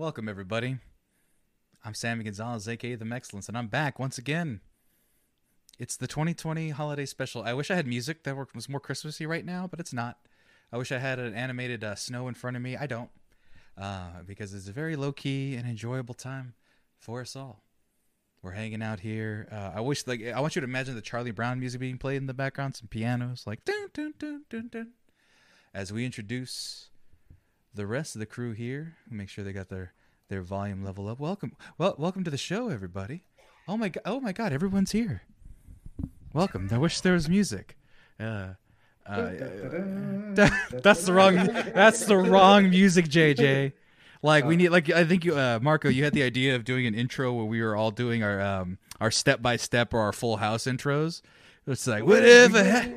Welcome, 0.00 0.30
everybody. 0.30 0.78
I'm 1.84 1.92
Sammy 1.92 2.24
Gonzalez, 2.24 2.66
aka 2.66 2.94
The 2.94 3.04
Mexcellence, 3.04 3.48
and 3.48 3.58
I'm 3.58 3.66
back 3.66 3.98
once 3.98 4.16
again. 4.16 4.62
It's 5.78 5.94
the 5.94 6.06
2020 6.06 6.70
holiday 6.70 7.04
special. 7.04 7.42
I 7.42 7.52
wish 7.52 7.70
I 7.70 7.74
had 7.74 7.86
music 7.86 8.22
that 8.22 8.34
was 8.54 8.66
more 8.66 8.80
Christmassy 8.80 9.26
right 9.26 9.44
now, 9.44 9.68
but 9.70 9.78
it's 9.78 9.92
not. 9.92 10.16
I 10.72 10.78
wish 10.78 10.90
I 10.90 10.96
had 10.96 11.18
an 11.18 11.34
animated 11.34 11.84
uh, 11.84 11.96
snow 11.96 12.28
in 12.28 12.34
front 12.34 12.56
of 12.56 12.62
me. 12.62 12.78
I 12.78 12.86
don't, 12.86 13.10
uh, 13.76 14.22
because 14.26 14.54
it's 14.54 14.68
a 14.68 14.72
very 14.72 14.96
low 14.96 15.12
key 15.12 15.54
and 15.54 15.68
enjoyable 15.68 16.14
time 16.14 16.54
for 16.98 17.20
us 17.20 17.36
all. 17.36 17.62
We're 18.40 18.52
hanging 18.52 18.82
out 18.82 19.00
here. 19.00 19.48
Uh, 19.52 19.72
I 19.74 19.82
wish, 19.82 20.06
like, 20.06 20.24
I 20.24 20.40
want 20.40 20.56
you 20.56 20.62
to 20.62 20.66
imagine 20.66 20.94
the 20.94 21.02
Charlie 21.02 21.30
Brown 21.30 21.60
music 21.60 21.78
being 21.78 21.98
played 21.98 22.16
in 22.16 22.26
the 22.26 22.32
background, 22.32 22.74
some 22.74 22.88
pianos, 22.88 23.46
like 23.46 23.66
dun 23.66 23.90
dun 23.92 24.14
dun 24.18 24.44
dun 24.48 24.68
dun, 24.72 24.92
as 25.74 25.92
we 25.92 26.06
introduce 26.06 26.89
the 27.74 27.86
rest 27.86 28.14
of 28.14 28.20
the 28.20 28.26
crew 28.26 28.52
here. 28.52 28.94
Make 29.10 29.28
sure 29.28 29.44
they 29.44 29.52
got 29.52 29.68
their 29.68 29.92
their 30.28 30.42
volume 30.42 30.84
level 30.84 31.08
up. 31.08 31.18
Welcome, 31.18 31.52
well, 31.78 31.94
welcome 31.98 32.24
to 32.24 32.30
the 32.30 32.36
show, 32.38 32.68
everybody. 32.68 33.24
Oh 33.68 33.76
my 33.76 33.88
god, 33.88 34.02
oh 34.04 34.20
my 34.20 34.32
god, 34.32 34.52
everyone's 34.52 34.92
here. 34.92 35.22
Welcome. 36.32 36.68
I 36.70 36.78
wish 36.78 37.00
there 37.00 37.14
was 37.14 37.28
music. 37.28 37.76
Uh, 38.18 38.54
uh, 39.06 39.30
that's 40.34 41.04
the 41.04 41.12
wrong. 41.12 41.34
That's 41.34 42.04
the 42.04 42.16
wrong 42.16 42.70
music, 42.70 43.06
JJ. 43.06 43.72
Like 44.22 44.44
we 44.44 44.56
need, 44.56 44.68
like 44.68 44.90
I 44.90 45.04
think 45.04 45.24
you, 45.24 45.36
uh, 45.36 45.58
Marco, 45.62 45.88
you 45.88 46.04
had 46.04 46.12
the 46.12 46.22
idea 46.22 46.54
of 46.54 46.64
doing 46.64 46.86
an 46.86 46.94
intro 46.94 47.32
where 47.32 47.46
we 47.46 47.62
were 47.62 47.74
all 47.74 47.90
doing 47.90 48.22
our 48.22 48.40
um, 48.40 48.78
our 49.00 49.10
step 49.10 49.40
by 49.40 49.56
step 49.56 49.94
or 49.94 50.00
our 50.00 50.12
Full 50.12 50.36
House 50.36 50.64
intros. 50.64 51.22
It's 51.66 51.86
like 51.86 52.04
whatever, 52.04 52.62
ha- 52.62 52.88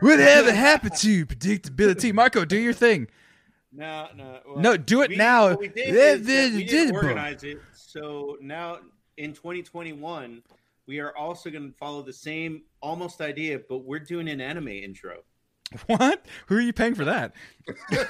whatever 0.00 0.52
happened 0.52 0.96
to 0.96 1.26
predictability. 1.26 2.12
Marco, 2.12 2.44
do 2.44 2.58
your 2.58 2.72
thing. 2.72 3.08
No, 3.78 4.08
no, 4.16 4.40
well, 4.44 4.58
No, 4.58 4.76
do 4.76 5.02
it 5.02 5.10
we- 5.10 5.16
now. 5.16 5.54
we 5.54 5.68
did 5.68 5.94
Yeah, 5.94 6.12
is 6.14 6.26
that 6.26 6.52
we 6.52 6.58
did- 6.64 6.68
didn't 6.68 6.94
bro. 6.94 7.02
organize 7.02 7.44
it. 7.44 7.58
So 7.72 8.36
now 8.40 8.80
in 9.16 9.32
2021, 9.32 10.42
we 10.86 10.98
are 10.98 11.16
also 11.16 11.48
going 11.48 11.70
to 11.70 11.78
follow 11.78 12.02
the 12.02 12.12
same 12.12 12.64
almost 12.80 13.20
idea, 13.20 13.60
but 13.68 13.78
we're 13.84 14.00
doing 14.00 14.28
an 14.28 14.40
anime 14.40 14.66
intro. 14.68 15.22
What? 15.86 16.24
Who 16.46 16.56
are 16.56 16.60
you 16.60 16.72
paying 16.72 16.94
for 16.94 17.04
that? 17.04 17.32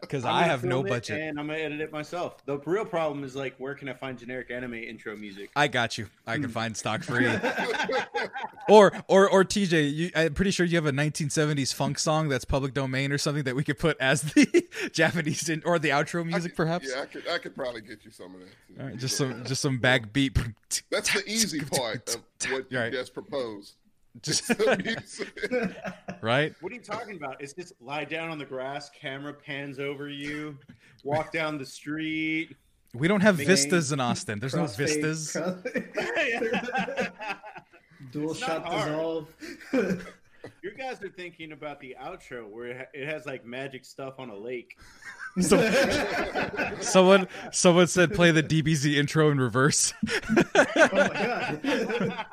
Because 0.00 0.24
I'm 0.24 0.34
I 0.34 0.40
gonna 0.42 0.50
have 0.52 0.62
no 0.62 0.84
budget. 0.84 1.20
and 1.20 1.40
I'm 1.40 1.48
gonna 1.48 1.58
edit 1.58 1.80
it 1.80 1.90
myself. 1.90 2.46
The 2.46 2.58
real 2.58 2.84
problem 2.84 3.24
is 3.24 3.34
like, 3.34 3.56
where 3.58 3.74
can 3.74 3.88
I 3.88 3.92
find 3.92 4.16
generic 4.16 4.52
anime 4.52 4.74
intro 4.74 5.16
music? 5.16 5.50
I 5.56 5.66
got 5.66 5.98
you. 5.98 6.06
I 6.28 6.34
can 6.34 6.44
hmm. 6.44 6.50
find 6.50 6.76
stock 6.76 7.02
free. 7.02 7.26
or 8.68 8.92
or 9.08 9.28
or 9.28 9.44
TJ, 9.44 9.92
you, 9.92 10.10
I'm 10.14 10.32
pretty 10.32 10.52
sure 10.52 10.64
you 10.64 10.76
have 10.76 10.86
a 10.86 10.92
1970s 10.92 11.74
funk 11.74 11.98
song 11.98 12.28
that's 12.28 12.44
public 12.44 12.72
domain 12.72 13.10
or 13.10 13.18
something 13.18 13.42
that 13.42 13.56
we 13.56 13.64
could 13.64 13.80
put 13.80 13.96
as 13.98 14.22
the 14.22 14.64
Japanese 14.92 15.48
in, 15.48 15.60
or 15.64 15.80
the 15.80 15.88
outro 15.88 16.24
music, 16.24 16.52
could- 16.52 16.56
perhaps. 16.56 16.88
Yeah, 16.88 17.02
I 17.02 17.06
could. 17.06 17.26
I 17.26 17.38
could 17.38 17.56
probably 17.56 17.80
get 17.80 18.04
you 18.04 18.12
some 18.12 18.32
of 18.32 18.42
that. 18.42 18.80
All 18.80 18.86
right, 18.86 18.96
just 18.96 19.16
some 19.16 19.44
just 19.44 19.60
some 19.60 19.80
backbeat. 19.80 20.54
That's 20.92 21.12
the 21.12 21.28
easy 21.28 21.62
part 21.62 22.14
of 22.14 22.52
what 22.52 22.70
you 22.70 22.78
Right. 22.78 22.92
just 22.92 23.12
proposed. 23.12 23.74
Just 24.22 24.50
right. 26.22 26.54
What 26.60 26.72
are 26.72 26.74
you 26.74 26.80
talking 26.80 27.16
about? 27.16 27.40
It's 27.40 27.52
just 27.52 27.72
lie 27.80 28.04
down 28.04 28.30
on 28.30 28.38
the 28.38 28.44
grass, 28.44 28.90
camera 28.90 29.32
pans 29.34 29.78
over 29.78 30.08
you, 30.08 30.58
walk 31.04 31.32
down 31.32 31.58
the 31.58 31.66
street. 31.66 32.56
We 32.94 33.08
don't 33.08 33.20
have 33.20 33.36
Bing. 33.36 33.46
vistas 33.46 33.92
in 33.92 34.00
Austin. 34.00 34.38
There's 34.38 34.54
no 34.54 34.66
vistas. 34.66 35.32
cross- 35.36 35.62
Dual 38.12 38.30
It's 38.30 38.38
shot 38.40 38.64
dissolve. 38.64 39.28
You 40.62 40.70
guys 40.78 41.02
are 41.02 41.08
thinking 41.08 41.52
about 41.52 41.80
the 41.80 41.96
outro 42.00 42.48
where 42.48 42.66
it 42.68 42.88
it 42.94 43.08
has 43.08 43.26
like 43.26 43.44
magic 43.44 43.84
stuff 43.84 44.14
on 44.18 44.30
a 44.30 44.36
lake. 44.36 44.78
So, 45.40 45.58
someone 46.80 47.28
someone 47.52 47.88
said 47.88 48.14
play 48.14 48.30
the 48.30 48.42
DBZ 48.42 48.94
intro 48.94 49.30
in 49.30 49.38
reverse. 49.40 49.92
oh 50.38 50.44
my 50.54 51.08
god. 51.62 52.26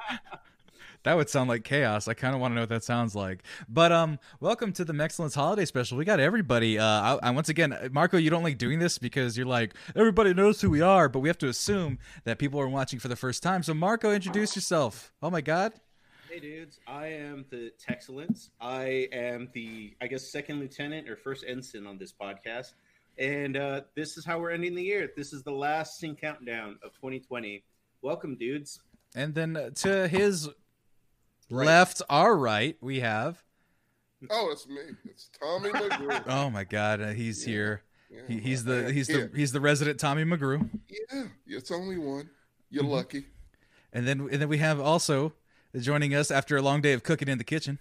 That 1.04 1.18
would 1.18 1.30
sound 1.30 1.50
like 1.50 1.66
chaos. 1.66 2.08
I 2.08 2.14
kind 2.14 2.34
of 2.34 2.40
want 2.40 2.52
to 2.52 2.56
know 2.56 2.62
what 2.62 2.70
that 2.70 2.84
sounds 2.84 3.14
like. 3.14 3.44
But 3.68 3.92
um, 3.92 4.20
welcome 4.40 4.72
to 4.74 4.86
the 4.86 4.94
Mexcellence 4.94 5.36
Holiday 5.36 5.66
Special. 5.66 5.98
We 5.98 6.06
got 6.06 6.22
everybody. 6.22 6.80
Uh, 6.80 6.86
I, 6.86 7.20
I 7.24 7.32
once 7.32 7.50
again, 7.50 7.78
Marco, 7.92 8.16
you 8.16 8.30
don't 8.30 8.44
like 8.44 8.58
doing 8.58 8.80
this 8.80 8.98
because 8.98 9.38
you're 9.38 9.46
like 9.46 9.74
everybody 9.98 10.34
knows 10.34 10.62
who 10.62 10.70
we 10.70 10.80
are, 10.80 11.10
but 11.10 11.20
we 11.20 11.28
have 11.28 11.38
to 11.40 11.50
assume 11.50 12.00
that 12.24 12.40
people 12.40 12.58
are 12.62 12.70
watching 12.70 13.00
for 13.00 13.10
the 13.10 13.18
first 13.18 13.44
time. 13.44 13.64
So 13.64 13.74
Marco, 13.74 14.14
introduce 14.14 14.56
yourself. 14.56 15.12
Oh 15.22 15.30
my 15.30 15.42
God. 15.42 15.74
Hey 16.30 16.40
dudes, 16.40 16.80
I 16.88 17.08
am 17.08 17.44
the 17.50 17.74
Texcellence. 17.78 18.52
I 18.62 19.10
am 19.12 19.50
the, 19.54 19.94
I 20.02 20.08
guess, 20.08 20.32
second 20.32 20.62
lieutenant 20.62 21.10
or 21.10 21.18
first 21.18 21.44
ensign 21.46 21.86
on 21.86 21.98
this 21.98 22.14
podcast. 22.14 22.76
And 23.18 23.58
uh, 23.58 23.82
this 23.94 24.16
is 24.16 24.24
how 24.24 24.40
we're 24.40 24.52
ending 24.52 24.74
the 24.74 24.84
year. 24.84 25.12
This 25.18 25.34
is 25.34 25.44
the 25.44 25.52
last 25.52 26.02
CincountDown 26.02 26.82
of 26.82 26.94
2020. 26.94 27.62
Welcome, 28.02 28.36
dudes. 28.38 28.80
And 29.16 29.36
then 29.36 29.56
uh, 29.56 29.70
to 29.76 30.08
his 30.08 30.50
Right. 31.54 31.68
left, 31.68 32.02
our 32.10 32.36
right, 32.36 32.76
we 32.82 33.02
have. 33.02 33.44
Oh, 34.30 34.50
it's 34.52 34.68
me. 34.68 34.82
It's 35.06 35.30
Tommy 35.40 35.70
McGrew. 35.70 36.24
Oh 36.28 36.50
my 36.50 36.64
God, 36.64 37.00
uh, 37.02 37.10
he's 37.12 37.46
Yeah. 37.46 37.52
here. 37.54 37.84
Yeah, 38.10 38.20
He, 38.28 38.40
he's 38.40 38.64
the 38.64 38.88
I'm 38.88 38.94
he's 38.94 39.08
here. 39.08 39.28
the 39.32 39.38
he's 39.38 39.52
the 39.52 39.62
resident 39.62 40.00
Tommy 40.00 40.24
McGrew. 40.24 40.68
Yeah, 41.12 41.26
it's 41.48 41.72
only 41.72 41.98
one. 41.98 42.30
You're 42.70 42.84
Mhm. 42.84 42.90
lucky. 42.90 43.26
And 43.92 44.08
then 44.08 44.22
and 44.32 44.42
then 44.42 44.50
we 44.50 44.58
have 44.60 44.80
also 44.80 45.34
joining 45.80 46.16
us 46.16 46.32
after 46.32 46.58
a 46.58 46.62
long 46.62 46.82
day 46.82 46.94
of 46.94 47.04
cooking 47.04 47.28
in 47.28 47.38
the 47.38 47.44
kitchen. 47.44 47.78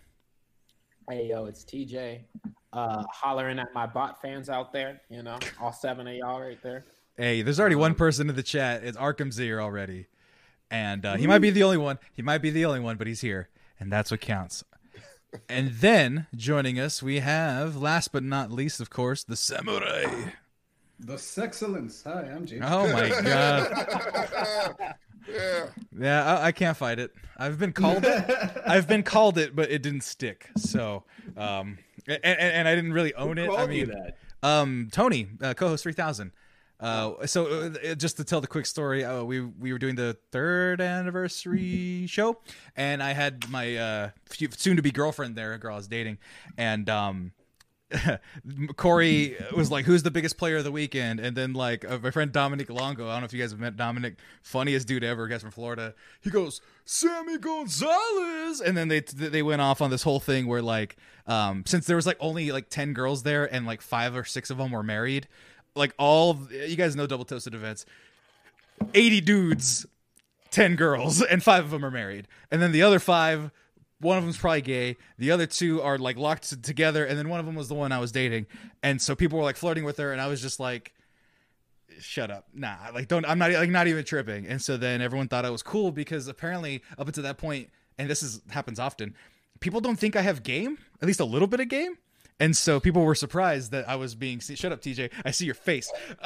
Hey 1.09 1.29
yo, 1.29 1.47
it's 1.47 1.65
TJ. 1.65 2.25
Uh, 2.73 3.05
hollering 3.13 3.59
at 3.59 3.73
my 3.75 3.87
bot 3.87 4.21
fans 4.23 4.49
out 4.49 4.73
there. 4.73 5.01
You 5.11 5.23
know, 5.23 5.39
all 5.61 5.73
seven 5.73 6.07
of 6.09 6.15
y'all 6.15 6.41
right 6.41 6.63
there. 6.63 6.85
Hey, 7.17 7.43
there's 7.43 7.61
already 7.61 7.77
one 7.77 7.93
Um, 7.93 7.97
person 7.97 8.29
in 8.31 8.37
the 8.37 8.43
chat. 8.43 8.83
It's 8.85 8.97
Arkham's 8.97 9.37
here 9.37 9.61
already, 9.61 10.07
and 10.71 11.05
uh, 11.05 11.17
he 11.17 11.27
might 11.27 11.41
be 11.41 11.51
the 11.51 11.63
only 11.63 11.77
one. 11.77 11.99
He 12.15 12.23
might 12.23 12.39
be 12.39 12.49
the 12.51 12.65
only 12.65 12.81
one, 12.81 12.97
but 12.97 13.07
he's 13.07 13.21
here, 13.21 13.49
and 13.83 13.91
that's 13.91 14.11
what 14.13 14.21
counts. 14.21 14.63
And 15.49 15.73
then 15.73 16.27
joining 16.37 16.79
us, 16.79 17.03
we 17.03 17.19
have 17.19 17.75
last 17.77 18.13
but 18.13 18.23
not 18.23 18.53
least, 18.53 18.81
of 18.81 18.91
course, 18.91 19.25
the 19.25 19.35
samurai. 19.35 20.05
The 21.01 21.15
Sexcellence. 21.15 22.05
Hi, 22.05 22.31
I'm 22.31 22.47
James. 22.47 22.63
Oh 22.65 22.87
my 22.93 23.09
god! 23.23 24.95
yeah. 25.29 25.67
Yeah, 25.99 26.25
I, 26.39 26.47
I 26.47 26.53
can't 26.53 26.77
fight 26.77 27.01
it. 27.01 27.13
I've 27.37 27.59
been 27.59 27.73
called 27.73 28.05
it. 28.05 28.31
I've 28.67 28.87
been 28.87 29.03
called 29.03 29.37
it, 29.37 29.57
but 29.57 29.69
it 29.71 29.83
didn't 29.83 30.03
stick. 30.05 30.51
So, 30.57 31.03
um, 31.37 31.79
and, 32.07 32.21
and, 32.23 32.39
and 32.41 32.69
I 32.69 32.75
didn't 32.77 32.93
really 32.93 33.15
own 33.15 33.39
it. 33.39 33.45
I 33.51 33.57
Called 33.57 33.73
you 33.73 33.87
mean, 33.87 33.97
that. 33.97 34.17
um, 34.49 34.89
Tony, 34.93 35.27
uh, 35.43 35.55
co-host 35.55 35.83
three 35.83 35.93
thousand. 35.93 36.31
Uh, 36.81 37.27
so 37.27 37.47
uh, 37.47 37.95
just 37.95 38.17
to 38.17 38.25
tell 38.25 38.41
the 38.41 38.49
quick 38.49 38.67
story, 38.67 39.05
uh, 39.05 39.23
we 39.23 39.41
we 39.41 39.73
were 39.73 39.79
doing 39.79 39.95
the 39.95 40.17
third 40.33 40.81
anniversary 40.81 42.07
show, 42.09 42.39
and 42.77 43.01
I 43.01 43.13
had 43.13 43.49
my 43.49 43.77
uh, 43.77 44.11
soon 44.57 44.77
to 44.77 44.83
be 44.83 44.91
girlfriend 44.91 45.37
there, 45.37 45.53
a 45.53 45.59
girl 45.59 45.75
I 45.75 45.77
was 45.77 45.89
dating, 45.89 46.19
and 46.57 46.89
um. 46.91 47.33
Corey 48.77 49.37
was 49.55 49.71
like, 49.71 49.85
"Who's 49.85 50.03
the 50.03 50.11
biggest 50.11 50.39
player 50.39 50.57
of 50.57 50.65
the 50.65 50.73
weekend?" 50.73 51.21
And 51.21 51.37
then 51.37 51.53
like 51.53 51.85
uh, 51.85 51.99
my 52.03 52.11
friend 52.11 52.33
Dominic 52.33 52.71
Longo, 52.71 53.07
I 53.07 53.13
don't 53.13 53.21
know 53.21 53.27
if 53.27 53.35
you 53.35 53.39
guys 53.39 53.51
have 53.51 53.61
met 53.61 53.77
Dominic, 53.77 54.15
funniest 54.43 54.89
dude 54.89 55.05
ever, 55.05 55.27
guys 55.29 55.43
from 55.43 55.51
Florida. 55.51 55.95
He 56.23 56.31
goes, 56.31 56.63
"Sammy 56.87 57.37
Gonzalez," 57.37 58.63
and 58.63 58.79
then 58.79 58.89
they 58.89 59.01
they 59.01 59.43
went 59.43 59.61
off 59.61 59.83
on 59.83 59.91
this 59.91 60.05
whole 60.05 60.21
thing 60.21 60.47
where 60.47 60.63
like, 60.63 60.97
um, 61.27 61.65
since 61.67 61.87
there 61.87 61.97
was 61.97 62.07
like 62.07 62.17
only 62.19 62.51
like 62.51 62.71
ten 62.71 62.95
girls 62.95 63.25
there 63.25 63.53
and 63.53 63.67
like 63.67 63.83
five 63.83 64.17
or 64.17 64.25
six 64.25 64.49
of 64.49 64.57
them 64.57 64.71
were 64.71 64.83
married, 64.83 65.29
like 65.75 65.95
all 65.99 66.39
you 66.51 66.77
guys 66.77 66.97
know 66.97 67.07
double 67.07 67.25
toasted 67.25 67.55
events, 67.55 67.87
eighty 68.95 69.21
dudes, 69.21 69.87
ten 70.51 70.77
girls, 70.77 71.23
and 71.23 71.43
five 71.43 71.65
of 71.65 71.71
them 71.71 71.85
are 71.85 71.91
married, 71.91 72.29
and 72.51 72.61
then 72.61 72.73
the 72.73 72.83
other 72.83 72.99
five 72.99 73.51
one 74.03 74.19
of 74.19 74.25
them's 74.25 74.37
probably 74.37 74.63
gay. 74.63 74.97
The 75.19 75.31
other 75.31 75.47
two 75.47 75.81
are 75.81 75.97
like 75.97 76.17
locked 76.17 76.63
together, 76.63 77.05
and 77.05 77.19
then 77.19 77.29
one 77.29 77.41
of 77.41 77.47
them 77.47 77.55
was 77.55 77.69
the 77.69 77.75
one 77.75 77.93
I 77.93 78.01
was 78.01 78.13
dating. 78.13 78.47
And 78.83 79.01
so 79.01 79.15
people 79.15 79.39
were 79.39 79.45
like 79.45 79.57
flirting 79.57 79.85
with 79.85 79.97
her, 79.99 80.13
and 80.13 80.21
I 80.21 80.27
was 80.27 80.43
just 80.43 80.59
like, 80.59 80.93
"Shut 82.01 82.31
up, 82.31 82.49
nah!" 82.53 82.77
Like, 82.93 83.09
don't. 83.09 83.25
I'm 83.25 83.39
not 83.39 83.53
like 83.53 83.71
not 83.71 83.87
even 83.87 84.05
tripping. 84.05 84.47
And 84.47 84.61
so 84.61 84.77
then 84.77 85.01
everyone 85.01 85.29
thought 85.29 85.45
I 85.45 85.51
was 85.51 85.63
cool 85.63 85.93
because 85.93 86.27
apparently 86.27 86.83
up 86.99 87.07
until 87.07 87.23
that 87.23 87.39
point, 87.39 87.71
and 87.97 88.11
this 88.11 88.23
is 88.23 88.43
happens 88.51 88.79
often, 88.81 89.15
people 89.61 89.81
don't 89.81 89.99
think 89.99 90.17
I 90.17 90.23
have 90.23 90.43
game, 90.43 90.79
at 91.01 91.07
least 91.07 91.21
a 91.21 91.25
little 91.25 91.49
bit 91.49 91.61
of 91.61 91.69
game. 91.69 91.97
And 92.43 92.57
so 92.57 92.81
people 92.81 93.05
were 93.05 93.15
surprised 93.15 93.71
that 93.71 93.89
I 93.89 93.95
was 93.95 94.17
being. 94.17 94.41
Shut 94.41 94.73
up, 94.73 94.83
TJ. 94.83 95.13
I 95.25 95.31
see 95.31 95.45
your 95.45 95.55
face. 95.55 95.89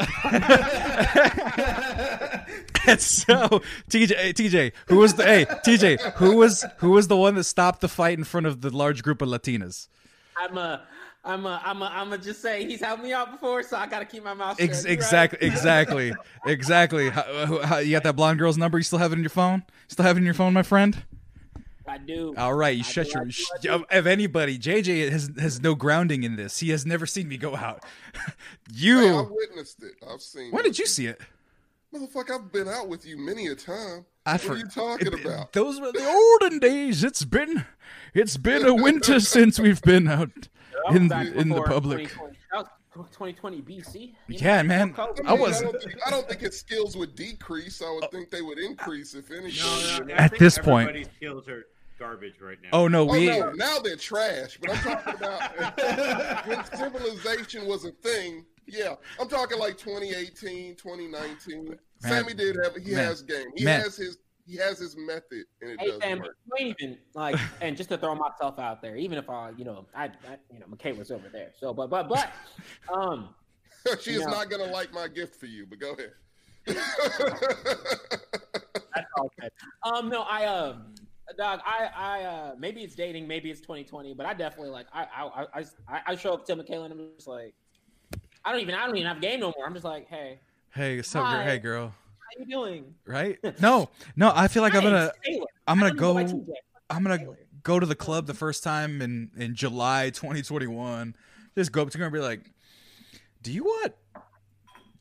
and 2.87 2.99
so 2.99 3.61
TJ, 3.91 4.33
TJ, 4.33 4.73
who 4.87 4.97
was 4.97 5.13
the 5.13 5.25
hey 5.25 5.45
TJ, 5.45 6.15
who 6.15 6.37
was 6.37 6.65
who 6.79 6.89
was 6.93 7.09
the 7.09 7.19
one 7.19 7.35
that 7.35 7.45
stopped 7.45 7.83
the 7.83 7.89
fight 7.89 8.17
in 8.17 8.25
front 8.25 8.47
of 8.47 8.63
the 8.63 8.75
large 8.75 9.03
group 9.03 9.21
of 9.21 9.29
Latinas? 9.29 9.89
I'm 10.39 10.57
a, 10.57 10.85
I'm 11.23 11.45
a, 11.45 11.61
I'm 11.63 11.83
a, 11.83 11.85
I'm 11.85 12.13
a 12.15 12.19
just 12.19 12.41
say 12.41 12.65
he's 12.65 12.81
helped 12.81 13.03
me 13.03 13.13
out 13.13 13.31
before, 13.31 13.63
so 13.63 13.77
I 13.77 13.87
gotta 13.87 14.07
keep 14.07 14.25
my 14.25 14.33
mouth 14.33 14.59
shut. 14.59 14.71
Ex- 14.71 14.85
You 14.85 14.89
right. 14.89 14.95
exactly, 14.95 15.39
exactly, 15.47 16.15
exactly. 16.47 17.11
How, 17.11 17.61
how, 17.63 17.77
you 17.79 17.91
got 17.93 18.05
that 18.05 18.17
blonde 18.17 18.39
girl's 18.39 18.57
number? 18.57 18.79
You 18.79 18.85
still 18.85 19.01
have 19.01 19.13
it 19.13 19.17
in 19.17 19.23
your 19.23 19.29
phone? 19.29 19.65
Still 19.89 20.07
have 20.07 20.17
it 20.17 20.21
in 20.21 20.25
your 20.25 20.33
phone, 20.33 20.55
my 20.55 20.63
friend? 20.63 21.05
I 21.88 21.99
do. 21.99 22.35
All 22.37 22.55
right, 22.55 22.77
you 22.77 22.85
I 22.85 22.91
shut 22.91 23.06
do, 23.06 23.12
your. 23.12 23.23
I 23.23 23.25
do, 23.25 23.31
sh- 23.31 23.44
do. 23.62 23.85
If 23.91 24.06
anybody, 24.06 24.59
JJ 24.59 25.11
has 25.11 25.31
has 25.38 25.61
no 25.61 25.75
grounding 25.75 26.23
in 26.25 26.37
this. 26.37 26.59
He 26.59 26.71
has 26.71 26.85
never 26.87 27.06
seen 27.06 27.29
me 27.29 27.37
go 27.37 27.56
out. 27.56 27.85
Hey, 28.69 28.75
you. 28.75 29.19
I've 29.21 29.31
witnessed 29.31 29.83
it. 29.85 29.93
I've 30.11 30.21
seen. 30.21 30.50
when 30.50 30.61
it. 30.65 30.69
did 30.71 30.79
you 30.81 30.87
see 30.87 31.06
it? 31.06 31.21
Motherfucker, 31.94 32.33
I've 32.33 32.53
been 32.53 32.69
out 32.69 32.88
with 32.88 33.06
you 33.06 33.17
many 33.17 33.47
a 33.47 33.55
time. 33.55 34.05
I 34.27 34.33
What 34.33 34.41
for- 34.41 34.53
are 34.53 34.56
you 34.56 34.67
talking 34.67 35.06
it- 35.09 35.25
about? 35.25 35.53
Those 35.53 35.81
were 35.81 35.93
the 35.93 36.05
olden 36.41 36.59
days. 36.59 37.05
It's 37.05 37.25
been, 37.25 37.65
it's 38.12 38.37
been 38.37 38.67
a 38.67 38.75
winter 38.75 39.21
since 39.35 39.61
we've 39.61 39.81
been 39.82 40.09
out 40.09 40.31
That 40.89 40.97
in 40.97 41.09
back 41.09 41.29
in 41.29 41.49
the 41.50 41.62
public. 41.62 42.09
2020. 42.09 42.37
That 42.53 42.67
was 42.97 43.06
2020 43.11 43.62
BC. 43.62 43.94
you 43.94 44.09
know, 44.09 44.15
Yeah, 44.29 44.62
man. 44.62 44.89
before 44.91 45.15
COVID. 45.15 45.27
I, 45.27 45.31
I 45.31 45.32
was- 45.35 45.61
I 45.61 45.65
don't, 45.65 45.82
think, 45.82 45.94
I 46.06 46.11
don't 46.11 46.29
think 46.29 46.41
his 46.41 46.59
skills 46.59 46.97
would 46.97 47.15
decrease. 47.15 47.81
I 47.81 47.91
would 48.00 48.11
think 48.11 48.31
they 48.31 48.43
would 48.43 48.59
increase 48.59 49.15
if 49.15 49.31
anything. 49.31 49.65
No, 49.65 50.05
no, 50.06 50.15
I 50.15 50.17
At 50.25 50.39
this 50.39 50.59
point- 50.59 51.06
skills 51.17 51.49
are 51.49 51.67
garbage 51.98 52.40
right 52.40 52.58
now. 52.62 52.69
Oh 52.72 52.88
no, 52.88 53.02
Oh 53.08 53.12
we. 53.12 53.26
no, 53.26 53.50
now 53.52 53.78
they're 53.78 53.96
trash. 53.96 54.58
But 54.60 54.70
I'm 54.70 54.76
talking 54.78 55.14
about 55.14 56.46
when 56.46 56.64
civilization 56.64 57.66
was 57.66 57.84
a 57.84 57.93
thing. 57.93 58.44
Yeah, 58.66 58.94
I'm 59.20 59.28
talking 59.28 59.58
like 59.58 59.76
2018, 59.78 60.76
2019. 60.76 61.76
Sammy 62.00 62.34
did 62.34 62.56
have 62.62 62.75
he 62.76 62.93
Man. 62.94 63.04
has 63.04 63.22
game. 63.22 63.46
He 63.56 63.64
Man. 63.64 63.81
has 63.81 63.96
his 63.96 64.19
he 64.44 64.56
has 64.56 64.78
his 64.78 64.96
method, 64.96 65.44
and 65.60 65.70
it 65.72 65.81
Hey 65.81 65.90
does 65.90 66.00
fam, 66.00 66.19
work. 66.20 66.37
you 66.46 66.66
ain't 66.69 66.76
even 66.81 66.98
like, 67.14 67.37
and 67.60 67.76
just 67.76 67.88
to 67.90 67.98
throw 67.98 68.14
myself 68.14 68.58
out 68.60 68.81
there, 68.81 68.96
even 68.96 69.19
if 69.19 69.28
I, 69.28 69.50
you 69.56 69.64
know, 69.64 69.87
I, 69.94 70.04
I 70.04 70.38
you 70.52 70.60
know, 70.60 70.66
McKay 70.66 70.96
was 70.96 71.10
over 71.10 71.28
there. 71.32 71.50
So, 71.58 71.75
but, 71.75 71.90
but, 71.90 72.08
but, 72.08 72.32
um, 72.94 73.34
she 74.00 74.12
is 74.12 74.25
No. 74.25 74.31
not 74.32 74.48
gonna 74.50 74.66
like 74.70 74.93
my 74.93 75.08
gift 75.08 75.34
for 75.40 75.46
you. 75.46 75.66
But 75.66 75.81
go 75.81 75.94
ahead. 75.94 76.12
that's 78.94 79.06
all 79.19 79.31
good. 79.40 79.50
Um, 79.84 80.08
no, 80.08 80.22
I, 80.22 80.44
um, 80.46 80.94
dog, 81.34 81.61
I, 81.67 81.88
I, 81.96 82.23
uh, 82.25 82.55
maybe 82.58 82.82
it's 82.82 82.94
dating, 82.94 83.26
maybe 83.26 83.50
it's 83.50 83.61
2020, 83.61 84.14
but 84.14 84.26
I 84.26 84.34
definitely 84.34 84.70
like, 84.70 84.87
I, 84.93 85.02
I, 85.05 85.44
I, 85.55 85.64
I, 85.88 86.00
I 86.08 86.17
show 86.17 86.32
up 86.34 86.44
to 86.46 86.56
Michaela 86.56 86.84
and 86.84 86.93
I'm 86.94 87.08
just 87.17 87.26
like, 87.28 87.55
I 88.44 88.52
don't 88.52 88.61
even, 88.61 88.75
I 88.75 88.87
don't 88.87 88.96
even 88.96 89.08
have 89.08 89.20
game 89.20 89.40
no 89.40 89.52
more. 89.56 89.67
I'm 89.67 89.73
just 89.75 89.84
like, 89.84 90.06
hey, 90.08 90.40
Hey, 90.75 90.96
what's 90.96 91.14
up, 91.17 91.25
girl? 91.32 91.43
Hey, 91.43 91.58
girl. 91.58 91.87
how 91.88 92.38
you 92.38 92.44
doing? 92.46 92.94
Right? 93.06 93.38
No, 93.62 93.88
no. 94.14 94.31
I 94.34 94.46
feel 94.46 94.62
like 94.62 94.75
I'm 94.75 94.82
gonna, 94.82 95.11
Taylor. 95.25 95.46
I'm 95.67 95.78
gonna 95.81 95.94
go. 95.94 96.19
I'm 96.19 97.02
gonna 97.02 97.17
Taylor. 97.17 97.38
go 97.62 97.81
to 97.81 97.87
the 97.87 97.94
club 97.94 98.26
the 98.26 98.34
first 98.34 98.62
time 98.62 99.00
in 99.00 99.31
in 99.38 99.55
July 99.55 100.11
2021. 100.11 101.17
Just 101.56 101.72
go 101.72 101.81
up 101.81 101.88
to 101.90 101.99
her 101.99 102.05
and 102.05 102.12
be 102.12 102.20
like, 102.20 102.50
"Do 103.43 103.50
you 103.52 103.64
want? 103.64 103.94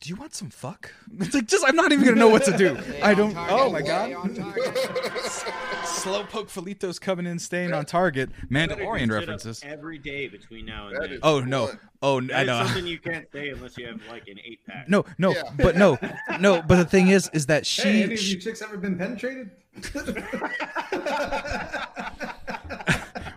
Do 0.00 0.08
you 0.08 0.16
want 0.16 0.34
some 0.34 0.48
fuck?" 0.48 0.94
It's 1.20 1.34
like 1.34 1.46
just 1.46 1.62
I'm 1.68 1.76
not 1.76 1.92
even 1.92 2.06
gonna 2.06 2.16
know 2.16 2.30
what 2.30 2.44
to 2.44 2.56
do. 2.56 2.78
I 3.02 3.12
don't. 3.12 3.36
Oh 3.36 3.70
my 3.70 3.82
god! 3.82 4.12
Slowpoke 6.06 6.48
Felito's 6.48 6.98
coming 6.98 7.26
in, 7.26 7.38
staying 7.38 7.72
on 7.72 7.84
target. 7.84 8.30
Mandalorian 8.50 9.10
references. 9.10 9.60
every 9.64 9.98
day 9.98 10.28
between 10.28 10.64
now 10.66 10.88
and 10.88 10.96
That 10.96 11.10
then. 11.10 11.18
Oh 11.22 11.40
no! 11.40 11.70
Oh, 12.02 12.20
That 12.20 12.34
I 12.40 12.44
know. 12.44 12.64
something 12.64 12.86
you 12.86 12.98
can't 12.98 13.26
say 13.32 13.48
unless 13.50 13.76
you 13.76 13.86
have 13.88 14.00
like 14.08 14.28
an 14.28 14.38
eight 14.44 14.60
pack. 14.66 14.88
No, 14.88 15.04
no, 15.18 15.32
Yeah. 15.32 15.42
but 15.56 15.76
no, 15.76 15.98
no. 16.40 16.62
But 16.62 16.76
the 16.76 16.84
thing 16.84 17.08
is, 17.08 17.28
is 17.32 17.46
that 17.46 17.60
Hey, 17.62 17.64
she, 17.64 18.02
any 18.04 18.14
of 18.14 18.20
she 18.20 18.34
you 18.34 18.40
chicks 18.40 18.62
ever 18.62 18.76
been 18.76 18.96
penetrated? 18.96 19.50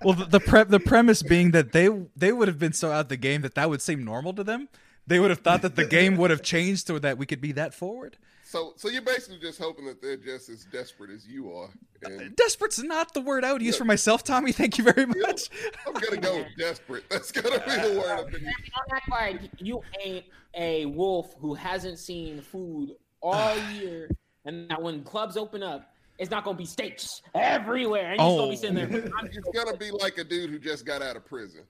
well, 0.04 0.14
the 0.14 0.28
the, 0.30 0.40
pre- 0.40 0.64
the 0.64 0.80
premise 0.80 1.22
being 1.24 1.52
that 1.52 1.72
they 1.72 1.90
they 2.16 2.32
would 2.32 2.48
have 2.48 2.60
been 2.60 2.74
so 2.74 2.92
out 2.92 3.02
of 3.02 3.10
the 3.10 3.18
game 3.18 3.42
that 3.42 3.56
that 3.56 3.70
would 3.70 3.82
seem 3.82 4.04
normal 4.04 4.34
to 4.34 4.44
them. 4.44 4.70
They 5.08 5.20
would 5.20 5.32
have 5.32 5.40
thought 5.40 5.64
that 5.64 5.76
the 5.76 5.86
game 5.88 6.18
would 6.18 6.30
have 6.30 6.44
changed 6.44 6.86
so 6.88 7.00
that 7.00 7.18
we 7.18 7.26
could 7.26 7.42
be 7.42 7.52
that 7.54 7.74
forward. 7.74 8.18
So, 8.50 8.74
so 8.78 8.90
you're 8.90 9.04
basically 9.04 9.38
just 9.38 9.60
hoping 9.60 9.86
that 9.86 10.02
they're 10.02 10.18
just 10.18 10.50
as 10.50 10.66
desperate 10.66 11.12
as 11.12 11.28
you 11.28 11.54
are. 11.54 11.70
And 12.02 12.20
uh, 12.20 12.24
Desperate's 12.36 12.80
not 12.80 13.14
the 13.14 13.22
word 13.22 13.46
I 13.46 13.54
would 13.54 13.62
use 13.62 13.78
for 13.78 13.86
myself, 13.86 14.24
Tommy. 14.24 14.52
Thank 14.52 14.80
you 14.80 14.84
very 14.86 15.06
much. 15.06 15.52
I'm 15.86 15.94
gonna 15.94 16.18
go 16.18 16.38
with 16.38 16.48
desperate. 16.58 17.04
That's 17.12 17.32
gonna 17.32 17.60
be 17.60 17.90
the 17.90 18.00
word. 18.00 18.10
I've 18.10 18.32
been 18.32 18.42
using. 18.42 18.54
Don't 18.76 18.98
act 18.98 19.10
like 19.12 19.42
you 19.60 19.84
ain't 20.04 20.26
a 20.56 20.88
wolf 20.88 21.36
who 21.40 21.54
hasn't 21.54 22.00
seen 22.00 22.42
food 22.42 22.96
all 23.22 23.36
ah. 23.36 23.72
year, 23.74 24.10
and 24.46 24.68
that 24.72 24.82
when 24.82 25.04
clubs 25.04 25.38
open 25.38 25.62
up, 25.62 25.94
it's 26.18 26.32
not 26.32 26.44
gonna 26.44 26.58
be 26.58 26.66
steaks 26.66 27.22
everywhere, 27.36 28.14
and 28.14 28.20
you're 28.20 28.30
Oh. 28.32 28.38
gonna 28.38 28.50
be 28.50 28.58
sitting 28.58 28.76
there. 28.78 28.90
Oh. 28.92 29.26
It's 29.26 29.50
gonna 29.54 29.78
be 29.78 29.92
like 29.92 30.18
a 30.18 30.24
dude 30.24 30.50
who 30.50 30.58
just 30.58 30.88
got 30.88 31.04
out 31.04 31.16
of 31.16 31.24
prison. 31.24 31.66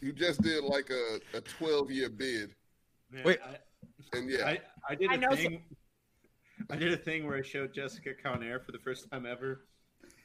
You 0.00 0.14
just 0.14 0.40
did 0.40 0.64
like 0.64 0.88
a, 0.88 1.20
a 1.36 1.42
12 1.42 1.90
year 1.90 2.08
bid, 2.08 2.54
Man, 3.10 3.22
Wait. 3.22 3.38
I, 3.44 4.16
and 4.16 4.30
yeah, 4.30 4.46
I, 4.46 4.60
I 4.88 4.94
did 4.94 5.10
a 5.10 5.12
I 5.12 5.16
know 5.16 5.36
thing. 5.36 5.60
I 6.68 6.76
did 6.76 6.92
a 6.92 6.96
thing 6.96 7.26
where 7.26 7.36
I 7.36 7.42
showed 7.42 7.72
Jessica 7.72 8.10
Conair 8.24 8.64
for 8.64 8.72
the 8.72 8.78
first 8.78 9.10
time 9.10 9.26
ever. 9.26 9.62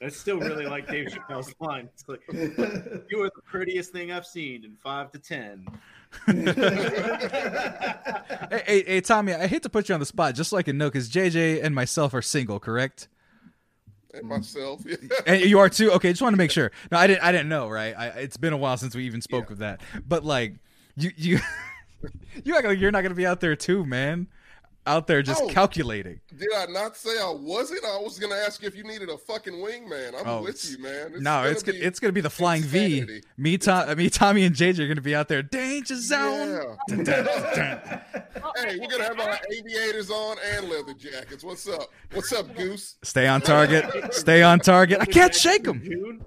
I 0.02 0.10
still 0.10 0.40
really 0.40 0.66
like 0.66 0.88
Dave 0.88 1.08
Chappelle's 1.08 1.54
line. 1.60 1.90
It's 1.94 2.04
like, 2.08 2.22
"You 3.10 3.22
are 3.22 3.32
the 3.34 3.42
prettiest 3.46 3.94
thing 3.94 4.12
I've 4.12 4.26
seen 4.26 4.66
in 4.66 4.76
five 4.84 5.12
to 5.14 5.20
ten. 5.20 5.66
hey, 6.28 6.44
hey, 8.66 8.84
hey, 8.86 9.02
Tommy, 9.02 9.34
I 9.34 9.48
hate 9.48 9.64
to 9.64 9.70
put 9.70 9.88
you 9.88 9.96
on 9.96 10.00
the 10.00 10.06
spot, 10.06 10.36
just 10.36 10.50
so 10.50 10.58
I 10.58 10.64
can 10.64 10.78
know, 10.78 10.90
because 10.90 11.10
JJ 11.10 11.64
and 11.64 11.74
myself 11.74 12.14
are 12.14 12.22
single, 12.22 12.60
correct? 12.60 13.08
and 14.16 14.28
myself. 14.28 14.82
Yeah. 14.86 14.96
And 15.28 15.42
you 15.42 15.60
are 15.60 15.70
too. 15.70 15.92
Okay, 15.94 16.12
just 16.12 16.22
want 16.22 16.34
to 16.34 16.38
make 16.38 16.52
sure. 16.52 16.72
No, 16.92 16.98
I 16.98 17.08
didn't. 17.08 17.24
I 17.24 17.32
didn't 17.32 17.50
know. 17.50 17.70
Right? 17.70 17.96
I, 17.98 18.08
it's 18.08 18.38
been 18.38 18.54
a 18.54 18.58
while 18.58 18.78
since 18.78 18.96
we 18.96 19.06
even 19.06 19.22
spoke 19.22 19.52
of 19.52 19.60
that. 19.60 19.82
But 20.08 20.24
like, 20.24 20.56
you 20.96 21.12
you 21.16 21.40
you 22.44 22.56
act 22.56 22.66
like 22.66 22.80
you're 22.80 22.92
not 22.92 23.02
gonna 23.02 23.16
be 23.16 23.26
out 23.26 23.42
there 23.42 23.56
too, 23.56 23.86
man. 23.86 24.28
Out 24.88 25.08
there 25.08 25.24
just 25.24 25.42
Oh. 25.42 25.48
calculating. 25.48 26.20
Did 26.38 26.48
I 26.56 26.68
not 26.68 26.96
say 26.96 27.10
I 27.20 27.32
wasn't? 27.32 27.84
I 27.84 27.98
was 27.98 28.20
gonna 28.20 28.36
ask 28.36 28.62
you 28.62 28.68
if 28.68 28.76
you 28.76 28.84
needed 28.84 29.10
a 29.10 29.18
fucking 29.18 29.54
wingman. 29.54 30.14
I'm 30.20 30.28
Oh, 30.28 30.42
with 30.44 30.50
it's- 30.56 30.70
you, 30.72 30.78
man. 30.78 31.14
It's 31.14 31.22
no, 31.22 31.32
gonna 31.38 31.50
it's 31.50 31.64
gonna 31.64 31.80
be- 31.80 31.84
it's 31.86 32.00
gonna 32.00 32.14
be 32.14 32.22
the 32.22 32.30
flying 32.30 32.62
V. 32.62 33.22
Me, 33.38 33.58
Tom, 33.58 33.98
me, 33.98 34.10
Tommy, 34.12 34.44
and 34.44 34.56
JJ 34.56 34.84
are 34.84 34.88
gonna 34.88 35.02
be 35.02 35.16
out 35.16 35.28
there. 35.28 35.42
Danger 35.42 35.96
zone. 35.96 36.50
Yeah. 36.90 36.96
Dun, 36.96 37.04
dun, 37.04 37.26
dun. 37.26 38.02
Hey, 38.58 38.78
we're 38.80 38.88
gonna 38.88 39.04
have 39.06 39.20
our 39.20 39.40
aviators 39.52 40.10
on 40.12 40.38
and 40.54 40.70
leather 40.70 40.94
jackets. 40.94 41.44
What's 41.44 41.68
up? 41.68 41.90
What's 42.14 42.32
up, 42.32 42.56
Goose? 42.56 42.96
Stay 43.04 43.28
on 43.28 43.42
target. 43.42 44.14
Stay 44.14 44.44
on 44.44 44.60
target. 44.60 45.00
I 45.02 45.06
can't 45.06 45.34
shake 45.34 45.64
them. 45.64 45.82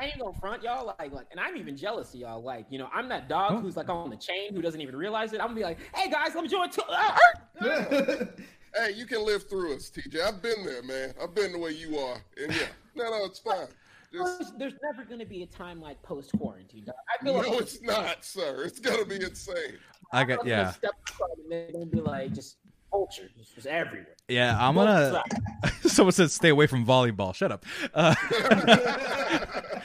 June? 0.00 0.08
I 0.08 0.12
ain't 0.12 0.20
gonna 0.20 0.38
front 0.38 0.62
y'all 0.62 0.94
like 0.98 1.12
like, 1.12 1.26
and 1.30 1.40
I'm 1.40 1.56
even 1.56 1.76
jealous 1.76 2.14
of 2.14 2.20
y'all. 2.20 2.42
Like, 2.42 2.66
you 2.70 2.78
know, 2.78 2.88
I'm 2.92 3.08
that 3.08 3.28
dog 3.28 3.52
Oh. 3.52 3.60
who's 3.60 3.76
like 3.76 3.88
on 3.88 4.10
the 4.10 4.16
chain 4.16 4.54
who 4.54 4.62
doesn't 4.62 4.80
even 4.80 4.96
realize 4.96 5.32
it. 5.32 5.40
I'm 5.40 5.48
gonna 5.48 5.56
be 5.56 5.64
like, 5.64 5.78
hey 5.94 6.10
guys, 6.10 6.34
let 6.34 6.42
me 6.42 6.48
join 6.48 6.70
too. 6.70 6.82
Ah! 6.88 7.18
Hey, 8.74 8.92
you 8.92 9.06
can 9.06 9.24
live 9.24 9.48
through 9.48 9.74
us, 9.74 9.90
TJ. 9.90 10.20
I've 10.20 10.42
been 10.42 10.66
there, 10.66 10.82
man. 10.82 11.14
I've 11.22 11.34
been 11.34 11.52
the 11.52 11.58
way 11.58 11.70
you 11.70 11.98
are, 11.98 12.18
and 12.36 12.54
yeah, 12.54 12.66
no, 12.94 13.04
no, 13.04 13.24
it's 13.24 13.38
fine. 13.38 13.68
Just 14.12 14.38
There's, 14.38 14.52
there's 14.58 14.74
never 14.82 15.08
gonna 15.08 15.24
be 15.24 15.42
a 15.44 15.46
time 15.46 15.80
like 15.80 16.02
post 16.02 16.32
quarantine. 16.38 16.84
I 16.88 17.24
feel 17.24 17.40
no, 17.40 17.48
like 17.48 17.62
it's 17.62 17.80
not, 17.80 18.22
sir. 18.22 18.64
It's 18.64 18.78
gonna 18.78 19.06
be 19.06 19.16
insane. 19.16 19.78
I 20.12 20.24
got 20.24 20.46
yeah, 20.46 20.72
step 20.72 20.92
aside 21.08 21.28
and 21.42 21.50
they're 21.50 21.72
gonna 21.72 21.86
be 21.86 22.00
like 22.02 22.34
just 22.34 22.58
culture, 22.90 23.30
just, 23.38 23.54
just 23.54 23.66
everywhere. 23.66 24.15
Yeah. 24.28 24.56
I'm 24.58 24.74
gonna. 24.74 25.22
Someone 25.82 26.12
says 26.12 26.32
stay 26.32 26.48
away 26.48 26.66
from 26.66 26.84
volleyball. 26.84 27.34
Shut 27.34 27.52
up. 27.52 27.64
Uh, 27.94 28.14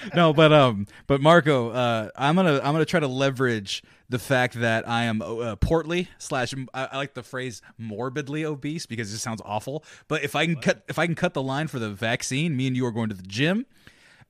no, 0.15 0.33
but 0.33 0.51
um, 0.51 0.87
but 1.07 1.21
Marco, 1.21 1.69
uh, 1.69 2.09
I'm 2.15 2.35
gonna 2.35 2.55
I'm 2.55 2.73
gonna 2.73 2.85
try 2.85 2.99
to 2.99 3.07
leverage 3.07 3.83
the 4.09 4.19
fact 4.19 4.55
that 4.55 4.87
I 4.87 5.03
am 5.03 5.21
uh, 5.21 5.55
portly 5.55 6.09
slash 6.17 6.53
I, 6.73 6.85
I 6.91 6.97
like 6.97 7.13
the 7.13 7.23
phrase 7.23 7.61
morbidly 7.77 8.43
obese 8.45 8.85
because 8.85 9.09
it 9.09 9.13
just 9.13 9.23
sounds 9.23 9.41
awful. 9.45 9.85
But 10.07 10.23
if 10.23 10.35
I 10.35 10.45
can 10.45 10.57
cut 10.57 10.83
if 10.89 10.99
I 10.99 11.05
can 11.05 11.15
cut 11.15 11.33
the 11.33 11.41
line 11.41 11.67
for 11.67 11.79
the 11.79 11.89
vaccine, 11.89 12.55
me 12.57 12.67
and 12.67 12.75
you 12.75 12.85
are 12.85 12.91
going 12.91 13.09
to 13.09 13.15
the 13.15 13.23
gym, 13.23 13.65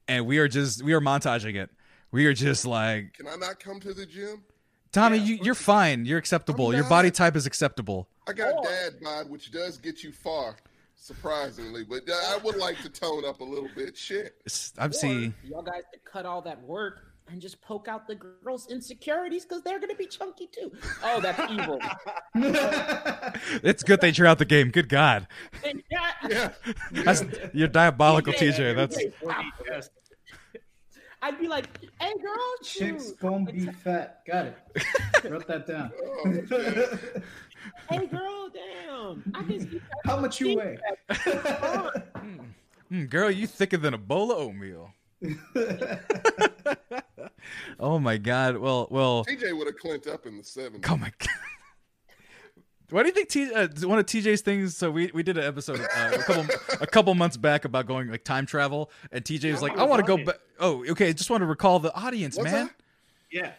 and 0.07 0.25
we 0.25 0.37
are 0.37 0.47
just 0.47 0.83
we 0.83 0.93
are 0.93 1.01
montaging 1.01 1.55
it. 1.55 1.71
We 2.11 2.25
are 2.25 2.33
just 2.33 2.65
like 2.65 3.13
Can 3.13 3.27
I 3.27 3.35
not 3.37 3.59
come 3.59 3.79
to 3.79 3.93
the 3.93 4.05
gym? 4.05 4.43
Tommy, 4.91 5.17
you, 5.17 5.39
you're 5.41 5.55
fine. 5.55 6.05
You're 6.05 6.17
acceptable. 6.17 6.75
Your 6.75 6.83
body 6.83 7.11
type 7.11 7.37
is 7.37 7.45
acceptable. 7.45 8.09
I 8.27 8.33
got 8.33 8.53
Or- 8.55 8.63
dad 8.63 8.99
bod, 9.01 9.29
which 9.29 9.51
does 9.51 9.77
get 9.77 10.03
you 10.03 10.11
far, 10.11 10.55
surprisingly. 10.95 11.83
But 11.83 12.09
uh, 12.09 12.13
I 12.13 12.37
would 12.43 12.55
like 12.57 12.79
to 12.81 12.89
tone 12.89 13.25
up 13.25 13.39
a 13.41 13.43
little 13.43 13.69
bit. 13.75 13.97
Shit. 13.97 14.35
I'm 14.77 14.93
seeing 14.93 15.33
y'all 15.43 15.63
guys 15.63 15.83
could 15.91 16.03
cut 16.05 16.25
all 16.25 16.41
that 16.43 16.61
work 16.61 17.07
and 17.27 17.41
just 17.41 17.61
poke 17.61 17.87
out 17.87 18.07
the 18.07 18.15
girls' 18.15 18.67
insecurities 18.69 19.45
because 19.45 19.63
they're 19.63 19.79
gonna 19.79 19.95
be 19.95 20.05
chunky 20.05 20.47
too. 20.47 20.71
Oh, 21.03 21.19
that's 21.21 21.51
evil. 21.51 21.79
It's 23.63 23.83
good 23.83 24.01
that 24.01 24.17
you're 24.17 24.27
out 24.27 24.37
the 24.37 24.45
game. 24.45 24.69
Good 24.69 24.89
God, 24.89 25.27
yeah. 25.63 25.79
Yeah. 26.29 26.51
that's 27.03 27.23
you're 27.53 27.67
diabolical, 27.67 28.33
TJ. 28.33 28.75
That's 28.75 28.97
Yes. 29.69 29.89
I'd 31.23 31.39
be 31.39 31.47
like, 31.47 31.67
hey 31.99 32.13
girl, 32.21 32.35
Chicks 32.63 33.05
shoot. 33.09 33.19
gonna 33.19 33.51
be 33.51 33.67
fat. 33.67 34.21
Got 34.25 34.47
it. 34.47 34.57
Wrote 35.29 35.47
that 35.47 35.67
down. 35.67 35.91
Oh, 36.03 36.33
shit. 36.49 37.23
Hey 37.89 38.07
girl, 38.07 38.49
damn. 38.53 39.33
I 39.35 39.43
can 39.43 39.59
see 39.59 39.81
How 40.05 40.19
much 40.19 40.39
you 40.39 40.57
weigh? 40.57 40.77
Mm, 42.91 43.09
girl, 43.09 43.31
you 43.31 43.47
thicker 43.47 43.77
than 43.77 43.93
a 43.93 43.97
bowl 43.97 44.33
of 44.33 44.37
oatmeal. 44.39 44.91
oh 47.79 47.97
my 47.99 48.17
God. 48.17 48.57
Well, 48.57 48.89
well. 48.91 49.23
TJ 49.23 49.57
would 49.57 49.67
have 49.67 49.77
clinked 49.77 50.07
up 50.07 50.25
in 50.25 50.35
the 50.35 50.43
70s. 50.43 50.85
Oh 50.89 50.97
my 50.97 51.09
God. 51.19 51.29
Why 52.89 53.03
do 53.03 53.07
you 53.07 53.13
think 53.13 53.29
T, 53.29 53.53
uh, 53.53 53.69
one 53.83 53.97
of 53.99 54.05
TJ's 54.05 54.41
things? 54.41 54.75
So 54.75 54.91
we, 54.91 55.09
we 55.13 55.23
did 55.23 55.37
an 55.37 55.45
episode 55.45 55.79
uh, 55.79 56.11
a 56.13 56.17
couple 56.23 56.45
a 56.81 56.87
couple 56.87 57.15
months 57.15 57.37
back 57.37 57.63
about 57.63 57.85
going 57.85 58.09
like 58.09 58.25
time 58.25 58.45
travel, 58.45 58.91
and 59.13 59.23
TJ 59.23 59.49
was 59.53 59.61
like, 59.61 59.77
I 59.77 59.83
"I 59.83 59.85
want 59.85 60.05
to 60.05 60.05
go 60.05 60.21
back." 60.21 60.39
Oh, 60.59 60.83
okay. 60.89 61.07
I 61.07 61.13
just 61.13 61.29
want 61.29 61.39
to 61.39 61.45
recall 61.45 61.79
the 61.79 61.95
audience, 61.95 62.35
Was 62.35 62.43
man. 62.43 62.69
Yeah. 63.31 63.53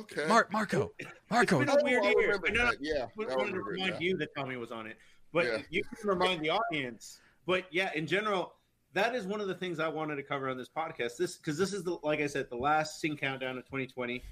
Okay. 0.00 0.26
Mar- 0.26 0.48
Marco, 0.52 0.92
Marco. 1.30 1.60
It's 1.60 1.70
been 1.72 1.80
a 1.80 1.84
weird 1.84 2.04
I 2.04 2.08
year. 2.10 2.16
remember 2.18 2.48
I 2.48 2.50
know- 2.52 2.72
Yeah, 2.80 3.06
I 3.18 3.22
I 3.32 3.36
wanted 3.36 3.52
to 3.54 3.62
remind 3.62 3.94
that. 3.94 4.02
you 4.02 4.16
that 4.18 4.34
Tommy 4.36 4.56
was 4.56 4.70
on 4.70 4.86
it, 4.86 4.96
but 5.32 5.46
Yeah. 5.46 5.58
you 5.70 5.82
can 5.84 6.08
remind 6.08 6.42
the 6.42 6.50
audience. 6.50 7.20
But 7.46 7.66
yeah, 7.72 7.90
in 7.94 8.06
general, 8.06 8.54
that 8.94 9.14
is 9.14 9.26
one 9.26 9.40
of 9.40 9.48
the 9.48 9.54
things 9.54 9.80
I 9.80 9.88
wanted 9.88 10.16
to 10.16 10.22
cover 10.22 10.48
on 10.48 10.56
this 10.56 10.68
podcast. 10.68 11.16
This 11.16 11.36
because 11.36 11.56
this 11.58 11.72
is 11.72 11.82
the 11.84 11.98
like 12.02 12.20
I 12.20 12.26
said, 12.26 12.48
the 12.50 12.56
last 12.56 13.02
CincountDown 13.02 13.58
of 13.58 13.64
2020. 13.66 14.22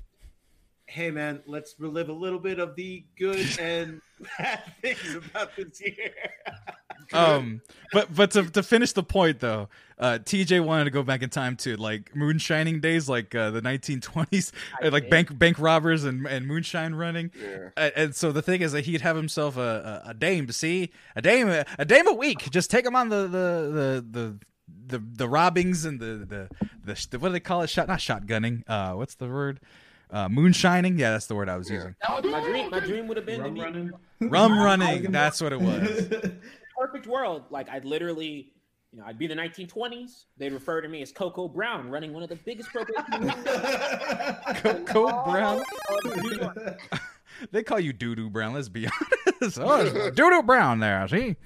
Hey 0.88 1.10
man, 1.10 1.42
let's 1.46 1.74
relive 1.78 2.08
a 2.10 2.12
little 2.12 2.38
bit 2.38 2.58
of 2.60 2.76
the 2.76 3.04
good 3.18 3.44
and 3.60 4.00
bad 4.38 4.62
things 4.80 5.14
about 5.16 5.54
this 5.56 5.80
year. 5.80 6.12
Um, 7.12 7.60
but 7.92 8.14
but 8.14 8.30
to 8.32 8.44
to 8.50 8.62
finish 8.62 8.92
the 8.92 9.02
point 9.02 9.40
though, 9.40 9.68
uh, 9.98 10.18
TJ 10.22 10.64
wanted 10.64 10.84
to 10.84 10.90
go 10.90 11.02
back 11.02 11.22
in 11.22 11.30
time 11.30 11.56
to 11.58 11.76
like 11.76 12.14
moonshining 12.14 12.80
days, 12.80 13.08
like 13.08 13.34
uh, 13.34 13.50
the 13.50 13.62
1920s, 13.62 14.52
I 14.82 14.88
uh, 14.88 14.90
like 14.90 15.04
did. 15.04 15.10
bank 15.10 15.38
bank 15.38 15.58
robbers 15.58 16.04
and 16.04 16.26
and 16.26 16.46
moonshine 16.46 16.94
running. 16.94 17.30
Yeah. 17.40 17.68
And, 17.76 17.92
and 17.96 18.14
so 18.16 18.32
the 18.32 18.42
thing 18.42 18.60
is 18.62 18.72
that 18.72 18.84
he'd 18.86 19.00
have 19.02 19.16
himself 19.16 19.56
a, 19.56 20.02
a, 20.06 20.10
a 20.10 20.14
dame, 20.14 20.50
see, 20.50 20.90
a 21.14 21.22
dame, 21.22 21.48
a, 21.78 21.84
dame 21.84 22.08
a 22.08 22.12
week. 22.14 22.50
Just 22.50 22.70
take 22.70 22.84
him 22.84 22.96
on 22.96 23.08
the 23.08 23.22
the 23.22 23.70
the 23.72 24.06
the. 24.10 24.38
The, 24.88 24.98
the 24.98 25.28
robbings 25.28 25.84
and 25.84 25.98
the, 25.98 26.24
the 26.28 26.48
the 26.84 27.06
the 27.10 27.18
what 27.18 27.28
do 27.28 27.32
they 27.32 27.40
call 27.40 27.62
it? 27.62 27.70
Shot 27.70 27.88
not 27.88 27.98
shotgunning. 27.98 28.62
Uh, 28.68 28.92
what's 28.94 29.16
the 29.16 29.26
word? 29.28 29.58
Uh, 30.10 30.28
moonshining. 30.28 30.96
Yeah, 30.96 31.10
that's 31.12 31.26
the 31.26 31.34
word 31.34 31.48
I 31.48 31.56
was 31.56 31.68
Yeah. 31.68 31.76
using. 31.76 31.94
That 32.02 32.22
was 32.22 32.32
my 32.32 32.40
dream. 32.40 32.70
My 32.70 32.78
dream 32.80 33.08
would 33.08 33.16
have 33.16 33.26
been 33.26 33.38
to 33.38 33.44
Rum 33.46 33.54
be 33.54 33.60
running. 33.60 33.90
Rum 34.20 34.58
running. 34.58 35.10
That's 35.10 35.40
what 35.40 35.52
it 35.52 35.60
was. 35.60 36.08
perfect 36.78 37.06
world. 37.06 37.44
Like 37.50 37.68
I'd 37.68 37.84
literally, 37.84 38.52
you 38.92 38.98
know, 39.00 39.04
I'd 39.06 39.18
be 39.18 39.26
the 39.26 39.34
1920s. 39.34 40.24
They'd 40.36 40.52
refer 40.52 40.80
to 40.80 40.88
me 40.88 41.02
as 41.02 41.12
Coco 41.12 41.48
Brown, 41.48 41.88
running 41.90 42.12
one 42.12 42.22
of 42.22 42.28
the 42.28 42.36
biggest 42.36 42.68
appropriation 42.70 43.34
Coco 44.86 45.24
Brown. 45.24 45.62
They 47.50 47.62
call 47.62 47.80
you 47.80 47.92
Doo 47.92 48.14
Doo 48.14 48.30
Brown. 48.30 48.54
Let's 48.54 48.68
be 48.68 48.88
honest. 49.42 49.58
Oh, 49.60 50.10
Doo 50.10 50.30
Doo 50.30 50.42
Brown 50.42 50.80
there. 50.80 51.06
See, 51.08 51.36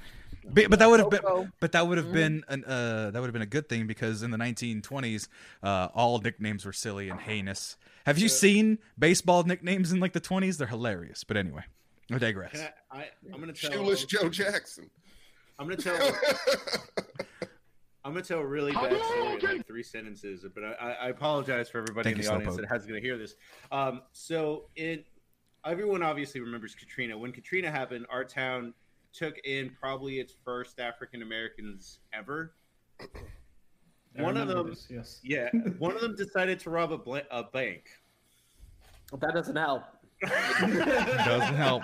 but, 0.44 0.70
but 0.70 0.78
that 0.78 0.88
would 0.88 1.00
have 1.00 1.10
been, 1.10 1.52
but 1.60 1.72
that 1.72 1.86
would 1.86 1.98
have 1.98 2.12
been 2.12 2.44
an 2.48 2.64
uh, 2.64 3.10
that 3.10 3.20
would 3.20 3.26
have 3.26 3.32
been 3.32 3.42
a 3.42 3.46
good 3.46 3.68
thing 3.68 3.86
because 3.86 4.22
in 4.22 4.30
the 4.30 4.38
1920s, 4.38 5.28
uh, 5.62 5.88
all 5.94 6.18
nicknames 6.18 6.64
were 6.64 6.72
silly 6.72 7.08
and 7.08 7.20
heinous. 7.20 7.76
Have 8.06 8.18
you 8.18 8.28
seen 8.28 8.78
baseball 8.98 9.42
nicknames 9.42 9.92
in 9.92 10.00
like 10.00 10.12
the 10.12 10.20
20s? 10.20 10.56
They're 10.56 10.66
hilarious. 10.66 11.24
But 11.24 11.36
anyway, 11.36 11.62
I 12.12 12.18
digress. 12.18 12.58
I, 12.90 12.98
I, 12.98 13.08
I'm 13.32 13.40
gonna 13.40 13.52
tell. 13.52 13.70
Shoeless 13.72 14.04
Joe 14.04 14.28
Jackson. 14.28 14.90
I'm 15.60 15.66
gonna 15.68 15.76
tell. 15.76 16.12
I'm 18.02 18.14
gonna 18.14 18.22
tell 18.24 18.38
a 18.38 18.46
really 18.46 18.72
bad 18.72 18.96
story 19.04 19.34
in 19.34 19.40
like 19.58 19.66
three 19.66 19.82
sentences, 19.82 20.46
but 20.54 20.64
I, 20.64 20.72
I- 20.72 20.92
I 20.92 21.08
apologize 21.10 21.68
for 21.68 21.78
everybody 21.78 22.04
Thank 22.14 22.16
in 22.16 22.24
the 22.24 22.32
audience 22.32 22.54
Slowpoke. 22.54 22.60
that 22.62 22.68
has 22.68 22.86
going 22.86 23.00
to 23.00 23.06
hear 23.06 23.18
this. 23.18 23.34
Um, 23.70 24.00
so 24.12 24.64
it, 24.74 25.04
everyone 25.66 26.02
obviously 26.02 26.40
remembers 26.40 26.74
Katrina. 26.74 27.16
When 27.16 27.30
Katrina 27.30 27.70
happened, 27.70 28.06
our 28.08 28.24
town 28.24 28.72
took 29.12 29.36
in 29.44 29.70
probably 29.78 30.18
its 30.18 30.34
first 30.44 30.80
African 30.80 31.20
Americans 31.20 31.98
ever. 32.14 32.54
I 34.18 34.22
One 34.22 34.38
of 34.38 34.48
them, 34.48 34.70
this, 34.70 34.86
yes. 34.90 35.20
yeah, 35.22 35.50
one 35.78 35.94
of 35.94 36.00
them 36.00 36.16
decided 36.16 36.58
to 36.60 36.70
rob 36.70 36.92
a, 36.92 36.98
bla- 36.98 37.22
a 37.30 37.44
bank. 37.44 37.84
that 39.12 39.34
doesn't 39.34 39.56
help. 39.56 39.82
Doesn't 40.60 41.56
help. 41.56 41.82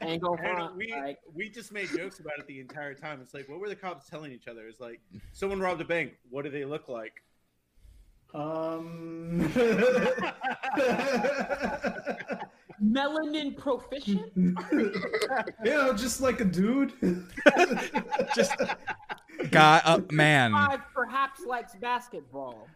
Ain't 0.00 0.22
front. 0.22 0.76
we 0.76 0.92
Like, 0.92 1.18
we 1.34 1.48
just 1.50 1.72
made 1.72 1.88
jokes 1.88 2.20
about 2.20 2.38
it 2.38 2.46
the 2.46 2.60
entire 2.60 2.94
time. 2.94 3.20
It's 3.20 3.34
like, 3.34 3.48
what 3.48 3.60
were 3.60 3.68
the 3.68 3.76
cops 3.76 4.08
telling 4.08 4.32
each 4.32 4.48
other? 4.48 4.68
It's 4.68 4.80
like, 4.80 5.00
someone 5.32 5.60
robbed 5.60 5.80
a 5.80 5.84
bank. 5.84 6.12
What 6.30 6.44
do 6.44 6.50
they 6.50 6.64
look 6.64 6.88
like? 6.88 7.14
Um. 8.34 9.52
melanin 12.82 13.56
proficient. 13.56 14.32
you 14.36 14.94
know, 15.64 15.92
just 15.92 16.20
like 16.20 16.40
a 16.40 16.44
dude. 16.44 16.92
Just 18.34 18.54
guy, 19.50 19.80
uh, 19.84 20.00
man. 20.10 20.52
Five 20.52 20.80
perhaps 20.94 21.44
likes 21.46 21.74
basketball. 21.76 22.68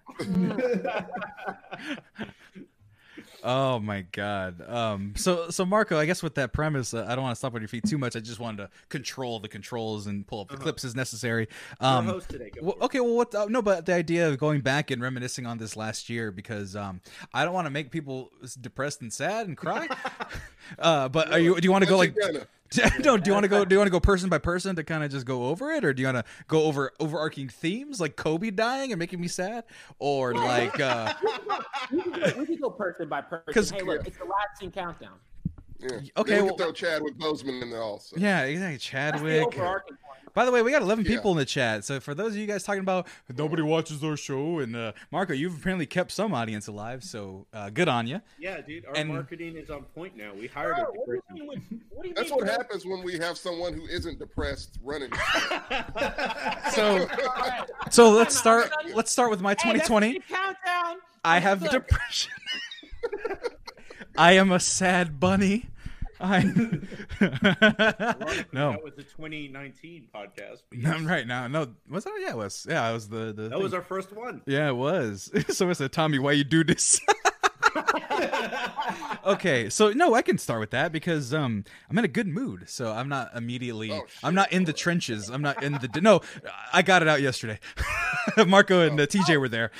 Oh 3.44 3.78
my 3.78 4.00
god. 4.12 4.62
Um. 4.68 5.12
So 5.16 5.50
so 5.50 5.64
Marco, 5.64 5.98
I 5.98 6.06
guess 6.06 6.22
with 6.22 6.34
that 6.36 6.52
premise, 6.52 6.94
uh, 6.94 7.06
I 7.08 7.14
don't 7.14 7.22
want 7.22 7.32
to 7.34 7.38
stop 7.38 7.54
on 7.54 7.60
your 7.60 7.68
feet 7.68 7.84
too 7.86 7.98
much. 7.98 8.16
I 8.16 8.20
just 8.20 8.40
wanted 8.40 8.58
to 8.64 8.70
control 8.88 9.38
the 9.40 9.48
controls 9.48 10.06
and 10.06 10.26
pull 10.26 10.40
up 10.40 10.48
the 10.48 10.54
Uh-huh. 10.54 10.62
clips 10.62 10.84
as 10.84 10.94
necessary. 10.96 11.48
Um. 11.80 12.06
host 12.06 12.28
today. 12.30 12.50
Well, 12.60 12.76
okay, 12.82 13.00
well, 13.00 13.14
what? 13.14 13.34
Uh, 13.34 13.46
no, 13.48 13.62
but 13.62 13.86
the 13.86 13.94
idea 13.94 14.28
of 14.28 14.38
going 14.38 14.62
back 14.62 14.90
and 14.90 15.00
reminiscing 15.02 15.46
on 15.46 15.58
this 15.58 15.76
last 15.76 16.08
year 16.08 16.30
because 16.32 16.74
um, 16.74 17.00
I 17.34 17.44
don't 17.44 17.54
want 17.54 17.66
to 17.66 17.70
make 17.70 17.90
people 17.90 18.32
depressed 18.60 19.00
and 19.02 19.12
sad 19.12 19.46
and 19.46 19.56
cry. 19.56 19.86
uh, 20.78 21.08
but 21.08 21.30
are 21.32 21.38
you? 21.38 21.54
Do 21.60 21.64
you 21.66 21.72
want 21.72 21.84
to 21.84 21.90
go 21.90 21.96
like? 21.98 22.16
gotta- 22.16 22.48
no, 23.00 23.16
do 23.16 23.28
you 23.28 23.32
want 23.32 23.44
to 23.44 23.48
go? 23.48 23.64
Do 23.64 23.74
you 23.74 23.78
want 23.78 23.86
to 23.86 23.90
go 23.92 24.00
person 24.00 24.28
by 24.28 24.38
person 24.38 24.76
to 24.76 24.84
kind 24.84 25.04
of 25.04 25.10
just 25.10 25.26
go 25.26 25.46
over 25.46 25.70
it, 25.72 25.84
or 25.84 25.92
do 25.92 26.02
you 26.02 26.06
want 26.08 26.18
to 26.18 26.24
go 26.48 26.62
over 26.64 26.92
overarching 27.00 27.48
themes 27.48 28.00
like 28.00 28.16
Kobe 28.16 28.50
dying 28.50 28.92
and 28.92 28.98
making 28.98 29.20
me 29.20 29.28
sad, 29.28 29.64
or 29.98 30.34
like? 30.34 30.78
uh 30.80 31.12
we, 31.92 32.02
can 32.02 32.12
go, 32.12 32.32
we 32.38 32.46
can 32.46 32.56
go 32.56 32.70
person 32.70 33.08
by 33.08 33.22
'Cause- 33.22 33.40
person. 33.46 33.76
Hey, 33.76 33.82
look, 33.82 34.06
it's 34.06 34.18
the 34.18 34.24
last 34.24 34.60
CincountDown. 34.60 35.10
Yeah. 35.78 35.88
Okay, 36.16 36.32
Then 36.32 36.44
we 36.44 36.50
well- 36.50 36.56
can 36.56 36.66
throw 36.66 36.72
Chadwick 36.72 37.18
Boseman 37.18 37.62
in 37.62 37.70
there 37.70 37.82
also. 37.82 38.16
Yeah, 38.16 38.42
exactly. 38.44 38.72
That's 38.76 38.84
the 38.84 38.88
Chadwick. 38.88 39.46
overarching 39.48 39.96
one. 40.02 40.05
By 40.36 40.44
the 40.44 40.52
way, 40.52 40.60
we 40.60 40.70
got 40.70 40.82
11 40.82 41.06
Yeah. 41.06 41.12
people 41.12 41.30
in 41.32 41.38
the 41.38 41.46
chat. 41.46 41.82
So 41.82 41.98
for 41.98 42.14
those 42.14 42.32
of 42.32 42.36
you 42.36 42.46
guys 42.46 42.62
talking 42.62 42.82
about 42.82 43.06
nobody 43.34 43.62
watches 43.62 44.04
our 44.04 44.18
show, 44.18 44.58
and 44.58 44.76
uh, 44.76 44.92
Marco, 45.10 45.32
you've 45.32 45.56
apparently 45.58 45.86
kept 45.86 46.12
some 46.12 46.34
audience 46.34 46.66
alive. 46.66 47.02
So 47.04 47.46
uh, 47.54 47.70
good 47.70 47.88
on 47.88 48.06
you. 48.06 48.20
Yeah, 48.38 48.60
dude, 48.60 48.84
our 48.84 48.94
And- 48.94 49.08
marketing 49.08 49.56
is 49.56 49.70
on 49.70 49.84
point 49.94 50.14
now. 50.14 50.34
We 50.38 50.46
hired 50.46 50.76
Bro, 50.76 50.84
a 50.84 50.88
what 50.92 51.06
do 51.06 51.12
you 51.34 51.48
mean 51.48 51.80
what 51.88 52.02
do 52.02 52.08
you 52.10 52.14
That's 52.14 52.28
mean 52.28 52.36
what 52.36 52.44
with- 52.44 52.50
happens 52.54 52.84
when 52.84 53.02
we 53.02 53.16
have 53.16 53.38
someone 53.38 53.72
who 53.72 53.86
isn't 53.86 54.18
depressed 54.18 54.78
running. 54.84 55.10
So 56.72 56.98
All 56.98 57.06
right. 57.06 57.64
so 57.90 58.10
let's 58.10 58.36
start. 58.36 58.70
Let's 58.94 59.10
start 59.10 59.30
with 59.30 59.40
my 59.40 59.54
2020. 59.54 60.12
the 60.12 60.20
countdown. 60.28 60.96
I 61.24 61.38
have 61.38 61.62
Look, 61.62 61.70
depression. 61.70 62.32
I 64.18 64.32
am 64.32 64.52
a 64.52 64.60
sad 64.60 65.18
bunny. 65.18 65.66
I 66.20 66.42
no. 67.20 68.72
That 68.72 68.80
was 68.82 68.94
the 68.96 69.02
2019 69.02 70.08
podcast. 70.14 70.62
but 70.70 70.78
No, 70.78 70.92
yes. 70.96 71.00
right 71.02 71.26
now, 71.26 71.46
no. 71.46 71.68
Was 71.90 72.04
that? 72.04 72.14
Yeah, 72.20 72.30
it 72.30 72.36
was. 72.36 72.66
Yeah, 72.68 72.88
it 72.88 72.92
was 72.94 73.08
the 73.08 73.32
the. 73.32 73.48
That 73.48 73.60
was 73.60 73.74
our 73.74 73.82
first 73.82 74.12
one. 74.12 74.42
Yeah, 74.46 74.68
it 74.68 74.76
was. 74.76 75.30
so 75.56 75.68
I 75.68 75.72
said, 75.74 75.92
Tommy, 75.92 76.18
why 76.18 76.32
you 76.32 76.44
do 76.44 76.64
this? 76.64 77.00
okay, 79.26 79.68
so 79.68 79.90
no, 79.90 80.14
I 80.14 80.22
can 80.22 80.38
start 80.38 80.60
with 80.60 80.70
that 80.70 80.92
because 80.92 81.34
um 81.34 81.64
I'm 81.90 81.98
in 81.98 82.04
a 82.04 82.08
good 82.08 82.26
mood, 82.28 82.68
so 82.68 82.92
I'm 82.92 83.08
not 83.08 83.34
immediately 83.36 83.92
Oh, 83.92 84.02
I'm 84.22 84.34
not 84.34 84.52
in 84.52 84.64
the 84.64 84.72
trenches. 84.72 85.28
I'm 85.28 85.42
not 85.42 85.62
in 85.62 85.72
the 85.72 86.00
no. 86.00 86.20
I 86.72 86.82
got 86.82 87.02
it 87.02 87.08
out 87.08 87.20
yesterday. 87.20 87.58
Marco 88.46 88.80
and 88.82 88.98
uh, 88.98 89.06
TJ 89.06 89.38
were 89.38 89.48
there, 89.48 89.70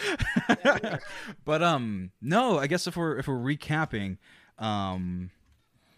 but 1.45 1.63
um 1.63 2.11
no, 2.21 2.59
I 2.59 2.67
guess 2.67 2.87
if 2.87 2.97
we're 2.97 3.19
if 3.19 3.29
we're 3.29 3.35
recapping, 3.37 4.19
um. 4.59 5.31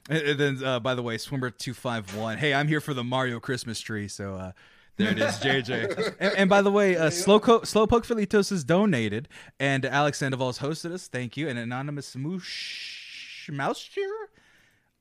And- 0.09 0.39
Then, 0.39 0.65
uh, 0.65 0.81
by 0.81 0.95
the 0.95 1.03
way, 1.03 1.19
Swimmer 1.19 1.51
two 1.51 1.75
five 1.75 2.15
one. 2.17 2.39
Hey, 2.39 2.55
I'm 2.55 2.69
here 2.69 2.81
for 2.81 2.95
the 2.95 3.05
Mario 3.05 3.41
Christmas 3.41 3.81
tree. 3.81 4.09
So, 4.09 4.35
uh, 4.35 4.53
there 4.97 5.11
it 5.13 5.19
is, 5.19 5.35
JJ. 5.39 6.17
and, 6.19 6.35
and 6.37 6.51
by 6.51 6.61
the 6.63 6.73
way, 6.73 6.97
uh, 6.97 7.09
Slowco- 7.11 7.63
Slowpoke 7.63 8.05
Felitos 8.07 8.51
has 8.51 8.65
donated, 8.65 9.29
and 9.61 9.85
Alex 9.85 10.19
Sandoval's 10.19 10.59
hosted 10.59 10.93
us. 10.93 11.07
Thank 11.07 11.37
you. 11.37 11.49
And 11.49 11.59
Anonymous 11.59 12.17
Moosh 12.17 13.49
Mouse 13.51 13.79
Shearer 13.79 14.31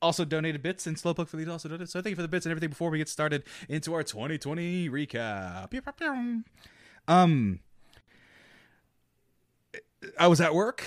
also 0.00 0.24
donated 0.24 0.62
bits, 0.62 0.86
and 0.86 0.96
Slowpoke 0.96 1.28
Felitos 1.28 1.50
also 1.50 1.68
donated. 1.68 1.90
So 1.90 2.00
thank 2.00 2.10
you 2.10 2.16
for 2.16 2.22
the 2.22 2.28
bits 2.28 2.46
and 2.46 2.52
everything 2.52 2.68
before 2.70 2.90
we 2.90 2.98
get 2.98 3.08
started 3.08 3.42
into 3.68 3.92
our 3.94 4.04
2020 4.04 4.88
recap. 4.88 5.72
Um, 7.08 7.58
I 10.18 10.28
was 10.28 10.40
at 10.40 10.54
work. 10.54 10.84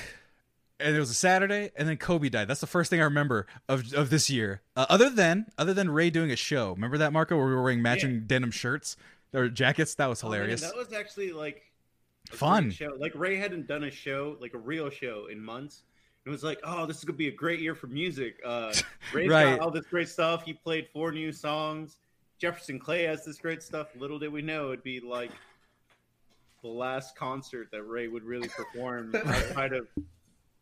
And 0.82 0.96
it 0.96 1.00
was 1.00 1.10
a 1.12 1.16
Saturday, 1.16 1.72
and 1.76 1.88
then 1.88 1.98
Kobe 1.98 2.30
died. 2.30 2.48
That's 2.48 2.62
the 2.62 2.68
first 2.68 2.90
thing 2.90 3.00
I 3.02 3.04
remember 3.06 3.48
of 3.70 3.94
of 3.94 4.10
this 4.10 4.30
year. 4.30 4.62
Uh, 4.76 4.86
other 4.90 5.10
than 5.10 5.48
other 5.58 5.74
than 5.74 5.90
Ray 5.92 6.10
doing 6.10 6.32
a 6.32 6.36
show, 6.36 6.72
remember 6.74 6.98
that 6.98 7.14
Marco, 7.14 7.38
where 7.38 7.46
we 7.48 7.54
were 7.54 7.62
wearing 7.64 7.82
matching 7.82 8.26
denim 8.28 8.52
shirts 8.52 8.98
or 9.34 9.48
jackets? 9.50 9.96
That 9.96 10.08
was 10.08 10.24
Oh, 10.24 10.28
man, 10.30 10.38
hilarious. 10.40 10.62
that 10.62 10.76
was 10.76 10.92
actually 10.94 11.32
like 11.32 11.62
a 12.32 12.36
Fun. 12.36 12.72
show. 12.72 12.90
Like 12.98 13.14
Ray 13.16 13.38
hadn't 13.38 13.68
done 13.68 13.84
a 13.86 13.92
show, 13.92 14.38
like 14.40 14.54
a 14.54 14.58
real 14.60 14.90
show, 14.90 15.28
in 15.32 15.42
months. 15.44 15.84
It 16.26 16.30
was 16.30 16.44
like, 16.44 16.60
oh, 16.64 16.86
this 16.86 16.98
is 17.00 17.04
gonna 17.04 17.18
be 17.18 17.30
a 17.30 17.34
great 17.36 17.60
year 17.60 17.74
for 17.76 17.88
music. 17.88 18.40
Uh, 18.46 18.72
Ray's 19.14 19.30
Right. 19.30 19.58
got 19.58 19.60
all 19.60 19.72
this 19.72 19.86
great 19.88 20.08
stuff. 20.08 20.44
He 20.44 20.54
played 20.54 20.88
four 20.94 21.12
new 21.12 21.32
songs. 21.32 21.98
Jefferson 22.38 22.80
Clay 22.80 23.04
has 23.04 23.26
this 23.26 23.38
great 23.38 23.62
stuff. 23.64 23.88
Little 23.96 24.20
did 24.20 24.32
we 24.32 24.42
know 24.42 24.68
it'd 24.72 24.84
be 24.84 25.00
like 25.00 25.32
the 26.62 26.68
last 26.68 27.16
concert 27.16 27.70
that 27.72 27.82
Ray 27.84 28.08
would 28.08 28.24
really 28.24 28.50
perform 28.50 29.16
outside 29.26 29.74
of 29.74 29.88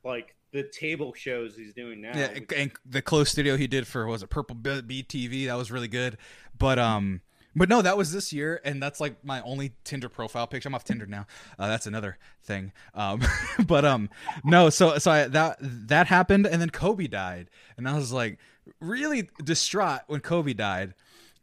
like 0.04 0.36
the 0.52 0.64
table 0.64 1.14
shows 1.14 1.56
he's 1.56 1.74
doing 1.74 2.02
now. 2.02 2.12
Yeah, 2.16 2.34
which- 2.34 2.52
and 2.56 2.72
the 2.86 3.02
close 3.02 3.30
studio 3.30 3.58
he 3.58 3.68
did 3.68 3.88
for 3.88 4.06
was 4.08 4.24
it 4.24 4.30
Purple 4.30 4.56
Bee 4.56 4.82
Bee 4.82 5.04
TV 5.04 5.46
that 5.48 5.56
was 5.58 5.72
really 5.72 5.88
good. 5.88 6.18
But 6.58 6.80
um, 6.80 7.22
but 7.56 7.70
no, 7.70 7.82
that 7.82 7.98
was 7.98 8.12
this 8.12 8.32
year, 8.32 8.62
and 8.64 8.82
that's 8.82 9.00
like 9.00 9.24
my 9.24 9.42
only 9.42 9.74
Tinder 9.84 10.10
profile 10.10 10.48
picture. 10.48 10.68
I'm 10.70 10.76
off 10.76 10.84
Tinder 10.84 11.06
now. 11.06 11.26
Uh, 11.58 11.68
that's 11.68 11.88
another 11.88 12.18
thing. 12.44 12.72
Um, 12.94 13.22
but 13.68 13.86
um, 13.86 14.10
no, 14.44 14.70
so 14.70 14.98
so 14.98 15.12
I, 15.12 15.28
that 15.28 15.58
that 15.62 16.08
happened, 16.08 16.46
and 16.48 16.62
then 16.62 16.70
Kobe 16.70 17.08
died, 17.08 17.50
and 17.78 17.88
I 17.88 17.96
was 17.96 18.12
like 18.12 18.40
really 18.80 19.30
distraught 19.44 20.02
when 20.08 20.22
Kobe 20.22 20.54
died. 20.54 20.94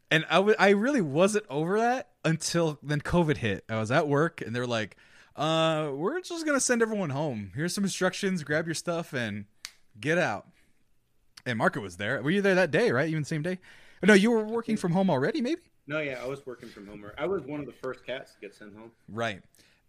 And 0.09 0.25
I 0.29 0.35
w- 0.35 0.55
I 0.57 0.69
really 0.69 1.01
wasn't 1.01 1.45
over 1.49 1.79
that 1.81 2.11
until 2.23 2.79
then 2.81 3.01
COVID 3.01 3.37
hit. 3.37 3.65
I 3.69 3.77
was 3.77 3.91
at 3.91 4.07
work 4.07 4.39
and 4.39 4.55
they're 4.55 4.65
like, 4.65 4.95
uh, 5.37 5.91
we're 5.93 6.19
just 6.21 6.45
gonna 6.45 6.59
send 6.59 6.81
everyone 6.81 7.11
home. 7.11 7.51
Here's 7.55 7.73
some 7.73 7.83
instructions, 7.83 8.43
grab 8.43 8.65
your 8.65 8.75
stuff 8.75 9.13
and 9.13 9.45
get 9.99 10.17
out. 10.17 10.47
And 11.45 11.57
Marco 11.57 11.79
was 11.79 11.97
there. 11.97 12.21
Were 12.21 12.31
you 12.31 12.41
there 12.41 12.55
that 12.55 12.71
day, 12.71 12.91
right? 12.91 13.07
Even 13.07 13.21
the 13.21 13.27
same 13.27 13.41
day? 13.41 13.59
No, 14.03 14.13
you 14.13 14.31
were 14.31 14.43
working 14.43 14.77
from 14.77 14.91
home 14.91 15.09
already, 15.09 15.41
maybe? 15.41 15.61
no, 15.87 15.99
yeah, 15.99 16.19
I 16.21 16.27
was 16.27 16.45
working 16.45 16.67
from 16.69 16.85
home. 16.87 17.05
I 17.17 17.25
was 17.25 17.43
one 17.43 17.61
of 17.61 17.65
the 17.65 17.71
first 17.71 18.05
cats 18.05 18.33
to 18.33 18.39
get 18.41 18.53
sent 18.53 18.75
home. 18.75 18.91
Right. 19.07 19.41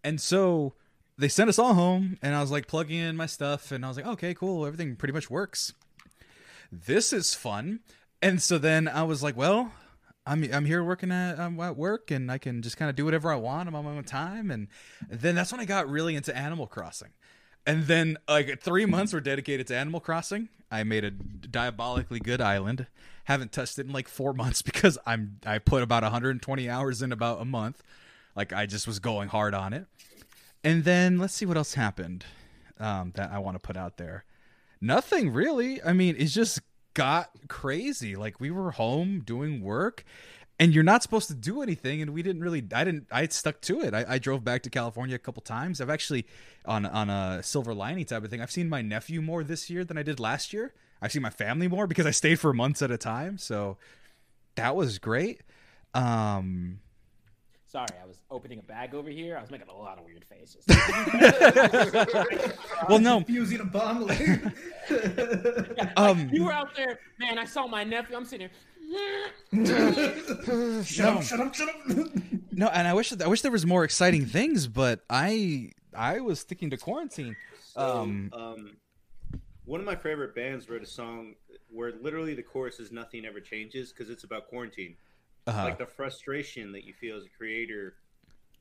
And 0.04 0.20
so 0.20 0.74
they 1.18 1.28
sent 1.28 1.48
us 1.48 1.58
all 1.58 1.74
home, 1.74 2.18
and 2.22 2.34
I 2.34 2.40
was 2.40 2.52
like 2.52 2.68
plugging 2.68 2.98
in 2.98 3.16
my 3.16 3.26
stuff, 3.26 3.72
and 3.72 3.84
I 3.84 3.88
was 3.88 3.96
like, 3.96 4.06
okay, 4.06 4.32
cool, 4.34 4.64
everything 4.64 4.94
pretty 4.94 5.12
much 5.12 5.28
works. 5.28 5.74
This 6.70 7.12
is 7.12 7.34
fun. 7.34 7.80
And 8.22 8.40
so 8.40 8.58
then 8.58 8.86
I 8.86 9.02
was 9.02 9.22
like, 9.22 9.36
well, 9.36 9.72
I'm 10.28 10.44
I'm 10.52 10.66
here 10.66 10.84
working 10.84 11.10
at 11.10 11.40
I'm 11.40 11.58
at 11.60 11.76
work, 11.76 12.10
and 12.10 12.30
I 12.30 12.36
can 12.38 12.60
just 12.60 12.76
kind 12.76 12.90
of 12.90 12.96
do 12.96 13.04
whatever 13.04 13.32
I 13.32 13.36
want. 13.36 13.68
I'm 13.68 13.74
on 13.74 13.84
my 13.84 13.92
own 13.92 14.04
time, 14.04 14.50
and 14.50 14.68
then 15.08 15.34
that's 15.34 15.50
when 15.50 15.60
I 15.60 15.64
got 15.64 15.88
really 15.88 16.14
into 16.14 16.36
Animal 16.36 16.66
Crossing. 16.66 17.08
And 17.66 17.84
then 17.86 18.18
like 18.28 18.60
three 18.60 18.84
months 18.84 19.12
were 19.12 19.20
dedicated 19.20 19.66
to 19.68 19.76
Animal 19.76 20.00
Crossing. 20.00 20.50
I 20.70 20.84
made 20.84 21.04
a 21.04 21.10
diabolically 21.10 22.20
good 22.20 22.42
island. 22.42 22.86
Haven't 23.24 23.52
touched 23.52 23.78
it 23.78 23.86
in 23.86 23.92
like 23.92 24.06
four 24.06 24.32
months 24.34 24.60
because 24.60 24.98
I'm 25.06 25.38
I 25.46 25.58
put 25.58 25.82
about 25.82 26.02
120 26.02 26.68
hours 26.68 27.00
in 27.00 27.10
about 27.10 27.40
a 27.40 27.46
month. 27.46 27.82
Like 28.36 28.52
I 28.52 28.66
just 28.66 28.86
was 28.86 28.98
going 28.98 29.28
hard 29.28 29.54
on 29.54 29.72
it. 29.72 29.86
And 30.62 30.84
then 30.84 31.18
let's 31.18 31.34
see 31.34 31.46
what 31.46 31.56
else 31.56 31.74
happened 31.74 32.26
um, 32.78 33.12
that 33.14 33.30
I 33.30 33.38
want 33.38 33.54
to 33.54 33.66
put 33.66 33.76
out 33.76 33.96
there. 33.96 34.24
Nothing 34.80 35.32
really. 35.32 35.82
I 35.82 35.92
mean, 35.92 36.16
it's 36.18 36.34
just 36.34 36.60
got 36.94 37.30
crazy. 37.48 38.16
Like 38.16 38.40
we 38.40 38.50
were 38.50 38.72
home 38.72 39.20
doing 39.20 39.60
work, 39.60 40.04
and 40.58 40.74
you're 40.74 40.84
not 40.84 41.02
supposed 41.02 41.28
to 41.28 41.34
do 41.34 41.62
anything. 41.62 42.02
And 42.02 42.12
we 42.12 42.22
didn't 42.22 42.42
really. 42.42 42.64
I 42.74 42.84
didn't. 42.84 43.06
I 43.10 43.26
stuck 43.28 43.60
to 43.62 43.80
it. 43.80 43.94
I, 43.94 44.04
I 44.08 44.18
drove 44.18 44.44
back 44.44 44.62
to 44.64 44.70
California 44.70 45.14
a 45.14 45.18
couple 45.18 45.42
times. 45.42 45.80
I've 45.80 45.90
actually 45.90 46.26
on 46.64 46.86
on 46.86 47.10
a 47.10 47.42
silver 47.42 47.74
lining 47.74 48.04
type 48.04 48.24
of 48.24 48.30
thing. 48.30 48.40
I've 48.40 48.50
seen 48.50 48.68
my 48.68 48.82
nephew 48.82 49.22
more 49.22 49.44
this 49.44 49.70
year 49.70 49.84
than 49.84 49.98
I 49.98 50.02
did 50.02 50.20
last 50.20 50.52
year. 50.52 50.74
I've 51.00 51.12
seen 51.12 51.22
my 51.22 51.30
family 51.30 51.68
more 51.68 51.86
because 51.86 52.06
I 52.06 52.10
stayed 52.10 52.40
for 52.40 52.52
months 52.52 52.82
at 52.82 52.90
a 52.90 52.98
time. 52.98 53.38
So 53.38 53.76
that 54.56 54.74
was 54.74 54.98
great. 54.98 55.42
Um, 55.94 56.80
Sorry, 57.70 57.86
I 58.02 58.06
was 58.06 58.22
opening 58.30 58.60
a 58.60 58.62
bag 58.62 58.94
over 58.94 59.10
here. 59.10 59.36
I 59.36 59.42
was 59.42 59.50
making 59.50 59.68
a 59.68 59.76
lot 59.76 59.98
of 59.98 60.04
weird 60.06 60.24
faces. 60.24 60.64
well, 62.88 62.98
no. 62.98 63.22
Using 63.28 63.60
a 63.60 63.64
bomb 63.64 64.06
later. 64.06 64.52
Um, 65.98 66.30
you 66.32 66.44
were 66.44 66.52
out 66.52 66.74
there, 66.74 66.98
man. 67.20 67.38
I 67.38 67.44
saw 67.44 67.66
my 67.66 67.84
nephew. 67.84 68.16
I'm 68.16 68.24
sitting 68.24 68.48
here. 69.52 70.82
shut 70.84 71.16
up! 71.16 71.22
Shut 71.22 71.40
up! 71.40 71.54
Shut 71.54 71.68
up! 71.68 71.76
No, 72.52 72.68
and 72.68 72.88
I 72.88 72.94
wish 72.94 73.12
I 73.20 73.26
wish 73.26 73.42
there 73.42 73.50
was 73.50 73.66
more 73.66 73.84
exciting 73.84 74.24
things, 74.24 74.66
but 74.66 75.00
I 75.10 75.72
I 75.94 76.20
was 76.20 76.40
sticking 76.40 76.70
to 76.70 76.78
quarantine. 76.78 77.36
So, 77.74 77.80
Um, 78.00 78.30
um, 78.32 78.76
one 79.66 79.80
of 79.80 79.86
my 79.86 79.96
favorite 79.96 80.34
bands 80.34 80.70
wrote 80.70 80.82
a 80.82 80.86
song 80.86 81.34
where 81.70 81.92
literally 82.00 82.34
the 82.34 82.42
chorus 82.42 82.80
is 82.80 82.90
"Nothing 82.90 83.26
ever 83.26 83.40
changes" 83.40 83.92
because 83.92 84.08
it's 84.08 84.24
about 84.24 84.48
quarantine, 84.48 84.96
Uh-huh. 85.48 85.64
like 85.64 85.78
the 85.78 85.86
frustration 85.86 86.72
that 86.72 86.84
you 86.84 86.92
feel 86.92 87.16
as 87.16 87.24
a 87.24 87.30
creator. 87.36 87.94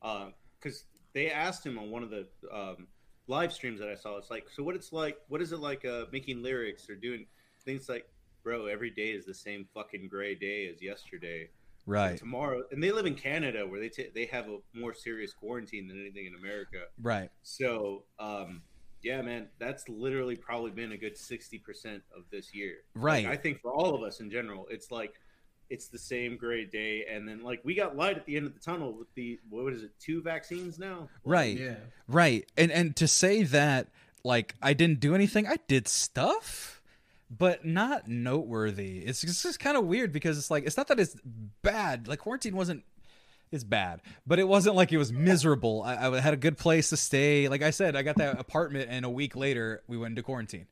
Because 0.01 0.85
they 1.13 1.29
asked 1.31 1.65
him 1.65 1.77
on 1.77 1.89
one 1.89 2.03
of 2.03 2.09
the 2.09 2.27
um, 2.53 2.87
live 3.27 3.51
streams 3.51 3.79
that 3.79 3.89
I 3.89 3.95
saw, 3.95 4.17
it's 4.17 4.29
like, 4.29 4.47
so 4.49 4.63
what 4.63 4.75
it's 4.75 4.91
like, 4.93 5.17
what 5.27 5.41
is 5.41 5.51
it 5.51 5.59
like 5.59 5.85
uh, 5.85 6.05
making 6.11 6.41
lyrics 6.41 6.89
or 6.89 6.95
doing 6.95 7.25
things 7.65 7.89
like, 7.89 8.07
bro, 8.43 8.67
every 8.67 8.89
day 8.91 9.09
is 9.09 9.25
the 9.25 9.33
same 9.33 9.67
fucking 9.73 10.07
gray 10.09 10.33
day 10.35 10.69
as 10.73 10.81
yesterday. 10.81 11.49
right, 11.85 12.17
Tomorrow, 12.17 12.63
and 12.71 12.81
they 12.81 12.91
live 12.91 13.05
in 13.05 13.15
Canada 13.15 13.67
where 13.67 13.79
they 13.79 13.89
ta 13.89 14.03
they 14.15 14.25
have 14.27 14.47
a 14.47 14.57
more 14.73 14.93
serious 14.93 15.33
quarantine 15.33 15.87
than 15.87 15.99
anything 15.99 16.25
in 16.27 16.35
America. 16.35 16.83
right, 17.01 17.29
So, 17.43 18.03
um, 18.19 18.61
yeah, 19.03 19.21
man, 19.21 19.47
that's 19.59 19.87
literally 19.89 20.35
probably 20.35 20.71
been 20.71 20.91
a 20.93 20.97
good 20.97 21.17
sixty 21.17 21.59
percent 21.59 22.03
of 22.15 22.23
this 22.31 22.53
year. 22.53 22.75
Right. 22.95 23.25
Like, 23.25 23.33
I 23.39 23.41
think 23.41 23.61
for 23.61 23.71
all 23.71 23.93
of 23.95 24.01
us 24.03 24.19
in 24.21 24.31
general, 24.31 24.67
it's 24.69 24.91
like 24.91 25.13
it's 25.69 25.87
the 25.87 25.99
same 25.99 26.37
gray 26.37 26.65
day, 26.65 27.05
and 27.09 27.27
then 27.27 27.43
like 27.43 27.61
we 27.63 27.75
got 27.75 27.95
light 27.95 28.17
at 28.17 28.25
the 28.25 28.37
end 28.37 28.45
of 28.47 28.53
the 28.53 28.59
tunnel 28.59 28.93
with 28.93 29.13
the 29.15 29.39
what 29.49 29.73
is 29.73 29.83
it, 29.83 29.91
two 29.99 30.21
vaccines 30.21 30.79
now? 30.79 31.09
right, 31.23 31.57
yeah. 31.57 31.75
right. 32.07 32.45
And 32.57 32.71
and 32.71 32.95
to 32.97 33.07
say 33.07 33.43
that 33.43 33.87
like 34.23 34.55
I 34.61 34.73
didn't 34.73 34.99
do 34.99 35.15
anything, 35.15 35.47
I 35.47 35.57
did 35.67 35.87
stuff, 35.87 36.81
but 37.29 37.65
not 37.65 38.07
noteworthy. 38.07 38.99
It's, 38.99 39.23
it's 39.23 39.43
just 39.43 39.59
kind 39.59 39.77
of 39.77 39.85
weird 39.85 40.11
because 40.11 40.37
it's 40.37 40.51
like 40.51 40.65
it's 40.65 40.77
not 40.77 40.87
that 40.87 40.99
it's 40.99 41.15
bad. 41.61 42.07
Like 42.07 42.19
quarantine 42.19 42.55
wasn't. 42.55 42.83
It's 43.49 43.63
bad, 43.63 44.01
but 44.25 44.39
it 44.39 44.47
wasn't 44.47 44.75
like 44.75 44.91
it 44.91 44.97
was 44.97 45.13
miserable. 45.13 45.81
I, 45.81 45.95
I 45.95 46.19
had 46.19 46.33
a 46.33 46.37
good 46.37 46.57
place 46.57 46.89
to 46.89 46.97
stay. 46.97 47.47
Like 47.47 47.61
I 47.61 47.69
said, 47.69 47.95
I 47.95 48.01
got 48.01 48.17
that 48.17 48.37
apartment, 48.37 48.89
and 48.91 49.05
a 49.05 49.09
week 49.09 49.37
later 49.37 49.83
we 49.87 49.97
went 49.97 50.11
into 50.11 50.23
quarantine. 50.23 50.67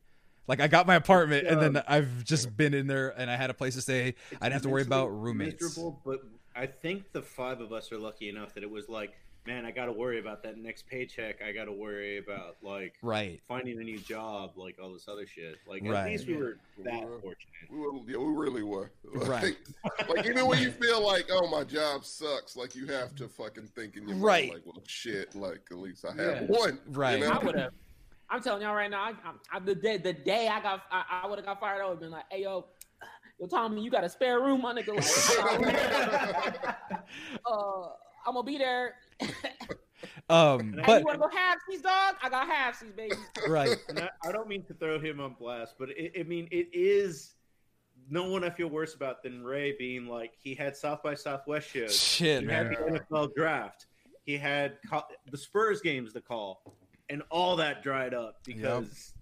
Like 0.48 0.60
I 0.60 0.68
got 0.68 0.86
my 0.86 0.94
apartment, 0.94 1.46
and 1.46 1.60
then 1.60 1.82
I've 1.88 2.24
just 2.24 2.56
been 2.56 2.72
in 2.74 2.86
there, 2.86 3.08
and 3.18 3.30
I 3.30 3.36
had 3.36 3.50
a 3.50 3.54
place 3.54 3.74
to 3.74 3.80
stay. 3.82 4.08
It's 4.10 4.18
I 4.40 4.44
didn't 4.46 4.52
have 4.54 4.62
to 4.62 4.68
worry 4.68 4.82
about 4.82 5.08
roommates. 5.08 5.60
Miserable, 5.62 6.00
but 6.04 6.20
I 6.54 6.66
think 6.66 7.12
the 7.12 7.22
five 7.22 7.60
of 7.60 7.72
us 7.72 7.90
are 7.92 7.98
lucky 7.98 8.28
enough 8.28 8.54
that 8.54 8.62
it 8.62 8.70
was 8.70 8.88
like, 8.88 9.12
man, 9.46 9.64
I 9.64 9.70
got 9.72 9.86
to 9.86 9.92
worry 9.92 10.18
about 10.20 10.42
that 10.44 10.56
next 10.58 10.86
paycheck. 10.88 11.42
I 11.42 11.52
got 11.52 11.64
to 11.66 11.72
worry 11.72 12.18
about 12.18 12.56
like 12.62 12.94
Right. 13.02 13.40
finding 13.46 13.78
a 13.80 13.84
new 13.84 13.98
job, 13.98 14.52
like 14.56 14.76
all 14.82 14.92
this 14.92 15.06
other 15.08 15.26
shit. 15.26 15.58
Like 15.68 15.82
Right. 15.84 15.96
at 15.96 16.06
least 16.06 16.26
we 16.26 16.34
were 16.36 16.58
that 16.84 16.94
We 16.94 17.00
were. 17.06 17.18
fortunate. 17.20 17.70
We 17.70 17.78
were, 17.78 17.92
yeah, 18.08 18.16
we 18.16 18.32
really 18.34 18.62
were. 18.62 18.90
Right. 19.14 19.56
Like, 19.84 20.08
like 20.08 20.26
even 20.26 20.46
when 20.46 20.60
you 20.60 20.70
feel 20.72 21.04
like, 21.04 21.26
oh, 21.30 21.48
my 21.48 21.62
job 21.64 22.04
sucks, 22.04 22.56
like 22.56 22.74
you 22.74 22.86
have 22.86 23.14
to 23.16 23.28
fucking 23.28 23.68
think 23.74 23.96
in 23.96 24.08
your 24.08 24.16
Right. 24.18 24.48
mind, 24.48 24.62
like, 24.66 24.74
well, 24.74 24.82
shit, 24.86 25.34
like 25.36 25.60
at 25.70 25.76
least 25.76 26.04
I 26.04 26.08
have 26.20 26.40
Yeah. 26.42 26.46
one. 26.46 26.78
Right. 26.88 27.18
You 27.20 27.26
know? 27.26 27.32
I 27.32 27.44
would 27.44 27.56
have. 27.56 27.72
I'm 28.28 28.42
telling 28.42 28.62
y'all 28.62 28.74
right 28.74 28.90
now. 28.90 29.02
I, 29.02 29.10
I, 29.10 29.56
I, 29.56 29.58
the 29.60 29.74
day 29.74 29.98
the 29.98 30.12
day 30.12 30.48
I 30.48 30.60
got 30.60 30.82
I, 30.90 31.22
I 31.22 31.26
would 31.26 31.38
have 31.38 31.46
got 31.46 31.60
fired. 31.60 31.82
I 31.82 31.84
would 31.84 31.92
have 31.92 32.00
been 32.00 32.10
like, 32.10 32.24
hey 32.30 32.42
yo, 32.42 32.66
yo 33.40 33.46
Tommy, 33.46 33.82
you 33.82 33.90
got 33.90 34.04
a 34.04 34.08
spare 34.08 34.40
room, 34.40 34.62
my 34.62 34.74
nigga? 34.74 34.94
Like, 34.94 36.64
uh, 37.46 37.88
I'm 38.26 38.34
gonna 38.34 38.42
be 38.42 38.58
there. 38.58 38.94
Um, 40.28 40.74
Hey, 40.74 40.82
but 40.86 41.00
you 41.00 41.06
wanna 41.06 41.18
go 41.18 41.28
halfsies, 41.28 41.82
dog? 41.82 42.16
I 42.22 42.28
got 42.28 42.48
halfsies, 42.48 42.94
baby. 42.94 43.14
right. 43.48 43.76
And 43.88 44.00
I, 44.00 44.10
I 44.24 44.32
don't 44.32 44.48
mean 44.48 44.64
to 44.64 44.74
throw 44.74 44.98
him 44.98 45.20
on 45.20 45.36
blast, 45.38 45.76
but 45.78 45.90
it, 45.90 46.12
I 46.18 46.22
mean 46.24 46.48
it 46.50 46.68
is 46.72 47.34
no 48.08 48.28
one 48.28 48.44
I 48.44 48.50
feel 48.50 48.68
worse 48.68 48.94
about 48.94 49.22
than 49.22 49.42
Ray 49.42 49.74
being 49.78 50.06
like 50.06 50.32
he 50.36 50.54
had 50.54 50.76
South 50.76 51.02
by 51.02 51.14
Southwest 51.14 51.70
shows, 51.70 51.98
Shit, 51.98 52.42
he 52.42 52.48
had 52.48 52.70
the 52.70 53.00
NFL 53.10 53.34
draft, 53.34 53.86
he 54.24 54.36
had 54.36 54.78
co- 54.88 55.06
the 55.30 55.38
Spurs 55.38 55.80
games 55.80 56.12
to 56.12 56.20
call, 56.20 56.76
and 57.08 57.22
all 57.30 57.56
that 57.56 57.82
dried 57.82 58.14
up 58.14 58.38
because 58.44 59.12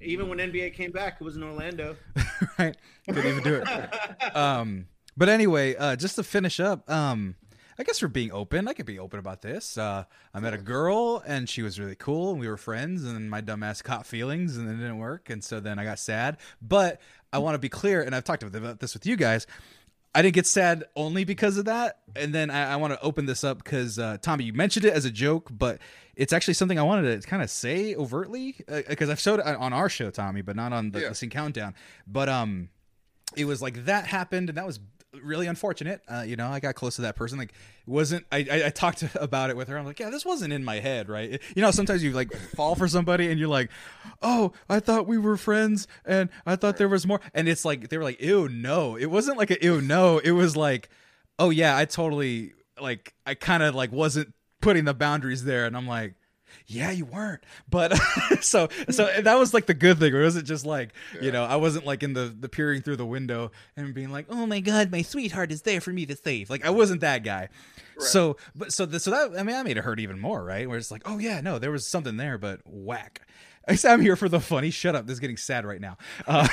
even 0.00 0.28
when 0.28 0.38
NBA 0.38 0.74
came 0.74 0.90
back, 0.92 1.18
it 1.20 1.24
was 1.24 1.36
in 1.36 1.42
Orlando. 1.42 1.96
right. 2.58 2.76
Couldn't 3.06 3.26
even 3.26 3.42
do 3.42 3.62
it. 3.64 3.68
Um, 4.34 4.86
but 5.16 5.28
anyway, 5.28 5.76
uh, 5.76 5.94
just 5.94 6.16
to 6.16 6.24
finish 6.24 6.58
up, 6.58 6.90
um, 6.90 7.36
I 7.78 7.82
guess 7.84 8.02
we're 8.02 8.08
being 8.08 8.32
open. 8.32 8.66
I 8.66 8.72
could 8.72 8.86
be 8.86 8.98
open 8.98 9.18
about 9.18 9.42
this. 9.42 9.78
Uh, 9.78 10.04
I 10.32 10.40
met 10.40 10.54
a 10.54 10.58
girl 10.58 11.22
and 11.26 11.48
she 11.48 11.62
was 11.62 11.78
really 11.78 11.94
cool 11.94 12.32
and 12.32 12.40
we 12.40 12.48
were 12.48 12.56
friends 12.56 13.04
and 13.04 13.14
then 13.14 13.28
my 13.28 13.40
dumbass 13.40 13.82
caught 13.82 14.06
feelings 14.06 14.56
and 14.56 14.68
it 14.68 14.74
didn't 14.74 14.98
work. 14.98 15.30
And 15.30 15.42
so 15.42 15.60
then 15.60 15.78
I 15.78 15.84
got 15.84 15.98
sad. 15.98 16.38
But 16.60 17.00
I 17.32 17.38
want 17.38 17.56
to 17.56 17.58
be 17.58 17.68
clear, 17.68 18.00
and 18.00 18.14
I've 18.14 18.22
talked 18.22 18.44
about 18.44 18.78
this 18.78 18.94
with 18.94 19.06
you 19.06 19.16
guys. 19.16 19.46
I 20.14 20.22
didn't 20.22 20.34
get 20.34 20.46
sad 20.46 20.84
only 20.94 21.24
because 21.24 21.56
of 21.58 21.64
that. 21.64 21.98
And 22.14 22.32
then 22.34 22.48
I, 22.50 22.74
I 22.74 22.76
want 22.76 22.92
to 22.92 23.00
open 23.02 23.26
this 23.26 23.42
up 23.42 23.58
because 23.64 23.98
uh, 23.98 24.18
Tommy, 24.22 24.44
you 24.44 24.52
mentioned 24.52 24.84
it 24.84 24.92
as 24.94 25.04
a 25.04 25.10
joke, 25.10 25.48
but 25.50 25.78
it's 26.14 26.32
actually 26.32 26.54
something 26.54 26.78
I 26.78 26.82
wanted 26.82 27.20
to 27.20 27.26
kind 27.28 27.42
of 27.42 27.50
say 27.50 27.96
overtly 27.96 28.56
because 28.88 29.10
I've 29.10 29.18
showed 29.18 29.40
it 29.40 29.46
on 29.46 29.72
our 29.72 29.88
show, 29.88 30.10
Tommy, 30.10 30.40
but 30.42 30.54
not 30.54 30.72
on 30.72 30.92
the, 30.92 31.00
Yeah. 31.00 31.08
the 31.08 31.14
CincountDown. 31.14 31.74
But 32.06 32.28
um, 32.28 32.68
it 33.36 33.46
was 33.46 33.60
like 33.60 33.86
that 33.86 34.06
happened, 34.06 34.48
and 34.50 34.56
that 34.56 34.66
was 34.66 34.78
really 35.22 35.46
unfortunate. 35.46 36.02
Uh, 36.08 36.24
you 36.26 36.36
know, 36.36 36.48
I 36.48 36.60
got 36.60 36.74
close 36.74 36.96
to 36.96 37.02
that 37.02 37.16
person. 37.16 37.38
Like, 37.38 37.52
wasn't 37.86 38.26
I, 38.32 38.46
I? 38.50 38.66
I 38.66 38.70
talked 38.70 39.04
about 39.16 39.50
it 39.50 39.56
with 39.56 39.68
her. 39.68 39.76
I'm 39.76 39.84
like, 39.84 40.00
yeah, 40.00 40.10
this 40.10 40.24
wasn't 40.24 40.52
in 40.52 40.64
my 40.64 40.80
head, 40.80 41.08
right? 41.08 41.40
You 41.54 41.62
know, 41.62 41.70
sometimes 41.70 42.02
you 42.02 42.12
like 42.12 42.32
fall 42.54 42.74
for 42.74 42.88
somebody, 42.88 43.30
and 43.30 43.38
you're 43.38 43.48
like, 43.48 43.70
oh, 44.22 44.52
I 44.68 44.80
thought 44.80 45.06
we 45.06 45.18
were 45.18 45.36
friends, 45.36 45.86
and 46.04 46.28
I 46.46 46.56
thought 46.56 46.76
there 46.76 46.88
was 46.88 47.06
more. 47.06 47.20
And 47.34 47.48
it's 47.48 47.64
like 47.64 47.88
they 47.88 47.98
were 47.98 48.04
like, 48.04 48.20
ew, 48.20 48.48
no. 48.48 48.96
It 48.96 49.06
wasn't 49.06 49.38
like 49.38 49.50
a 49.50 49.62
ew, 49.62 49.80
no. 49.80 50.18
It 50.18 50.32
was 50.32 50.56
like, 50.56 50.88
oh 51.38 51.50
yeah, 51.50 51.76
I 51.76 51.84
totally 51.84 52.52
like. 52.80 53.14
I 53.26 53.34
kind 53.34 53.62
of 53.62 53.74
like 53.74 53.92
wasn't 53.92 54.34
putting 54.60 54.84
the 54.84 54.94
boundaries 54.94 55.44
there, 55.44 55.66
and 55.66 55.76
I'm 55.76 55.86
like. 55.86 56.14
Yeah, 56.66 56.90
you 56.90 57.04
weren't. 57.04 57.44
But 57.68 57.96
so 58.40 58.68
so 58.90 59.10
that 59.20 59.34
was 59.34 59.54
like 59.54 59.66
the 59.66 59.74
good 59.74 59.98
thing. 59.98 60.14
It 60.14 60.22
wasn't 60.22 60.46
just 60.46 60.66
like 60.66 60.90
you 61.20 61.32
know 61.32 61.44
I 61.44 61.56
wasn't 61.56 61.86
like 61.86 62.02
in 62.02 62.12
the 62.12 62.34
the 62.38 62.48
peering 62.48 62.82
through 62.82 62.96
the 62.96 63.06
window 63.06 63.50
and 63.76 63.94
being 63.94 64.10
like, 64.10 64.26
oh 64.28 64.46
my 64.46 64.60
god, 64.60 64.90
my 64.90 65.02
sweetheart 65.02 65.52
is 65.52 65.62
there 65.62 65.80
for 65.80 65.90
me 65.90 66.06
to 66.06 66.16
save. 66.16 66.50
Like 66.50 66.64
I 66.64 66.70
wasn't 66.70 67.00
that 67.02 67.24
guy. 67.24 67.48
So 67.98 68.36
but 68.54 68.72
so 68.72 68.86
the, 68.86 68.98
so 68.98 69.10
that 69.10 69.38
I 69.38 69.42
mean 69.42 69.54
that 69.54 69.64
made 69.64 69.76
it 69.76 69.84
hurt 69.84 70.00
even 70.00 70.18
more, 70.18 70.42
right? 70.42 70.68
Where 70.68 70.78
it's 70.78 70.90
like, 70.90 71.02
oh 71.04 71.18
yeah, 71.18 71.40
no, 71.40 71.58
there 71.58 71.70
was 71.70 71.86
something 71.86 72.16
there, 72.16 72.38
but 72.38 72.60
whack. 72.64 73.20
I 73.68 73.76
said 73.76 73.92
I'm 73.92 74.00
here 74.00 74.16
for 74.16 74.28
the 74.28 74.40
funny. 74.40 74.70
Shut 74.70 74.94
up. 74.94 75.06
This 75.06 75.14
is 75.14 75.20
getting 75.20 75.36
sad 75.36 75.64
right 75.64 75.80
now. 75.80 75.96
Uh, 76.26 76.46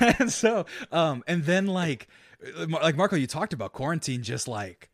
and 0.18 0.30
so, 0.30 0.66
um, 0.92 1.24
and 1.26 1.44
then 1.44 1.66
like, 1.66 2.06
like 2.68 2.96
Marco, 2.96 3.16
you 3.16 3.26
talked 3.26 3.52
about 3.52 3.72
quarantine, 3.72 4.22
just 4.22 4.46
like 4.46 4.89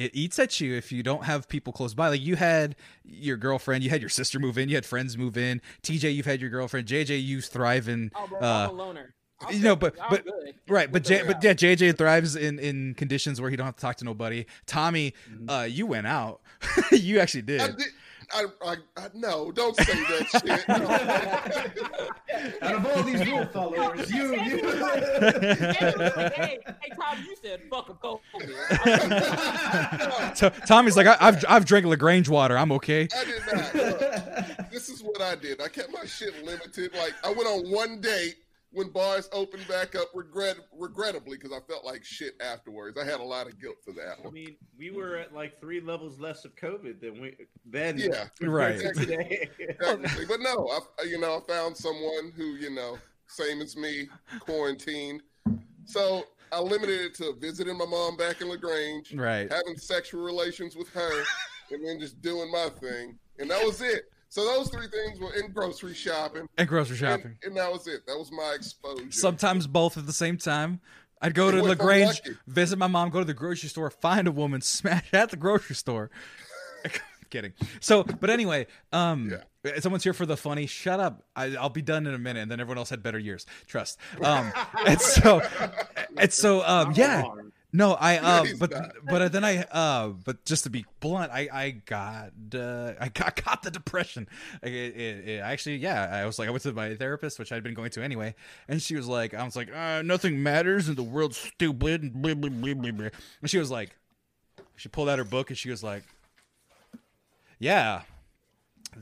it 0.00 0.14
eats 0.14 0.38
at 0.38 0.60
you 0.60 0.74
if 0.74 0.90
you 0.90 1.02
don't 1.02 1.24
have 1.24 1.46
people 1.46 1.74
close 1.74 1.92
by. 1.92 2.08
Like 2.08 2.22
you 2.22 2.36
had 2.36 2.74
your 3.04 3.36
girlfriend, 3.36 3.84
you 3.84 3.90
had 3.90 4.00
your 4.00 4.08
sister 4.08 4.38
move 4.38 4.56
in, 4.56 4.70
you 4.70 4.74
had 4.74 4.86
friends 4.86 5.18
move 5.18 5.36
in. 5.36 5.60
TJ, 5.82 6.14
you've 6.14 6.24
had 6.24 6.40
your 6.40 6.48
girlfriend. 6.48 6.88
JJ, 6.88 7.22
you 7.22 7.42
thrive 7.42 7.86
in. 7.86 8.10
Oh, 8.14 8.26
bro, 8.26 8.38
uh, 8.38 8.42
I'm 8.42 8.70
a 8.70 8.72
loner. 8.72 9.14
I'm 9.42 9.54
you 9.54 9.60
know, 9.60 9.76
but 9.76 9.94
but 10.08 10.24
good. 10.24 10.54
right, 10.68 10.90
but 10.90 11.04
J, 11.04 11.22
but 11.26 11.44
yeah, 11.44 11.52
JJ 11.52 11.98
thrives 11.98 12.34
in 12.34 12.58
in 12.58 12.94
conditions 12.94 13.40
where 13.40 13.50
he 13.50 13.56
don't 13.56 13.66
have 13.66 13.76
to 13.76 13.80
talk 13.80 13.96
to 13.96 14.04
nobody. 14.04 14.46
Tommy, 14.66 15.14
uh, 15.48 15.66
you 15.68 15.86
went 15.86 16.06
out. 16.06 16.40
you 16.92 17.20
actually 17.20 17.42
did. 17.42 17.60
I 17.60 17.66
did. 17.68 17.86
I, 18.32 18.46
I, 18.64 18.76
I 18.96 19.08
no, 19.14 19.50
don't 19.52 19.76
say 19.76 19.84
that 19.84 20.28
shit. 20.44 20.68
Out 22.62 22.74
of 22.74 22.86
all 22.86 23.02
these 23.02 23.26
rule 23.26 23.46
followers, 23.46 24.10
you, 24.10 24.34
you. 24.34 24.58
hey, 24.58 26.58
hey, 26.80 26.90
Tom, 26.94 27.18
you 27.26 27.34
said 27.42 27.62
fuck 27.70 27.88
a 27.88 27.94
COVID. 27.94 28.26
So 30.36 30.50
Tommy's 30.66 30.96
like, 30.96 31.06
I, 31.06 31.16
I've 31.20 31.44
I've 31.48 31.64
drank 31.64 31.86
Lagrange 31.86 32.28
water. 32.28 32.56
I'm 32.56 32.72
okay. 32.72 33.08
I 33.16 33.24
did 33.24 33.42
not. 33.52 33.74
Look, 33.74 34.00
this 34.70 34.88
is 34.88 35.02
what 35.02 35.20
I 35.20 35.34
did. 35.34 35.60
I 35.60 35.68
kept 35.68 35.92
my 35.92 36.04
shit 36.04 36.44
limited. 36.44 36.94
Like 36.94 37.14
I 37.24 37.28
went 37.28 37.48
on 37.48 37.70
one 37.70 38.00
date 38.00 38.36
when 38.72 38.88
bars 38.90 39.28
opened 39.32 39.66
back 39.66 39.94
up, 39.96 40.08
regret 40.14 40.56
regrettably 40.72 41.36
because 41.36 41.52
I 41.52 41.60
felt 41.70 41.84
like 41.84 42.04
shit 42.04 42.34
afterwards. 42.40 42.96
I 42.98 43.04
had 43.04 43.20
a 43.20 43.24
lot 43.24 43.46
of 43.46 43.60
guilt 43.60 43.76
for 43.84 43.92
that 43.92 44.18
I 44.18 44.22
one. 44.24 44.34
mean, 44.34 44.56
we 44.78 44.90
were 44.90 45.16
at 45.16 45.34
like 45.34 45.60
three 45.60 45.80
levels 45.80 46.18
less 46.20 46.44
of 46.44 46.54
COVID 46.56 47.00
than 47.00 47.20
we 47.20 47.36
then. 47.66 47.98
Yeah. 47.98 48.26
compared 48.38 48.50
Right. 48.50 48.80
to 48.80 48.92
Today. 48.92 49.48
Technically. 49.80 50.26
But 50.26 50.40
no, 50.40 50.68
I 50.98 51.02
you 51.04 51.18
know 51.18 51.36
I 51.36 51.52
found 51.52 51.76
someone 51.76 52.32
who 52.36 52.54
you 52.56 52.70
know 52.70 52.98
same 53.26 53.60
as 53.60 53.76
me, 53.76 54.08
quarantined. 54.40 55.22
So 55.84 56.24
I 56.52 56.60
limited 56.60 57.00
it 57.00 57.14
to 57.16 57.34
visiting 57.38 57.76
my 57.78 57.86
mom 57.86 58.16
back 58.16 58.40
in 58.40 58.48
Lagrange, 58.48 59.14
Right. 59.14 59.50
having 59.50 59.76
sexual 59.76 60.22
relations 60.24 60.74
with 60.76 60.88
her, 60.90 61.24
and 61.70 61.84
then 61.86 62.00
just 62.00 62.20
doing 62.22 62.50
my 62.50 62.68
thing, 62.80 63.18
and 63.38 63.50
that 63.50 63.64
was 63.64 63.80
it. 63.80 64.04
So 64.30 64.44
those 64.44 64.70
three 64.70 64.86
things 64.86 65.18
were 65.18 65.34
in 65.34 65.50
grocery 65.50 65.92
shopping, 65.92 66.48
And 66.56 66.68
grocery 66.68 66.96
shopping. 66.96 67.36
and 67.42 67.56
that 67.56 67.70
was 67.70 67.88
it. 67.88 68.06
That 68.06 68.16
was 68.16 68.30
my 68.30 68.54
exposure. 68.54 69.10
Sometimes 69.10 69.66
both 69.66 69.98
at 69.98 70.06
the 70.06 70.12
same 70.12 70.38
time. 70.38 70.80
I'd 71.20 71.34
go 71.34 71.50
to 71.50 71.58
If 71.58 71.64
I'm 71.64 71.68
Lagrange, 71.68 72.22
visit 72.46 72.78
my 72.78 72.86
mom, 72.86 73.10
go 73.10 73.18
to 73.18 73.24
the 73.26 73.34
grocery 73.34 73.68
store, 73.68 73.90
find 73.90 74.26
a 74.28 74.32
woman, 74.32 74.60
smash 74.62 75.12
at 75.12 75.30
the 75.30 75.36
grocery 75.36 75.74
store. 75.76 76.10
Kidding. 77.30 77.52
So, 77.80 78.02
but 78.04 78.30
anyway, 78.30 78.66
um, 78.92 79.32
someone's 79.80 80.02
here 80.02 80.12
for 80.12 80.26
the 80.26 80.36
funny. 80.36 80.66
Shut 80.66 80.98
up. 80.98 81.24
I, 81.36 81.56
I'll 81.56 81.68
be 81.68 81.82
done 81.82 82.06
in 82.06 82.14
a 82.14 82.18
minute, 82.18 82.40
and 82.40 82.50
then 82.50 82.58
everyone 82.60 82.78
else 82.78 82.90
had 82.90 83.02
better 83.02 83.18
years. 83.18 83.46
Trust. 83.66 83.98
Um, 84.22 84.52
and 84.86 85.00
so, 85.00 85.40
and 86.16 86.32
so, 86.32 86.64
um, 86.64 86.92
yeah. 86.96 87.22
No, 87.72 87.92
I 87.94 88.16
uh, 88.22 88.44
but 88.58 88.70
not. 88.72 88.92
but 89.04 89.32
then 89.32 89.44
I 89.44 89.58
uh, 89.64 90.08
but 90.08 90.44
just 90.44 90.64
to 90.64 90.70
be 90.70 90.84
blunt, 90.98 91.30
I 91.32 91.48
I 91.52 91.70
got 91.70 92.32
uh, 92.54 92.94
I 93.00 93.08
got, 93.08 93.42
got 93.44 93.62
the 93.62 93.70
depression. 93.70 94.28
It, 94.62 94.72
it, 94.72 95.28
it- 95.28 95.40
actually, 95.40 95.76
yeah, 95.76 96.08
I 96.12 96.26
was 96.26 96.38
like, 96.38 96.48
I 96.48 96.50
went 96.50 96.62
to 96.64 96.72
my 96.72 96.94
therapist, 96.96 97.38
which 97.38 97.52
I'd 97.52 97.62
been 97.62 97.74
going 97.74 97.90
to 97.90 98.02
anyway, 98.02 98.34
and 98.68 98.82
she 98.82 98.96
was 98.96 99.06
like, 99.06 99.34
I 99.34 99.44
was 99.44 99.54
like, 99.56 99.74
uh, 99.74 100.02
nothing 100.02 100.42
matters, 100.42 100.88
and 100.88 100.96
the 100.96 101.02
world's 101.02 101.36
stupid, 101.36 102.02
and 102.02 102.12
blah, 102.20 102.34
blah, 102.34 102.50
blah, 102.50 102.74
blah, 102.74 102.90
blah. 102.92 103.08
and 103.40 103.50
she 103.50 103.58
was 103.58 103.70
like, 103.70 103.96
she 104.76 104.88
pulled 104.88 105.08
out 105.08 105.18
her 105.18 105.24
book, 105.24 105.50
and 105.50 105.58
she 105.58 105.70
was 105.70 105.82
like, 105.84 106.02
yeah. 107.58 108.02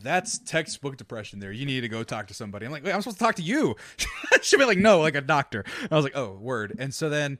That's 0.02 0.38
textbook 0.38 0.98
depression 0.98 1.38
there. 1.40 1.50
You 1.50 1.64
need 1.64 1.81
to 1.81 1.88
go 1.88 2.02
talk 2.04 2.26
to 2.26 2.35
somebody. 2.35 2.66
I'm 2.66 2.72
like, 2.72 2.85
wait, 2.85 2.92
I'm 2.92 3.00
supposed 3.00 3.18
to 3.18 3.24
talk 3.24 3.37
to 3.37 3.42
you. 3.42 3.74
She'd 4.42 4.59
be 4.59 4.66
like, 4.66 4.76
no, 4.76 5.00
like 5.00 5.14
a 5.14 5.22
doctor. 5.22 5.64
I 5.90 5.94
was 5.94 6.04
like, 6.04 6.14
oh, 6.14 6.37
word. 6.38 6.76
And 6.78 6.92
so 6.92 7.09
then 7.09 7.38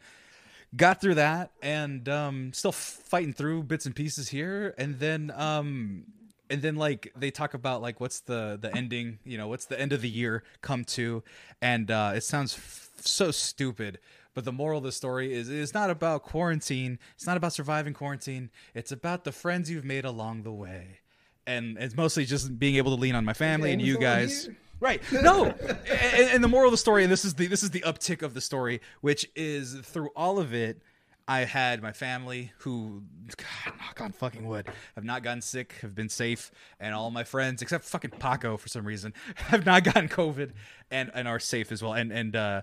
got 0.77 1.01
through 1.01 1.15
that 1.15 1.51
and 1.63 2.09
um 2.09 2.53
still 2.53 2.73
fighting 2.73 3.33
through 3.33 3.63
bits 3.65 3.87
and 3.87 3.95
pieces 3.95 4.29
here. 4.29 4.75
And 4.79 4.99
then 4.99 5.33
um 5.35 6.05
and 6.51 6.63
then 6.63 6.77
like 6.77 7.13
they 7.17 7.31
talk 7.31 7.55
about 7.55 7.83
like 7.83 8.01
what's 8.01 8.21
the 8.21 8.59
the 8.61 8.75
ending 8.75 9.19
you 9.25 9.39
know 9.39 9.49
what's 9.49 9.67
the 9.67 9.81
end 9.81 9.93
of 9.93 10.03
the 10.03 10.09
year 10.09 10.43
come 10.61 10.85
to. 10.85 11.23
And 11.63 11.91
uh 11.91 12.13
it 12.15 12.23
sounds 12.23 12.55
f- 12.55 12.91
so 13.01 13.31
stupid 13.31 13.99
but 14.35 14.45
the 14.45 14.53
moral 14.53 14.79
of 14.79 14.85
the 14.85 14.93
story 14.93 15.35
is 15.35 15.49
it's 15.49 15.75
not 15.75 15.91
about 15.91 16.23
quarantine. 16.23 17.01
It's 17.17 17.27
not 17.27 17.37
about 17.37 17.53
surviving 17.53 17.93
quarantine. 17.93 18.51
It's 18.73 18.93
about 18.93 19.25
the 19.25 19.33
friends 19.33 19.69
you've 19.69 19.85
made 19.85 20.05
along 20.05 20.45
the 20.45 20.53
way. 20.53 21.01
And 21.45 21.77
it's 21.79 21.97
mostly 21.97 22.25
just 22.25 22.57
being 22.57 22.77
able 22.77 22.95
to 22.95 23.01
lean 23.01 23.17
on 23.17 23.25
my 23.25 23.33
family 23.33 23.73
and 23.73 23.83
you 23.83 23.99
guys. 23.99 24.45
here. 24.45 24.57
Right. 24.81 25.03
No. 25.13 25.47
and, 25.47 26.31
and 26.31 26.45
the 26.45 26.49
moral 26.49 26.69
of 26.69 26.73
the 26.73 26.79
story, 26.79 27.03
and 27.03 27.13
this 27.13 27.25
is 27.25 27.35
the 27.35 27.47
this 27.47 27.63
is 27.63 27.71
the 27.71 27.81
uptick 27.81 28.23
of 28.23 28.35
the 28.35 28.41
story, 28.41 28.81
which 29.01 29.29
is 29.35 29.75
through 29.75 30.11
all 30.15 30.39
of 30.39 30.55
it, 30.55 30.81
I 31.27 31.41
had 31.41 31.83
my 31.83 31.93
family 31.93 32.53
who, 32.61 33.03
God, 33.37 33.75
knock 33.79 34.01
on 34.01 34.13
fucking 34.13 34.47
wood, 34.47 34.67
have 34.95 35.05
not 35.05 35.23
gotten 35.23 35.43
sick, 35.43 35.75
have 35.83 35.95
been 35.95 36.09
safe, 36.09 36.51
and 36.81 36.95
all 36.95 37.11
my 37.11 37.23
friends 37.25 37.61
except 37.61 37.85
fucking 37.85 38.13
Paco 38.13 38.57
for 38.57 38.69
some 38.69 38.87
reason 38.87 39.13
have 39.35 39.67
not 39.67 39.85
gotten 39.85 40.09
COVID 40.09 40.53
and 40.91 41.11
and 41.15 41.29
are 41.29 41.39
safe 41.39 41.71
as 41.71 41.83
well, 41.83 41.93
and 41.93 42.11
and 42.11 42.35
uh 42.35 42.63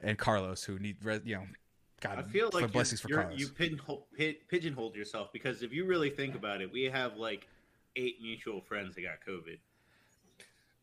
and 0.00 0.16
Carlos 0.18 0.64
who 0.64 0.78
need 0.78 0.96
you 1.24 1.36
know. 1.36 1.44
God, 2.00 2.18
I 2.18 2.22
feel 2.22 2.50
like 2.52 2.70
blessings 2.72 3.00
for 3.00 3.08
you're, 3.08 3.30
you 3.34 3.48
pinhole, 3.48 4.06
pi- 4.16 4.36
pigeonholed 4.48 4.94
yourself 4.94 5.32
because 5.32 5.62
if 5.62 5.72
you 5.72 5.86
really 5.86 6.10
think 6.10 6.34
about 6.34 6.60
it, 6.60 6.70
we 6.70 6.84
have 6.84 7.16
like 7.16 7.48
eight 7.96 8.18
mutual 8.20 8.60
friends 8.60 8.94
that 8.94 9.02
got 9.02 9.14
COVID. 9.26 9.58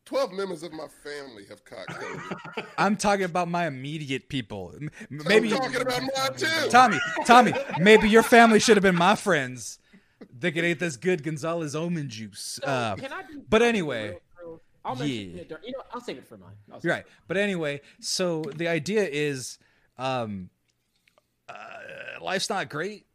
Twelve 0.04 0.32
members 0.32 0.62
of 0.62 0.72
my 0.72 0.86
family 1.02 1.44
have 1.48 1.64
caught 1.64 1.86
COVID. 1.88 2.66
I'm 2.78 2.96
talking 2.96 3.24
about 3.24 3.48
my 3.48 3.66
immediate 3.66 4.28
people. 4.28 4.74
Maybe 5.08 5.50
I'm 5.52 5.58
talking 5.60 5.80
about 5.80 6.02
mine 6.02 6.36
too. 6.36 6.46
Tommy, 6.68 6.98
Tommy, 7.24 7.52
maybe 7.78 8.08
your 8.10 8.22
family 8.22 8.60
should 8.60 8.76
have 8.76 8.82
been 8.82 8.96
my 8.96 9.14
friends. 9.16 9.78
They 10.38 10.52
could 10.52 10.64
eat 10.64 10.78
this 10.78 10.96
good 10.96 11.22
Gonzalez 11.22 11.74
almond 11.74 12.10
juice. 12.10 12.58
So, 12.62 12.66
Uh, 12.66 12.96
can 12.96 13.12
I 13.12 13.22
do, 13.22 13.42
but 13.48 13.62
anyway, 13.62 14.08
real- 14.10 14.20
real- 14.42 14.60
I'll 14.84 14.94
mention 14.94 15.36
yeah. 15.36 15.40
it 15.42 15.48
during- 15.48 15.64
you 15.64 15.72
know, 15.72 15.82
I'll 15.92 16.00
save 16.02 16.18
it 16.18 16.26
for 16.26 16.36
mine. 16.36 16.52
I'll 16.70 16.78
save 16.80 16.84
you're 16.84 16.94
right. 16.94 17.06
But 17.26 17.36
anyway, 17.38 17.80
so 18.00 18.42
the 18.54 18.68
idea 18.68 19.08
is, 19.08 19.58
um, 19.96 20.50
uh, 21.48 21.54
life's 22.20 22.50
not 22.50 22.68
great, 22.68 23.06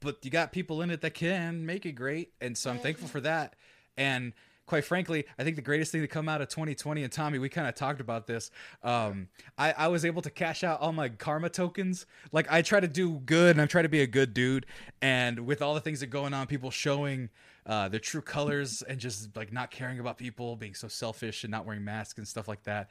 but 0.00 0.24
you 0.24 0.30
got 0.32 0.50
people 0.50 0.82
in 0.82 0.90
it 0.90 1.02
that 1.02 1.14
can 1.14 1.64
make 1.66 1.86
it 1.86 1.92
great, 1.92 2.32
and 2.40 2.58
so 2.58 2.70
I'm 2.70 2.78
thankful 2.80 3.06
for 3.08 3.20
that. 3.20 3.54
And 3.96 4.32
quite 4.70 4.84
frankly, 4.84 5.24
I 5.36 5.42
think 5.42 5.56
the 5.56 5.62
greatest 5.62 5.90
thing 5.90 6.00
to 6.00 6.06
come 6.06 6.28
out 6.28 6.40
of 6.40 6.48
2020 6.48 7.02
and 7.02 7.12
Tommy, 7.12 7.40
we 7.40 7.48
kind 7.48 7.66
of 7.66 7.74
talked 7.74 8.00
about 8.00 8.28
this. 8.28 8.52
Um, 8.84 9.26
I, 9.58 9.72
I 9.72 9.88
was 9.88 10.04
able 10.04 10.22
to 10.22 10.30
cash 10.30 10.62
out 10.62 10.80
all 10.80 10.92
my 10.92 11.08
karma 11.08 11.48
tokens. 11.48 12.06
Like 12.30 12.46
I 12.48 12.62
try 12.62 12.78
to 12.78 12.86
do 12.86 13.18
good 13.18 13.56
and 13.56 13.60
I 13.60 13.66
try 13.66 13.82
to 13.82 13.88
be 13.88 14.00
a 14.00 14.06
good 14.06 14.32
dude. 14.32 14.66
And 15.02 15.40
with 15.40 15.60
all 15.60 15.74
the 15.74 15.80
things 15.80 15.98
that 16.00 16.06
are 16.06 16.10
going 16.10 16.32
on, 16.32 16.46
people 16.46 16.70
showing 16.70 17.30
uh, 17.66 17.88
their 17.88 17.98
true 17.98 18.20
colors 18.20 18.82
and 18.82 19.00
just 19.00 19.36
like 19.36 19.52
not 19.52 19.72
caring 19.72 19.98
about 19.98 20.18
people, 20.18 20.54
being 20.54 20.74
so 20.74 20.86
selfish 20.86 21.42
and 21.42 21.50
not 21.50 21.66
wearing 21.66 21.82
masks 21.82 22.18
and 22.18 22.28
stuff 22.28 22.46
like 22.46 22.62
that. 22.62 22.90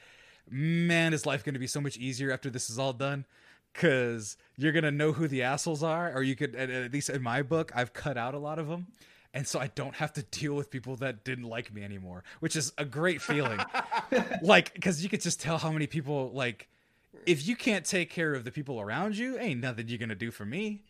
Man, 0.50 1.14
is 1.14 1.26
life 1.26 1.46
going 1.46 1.54
to 1.54 1.62
be 1.62 1.68
so 1.68 1.80
much 1.80 1.96
easier 1.96 2.30
after 2.34 2.50
this 2.50 2.70
is 2.70 2.78
all 2.78 2.92
done? 2.92 3.24
Cause 3.74 4.36
you're 4.58 4.72
gonna 4.72 4.92
know 4.92 5.14
who 5.14 5.28
the 5.28 5.44
assholes 5.44 5.84
are, 5.84 6.12
or 6.12 6.24
you 6.24 6.36
could 6.36 6.56
at, 6.56 6.72
at 6.72 6.92
least 6.92 7.08
in 7.08 7.22
my 7.22 7.44
book, 7.44 7.72
I've 7.76 7.94
cut 7.94 8.18
out 8.18 8.34
a 8.34 8.40
lot 8.40 8.58
of 8.58 8.68
them 8.68 8.88
and 9.34 9.48
so 9.48 9.60
I 9.60 9.68
don't 9.68 9.96
have 9.96 10.14
to 10.14 10.24
deal 10.24 10.54
with 10.56 10.72
people 10.72 10.96
that 10.98 11.24
didn't 11.24 11.46
like 11.46 11.74
me 11.74 11.84
anymore, 11.84 12.24
which 12.40 12.56
is 12.56 12.74
a 12.78 12.86
great 12.86 13.22
feeling. 13.22 13.60
like, 14.42 14.74
because 14.74 15.04
you 15.04 15.10
could 15.10 15.22
just 15.22 15.40
tell 15.40 15.58
how 15.58 15.72
many 15.72 15.88
people 15.88 16.32
like, 16.34 16.68
if 17.26 17.48
you 17.48 17.56
can't 17.56 17.86
take 17.86 18.10
care 18.10 18.34
of 18.34 18.44
the 18.44 18.52
people 18.52 18.80
around 18.80 19.18
you, 19.18 19.38
ain't 19.38 19.62
nothing 19.62 19.88
you're 19.88 19.98
gonna 19.98 20.16
do 20.16 20.32
for 20.32 20.46
me. 20.46 20.84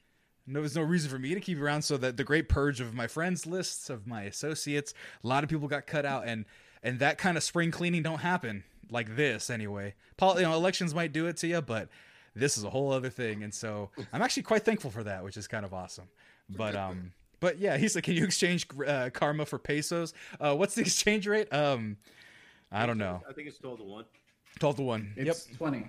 No, 0.48 0.62
there's 0.62 0.76
no 0.76 0.82
reason 0.82 1.12
for 1.12 1.20
me 1.20 1.34
to 1.34 1.40
keep 1.40 1.60
around. 1.60 1.84
So 1.84 1.98
that 1.98 2.18
the 2.18 2.24
great 2.24 2.50
purge 2.50 2.82
of 2.82 2.94
my 2.94 3.08
friends 3.08 3.46
lists 3.46 3.90
of 3.90 4.08
my 4.08 4.24
associates, 4.24 4.94
a 5.24 5.28
lot 5.28 5.44
of 5.44 5.50
people 5.50 5.68
got 5.68 5.86
cut 5.86 6.06
out, 6.06 6.26
and 6.26 6.46
and 6.82 7.00
that 7.00 7.18
kind 7.18 7.38
of 7.38 7.44
spring 7.44 7.72
cleaning 7.72 8.04
don't 8.04 8.20
happen 8.20 8.64
like 8.90 9.16
this 9.16 9.50
anyway. 9.50 9.94
Paul, 10.18 10.38
you 10.38 10.44
know, 10.44 10.54
elections 10.54 10.96
might 10.96 11.14
do 11.14 11.28
it 11.28 11.38
to 11.38 11.48
you, 11.48 11.62
but 11.62 11.90
this 12.36 12.58
is 12.58 12.64
a 12.64 12.70
whole 12.70 12.92
other 12.92 13.10
thing, 13.10 13.44
and 13.44 13.54
so 13.54 13.90
I'm 14.12 14.22
actually 14.22 14.44
quite 14.44 14.64
thankful 14.64 14.92
for 14.92 15.04
that, 15.04 15.24
which 15.24 15.38
is 15.38 15.48
kind 15.48 15.66
of 15.66 15.74
awesome. 15.74 16.08
But 16.50 16.76
um, 16.76 17.12
but 17.40 17.60
yeah, 17.60 17.78
he 17.78 17.88
said, 17.88 18.04
can 18.04 18.14
you 18.14 18.24
exchange 18.24 18.68
uh, 18.86 19.10
karma 19.14 19.46
for 19.46 19.58
pesos? 19.60 20.14
Uh, 20.40 20.56
what's 20.56 20.76
the 20.76 20.82
exchange 20.90 21.28
rate? 21.28 21.52
Um, 21.54 21.98
I 22.72 22.86
don't 22.86 22.98
know, 22.98 23.22
I 23.28 23.34
think 23.34 23.48
it's 23.48 23.58
twelve 23.58 23.80
to 23.80 23.84
one. 23.84 24.06
twelve 24.60 24.76
to 24.78 24.84
one. 24.84 25.14
It's 25.16 25.46
20. 25.58 25.86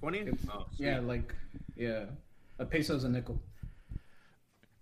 Twenty? 0.00 0.30
Oh. 0.52 0.66
Yeah, 0.76 1.00
like, 1.00 1.34
yeah. 1.76 2.04
A 2.58 2.64
peso's 2.64 3.04
a 3.04 3.08
nickel. 3.08 3.40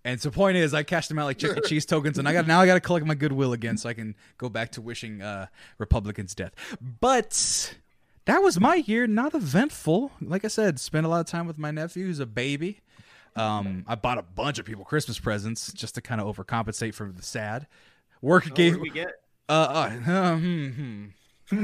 And 0.04 0.20
so, 0.20 0.30
point 0.30 0.56
is, 0.56 0.72
I 0.72 0.84
cashed 0.84 1.08
them 1.08 1.18
out 1.18 1.24
like 1.24 1.38
chicken 1.38 1.62
cheese 1.66 1.84
tokens, 1.84 2.16
and 2.18 2.28
I 2.28 2.32
got 2.32 2.46
now 2.46 2.60
I 2.60 2.66
got 2.66 2.74
to 2.74 2.80
collect 2.80 3.04
my 3.06 3.16
goodwill 3.16 3.52
again, 3.52 3.76
so 3.76 3.88
I 3.88 3.92
can 3.94 4.14
go 4.38 4.48
back 4.48 4.70
to 4.72 4.80
wishing 4.80 5.20
uh, 5.20 5.46
Republicans 5.78 6.32
death. 6.32 6.52
But 7.00 7.74
that 8.26 8.40
was 8.40 8.60
my 8.60 8.76
year, 8.76 9.08
not 9.08 9.34
eventful. 9.34 10.12
Like 10.20 10.44
I 10.44 10.48
said, 10.48 10.78
spent 10.78 11.06
a 11.06 11.08
lot 11.08 11.20
of 11.20 11.26
time 11.26 11.46
with 11.48 11.58
my 11.58 11.72
nephew, 11.72 12.06
who's 12.06 12.20
a 12.20 12.26
baby. 12.26 12.80
Um, 13.36 13.84
I 13.86 13.94
bought 13.94 14.18
a 14.18 14.22
bunch 14.22 14.58
of 14.58 14.64
people 14.64 14.84
Christmas 14.84 15.18
presents 15.18 15.72
just 15.72 15.94
to 15.96 16.00
kind 16.00 16.20
of 16.20 16.34
overcompensate 16.34 16.94
for 16.94 17.12
the 17.12 17.22
sad. 17.22 17.66
Work 18.22 18.44
Oh, 18.46 18.48
what 18.48 18.56
gave 18.56 18.72
did 18.74 18.82
we 18.82 18.90
get? 18.90 19.08
uh, 19.48 19.52
uh 19.52 19.90
hmm, 20.36 20.68
hmm. 20.68 21.04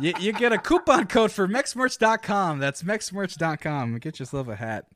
you, 0.00 0.14
you 0.18 0.32
get 0.32 0.52
a 0.52 0.58
coupon 0.58 1.06
code 1.06 1.32
for 1.32 1.46
mexmerch.com. 1.46 2.58
That's 2.58 2.82
mexmerch.com. 2.82 3.98
Get 3.98 4.18
yourself 4.18 4.48
a 4.48 4.56
hat. 4.56 4.86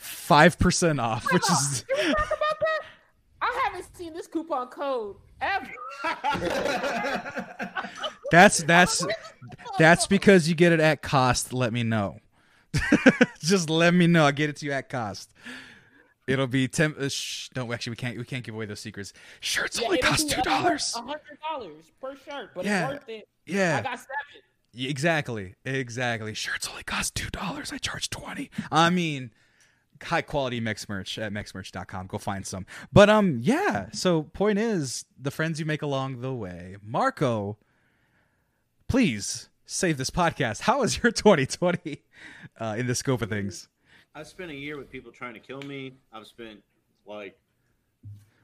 5% 0.00 1.02
off, 1.02 1.26
which 1.32 1.42
is 1.50 1.84
Can 1.88 2.08
we 2.08 2.14
talk 2.14 2.26
about 2.26 2.60
that? 2.60 2.80
I 3.40 3.60
haven't 3.64 3.96
seen 3.96 4.14
this 4.14 4.26
coupon 4.26 4.68
code 4.68 5.16
ever. 5.40 5.72
that's 8.30 8.62
that's 8.64 9.06
that's 9.78 10.06
because 10.06 10.48
you 10.48 10.54
get 10.54 10.72
it 10.72 10.80
at 10.80 11.02
cost. 11.02 11.52
Let 11.52 11.72
me 11.72 11.82
know. 11.82 12.18
Just 13.40 13.70
let 13.70 13.94
me 13.94 14.06
know. 14.06 14.24
I'll 14.26 14.32
get 14.32 14.50
it 14.50 14.56
to 14.56 14.66
you 14.66 14.72
at 14.72 14.88
cost. 14.88 15.32
It'll 16.26 16.46
be 16.46 16.68
ten. 16.68 16.94
Uh, 16.98 17.08
shh, 17.08 17.48
don't 17.54 17.72
actually. 17.72 17.92
We 17.92 17.96
can't. 17.96 18.18
We 18.18 18.24
can't 18.24 18.44
give 18.44 18.54
away 18.54 18.66
those 18.66 18.80
secrets. 18.80 19.12
Shirts 19.40 19.80
only 19.80 19.98
cost 19.98 20.30
two 20.30 20.42
dollars. 20.42 20.92
Hundred 20.92 21.20
dollars 21.50 21.90
per 22.00 22.14
shirt, 22.16 22.50
but 22.54 22.64
Yeah. 22.64 22.84
it's 22.90 22.92
worth 23.00 23.08
it. 23.08 23.28
Yeah, 23.46 23.78
I 23.78 23.82
got 23.82 23.98
seven. 23.98 24.08
Yeah, 24.74 24.90
exactly, 24.90 25.54
exactly. 25.64 26.34
Shirts 26.34 26.68
only 26.68 26.82
cost 26.82 27.14
two 27.14 27.30
dollars. 27.30 27.72
I 27.72 27.78
charge 27.78 28.10
twenty. 28.10 28.50
I 28.70 28.90
mean, 28.90 29.30
high 30.02 30.20
quality 30.20 30.60
mix 30.60 30.86
merch 30.86 31.18
at 31.18 31.32
mexmerch.com. 31.32 32.06
Go 32.08 32.18
find 32.18 32.46
some. 32.46 32.66
But 32.92 33.08
um, 33.08 33.38
yeah. 33.40 33.86
So 33.92 34.24
point 34.24 34.58
is, 34.58 35.06
the 35.18 35.30
friends 35.30 35.58
you 35.58 35.64
make 35.64 35.80
along 35.80 36.20
the 36.20 36.34
way. 36.34 36.76
Marco, 36.84 37.56
please 38.86 39.48
save 39.68 39.98
this 39.98 40.10
podcast. 40.10 40.62
How 40.62 40.80
was 40.80 41.00
your 41.02 41.12
2020 41.12 42.02
uh, 42.58 42.74
in 42.78 42.86
the 42.86 42.94
scope 42.94 43.22
of 43.22 43.28
things? 43.28 43.68
I've 44.14 44.26
spent 44.26 44.50
a 44.50 44.54
year 44.54 44.76
with 44.76 44.90
people 44.90 45.12
trying 45.12 45.34
to 45.34 45.40
kill 45.40 45.62
me. 45.62 45.94
I've 46.12 46.26
spent 46.26 46.62
like 47.06 47.38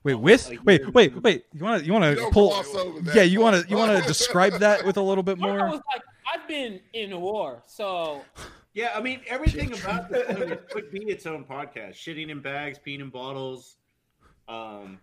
Wait, 0.05 0.15
with 0.17 0.53
wait, 0.65 0.93
wait, 0.93 1.23
wait. 1.23 1.47
You 1.55 1.65
want 1.65 1.81
to 1.81 1.87
you 1.87 1.93
want 1.95 2.05
to 2.05 2.15
don't 2.15 2.33
pull? 2.33 2.51
gloss 2.51 2.75
over 2.75 3.01
that 3.01 3.17
Yeah, 3.17 3.23
you 3.23 3.41
want 3.41 3.63
to 3.65 3.69
you 3.71 3.77
want 3.79 3.99
to 3.99 4.07
describe 4.07 4.53
that 4.61 4.85
with 4.85 4.99
a 4.99 5.03
little 5.03 5.25
bit 5.25 5.39
more. 5.39 5.53
I 5.53 5.57
more. 5.57 5.67
was 5.71 5.81
like, 5.95 6.03
I've 6.33 6.47
been 6.47 6.79
in 6.93 7.13
a 7.13 7.19
war, 7.19 7.63
so 7.67 8.23
Yeah, 8.75 8.93
I 8.95 9.01
mean 9.01 9.23
everything 9.27 9.73
about 9.73 10.11
this 10.11 10.59
could 10.71 10.91
be 10.91 11.05
its 11.05 11.25
own 11.25 11.45
podcast. 11.45 11.95
Shitting 11.95 12.29
in 12.29 12.41
bags, 12.41 12.79
peeing 12.87 13.01
in 13.01 13.09
bottles. 13.09 13.77
Um, 14.47 14.99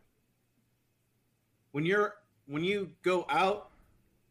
when 1.71 1.83
you're 1.83 2.13
when 2.45 2.63
you 2.63 2.91
go 3.01 3.25
out 3.27 3.70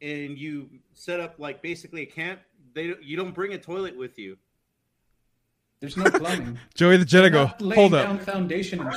and 0.02 0.38
you 0.38 0.68
set 0.94 1.20
up 1.20 1.34
like 1.38 1.62
basically 1.62 2.02
a 2.02 2.06
camp, 2.06 2.40
they 2.74 2.94
you 3.02 3.16
don't 3.16 3.34
bring 3.34 3.52
a 3.54 3.58
toilet 3.58 3.96
with 3.96 4.18
you. 4.18 4.36
There's 5.80 5.96
no 5.96 6.10
plumbing. 6.10 6.58
Joey 6.74 6.98
the 6.98 7.04
They're 7.04 7.30
Jedigo, 7.30 7.74
hold 7.74 7.92
down 7.92 8.16
up. 8.16 8.22
foundation 8.22 8.80
and 8.80 8.94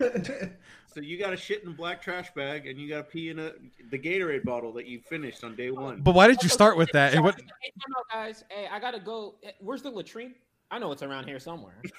shit. 0.00 0.52
So 0.94 1.02
you 1.02 1.18
got 1.18 1.30
to 1.30 1.36
shit 1.36 1.62
in 1.62 1.68
a 1.68 1.72
black 1.72 2.02
trash 2.02 2.32
bag, 2.34 2.66
and 2.66 2.76
you 2.80 2.88
got 2.88 2.96
to 2.96 3.02
pee 3.04 3.28
in 3.28 3.38
a 3.38 3.52
the 3.90 3.98
Gatorade 3.98 4.42
bottle 4.42 4.72
that 4.72 4.86
you 4.86 5.00
finished 5.00 5.44
on 5.44 5.54
day 5.54 5.70
one. 5.70 6.00
But 6.00 6.14
why 6.14 6.26
did 6.26 6.42
you 6.42 6.48
start 6.48 6.76
with 6.78 6.90
that? 6.92 7.14
And 7.14 7.22
what? 7.22 7.36
Hey, 7.38 7.72
time 7.78 8.02
guys. 8.10 8.42
Hey, 8.48 8.66
I 8.72 8.80
gotta 8.80 8.98
go. 8.98 9.34
Where's 9.60 9.82
the 9.82 9.90
latrine? 9.90 10.34
I 10.70 10.78
know 10.78 10.92
it's 10.92 11.02
around 11.02 11.26
here 11.26 11.38
somewhere. 11.38 11.80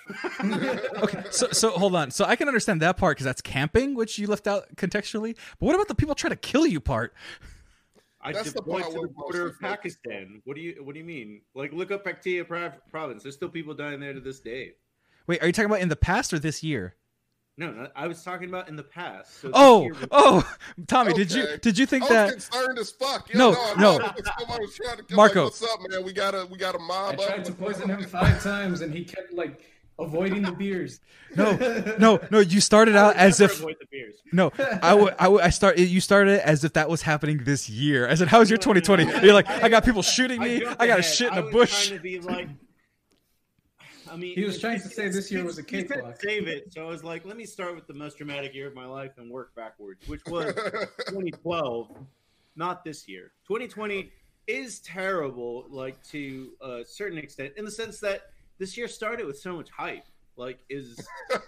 Okay, 1.02 1.24
so 1.32 1.48
so 1.52 1.72
hold 1.72 1.96
on. 1.96 2.12
So 2.12 2.26
I 2.26 2.36
can 2.36 2.48
understand 2.48 2.82
that 2.82 2.98
part 2.98 3.18
because 3.18 3.26
that's 3.26 3.42
camping, 3.42 3.96
which 3.96 4.18
you 4.18 4.28
left 4.28 4.48
out 4.48 4.76
contextually. 4.76 5.36
But 5.60 5.66
what 5.66 5.76
about 5.76 5.88
the 5.88 5.96
people 5.96 6.14
trying 6.16 6.32
to 6.32 6.38
kill 6.38 6.66
you 6.68 6.80
part? 6.80 7.14
I 8.22 8.34
That's 8.34 8.52
the 8.52 8.60
deployed 8.60 8.84
part 8.84 8.94
to 8.96 9.02
the 9.02 9.08
border 9.08 9.42
of 9.48 9.54
mostly 9.54 9.70
focused 9.70 10.04
Pakistan. 10.04 10.42
What 10.44 10.56
do 10.56 10.62
you 10.62 10.84
What 10.84 10.94
do 10.94 11.00
you 11.00 11.06
mean? 11.06 11.42
Like, 11.56 11.72
look 11.74 11.92
up 11.92 12.06
Paktia 12.06 12.46
Prov- 12.48 12.80
province. 12.92 13.24
There's 13.24 13.36
still 13.36 13.50
people 13.50 13.74
dying 13.74 14.00
there 14.00 14.14
to 14.14 14.20
this 14.20 14.40
day. 14.40 14.74
Wait, 15.28 15.42
are 15.42 15.48
you 15.48 15.54
talking 15.54 15.70
about 15.70 15.82
in 15.82 15.90
the 15.90 15.96
past 15.96 16.34
or 16.34 16.40
this 16.40 16.64
year? 16.64 16.96
No, 17.60 17.72
no 17.72 17.88
I 17.96 18.08
was 18.08 18.24
talking 18.24 18.48
about 18.50 18.70
in 18.70 18.76
the 18.76 18.84
past. 18.84 19.42
So 19.42 19.52
Oh, 19.54 19.90
was- 19.90 20.08
oh, 20.12 20.54
Tommy, 20.88 21.14
did 21.14 21.32
you 21.32 21.46
did 21.62 21.78
you 21.78 21.86
think 21.86 22.06
I 22.06 22.08
was 22.08 22.14
that? 22.16 22.32
concerned 22.52 22.80
as 22.80 22.92
fuck. 22.92 23.30
Yeah, 23.30 23.38
No, 23.38 23.52
I 23.52 23.74
no. 23.80 23.92
was 23.98 24.78
to 24.78 25.16
Marco. 25.16 25.44
Like, 25.44 25.44
What's 25.52 25.64
up, 25.64 25.80
man? 25.90 26.04
We 26.04 26.14
got 26.14 26.34
a 26.34 26.46
we 26.50 26.58
got 26.58 26.76
a 26.76 26.80
I 26.80 26.86
mob. 26.88 27.20
up. 27.20 27.26
tried 27.28 27.46
to 27.46 27.52
poison 27.52 27.90
him 27.90 28.04
five 28.06 28.42
times, 28.42 28.82
and 28.82 28.94
he 28.94 29.04
kept 29.04 29.34
like 29.34 29.62
avoiding 30.00 30.42
the 30.44 30.54
beers. 30.54 31.02
No, 31.36 31.52
no, 32.00 32.20
no. 32.32 32.40
You 32.40 32.62
started 32.62 32.96
out 32.96 33.18
I 33.18 33.26
would 33.26 33.28
as 33.28 33.40
never 33.42 33.52
if 33.52 33.60
avoid 33.60 33.76
the 33.82 33.88
beers. 33.92 34.16
no. 34.32 34.52
I 34.82 34.94
would 34.94 35.16
I 35.20 35.28
would 35.28 35.42
I 35.42 35.50
start. 35.50 35.78
You 35.78 36.00
started 36.00 36.40
as 36.48 36.64
if 36.64 36.72
that 36.74 36.90
was 36.90 37.02
happening 37.02 37.44
this 37.44 37.70
year. 37.70 38.08
I 38.10 38.16
said, 38.16 38.30
"How's 38.30 38.50
your 38.50 38.58
2020?" 38.58 39.04
You're 39.26 39.34
like, 39.34 39.50
"I 39.50 39.68
got 39.68 39.84
people 39.84 40.02
shooting 40.02 40.40
me. 40.42 40.62
jumped 40.62 40.82
I 40.82 40.88
got 40.88 41.00
a 41.00 41.04
shit 41.04 41.28
in 41.32 41.38
I 41.38 41.42
a 41.42 41.44
was 41.44 41.52
bush." 41.54 41.88
Trying 41.90 41.98
to 41.98 42.04
be 42.04 42.20
like, 42.22 42.48
I 44.12 44.16
mean, 44.16 44.36
He 44.36 44.44
was 44.44 44.60
trying 44.60 44.80
to 44.82 44.88
say 44.88 45.10
this 45.10 45.32
year 45.32 45.44
was 45.44 45.58
a 45.58 45.64
cakewalk. 45.74 46.20
Save 46.22 46.48
it. 46.48 46.74
So 46.74 46.84
I 46.86 46.90
was 46.90 47.04
like, 47.04 47.26
let 47.26 47.38
me 47.38 47.46
start 47.46 47.76
with 47.76 47.88
the 47.88 47.94
most 47.94 48.18
dramatic 48.18 48.54
year 48.54 48.68
of 48.68 48.76
my 48.76 48.86
life 48.86 49.12
and 49.18 49.30
work 49.30 49.56
backwards, 49.56 50.08
which 50.08 50.22
was 50.28 50.54
2012, 51.08 51.90
not 52.56 52.84
this 52.84 53.08
year. 53.08 53.32
2020 53.48 54.12
is 54.48 54.80
terrible, 54.80 55.66
like 55.70 56.02
to 56.08 56.52
a 56.62 56.82
certain 56.86 57.18
extent, 57.18 57.54
in 57.58 57.66
the 57.66 57.72
sense 57.72 58.00
that 58.00 58.24
this 58.58 58.78
year 58.78 58.88
started 58.88 59.26
with 59.26 59.40
so 59.40 59.56
much 59.56 59.70
hype. 59.70 60.06
Like, 60.36 60.60
is 60.70 61.06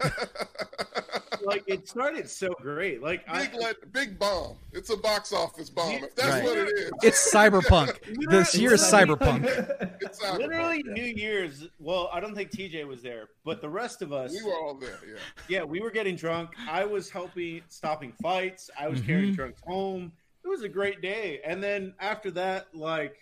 like 1.46 1.64
it 1.68 1.88
started 1.88 2.30
so 2.30 2.50
great. 2.62 3.02
Like, 3.02 3.24
I, 3.28 3.48
big 3.48 3.54
let, 3.60 3.94
big 3.94 4.20
bomb. 4.20 4.58
It's 4.72 4.90
a 4.90 4.98
box 4.98 5.34
office 5.34 5.70
bomb. 5.70 5.92
If 6.04 6.16
that's 6.16 6.30
Right. 6.30 6.44
what 6.44 6.58
it 6.58 6.68
is, 6.70 6.92
It's 7.04 7.34
cyberpunk. 7.34 7.98
This 8.30 8.56
year 8.56 8.74
is 8.74 8.82
cyberpunk. 8.82 9.46
it's 10.02 10.20
cyberpunk, 10.22 10.38
literally 10.38 10.84
yeah. 10.86 10.94
New 10.94 11.04
Year's. 11.16 11.68
Well, 11.80 12.10
I 12.14 12.20
don't 12.20 12.36
think 12.36 12.52
TJ 12.52 12.86
was 12.88 13.02
there, 13.02 13.30
but 13.44 13.62
the 13.62 13.70
rest 13.70 14.02
of 14.02 14.14
us, 14.14 14.32
We 14.32 14.44
were 14.44 14.56
all 14.56 14.76
there. 14.76 15.00
Yeah. 15.08 15.16
yeah, 15.48 15.64
we 15.64 15.80
were 15.82 15.92
getting 15.92 16.16
drunk. 16.16 16.52
I 16.70 16.86
was 16.86 17.10
helping 17.10 17.62
stopping 17.68 18.14
fights. 18.22 18.70
I 18.80 18.88
was 18.88 19.02
Mhm. 19.02 19.06
carrying 19.06 19.34
drunks 19.36 19.62
home. 19.66 20.12
It 20.44 20.48
was 20.48 20.64
a 20.64 20.70
great 20.70 21.02
day. 21.02 21.40
And 21.46 21.62
then 21.64 21.94
after 22.00 22.32
that, 22.32 22.74
like 22.76 23.18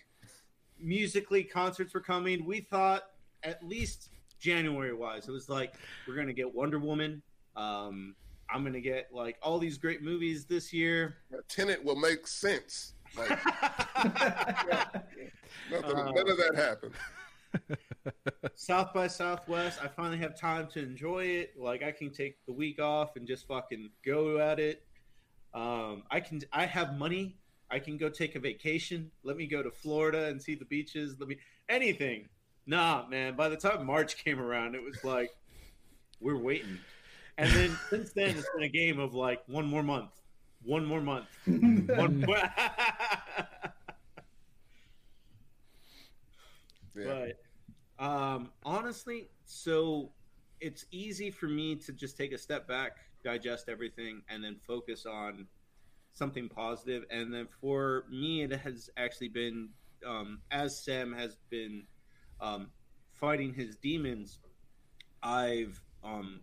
musically, 0.78 1.44
concerts 1.44 1.94
were 1.94 2.00
coming. 2.00 2.44
We 2.44 2.60
thought 2.60 3.04
at 3.42 3.66
least 3.66 4.10
January 4.38 4.94
wise, 4.94 5.28
it 5.28 5.32
was 5.32 5.48
like 5.48 5.74
we're 6.08 6.16
gonna 6.16 6.32
get 6.32 6.52
Wonder 6.54 6.78
Woman. 6.78 7.22
Um, 7.56 8.14
I'm 8.52 8.64
gonna 8.64 8.80
get 8.80 9.08
like 9.12 9.36
all 9.42 9.58
these 9.58 9.78
great 9.78 10.02
movies 10.02 10.44
this 10.44 10.72
year. 10.72 11.16
Tenet 11.48 11.84
will 11.84 11.96
make 11.96 12.26
sense. 12.26 12.94
Like 13.16 13.30
nothing, 15.70 15.84
Uh, 15.84 16.12
none 16.12 16.28
of 16.28 16.36
that 16.36 16.52
happened. 16.56 16.94
South 18.54 18.92
by 18.92 19.06
Southwest, 19.06 19.80
I 19.82 19.88
finally 19.88 20.18
have 20.18 20.38
time 20.38 20.68
to 20.68 20.80
enjoy 20.80 21.24
it. 21.24 21.54
Like 21.58 21.82
I 21.82 21.90
can 21.90 22.10
take 22.10 22.44
the 22.46 22.52
week 22.52 22.80
off 22.80 23.16
and 23.16 23.26
just 23.26 23.46
fucking 23.46 23.90
go 24.04 24.38
at 24.38 24.60
it. 24.60 24.84
Um, 25.54 26.04
I 26.10 26.20
can. 26.20 26.40
I 26.52 26.66
have 26.66 26.96
money. 26.96 27.36
I 27.70 27.78
can 27.78 27.96
go 27.96 28.08
take 28.08 28.34
a 28.34 28.40
vacation. 28.40 29.10
Let 29.22 29.36
me 29.36 29.46
go 29.46 29.62
to 29.62 29.70
Florida 29.70 30.26
and 30.26 30.42
see 30.42 30.54
the 30.54 30.64
beaches. 30.64 31.16
Let 31.18 31.28
me 31.28 31.38
anything. 31.68 32.28
Nah, 32.66 33.06
man. 33.08 33.36
By 33.36 33.48
the 33.48 33.56
time 33.56 33.86
March 33.86 34.16
came 34.22 34.40
around, 34.40 34.74
it 34.74 34.82
was 34.82 35.02
like 35.04 35.30
we're 36.20 36.38
waiting. 36.38 36.78
And 37.40 37.50
then 37.52 37.78
since 37.88 38.12
then, 38.12 38.36
it's 38.36 38.48
been 38.54 38.64
a 38.64 38.68
game 38.68 38.98
of 38.98 39.14
like 39.14 39.42
one 39.46 39.66
more 39.66 39.82
month, 39.82 40.10
one 40.62 40.84
more 40.84 41.00
month, 41.00 41.26
one. 41.46 42.20
More... 42.20 42.36
Yeah. 46.92 47.28
But 47.98 48.04
um, 48.04 48.50
honestly, 48.64 49.30
so 49.46 50.10
it's 50.60 50.84
easy 50.90 51.30
for 51.30 51.46
me 51.46 51.76
to 51.76 51.92
just 51.92 52.18
take 52.18 52.32
a 52.32 52.38
step 52.38 52.68
back, 52.68 52.96
digest 53.24 53.70
everything, 53.70 54.20
and 54.28 54.42
then 54.44 54.56
focus 54.66 55.06
on 55.06 55.46
something 56.12 56.48
positive. 56.48 57.04
And 57.10 57.32
then 57.32 57.46
for 57.60 58.04
me, 58.10 58.42
it 58.42 58.52
has 58.52 58.90
actually 58.98 59.28
been 59.28 59.70
um, 60.06 60.40
as 60.50 60.84
Sam 60.84 61.12
has 61.14 61.36
been 61.48 61.84
um, 62.40 62.70
fighting 63.14 63.54
his 63.54 63.76
demons. 63.76 64.40
I've 65.22 65.80
um, 66.02 66.40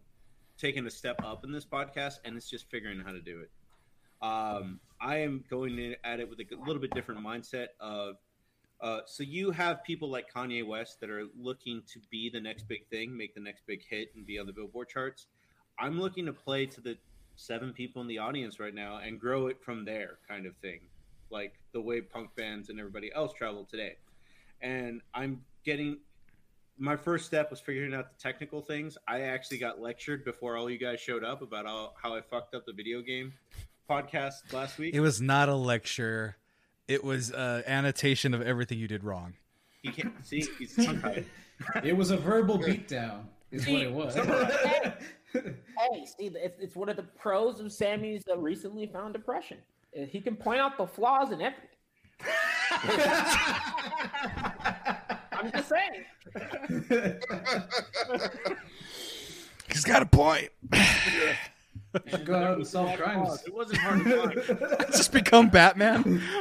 taken 0.58 0.86
a 0.88 0.90
step 0.90 1.24
up 1.24 1.44
in 1.44 1.52
this 1.52 1.66
podcast, 1.66 2.16
and 2.26 2.36
it's 2.36 2.50
just 2.50 2.70
figuring 2.70 3.00
out 3.00 3.06
how 3.06 3.12
to 3.12 3.22
do 3.22 3.42
it. 3.42 3.52
Um, 4.22 4.80
I 5.00 5.18
am 5.18 5.44
going 5.50 5.96
at 6.04 6.20
it 6.20 6.30
with 6.30 6.40
a 6.40 6.46
little 6.66 6.82
bit 6.82 6.92
different 6.94 7.22
mindset 7.22 7.68
of 7.80 8.16
uh, 8.80 9.00
so 9.06 9.24
you 9.24 9.50
have 9.52 9.84
people 9.84 10.10
like 10.10 10.32
Kanye 10.32 10.66
West 10.66 11.00
that 11.00 11.10
are 11.10 11.26
looking 11.36 11.82
to 11.92 12.00
be 12.12 12.30
the 12.30 12.40
next 12.40 12.68
big 12.68 12.88
thing, 12.90 13.16
make 13.16 13.34
the 13.34 13.42
next 13.42 13.66
big 13.66 13.82
hit, 13.88 14.10
and 14.16 14.26
be 14.26 14.38
on 14.38 14.46
the 14.46 14.54
Billboard 14.54 14.90
charts. 14.90 15.28
I'm 15.80 16.00
looking 16.00 16.26
to 16.28 16.34
play 16.34 16.66
to 16.68 16.82
the 16.82 16.98
seven 17.36 17.74
people 17.74 18.02
in 18.02 18.08
the 18.08 18.20
audience 18.20 18.60
right 18.60 18.74
now 18.74 18.98
and 18.98 19.20
grow 19.20 19.48
it 19.48 19.64
from 19.64 19.86
there, 19.86 20.20
kind 20.28 20.46
of 20.46 20.56
thing, 20.58 20.82
like 21.32 21.54
the 21.74 21.82
way 21.82 22.02
punk 22.02 22.36
bands 22.36 22.70
and 22.70 22.80
everybody 22.80 23.12
else 23.16 23.34
travel 23.34 23.66
today. 23.66 23.98
And 24.62 25.02
I'm 25.14 25.42
getting 25.64 25.98
my 26.80 26.96
first 26.96 27.26
step 27.26 27.50
was 27.50 27.60
figuring 27.60 27.94
out 27.94 28.10
the 28.16 28.22
technical 28.22 28.62
things. 28.62 28.98
I 29.08 29.22
actually 29.22 29.58
got 29.58 29.82
lectured 29.82 30.24
before 30.24 30.58
all 30.58 30.70
you 30.70 30.78
guys 30.78 31.00
showed 31.00 31.24
up 31.24 31.42
about 31.42 31.66
how, 31.66 31.94
how 32.02 32.16
I 32.16 32.22
fucked 32.22 32.56
up 32.56 32.66
the 32.66 32.74
video 32.74 33.02
game 33.02 33.34
podcast 33.90 34.54
last 34.54 34.78
week. 34.78 34.94
It 34.94 35.00
was 35.00 35.22
not 35.22 35.50
a 35.50 35.56
lecture. 35.56 36.38
It 36.88 37.04
was 37.04 37.32
uh, 37.32 37.64
annotation 37.66 38.34
of 38.34 38.42
everything 38.42 38.80
you 38.80 38.88
did 38.88 39.04
wrong. 39.04 39.34
You 39.82 39.92
can't 39.92 40.26
see 40.26 40.46
he's 40.60 40.76
tongue-tied. 40.86 41.26
It 41.84 41.96
was 41.96 42.12
a 42.12 42.18
verbal 42.18 42.60
beatdown, 42.60 43.22
is 43.52 43.66
what 43.68 43.82
it 43.82 43.92
was. 43.92 44.16
hey, 44.16 44.94
hey, 45.34 46.06
see, 46.06 46.28
it's, 46.36 46.60
it's 46.60 46.76
one 46.76 46.90
of 46.90 46.96
the 46.96 47.04
pros 47.04 47.60
of 47.60 47.72
Sammy's 47.72 48.24
uh, 48.30 48.38
recently 48.38 48.86
found 48.88 49.14
depression. 49.14 49.58
Uh, 50.00 50.06
He 50.06 50.22
can 50.22 50.36
point 50.36 50.60
out 50.60 50.78
the 50.78 50.86
flaws 50.86 51.32
in 51.32 51.42
everything. 51.42 51.70
I'm 55.38 55.52
just 55.52 55.70
saying. 55.70 56.06
He's 59.72 59.84
got 59.84 60.02
a 60.02 60.06
point. 60.06 60.50
Should 62.10 62.26
go 62.26 62.36
out 62.36 62.58
and 62.58 62.68
solve 62.68 62.98
crimes. 62.98 63.44
It 63.46 63.54
wasn't 63.54 63.80
hard 63.80 64.04
to 64.04 64.42
find. 64.42 64.86
Just 64.92 65.12
become 65.12 65.50
Batman. 65.50 66.22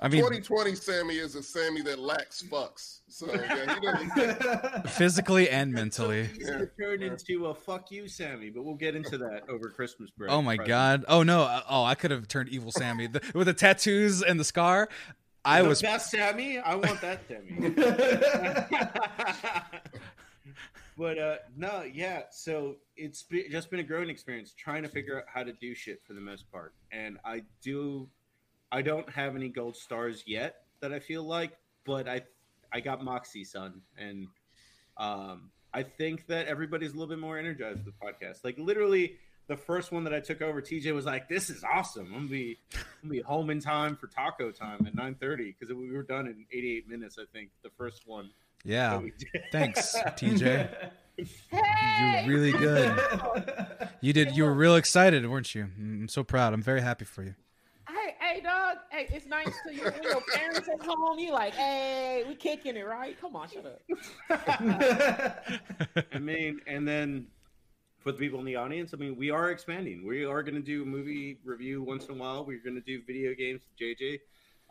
I 0.00 0.08
mean, 0.08 0.22
2020 0.22 0.74
Sammy 0.74 1.16
is 1.16 1.34
a 1.34 1.42
Sammy 1.42 1.82
that 1.82 1.98
lacks 1.98 2.42
fucks. 2.42 3.00
So 3.08 3.32
yeah, 3.32 4.82
physically 4.82 5.48
and 5.50 5.72
mentally. 5.72 6.28
It 6.38 6.70
turned 6.78 7.02
into 7.02 7.46
a 7.46 7.54
fuck 7.54 7.90
you, 7.90 8.08
Sammy, 8.08 8.50
but 8.50 8.64
we'll 8.64 8.74
get 8.74 8.96
into 8.96 9.18
that 9.18 9.42
over 9.48 9.68
Christmas 9.68 10.10
break. 10.10 10.30
Oh 10.30 10.40
my 10.42 10.56
Present. 10.56 10.68
god. 10.68 11.04
Oh 11.08 11.22
no. 11.22 11.42
Uh, 11.42 11.60
Oh, 11.68 11.84
I 11.84 11.94
could 11.94 12.10
have 12.10 12.28
turned 12.28 12.48
evil 12.48 12.72
Sammy 12.72 13.06
the, 13.06 13.20
with 13.34 13.46
the 13.46 13.54
tattoos 13.54 14.22
and 14.22 14.40
the 14.40 14.44
scar. 14.44 14.88
I 15.46 15.62
The 15.62 15.68
was 15.68 15.80
best 15.80 16.10
Sammy. 16.10 16.58
I 16.58 16.74
want 16.74 17.00
that 17.00 17.20
Sammy. 17.28 17.70
but 20.98 21.18
uh 21.18 21.36
no, 21.56 21.84
yeah. 21.84 22.22
So 22.32 22.78
it's 22.96 23.22
be, 23.22 23.48
just 23.48 23.70
been 23.70 23.78
a 23.78 23.84
growing 23.84 24.10
experience 24.10 24.52
trying 24.58 24.82
to 24.82 24.88
figure 24.88 25.18
out 25.18 25.24
how 25.32 25.44
to 25.44 25.52
do 25.52 25.72
shit 25.72 26.02
for 26.04 26.14
the 26.14 26.20
most 26.20 26.50
part, 26.50 26.74
and 26.90 27.18
I 27.24 27.44
do. 27.62 28.08
I 28.72 28.82
don't 28.82 29.08
have 29.08 29.36
any 29.36 29.48
gold 29.48 29.76
stars 29.76 30.24
yet 30.26 30.64
that 30.80 30.92
I 30.92 30.98
feel 30.98 31.22
like, 31.22 31.52
but 31.84 32.08
I 32.08 32.22
I 32.72 32.80
got 32.80 33.04
Moxie, 33.04 33.44
son, 33.44 33.82
and 33.96 34.26
um 34.96 35.52
I 35.72 35.84
think 35.84 36.26
that 36.26 36.48
everybody's 36.48 36.90
a 36.90 36.94
little 36.94 37.06
bit 37.06 37.20
more 37.20 37.38
energized 37.38 37.84
with 37.84 37.94
the 37.94 38.04
podcast. 38.04 38.42
Like 38.42 38.58
literally. 38.58 39.18
The 39.48 39.56
first 39.56 39.92
one 39.92 40.02
that 40.04 40.12
I 40.12 40.18
took 40.20 40.42
over, 40.42 40.60
TJ 40.60 40.92
was 40.92 41.04
like, 41.04 41.28
"This 41.28 41.50
is 41.50 41.62
awesome. 41.62 42.06
I'm 42.06 42.26
gonna 42.26 42.28
be, 42.28 42.58
I'm 42.74 42.80
gonna 43.08 43.12
be 43.12 43.20
home 43.20 43.50
in 43.50 43.60
time 43.60 43.94
for 43.96 44.08
taco 44.08 44.50
time 44.50 44.84
at 44.86 44.94
9:30 44.96 45.54
because 45.58 45.72
we 45.74 45.90
were 45.92 46.02
done 46.02 46.26
in 46.26 46.44
88 46.52 46.88
minutes. 46.88 47.16
I 47.20 47.24
think 47.32 47.50
the 47.62 47.70
first 47.78 48.06
one. 48.06 48.30
yeah. 48.64 48.90
that 48.90 49.02
we 49.02 49.12
did. 49.12 49.42
Thanks, 49.52 49.94
TJ. 50.16 50.90
Hey! 51.50 52.24
You're 52.26 52.36
really 52.36 52.52
good. 52.52 53.00
You 54.00 54.12
did. 54.12 54.36
You 54.36 54.44
were 54.44 54.52
real 54.54 54.74
excited, 54.76 55.26
weren't 55.28 55.54
you? 55.54 55.64
Mm, 55.80 56.02
I'm 56.02 56.08
so 56.08 56.24
proud. 56.24 56.52
I'm 56.52 56.62
very 56.62 56.82
happy 56.82 57.04
for 57.04 57.22
you. 57.22 57.34
Hey, 57.88 58.14
hey, 58.20 58.40
dog. 58.42 58.78
Hey, 58.90 59.06
it's 59.10 59.26
nice 59.26 59.54
to 59.66 59.72
you 59.74 59.84
when 59.84 60.02
your 60.02 60.20
parents 60.34 60.68
at 60.68 60.84
home. 60.84 61.18
You 61.18 61.32
like, 61.32 61.54
hey, 61.54 62.24
we 62.28 62.34
kicking 62.34 62.76
it, 62.76 62.86
right? 62.86 63.18
Come 63.20 63.36
on, 63.36 63.48
shut 63.48 63.64
up. 63.64 63.80
I 66.12 66.18
mean, 66.18 66.60
and 66.66 66.86
then 66.86 67.28
for 68.06 68.12
the 68.12 68.18
people 68.18 68.38
in 68.38 68.46
the 68.46 68.54
audience, 68.54 68.94
I 68.94 68.98
mean, 68.98 69.16
we 69.16 69.32
are 69.32 69.50
expanding. 69.50 70.06
We 70.06 70.24
are 70.24 70.40
going 70.40 70.54
to 70.54 70.60
do 70.60 70.84
a 70.84 70.86
movie 70.86 71.38
review 71.44 71.82
once 71.82 72.06
in 72.06 72.14
a 72.14 72.16
while. 72.16 72.46
We're 72.46 72.62
going 72.62 72.76
to 72.76 72.80
do 72.80 73.02
video 73.04 73.34
games, 73.34 73.62
with 73.66 73.98
JJ. 73.98 74.20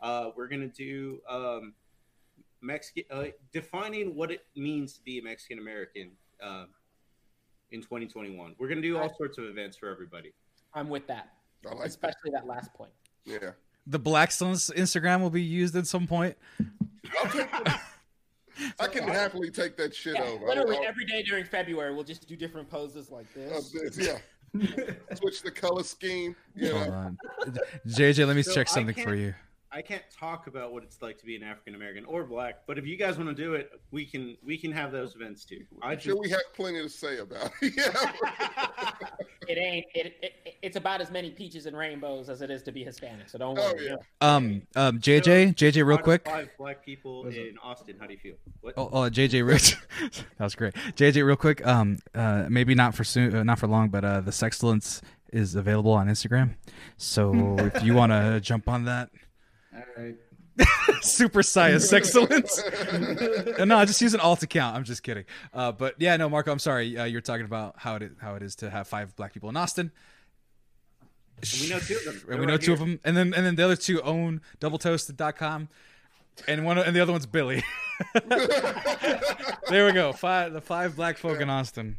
Uh, 0.00 0.30
we're 0.34 0.48
going 0.48 0.62
to 0.62 0.68
do 0.68 1.20
um, 1.28 1.74
Mexican, 2.62 3.04
uh, 3.10 3.24
defining 3.52 4.16
what 4.16 4.30
it 4.30 4.46
means 4.56 4.94
to 4.94 5.02
be 5.02 5.18
a 5.18 5.22
Mexican 5.22 5.58
American 5.58 6.12
uh, 6.42 6.64
in 7.72 7.82
2021. 7.82 8.54
We're 8.58 8.68
going 8.68 8.80
to 8.80 8.88
do 8.88 8.96
all 8.96 9.14
sorts 9.14 9.36
of 9.36 9.44
events 9.44 9.76
for 9.76 9.90
everybody. 9.90 10.32
I'm 10.72 10.88
with 10.88 11.06
that, 11.08 11.28
I 11.66 11.72
like 11.72 11.78
that. 11.80 11.86
especially 11.88 12.30
that 12.32 12.46
last 12.46 12.72
point. 12.72 12.92
Yeah. 13.26 13.50
The 13.86 13.98
Blackstone's 13.98 14.70
Instagram 14.70 15.20
will 15.20 15.28
be 15.28 15.42
used 15.42 15.76
at 15.76 15.86
some 15.86 16.06
point. 16.06 16.38
I'll. 18.58 18.72
I 18.80 18.88
can 18.88 19.04
happily 19.08 19.50
take 19.50 19.76
that 19.76 19.94
shit 19.94 20.14
Yeah, 20.14 20.24
over. 20.24 20.46
literally 20.46 20.76
I'll- 20.78 20.84
every 20.84 21.04
day 21.04 21.22
during 21.22 21.44
February, 21.44 21.94
we'll 21.94 22.04
just 22.04 22.26
do 22.26 22.36
different 22.36 22.68
poses 22.70 23.10
like 23.10 23.26
I'll- 23.52 23.62
this. 23.62 23.96
yeah. 23.98 24.18
Switch 25.14 25.42
the 25.42 25.50
color 25.50 25.82
scheme. 25.82 26.34
You 26.54 26.72
Hold 26.72 26.86
know. 26.88 26.92
on. 26.94 27.18
JJ, 27.86 28.26
let 28.26 28.36
me 28.36 28.42
So 28.42 28.54
check 28.54 28.68
something 28.68 28.94
for 28.94 29.14
you. 29.14 29.34
I 29.76 29.82
can't 29.82 30.02
talk 30.10 30.46
about 30.46 30.72
what 30.72 30.82
it's 30.84 31.02
like 31.02 31.18
to 31.18 31.26
be 31.26 31.36
an 31.36 31.42
African 31.42 31.74
American 31.74 32.06
or 32.06 32.24
black, 32.24 32.60
but 32.66 32.78
if 32.78 32.86
you 32.86 32.96
guys 32.96 33.18
want 33.18 33.28
to 33.28 33.34
do 33.34 33.52
it, 33.52 33.78
we 33.90 34.06
can 34.06 34.34
we 34.42 34.56
can 34.56 34.72
have 34.72 34.90
those 34.90 35.14
events 35.14 35.44
too. 35.44 35.66
I 35.82 35.92
I'm 35.92 35.98
sure 35.98 36.18
we 36.18 36.30
have 36.30 36.40
plenty 36.54 36.80
to 36.80 36.88
say 36.88 37.18
about 37.18 37.50
it. 37.60 37.74
yeah. 37.76 38.92
It 39.46 39.58
ain't. 39.58 39.84
It, 39.94 40.16
it, 40.22 40.56
it's 40.62 40.76
about 40.76 41.02
as 41.02 41.10
many 41.10 41.30
peaches 41.30 41.66
and 41.66 41.76
rainbows 41.76 42.30
as 42.30 42.40
it 42.40 42.50
is 42.50 42.62
to 42.62 42.72
be 42.72 42.84
Hispanic. 42.84 43.28
So 43.28 43.36
don't 43.36 43.58
Oh, 43.58 43.74
worry. 43.74 43.86
yeah. 43.86 43.96
Um, 44.22 44.62
um, 44.76 44.98
JJ, 44.98 45.54
JJ, 45.54 45.86
real 45.86 45.98
quick. 45.98 46.26
Five 46.26 46.48
black 46.56 46.82
people 46.82 47.24
What's 47.24 47.36
up? 47.36 47.42
in 47.42 47.58
Austin. 47.62 47.96
How 48.00 48.06
do 48.06 48.14
you 48.14 48.18
feel? 48.18 48.36
What? 48.62 48.74
Oh, 48.78 48.88
oh 48.90 49.00
JJ, 49.10 49.46
Rich, 49.46 49.76
that 50.00 50.44
was 50.44 50.54
great. 50.54 50.72
JJ, 50.72 51.22
real 51.22 51.36
quick. 51.36 51.64
Um, 51.66 51.98
uh, 52.14 52.46
maybe 52.48 52.74
not 52.74 52.94
for 52.94 53.04
soon, 53.04 53.36
uh, 53.36 53.42
not 53.42 53.58
for 53.58 53.66
long, 53.66 53.90
but 53.90 54.06
uh, 54.06 54.22
the 54.22 54.30
Sexcellence 54.30 55.02
is 55.34 55.54
available 55.54 55.92
on 55.92 56.08
Instagram. 56.08 56.54
So 56.96 57.56
if 57.58 57.82
you 57.82 57.92
want 57.92 58.12
to 58.12 58.40
jump 58.40 58.68
on 58.70 58.86
that, 58.86 59.10
All 59.76 59.82
right. 59.96 60.16
Super 61.02 61.42
Science 61.42 61.92
Excellence. 61.92 62.62
no, 63.58 63.76
I 63.76 63.84
just 63.84 64.00
use 64.00 64.14
an 64.14 64.20
alt 64.20 64.42
account. 64.42 64.76
I'm 64.76 64.84
just 64.84 65.02
kidding. 65.02 65.24
Uh, 65.52 65.72
but 65.72 65.94
yeah, 65.98 66.16
no, 66.16 66.28
Marco, 66.28 66.50
I'm 66.50 66.58
sorry. 66.58 66.96
Uh, 66.96 67.04
you're 67.04 67.20
talking 67.20 67.44
about 67.44 67.74
how 67.76 67.96
it 67.96 68.02
is, 68.02 68.10
how 68.20 68.34
it 68.36 68.42
is 68.42 68.56
to 68.56 68.70
have 68.70 68.88
five 68.88 69.14
black 69.16 69.34
people 69.34 69.48
in 69.50 69.56
Austin. 69.56 69.92
And 71.42 71.60
we 71.60 71.68
know 71.68 71.78
two 71.78 71.96
of 71.96 72.04
them. 72.04 72.22
And 72.30 72.40
we 72.40 72.46
know 72.46 72.52
right 72.54 72.62
two 72.62 72.72
of 72.72 72.78
them, 72.78 73.00
and 73.04 73.16
then 73.16 73.34
and 73.34 73.44
then 73.44 73.56
the 73.56 73.64
other 73.64 73.76
two 73.76 74.00
own 74.00 74.40
doubletoasted.com, 74.60 75.68
and 76.48 76.64
one 76.64 76.78
and 76.78 76.96
the 76.96 77.00
other 77.00 77.12
one's 77.12 77.26
Billy. 77.26 77.62
there 79.68 79.84
we 79.84 79.92
go. 79.92 80.14
Five 80.14 80.54
the 80.54 80.62
five 80.62 80.96
black 80.96 81.18
folk 81.18 81.40
in 81.40 81.50
Austin. 81.50 81.96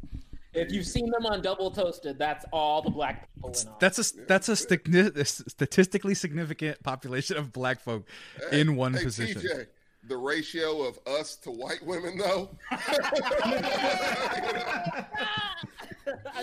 If 0.58 0.72
you've 0.72 0.88
seen 0.88 1.10
them 1.12 1.26
on 1.26 1.41
Double 1.41 1.72
Toasted, 1.72 2.17
that's 2.17 2.46
all 2.52 2.82
the 2.82 2.89
black 2.89 3.30
people 3.34 3.50
in 3.50 3.56
That's 3.80 4.00
a 4.00 4.26
that's 4.26 4.50
a, 4.50 4.54
stigni- 4.54 5.15
a 5.15 5.26
statistically 5.26 6.15
significant 6.15 6.82
population 6.84 7.38
of 7.38 7.54
black 7.54 7.80
folk 7.80 8.08
in 8.52 8.76
one 8.76 8.93
hey, 8.93 9.04
position. 9.04 9.41
TJ, 9.41 9.67
the 10.08 10.17
ratio 10.17 10.84
of 10.84 11.00
us 11.06 11.36
to 11.38 11.52
white 11.52 11.86
women, 11.86 12.17
though. 12.17 12.50
I 12.72 12.78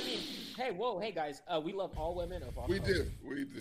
mean, 0.05 0.21
hey, 0.57 0.71
whoa, 0.71 0.99
hey 0.99 1.13
guys, 1.13 1.43
uh, 1.49 1.61
we 1.61 1.73
love 1.73 1.93
all 1.97 2.15
women 2.15 2.43
of 2.43 2.59
all 2.59 2.67
we 2.69 2.79
do. 2.79 3.11
We 3.23 3.45
do. 3.45 3.45
We 3.45 3.47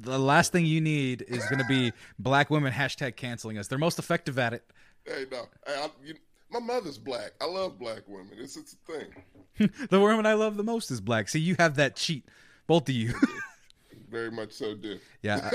The 0.00 0.18
last 0.18 0.50
thing 0.50 0.66
you 0.66 0.80
need 0.80 1.24
is 1.28 1.44
going 1.46 1.60
to 1.60 1.68
be 1.68 1.92
black 2.18 2.50
women 2.50 2.72
hashtag 2.72 3.14
canceling 3.16 3.58
us. 3.58 3.68
They're 3.68 3.78
most 3.78 3.98
effective 3.98 4.38
at 4.38 4.54
it. 4.54 4.64
Hey, 5.04 5.26
no. 5.30 5.46
Hey, 5.66 5.74
I, 5.76 5.90
you, 6.04 6.14
my 6.52 6.60
mother's 6.60 6.98
black. 6.98 7.32
I 7.40 7.46
love 7.46 7.78
black 7.78 8.02
women. 8.06 8.32
It's, 8.36 8.56
it's 8.56 8.74
a 8.74 8.92
thing. 8.92 9.70
the 9.90 10.00
woman 10.00 10.26
I 10.26 10.34
love 10.34 10.56
the 10.56 10.62
most 10.62 10.90
is 10.90 11.00
black. 11.00 11.28
See, 11.28 11.40
you 11.40 11.56
have 11.58 11.76
that 11.76 11.96
cheat, 11.96 12.26
both 12.66 12.88
of 12.88 12.94
you. 12.94 13.14
Very 14.10 14.30
much 14.30 14.52
so 14.52 14.74
do. 14.74 14.98
yeah, 15.22 15.50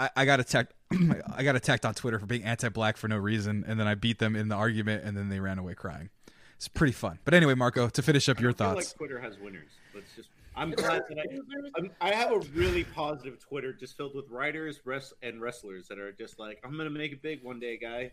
I, 0.00 0.04
I, 0.06 0.10
I 0.22 0.24
got 0.24 0.40
attacked. 0.40 0.72
I 1.36 1.42
got 1.42 1.54
attacked 1.54 1.84
on 1.84 1.94
Twitter 1.94 2.18
for 2.18 2.24
being 2.24 2.44
anti-black 2.44 2.96
for 2.96 3.08
no 3.08 3.18
reason, 3.18 3.64
and 3.68 3.78
then 3.78 3.86
I 3.86 3.94
beat 3.94 4.18
them 4.18 4.34
in 4.34 4.48
the 4.48 4.54
argument, 4.54 5.04
and 5.04 5.14
then 5.16 5.28
they 5.28 5.38
ran 5.38 5.58
away 5.58 5.74
crying. 5.74 6.08
It's 6.56 6.66
pretty 6.66 6.94
fun. 6.94 7.18
But 7.24 7.34
anyway, 7.34 7.54
Marco, 7.54 7.88
to 7.88 8.02
finish 8.02 8.28
up 8.28 8.40
your 8.40 8.52
feel 8.52 8.74
thoughts. 8.74 8.88
like 8.88 8.96
Twitter 8.96 9.20
has 9.20 9.38
winners. 9.38 9.70
Let's 9.94 10.14
just. 10.16 10.30
I'm 10.56 10.70
glad 10.70 11.04
that 11.08 11.18
I. 11.18 11.78
I'm, 11.78 11.90
I 12.00 12.14
have 12.14 12.32
a 12.32 12.40
really 12.54 12.84
positive 12.84 13.38
Twitter 13.38 13.72
just 13.74 13.96
filled 13.96 14.16
with 14.16 14.28
writers, 14.30 14.80
rest, 14.84 15.12
and 15.22 15.40
wrestlers 15.40 15.86
that 15.88 15.98
are 15.98 16.10
just 16.12 16.38
like, 16.38 16.58
I'm 16.64 16.76
gonna 16.76 16.90
make 16.90 17.12
it 17.12 17.22
big 17.22 17.44
one 17.44 17.60
day, 17.60 17.76
guy. 17.76 18.12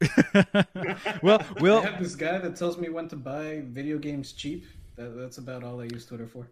well, 1.22 1.44
well, 1.60 1.78
I 1.78 1.86
have 1.90 2.02
this 2.02 2.14
guy 2.16 2.38
that 2.38 2.56
tells 2.56 2.78
me 2.78 2.88
when 2.88 3.08
to 3.08 3.16
buy 3.16 3.62
video 3.66 3.98
games 3.98 4.32
cheap. 4.32 4.64
That, 4.96 5.16
that's 5.16 5.38
about 5.38 5.64
all 5.64 5.80
I 5.80 5.84
use 5.84 6.06
Twitter 6.06 6.26
for. 6.26 6.46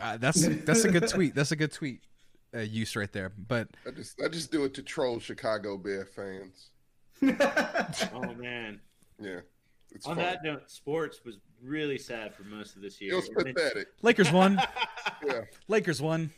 uh, 0.00 0.16
that's 0.16 0.46
that's 0.64 0.84
a 0.84 0.90
good 0.90 1.08
tweet. 1.08 1.34
That's 1.34 1.52
a 1.52 1.56
good 1.56 1.72
tweet 1.72 2.00
uh, 2.54 2.60
use 2.60 2.94
right 2.96 3.12
there. 3.12 3.32
But 3.48 3.68
I 3.86 3.90
just 3.90 4.20
I 4.22 4.28
just 4.28 4.50
do 4.52 4.64
it 4.64 4.74
to 4.74 4.82
troll 4.82 5.18
Chicago 5.18 5.76
Bear 5.76 6.06
fans. 6.06 6.70
Oh 8.12 8.34
man. 8.34 8.80
Yeah. 9.20 9.40
It's 9.94 10.06
On 10.06 10.16
fun. 10.16 10.24
that 10.24 10.44
note, 10.44 10.70
sports 10.70 11.20
was 11.24 11.38
really 11.62 11.96
sad 11.96 12.34
for 12.34 12.42
most 12.44 12.76
of 12.76 12.82
this 12.82 13.00
year. 13.00 13.14
It 13.14 13.16
was 13.16 13.28
pathetic. 13.30 13.88
Lakers 14.02 14.30
won. 14.30 14.60
Yeah. 15.26 15.42
Lakers 15.68 16.02
won. 16.02 16.30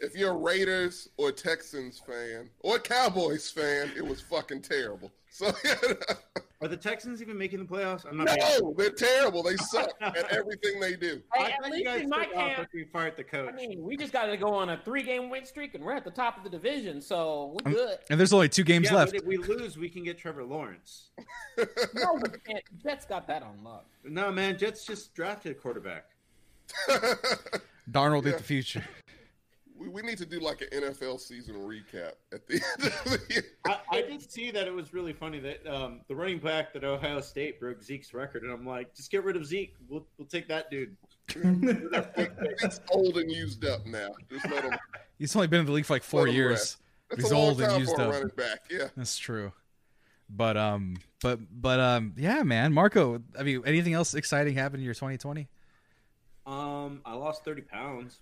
if 0.00 0.14
you're 0.16 0.30
a 0.30 0.36
Raiders 0.36 1.08
or 1.18 1.30
Texans 1.32 1.98
fan 1.98 2.48
or 2.60 2.78
Cowboys 2.78 3.50
fan, 3.50 3.92
it 3.94 4.06
was 4.06 4.20
fucking 4.22 4.62
terrible. 4.62 5.12
So 5.32 5.46
Are 6.60 6.68
the 6.68 6.76
Texans 6.76 7.20
even 7.22 7.36
making 7.36 7.58
the 7.58 7.64
playoffs? 7.64 8.04
I'm 8.08 8.18
not. 8.18 8.38
no, 8.38 8.74
they're 8.76 8.90
terrible. 8.90 9.42
They 9.42 9.56
suck 9.56 9.90
at 10.00 10.30
everything 10.30 10.78
they 10.78 10.94
do. 10.94 11.20
Hey, 11.34 11.44
I 11.44 11.48
at 11.48 11.60
thought 11.60 11.66
you 11.68 11.72
least 11.72 11.84
guys 11.86 12.00
in 12.02 12.08
my 12.10 12.26
camp, 12.26 12.68
we 12.72 12.84
fired 12.84 13.16
the 13.16 13.24
coach. 13.24 13.48
I 13.52 13.56
mean, 13.56 13.82
we 13.82 13.96
just 13.96 14.12
got 14.12 14.26
to 14.26 14.36
go 14.36 14.54
on 14.54 14.68
a 14.70 14.76
three-game 14.84 15.28
win 15.28 15.44
streak, 15.44 15.74
and 15.74 15.82
we're 15.82 15.94
at 15.94 16.04
the 16.04 16.10
top 16.12 16.36
of 16.36 16.44
the 16.44 16.50
division, 16.50 17.00
so 17.00 17.56
we're 17.64 17.72
good. 17.72 17.98
And 18.10 18.20
there's 18.20 18.32
only 18.32 18.48
two 18.48 18.62
games 18.62 18.90
yeah, 18.90 18.96
left. 18.98 19.12
but 19.12 19.22
if 19.22 19.26
we 19.26 19.38
lose, 19.38 19.76
we 19.76 19.88
can 19.88 20.04
get 20.04 20.18
Trevor 20.18 20.44
Lawrence. 20.44 21.10
No, 21.94 22.14
we 22.14 22.28
can't. 22.46 22.64
Jets 22.82 23.04
got 23.06 23.26
that 23.26 23.42
on 23.42 23.62
lock. 23.64 23.86
No, 24.04 24.30
man, 24.30 24.56
Jets 24.56 24.84
just 24.86 25.14
drafted 25.14 25.52
a 25.52 25.54
quarterback. 25.54 26.04
Darnold 27.90 28.24
Yeah. 28.24 28.32
at 28.32 28.38
the 28.38 28.44
future. 28.44 28.84
We, 29.82 29.88
we 29.88 30.02
need 30.02 30.18
to 30.18 30.26
do 30.26 30.40
like 30.40 30.60
an 30.62 30.68
NFL 30.82 31.20
season 31.20 31.56
recap 31.56 32.12
at 32.32 32.46
the 32.46 32.54
end 32.54 32.92
of 32.92 33.04
the 33.04 33.20
year. 33.28 33.44
I, 33.66 33.78
I 33.90 34.02
did 34.02 34.30
see 34.30 34.50
that 34.50 34.66
it 34.66 34.72
was 34.72 34.94
really 34.94 35.12
funny 35.12 35.40
that 35.40 35.66
um, 35.66 36.00
the 36.08 36.14
running 36.14 36.38
back 36.38 36.72
that 36.74 36.84
Ohio 36.84 37.20
State 37.20 37.58
broke 37.58 37.82
Zeke's 37.82 38.14
record, 38.14 38.42
and 38.42 38.52
I'm 38.52 38.66
like, 38.66 38.94
just 38.94 39.10
get 39.10 39.24
rid 39.24 39.36
of 39.36 39.44
Zeke. 39.44 39.74
We'll, 39.88 40.06
we'll 40.18 40.28
take 40.28 40.48
that 40.48 40.70
dude. 40.70 40.96
He's 41.32 42.80
old 42.90 43.16
and 43.16 43.30
used 43.30 43.64
up 43.64 43.84
now. 43.86 44.10
Just 44.30 44.48
let 44.50 44.64
him. 44.64 44.78
He's 45.18 45.34
only 45.34 45.48
been 45.48 45.60
in 45.60 45.66
the 45.66 45.72
league 45.72 45.86
for 45.86 45.94
like 45.94 46.02
four 46.02 46.28
years. 46.28 46.76
That's 47.10 47.22
He's 47.24 47.32
a 47.32 47.36
long 47.36 47.48
old 47.48 47.62
and 47.62 47.80
used 47.80 47.94
for 47.94 48.02
a 48.02 48.04
up. 48.06 48.12
running 48.12 48.30
back. 48.36 48.60
Yeah. 48.70 48.88
That's 48.96 49.18
true. 49.18 49.52
But 50.28 50.56
um, 50.56 50.96
but 51.22 51.40
but 51.50 51.78
um, 51.78 52.14
yeah, 52.16 52.42
man, 52.42 52.72
Marco. 52.72 53.22
I 53.38 53.42
mean, 53.42 53.62
anything 53.66 53.92
else 53.92 54.14
exciting 54.14 54.54
happened 54.54 54.80
in 54.80 54.84
your 54.84 54.94
2020? 54.94 55.46
Um, 56.46 57.02
I 57.04 57.14
lost 57.14 57.44
30 57.44 57.62
pounds. 57.62 58.18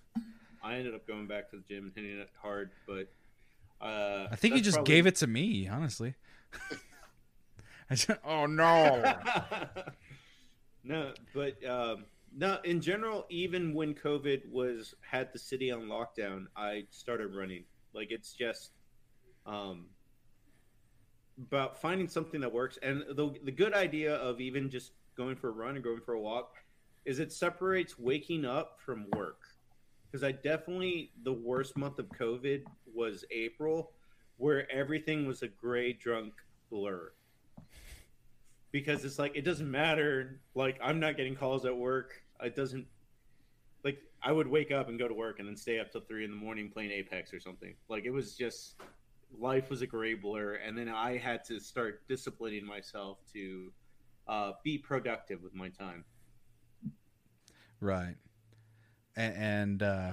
I 0.63 0.75
ended 0.75 0.93
up 0.93 1.07
going 1.07 1.27
back 1.27 1.49
to 1.51 1.57
the 1.57 1.63
gym 1.67 1.85
and 1.85 1.91
hitting 1.95 2.19
it 2.19 2.29
hard, 2.41 2.71
but 2.87 3.11
uh, 3.81 4.27
I 4.31 4.35
think 4.35 4.55
you 4.55 4.61
just 4.61 4.83
gave 4.83 5.07
it 5.07 5.15
to 5.17 5.27
me, 5.27 5.67
honestly. 5.67 6.15
I 7.89 7.95
just, 7.95 8.19
oh 8.23 8.45
no! 8.45 9.15
no, 10.83 11.13
but 11.33 11.65
um, 11.65 12.05
no. 12.35 12.59
In 12.63 12.79
general, 12.79 13.25
even 13.29 13.73
when 13.73 13.93
COVID 13.93 14.49
was 14.49 14.93
had 15.01 15.33
the 15.33 15.39
city 15.39 15.71
on 15.71 15.81
lockdown, 15.83 16.45
I 16.55 16.85
started 16.91 17.35
running. 17.35 17.65
Like 17.93 18.11
it's 18.11 18.33
just 18.33 18.71
um, 19.45 19.87
about 21.37 21.81
finding 21.81 22.07
something 22.07 22.39
that 22.41 22.53
works. 22.53 22.77
And 22.81 23.03
the 23.09 23.33
the 23.43 23.51
good 23.51 23.73
idea 23.73 24.15
of 24.15 24.39
even 24.39 24.69
just 24.69 24.91
going 25.17 25.35
for 25.35 25.49
a 25.49 25.51
run 25.51 25.75
and 25.75 25.83
going 25.83 26.01
for 26.01 26.13
a 26.13 26.19
walk 26.19 26.53
is 27.03 27.19
it 27.19 27.33
separates 27.33 27.97
waking 27.97 28.45
up 28.45 28.77
from 28.85 29.07
work. 29.15 29.39
Because 30.11 30.23
I 30.23 30.31
definitely 30.33 31.11
the 31.23 31.33
worst 31.33 31.77
month 31.77 31.99
of 31.99 32.09
COVID 32.09 32.63
was 32.93 33.23
April, 33.31 33.91
where 34.37 34.69
everything 34.71 35.25
was 35.25 35.41
a 35.41 35.47
gray 35.47 35.93
drunk 35.93 36.33
blur. 36.69 37.11
Because 38.71 39.05
it's 39.05 39.19
like 39.19 39.35
it 39.35 39.43
doesn't 39.43 39.69
matter 39.69 40.39
like 40.55 40.79
i'm 40.81 40.99
not 40.99 41.17
getting 41.17 41.35
calls 41.35 41.65
at 41.65 41.75
work. 41.75 42.21
It 42.41 42.55
doesn't 42.55 42.87
like 43.83 43.99
i 44.23 44.31
would 44.31 44.47
wake 44.47 44.71
up 44.71 44.89
and 44.89 44.99
go 44.99 45.07
to 45.07 45.13
work 45.13 45.39
and 45.39 45.47
then 45.47 45.55
stay 45.55 45.79
up 45.79 45.91
till 45.91 46.01
three 46.01 46.23
in 46.25 46.31
the 46.31 46.37
morning 46.37 46.69
playing 46.69 46.91
apex 46.91 47.33
or 47.33 47.39
something. 47.39 47.75
Like 47.87 48.05
it 48.05 48.11
was 48.11 48.35
just 48.35 48.75
life 49.37 49.69
was 49.69 49.81
a 49.81 49.87
gray 49.87 50.13
blur. 50.13 50.55
And 50.55 50.77
then 50.77 50.89
i 50.89 51.17
had 51.17 51.43
to 51.45 51.59
start 51.59 52.07
disciplining 52.07 52.65
myself 52.65 53.19
to 53.33 53.71
uh, 54.27 54.51
be 54.63 54.77
productive 54.77 55.41
with 55.41 55.53
my 55.53 55.69
time. 55.69 56.05
Right, 57.79 58.15
and, 59.15 59.35
and 59.35 59.83
uh, 59.83 60.11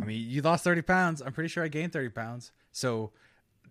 I 0.00 0.04
mean, 0.04 0.28
you 0.28 0.42
lost 0.42 0.64
30 0.64 0.82
pounds. 0.82 1.22
I'm 1.22 1.32
pretty 1.32 1.48
sure 1.48 1.64
I 1.64 1.68
gained 1.68 1.92
30 1.92 2.10
pounds. 2.10 2.52
So, 2.72 3.10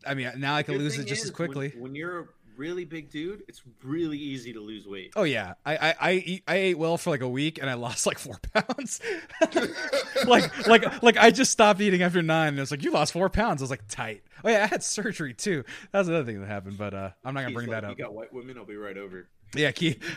I 0.05 0.13
mean, 0.13 0.31
now 0.37 0.55
I 0.55 0.63
can 0.63 0.77
lose 0.77 0.97
it 0.97 1.05
just 1.05 1.23
is, 1.23 1.29
as 1.29 1.35
quickly. 1.35 1.69
when, 1.69 1.83
when 1.83 1.95
you're 1.95 2.19
a 2.19 2.25
really 2.57 2.83
big 2.83 3.09
dude 3.09 3.41
it's 3.47 3.61
really 3.85 4.17
easy 4.17 4.51
to 4.51 4.59
lose 4.59 4.85
weight 4.85 5.13
Oh 5.15 5.23
yeah, 5.23 5.53
I 5.65 5.77
I 5.77 5.95
I, 6.01 6.11
eat, 6.11 6.43
I 6.45 6.55
ate 6.57 6.77
well 6.77 6.97
for 6.97 7.09
like 7.09 7.21
a 7.21 7.29
week 7.29 7.57
and 7.57 7.69
I 7.69 7.75
lost 7.75 8.05
like 8.05 8.19
four 8.19 8.37
pounds. 8.53 8.99
like 10.27 10.67
like 10.67 11.01
like 11.01 11.15
I 11.17 11.31
just 11.31 11.51
stopped 11.51 11.79
eating 11.79 12.01
after 12.01 12.21
nine 12.21 12.49
and 12.49 12.57
it 12.57 12.61
was 12.61 12.71
like 12.71 12.83
you 12.83 12.91
lost 12.91 13.13
four 13.13 13.29
pounds. 13.29 13.61
I 13.61 13.63
was 13.63 13.69
like 13.69 13.87
tight. 13.87 14.23
Oh 14.43 14.49
yeah, 14.49 14.65
I 14.65 14.67
had 14.67 14.83
surgery 14.83 15.33
too. 15.33 15.63
That 15.93 15.99
was 15.99 16.09
another 16.09 16.25
thing 16.25 16.41
that 16.41 16.47
happened, 16.47 16.77
but 16.77 16.93
uh, 16.93 17.11
I'm 17.23 17.33
not 17.33 17.43
gonna 17.43 17.53
bring 17.53 17.69
that 17.69 17.83
you 17.83 17.89
up. 17.91 17.97
got 17.97 18.13
white 18.13 18.33
women 18.33 18.57
i'll 18.57 18.65
be 18.65 18.75
right 18.75 18.97
over 18.97 19.29
Yeah, 19.55 19.71
Key. 19.71 19.97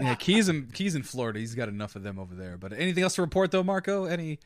Yeah, 0.00 0.14
Keys 0.14 0.48
in 0.48 0.68
Keys 0.68 0.94
in 0.94 1.02
Florida. 1.02 1.38
He's 1.38 1.54
got 1.54 1.68
enough 1.68 1.96
of 1.96 2.02
them 2.02 2.18
over 2.18 2.34
there. 2.34 2.56
But 2.56 2.72
anything 2.72 3.02
else 3.02 3.16
to 3.16 3.22
report 3.22 3.50
though, 3.50 3.62
Marco? 3.64 4.04
Any 4.04 4.38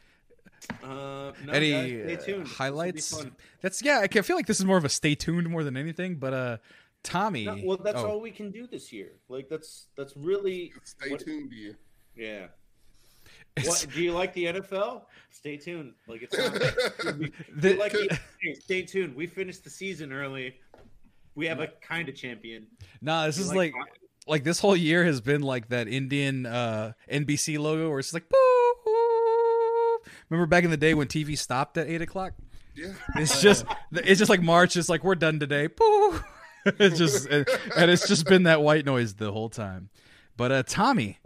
uh, 0.82 1.32
no, 1.44 1.52
any 1.52 1.70
guys, 1.70 1.88
stay 1.88 2.14
uh, 2.14 2.20
tuned. 2.36 2.46
This 2.46 2.54
highlights? 2.54 3.24
That's 3.60 3.82
yeah. 3.82 4.00
I 4.00 4.08
can- 4.08 4.22
feel 4.22 4.36
like 4.36 4.46
this 4.46 4.58
is 4.58 4.64
more 4.64 4.76
of 4.76 4.84
a 4.84 4.88
stay 4.88 5.14
tuned 5.14 5.48
more 5.48 5.62
than 5.62 5.76
anything. 5.76 6.16
But 6.16 6.34
uh, 6.34 6.56
Tommy. 7.02 7.44
No, 7.44 7.58
well, 7.64 7.76
that's 7.76 7.98
oh, 7.98 8.12
all 8.12 8.20
we 8.20 8.30
can 8.30 8.50
do 8.50 8.66
this 8.66 8.92
year. 8.92 9.12
Like 9.28 9.48
that's 9.48 9.86
that's 9.96 10.16
really 10.16 10.72
Stay 10.84 11.10
What- 11.10 11.20
tuned 11.20 11.50
to 11.50 11.56
you. 11.56 11.74
yeah. 12.16 12.46
What 13.64 13.86
do 13.94 14.02
you 14.02 14.12
like 14.12 14.32
the 14.32 14.46
NFL? 14.46 15.02
Stay 15.30 15.58
tuned. 15.58 15.92
Like 16.08 16.22
it's 16.22 16.36
not, 16.36 16.52
the- 17.56 17.74
like 17.74 17.92
the, 17.92 18.18
stay 18.58 18.82
tuned. 18.82 19.14
We 19.14 19.26
finished 19.26 19.62
the 19.64 19.70
season 19.70 20.12
early. 20.12 20.54
We 21.34 21.46
have 21.46 21.60
a 21.60 21.68
kind 21.80 22.08
of 22.08 22.14
champion. 22.14 22.66
nah, 23.00 23.26
this 23.26 23.38
You 23.38 23.44
is 23.44 23.54
like 23.54 23.72
hockey? 23.74 23.90
like 24.26 24.44
this 24.44 24.58
whole 24.60 24.76
year 24.76 25.04
has 25.04 25.20
been 25.20 25.42
like 25.42 25.68
that 25.70 25.88
Indian 25.88 26.46
uh 26.46 26.92
NBC 27.10 27.58
logo 27.58 27.88
where 27.90 27.98
it's 27.98 28.12
like 28.14 28.28
boo. 28.28 28.36
Remember 30.28 30.46
back 30.46 30.64
in 30.64 30.70
the 30.70 30.76
day 30.76 30.94
when 30.94 31.06
TV 31.06 31.36
stopped 31.36 31.76
at 31.78 31.88
eight 31.88 32.02
o'clock? 32.02 32.32
Yeah. 32.74 32.92
It's 33.16 33.40
just 33.42 33.64
it's 33.92 34.18
just 34.18 34.30
like 34.30 34.42
March. 34.42 34.76
It's 34.76 34.88
like 34.88 35.04
we're 35.04 35.14
done 35.14 35.38
today. 35.38 35.66
Boo. 35.76 36.20
it's 36.64 36.96
just 36.98 37.26
and 37.28 37.90
it's 37.90 38.06
just 38.08 38.26
been 38.26 38.44
that 38.44 38.62
white 38.62 38.86
noise 38.86 39.14
the 39.14 39.30
whole 39.32 39.48
time. 39.50 39.90
But 40.36 40.52
uh 40.52 40.62
Tommy, 40.64 41.18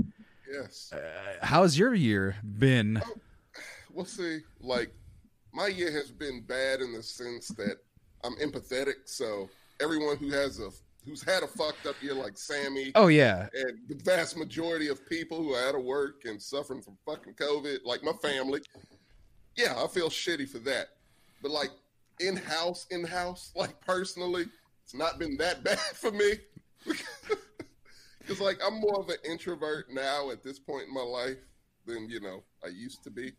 Yes. 0.51 0.93
uh, 0.93 0.99
how's 1.43 1.79
your 1.79 1.95
year 1.95 2.37
been? 2.43 3.01
We'll 3.93 4.05
see. 4.07 4.41
Like, 4.61 4.91
my 5.53 5.69
year 5.69 5.91
has 5.93 6.11
been 6.11 6.43
bad 6.43 6.81
in 6.81 6.93
the 6.93 7.03
sense 7.03 7.49
that 7.49 7.77
I'm 8.25 8.35
empathetic. 8.37 8.95
So 9.07 9.49
everyone 9.81 10.17
who 10.17 10.31
has 10.31 10.61
a 10.61 10.71
who's 11.05 11.23
had 11.23 11.43
a 11.43 11.47
fucked 11.47 11.87
up 11.87 11.95
year, 12.03 12.15
like 12.15 12.37
Sammy, 12.37 12.93
Oh 12.95 13.09
yeah, 13.09 13.49
and 13.53 13.79
the 13.89 13.95
vast 14.05 14.37
majority 14.37 14.89
of 14.89 15.07
people 15.09 15.43
who 15.43 15.55
are 15.55 15.69
out 15.69 15.75
of 15.75 15.85
work 15.85 16.23
and 16.25 16.41
suffering 16.41 16.83
from 16.83 16.97
fucking 17.07 17.35
COVID, 17.35 17.79
like 17.85 18.03
my 18.03 18.13
family, 18.23 18.61
yeah, 19.57 19.75
I 19.83 19.87
feel 19.87 20.09
shitty 20.09 20.49
for 20.49 20.59
that. 20.61 20.89
But 21.43 21.51
like 21.51 21.71
in 22.21 22.37
house, 22.37 22.87
in 22.91 23.05
house, 23.05 23.53
like 23.55 23.81
personally, 23.81 24.47
it's 24.85 24.95
not 24.95 25.19
been 25.19 25.37
that 25.39 25.65
bad 25.65 25.79
for 25.79 26.11
me. 26.11 26.33
Because 28.27 28.41
like 28.41 28.59
I'm 28.65 28.81
more 28.81 28.99
of 28.99 29.09
an 29.09 29.19
introvert 29.25 29.87
now 29.93 30.31
at 30.31 30.43
this 30.43 30.59
point 30.59 30.89
in 30.89 30.95
my 30.95 31.03
life 31.03 31.37
than 31.87 32.11
you 32.11 32.21
know 32.21 32.43
I 32.65 32.69
used 32.69 33.05
to 33.05 33.11
be. 33.11 33.33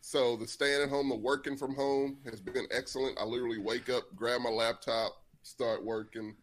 So 0.00 0.36
the 0.36 0.46
staying 0.46 0.82
at 0.82 0.88
home, 0.88 1.08
the 1.08 1.16
working 1.16 1.56
from 1.56 1.74
home 1.74 2.18
has 2.30 2.40
been 2.40 2.66
excellent. 2.70 3.18
I 3.18 3.24
literally 3.24 3.58
wake 3.58 3.90
up, 3.90 4.04
grab 4.14 4.40
my 4.40 4.50
laptop, 4.50 5.20
start 5.46 5.84
working. 5.84 6.34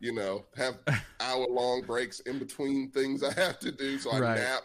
You 0.00 0.12
know, 0.14 0.44
have 0.56 0.78
hour 1.20 1.46
long 1.48 1.82
breaks 1.86 2.20
in 2.20 2.38
between 2.38 2.90
things 2.90 3.22
I 3.22 3.32
have 3.34 3.58
to 3.60 3.70
do, 3.70 3.98
so 3.98 4.10
I 4.12 4.20
Right. 4.20 4.36
nap. 4.40 4.62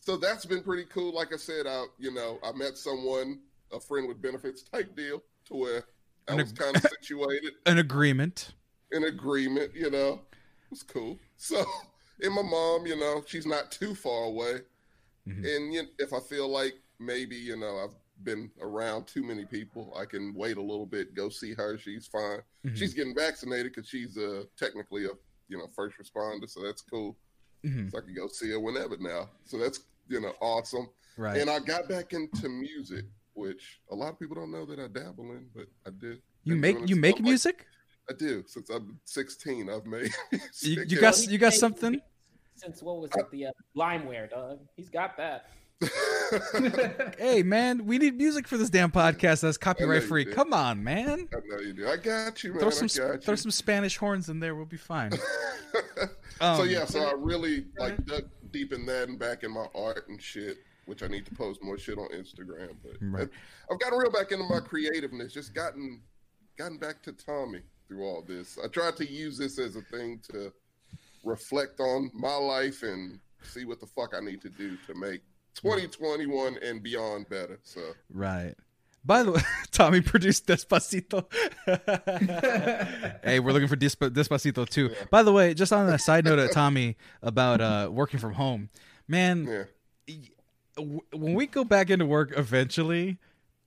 So 0.00 0.16
that's 0.16 0.44
been 0.46 0.62
pretty 0.62 0.84
cool. 0.86 1.12
Like 1.14 1.32
I 1.32 1.36
said, 1.36 1.66
I 1.66 1.84
you 1.98 2.12
know 2.12 2.38
I 2.42 2.52
met 2.52 2.76
someone, 2.76 3.40
a 3.72 3.80
friend 3.80 4.08
with 4.08 4.22
benefits 4.22 4.62
type 4.62 4.94
deal, 4.96 5.22
to 5.46 5.54
where 5.54 5.84
I 6.28 6.32
An 6.32 6.38
was 6.40 6.50
ag- 6.50 6.58
kind 6.58 6.76
of 6.76 6.82
situated 7.02 7.52
an 7.66 7.78
agreement. 7.78 8.52
in 8.92 9.04
agreement. 9.04 9.74
You 9.74 9.90
know, 9.90 10.20
it 10.32 10.70
was 10.70 10.82
cool. 10.82 11.18
So, 11.36 11.62
and 12.22 12.34
my 12.34 12.42
mom, 12.42 12.86
you 12.86 12.96
know, 12.96 13.22
she's 13.26 13.46
not 13.46 13.70
too 13.70 13.94
far 13.94 14.24
away. 14.24 14.60
Mhm. 15.28 15.44
And 15.56 15.74
you 15.74 15.82
if 15.98 16.12
I 16.14 16.20
feel 16.20 16.48
like 16.48 16.74
maybe 16.98 17.36
you 17.36 17.56
know 17.56 17.78
I've 17.84 17.94
been 18.22 18.50
around 18.60 19.06
too 19.06 19.22
many 19.22 19.44
people, 19.44 19.94
I 20.00 20.04
can 20.04 20.32
wait 20.34 20.56
a 20.56 20.62
little 20.62 20.86
bit, 20.86 21.14
go 21.14 21.28
see 21.28 21.52
her. 21.54 21.76
She's 21.78 22.06
fine. 22.06 22.40
Mhm. 22.64 22.76
She's 22.76 22.94
getting 22.94 23.14
vaccinated 23.14 23.72
because 23.74 23.88
she's 23.88 24.16
uh, 24.16 24.44
technically 24.56 25.04
a 25.06 25.10
you 25.48 25.58
know 25.58 25.66
first 25.74 25.96
responder, 25.98 26.48
so 26.48 26.62
that's 26.62 26.82
cool. 26.82 27.16
Mhm. 27.64 27.90
So 27.90 27.98
I 27.98 28.00
can 28.02 28.14
go 28.14 28.28
see 28.28 28.50
her 28.50 28.60
whenever 28.60 28.96
now. 28.98 29.30
So 29.44 29.58
that's 29.58 29.80
you 30.08 30.20
know 30.20 30.32
awesome. 30.40 30.88
Right. 31.16 31.40
And 31.40 31.50
I 31.50 31.58
got 31.58 31.88
back 31.88 32.12
into 32.12 32.48
music, 32.48 33.04
which 33.34 33.80
a 33.90 33.94
lot 33.94 34.10
of 34.12 34.18
people 34.18 34.36
don't 34.36 34.50
know 34.52 34.64
that 34.66 34.78
I 34.78 34.88
dabble 34.88 35.32
in, 35.32 35.48
but 35.54 35.66
I 35.86 35.90
did. 35.90 36.22
you 36.44 36.56
make 36.56 36.88
you 36.88 36.96
make 36.96 37.16
stuff 37.16 37.20
like- 37.20 37.24
music? 37.28 37.66
I 38.08 38.12
do 38.12 38.44
since 38.46 38.68
I'm 38.68 39.00
16. 39.06 39.70
I've 39.70 39.86
made. 39.86 40.12
You, 40.60 40.84
you 40.86 41.00
got 41.00 41.26
you 41.26 41.38
got 41.38 41.54
something? 41.54 42.00
Since 42.54 42.82
what 42.82 43.00
was 43.00 43.10
it? 43.16 43.30
The 43.30 43.46
uh, 43.46 43.50
LimeWire, 43.76 44.30
dog. 44.30 44.60
He's 44.76 44.88
got 44.90 45.16
that. 45.16 45.46
Hey 47.18 47.42
man, 47.42 47.86
we 47.86 47.98
need 47.98 48.16
music 48.16 48.46
for 48.48 48.56
this 48.56 48.70
damn 48.70 48.90
podcast 48.90 49.40
that's 49.42 49.56
copyright 49.56 50.02
free. 50.04 50.24
do. 50.24 50.32
Come 50.32 50.52
on, 50.52 50.82
man. 50.82 51.28
I 51.32 51.36
know 51.46 51.60
you 51.60 51.72
do. 51.72 51.88
I 51.88 51.96
got 51.96 52.42
you, 52.44 52.50
man. 52.50 52.60
Throw 52.60 52.68
I 52.68 52.88
some 52.88 53.08
got 53.10 53.22
throw 53.24 53.34
some 53.34 53.50
Spanish 53.50 53.96
horns 53.96 54.28
in 54.28 54.40
there. 54.40 54.54
We'll 54.54 54.64
be 54.66 54.76
fine. 54.76 55.12
so 55.92 56.08
Um, 56.40 56.68
yeah, 56.68 56.84
so 56.84 57.00
I 57.02 57.12
really 57.16 57.66
like 57.78 58.04
dug 58.06 58.24
deep 58.50 58.72
in 58.72 58.86
that 58.86 59.08
and 59.08 59.18
back 59.18 59.42
in 59.44 59.50
my 59.52 59.66
art 59.74 60.08
and 60.08 60.20
shit. 60.20 60.58
which 60.86 61.02
I 61.02 61.06
need 61.06 61.24
to 61.26 61.34
post 61.34 61.62
more 61.62 61.78
shit 61.78 61.98
on 61.98 62.08
Instagram. 62.08 62.76
But 62.82 62.96
Right. 63.00 63.28
I've 63.70 63.80
gotten 63.80 63.98
real 63.98 64.10
back 64.12 64.32
into 64.32 64.44
my 64.44 64.60
creativeness. 64.60 65.32
Just 65.32 65.54
gotten 65.54 66.02
gotten 66.58 66.78
back 66.78 67.02
to 67.04 67.12
Tommy 67.12 67.62
through 67.88 68.02
all 68.04 68.22
this. 68.22 68.58
I 68.62 68.68
tried 68.68 68.96
to 68.96 69.10
use 69.10 69.38
this 69.38 69.58
as 69.58 69.76
a 69.76 69.82
thing 69.82 70.20
to 70.30 70.52
reflect 71.24 71.80
on 71.80 72.10
my 72.14 72.34
life 72.34 72.82
and 72.82 73.18
see 73.42 73.64
what 73.64 73.80
the 73.80 73.86
fuck 73.86 74.14
I 74.14 74.20
need 74.20 74.40
to 74.42 74.48
do 74.50 74.76
to 74.86 74.94
make 74.94 75.22
2021 75.54 76.58
and 76.62 76.82
beyond 76.82 77.28
better. 77.28 77.58
So 77.62 77.80
Right. 78.10 78.54
By 79.06 79.22
the 79.22 79.32
way, 79.32 79.40
Tommy 79.70 80.00
produced 80.00 80.46
Despacito. 80.46 81.26
hey, 83.24 83.38
we're 83.40 83.52
looking 83.52 83.68
for 83.68 83.76
Desp- 83.76 84.10
Despacito 84.10 84.68
too. 84.68 84.88
Yeah. 84.92 85.04
By 85.10 85.22
the 85.22 85.32
way, 85.32 85.52
just 85.54 85.72
on 85.72 85.88
a 85.88 85.98
side 85.98 86.24
note, 86.24 86.38
at 86.38 86.52
Tommy 86.52 86.96
about 87.22 87.60
uh, 87.60 87.90
working 87.92 88.18
from 88.18 88.32
home, 88.34 88.70
man. 89.06 89.66
yeah, 90.06 90.14
When 91.12 91.34
we 91.34 91.46
go 91.46 91.64
back 91.64 91.90
into 91.90 92.06
work 92.06 92.32
eventually, 92.36 93.18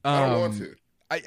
um, 0.04 0.14
I 0.14 0.26
don't 0.28 0.40
want 0.42 0.58
to. 0.58 0.76
I 1.12 1.16
I 1.16 1.22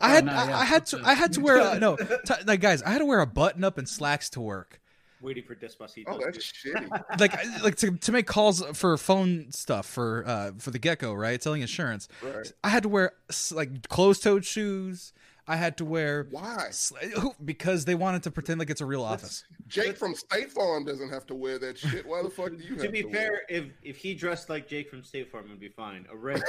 Oh, 0.00 0.08
had 0.08 0.24
no, 0.26 0.32
I. 0.32 0.52
I 0.60 0.64
had 0.64 0.86
to 0.86 1.00
I 1.02 1.14
had 1.14 1.32
to 1.34 1.40
wear 1.40 1.56
a, 1.58 1.78
no 1.78 1.96
t- 2.26 2.34
like 2.46 2.60
guys 2.60 2.82
I 2.82 2.90
had 2.90 2.98
to 2.98 3.06
wear 3.06 3.20
a 3.20 3.26
button 3.26 3.64
up 3.64 3.78
and 3.78 3.88
slacks 3.88 4.28
to 4.30 4.40
work 4.40 4.80
Waiting 5.24 5.42
for 5.44 5.54
Despacito. 5.54 6.04
Oh, 6.08 6.20
that's 6.22 6.38
shitty. 6.52 6.88
like 7.20 7.62
like 7.62 7.76
to, 7.76 7.92
to 7.92 8.12
make 8.12 8.26
calls 8.26 8.62
for 8.74 8.96
phone 8.98 9.50
stuff 9.50 9.86
for 9.86 10.22
uh 10.26 10.52
for 10.58 10.70
the 10.70 10.78
gecko 10.78 11.14
right 11.14 11.42
selling 11.42 11.62
insurance 11.62 12.08
Right. 12.22 12.52
I 12.62 12.68
had 12.68 12.82
to 12.84 12.88
wear 12.88 13.12
like 13.52 13.88
closed 13.88 14.22
toed 14.22 14.44
shoes 14.44 15.12
I 15.46 15.56
had 15.56 15.76
to 15.78 15.84
wear 15.84 16.26
Why? 16.30 16.68
sl- 16.70 16.96
because 17.44 17.84
they 17.84 17.94
wanted 17.94 18.22
to 18.22 18.30
pretend 18.30 18.58
like 18.60 18.70
it's 18.70 18.80
a 18.80 18.86
real 18.86 19.02
office 19.02 19.44
Jake 19.66 19.96
from 19.96 20.14
State 20.14 20.50
Farm 20.52 20.84
doesn't 20.84 21.08
have 21.10 21.26
to 21.26 21.34
wear 21.34 21.58
that 21.58 21.78
shit. 21.78 22.06
Why 22.06 22.22
the 22.22 22.28
fuck 22.30 22.50
do 22.50 22.62
you 22.62 22.74
have 22.76 22.82
to 22.84 22.88
be 22.90 23.02
wear 23.04 23.12
fair, 23.14 23.40
if 23.48 23.64
if 23.82 23.96
he 23.96 24.14
dressed 24.14 24.48
like 24.50 24.68
Jake 24.68 24.88
from 24.90 25.02
State 25.02 25.30
Farm, 25.32 25.46
it'd 25.46 25.58
be 25.60 25.68
fine. 25.68 26.06
A 26.12 26.16
red 26.16 26.42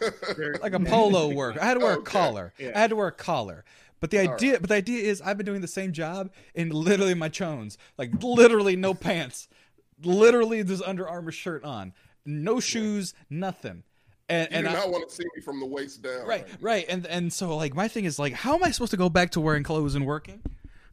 like 0.62 0.72
a 0.74 0.80
polo 0.80 1.32
work 1.32 1.58
I 1.58 1.64
had 1.64 1.74
to 1.74 1.80
wear 1.80 1.92
a 1.94 1.98
Okay. 1.98 2.04
collar 2.10 2.52
Yeah. 2.58 2.72
I 2.74 2.78
had 2.80 2.90
to 2.90 2.96
wear 2.96 3.06
a 3.08 3.12
collar 3.12 3.64
but 4.00 4.10
the 4.10 4.26
All 4.26 4.34
idea 4.34 4.60
but 4.60 4.68
the 4.68 4.74
idea 4.76 5.02
is 5.02 5.20
I've 5.22 5.36
been 5.36 5.46
doing 5.46 5.60
the 5.60 5.68
same 5.68 5.92
job 5.92 6.30
in 6.54 6.70
literally 6.70 7.14
my 7.14 7.28
chones 7.28 7.78
like 7.98 8.22
literally 8.22 8.76
no 8.76 8.94
pants. 8.94 9.48
Literally 10.02 10.62
this 10.62 10.82
Under 10.82 11.08
Armour 11.08 11.32
shirt 11.32 11.64
on. 11.64 11.92
No 12.24 12.60
shoes 12.60 13.14
nothing. 13.30 13.82
And 14.28 14.48
You 14.50 14.56
and 14.58 14.66
do 14.66 14.72
I, 14.72 14.74
not 14.74 14.90
want 14.90 15.08
to 15.08 15.14
see 15.14 15.24
me 15.36 15.40
from 15.40 15.60
the 15.60 15.66
waist 15.66 16.02
down. 16.02 16.26
right 16.26 16.46
right. 16.60 16.84
And 16.88 17.06
and 17.06 17.32
so 17.32 17.56
like 17.56 17.74
my 17.74 17.88
thing 17.88 18.04
is 18.04 18.18
like 18.18 18.32
how 18.32 18.54
am 18.54 18.64
i 18.64 18.70
supposed 18.70 18.90
to 18.90 18.96
go 18.96 19.08
back 19.08 19.30
to 19.30 19.40
wearing 19.40 19.62
clothes 19.62 19.94
and 19.94 20.04
working? 20.06 20.42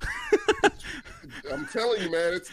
I'm 1.52 1.66
telling 1.68 2.02
you, 2.02 2.12
man, 2.12 2.34
it's 2.34 2.52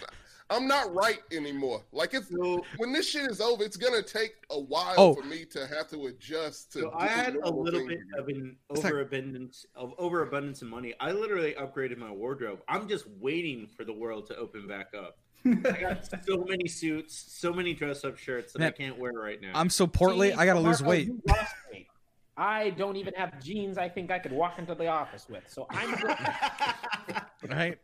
I'm 0.51 0.67
not 0.67 0.93
right 0.95 1.21
anymore. 1.33 1.83
Like 1.93 2.13
it's 2.13 2.31
when 2.77 2.93
this 2.93 3.09
shit 3.09 3.31
is 3.31 3.41
over, 3.41 3.63
it's 3.63 3.77
gonna 3.77 4.03
take 4.03 4.33
a 4.51 4.59
while 4.61 4.95
Oh. 4.99 5.15
for 5.15 5.23
me 5.23 5.45
to 5.47 5.67
have 5.67 5.89
to 5.91 6.07
adjust 6.07 6.73
to. 6.73 6.81
So 6.81 6.93
I 6.97 7.07
had 7.07 7.37
a 7.37 7.49
little 7.51 7.87
bit 7.87 7.99
again. 8.01 8.11
of 8.19 8.29
an 8.29 8.57
overabundance 8.69 9.65
of 9.77 9.95
overabundance 9.99 10.63
of 10.63 10.69
money. 10.69 10.95
I 11.01 11.13
literally 11.13 11.55
upgraded 11.55 11.99
my 11.99 12.11
wardrobe. 12.11 12.61
I'm 12.69 12.89
just 12.89 13.07
waiting 13.21 13.69
for 13.77 13.85
the 13.85 13.93
world 13.93 14.27
to 14.27 14.37
open 14.37 14.67
back 14.67 14.89
up. 14.99 15.19
I 15.47 15.81
got 15.81 16.05
so 16.27 16.45
many 16.47 16.67
suits, 16.69 17.15
so 17.29 17.53
many 17.53 17.73
dress-up 17.73 18.19
shirts 18.19 18.53
that 18.53 18.63
I 18.63 18.71
can't 18.73 18.99
wear 18.99 19.13
right 19.13 19.41
now. 19.41 19.53
i'm 19.55 19.71
so 19.71 19.87
portly 19.87 20.31
See, 20.31 20.35
i 20.35 20.45
gotta 20.45 20.61
lose 20.61 20.83
weight 20.83 21.09
weight. 21.73 21.87
I 22.37 22.71
don't 22.71 22.97
even 22.97 23.15
have 23.15 23.41
jeans. 23.43 23.77
I 23.79 23.89
think 23.89 24.11
I 24.11 24.19
could 24.19 24.33
walk 24.33 24.59
into 24.59 24.75
the 24.75 24.87
office 24.89 25.27
with. 25.29 25.45
So 25.49 25.67
I'm. 25.71 25.93
right 27.49 27.79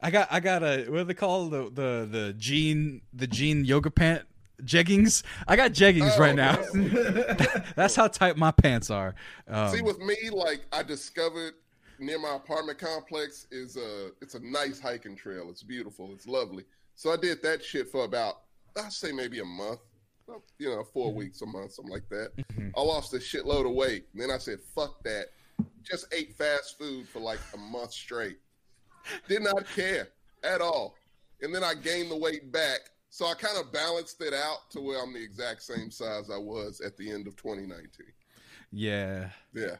i 0.00 0.10
got 0.10 0.28
i 0.30 0.40
got 0.40 0.62
a 0.62 0.84
what 0.88 0.98
do 0.98 1.04
they 1.04 1.14
call 1.14 1.48
the 1.48 1.64
the 1.70 2.08
the 2.10 2.34
jean 2.36 3.00
the 3.12 3.26
jean 3.26 3.64
yoga 3.64 3.90
pant 3.90 4.22
jeggings 4.62 5.22
i 5.48 5.56
got 5.56 5.72
jeggings 5.72 6.12
Oh, 6.16 6.20
right 6.20 6.34
now 6.34 6.56
that's 7.76 7.94
how 7.96 8.08
tight 8.08 8.36
my 8.36 8.50
pants 8.50 8.90
are 8.90 9.14
um, 9.48 9.74
See, 9.74 9.82
with 9.82 9.98
me, 9.98 10.16
like 10.32 10.66
I 10.72 10.82
discovered 10.82 11.54
near 11.98 12.18
my 12.18 12.36
apartment 12.36 12.78
complex 12.78 13.46
is 13.50 13.76
a 13.76 14.10
it's 14.20 14.34
a 14.34 14.40
nice 14.40 14.80
hiking 14.80 15.14
trail. 15.16 15.48
It's 15.50 15.62
beautiful. 15.62 16.10
It's 16.12 16.26
lovely. 16.26 16.64
So 16.94 17.12
I 17.12 17.16
did 17.16 17.42
that 17.42 17.64
shit 17.64 17.88
for 17.90 18.04
about 18.04 18.42
I'd 18.76 18.92
say 18.92 19.12
maybe 19.12 19.40
a 19.40 19.44
month. 19.44 19.80
You 20.58 20.70
know, 20.70 20.82
4 20.84 21.08
Mm-hmm. 21.10 21.18
weeks, 21.18 21.42
a 21.42 21.46
month, 21.46 21.72
something 21.72 21.92
like 21.92 22.08
that. 22.10 22.30
I 22.76 22.80
lost 22.80 23.14
a 23.14 23.18
shitload 23.18 23.66
of 23.66 23.72
weight. 23.72 24.06
And 24.12 24.20
then 24.22 24.30
I 24.30 24.38
said, 24.38 24.58
"Fuck 24.74 25.02
that." 25.04 25.26
Just 25.82 26.12
ate 26.12 26.34
fast 26.36 26.76
food 26.78 27.08
for 27.08 27.20
like 27.20 27.38
a 27.54 27.58
month 27.58 27.92
straight. 27.92 28.38
Did 29.28 29.42
not 29.42 29.66
care 29.74 30.08
at 30.42 30.60
all. 30.60 30.94
And 31.42 31.54
then 31.54 31.62
I 31.64 31.74
gained 31.74 32.10
the 32.10 32.16
weight 32.16 32.50
back. 32.52 32.80
So 33.10 33.26
I 33.26 33.34
kind 33.34 33.56
of 33.58 33.72
balanced 33.72 34.20
it 34.20 34.34
out 34.34 34.70
to 34.70 34.80
where 34.80 35.02
I'm 35.02 35.12
the 35.14 35.22
exact 35.22 35.62
same 35.62 35.90
size 35.90 36.28
I 36.30 36.36
was 36.38 36.80
at 36.80 36.96
the 36.96 37.10
end 37.10 37.26
of 37.26 37.36
2019. 37.36 38.06
yeah 38.72 39.30
Yeah. 39.54 39.76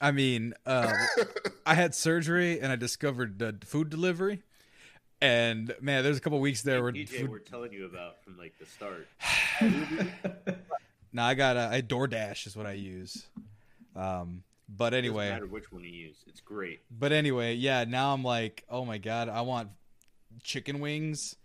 i 0.00 0.10
mean 0.10 0.54
uh, 0.66 0.92
i 1.66 1.74
had 1.74 1.94
surgery 1.94 2.58
and 2.60 2.72
i 2.72 2.76
discovered 2.76 3.40
uh, 3.40 3.52
food 3.64 3.90
delivery 3.90 4.42
and 5.22 5.72
man 5.80 6.02
there's 6.02 6.16
a 6.18 6.20
couple 6.20 6.40
weeks 6.40 6.62
there 6.62 6.82
where 6.82 6.90
DJ, 6.92 7.08
food, 7.20 7.30
we're 7.30 7.38
telling 7.38 7.72
you 7.72 7.86
about 7.86 8.22
from 8.24 8.36
like 8.36 8.54
the 8.58 8.66
start. 8.66 9.06
No, 11.12 11.22
I 11.22 11.34
got 11.34 11.56
a 11.56 11.68
I 11.70 11.80
DoorDash 11.80 12.48
is 12.48 12.56
what 12.56 12.66
I 12.66 12.72
use. 12.72 13.24
Um, 13.94 14.42
but 14.68 14.94
anyway, 14.94 14.94
Doesn't 14.94 15.04
anyway, 15.24 15.30
matter 15.30 15.46
which 15.46 15.72
one 15.72 15.84
you 15.84 15.90
use. 15.90 16.24
It's 16.26 16.40
great. 16.40 16.80
but 16.90 17.12
anyway, 17.12 17.54
yeah. 17.54 17.84
Now 17.84 18.12
I'm 18.14 18.22
like, 18.24 18.64
oh 18.68 18.84
my 18.84 18.98
god, 18.98 19.28
I 19.28 19.40
want 19.42 19.68
chicken 20.42 20.80
wings, 20.80 21.36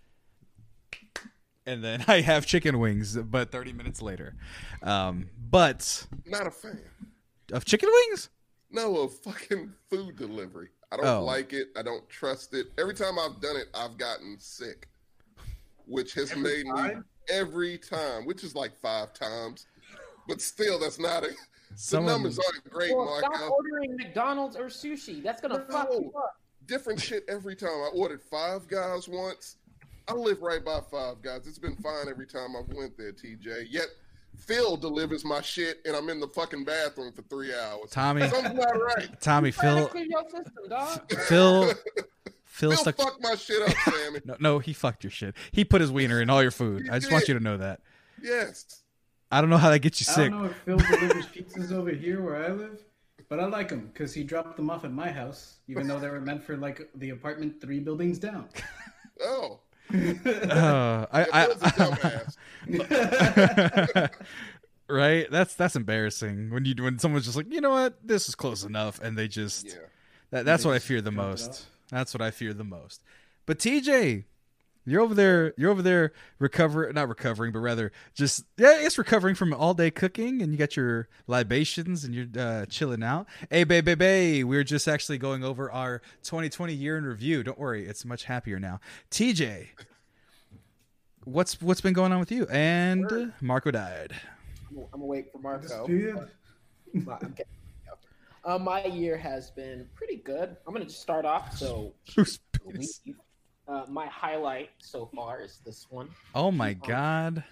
and 1.66 1.84
then 1.84 2.04
I 2.08 2.22
have 2.22 2.46
chicken 2.46 2.80
wings, 2.80 3.16
but 3.18 3.52
30 3.52 3.74
minutes 3.74 4.02
later. 4.02 4.36
Um, 4.84 5.30
but 5.50 6.08
Not 6.26 6.48
a 6.48 6.52
fan. 6.52 6.80
of 7.52 7.66
chicken 7.66 7.90
wings, 7.92 8.30
No, 8.72 8.98
of 8.98 9.14
fucking 9.20 9.74
food 9.90 10.16
delivery. 10.18 10.70
I 10.92 10.98
don't 10.98 11.06
Oh. 11.06 11.24
like 11.24 11.54
it. 11.54 11.68
I 11.78 11.84
don't 11.84 12.08
trust 12.10 12.54
it. 12.56 12.68
Every 12.80 12.96
time 12.96 13.20
I've 13.20 13.40
done 13.42 13.56
it, 13.56 13.68
I've 13.76 13.98
gotten 13.98 14.38
sick, 14.40 14.88
which 15.86 16.14
has 16.16 16.32
Every 16.32 16.44
made 16.44 16.66
me 16.66 17.02
every 17.30 17.78
time, 17.78 18.26
which 18.26 18.44
is 18.44 18.56
like 18.56 18.76
five 18.80 19.14
times. 19.14 19.68
But 20.28 20.42
still, 20.42 20.80
that's 20.80 20.98
not 21.00 21.24
a. 21.72 21.92
The 21.92 22.00
numbers 22.02 22.40
aren't 22.40 22.70
great, 22.70 22.96
Well, 22.96 23.18
stop 23.20 23.52
ordering 23.52 23.96
McDonald's 23.96 24.56
or 24.56 24.66
sushi. 24.66 25.22
That's 25.24 25.42
gonna 25.42 25.66
fuck 25.70 25.90
you 25.92 26.12
up. 26.18 26.36
Different 26.66 27.00
shit 27.02 27.24
every 27.28 27.56
time. 27.56 27.70
I 27.70 27.90
ordered 27.96 28.22
Five 28.22 28.68
Guys 28.68 29.08
once. 29.08 29.56
I 30.08 30.14
live 30.14 30.42
right 30.42 30.64
by 30.64 30.80
Five 30.92 31.22
Guys. 31.22 31.48
It's 31.48 31.60
been 31.60 31.76
fine 31.78 32.08
every 32.10 32.28
time 32.28 32.56
I've 32.58 32.68
went 32.76 32.98
there, 32.98 33.12
TJ. 33.12 33.68
Yet 33.70 33.88
Phil 34.36 34.78
delivers 34.78 35.26
my 35.26 35.42
shit, 35.42 35.80
and 35.86 35.96
I'm 35.96 36.10
in 36.10 36.20
the 36.20 36.28
fucking 36.28 36.64
bathroom 36.64 37.12
for 37.12 37.22
three 37.24 37.54
hours. 37.54 37.90
Tommy, 37.92 38.28
Something's 38.30 38.56
not 38.56 38.80
right. 38.82 39.20
Tommy, 39.22 39.52
Trying 39.52 39.76
to 39.76 39.82
Phil, 39.82 39.88
clear 39.88 40.06
your 40.06 40.24
system, 40.24 40.70
dog. 40.70 41.12
Phil, 41.12 41.64
Phil 42.46 42.72
Phil 42.72 42.74
stuck. 42.74 42.98
fucked 42.98 43.22
my 43.22 43.36
shit 43.36 43.62
up, 43.68 43.76
Sammy. 43.94 44.20
No, 44.26 44.36
no, 44.40 44.60
he 44.60 44.74
fucked 44.74 45.04
your 45.04 45.12
shit. 45.12 45.36
He 45.52 45.64
put 45.66 45.82
his 45.82 45.92
wiener 45.92 46.22
in 46.22 46.30
all 46.30 46.42
your 46.42 46.52
food. 46.52 46.84
He 46.84 46.90
I 46.90 47.00
just 47.00 47.12
want 47.12 47.28
you 47.28 47.34
to 47.36 47.40
know 47.40 47.58
that. 47.58 47.80
Yes. 48.22 48.84
I 49.32 49.42
don't 49.42 49.50
know 49.50 49.58
how 49.58 49.70
that 49.70 49.80
gets 49.80 50.02
you 50.02 50.08
I 50.10 50.14
sick. 50.16 50.28
I 50.28 50.30
don't 50.30 50.44
know 50.44 50.50
if 50.50 50.56
Phil 50.58 50.78
delivers 50.78 51.26
pizzas 51.28 51.72
over 51.72 51.92
here 51.92 52.22
where 52.22 52.44
I 52.44 52.50
live, 52.50 52.80
but 53.30 53.40
I 53.40 53.46
like 53.46 53.70
him 53.70 53.90
because 53.94 54.14
he 54.14 54.24
dropped 54.24 54.56
them 54.58 54.70
off 54.70 54.84
at 54.86 54.92
my 54.92 55.12
house, 55.12 55.60
even 55.68 55.88
though 55.88 56.00
they 56.00 56.10
were 56.10 56.20
meant 56.22 56.44
for 56.44 56.58
like 56.58 56.90
the 56.96 57.12
apartment 57.12 57.62
three 57.62 57.80
buildings 57.80 58.18
down. 58.20 58.48
Oh. 59.22 59.60
Uh, 59.94 61.06
I, 61.12 61.28
Yeah, 61.28 61.46
Phil's 61.48 61.62
a 61.62 61.66
I, 61.66 61.70
dumbass. 62.70 64.10
right? 64.88 65.30
That's 65.30 65.56
that's 65.56 65.76
embarrassing 65.76 66.52
when 66.52 66.64
you 66.66 66.76
when 66.82 67.00
someone's 67.00 67.26
just 67.26 67.36
like, 67.38 67.52
you 67.52 67.60
know 67.62 67.72
what, 67.72 67.96
this 68.08 68.30
is 68.30 68.36
close 68.36 68.64
enough, 68.64 69.00
and 69.02 69.18
they 69.18 69.28
just 69.28 69.66
Yeah. 69.68 69.74
that, 70.32 70.46
that's 70.46 70.64
They 70.64 70.70
what 70.70 70.76
I 70.76 70.80
fear 70.80 71.02
the 71.02 71.12
most. 71.12 71.66
That's 71.90 72.14
what 72.14 72.22
I 72.22 72.32
fear 72.32 72.54
the 72.54 72.64
most. 72.64 73.02
But 73.46 73.60
TJ, 73.60 74.24
you're 74.86 75.02
over 75.02 75.14
there. 75.14 75.54
You're 75.58 75.72
over 75.72 75.82
there 75.82 76.14
recover, 76.40 76.92
not 76.94 77.10
recovering, 77.10 77.52
but 77.52 77.60
rather 77.60 77.92
just 78.14 78.46
yeah, 78.58 78.78
it's 78.80 78.98
recovering 78.98 79.36
from 79.36 79.54
all 79.54 79.74
day 79.74 79.92
cooking, 79.92 80.42
and 80.42 80.52
you 80.52 80.58
got 80.58 80.76
your 80.76 81.08
libations, 81.28 82.04
and 82.04 82.14
you're 82.14 82.28
uh, 82.38 82.66
chilling 82.66 83.04
out. 83.04 83.28
Hey, 83.50 83.64
babe, 83.64 83.86
babe, 83.86 84.00
babe, 84.00 84.46
we 84.46 84.58
are 84.58 84.64
just 84.64 84.88
actually 84.88 85.18
going 85.18 85.44
over 85.44 85.72
our 85.72 86.02
2020 86.24 86.74
year 86.74 86.98
in 86.98 87.04
review. 87.04 87.44
Don't 87.44 87.60
worry, 87.60 87.86
it's 87.86 88.06
much 88.06 88.24
happier 88.24 88.60
now. 88.60 88.80
TJ, 89.12 89.68
what's 91.26 91.62
what's 91.62 91.82
been 91.82 91.94
going 91.94 92.12
on 92.12 92.20
with 92.20 92.32
you? 92.32 92.48
And 92.50 93.12
uh, 93.12 93.26
Marco 93.42 93.72
died. 93.72 94.14
I'm 94.70 94.88
gonna 94.92 95.06
wait 95.06 95.32
for 95.32 95.40
Marco. 95.40 95.62
Disappeared. 95.88 96.30
My, 96.94 97.14
I'm 97.14 97.32
kidding. 97.32 97.46
Uh, 98.46 98.58
my 98.58 98.86
year 98.86 99.18
has 99.18 99.52
been 99.52 99.88
pretty 99.94 100.18
good. 100.18 100.56
I'm 100.66 100.74
gonna 100.74 100.86
just 100.86 101.02
start 101.02 101.26
off. 101.26 101.56
So, 101.58 101.94
Who's 102.16 102.40
leave. 102.66 103.16
Uh, 103.70 103.84
my 103.88 104.08
highlight 104.08 104.70
so 104.80 105.10
far 105.16 105.42
is 105.42 105.60
this 105.66 105.86
one. 105.90 106.10
Oh 106.34 106.52
my 106.52 106.74
god. 106.74 107.44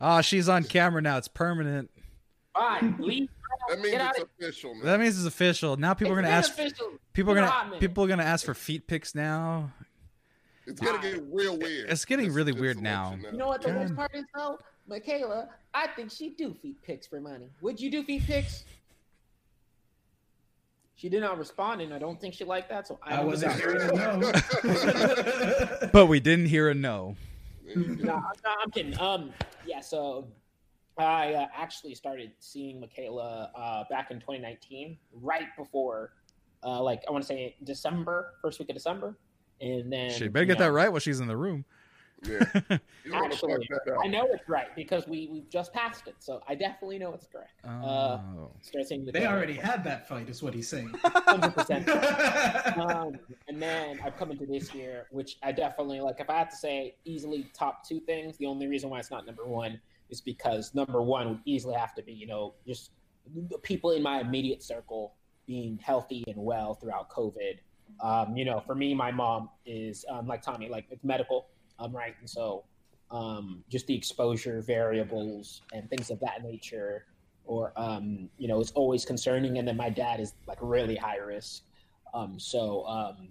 Oh, 0.00 0.20
she's 0.22 0.48
on 0.48 0.64
camera 0.64 1.02
now. 1.02 1.18
It's 1.18 1.28
permanent. 1.28 1.90
Fine, 2.54 2.96
leave. 3.00 3.28
That 3.68 3.80
means 3.80 3.92
Get 3.96 4.10
it's 4.16 4.24
official, 4.38 4.74
man. 4.74 4.84
That 4.84 5.00
means 5.00 5.16
it's 5.18 5.26
official. 5.26 5.76
Now 5.76 5.92
people 5.94 6.12
are 6.12 6.16
gonna 6.16 6.28
ask. 6.28 6.52
official. 6.52 6.92
People 7.12 7.32
are 7.32 7.36
Give 7.36 7.44
it 7.44 7.46
a 7.46 7.50
hot 7.50 7.58
gonna 7.60 7.70
minute. 7.72 7.80
people 7.80 8.04
are 8.04 8.08
gonna 8.08 8.22
ask 8.22 8.44
for 8.46 8.54
feet 8.54 8.86
pics 8.86 9.14
now. 9.14 9.70
It's 10.66 10.80
gonna 10.80 11.00
get 11.02 11.22
real 11.30 11.58
weird. 11.58 11.90
It's 11.90 12.04
getting 12.06 12.26
Just- 12.26 12.36
really 12.36 12.52
just 12.52 12.60
weird 12.62 12.76
to 12.78 12.82
now. 12.82 13.14
you 13.16 13.22
know. 13.22 13.30
You 13.30 13.36
know 13.38 13.46
what 13.48 13.60
the 13.62 13.68
God. 13.68 13.76
worst 13.80 13.96
part 13.96 14.14
is 14.14 14.24
though? 14.34 14.58
Michaela, 14.86 15.48
I 15.74 15.88
think 15.88 16.10
she 16.10 16.30
do 16.30 16.54
feet 16.54 16.80
pics 16.82 17.06
for 17.06 17.20
money. 17.20 17.48
Would 17.60 17.80
you 17.80 17.90
do 17.90 18.02
feet 18.02 18.24
pics? 18.24 18.64
She 20.96 21.08
did 21.08 21.20
not 21.20 21.38
respond, 21.38 21.80
and 21.80 21.92
I 21.92 21.98
don't 21.98 22.20
think 22.20 22.34
she 22.34 22.44
liked 22.44 22.68
that. 22.68 22.86
So 22.86 23.00
I, 23.02 23.16
I 23.16 23.24
wasn't 23.24 23.54
hearing 23.54 23.90
a 23.90 23.92
no. 23.92 25.88
But 25.92 26.06
we 26.06 26.20
didn't 26.20 26.46
hear 26.46 26.70
a 26.70 26.74
no. 26.74 27.16
no, 27.74 27.74
I'm, 27.74 28.06
no, 28.06 28.54
I'm 28.62 28.70
kidding. 28.70 28.98
Um, 29.00 29.32
yeah. 29.66 29.80
So 29.80 30.28
I 30.96 31.34
uh, 31.34 31.46
actually 31.56 31.94
started 31.94 32.32
seeing 32.38 32.80
Michaela 32.80 33.50
uh, 33.56 33.84
back 33.90 34.10
in 34.10 34.18
2019, 34.18 34.96
right 35.20 35.48
before, 35.58 36.12
uh, 36.62 36.80
like 36.80 37.02
I 37.08 37.12
want 37.12 37.24
to 37.24 37.28
say 37.28 37.56
December, 37.64 38.34
first 38.40 38.60
week 38.60 38.68
of 38.68 38.76
December, 38.76 39.18
and 39.60 39.92
then 39.92 40.10
She 40.10 40.28
better 40.28 40.44
get 40.44 40.58
know, 40.58 40.66
that 40.66 40.72
right 40.72 40.90
while 40.90 41.00
she's 41.00 41.20
in 41.20 41.26
the 41.26 41.36
room. 41.36 41.64
Yeah. 42.28 42.78
You 43.04 43.10
don't 43.12 43.20
wanna 43.20 43.36
fuck 43.36 43.50
Actually, 43.50 43.92
I 44.02 44.06
know 44.06 44.26
it's 44.32 44.48
right 44.48 44.74
because 44.74 45.06
we 45.06 45.28
we 45.30 45.44
just 45.50 45.74
passed 45.74 46.08
it, 46.08 46.14
so 46.20 46.42
I 46.48 46.54
definitely 46.54 46.98
know 46.98 47.12
it's 47.12 47.26
correct. 47.26 47.50
Uh, 47.62 48.18
Oh. 48.18 48.50
start 48.62 48.86
seeing 48.88 49.04
they 49.04 49.26
already 49.26 49.52
had 49.52 49.84
that 49.84 50.08
fight, 50.08 50.30
is 50.30 50.42
what 50.42 50.54
he's 50.54 50.66
saying. 50.68 50.88
100%. 51.04 52.78
um, 52.78 53.18
and 53.46 53.60
then 53.60 54.00
I've 54.02 54.16
come 54.16 54.30
into 54.30 54.46
this 54.46 54.74
year, 54.74 55.06
which 55.10 55.36
I 55.42 55.52
definitely 55.52 56.00
like. 56.00 56.18
If 56.18 56.30
I 56.30 56.38
had 56.38 56.48
to 56.50 56.56
say 56.56 56.96
easily 57.04 57.46
top 57.52 57.86
two 57.86 58.00
things, 58.00 58.38
the 58.38 58.46
only 58.46 58.66
reason 58.68 58.88
why 58.88 59.00
it's 59.00 59.10
not 59.10 59.26
number 59.26 59.44
one 59.44 59.78
is 60.08 60.22
because 60.22 60.74
number 60.74 61.02
one 61.02 61.28
would 61.28 61.40
easily 61.44 61.74
have 61.74 61.94
to 61.96 62.02
be, 62.02 62.12
you 62.12 62.26
know, 62.26 62.54
just 62.66 62.92
the 63.50 63.58
people 63.58 63.90
in 63.90 64.02
my 64.02 64.20
immediate 64.20 64.62
circle 64.62 65.12
being 65.46 65.78
healthy 65.82 66.24
and 66.26 66.36
well 66.36 66.74
throughout 66.74 67.10
COVID. 67.10 67.58
Um, 68.00 68.36
you 68.36 68.44
know, 68.44 68.60
for 68.66 68.74
me, 68.74 68.94
my 68.94 69.10
mom 69.12 69.50
is 69.66 70.04
um, 70.08 70.26
like 70.26 70.42
Tommy, 70.42 70.68
like 70.68 70.86
it's 70.90 71.04
medical, 71.04 71.48
um, 71.78 71.94
right? 71.94 72.14
And 72.20 72.28
so 72.28 72.64
um, 73.10 73.62
just 73.68 73.86
the 73.86 73.94
exposure 73.94 74.60
variables 74.62 75.62
and 75.72 75.88
things 75.90 76.10
of 76.10 76.20
that 76.20 76.42
nature 76.42 77.06
or 77.46 77.72
um, 77.76 78.28
you 78.38 78.48
know, 78.48 78.60
it's 78.60 78.72
always 78.72 79.04
concerning. 79.04 79.58
And 79.58 79.68
then 79.68 79.76
my 79.76 79.90
dad 79.90 80.18
is 80.20 80.34
like 80.46 80.58
really 80.60 80.96
high 80.96 81.16
risk. 81.18 81.62
Um, 82.14 82.38
so 82.38 82.86
um, 82.86 83.28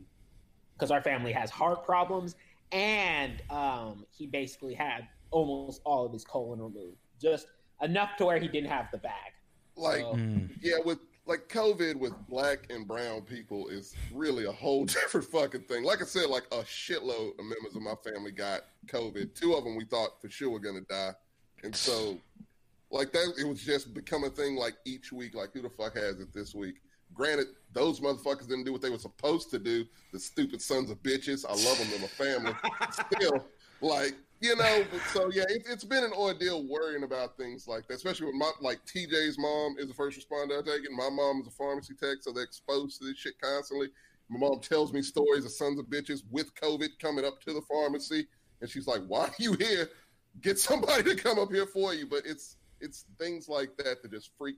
because 0.76 0.92
our 0.92 1.02
family 1.02 1.32
has 1.32 1.50
heart 1.50 1.86
problems, 1.86 2.36
and 2.72 3.42
um, 3.50 4.06
he 4.12 4.28
basically 4.28 4.74
had 4.74 5.08
almost 5.32 5.82
all 5.86 6.06
of 6.06 6.12
his 6.12 6.24
colon 6.24 6.60
removed, 6.62 6.98
just 7.22 7.48
enough 7.82 8.10
to 8.18 8.26
where 8.26 8.38
he 8.40 8.48
didn't 8.48 8.70
have 8.70 8.88
the 8.92 8.98
bag. 8.98 9.32
Like, 9.76 10.02
So- 10.02 10.14
Mm. 10.16 10.50
yeah, 10.62 10.78
with 10.84 11.00
like 11.26 11.48
COVID 11.48 11.96
with 11.96 12.14
black 12.28 12.68
and 12.70 12.88
brown 12.88 13.22
people 13.22 13.68
is 13.70 13.96
really 14.14 14.46
a 14.46 14.52
whole 14.52 14.86
different 14.86 15.28
fucking 15.28 15.62
thing. 15.62 15.84
Like 15.84 16.02
I 16.02 16.06
said, 16.06 16.30
like 16.30 16.46
a 16.52 16.64
shitload 16.64 17.40
of 17.40 17.46
members 17.46 17.76
of 17.76 17.82
my 17.82 17.96
family 18.04 18.32
got 18.32 18.62
COVID. 18.88 19.34
Two 19.34 19.54
of 19.54 19.64
them 19.64 19.76
we 19.76 19.86
thought 19.86 20.22
for 20.22 20.30
sure 20.30 20.50
were 20.50 20.60
gonna 20.60 20.82
die, 20.82 21.12
and 21.64 21.76
so 21.76 22.18
like 22.92 23.12
that, 23.12 23.34
it 23.40 23.48
was 23.48 23.62
just 23.62 23.94
become 23.94 24.24
a 24.24 24.30
thing. 24.30 24.56
Like 24.56 24.76
each 24.86 25.12
week, 25.12 25.34
like 25.34 25.52
who 25.54 25.62
the 25.62 25.70
fuck 25.70 25.96
has 25.96 26.20
it 26.20 26.34
this 26.34 26.54
week? 26.54 26.76
Granted, 27.14 27.48
those 27.74 28.00
motherfuckers 28.00 28.48
didn't 28.48 28.64
do 28.64 28.72
what 28.72 28.82
they 28.82 28.90
were 28.90 28.98
supposed 28.98 29.50
to 29.52 29.60
do. 29.60 29.86
The 30.12 30.20
stupid 30.20 30.62
sons 30.62 30.90
of 30.90 31.02
bitches. 31.04 31.46
I 31.46 31.52
love 31.52 31.78
them 31.78 31.88
in 31.94 32.02
my 32.02 32.08
family. 32.08 32.54
Still, 32.92 33.46
like 33.82 34.16
you 34.44 34.56
know. 34.56 34.86
But 34.92 35.02
so 35.14 35.32
yeah, 35.32 35.44
it, 35.50 35.64
it's 35.70 35.84
been 35.84 36.04
an 36.04 36.12
ordeal 36.14 36.68
worrying 36.68 37.04
about 37.04 37.38
things 37.38 37.68
like 37.68 37.88
that, 37.88 37.96
especially 37.96 38.28
with 38.28 38.36
my 38.36 38.52
like 38.62 38.80
TJ's 38.86 39.40
mom 39.40 39.76
is 39.80 39.90
a 39.90 39.94
first 39.94 40.20
responder. 40.20 40.60
I 40.60 40.62
take 40.62 40.84
it. 40.84 40.92
My 40.92 41.10
mom 41.10 41.42
is 41.42 41.48
a 41.48 41.52
pharmacy 41.52 41.94
tech, 41.96 42.18
so 42.22 42.32
they're 42.32 42.44
exposed 42.44 43.00
to 43.00 43.08
this 43.08 43.18
shit 43.18 43.40
constantly. 43.42 43.88
My 44.30 44.40
mom 44.40 44.60
tells 44.60 44.94
me 44.94 45.02
stories 45.02 45.46
of 45.46 45.52
sons 45.52 45.80
of 45.80 45.86
bitches 45.86 46.22
with 46.30 46.54
COVID 46.56 46.90
coming 47.02 47.26
up 47.26 47.42
to 47.42 47.54
the 47.54 47.62
pharmacy, 47.62 48.28
and 48.62 48.70
she's 48.70 48.88
like, 48.88 49.02
"Why 49.08 49.26
are 49.26 49.36
you 49.40 49.54
here? 49.54 49.90
Get 50.42 50.60
somebody 50.60 51.04
to 51.04 51.16
come 51.16 51.40
up 51.40 51.52
here 51.52 51.66
for 51.66 51.94
you." 51.94 52.06
But 52.06 52.24
it's 52.26 52.58
it's 52.82 53.06
things 53.18 53.48
like 53.48 53.76
that 53.78 54.02
that 54.02 54.12
just 54.12 54.32
freak 54.38 54.56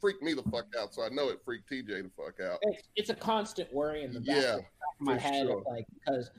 freak 0.00 0.20
me 0.22 0.32
the 0.34 0.42
fuck 0.44 0.66
out. 0.80 0.94
So 0.94 1.02
I 1.04 1.08
know 1.10 1.28
it 1.28 1.40
freaked 1.44 1.70
TJ 1.70 1.86
the 1.86 2.10
fuck 2.16 2.40
out. 2.40 2.58
It's, 2.62 2.88
it's 2.96 3.10
a 3.10 3.14
constant 3.14 3.72
worry 3.72 4.02
in 4.02 4.12
the 4.12 4.20
back, 4.20 4.36
Yeah, 4.36 4.54
of 4.56 4.64
my 4.98 5.16
head, 5.18 5.46
sure. 5.46 5.62
like 5.70 5.86
because 5.94 6.30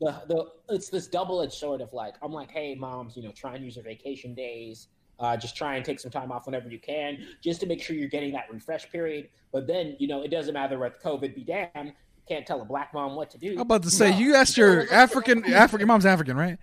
the 0.00 0.22
the 0.28 0.46
it's 0.74 0.88
this 0.88 1.06
double 1.06 1.42
edged 1.42 1.52
sword 1.52 1.80
of 1.80 1.92
like 1.92 2.14
I'm 2.22 2.32
like, 2.32 2.50
hey, 2.50 2.74
moms, 2.74 3.16
you 3.16 3.22
know, 3.22 3.30
try 3.32 3.54
and 3.54 3.64
use 3.64 3.76
your 3.76 3.84
vacation 3.84 4.34
days. 4.34 4.88
Uh, 5.18 5.36
just 5.36 5.54
try 5.54 5.76
and 5.76 5.84
take 5.84 6.00
some 6.00 6.10
time 6.10 6.32
off 6.32 6.46
whenever 6.46 6.70
you 6.70 6.78
can, 6.78 7.18
just 7.42 7.60
to 7.60 7.66
make 7.66 7.82
sure 7.82 7.94
you're 7.94 8.08
getting 8.08 8.32
that 8.32 8.50
refresh 8.50 8.90
period. 8.90 9.28
But 9.52 9.66
then, 9.66 9.94
you 9.98 10.08
know, 10.08 10.22
it 10.22 10.30
doesn't 10.30 10.54
matter 10.54 10.78
what 10.78 11.02
COVID 11.02 11.34
be 11.34 11.44
damned. 11.44 11.92
Can't 12.26 12.46
tell 12.46 12.62
a 12.62 12.64
black 12.64 12.94
mom 12.94 13.16
what 13.16 13.28
to 13.32 13.38
do. 13.38 13.52
I'm 13.52 13.60
about 13.60 13.82
to 13.82 13.90
say 13.90 14.10
No. 14.12 14.16
you 14.18 14.34
asked 14.34 14.56
your 14.56 14.90
African 14.90 15.44
African 15.52 15.80
your 15.80 15.88
mom's 15.88 16.06
African, 16.06 16.36
right? 16.38 16.56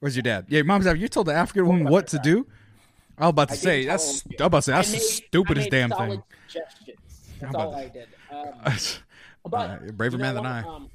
Where's 0.00 0.16
your 0.16 0.22
dad? 0.22 0.46
Yeah, 0.48 0.56
your 0.58 0.64
mom's 0.64 0.86
African. 0.86 1.02
You 1.02 1.08
told 1.08 1.26
the 1.26 1.34
African 1.34 1.66
woman 1.66 1.92
what 1.92 2.06
to 2.08 2.18
do. 2.20 2.46
I 3.18 3.22
was 3.24 3.30
about 3.30 3.48
to 3.48 3.54
I 3.54 3.56
say 3.58 3.76
didn't 3.82 3.88
tell 3.88 3.98
that's. 3.98 4.22
him. 4.22 4.32
I'm 4.40 4.46
about 4.46 4.58
to 4.58 4.62
say 4.62 4.72
that's 4.72 4.88
I 4.88 4.92
the 4.92 4.98
stupidest 5.00 5.60
I 5.60 5.64
made 5.66 5.70
damn 5.70 5.90
solid 5.90 6.08
thing. 6.10 6.22
Suggestions. 6.48 6.98
That's 7.40 7.54
about 7.54 7.66
all 7.66 7.72
to- 7.72 7.78
I 7.78 7.88
did. 7.88 8.08
Um, 8.30 9.50
But 9.50 9.70
Uh, 9.70 9.78
braver 9.92 10.16
you 10.16 10.22
know 10.22 10.32
man 10.32 10.34
than? 10.36 10.46
I. 10.46 10.62
Um, 10.62 10.88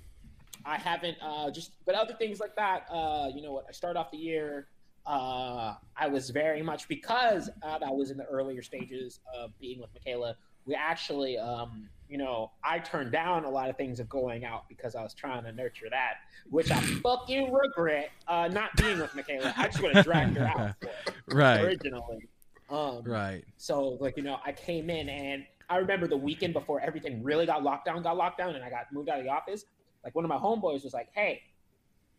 I 0.65 0.77
haven't 0.77 1.17
uh, 1.21 1.51
just, 1.51 1.71
but 1.85 1.95
other 1.95 2.13
things 2.13 2.39
like 2.39 2.55
that. 2.55 2.85
Uh, 2.91 3.29
you 3.33 3.41
know 3.41 3.53
what? 3.53 3.65
I 3.67 3.71
start 3.71 3.97
off 3.97 4.11
the 4.11 4.17
year. 4.17 4.67
Uh, 5.05 5.75
I 5.97 6.07
was 6.07 6.29
very 6.29 6.61
much 6.61 6.87
because 6.87 7.49
uh, 7.61 7.79
I 7.85 7.91
was 7.91 8.09
in 8.09 8.17
the 8.17 8.25
earlier 8.25 8.61
stages 8.61 9.19
of 9.37 9.51
being 9.59 9.81
with 9.81 9.89
Michaela. 9.93 10.37
We 10.65 10.75
actually, 10.75 11.37
um, 11.37 11.89
you 12.07 12.17
know, 12.17 12.51
I 12.63 12.79
turned 12.79 13.11
down 13.11 13.43
a 13.43 13.49
lot 13.49 13.69
of 13.69 13.75
things 13.75 13.99
of 13.99 14.07
going 14.07 14.45
out 14.45 14.69
because 14.69 14.95
I 14.95 15.03
was 15.03 15.13
trying 15.13 15.43
to 15.43 15.51
nurture 15.51 15.87
that, 15.89 16.15
which 16.49 16.71
I 16.71 16.79
fucking 16.79 17.51
regret 17.51 18.11
uh, 18.29 18.47
not 18.47 18.73
being 18.77 18.99
with 18.99 19.13
Michaela. 19.13 19.53
I 19.57 19.67
just 19.67 19.81
would 19.81 19.93
have 19.93 20.05
dragged 20.05 20.37
her 20.37 20.45
out 20.45 20.75
right, 21.27 21.61
originally. 21.61 22.29
Um, 22.69 23.03
right. 23.03 23.43
so 23.57 23.97
like 23.99 24.15
you 24.15 24.23
know, 24.23 24.37
I 24.45 24.53
came 24.53 24.89
in 24.89 25.09
and 25.09 25.45
I 25.69 25.77
remember 25.77 26.07
the 26.07 26.17
weekend 26.17 26.53
before 26.53 26.79
everything 26.79 27.23
really 27.23 27.45
got 27.45 27.63
locked 27.63 27.85
down, 27.85 28.03
got 28.03 28.15
locked 28.15 28.37
down, 28.37 28.55
and 28.55 28.63
I 28.63 28.69
got 28.69 28.91
moved 28.91 29.09
out 29.09 29.19
of 29.19 29.25
the 29.25 29.31
office. 29.31 29.65
Like 30.03 30.15
one 30.15 30.25
of 30.25 30.29
my 30.29 30.37
homeboys 30.37 30.83
was 30.83 30.93
like, 30.93 31.09
"Hey, 31.13 31.41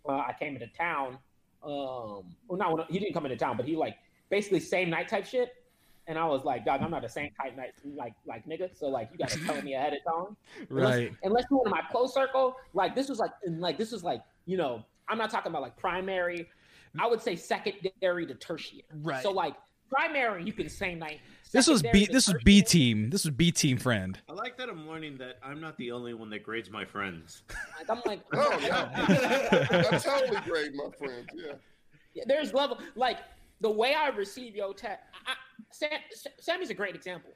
uh, 0.09 0.13
I 0.13 0.35
came 0.39 0.55
into 0.55 0.67
town." 0.69 1.19
Um, 1.63 2.25
well, 2.49 2.59
not 2.59 2.77
when, 2.77 2.87
he 2.89 2.99
didn't 2.99 3.15
come 3.15 3.25
into 3.27 3.37
town, 3.37 3.57
but 3.57 3.67
he 3.67 3.77
like 3.77 3.97
basically 4.31 4.61
same 4.61 4.91
night 4.91 5.09
type 5.09 5.27
shit. 5.27 5.51
And 6.07 6.19
I 6.19 6.27
was 6.27 6.45
like, 6.45 6.65
"Dog, 6.65 6.81
I'm 6.83 6.91
not 6.91 7.05
a 7.05 7.09
same 7.09 7.31
type 7.41 7.57
night 7.57 7.73
like 7.85 8.15
like 8.27 8.47
nigga." 8.47 8.77
So 8.77 8.89
like, 8.89 9.09
you 9.13 9.19
gotta 9.19 9.39
tell 9.45 9.61
me 9.63 9.75
ahead 9.75 9.95
of 9.95 10.01
time. 10.05 10.37
Unless, 10.71 10.95
Right. 10.97 11.13
unless 11.23 11.45
you're 11.51 11.63
in 11.65 11.71
my 11.71 11.81
close 11.91 12.13
circle, 12.13 12.57
like 12.75 12.95
this 12.95 13.09
was 13.09 13.19
like, 13.19 13.31
and 13.45 13.61
like 13.61 13.79
this 13.79 13.93
was 13.93 14.05
like, 14.05 14.23
you 14.47 14.57
know, 14.57 14.85
I'm 15.09 15.19
not 15.19 15.31
talking 15.31 15.51
about 15.51 15.63
like 15.63 15.77
primary. 15.77 16.49
I 17.01 17.07
would 17.09 17.21
say 17.21 17.35
secondary 17.37 18.27
to 18.27 18.35
tertiary. 18.35 18.85
Right. 19.03 19.23
So 19.23 19.31
like 19.33 19.57
primary, 19.91 20.45
you 20.45 20.53
can 20.53 20.69
say 20.69 20.95
night. 20.95 21.21
This 21.53 21.69
was 21.69 21.83
B. 21.83 22.07
This 22.11 22.27
was 22.27 22.37
B 22.45 22.63
team. 22.63 23.11
This 23.11 23.25
was 23.25 23.33
B 23.35 23.53
team 23.53 23.77
friend. 23.79 24.19
I 24.29 24.33
like 24.33 24.57
that 24.59 24.69
I'm 24.69 24.89
learning 24.89 25.19
that 25.19 25.39
I'm 25.43 25.61
not 25.61 25.77
the 25.79 25.93
only 25.93 26.13
one 26.15 26.29
that 26.31 26.43
grades 26.43 26.69
my 26.71 26.85
friends. 26.85 27.43
I'm 27.89 28.03
like, 28.05 28.21
Oh 28.35 28.59
yeah, 28.61 28.91
I 29.93 29.99
totally 29.99 30.41
grade 30.41 30.73
my 30.75 30.89
friends. 30.99 31.27
Yeah. 31.35 31.53
Yeah, 32.15 32.25
there's 32.27 32.53
level 32.53 32.79
like 32.97 33.19
the 33.61 33.71
way 33.71 33.95
I 33.95 34.09
receive 34.09 34.57
your 34.57 34.75
text. 34.75 35.05
I, 35.27 35.33
I- 35.33 35.35
Sam, 35.71 35.91
Sammy's 36.41 36.71
a 36.71 36.75
great 36.75 36.95
example. 36.95 37.31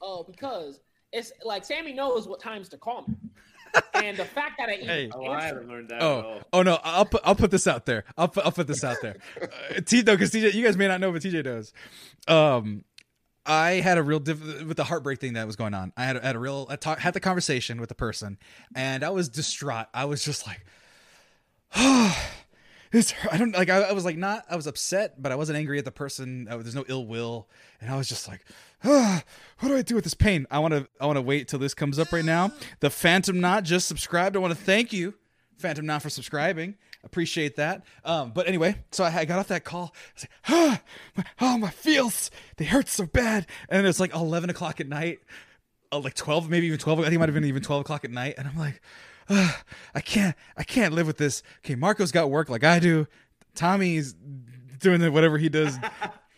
Oh, 0.00 0.22
because 0.22 0.80
it's 1.12 1.32
like 1.44 1.64
Sammy 1.64 1.92
knows 1.92 2.26
what 2.28 2.40
times 2.40 2.68
to 2.70 2.78
call 2.78 3.06
me, 3.06 3.14
and 3.94 4.16
the 4.16 4.24
fact 4.24 4.58
that 4.58 4.68
I 4.68 4.74
even 4.74 4.86
Hey. 4.88 5.10
Oh, 5.14 5.26
I 5.26 5.42
haven't 5.44 5.68
learned 5.68 5.88
that 5.88 5.96
at 5.96 6.02
Oh, 6.02 6.20
all. 6.22 6.40
oh 6.52 6.62
no! 6.62 6.78
I'll 6.84 7.04
put 7.04 7.20
I'll 7.24 7.34
put 7.34 7.50
this 7.50 7.66
out 7.66 7.86
there. 7.86 8.04
I'll 8.16 8.28
put 8.28 8.44
I'll 8.44 8.52
put 8.52 8.66
this 8.66 8.84
out 8.84 8.96
there. 9.02 9.16
Uh, 9.40 9.80
T 9.84 10.02
though, 10.02 10.14
because 10.14 10.30
TJ, 10.32 10.54
you 10.54 10.64
guys 10.64 10.76
may 10.76 10.88
not 10.88 11.00
know, 11.00 11.12
but 11.12 11.22
TJ 11.22 11.44
does. 11.44 11.72
Um, 12.28 12.84
I 13.44 13.72
had 13.74 13.96
a 13.98 14.02
real 14.02 14.18
diff- 14.18 14.64
with 14.64 14.76
the 14.76 14.84
heartbreak 14.84 15.20
thing 15.20 15.34
that 15.34 15.46
was 15.46 15.54
going 15.56 15.72
on. 15.74 15.92
I 15.96 16.04
had 16.04 16.16
a, 16.16 16.20
had 16.20 16.34
a 16.36 16.38
real 16.38 16.66
I 16.68 16.76
talk, 16.76 16.98
had 16.98 17.14
the 17.14 17.20
conversation 17.20 17.78
with 17.80 17.88
the 17.88 17.94
person, 17.94 18.38
and 18.74 19.04
I 19.04 19.10
was 19.10 19.28
distraught. 19.28 19.86
I 19.94 20.04
was 20.06 20.24
just 20.24 20.46
like, 20.46 20.64
it's 22.92 23.14
I 23.30 23.36
don't 23.36 23.52
like 23.52 23.70
I, 23.70 23.78
I 23.82 23.92
was 23.92 24.04
like 24.04 24.16
not 24.16 24.44
I 24.50 24.56
was 24.56 24.66
upset, 24.66 25.20
but 25.20 25.32
I 25.32 25.36
wasn't 25.36 25.58
angry 25.58 25.78
at 25.78 25.84
the 25.84 25.92
person. 25.92 26.48
Uh, 26.48 26.58
there's 26.58 26.74
no 26.74 26.84
ill 26.88 27.06
will, 27.06 27.48
and 27.80 27.90
I 27.90 27.96
was 27.96 28.08
just 28.08 28.28
like, 28.28 28.44
ah, 28.84 29.22
what 29.58 29.68
do 29.68 29.76
I 29.76 29.82
do 29.82 29.94
with 29.94 30.04
this 30.04 30.14
pain? 30.14 30.46
I 30.50 30.58
want 30.58 30.74
to 30.74 30.88
I 31.00 31.06
want 31.06 31.16
to 31.16 31.22
wait 31.22 31.48
till 31.48 31.58
this 31.58 31.74
comes 31.74 31.98
up 31.98 32.12
right 32.12 32.24
now. 32.24 32.52
The 32.80 32.90
Phantom 32.90 33.38
Knot 33.38 33.64
just 33.64 33.88
subscribed. 33.88 34.36
I 34.36 34.38
want 34.38 34.54
to 34.56 34.60
thank 34.60 34.92
you, 34.92 35.14
Phantom 35.58 35.84
Knot, 35.84 36.02
for 36.02 36.10
subscribing. 36.10 36.76
Appreciate 37.04 37.56
that. 37.56 37.84
Um, 38.04 38.32
but 38.34 38.48
anyway, 38.48 38.76
so 38.90 39.04
I, 39.04 39.18
I 39.18 39.24
got 39.24 39.38
off 39.38 39.48
that 39.48 39.62
call. 39.64 39.94
I 39.94 40.12
was 40.14 40.24
like, 40.24 40.30
ah, 40.48 40.82
my, 41.16 41.24
oh 41.40 41.58
my 41.58 41.70
feels, 41.70 42.30
they 42.56 42.64
hurt 42.64 42.88
so 42.88 43.06
bad. 43.06 43.46
And 43.68 43.86
it's 43.86 44.00
like 44.00 44.14
eleven 44.14 44.50
o'clock 44.50 44.80
at 44.80 44.88
night, 44.88 45.20
uh, 45.92 46.00
like 46.00 46.14
twelve, 46.14 46.50
maybe 46.50 46.66
even 46.66 46.78
twelve. 46.78 46.98
I 47.00 47.04
think 47.04 47.14
it 47.14 47.18
might 47.18 47.28
have 47.28 47.34
been 47.34 47.44
even 47.44 47.62
twelve 47.62 47.82
o'clock 47.82 48.04
at 48.04 48.10
night. 48.10 48.34
And 48.38 48.48
I'm 48.48 48.58
like, 48.58 48.82
I 49.94 50.00
can't, 50.04 50.36
I 50.56 50.62
can't 50.64 50.94
live 50.94 51.06
with 51.06 51.18
this. 51.18 51.42
Okay, 51.64 51.74
Marco's 51.74 52.12
got 52.12 52.30
work 52.30 52.48
like 52.48 52.64
I 52.64 52.78
do. 52.78 53.06
Tommy's 53.54 54.14
doing 54.78 55.00
the, 55.00 55.10
whatever 55.10 55.38
he 55.38 55.48
does. 55.48 55.78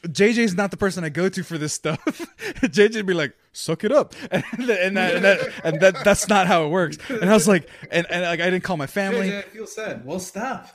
JJ's 0.05 0.55
not 0.55 0.71
the 0.71 0.77
person 0.77 1.03
I 1.03 1.09
go 1.09 1.29
to 1.29 1.43
for 1.43 1.59
this 1.59 1.73
stuff. 1.73 1.99
JJ'd 2.63 3.05
be 3.05 3.15
like, 3.15 3.35
"Suck 3.53 3.83
it 3.83 3.91
up," 3.91 4.15
and 4.31 4.45
that, 4.61 4.81
and 4.81 4.97
that, 4.97 5.15
and, 5.17 5.25
that, 5.25 5.39
and 5.65 5.81
that 5.81 6.05
that's 6.05 6.29
not 6.29 6.47
how 6.47 6.65
it 6.67 6.69
works. 6.69 6.99
And 7.09 7.29
I 7.29 7.35
was 7.35 7.49
like, 7.49 7.69
and, 7.91 8.07
and 8.09 8.23
like 8.23 8.41
I 8.41 8.49
didn't 8.49 8.63
call 8.63 8.77
my 8.77 8.87
family. 8.87 9.29
JJ, 9.31 9.39
I 9.39 9.43
feel 9.43 9.67
sad. 9.67 10.07
Well, 10.07 10.21
stop. 10.21 10.69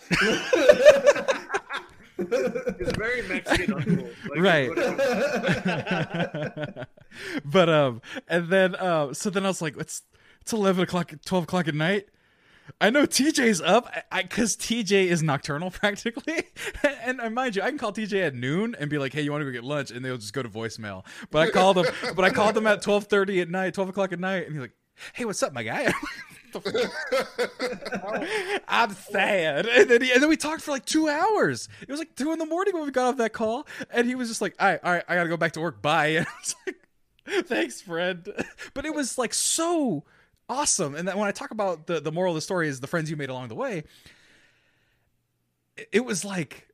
It's 2.18 2.92
very 2.98 3.22
Mexican 3.28 3.74
uncle. 3.74 4.10
Like, 4.36 4.40
Right. 4.40 4.70
but 7.46 7.70
um, 7.70 8.02
and 8.28 8.50
then 8.50 8.76
um, 8.80 9.14
so 9.14 9.30
then 9.30 9.46
I 9.46 9.48
was 9.48 9.62
like, 9.62 9.78
it's 9.78 10.02
it's 10.44 10.52
eleven 10.52 10.84
o'clock, 10.84 11.14
twelve 11.26 11.46
o'clock 11.46 11.70
at 11.70 11.74
night. 11.74 12.08
I 12.82 12.90
know 12.90 13.06
TJ's 13.06 13.62
up, 13.62 13.90
I 14.12 14.24
because 14.24 14.58
TJ 14.58 15.06
is 15.06 15.24
nocturnal 15.24 15.72
practically, 15.80 16.44
and, 17.04 17.22
and 17.22 17.34
mind 17.34 17.56
you, 17.56 17.62
I 17.62 17.70
can 17.70 17.78
call 17.78 17.94
TJ 17.94 18.28
at 18.28 18.36
noon 18.36 18.76
and 18.78 18.90
be 18.90 18.98
like, 18.98 19.14
"Hey, 19.14 19.22
you 19.22 19.32
want 19.32 19.42
to 19.42 19.46
go 19.46 19.52
get 19.52 19.64
lunch?" 19.64 19.90
and 19.90 20.04
they'll 20.04 20.18
just 20.18 20.34
go 20.34 20.44
to 20.44 20.50
voicemail. 20.50 21.06
But 21.32 21.48
I 21.48 21.52
called 21.52 21.78
him, 21.78 21.86
but 22.16 22.26
I 22.26 22.30
called 22.30 22.58
him 22.58 22.68
at 22.68 22.82
twelve 22.82 23.06
thirty 23.06 23.40
at 23.40 23.50
night, 23.50 23.74
twelve 23.74 23.88
o'clock 23.88 24.12
at 24.12 24.20
night, 24.20 24.46
and 24.46 24.52
he's 24.52 24.60
like, 24.62 24.74
"Hey, 25.14 25.24
what's 25.24 25.42
up, 25.42 25.54
my 25.54 25.64
guy?" 25.64 25.94
I'm 28.68 28.92
sad. 28.92 29.66
And 29.66 29.90
then, 29.90 30.02
he, 30.02 30.12
and 30.12 30.22
then 30.22 30.30
we 30.30 30.36
talked 30.36 30.62
for 30.62 30.72
like 30.72 30.86
two 30.86 31.08
hours. 31.08 31.70
It 31.82 31.88
was 31.90 32.00
like 32.00 32.16
two 32.16 32.34
in 32.34 32.38
the 32.38 32.46
morning 32.46 32.74
when 32.74 32.84
we 32.84 32.92
got 32.92 33.08
off 33.08 33.18
that 33.18 33.32
call, 33.32 33.66
and 33.92 34.08
he 34.08 34.16
was 34.16 34.28
just 34.28 34.42
like, 34.42 34.56
"All 34.60 34.68
right, 34.68 34.80
all 34.84 34.92
right, 34.92 35.04
I 35.08 35.16
gotta 35.16 35.30
go 35.30 35.38
back 35.38 35.54
to 35.54 35.62
work. 35.62 35.82
Bye." 35.82 36.08
And 36.08 36.28
I 36.28 36.32
was 36.42 36.56
like, 36.68 36.76
"Thanks, 37.48 37.80
friend." 37.82 38.28
But 38.74 38.86
it 38.86 38.94
was 38.94 39.18
like 39.18 39.34
so 39.34 40.04
awesome. 40.50 40.96
And 40.96 41.08
that 41.08 41.18
when 41.18 41.28
I 41.28 41.32
talk 41.32 41.52
about 41.52 41.88
the 41.88 42.00
the 42.00 42.12
moral 42.12 42.32
of 42.34 42.36
the 42.36 42.42
story 42.42 42.68
is 42.68 42.80
the 42.80 42.88
friends 42.88 43.10
you 43.10 43.16
made 43.16 43.30
along 43.30 43.48
the 43.50 43.56
way. 43.56 43.84
it- 45.92 46.06
was 46.06 46.24
like 46.24 46.68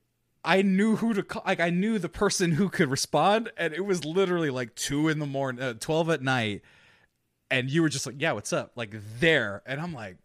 I 0.44 0.62
knew 0.62 0.96
who 0.96 1.12
to 1.14 1.22
call. 1.22 1.42
Like 1.46 1.60
I 1.60 1.70
knew 1.70 1.98
the 1.98 2.08
person 2.08 2.52
who 2.52 2.68
could 2.70 2.90
respond, 2.90 3.50
and 3.58 3.74
it 3.74 3.84
was 3.84 4.04
literally 4.04 4.48
like 4.50 4.74
two 4.74 5.08
in 5.08 5.18
the 5.18 5.26
morning, 5.26 5.62
uh, 5.62 5.74
twelve 5.78 6.08
at 6.10 6.22
night, 6.22 6.62
and 7.50 7.70
you 7.70 7.82
were 7.82 7.90
just 7.90 8.06
like, 8.06 8.16
"Yeah, 8.18 8.32
what's 8.32 8.52
up?" 8.52 8.72
Like 8.74 8.94
there, 9.18 9.62
and 9.66 9.78
I'm 9.80 9.92
like, 9.92 10.16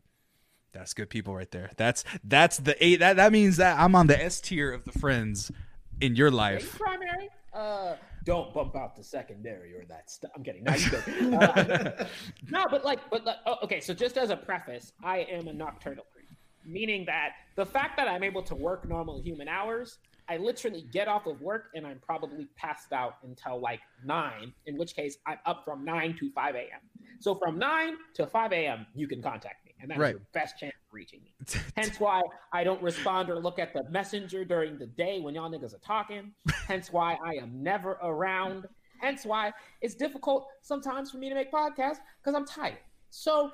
"That's 0.72 0.94
good 0.94 1.10
people 1.10 1.36
right 1.36 1.52
there. 1.52 1.70
That's 1.76 2.06
that's 2.24 2.58
the 2.60 2.82
eight. 2.86 3.00
That 3.00 3.18
that 3.18 3.34
means 3.34 3.58
that 3.58 3.78
I'm 3.78 3.94
on 3.94 4.08
the 4.08 4.22
S 4.22 4.40
tier 4.40 4.72
of 4.72 4.86
the 4.86 4.94
friends 4.94 5.52
in 6.00 6.16
your 6.16 6.28
Are 6.28 6.32
you 6.32 6.36
life." 6.38 6.78
primary? 6.80 7.30
Uh, 7.54 7.96
don't 8.26 8.54
bump 8.54 8.76
out 8.76 8.96
the 8.96 9.04
secondary 9.04 9.74
or 9.76 9.86
that 9.86 10.10
stuff. 10.10 10.32
I'm 10.36 10.44
kidding. 10.44 10.64
No. 10.64 11.38
Uh, 11.38 12.06
no, 12.50 12.66
but 12.70 12.84
like, 12.84 13.00
but 13.10 13.24
like, 13.24 13.38
oh, 13.46 13.58
okay. 13.64 13.80
So 13.80 13.94
just 13.94 14.18
as 14.18 14.32
a 14.32 14.36
preface, 14.36 14.92
I 15.04 15.20
am 15.20 15.48
a 15.48 15.54
nocturnal 15.54 16.06
creature, 16.12 16.36
meaning 16.66 17.06
that 17.06 17.34
the 17.56 17.66
fact 17.66 17.98
that 17.98 18.08
I'm 18.08 18.24
able 18.24 18.42
to 18.44 18.56
work 18.56 18.88
normal 18.88 19.22
human 19.22 19.48
hours, 19.48 20.00
I 20.28 20.38
literally 20.38 20.88
get 20.92 21.08
off 21.08 21.28
of 21.28 21.40
work 21.40 21.66
and 21.76 21.86
I'm 21.86 22.00
probably 22.00 22.48
passed 22.58 22.92
out 22.92 23.18
until 23.24 23.62
like 23.62 23.82
nine. 24.04 24.54
In 24.66 24.76
which 24.78 24.96
case, 24.96 25.18
I'm 25.28 25.38
up 25.46 25.64
from 25.64 25.86
nine 25.86 26.16
to 26.20 26.32
five 26.32 26.56
a.m. 26.56 26.82
So 27.20 27.36
from 27.36 27.60
nine 27.60 27.96
to 28.16 28.26
five 28.26 28.52
a.m., 28.52 28.88
you 28.96 29.08
can 29.08 29.22
contact 29.22 29.65
me, 29.65 29.65
and 29.82 29.90
that's 29.92 30.00
Right. 30.00 30.12
your 30.12 30.22
best 30.34 30.58
chance 30.60 30.74
of 30.74 30.94
reaching 30.94 31.22
me. 31.24 31.34
Hence 31.76 32.00
why 32.00 32.22
I 32.52 32.64
don't 32.64 32.82
respond 32.82 33.30
or 33.30 33.40
look 33.40 33.60
at 33.60 33.74
the 33.74 33.84
messenger 33.90 34.46
during 34.46 34.78
the 34.78 34.88
day 34.88 35.20
when 35.20 35.36
y'all 35.36 35.50
niggas 35.50 35.74
are 35.74 35.80
talking. 35.80 36.34
Hence 36.68 36.92
why 36.92 37.18
I 37.24 37.34
am 37.42 37.62
never 37.64 37.92
around. 38.02 38.68
Hence 39.00 39.26
why 39.26 39.52
it's 39.82 39.96
difficult 39.96 40.48
sometimes 40.62 41.12
for 41.12 41.18
me 41.18 41.30
to 41.30 41.36
make 41.36 41.52
podcasts 41.52 41.98
because 42.22 42.34
I'm 42.36 42.46
tired. 42.46 42.78
So 43.10 43.52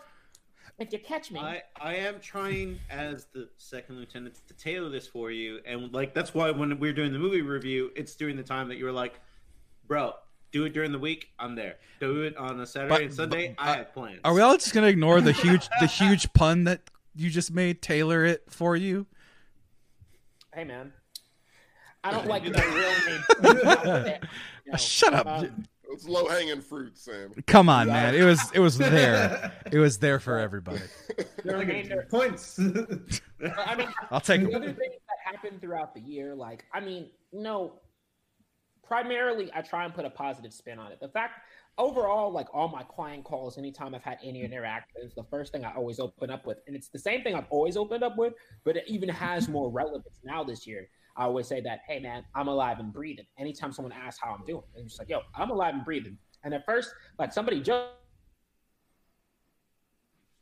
if 0.79 0.93
you 0.93 0.99
catch 0.99 1.31
me, 1.31 1.39
I, 1.39 1.61
I 1.79 1.95
am 1.95 2.19
trying 2.19 2.79
as 2.89 3.25
the 3.33 3.49
second 3.57 3.97
lieutenant 3.97 4.35
to 4.47 4.53
tailor 4.53 4.89
this 4.89 5.07
for 5.07 5.31
you, 5.31 5.59
and 5.65 5.91
like 5.93 6.13
that's 6.13 6.33
why 6.33 6.51
when 6.51 6.79
we're 6.79 6.93
doing 6.93 7.11
the 7.11 7.19
movie 7.19 7.41
review, 7.41 7.91
it's 7.95 8.15
during 8.15 8.37
the 8.37 8.43
time 8.43 8.67
that 8.69 8.77
you 8.77 8.85
were 8.85 8.91
like, 8.91 9.19
"Bro, 9.87 10.13
do 10.51 10.65
it 10.65 10.73
during 10.73 10.91
the 10.91 10.99
week. 10.99 11.29
I'm 11.39 11.55
there. 11.55 11.77
Do 11.99 12.21
it 12.23 12.35
on 12.37 12.59
a 12.59 12.65
Saturday 12.65 12.89
But- 12.95 13.01
and 13.03 13.13
Sunday. 13.13 13.55
but, 13.57 13.63
I 13.67 13.75
have 13.77 13.93
plans." 13.93 14.19
Are 14.23 14.33
we 14.33 14.41
all 14.41 14.57
just 14.57 14.73
gonna 14.73 14.87
ignore 14.87 15.21
the 15.21 15.31
huge 15.31 15.67
the 15.79 15.87
huge 15.87 16.31
pun 16.33 16.63
that 16.65 16.81
you 17.15 17.29
just 17.29 17.51
made? 17.51 17.81
Tailor 17.81 18.25
it 18.25 18.43
for 18.49 18.75
you. 18.75 19.07
hey 20.53 20.63
man, 20.63 20.91
I 22.03 22.11
don't 22.11 22.27
like 22.27 22.43
that 22.51 22.65
real 23.43 24.03
name. 24.03 24.17
You 24.65 24.71
know, 24.73 24.77
Shut 24.77 25.13
up. 25.13 25.27
um, 25.27 25.65
It's 25.89 26.07
low 26.07 26.27
hanging 26.27 26.61
fruit, 26.61 26.97
Sam. 26.97 27.33
Come 27.47 27.67
on, 27.69 27.87
man. 27.87 28.15
It 28.15 28.23
was 28.23 28.39
it 28.53 28.59
was 28.59 28.77
there. 28.77 29.51
It 29.71 29.79
was 29.79 29.97
there 29.99 30.19
for 30.19 30.37
everybody. 30.37 30.81
the 31.45 31.55
remainder, 31.57 32.05
Points. 32.09 32.59
I 32.59 33.75
mean, 33.75 33.87
I'll 34.09 34.19
take 34.19 34.41
the 34.41 34.53
other 34.55 34.73
things 34.73 34.77
that 35.07 35.17
happen 35.33 35.59
throughout 35.59 35.93
the 35.93 36.01
year, 36.01 36.35
like 36.35 36.65
I 36.73 36.79
mean, 36.81 37.07
no. 37.31 37.73
Primarily, 38.91 39.49
I 39.55 39.61
try 39.61 39.85
and 39.85 39.93
put 39.93 40.03
a 40.03 40.09
positive 40.09 40.51
spin 40.51 40.77
on 40.77 40.91
it. 40.91 40.99
The 40.99 41.07
fact, 41.07 41.39
overall, 41.77 42.29
like 42.29 42.47
all 42.53 42.67
my 42.67 42.83
client 42.83 43.23
calls, 43.23 43.57
anytime 43.57 43.95
I've 43.95 44.03
had 44.03 44.17
any 44.21 44.39
mm-hmm. 44.39 44.51
interactions, 44.51 45.15
the 45.15 45.23
first 45.31 45.53
thing 45.53 45.63
I 45.63 45.73
always 45.73 45.97
open 45.97 46.29
up 46.29 46.45
with, 46.45 46.57
and 46.67 46.75
it's 46.75 46.89
the 46.89 46.99
same 46.99 47.23
thing 47.23 47.33
I've 47.33 47.47
always 47.51 47.77
opened 47.77 48.03
up 48.03 48.17
with, 48.17 48.33
but 48.65 48.75
it 48.75 48.83
even 48.87 49.07
has 49.07 49.45
mm-hmm. 49.45 49.53
more 49.53 49.69
relevance 49.71 50.19
now 50.25 50.43
this 50.43 50.67
year. 50.67 50.89
I 51.15 51.23
always 51.23 51.47
say 51.47 51.61
that, 51.61 51.79
hey 51.87 52.01
man, 52.01 52.25
I'm 52.35 52.49
alive 52.49 52.79
and 52.79 52.91
breathing. 52.91 53.23
Anytime 53.39 53.71
someone 53.71 53.93
asks 53.93 54.19
how 54.21 54.35
I'm 54.37 54.43
doing, 54.45 54.63
and 54.75 54.89
just 54.89 54.99
like, 54.99 55.07
yo, 55.07 55.21
I'm 55.37 55.51
alive 55.51 55.73
and 55.73 55.85
breathing. 55.85 56.17
And 56.43 56.53
at 56.53 56.65
first, 56.65 56.93
like 57.17 57.31
somebody 57.31 57.61
joked 57.61 57.93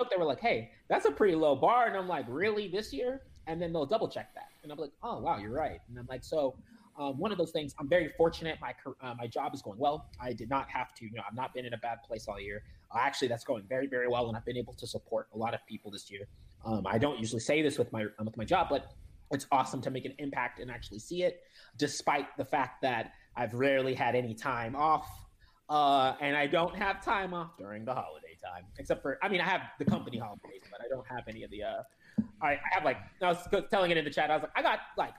they 0.09 0.17
were 0.17 0.25
like, 0.25 0.39
"Hey, 0.39 0.71
that's 0.89 1.05
a 1.05 1.11
pretty 1.11 1.35
low 1.35 1.55
bar," 1.55 1.85
and 1.85 1.95
I'm 1.95 2.07
like, 2.07 2.25
"Really, 2.27 2.67
this 2.67 2.91
year?" 2.93 3.21
And 3.45 3.61
then 3.61 3.73
they'll 3.73 3.85
double 3.85 4.07
check 4.07 4.33
that, 4.33 4.47
and 4.63 4.71
I'm 4.71 4.79
like, 4.79 4.93
"Oh, 5.03 5.19
wow, 5.19 5.37
you're 5.37 5.51
right." 5.51 5.81
And 5.87 5.99
I'm 5.99 6.07
like, 6.09 6.23
"So, 6.23 6.55
um, 6.99 7.17
one 7.17 7.31
of 7.31 7.37
those 7.37 7.51
things. 7.51 7.73
I'm 7.79 7.87
very 7.87 8.11
fortunate. 8.17 8.59
My 8.61 8.73
uh, 9.01 9.13
my 9.17 9.25
job 9.25 9.55
is 9.55 9.61
going 9.61 9.79
well. 9.79 10.09
I 10.19 10.33
did 10.33 10.49
not 10.49 10.69
have 10.69 10.93
to. 10.95 11.05
You 11.05 11.13
know, 11.13 11.23
I've 11.25 11.35
not 11.35 11.53
been 11.53 11.65
in 11.65 11.73
a 11.73 11.77
bad 11.77 12.03
place 12.05 12.27
all 12.27 12.39
year. 12.39 12.63
Uh, 12.93 12.99
actually, 12.99 13.29
that's 13.29 13.45
going 13.45 13.63
very, 13.69 13.87
very 13.87 14.09
well, 14.09 14.27
and 14.27 14.35
I've 14.35 14.45
been 14.45 14.57
able 14.57 14.73
to 14.73 14.85
support 14.85 15.27
a 15.33 15.37
lot 15.37 15.53
of 15.53 15.65
people 15.65 15.91
this 15.91 16.11
year. 16.11 16.27
Um, 16.65 16.85
I 16.85 16.97
don't 16.97 17.17
usually 17.17 17.39
say 17.39 17.61
this 17.61 17.77
with 17.77 17.91
my 17.93 18.03
um, 18.19 18.25
with 18.25 18.35
my 18.35 18.43
job, 18.43 18.67
but 18.69 18.91
it's 19.31 19.47
awesome 19.51 19.81
to 19.81 19.91
make 19.91 20.05
an 20.05 20.13
impact 20.17 20.59
and 20.59 20.69
actually 20.69 20.99
see 20.99 21.23
it, 21.23 21.41
despite 21.77 22.35
the 22.37 22.45
fact 22.45 22.81
that 22.81 23.13
I've 23.35 23.53
rarely 23.53 23.93
had 23.93 24.15
any 24.15 24.33
time 24.33 24.75
off. 24.75 25.07
Uh, 25.69 26.15
and 26.19 26.35
I 26.35 26.47
don't 26.47 26.75
have 26.75 27.05
time 27.05 27.33
off 27.33 27.55
during 27.57 27.85
the 27.85 27.93
holiday 27.93 28.35
time, 28.43 28.65
except 28.77 29.01
for 29.01 29.19
I 29.21 29.29
mean 29.29 29.39
I 29.39 29.45
have 29.45 29.61
the 29.77 29.85
company 29.85 30.17
holidays, 30.17 30.63
but 30.69 30.81
I 30.81 30.89
don't 30.89 31.07
have 31.07 31.27
any 31.29 31.43
of 31.43 31.51
the. 31.51 31.63
Uh, 31.63 31.83
I, 32.41 32.53
I 32.53 32.59
have 32.71 32.83
like 32.83 32.97
I 33.21 33.27
was 33.27 33.47
telling 33.71 33.91
it 33.91 33.95
in 33.95 34.03
the 34.03 34.11
chat. 34.11 34.31
I 34.31 34.35
was 34.35 34.43
like 34.43 34.51
I 34.55 34.61
got 34.61 34.79
like 34.97 35.13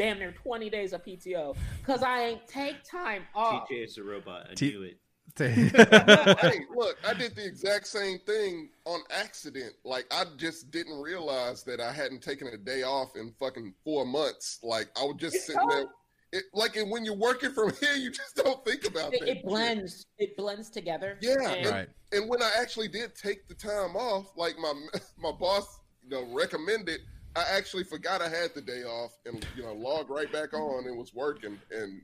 damn 0.00 0.18
near 0.18 0.32
twenty 0.32 0.70
days 0.70 0.94
of 0.94 1.04
PTO 1.04 1.54
because 1.78 2.02
I 2.02 2.22
ain't 2.22 2.46
take 2.48 2.82
time 2.84 3.24
off. 3.34 3.68
TJ 3.68 3.84
is 3.84 3.98
a 3.98 4.02
robot. 4.02 4.46
I 4.50 4.54
T- 4.54 4.70
knew 4.70 4.82
it. 4.82 4.96
hey, 5.38 6.60
look, 6.74 6.96
I 7.06 7.12
did 7.14 7.36
the 7.36 7.44
exact 7.44 7.86
same 7.86 8.18
thing 8.20 8.70
on 8.86 9.00
accident. 9.10 9.74
Like 9.84 10.06
I 10.10 10.24
just 10.38 10.70
didn't 10.70 11.00
realize 11.00 11.62
that 11.64 11.80
I 11.80 11.92
hadn't 11.92 12.22
taken 12.22 12.48
a 12.48 12.56
day 12.56 12.82
off 12.82 13.14
in 13.14 13.32
fucking 13.38 13.74
four 13.84 14.06
months. 14.06 14.58
Like 14.62 14.88
I 14.98 15.04
was 15.04 15.16
just 15.18 15.36
It's 15.36 15.46
sitting 15.46 15.68
there. 15.68 15.84
It, 16.32 16.44
like 16.54 16.76
and 16.76 16.90
when 16.90 17.04
you're 17.04 17.14
working 17.16 17.50
from 17.50 17.70
here, 17.80 17.92
you 17.94 18.10
just 18.10 18.36
don't 18.36 18.64
think 18.64 18.86
about 18.86 19.12
It, 19.12 19.20
that. 19.20 19.28
it 19.28 19.44
blends. 19.44 20.06
It 20.18 20.34
blends 20.36 20.70
together. 20.70 21.18
Yeah, 21.20 21.50
And- 21.50 21.66
right. 21.70 21.88
And 22.12 22.28
when 22.28 22.42
I 22.42 22.50
actually 22.58 22.88
did 22.88 23.14
take 23.14 23.46
the 23.48 23.54
time 23.54 23.94
off, 23.96 24.32
like 24.36 24.58
my 24.58 24.72
my 25.18 25.30
boss, 25.32 25.78
you 26.02 26.08
know, 26.10 26.26
recommended, 26.34 27.00
I 27.36 27.44
actually 27.56 27.84
forgot 27.84 28.20
I 28.22 28.28
had 28.28 28.50
the 28.54 28.60
day 28.62 28.82
off 28.82 29.12
and 29.24 29.44
you 29.56 29.62
know 29.62 29.72
logged 29.72 30.10
right 30.10 30.30
back 30.32 30.52
on 30.54 30.86
and 30.86 30.98
was 30.98 31.14
working. 31.14 31.58
And 31.70 32.02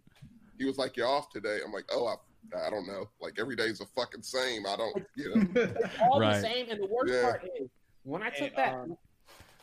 he 0.59 0.65
was 0.65 0.79
like, 0.79 0.97
"You're 0.97 1.09
off 1.09 1.31
today." 1.31 1.59
I'm 1.65 1.73
like, 1.73 1.85
"Oh, 1.93 2.07
I." 2.07 2.15
I 2.57 2.71
don't 2.71 2.87
know. 2.87 3.07
Like 3.21 3.41
every 3.41 3.57
day's 3.57 3.81
a 3.81 3.87
fucking 3.87 4.23
same. 4.23 4.67
I 4.67 4.77
don't, 4.77 5.05
you 5.17 5.35
know. 5.35 5.47
It's 5.63 5.97
all 6.01 6.21
Right. 6.21 6.37
the 6.37 6.41
same. 6.43 6.71
And 6.71 6.81
the 6.81 6.87
worst 6.87 7.13
Yeah. 7.13 7.23
part 7.23 7.43
is 7.61 7.69
when 8.05 8.23
I 8.23 8.31
took 8.31 8.51
And, 8.51 8.57
that. 8.57 8.73
um, 8.75 8.97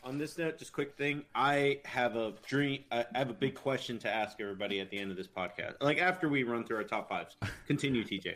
on 0.03 0.18
this 0.18 0.38
note, 0.38 0.57
just 0.57 0.74
quick 0.74 0.97
thing. 0.97 1.24
I 1.34 1.80
have 1.86 2.18
a 2.18 2.34
dream. 2.45 2.84
I 2.91 3.05
I 3.16 3.20
have 3.20 3.30
a 3.30 3.34
big 3.34 3.55
question 3.55 3.97
to 3.99 4.09
ask 4.14 4.41
everybody 4.41 4.82
at 4.82 4.89
the 4.89 4.99
end 4.99 5.11
of 5.11 5.16
this 5.18 5.30
podcast. 5.30 5.76
Like 5.80 5.97
after 5.97 6.28
we 6.28 6.43
run 6.43 6.66
through 6.66 6.76
our 6.76 6.84
top 6.84 7.07
fives. 7.07 7.38
Continue, 7.68 8.03
TJ. 8.03 8.36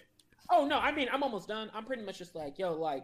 oh 0.49 0.65
no, 0.65 0.79
I 0.79 0.93
mean 0.93 1.09
I'm 1.11 1.23
almost 1.23 1.49
done. 1.49 1.69
I'm 1.73 1.83
pretty 1.83 2.03
much 2.03 2.17
just 2.17 2.33
like 2.33 2.57
yo, 2.57 2.71
like 2.73 3.03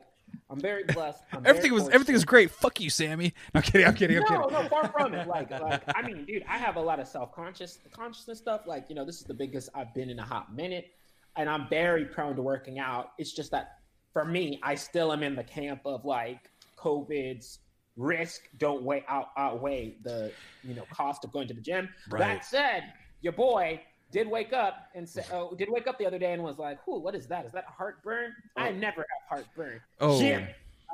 I'm 0.49 0.59
very 0.59 0.83
blessed. 0.83 1.23
I'm 1.31 1.41
very 1.41 1.49
Everything 1.49 1.73
was 1.73 1.81
fortunate. 1.83 1.95
everything 1.95 2.13
was 2.13 2.25
great. 2.25 2.51
Fuck 2.51 2.79
you, 2.79 2.89
Sammy. 2.89 3.33
No, 3.53 3.59
I'm 3.59 3.63
kidding. 3.63 3.87
I'm 3.87 3.95
kidding. 3.95 4.17
I'm 4.17 4.23
no, 4.23 4.47
kidding. 4.47 4.63
no, 4.63 4.69
far 4.69 4.87
from 4.89 5.13
it. 5.13 5.27
Like, 5.27 5.49
like, 5.61 5.83
I 5.95 6.01
mean, 6.03 6.25
dude, 6.25 6.43
I 6.47 6.57
have 6.57 6.75
a 6.75 6.81
lot 6.81 6.99
of 6.99 7.07
self 7.07 7.33
conscious 7.33 7.79
consciousness 7.91 8.37
stuff. 8.37 8.61
Like, 8.67 8.85
you 8.89 8.95
know, 8.95 9.05
this 9.05 9.17
is 9.17 9.23
the 9.23 9.33
biggest 9.33 9.69
I've 9.73 9.93
been 9.93 10.09
in 10.09 10.19
a 10.19 10.23
hot 10.23 10.55
minute, 10.55 10.91
and 11.35 11.49
I'm 11.49 11.67
very 11.69 12.05
prone 12.05 12.35
to 12.35 12.41
working 12.41 12.77
out. 12.79 13.11
It's 13.17 13.31
just 13.31 13.51
that 13.51 13.79
for 14.11 14.25
me, 14.25 14.59
I 14.61 14.75
still 14.75 15.11
am 15.11 15.23
in 15.23 15.35
the 15.35 15.43
camp 15.43 15.81
of 15.85 16.05
like 16.05 16.51
COVID's 16.77 17.59
risk 17.95 18.41
don't 18.57 18.83
weigh 18.83 19.03
out 19.07 19.27
outweigh 19.37 19.95
the 20.03 20.31
you 20.63 20.73
know 20.73 20.83
cost 20.91 21.23
of 21.23 21.31
going 21.31 21.47
to 21.47 21.53
the 21.53 21.61
gym. 21.61 21.89
Right. 22.09 22.19
That 22.19 22.45
said, 22.45 22.93
your 23.21 23.33
boy 23.33 23.81
did 24.13 24.27
wake 24.29 24.53
up 24.53 24.87
and 24.93 25.09
say, 25.09 25.25
oh, 25.33 25.53
did 25.55 25.69
wake 25.69 25.87
up 25.87 25.97
the 25.97 26.05
other 26.05 26.19
day 26.19 26.31
and 26.33 26.41
was 26.43 26.59
like, 26.59 26.77
"Who? 26.85 26.99
What 26.99 27.15
is 27.15 27.25
that? 27.27 27.45
Is 27.45 27.51
that 27.51 27.65
heartburn? 27.65 28.33
I 28.55 28.69
Oh. 28.69 28.73
never 28.73 29.01
have 29.01 29.27
heartburn." 29.27 29.81
Oh. 29.99 30.19
Gym. 30.19 30.47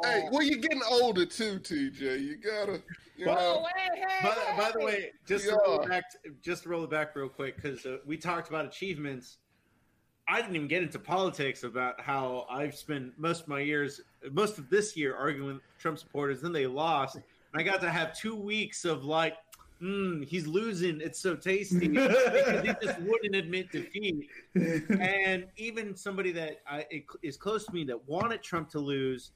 Hey, 0.03 0.23
Uh, 0.25 0.29
well, 0.31 0.41
you're 0.41 0.59
getting 0.59 0.81
older 0.89 1.25
too, 1.25 1.59
TJ. 1.59 2.21
You 2.21 2.37
gotta, 2.37 2.81
you 3.17 3.25
But- 3.25 3.35
know. 3.35 3.67
hey, 3.75 3.99
hey, 3.99 4.19
By, 4.23 4.35
the- 4.35 4.61
by 4.63 4.71
the 4.71 4.85
way, 4.85 5.11
just 5.27 5.43
to 5.45 5.57
roll 5.65 5.81
it 5.81 5.89
back, 5.89 6.05
just 6.41 6.63
to 6.63 6.69
roll 6.69 6.85
it 6.85 6.89
back 6.89 7.13
real 7.17 7.27
quick, 7.27 7.57
because 7.57 7.85
uh, 7.85 7.97
we 8.05 8.15
talked 8.17 8.47
about 8.47 8.65
achievements. 8.65 9.37
I 10.29 10.39
didn't 10.41 10.55
even 10.55 10.67
get 10.69 10.83
into 10.83 10.99
politics 10.99 11.63
about 11.63 11.99
how 11.99 12.45
I've 12.49 12.75
spent 12.75 13.17
most 13.19 13.41
of 13.41 13.47
my 13.49 13.59
years, 13.59 13.99
most 14.31 14.57
of 14.59 14.69
this 14.69 14.95
year, 14.95 15.15
arguing 15.17 15.55
with 15.55 15.63
Trump 15.79 15.97
supporters. 15.99 16.39
Then 16.41 16.53
they 16.53 16.67
lost, 16.67 17.15
and 17.15 17.23
I 17.55 17.63
got 17.63 17.81
to 17.81 17.89
have 17.89 18.15
two 18.17 18.35
weeks 18.35 18.85
of 18.85 19.03
like, 19.03 19.35
mm, 19.81 20.25
he's 20.25 20.47
losing. 20.47 21.01
It's 21.01 21.19
so 21.19 21.35
tasty 21.35 21.87
because 21.87 22.61
he 22.61 22.73
just 22.81 22.99
wouldn't 23.01 23.35
admit 23.35 23.71
defeat. 23.71 24.27
And 24.55 25.47
even 25.57 25.95
somebody 25.95 26.31
that 26.33 26.61
I, 26.67 26.85
is 27.21 27.37
close 27.37 27.65
to 27.65 27.73
me 27.73 27.83
that 27.85 28.07
wanted 28.07 28.43
Trump 28.43 28.69
to 28.71 28.79
lose 28.79 29.31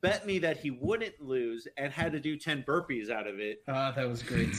bet 0.00 0.26
me 0.26 0.38
that 0.38 0.56
he 0.56 0.70
wouldn't 0.70 1.20
lose 1.20 1.66
and 1.76 1.92
had 1.92 2.12
to 2.12 2.20
do 2.20 2.36
10 2.36 2.62
burpees 2.62 3.10
out 3.10 3.26
of 3.26 3.38
it. 3.40 3.62
Ah, 3.68 3.92
that 3.92 4.08
was 4.08 4.22
great. 4.22 4.54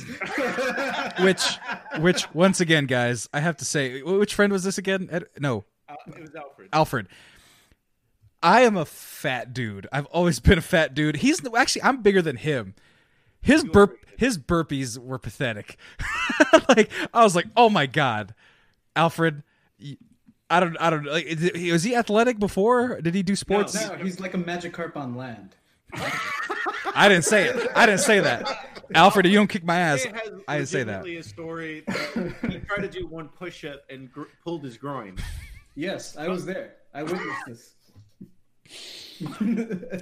which, 1.21 1.57
which 1.99 2.33
once 2.33 2.59
again, 2.59 2.85
guys, 2.85 3.29
I 3.33 3.39
have 3.39 3.57
to 3.57 3.65
say, 3.65 4.01
which 4.01 4.35
friend 4.35 4.51
was 4.51 4.63
this 4.63 4.77
again? 4.77 5.09
Ed, 5.11 5.25
no, 5.39 5.65
Uh, 5.87 5.95
it 6.07 6.21
was 6.21 6.35
Alfred. 6.35 6.69
Alfred. 6.73 7.07
I 8.41 8.61
am 8.61 8.77
a 8.77 8.85
fat 8.85 9.53
dude. 9.53 9.87
I've 9.91 10.05
always 10.07 10.39
been 10.39 10.57
a 10.57 10.61
fat 10.61 10.93
dude. 10.93 11.17
He's 11.17 11.41
actually 11.55 11.83
I'm 11.83 12.01
bigger 12.01 12.21
than 12.21 12.37
him. 12.37 12.75
His 13.41 13.63
burp 13.63 13.91
bigger. 13.91 13.98
His 14.19 14.37
burpees 14.37 14.97
were 14.97 15.17
pathetic. 15.17 15.77
like 16.69 16.91
I 17.13 17.23
was 17.23 17.35
like, 17.35 17.47
"Oh 17.55 17.69
my 17.69 17.85
god. 17.85 18.35
Alfred, 18.95 19.43
I 20.49 20.59
don't 20.59 20.75
I 20.79 20.89
don't 20.89 21.05
like 21.05 21.25
is 21.25 21.51
he- 21.55 21.71
was 21.71 21.83
he 21.83 21.95
athletic 21.95 22.37
before? 22.37 22.99
Did 23.01 23.15
he 23.15 23.23
do 23.23 23.35
sports? 23.35 23.73
no, 23.75 23.95
he's 23.95 24.19
like 24.19 24.33
a 24.33 24.37
Magikarp 24.37 24.95
on 24.97 25.15
land. 25.15 25.55
I 25.93 27.07
didn't 27.09 27.23
say 27.25 27.45
it. 27.47 27.69
I 27.75 27.85
didn't 27.85 28.01
say 28.01 28.19
that. 28.19 28.47
Alfred, 28.93 29.25
you 29.25 29.33
don't 29.33 29.47
kick 29.47 29.63
my 29.63 29.77
ass. 29.79 30.05
I 30.47 30.57
didn't 30.57 30.67
say 30.67 30.83
that. 30.83 31.03
legitimately 31.03 31.17
a 31.17 31.23
story 31.23 31.83
that 31.87 32.35
he 32.49 32.59
tried 32.59 32.81
to 32.81 32.87
do 32.89 33.07
one 33.07 33.29
push 33.29 33.63
up 33.63 33.81
and 33.89 34.11
gr- 34.11 34.23
pulled 34.43 34.63
his 34.63 34.77
groin. 34.77 35.17
Yes, 35.75 36.17
I 36.17 36.27
was 36.27 36.45
there. 36.45 36.73
I 36.93 37.03
witnessed 37.03 37.45
this. 37.47 37.73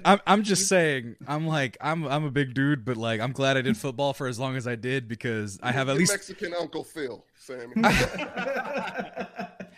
I'm 0.06 0.20
I'm 0.28 0.44
just 0.44 0.68
saying. 0.68 1.16
I'm 1.28 1.48
like 1.48 1.78
I'm 1.82 2.06
I'm 2.06 2.24
a 2.26 2.32
big 2.32 2.54
dude, 2.54 2.86
but 2.86 2.98
like 2.98 3.20
I'm 3.20 3.32
glad 3.32 3.58
I 3.58 3.62
did 3.62 3.78
football 3.78 4.14
for 4.14 4.28
as 4.28 4.40
long 4.40 4.56
as 4.56 4.68
I 4.68 4.76
did 4.76 5.08
because 5.08 5.60
I 5.64 5.72
have 5.72 5.90
at 5.90 5.98
least 5.98 6.12
Mexican 6.12 6.54
Uncle 6.60 6.84
Phil, 6.84 7.24
Sammy. 7.36 7.74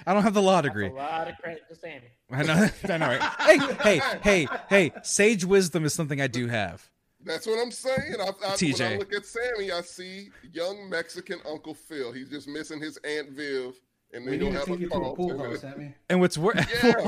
I 0.05 0.13
don't 0.13 0.23
have 0.23 0.33
the 0.33 0.41
law 0.41 0.61
That's 0.61 0.73
degree. 0.73 0.87
a 0.87 0.93
lot 0.93 1.27
of 1.27 1.37
credit 1.37 1.63
to 1.69 1.75
Sammy. 1.75 2.09
I 2.31 2.43
know. 2.43 2.69
I 2.93 2.97
know, 2.97 3.07
right? 3.07 3.21
Hey, 3.39 3.57
hey, 3.83 4.01
hey, 4.23 4.47
hey! 4.69 4.91
Sage 5.03 5.45
wisdom 5.45 5.85
is 5.85 5.93
something 5.93 6.19
I 6.21 6.27
do 6.27 6.47
have. 6.47 6.89
That's 7.23 7.45
what 7.45 7.59
I'm 7.59 7.71
saying. 7.71 8.15
I, 8.19 8.23
I, 8.23 8.55
When 8.55 8.81
I 8.81 8.97
look 8.97 9.13
at 9.13 9.25
Sammy, 9.25 9.71
I 9.71 9.81
see 9.81 10.29
young 10.53 10.89
Mexican 10.89 11.39
Uncle 11.47 11.73
Phil. 11.73 12.13
He's 12.13 12.29
just 12.29 12.47
missing 12.47 12.79
his 12.79 12.97
Aunt 13.03 13.31
Viv, 13.31 13.79
and 14.13 14.25
we 14.25 14.31
then 14.31 14.39
need 14.39 14.45
he'll 14.45 14.51
to 14.51 14.57
have 14.57 14.67
take 14.67 14.77
a 14.77 14.81
you 14.81 14.89
to 14.89 14.95
a 14.95 15.15
pool 15.15 15.29
to 15.29 15.37
house, 15.37 15.65
And 16.09 16.19
what's 16.19 16.37
worse? 16.37 16.65
Yeah, 16.83 17.07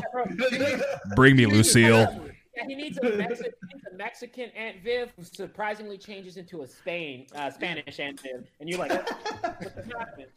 Bring 1.16 1.36
me 1.36 1.46
Lucille. 1.46 2.32
Yeah, 2.58 2.66
he 2.68 2.76
needs 2.76 2.98
a, 2.98 3.02
Mexi- 3.02 3.52
a 3.92 3.96
Mexican 3.96 4.50
Aunt 4.58 4.84
Viv 4.84 5.12
who 5.18 5.24
surprisingly 5.24 5.98
changes 5.98 6.38
into 6.38 6.62
a 6.64 6.68
Spain 6.68 7.26
uh, 7.36 7.50
Spanish 7.50 8.00
Aunt 8.00 8.20
Viv, 8.20 8.46
and 8.60 8.70
you're 8.70 8.78
like, 8.80 8.92
what 8.92 9.60
the 9.76 9.94
happened? 9.98 10.28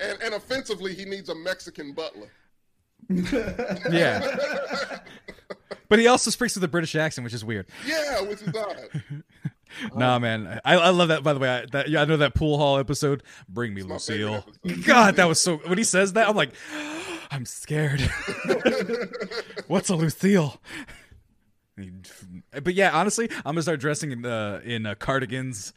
and, 0.00 0.20
and 0.22 0.34
offensively, 0.34 0.94
he 0.94 1.04
needs 1.04 1.28
a 1.28 1.34
Mexican 1.34 1.92
butler. 1.92 2.28
Yeah, 3.90 4.98
but 5.88 5.98
he 5.98 6.06
also 6.06 6.30
speaks 6.30 6.54
with 6.54 6.62
a 6.64 6.68
British 6.68 6.94
accent, 6.94 7.24
which 7.24 7.32
is 7.34 7.44
weird. 7.44 7.66
Yeah, 7.86 8.20
which 8.22 8.42
is 8.42 8.54
odd. 8.54 8.88
Nah, 9.94 10.18
man, 10.18 10.60
I, 10.64 10.76
I 10.76 10.88
love 10.90 11.08
that. 11.08 11.22
By 11.22 11.32
the 11.32 11.38
way, 11.38 11.48
I, 11.48 11.66
that 11.72 11.88
yeah, 11.88 12.02
I 12.02 12.04
know 12.04 12.16
that 12.18 12.34
pool 12.34 12.58
hall 12.58 12.78
episode. 12.78 13.22
Bring 13.48 13.74
me 13.74 13.82
favorite 13.82 13.94
Lucille. 13.94 14.44
God, 14.84 15.16
that 15.16 15.28
was 15.28 15.40
so. 15.40 15.56
When 15.58 15.78
he 15.78 15.84
says 15.84 16.12
that, 16.14 16.28
I'm 16.28 16.36
like, 16.36 16.50
I'm 17.30 17.46
scared. 17.46 18.00
What's 19.68 19.88
a 19.88 19.94
Lucille? 19.96 20.60
But 22.62 22.74
yeah, 22.74 22.90
honestly, 22.92 23.28
I'm 23.30 23.54
gonna 23.54 23.62
start 23.62 23.80
dressing 23.80 24.10
in 24.12 24.26
uh, 24.26 24.60
in 24.64 24.84
uh, 24.86 24.94
cardigans, 24.96 25.72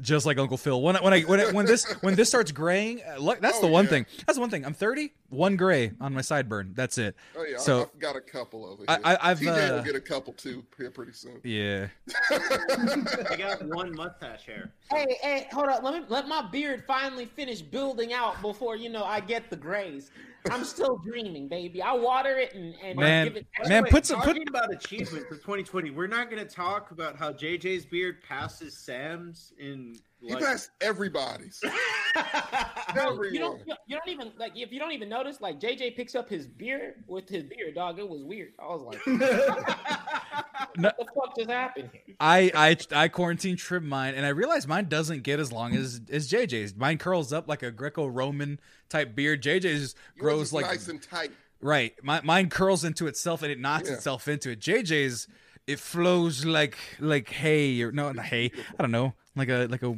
just 0.00 0.26
like 0.26 0.38
Uncle 0.38 0.56
Phil. 0.58 0.80
When 0.82 0.96
I, 0.96 1.00
when 1.00 1.12
I 1.14 1.20
when 1.22 1.40
I, 1.40 1.52
when 1.52 1.66
this 1.66 1.90
when 2.02 2.14
this 2.14 2.28
starts 2.28 2.52
graying, 2.52 3.00
uh, 3.08 3.16
look, 3.18 3.40
that's 3.40 3.58
Oh, 3.58 3.62
the 3.62 3.66
one 3.68 3.84
yeah. 3.84 3.90
thing. 3.90 4.06
That's 4.26 4.36
the 4.36 4.40
one 4.40 4.50
thing. 4.50 4.66
I'm 4.66 4.74
30, 4.74 5.12
one 5.30 5.56
gray 5.56 5.92
on 6.00 6.14
my 6.14 6.20
sideburn. 6.20 6.74
That's 6.74 6.98
it. 6.98 7.16
Oh 7.36 7.44
yeah, 7.44 7.58
So- 7.58 7.78
I, 7.78 7.82
I've 7.82 7.98
got 7.98 8.16
a 8.16 8.20
couple 8.20 8.72
of 8.72 8.80
I- 8.88 8.98
I- 9.14 9.30
I've, 9.30 9.40
TJ 9.40 9.46
will 9.70 9.78
uh, 9.78 9.82
get 9.82 9.94
a 9.96 10.00
couple 10.00 10.32
too 10.32 10.64
here 10.78 10.90
pretty 10.90 11.12
soon. 11.12 11.40
Yeah. 11.44 11.88
I 12.30 13.36
got 13.38 13.62
one 13.64 13.94
mustache 13.94 14.44
hair. 14.46 14.72
Hey, 14.90 15.18
hey, 15.22 15.48
hold 15.52 15.68
up. 15.68 15.82
Let 15.82 15.94
me 15.94 16.00
let 16.08 16.28
my 16.28 16.42
beard 16.50 16.84
finally 16.86 17.26
finish 17.26 17.62
building 17.62 18.12
out 18.12 18.40
before 18.42 18.76
you 18.76 18.88
know 18.88 19.04
I 19.04 19.20
get 19.20 19.50
the 19.50 19.56
grays. 19.56 20.10
I'm 20.50 20.64
still 20.64 20.96
dreaming, 20.98 21.48
baby. 21.48 21.82
I 21.82 21.92
water 21.92 22.38
it 22.38 22.54
and, 22.54 22.74
and 22.82 22.96
Man, 22.96 23.26
give 23.26 23.36
it. 23.36 23.46
By 23.58 23.64
the 23.64 23.68
Man, 23.68 23.82
way, 23.84 23.90
put 23.90 24.06
some- 24.06 24.20
put- 24.20 24.26
talking 24.28 24.48
about 24.48 24.72
achievement 24.72 25.26
for 25.28 25.34
2020. 25.34 25.90
We're 25.90 26.06
not 26.06 26.30
going 26.30 26.46
to 26.46 26.48
talk 26.54 26.92
about 26.92 27.16
how 27.16 27.32
JJ's 27.32 27.84
beard 27.84 28.22
passes 28.22 28.76
Sam's 28.76 29.52
in 29.58 29.96
He 30.20 30.32
like. 30.34 30.42
passed 30.42 30.70
everybody's. 30.80 31.60
Bro, 32.94 33.22
you 33.24 33.38
don't 33.38 33.60
you 33.86 33.96
don't 33.96 34.08
even 34.08 34.32
like 34.38 34.52
if 34.56 34.72
you 34.72 34.78
don't 34.78 34.92
even 34.92 35.08
notice 35.08 35.40
like 35.40 35.60
JJ 35.60 35.96
picks 35.96 36.14
up 36.14 36.28
his 36.28 36.46
beer 36.46 36.96
with 37.06 37.28
his 37.28 37.42
beer, 37.44 37.72
dog 37.74 37.98
it 37.98 38.08
was 38.08 38.22
weird 38.22 38.52
I 38.58 38.66
was 38.68 38.82
like 38.82 39.06
No, 39.06 39.16
what 40.76 40.96
the 40.98 41.04
fuck 41.14 41.36
just 41.36 41.50
happened 41.50 41.90
here 41.92 42.14
I 42.18 42.50
I 42.54 42.76
I 43.04 43.08
quarantine 43.08 43.56
trim 43.56 43.86
mine, 43.88 44.14
and 44.14 44.24
I 44.24 44.30
realized 44.30 44.66
mine 44.68 44.88
doesn't 44.88 45.22
get 45.22 45.38
as 45.40 45.52
long 45.52 45.74
as 45.74 46.00
as 46.10 46.30
JJ's. 46.30 46.74
Mine 46.74 46.96
curls 46.98 47.32
up 47.32 47.48
like 47.48 47.62
a 47.62 47.70
Greco-Roman 47.70 48.58
type 48.88 49.14
beard. 49.14 49.42
JJ's 49.42 49.64
Yours 49.64 49.94
grows 50.18 50.46
is 50.48 50.52
like 50.54 50.66
nice 50.66 50.88
and 50.88 51.02
tight. 51.02 51.32
right. 51.60 51.92
My, 52.02 52.20
mine 52.22 52.48
curls 52.48 52.84
into 52.84 53.06
itself 53.06 53.42
and 53.42 53.52
it 53.52 53.58
knots 53.58 53.88
Yeah. 53.90 53.96
itself 53.96 54.28
into 54.28 54.50
it. 54.52 54.60
JJ's 54.60 55.28
it 55.66 55.78
flows 55.78 56.44
like 56.46 56.78
like 57.00 57.28
hay 57.28 57.82
or 57.82 57.92
no 57.92 58.10
not 58.12 58.24
hay. 58.26 58.50
I 58.78 58.82
don't 58.82 58.90
know 58.92 59.14
like 59.36 59.48
a 59.48 59.66
like 59.66 59.82
a 59.82 59.94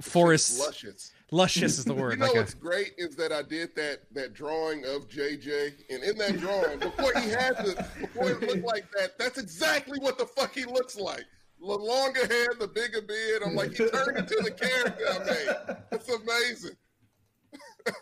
forest. 0.00 0.60
luscious. 0.60 1.12
Luscious 1.30 1.78
is 1.78 1.84
the 1.84 1.94
word. 1.94 2.12
You 2.12 2.18
know 2.18 2.26
like 2.26 2.36
a, 2.36 2.38
what's 2.40 2.54
great 2.54 2.92
is 2.98 3.16
that 3.16 3.32
I 3.32 3.42
did 3.42 3.74
that 3.76 4.00
that 4.12 4.34
drawing 4.34 4.84
of 4.84 5.08
JJ, 5.08 5.90
and 5.90 6.02
in 6.02 6.18
that 6.18 6.38
drawing, 6.38 6.78
before 6.78 7.12
he 7.20 7.30
had 7.30 7.56
the 7.58 7.86
before 8.00 8.30
it 8.30 8.42
looked 8.42 8.64
like 8.64 8.90
that, 8.98 9.18
that's 9.18 9.38
exactly 9.38 9.98
what 9.98 10.18
the 10.18 10.26
fuck 10.26 10.54
he 10.54 10.64
looks 10.64 10.96
like. 10.96 11.24
The 11.58 11.66
longer 11.66 12.26
hair, 12.26 12.48
the 12.60 12.68
bigger 12.68 13.00
beard. 13.00 13.42
I'm 13.44 13.54
like, 13.54 13.70
he 13.70 13.88
turned 13.88 14.18
into 14.18 14.36
the 14.44 14.50
character 14.50 15.04
I 15.10 15.18
made. 15.24 15.76
It's 15.92 16.08
amazing. 16.08 16.76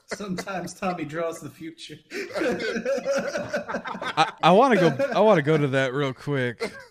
Sometimes 0.07 0.75
Tommy 0.75 1.05
draws 1.05 1.41
the 1.41 1.51
future. 1.51 1.97
I, 4.17 4.33
I 4.43 4.51
want 4.53 4.75
to 4.79 4.81
go. 4.91 5.05
I 5.15 5.21
want 5.21 5.37
to 5.39 5.43
go 5.43 5.57
to 5.59 5.69
that 5.69 5.93
real 5.93 6.13
quick. 6.13 6.73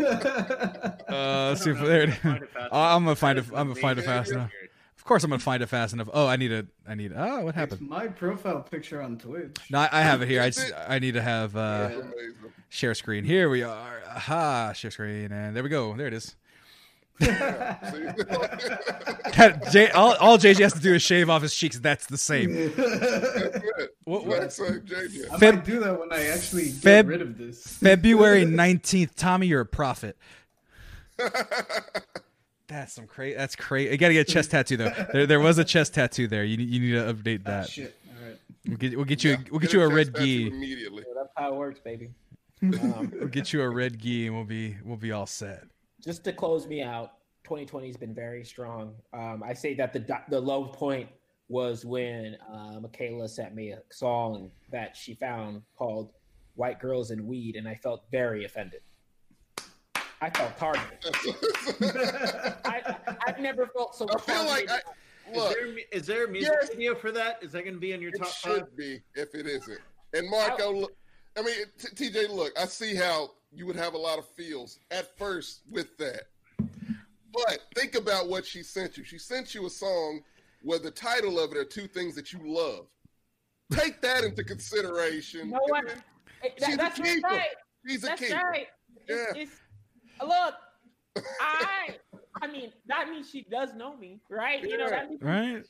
Uh, 0.00 1.48
let's 1.48 1.64
see 1.64 1.70
if 1.70 1.78
there. 1.80 2.02
It, 2.02 2.10
Find 2.14 2.42
it 2.42 2.48
fast 2.50 2.68
I'm 2.72 3.04
gonna 3.04 3.16
find 3.16 3.38
it. 3.38 3.44
I'm 3.48 3.68
gonna 3.68 3.74
find 3.74 3.98
it 3.98 4.02
fast 4.04 4.30
enough. 4.30 4.50
Of 4.96 5.04
course, 5.04 5.24
I'm 5.24 5.30
gonna 5.30 5.40
find 5.40 5.62
it 5.62 5.66
fast 5.66 5.92
enough. 5.92 6.08
Oh, 6.14 6.26
I 6.28 6.36
need 6.36 6.52
a. 6.52 6.64
I 6.88 6.94
need. 6.94 7.12
Oh, 7.14 7.40
what 7.40 7.48
It's 7.48 7.56
happened? 7.56 7.88
my 7.88 8.06
profile 8.06 8.60
picture 8.62 9.02
on 9.02 9.18
Twitch. 9.18 9.56
No, 9.68 9.80
I, 9.80 9.88
I 9.92 10.00
have 10.02 10.22
it 10.22 10.28
here. 10.28 10.40
I 10.40 10.50
just. 10.50 10.72
I 10.88 11.00
need 11.00 11.14
to 11.14 11.20
have 11.22 11.56
uh, 11.56 11.88
It's 11.90 12.00
amazing. 12.00 12.34
share 12.68 12.94
screen. 12.94 13.24
Here 13.24 13.50
we 13.50 13.62
are. 13.64 14.00
Aha, 14.08 14.72
share 14.72 14.92
screen, 14.92 15.32
and 15.32 15.54
there 15.56 15.62
we 15.64 15.68
go. 15.68 15.94
There 15.96 16.06
it 16.06 16.14
is. 16.14 16.36
See? 17.20 17.26
That- 19.36 19.68
J, 19.70 19.90
all, 19.90 20.14
all 20.16 20.36
JJ 20.38 20.58
has 20.60 20.72
to 20.74 20.80
do 20.80 20.94
is 20.94 21.02
shave 21.02 21.30
off 21.30 21.40
his 21.42 21.54
cheeks. 21.54 21.78
That's 21.78 22.06
the 22.06 22.18
same. 22.18 22.52
That's 22.76 22.78
it. 22.78 23.94
What- 24.04 24.26
what- 24.26 24.40
That's 24.40 24.58
like 24.58 24.84
JJ. 24.84 25.30
I 25.32 25.36
Feb- 25.38 25.54
might 25.56 25.64
do 25.64 25.80
that 25.80 25.98
when 25.98 26.12
I 26.12 26.26
actually 26.26 26.64
get 26.72 27.06
Feb- 27.06 27.08
rid 27.08 27.22
of 27.22 27.38
this. 27.38 27.62
February 27.66 28.44
nineteenth. 28.64 29.16
Tommy, 29.16 29.46
you're 29.46 29.60
a 29.62 29.66
prophet. 29.66 30.16
That's 32.68 32.92
some 32.92 33.06
crazy. 33.06 33.36
That's 33.36 33.56
crazy. 33.56 33.90
You 33.90 33.96
gotta 33.98 34.14
get 34.14 34.28
a 34.28 34.32
chest 34.32 34.50
tattoo 34.52 34.76
though. 34.76 34.92
There, 35.12 35.26
there 35.26 35.40
was 35.40 35.58
a 35.58 35.64
chest 35.64 35.94
tattoo 35.94 36.28
there. 36.28 36.44
You, 36.44 36.56
you 36.58 36.80
need 36.80 36.92
to 36.92 37.12
update 37.14 37.40
Ah, 37.46 37.50
that. 37.62 37.68
shit. 37.68 37.96
All 38.08 38.26
right. 38.26 38.36
We'll 38.66 38.76
get, 38.76 38.96
we'll 38.96 39.04
get 39.06 39.24
you. 39.24 39.30
Yeah, 39.32 39.36
we'll 39.50 39.60
get 39.60 39.72
a 39.74 39.76
you 39.76 39.82
a 39.82 39.86
chest 39.86 39.96
red 39.96 40.14
tattoo 40.14 40.24
gi. 40.26 40.46
immediately. 40.48 41.02
So 41.04 41.10
that's 41.16 41.32
how 41.36 41.52
it 41.52 41.56
works 41.56 41.80
baby 41.80 42.10
um, 42.62 43.12
We'll 43.18 43.28
get 43.28 43.52
you 43.52 43.62
a 43.62 43.68
red 43.68 43.98
gi, 43.98 44.26
and 44.26 44.36
we'll 44.36 44.44
be 44.44 44.76
we'll 44.84 44.96
be 44.98 45.10
all 45.12 45.26
set. 45.26 45.64
Just 46.00 46.24
to 46.24 46.32
close 46.32 46.66
me 46.66 46.82
out 46.82 47.12
2020 47.44 47.86
has 47.86 47.96
been 47.96 48.14
very 48.14 48.44
strong 48.44 48.94
um, 49.12 49.42
I 49.44 49.54
say 49.54 49.74
that 49.74 49.92
the 49.92 50.00
do- 50.00 50.14
the 50.28 50.40
low 50.40 50.64
point 50.66 51.08
was 51.48 51.84
when 51.84 52.36
uh, 52.52 52.78
Michaela 52.80 53.28
sent 53.28 53.54
me 53.54 53.70
a 53.72 53.80
song 53.90 54.50
that 54.70 54.96
she 54.96 55.14
found 55.14 55.62
called 55.76 56.12
"White 56.54 56.80
Girls 56.80 57.10
and 57.10 57.26
Weed" 57.26 57.56
and 57.56 57.66
I 57.68 57.74
felt 57.74 58.04
very 58.10 58.44
offended 58.44 58.82
I 60.22 60.28
felt 60.30 60.56
targeted 60.58 60.98
I, 62.64 62.96
I've 63.26 63.40
never 63.40 63.66
felt 63.66 63.94
so 63.96 64.06
I 64.10 64.18
feel 64.18 64.44
like 64.44 64.70
I, 64.70 64.80
Is 65.34 65.48
there, 65.54 65.78
is 65.92 66.06
there 66.06 66.24
a 66.24 66.28
music 66.28 66.52
Yes. 66.60 66.70
video 66.70 66.94
for 66.94 67.12
that? 67.12 67.38
Is 67.42 67.52
that 67.52 67.62
going 67.62 67.74
to 67.74 67.80
be 67.80 67.92
in 67.92 68.02
your 68.02 68.10
top? 68.10 68.28
It 68.28 68.34
top 68.42 68.54
should 68.54 68.76
be 68.76 69.00
if 69.14 69.34
it 69.34 69.46
isn't. 69.46 69.78
And 70.12 70.28
Marco, 70.28 70.72
look, 70.72 70.92
I 71.38 71.42
mean, 71.42 71.54
t- 71.78 72.10
TJ, 72.10 72.30
look, 72.30 72.52
I 72.58 72.64
see 72.66 72.94
how 72.96 73.30
you 73.52 73.66
would 73.66 73.76
have 73.76 73.94
a 73.94 73.98
lot 73.98 74.18
of 74.18 74.26
feels 74.28 74.78
at 74.90 75.16
first 75.18 75.62
with 75.70 75.96
that. 75.98 76.24
But 77.32 77.60
think 77.76 77.94
about 77.94 78.28
what 78.28 78.44
she 78.44 78.62
sent 78.62 78.96
you. 78.96 79.04
She 79.04 79.18
sent 79.18 79.54
you 79.54 79.66
a 79.66 79.70
song 79.70 80.20
where 80.62 80.78
the 80.78 80.90
title 80.90 81.38
of 81.38 81.52
it 81.52 81.56
are 81.58 81.64
two 81.64 81.86
things 81.86 82.14
that 82.16 82.32
you 82.32 82.40
love. 82.44 82.86
Take 83.72 84.00
that 84.02 84.24
into 84.24 84.42
consideration. 84.44 85.46
You 85.46 85.52
know 85.52 85.60
what? 85.68 85.84
Hey, 86.42 86.52
that- 86.58 86.66
She's 86.66 86.74
a 86.74 86.76
that's 86.76 86.98
keeper. 87.00 87.28
right 87.28 87.46
She's 87.88 88.04
a 88.04 88.06
That's 88.08 88.20
keeper. 88.20 88.34
right. 88.36 88.66
Yeah. 89.08 89.24
it's, 89.36 89.52
look, 90.20 90.54
I 91.40 91.96
I 92.42 92.46
mean, 92.46 92.72
that 92.86 93.08
means 93.08 93.30
she 93.30 93.42
does 93.50 93.74
know 93.74 93.96
me, 93.96 94.20
right? 94.28 94.62
You 94.62 94.76
know, 94.78 94.88
that 94.88 95.08
means, 95.10 95.22
Right? 95.22 95.62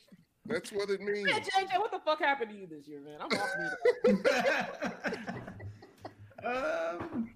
That's 0.45 0.71
what 0.71 0.89
it 0.89 1.01
means. 1.01 1.27
Yeah, 1.29 1.39
JJ, 1.39 1.79
what 1.79 1.91
the 1.91 1.99
fuck 1.99 2.19
happened 2.19 2.51
to 2.51 2.57
you 2.57 2.67
this 2.67 2.87
year, 2.87 3.01
man? 3.01 3.19
I'm 3.21 3.29
off 3.37 3.49
me. 4.03 5.41
um, 6.45 7.29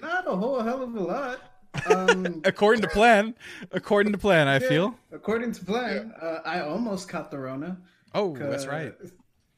not 0.00 0.26
a 0.26 0.36
whole 0.36 0.60
hell 0.62 0.82
of 0.82 0.94
a 0.94 1.00
lot. 1.00 1.40
Um, 1.90 2.40
According 2.46 2.80
to 2.82 2.88
plan. 2.88 3.34
According 3.70 4.12
to 4.12 4.18
plan, 4.18 4.48
I 4.48 4.54
yeah, 4.54 4.68
feel. 4.68 4.94
According 5.12 5.52
to 5.52 5.62
plan, 5.62 6.10
uh, 6.18 6.38
I 6.42 6.60
almost 6.60 7.06
caught 7.06 7.30
the 7.30 7.38
Rona. 7.38 7.76
Oh, 8.14 8.34
that's 8.34 8.64
Uh, 8.64 8.70
right. 8.70 8.94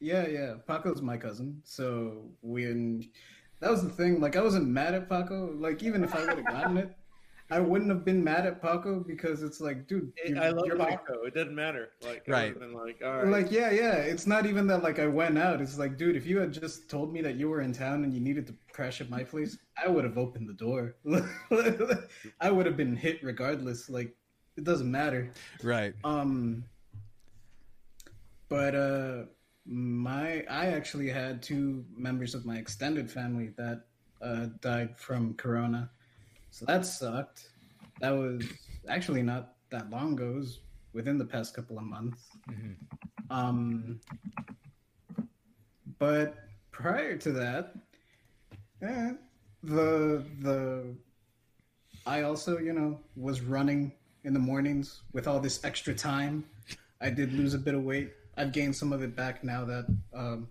Yeah, 0.01 0.27
yeah. 0.27 0.55
Paco's 0.67 1.01
my 1.01 1.15
cousin, 1.15 1.61
so 1.63 2.25
when 2.41 3.07
that 3.61 3.71
was 3.71 3.83
the 3.83 3.89
thing. 3.89 4.19
Like, 4.19 4.35
I 4.35 4.41
wasn't 4.41 4.67
mad 4.67 4.95
at 4.95 5.07
Paco. 5.07 5.53
Like, 5.55 5.81
even 5.81 6.03
if 6.03 6.13
I 6.13 6.19
would 6.25 6.37
have 6.39 6.45
gotten 6.45 6.77
it, 6.77 6.93
I 7.51 7.59
wouldn't 7.59 7.89
have 7.89 8.05
been 8.05 8.23
mad 8.23 8.45
at 8.45 8.61
Paco 8.61 8.99
because 8.99 9.41
it's 9.41 9.59
like, 9.59 9.87
dude, 9.87 10.13
It- 10.17 10.29
you're- 10.29 10.39
I 10.39 10.49
love 10.51 10.67
you're 10.67 10.75
my- 10.75 10.91
Paco. 10.91 11.23
It 11.23 11.33
doesn't 11.33 11.55
matter. 11.55 11.89
Like, 12.03 12.23
Right. 12.27 12.53
would've 12.53 12.59
been 12.69 12.73
like, 12.77 13.01
all 13.03 13.17
right. 13.23 13.27
Like, 13.27 13.51
yeah, 13.51 13.71
yeah. 13.71 13.95
It's 13.95 14.27
not 14.27 14.45
even 14.45 14.67
that 14.67 14.83
like 14.83 14.99
I 14.99 15.07
went 15.07 15.37
out. 15.37 15.59
It's 15.59 15.77
like, 15.79 15.97
dude, 15.97 16.15
if 16.15 16.27
you 16.27 16.37
had 16.39 16.51
just 16.53 16.89
told 16.89 17.11
me 17.11 17.21
that 17.23 17.35
you 17.35 17.49
were 17.49 17.61
in 17.61 17.73
town 17.73 18.03
and 18.03 18.13
you 18.13 18.19
needed 18.19 18.45
to 18.47 18.55
crash 18.71 19.01
at 19.01 19.09
my 19.09 19.23
place, 19.23 19.57
I 19.83 19.87
would 19.89 20.03
have 20.03 20.17
opened 20.17 20.47
the 20.47 20.53
door. 20.53 20.95
I 22.39 22.51
would 22.51 22.65
have 22.67 22.77
been 22.77 22.95
hit 22.95 23.23
regardless. 23.23 23.89
Like, 23.89 24.15
it 24.55 24.63
doesn't 24.63 24.91
matter. 24.91 25.31
Right. 25.63 25.95
Um, 26.03 26.63
but 28.47 28.75
uh, 28.75 29.23
my 29.65 30.43
I 30.49 30.67
actually 30.67 31.09
had 31.09 31.41
two 31.41 31.85
members 31.95 32.35
of 32.35 32.45
my 32.45 32.57
extended 32.57 33.09
family 33.09 33.53
that 33.57 33.85
uh, 34.21 34.47
died 34.59 34.97
from 34.97 35.33
corona, 35.35 35.89
so 36.51 36.65
that 36.65 36.85
sucked. 36.85 37.49
That 38.01 38.11
was 38.11 38.43
actually 38.87 39.23
not 39.23 39.55
that 39.71 39.89
long 39.89 40.13
ago. 40.13 40.31
It 40.31 40.35
was 40.35 40.59
within 40.93 41.17
the 41.17 41.25
past 41.25 41.53
couple 41.53 41.77
of 41.77 41.83
months. 41.83 42.21
Mhm. 42.49 42.75
Um, 43.29 43.99
but 45.99 46.35
prior 46.71 47.17
to 47.17 47.31
that, 47.33 47.75
eh, 48.81 49.13
the 49.63 50.23
the 50.39 50.95
I 52.05 52.23
also 52.23 52.57
you 52.57 52.73
know 52.73 52.99
was 53.15 53.41
running 53.41 53.91
in 54.23 54.33
the 54.33 54.39
mornings 54.39 55.01
with 55.13 55.27
all 55.27 55.39
this 55.39 55.63
extra 55.63 55.93
time. 55.93 56.45
I 57.01 57.09
did 57.09 57.33
lose 57.33 57.53
a 57.53 57.57
bit 57.59 57.73
of 57.75 57.83
weight. 57.83 58.11
I've 58.37 58.51
gained 58.51 58.75
some 58.75 58.91
of 58.93 59.03
it 59.03 59.15
back 59.15 59.43
now 59.43 59.65
that 59.65 59.85
um, 60.13 60.47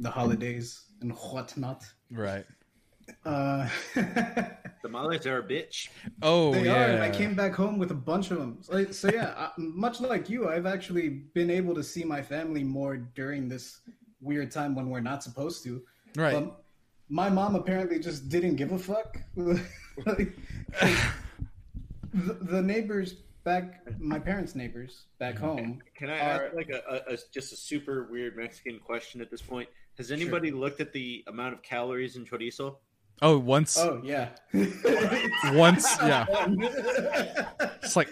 the 0.00 0.10
holidays 0.10 0.82
and 1.00 1.12
whatnot. 1.12 1.84
Right. 2.10 2.46
Uh, 3.24 3.68
Tamales 4.82 5.26
are 5.26 5.38
a 5.38 5.42
bitch. 5.42 5.88
Oh, 6.22 6.52
they 6.52 6.64
yeah. 6.64 6.98
are, 6.98 7.02
I 7.02 7.10
came 7.10 7.34
back 7.34 7.54
home 7.54 7.78
with 7.78 7.90
a 7.90 7.94
bunch 7.94 8.30
of 8.30 8.38
them. 8.38 8.58
So, 8.62 8.90
so 8.90 9.10
yeah, 9.10 9.34
I, 9.36 9.50
much 9.56 10.00
like 10.00 10.30
you, 10.30 10.48
I've 10.48 10.66
actually 10.66 11.08
been 11.08 11.50
able 11.50 11.74
to 11.74 11.82
see 11.82 12.04
my 12.04 12.22
family 12.22 12.64
more 12.64 12.96
during 12.96 13.48
this 13.48 13.80
weird 14.20 14.50
time 14.50 14.74
when 14.74 14.88
we're 14.88 15.00
not 15.00 15.22
supposed 15.22 15.62
to. 15.64 15.82
Right. 16.16 16.34
Um, 16.34 16.52
my 17.08 17.28
mom 17.28 17.56
apparently 17.56 17.98
just 17.98 18.28
didn't 18.28 18.56
give 18.56 18.72
a 18.72 18.78
fuck. 18.78 19.18
Like, 20.06 20.34
the, 22.14 22.32
the 22.40 22.62
neighbors 22.62 23.16
back, 23.44 23.82
my 23.98 24.18
parents' 24.18 24.54
neighbors 24.54 25.04
back 25.18 25.36
home. 25.36 25.82
Can 25.94 26.08
I 26.08 26.18
Are- 26.18 26.46
ask 26.46 26.54
like 26.54 26.70
a, 26.70 26.80
a, 26.88 27.14
a 27.14 27.18
just 27.30 27.52
a 27.52 27.56
super 27.56 28.08
weird 28.10 28.34
Mexican 28.36 28.78
question 28.78 29.20
at 29.20 29.30
this 29.30 29.42
point? 29.42 29.68
Has 29.98 30.10
anybody 30.10 30.50
looked 30.50 30.80
at 30.80 30.94
the 30.94 31.22
amount 31.26 31.52
of 31.52 31.62
calories 31.62 32.16
in 32.16 32.24
chorizo? 32.24 32.76
Oh, 33.22 33.38
once. 33.38 33.78
Oh 33.78 34.00
yeah. 34.02 34.28
Once, 35.52 35.96
yeah. 36.02 36.26
It's 37.82 37.96
like 37.96 38.08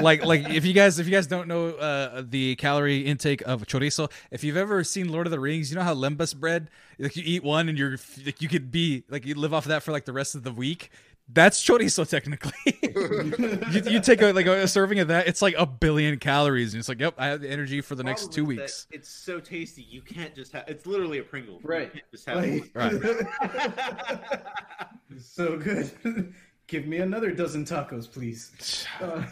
like 0.00 0.24
like 0.24 0.48
if 0.50 0.64
you 0.64 0.72
guys 0.72 0.98
if 0.98 1.06
you 1.06 1.12
guys 1.12 1.26
don't 1.26 1.48
know 1.48 1.68
uh 1.70 2.22
the 2.26 2.56
calorie 2.56 3.00
intake 3.00 3.40
of 3.42 3.62
chorizo 3.66 4.10
if 4.30 4.44
you've 4.44 4.56
ever 4.56 4.84
seen 4.84 5.10
lord 5.10 5.26
of 5.26 5.30
the 5.30 5.40
rings 5.40 5.70
you 5.70 5.76
know 5.76 5.82
how 5.82 5.94
lembas 5.94 6.36
bread 6.36 6.68
like 6.98 7.16
you 7.16 7.22
eat 7.24 7.42
one 7.42 7.68
and 7.68 7.78
you're 7.78 7.96
like 8.24 8.42
you 8.42 8.48
could 8.48 8.70
be 8.70 9.04
like 9.08 9.24
you 9.24 9.34
live 9.34 9.54
off 9.54 9.64
of 9.64 9.70
that 9.70 9.82
for 9.82 9.92
like 9.92 10.04
the 10.04 10.12
rest 10.12 10.34
of 10.34 10.42
the 10.42 10.52
week 10.52 10.90
that's 11.30 11.62
chorizo 11.62 12.08
technically 12.08 12.52
you, 13.72 13.82
you 13.92 14.00
take 14.00 14.22
a, 14.22 14.32
like 14.32 14.46
a 14.46 14.66
serving 14.66 14.98
of 14.98 15.08
that 15.08 15.28
it's 15.28 15.42
like 15.42 15.54
a 15.58 15.66
billion 15.66 16.18
calories 16.18 16.72
and 16.72 16.78
it's 16.80 16.88
like 16.88 16.98
yep 17.00 17.14
i 17.18 17.26
have 17.26 17.42
the 17.42 17.50
energy 17.50 17.82
for 17.82 17.94
the 17.94 18.02
next 18.02 18.32
two 18.32 18.44
weeks 18.44 18.86
It's 18.90 19.10
so 19.10 19.38
tasty. 19.38 19.82
You 19.82 20.00
can't 20.00 20.34
just 20.34 20.52
have. 20.52 20.64
It's 20.68 20.86
literally 20.86 21.18
a 21.18 21.22
Pringle. 21.22 21.60
Right. 21.62 21.92
just 22.10 22.26
have 22.26 22.38
Like- 22.38 22.70
one. 22.74 23.00
so 25.20 25.56
good. 25.58 25.90
Give 26.66 26.86
me 26.86 26.98
another 26.98 27.30
dozen 27.32 27.64
tacos, 27.64 28.10
please. 28.10 28.86
Uh, 29.00 29.24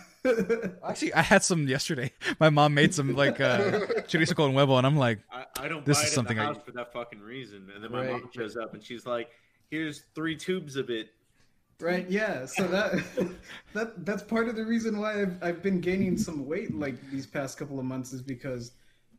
actually 0.85 1.15
i 1.15 1.23
had 1.23 1.41
some 1.45 1.69
yesterday 1.69 2.11
my 2.41 2.51
mom 2.51 2.75
made 2.75 2.93
some 2.93 3.15
like 3.15 3.41
uh 3.41 3.71
chorizo 4.09 4.35
con 4.35 4.53
huevo 4.53 4.77
and 4.77 4.85
i'm 4.85 4.97
like 4.97 5.21
I, 5.31 5.45
I 5.61 5.69
don't 5.69 5.87
This 5.87 5.99
buy 5.99 6.03
is 6.03 6.11
it 6.11 6.15
something 6.15 6.37
in 6.37 6.43
I- 6.43 6.47
the 6.49 6.55
house 6.55 6.65
for 6.65 6.73
that 6.73 6.93
fucking 6.93 7.21
reason. 7.21 7.69
And 7.73 7.85
then 7.85 7.93
my 7.93 8.01
Right. 8.07 8.11
mom 8.23 8.29
shows 8.35 8.57
up 8.57 8.75
and 8.75 8.83
she's 8.83 9.07
like, 9.07 9.29
"Here's 9.71 10.03
three 10.17 10.35
tubes 10.37 10.75
of 10.75 10.91
it." 10.91 11.11
Right? 11.81 12.09
Yeah. 12.11 12.47
So 12.47 12.67
that 12.69 13.03
that 13.75 14.05
that's 14.05 14.23
part 14.23 14.49
of 14.49 14.57
the 14.57 14.65
reason 14.65 14.99
why 14.99 15.23
I've 15.23 15.43
I've 15.43 15.63
been 15.63 15.81
gaining 15.81 16.17
some 16.17 16.47
weight 16.47 16.75
like 16.75 17.11
these 17.11 17.27
past 17.27 17.59
couple 17.59 17.79
of 17.79 17.85
months 17.85 18.13
is 18.13 18.23
because 18.23 18.73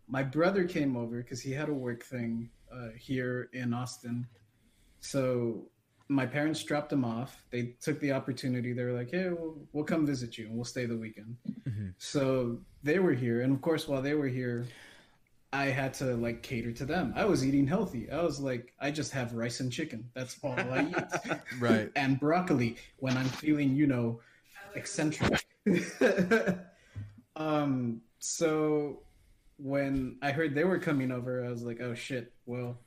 my 0.08 0.24
brother 0.24 0.64
came 0.64 0.96
over 0.96 1.22
because 1.22 1.42
he 1.42 1.52
had 1.52 1.70
a 1.70 1.74
work 1.74 2.04
thing 2.04 2.50
uh, 2.74 2.90
here 2.98 3.50
in 3.54 3.74
Austin. 3.74 4.26
So 5.00 5.68
my 6.10 6.26
parents 6.26 6.64
dropped 6.64 6.92
him 6.94 7.04
off. 7.04 7.44
They 7.52 7.76
took 7.82 8.00
the 8.00 8.14
opportunity. 8.14 8.72
They 8.74 8.84
were 8.84 8.94
like, 8.94 9.12
"Hey, 9.12 9.30
we'll, 9.30 9.58
we'll 9.74 9.84
come 9.84 10.06
visit 10.06 10.38
you 10.38 10.48
and 10.48 10.56
we'll 10.56 10.66
stay 10.66 10.86
the 10.86 10.98
weekend." 10.98 11.36
Mhm. 11.68 11.94
So 11.98 12.60
they 12.84 13.00
were 13.00 13.14
here, 13.14 13.42
and 13.42 13.54
of 13.54 13.62
course, 13.62 13.88
while 13.88 14.02
they 14.02 14.14
were 14.14 14.28
here, 14.30 14.66
I 15.54 15.66
had 15.66 15.94
to 15.96 16.16
like 16.16 16.44
cater 16.44 16.72
to 16.74 16.86
them. 16.86 17.14
I 17.16 17.26
was 17.26 17.46
eating 17.46 17.68
healthy. 17.68 18.10
I 18.12 18.22
was 18.22 18.40
like, 18.40 18.74
I 18.80 18.92
just 18.92 19.12
have 19.14 19.34
rice 19.34 19.60
and 19.62 19.72
chicken. 19.72 20.10
That's 20.14 20.38
all 20.44 20.52
I 20.58 20.88
eat. 20.90 21.40
Right. 21.60 21.90
and 21.96 22.20
broccoli 22.20 22.76
when 22.98 23.18
I'm 23.18 23.30
feeling, 23.30 23.76
you 23.76 23.88
know, 23.88 24.20
eccentric. 24.76 25.46
um, 27.36 28.02
so 28.20 29.00
when 29.58 30.18
I 30.22 30.32
heard 30.32 30.54
they 30.54 30.66
were 30.66 30.80
coming 30.80 31.12
over, 31.12 31.46
I 31.46 31.50
was 31.50 31.64
like, 31.64 31.80
oh 31.82 31.94
shit, 31.94 32.34
well, 32.46 32.78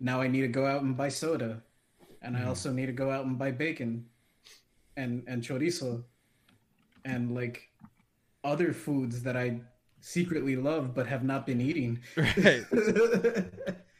now 0.00 0.20
I 0.20 0.26
need 0.26 0.42
to 0.42 0.48
go 0.48 0.66
out 0.66 0.82
and 0.82 0.96
buy 0.96 1.08
soda. 1.08 1.62
And 2.20 2.36
I 2.36 2.44
also 2.44 2.72
need 2.72 2.86
to 2.86 2.92
go 2.92 3.10
out 3.10 3.24
and 3.24 3.38
buy 3.38 3.50
bacon 3.50 4.06
and, 4.96 5.22
and 5.26 5.42
chorizo 5.42 6.04
and 7.04 7.34
like 7.34 7.68
other 8.44 8.72
foods 8.72 9.22
that 9.22 9.36
I 9.36 9.60
secretly 10.02 10.56
love 10.56 10.94
but 10.94 11.06
have 11.06 11.24
not 11.24 11.46
been 11.46 11.60
eating. 11.60 11.98
right 12.16 12.64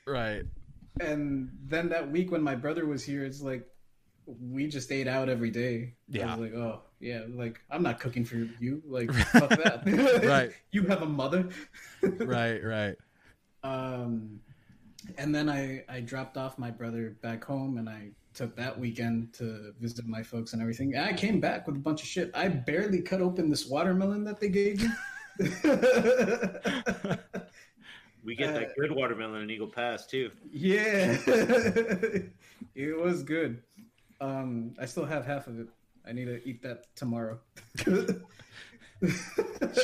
right 0.07 0.43
and 1.01 1.49
then 1.67 1.89
that 1.89 2.11
week 2.11 2.31
when 2.31 2.43
my 2.43 2.55
brother 2.55 2.85
was 2.87 3.03
here, 3.03 3.25
it's 3.25 3.41
like 3.41 3.67
we 4.27 4.67
just 4.69 4.93
ate 4.93 5.09
out 5.09 5.29
every 5.31 5.51
day. 5.51 5.95
I 6.13 6.19
Yeah. 6.19 6.37
was 6.37 6.41
like, 6.51 6.55
oh 6.55 6.83
yeah, 7.01 7.23
like 7.31 7.61
I'm 7.71 7.83
not 7.83 7.99
cooking 7.99 8.25
for 8.25 8.37
you. 8.37 8.83
Like 8.87 9.11
fuck 9.33 9.49
that. 9.51 9.83
Right. 10.25 10.53
You 10.71 10.83
have 10.85 11.01
a 11.03 11.07
mother. 11.07 11.49
right 12.03 12.63
right 12.63 12.97
Um, 13.65 14.41
and 15.19 15.35
then 15.35 15.49
I 15.49 15.85
I 15.89 16.01
dropped 16.01 16.37
off 16.37 16.59
my 16.59 16.71
brother 16.71 17.17
back 17.23 17.43
home, 17.45 17.79
and 17.79 17.89
I 17.89 18.11
took 18.35 18.55
that 18.57 18.79
weekend 18.79 19.33
to 19.35 19.73
visit 19.81 20.07
my 20.07 20.23
folks 20.23 20.53
and 20.53 20.63
everything. 20.63 20.95
And 20.95 21.05
I 21.05 21.13
came 21.13 21.41
back 21.41 21.67
with 21.67 21.77
a 21.77 21.81
bunch 21.81 22.03
of 22.03 22.09
shit. 22.09 22.31
I 22.35 22.49
barely 22.49 23.01
cut 23.03 23.21
open 23.21 23.51
this 23.51 23.67
watermelon 23.67 24.25
that 24.25 24.41
they 24.41 24.49
gave 24.49 24.81
me. 24.83 24.89
We 28.25 28.37
get 28.37 28.51
Uh, 28.51 28.61
that 28.61 28.77
good 28.77 28.93
watermelon 28.93 29.43
in 29.43 29.51
Eagle 29.51 29.67
Pass 29.67 30.07
too. 30.07 30.31
Yeah, 30.53 31.17
it 31.27 33.01
was 33.01 33.25
good. 33.25 33.61
Um, 34.21 34.75
I 34.79 34.87
still 34.87 35.05
have 35.05 35.27
half 35.27 35.49
of 35.49 35.59
it. 35.59 35.67
I 36.07 36.13
need 36.13 36.27
to 36.27 36.41
eat 36.49 36.63
that 36.63 36.85
tomorrow. 36.95 37.41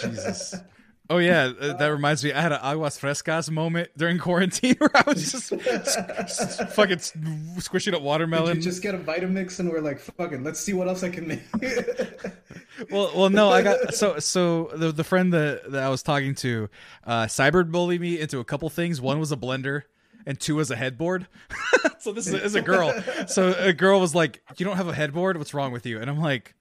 Jesus. 0.01 0.55
Oh 1.11 1.17
yeah, 1.17 1.53
uh, 1.59 1.73
that 1.79 1.87
reminds 1.87 2.23
me. 2.23 2.35
I 2.35 2.41
had 2.43 2.53
an 2.53 2.59
aguas 2.63 2.99
frescas 2.99 3.49
moment 3.51 3.89
during 3.97 4.19
quarantine 4.19 4.75
where 4.77 4.91
I 4.95 5.05
was 5.07 5.33
just, 5.33 5.49
just 5.59 6.63
fucking 6.75 6.99
squishing 7.61 7.95
up 7.95 8.01
Did 8.01 8.05
watermelon. 8.07 8.57
you 8.57 8.63
just 8.63 8.83
get 8.83 8.95
a 8.95 8.99
Vitamix 8.99 9.59
and 9.59 9.71
we're 9.71 9.81
like, 9.81 10.01
fuck 10.01 10.33
it, 10.33 10.43
let's 10.43 10.61
see 10.61 10.75
what 10.75 10.87
else 10.87 11.03
I 11.03 11.09
can 11.09 11.27
make. 11.27 11.41
Well, 12.91 13.13
well, 13.15 13.31
no, 13.31 13.51
I 13.51 13.63
got 13.63 13.95
so 13.95 14.19
so 14.19 14.71
the 14.75 14.93
the 14.93 15.05
friend 15.05 15.33
that 15.33 15.71
that 15.73 15.83
I 15.83 15.89
was 15.89 16.03
talking 16.03 16.35
to, 16.37 16.69
uh, 17.05 17.25
cyber 17.25 17.69
bullied 17.71 18.01
me 18.01 18.21
into 18.21 18.39
a 18.39 18.45
couple 18.45 18.69
things. 18.71 19.01
One 19.01 19.19
was 19.19 19.33
a 19.33 19.37
blender, 19.37 19.83
and 20.27 20.39
two 20.39 20.57
was 20.57 20.71
a 20.71 20.77
headboard. 20.77 21.27
so 21.99 22.13
this 22.13 22.27
is 22.27 22.35
a, 22.35 22.43
is 22.45 22.55
a 22.55 22.63
girl. 22.63 22.93
So 23.27 23.55
a 23.59 23.73
girl 23.73 24.01
was 24.01 24.15
like, 24.15 24.43
"You 24.57 24.65
don't 24.65 24.77
have 24.77 24.89
a 24.89 24.95
headboard? 24.95 25.37
What's 25.39 25.55
wrong 25.55 25.73
with 25.73 25.87
you?" 25.87 26.01
And 26.01 26.09
I'm 26.09 26.21
like, 26.21 26.55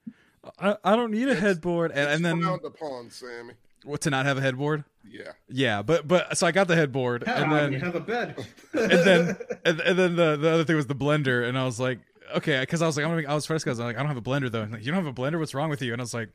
"I, 0.60 0.76
I 0.84 0.96
don't 0.96 1.12
need 1.12 1.30
a 1.30 1.36
headboard." 1.36 1.92
And, 1.92 2.10
and 2.10 2.26
then 2.26 2.42
frowned 2.42 2.66
upon, 2.66 3.10
Sammy. 3.12 3.54
what 3.84 4.02
to 4.02 4.10
not 4.10 4.26
have 4.26 4.38
a 4.38 4.42
headboard? 4.42 4.84
Yeah. 5.10 5.32
Yeah, 5.50 5.82
but 5.84 6.08
but 6.08 6.38
so 6.38 6.48
I 6.48 6.52
got 6.52 6.68
the 6.68 6.76
headboard, 6.76 7.24
and 7.28 7.52
then 7.52 7.74
you 7.74 7.80
have 7.80 7.96
a 7.96 8.00
bed. 8.00 8.36
and 8.74 8.92
then 8.92 9.38
and, 9.66 9.80
and 9.80 10.00
then 10.00 10.16
the 10.16 10.36
the 10.36 10.50
other 10.50 10.64
thing 10.64 10.76
was 10.76 10.88
the 10.88 10.96
blender, 10.96 11.48
and 11.48 11.58
I 11.58 11.64
was 11.66 11.80
like, 11.80 12.00
okay, 12.36 12.60
because 12.60 12.82
I 12.82 12.86
was 12.88 12.98
like, 12.98 13.04
I'm 13.06 13.12
gonna 13.12 13.22
make, 13.22 13.30
I 13.30 13.34
was 13.34 13.46
first 13.46 13.66
I 13.66 13.72
was 13.72 13.80
like, 13.80 13.96
I 13.96 14.00
don't 14.00 14.08
have 14.08 14.18
a 14.18 14.22
blender 14.22 14.52
though. 14.52 14.62
And 14.64 14.72
like, 14.74 14.86
you 14.86 14.92
don't 14.92 15.04
have 15.04 15.08
a 15.18 15.20
blender? 15.22 15.40
What's 15.40 15.54
wrong 15.54 15.70
with 15.70 15.82
you? 15.82 15.94
And 15.94 16.02
I 16.02 16.04
was 16.04 16.14
like, 16.14 16.30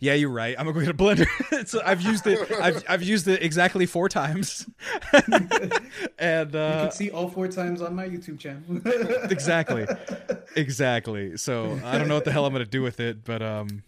yeah, 0.00 0.14
you're 0.14 0.30
right. 0.30 0.54
I'm 0.58 0.66
gonna 0.66 0.78
go 0.78 0.80
get 0.80 0.90
a 0.90 0.94
blender. 0.94 1.66
so 1.68 1.80
I've 1.84 2.00
used 2.02 2.26
it. 2.26 2.38
I've 2.60 2.84
I've 2.88 3.02
used 3.02 3.26
it 3.26 3.42
exactly 3.42 3.84
four 3.86 4.08
times. 4.08 4.66
and 6.18 6.52
You 6.54 6.58
uh, 6.60 6.82
can 6.84 6.92
see 6.92 7.10
all 7.10 7.28
four 7.28 7.48
times 7.48 7.82
on 7.82 7.94
my 7.94 8.08
YouTube 8.08 8.38
channel. 8.38 8.62
exactly, 9.30 9.86
exactly. 10.56 11.36
So 11.36 11.80
I 11.84 11.98
don't 11.98 12.08
know 12.08 12.14
what 12.14 12.24
the 12.24 12.32
hell 12.32 12.46
I'm 12.46 12.52
gonna 12.52 12.64
do 12.64 12.82
with 12.82 13.00
it, 13.00 13.24
but 13.24 13.42
um. 13.42 13.82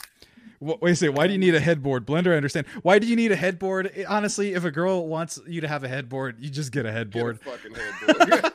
wh- 0.59 0.81
Wait 0.83 0.93
a 0.93 0.97
second. 0.97 1.15
Why 1.17 1.27
do 1.29 1.33
you 1.33 1.39
need 1.39 1.55
a 1.55 1.61
headboard? 1.61 2.07
Blender, 2.07 2.33
I 2.33 2.37
understand. 2.39 2.67
Why 2.83 2.99
do 2.99 3.07
you 3.07 3.15
need 3.17 3.31
a 3.31 3.37
headboard? 3.37 3.93
Honestly, 4.09 4.55
if 4.55 4.65
a 4.65 4.71
girl 4.73 5.07
wants 5.07 5.39
you 5.47 5.61
to 5.61 5.69
have 5.69 5.85
a 5.85 5.89
headboard, 5.89 6.41
you 6.41 6.51
just 6.51 6.73
get 6.73 6.81
a 6.81 6.83
Get 6.85 6.91
a 6.91 6.93
headboard. 6.99 7.41
fucking 7.41 7.75
headboard. 7.75 8.53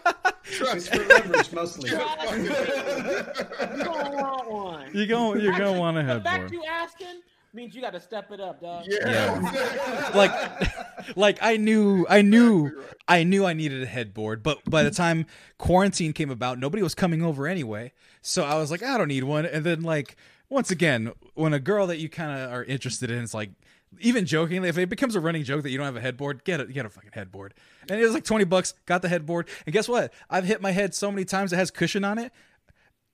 It's 0.50 0.58
Trust 0.58 0.94
for 0.94 1.06
leverage 1.06 1.52
mostly. 1.52 1.90
Get 1.92 2.02
a 2.02 2.28
fucking 2.28 2.46
headboard. 2.46 3.78
You 3.78 3.84
don't 3.84 4.14
want 4.16 4.52
one. 4.52 4.90
You 4.96 5.06
go. 5.08 5.34
You're 5.36 5.52
gonna 5.52 5.66
Actually, 5.66 5.80
want 5.80 5.98
a 5.98 6.02
The 6.04 6.08
fact 6.08 6.26
headboard. 6.26 6.52
you 6.52 6.64
asking 6.70 7.22
means 7.54 7.76
you 7.76 7.82
got 7.82 7.94
to 7.94 8.00
step 8.00 8.32
it 8.32 8.40
up, 8.40 8.62
dog. 8.62 8.86
Yeah. 8.88 9.10
Yeah. 9.10 10.12
like 10.16 11.18
like 11.18 11.38
I 11.42 11.58
knew 11.58 12.06
I 12.10 12.22
knew 12.22 12.72
I 13.08 13.24
knew 13.24 13.46
I 13.46 13.54
needed 13.54 13.82
a 13.84 13.86
headboard, 13.88 14.44
but 14.44 14.64
by 14.70 14.84
the 14.84 14.92
time 14.92 15.26
quarantine 15.58 16.14
came 16.14 16.30
about, 16.30 16.60
nobody 16.60 16.84
was 16.84 16.96
coming 16.96 17.22
over 17.24 17.48
anyway. 17.48 17.92
So 18.22 18.44
I 18.44 18.56
was 18.56 18.72
like, 18.72 18.84
I 18.84 18.98
don't 18.98 19.08
need 19.08 19.24
one. 19.24 19.46
And 19.46 19.64
then 19.66 19.82
like 19.82 20.16
once 20.50 20.72
again, 20.72 21.12
when 21.36 21.54
a 21.54 21.60
girl 21.60 21.88
that 21.88 22.00
you 22.00 22.10
kind 22.10 22.40
of 22.40 22.52
are 22.52 22.64
interested 22.64 23.10
in 23.12 23.20
is 23.24 23.34
like 23.34 23.52
even 24.00 24.26
jokingly, 24.26 24.70
if 24.70 24.78
it 24.78 24.90
becomes 24.90 25.16
a 25.16 25.20
running 25.20 25.44
joke 25.44 25.64
that 25.64 25.72
you 25.72 25.78
don't 25.78 25.86
have 25.86 25.96
a 25.96 26.02
headboard, 26.02 26.44
get 26.44 26.62
a 26.62 26.66
get 26.66 26.86
a 26.86 26.90
fucking 26.90 27.12
headboard. 27.14 27.54
And 27.90 28.00
it 28.00 28.04
was 28.04 28.14
like 28.14 28.24
twenty 28.24 28.46
bucks. 28.46 28.74
Got 28.86 29.02
the 29.02 29.10
headboard, 29.10 29.50
and 29.66 29.74
guess 29.74 29.88
what? 29.88 30.14
I've 30.30 30.46
hit 30.46 30.62
my 30.62 30.72
head 30.72 30.94
so 30.94 31.12
many 31.12 31.26
times 31.26 31.54
it 31.54 31.58
has 31.58 31.72
cushion 31.72 32.04
on 32.04 32.18
it. 32.18 32.32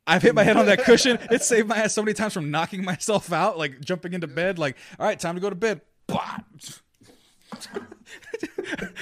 I've 0.08 0.22
hit 0.22 0.36
my 0.36 0.44
head 0.44 0.58
on 0.58 0.68
that 0.68 0.84
cushion. 0.84 1.18
It 1.32 1.42
saved 1.42 1.68
my 1.68 1.78
ass 1.78 1.94
so 1.94 2.04
many 2.04 2.14
times 2.14 2.34
from 2.34 2.52
knocking 2.52 2.84
myself 2.86 3.34
out, 3.34 3.58
like 3.58 3.82
jumping 3.82 4.14
into 4.14 4.28
bed. 4.28 4.60
Like, 4.60 4.78
all 5.00 5.06
right, 5.06 5.20
time 5.20 5.36
to 5.36 5.42
go 5.42 5.50
to 5.50 5.56
bed. 5.56 5.82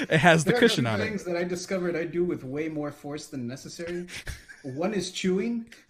It 0.09 0.17
has 0.17 0.43
the 0.43 0.51
There 0.51 0.57
are 0.57 0.59
cushion 0.59 0.85
on 0.85 1.01
it. 1.01 1.05
Things 1.05 1.23
that 1.23 1.35
I 1.35 1.43
discovered 1.43 1.95
I 1.95 2.05
do 2.05 2.23
with 2.23 2.43
way 2.43 2.69
more 2.69 2.91
force 2.91 3.27
than 3.27 3.47
necessary. 3.47 4.07
One 4.63 4.93
is 4.93 5.11
chewing, 5.11 5.65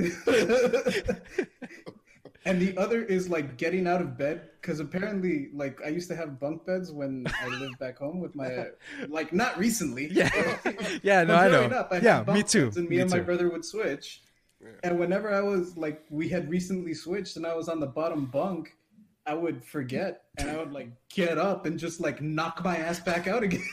and 2.46 2.62
the 2.62 2.78
other 2.78 3.04
is 3.04 3.30
like 3.30 3.58
getting 3.58 3.88
out 3.88 4.02
of 4.02 4.18
bed. 4.18 4.50
Because 4.62 4.80
apparently, 4.80 5.50
like 5.54 5.82
I 5.86 5.90
used 5.90 6.10
to 6.10 6.16
have 6.16 6.40
bunk 6.40 6.66
beds 6.66 6.92
when 6.92 7.26
I 7.42 7.48
lived 7.48 7.78
back 7.80 7.98
home 7.98 8.20
with 8.20 8.36
my, 8.36 8.68
like 9.08 9.34
not 9.34 9.58
recently. 9.58 10.08
Yeah, 10.12 10.30
yeah, 11.04 11.24
no, 11.24 11.36
I 11.36 11.50
know. 11.50 11.64
Up, 11.64 11.90
I 11.92 11.96
had 11.96 12.04
yeah, 12.04 12.34
me 12.34 12.44
too. 12.44 12.72
And 12.76 12.90
me, 12.90 12.96
me 12.96 13.02
and 13.02 13.12
my 13.12 13.20
brother 13.20 13.50
would 13.50 13.66
switch. 13.66 14.22
And 14.84 14.98
whenever 14.98 15.34
I 15.34 15.42
was 15.42 15.76
like, 15.76 16.06
we 16.10 16.30
had 16.30 16.50
recently 16.50 16.94
switched, 16.94 17.36
and 17.36 17.46
I 17.46 17.54
was 17.54 17.68
on 17.68 17.82
the 17.82 17.88
bottom 17.88 18.26
bunk, 18.26 18.78
I 19.26 19.34
would 19.34 19.64
forget, 19.64 20.24
and 20.38 20.50
I 20.50 20.58
would 20.58 20.72
like 20.72 20.90
get 21.10 21.38
up 21.38 21.66
and 21.66 21.78
just 21.78 22.00
like 22.00 22.22
knock 22.22 22.64
my 22.64 22.78
ass 22.78 23.00
back 23.00 23.28
out 23.28 23.44
again. 23.44 23.64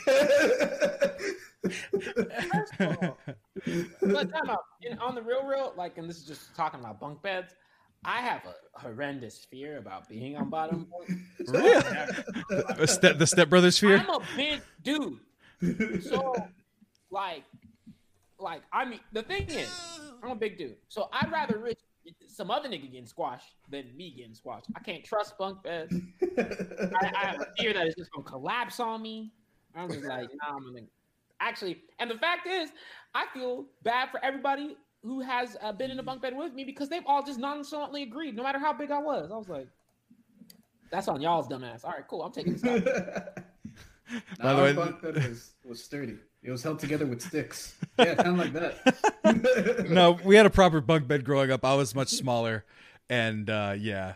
First 1.61 2.73
of 2.79 2.97
all, 3.01 3.17
but 4.01 4.31
time 4.31 4.49
out. 4.49 4.63
And 4.89 4.99
on 4.99 5.15
the 5.15 5.21
real, 5.21 5.45
real, 5.45 5.73
like, 5.77 5.97
and 5.97 6.09
this 6.09 6.17
is 6.17 6.23
just 6.23 6.55
talking 6.55 6.79
about 6.79 6.99
bunk 6.99 7.21
beds. 7.21 7.53
I 8.03 8.21
have 8.21 8.41
a 8.45 8.79
horrendous 8.79 9.45
fear 9.49 9.77
about 9.77 10.09
being 10.09 10.35
on 10.35 10.49
bottom 10.49 10.87
bunk. 11.07 11.19
So 11.45 11.53
Really? 11.53 11.73
Never- 11.83 12.73
the 12.77 12.87
step, 12.87 13.17
the 13.17 13.25
stepbrothers 13.25 13.79
fear. 13.79 13.97
I'm 13.97 14.09
a 14.09 14.19
big 14.35 14.61
dude. 14.83 16.03
So, 16.03 16.33
like, 17.11 17.43
like 18.39 18.61
I 18.73 18.85
mean, 18.85 18.99
the 19.11 19.21
thing 19.23 19.47
is, 19.47 19.69
I'm 20.23 20.31
a 20.31 20.35
big 20.35 20.57
dude. 20.57 20.77
So 20.87 21.09
I'd 21.13 21.31
rather 21.31 21.57
rich 21.59 21.79
some 22.27 22.49
other 22.49 22.67
nigga 22.67 22.91
getting 22.91 23.05
squashed 23.05 23.53
than 23.69 23.95
me 23.95 24.11
getting 24.17 24.33
squashed. 24.33 24.65
I 24.75 24.79
can't 24.79 25.03
trust 25.03 25.37
bunk 25.37 25.61
beds. 25.63 25.93
I, 26.37 27.11
I 27.15 27.25
have 27.27 27.41
a 27.41 27.47
fear 27.59 27.73
that 27.73 27.85
it's 27.85 27.95
just 27.95 28.11
gonna 28.11 28.25
collapse 28.27 28.79
on 28.79 29.01
me. 29.03 29.31
I'm 29.75 29.89
just 29.91 30.05
like, 30.05 30.29
nah, 30.41 30.55
I'm 30.55 30.63
gonna 30.73 30.85
actually. 31.39 31.83
And 31.99 32.09
the 32.09 32.17
fact 32.17 32.47
is, 32.47 32.71
I 33.13 33.25
feel 33.33 33.65
bad 33.83 34.09
for 34.09 34.23
everybody 34.25 34.75
who 35.03 35.21
has 35.21 35.57
uh, 35.61 35.71
been 35.71 35.91
in 35.91 35.99
a 35.99 36.03
bunk 36.03 36.21
bed 36.21 36.35
with 36.37 36.53
me 36.53 36.63
because 36.63 36.89
they've 36.89 37.05
all 37.05 37.23
just 37.23 37.39
nonchalantly 37.39 38.03
agreed, 38.03 38.35
no 38.35 38.43
matter 38.43 38.59
how 38.59 38.73
big 38.73 38.91
I 38.91 38.99
was. 38.99 39.31
I 39.31 39.35
was 39.37 39.49
like, 39.49 39.67
that's 40.91 41.07
on 41.07 41.21
y'all's 41.21 41.47
dumbass. 41.47 41.83
All 41.83 41.91
right, 41.91 42.07
cool. 42.07 42.21
I'm 42.21 42.31
taking 42.31 42.53
this. 42.53 42.63
out. 42.65 42.83
By 44.39 44.53
the 44.53 44.59
Our 44.59 44.63
way- 44.63 44.73
bunk 44.73 45.01
bed 45.01 45.15
was, 45.15 45.51
was 45.65 45.83
sturdy. 45.83 46.17
It 46.43 46.49
was 46.51 46.63
held 46.63 46.79
together 46.79 47.05
with 47.05 47.21
sticks. 47.21 47.75
Yeah, 47.99 48.15
kind 48.15 48.29
of 48.29 48.37
like 48.37 48.53
that. 48.53 49.87
no, 49.89 50.17
we 50.25 50.35
had 50.35 50.45
a 50.47 50.49
proper 50.49 50.81
bunk 50.81 51.07
bed 51.07 51.23
growing 51.23 51.51
up. 51.51 51.63
I 51.63 51.75
was 51.75 51.93
much 51.93 52.09
smaller, 52.09 52.65
and 53.09 53.47
uh, 53.47 53.75
yeah, 53.77 54.15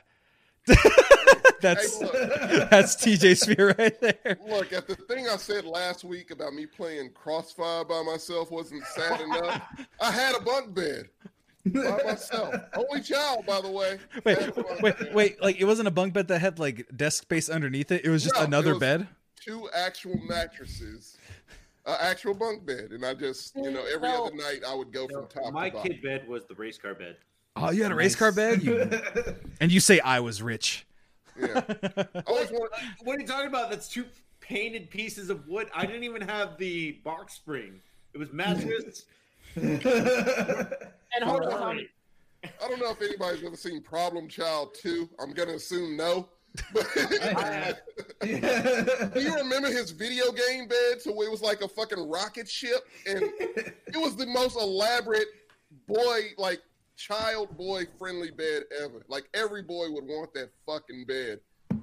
that's 1.61 1.99
Hey, 1.99 2.05
look. 2.05 2.13
that's 2.70 2.95
TJ 2.95 3.38
Sphere 3.38 3.76
right 3.78 3.99
there. 4.01 4.38
Look, 4.47 4.74
at 4.74 4.88
the 4.88 4.95
thing 4.95 5.28
I 5.28 5.38
said 5.38 5.66
last 5.66 6.03
week 6.03 6.32
about 6.32 6.53
me 6.53 6.66
playing 6.66 7.11
Crossfire 7.13 7.84
by 7.86 8.01
myself 8.03 8.51
wasn't 8.51 8.84
sad 8.95 9.22
enough. 9.22 9.61
I 10.01 10.11
had 10.11 10.36
a 10.36 10.41
bunk 10.41 10.74
bed 10.74 11.09
by 11.66 11.99
myself. 12.03 12.55
Only 12.76 13.01
child, 13.01 13.45
by 13.45 13.61
the 13.61 13.72
way. 13.72 13.97
Wait, 14.24 14.38
Had 14.39 14.49
a 14.49 14.51
bunk 14.53 14.82
wait, 14.82 14.99
bed. 14.99 15.16
wait! 15.16 15.41
Like 15.41 15.59
it 15.59 15.66
wasn't 15.66 15.88
a 15.88 15.91
bunk 15.91 16.13
bed 16.13 16.28
that 16.28 16.39
had 16.39 16.59
like 16.59 16.86
desk 16.95 17.24
space 17.24 17.49
underneath 17.49 17.91
it. 17.91 18.05
It 18.05 18.09
was 18.09 18.24
just 18.24 18.36
No, 18.36 18.43
another 18.43 18.72
was- 18.72 18.80
bed. 18.80 19.07
Two 19.41 19.70
actual 19.76 20.18
mattresses, 20.28 21.18
an 21.86 21.95
actual 22.01 22.34
bunk 22.34 22.66
bed, 22.66 22.89
and 22.91 23.05
I 23.05 23.13
just, 23.13 23.55
you 23.55 23.70
know, 23.70 23.84
every 23.93 24.07
No. 24.09 24.26
other 24.26 24.36
night 24.36 24.61
I 24.68 24.74
would 24.74 24.91
go 24.91 25.07
from 25.07 25.28
top 25.28 25.53
My 25.53 25.70
to 25.70 25.76
bottom. 25.76 25.91
kid 25.91 26.01
bed 26.01 26.28
was 26.28 26.45
the 26.45 26.55
race 26.55 26.80
car 26.80 26.95
bed. 26.95 27.18
Oh, 27.58 27.72
you 27.72 27.84
had 27.84 27.91
a 27.91 27.95
race 27.95 28.16
car 28.16 28.32
bed, 28.32 28.64
you, 28.64 28.89
and 29.62 29.72
you 29.72 29.80
say 29.80 29.99
I 30.01 30.20
was 30.20 30.41
rich. 30.41 30.86
Yeah, 31.39 31.62
always 32.28 32.51
wanted. 32.51 32.72
What 33.03 33.18
are 33.18 33.22
you 33.22 33.28
talking 33.28 33.47
about? 33.47 33.70
That's 33.70 33.88
two 33.88 34.06
painted 34.41 34.89
pieces 34.89 35.30
of 35.30 35.47
wood. 35.47 35.70
I 35.74 35.86
didn't 35.86 36.03
even 36.03 36.22
have 36.22 36.58
the 36.58 36.93
box 37.03 37.34
spring. 37.34 37.80
It 38.14 38.18
was 38.18 38.32
mattress. 38.32 39.06
And 41.16 41.24
hold 41.24 41.43
on, 41.43 41.51
Ferrari. 41.51 41.89
I 42.43 42.68
don't 42.68 42.78
know 42.78 42.91
if 42.91 43.01
anybody's 43.01 43.41
ever 43.41 43.56
seen 43.56 43.82
Problem 43.82 44.28
Child 44.28 44.76
2. 44.82 45.10
I'm 45.18 45.32
gonna 45.32 45.53
assume 45.53 45.95
no. 45.95 46.28
Do 46.74 46.82
you 49.22 49.34
remember 49.34 49.70
his 49.70 49.91
video 49.91 50.34
game 50.34 50.68
bed? 50.68 51.01
So 51.01 51.12
it 51.22 51.32
was 51.32 51.41
like 51.41 51.62
a 51.62 51.70
fucking 51.70 52.10
rocket 52.10 52.49
ship, 52.49 52.86
and 53.08 53.24
it 53.24 53.95
was 53.95 54.18
the 54.18 54.26
most 54.26 54.58
elaborate 54.58 55.28
boy, 55.88 56.32
like 56.38 56.62
child 56.96 57.56
boy 57.58 57.84
friendly 57.98 58.32
bed 58.32 58.64
ever. 58.82 59.06
Like 59.08 59.30
every 59.34 59.62
boy 59.62 59.89
would 59.91 60.06
want 60.06 60.34
that 60.34 60.50
fucking 60.66 61.06
bed. 61.06 61.39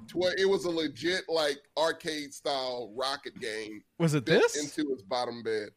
To 0.07 0.17
where 0.17 0.33
it 0.37 0.47
was 0.49 0.65
a 0.65 0.69
legit 0.69 1.23
like 1.29 1.59
arcade 1.77 2.33
style 2.33 2.91
rocket 2.95 3.39
game 3.39 3.83
Was 3.99 4.13
it 4.13 4.25
this? 4.25 4.57
into 4.57 4.89
his 4.91 5.01
bottom 5.01 5.43
bed. 5.43 5.69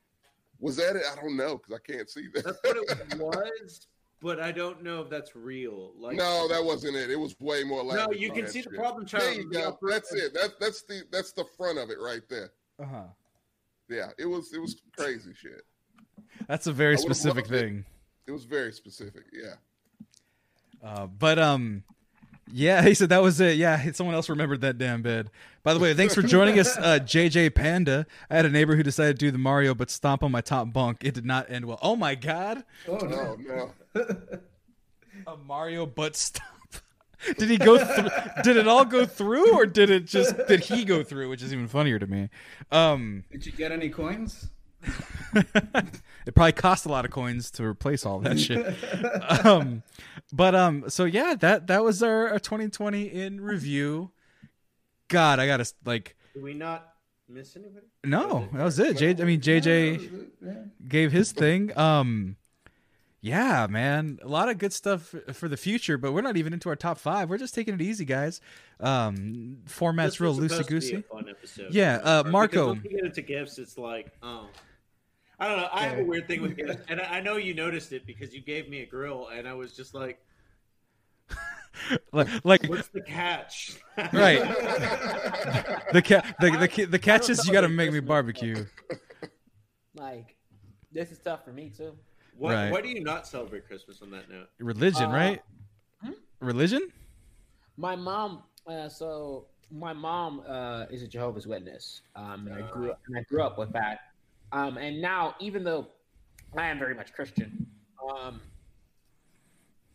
Was 0.59 0.77
that 0.77 0.97
it? 0.97 1.03
I 1.11 1.21
don't 1.21 1.37
know 1.37 1.59
because 1.59 1.75
I 1.75 1.93
can't 1.93 2.09
see 2.09 2.29
that. 2.35 2.45
That's 2.45 2.59
what 2.63 2.77
it 2.77 3.19
was, 3.19 3.87
but 4.23 4.41
I 4.41 4.53
don't 4.53 4.83
know 4.83 5.03
if 5.03 5.11
that's 5.11 5.37
real. 5.37 5.93
Like 5.99 6.17
no, 6.17 6.49
that 6.49 6.65
wasn't 6.65 6.97
it. 6.97 7.11
It 7.11 7.19
was 7.19 7.37
way 7.41 7.63
more 7.63 7.85
like. 7.85 7.99
No, 7.99 8.13
you 8.13 8.33
can 8.33 8.45
that 8.45 8.53
see 8.53 8.63
the 8.63 8.71
problem 8.71 9.07
child. 9.07 9.25
There 9.25 9.35
you 9.35 9.51
go. 9.51 9.79
That's 9.83 10.13
it. 10.13 10.33
That, 10.35 10.55
that's 10.59 10.83
the 10.83 11.03
that's 11.13 11.33
the 11.33 11.45
front 11.57 11.79
of 11.79 11.91
it 11.91 11.99
right 12.01 12.23
there. 12.29 12.53
Uh 12.81 12.87
huh. 12.87 13.03
Yeah, 13.89 14.11
it 14.19 14.27
was 14.27 14.53
it 14.53 14.61
was 14.61 14.81
crazy 14.97 15.33
shit. 15.35 15.63
That's 16.49 16.67
a 16.67 16.73
very 16.73 16.97
specific 16.97 17.47
thing. 17.47 17.79
it. 17.79 17.96
Thing. 18.27 18.33
It 18.33 18.33
was 18.33 18.45
very 18.45 18.73
specific. 18.73 19.25
Yeah. 19.33 19.55
Uh, 20.83 21.07
but 21.07 21.39
um, 21.39 21.83
yeah, 22.53 22.83
he 22.87 22.95
said 22.95 23.09
that 23.11 23.23
was 23.23 23.41
it. 23.41 23.57
Yeah, 23.57 23.91
someone 23.93 24.15
else 24.15 24.29
remembered 24.29 24.61
that 24.63 24.79
damn 24.79 25.03
bed. 25.03 25.31
By 25.63 25.75
the 25.75 25.81
way, 25.81 25.95
thanks 25.95 26.15
for 26.15 26.23
joining 26.23 26.59
us, 26.59 26.77
uh, 26.77 27.01
JJ 27.03 27.55
Panda. 27.55 28.07
I 28.31 28.37
had 28.37 28.47
a 28.47 28.51
neighbor 28.51 28.77
who 28.77 28.83
decided 28.83 29.19
to 29.19 29.27
do 29.27 29.31
the 29.31 29.39
Mario, 29.39 29.75
but 29.75 29.91
stomp 29.91 30.23
on 30.23 30.31
my 30.31 30.41
top 30.41 30.73
bunk. 30.73 30.99
It 31.03 31.15
did 31.15 31.27
not 31.27 31.51
end 31.51 31.65
well. 31.65 31.79
Oh 31.83 31.97
my 31.97 32.15
god, 32.15 32.65
oh 32.89 32.97
no. 32.99 33.37
Oh 33.49 33.73
no. 33.95 34.05
a 35.27 35.37
Mario 35.37 35.87
butt 35.87 36.15
stomp. 36.15 36.45
did 37.39 37.49
he 37.49 37.57
go 37.57 37.79
through? 37.85 38.11
did 38.45 38.57
it 38.57 38.69
all 38.69 38.85
go 38.85 39.07
through, 39.07 39.55
or 39.55 39.67
did 39.67 39.91
it 39.91 40.07
just 40.07 40.37
did 40.47 40.61
he 40.61 40.85
go 40.85 41.03
through? 41.03 41.29
Which 41.29 41.43
is 41.43 41.53
even 41.53 41.67
funnier 41.67 41.99
to 41.99 42.07
me. 42.07 42.29
Um, 42.71 43.25
Did 43.33 43.47
you 43.47 43.53
get 43.53 43.73
any 43.73 43.89
coins? 43.89 44.51
it 45.35 46.35
probably 46.35 46.53
cost 46.53 46.87
a 46.87 46.89
lot 46.89 47.05
of 47.05 47.11
coins 47.11 47.51
to 47.53 47.65
replace 47.65 48.07
all 48.07 48.21
that 48.21 48.39
shit. 48.39 48.65
um, 49.45 49.83
but 50.33 50.55
um, 50.55 50.85
so 50.89 51.05
yeah, 51.05 51.35
that 51.41 51.67
that 51.69 51.83
was 51.85 52.03
our, 52.03 52.29
our 52.31 52.39
2020 52.39 53.03
in 53.05 53.41
review. 53.41 54.11
God, 55.09 55.39
I 55.39 55.47
gotta 55.47 55.71
like 55.85 56.17
Did 56.35 56.43
we 56.43 56.55
not 56.55 56.89
miss 57.29 57.57
anybody? 57.57 57.87
no, 58.05 58.49
that 58.53 58.65
was 58.65 58.79
it. 58.79 58.97
J, 58.97 59.11
I 59.11 59.25
mean 59.25 59.41
JJ 59.41 60.31
Yeah. 60.45 60.53
gave 60.89 61.13
his 61.13 61.33
thing. 61.33 61.77
Um, 61.79 62.37
yeah, 63.21 63.67
man, 63.69 64.19
a 64.23 64.29
lot 64.29 64.49
of 64.49 64.59
good 64.59 64.73
stuff 64.73 65.15
for 65.33 65.49
the 65.49 65.57
future. 65.57 65.99
But 65.99 66.13
we're 66.13 66.21
not 66.21 66.37
even 66.37 66.53
into 66.53 66.69
our 66.69 66.77
top 66.77 66.99
five. 66.99 67.29
We're 67.29 67.39
just 67.39 67.55
taking 67.55 67.75
it 67.75 67.83
easy, 67.83 68.05
guys. 68.05 68.41
Um, 68.79 69.59
format's 69.65 70.15
This 70.15 70.21
real 70.21 70.35
loosey 70.35 70.51
supposed 70.51 70.69
to 70.69 70.73
be 70.73 70.77
a 70.77 71.05
goosey. 71.41 71.67
Yeah, 71.71 71.97
uh, 71.97 72.25
Marco. 72.25 72.69
Once 72.69 72.83
we 72.83 72.91
get 72.91 73.05
into 73.05 73.23
gifts, 73.23 73.59
it's 73.59 73.79
like, 73.79 74.13
oh, 74.23 74.49
I 75.39 75.49
don't 75.49 75.57
know. 75.59 75.69
I 75.73 75.83
have 75.85 75.99
a 75.99 76.05
weird 76.05 76.27
thing 76.29 76.43
with 76.43 76.57
gifts, 76.57 76.85
and 76.89 77.01
I 77.01 77.17
I 77.17 77.21
know 77.21 77.37
you 77.37 77.55
noticed 77.55 77.93
it 77.93 78.07
because 78.07 78.35
you 78.35 78.41
gave 78.41 78.69
me 78.69 78.83
a 78.83 78.87
grill, 78.87 79.29
and 79.29 79.49
I 79.49 79.55
was 79.55 79.75
just 79.75 79.95
like, 79.95 80.21
like, 82.13 82.29
like 82.45 82.67
"What's 82.67 82.89
the 82.89 83.01
catch?" 83.01 83.77
right. 84.13 84.41
The 85.93 86.03
cat, 86.03 86.37
the 86.41 86.51
the 86.51 86.69
the, 86.69 86.85
the 86.85 86.99
catch 86.99 87.29
is 87.29 87.47
you 87.47 87.53
got 87.53 87.63
to 87.63 87.69
make 87.69 87.93
me 87.93 88.01
barbecue. 88.01 88.67
Like, 89.95 90.37
this 90.93 91.11
is 91.11 91.19
tough 91.19 91.45
for 91.45 91.53
me 91.53 91.71
too. 91.77 91.97
Why, 92.37 92.55
Right. 92.55 92.71
why 92.73 92.81
do 92.83 92.89
you 92.89 93.03
not 93.03 93.27
celebrate 93.27 93.67
Christmas 93.67 94.03
on 94.03 94.11
that 94.11 94.29
note? 94.29 94.49
Religion, 94.59 95.11
Uh, 95.11 95.15
right? 95.15 95.43
hmm? 96.03 96.13
Religion? 96.41 96.93
My 97.77 97.97
mom, 97.97 98.43
uh, 98.67 98.89
so 98.89 99.47
my 99.71 99.93
mom 99.93 100.43
uh, 100.47 100.87
is 100.91 101.03
a 101.03 101.09
Jehovah's 101.09 101.47
Witness, 101.47 102.03
um, 102.15 102.47
and 102.47 102.55
I 102.63 102.71
grew 102.71 102.91
up, 102.93 103.01
and 103.07 103.19
I 103.19 103.23
grew 103.23 103.43
up 103.43 103.59
with 103.59 103.73
that. 103.73 104.01
Um, 104.53 104.77
and 104.79 105.01
now, 105.01 105.35
even 105.41 105.65
though 105.65 105.89
I 106.57 106.67
am 106.69 106.79
very 106.79 106.95
much 106.95 107.13
Christian, 107.13 107.67
um, 108.11 108.41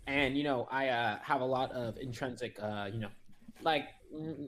and 0.07 0.35
you 0.37 0.43
know, 0.43 0.67
I 0.71 0.89
uh, 0.89 1.19
have 1.21 1.41
a 1.41 1.45
lot 1.45 1.71
of 1.71 1.97
intrinsic, 1.97 2.57
uh, 2.61 2.89
you 2.91 2.99
know, 2.99 3.09
like 3.61 3.89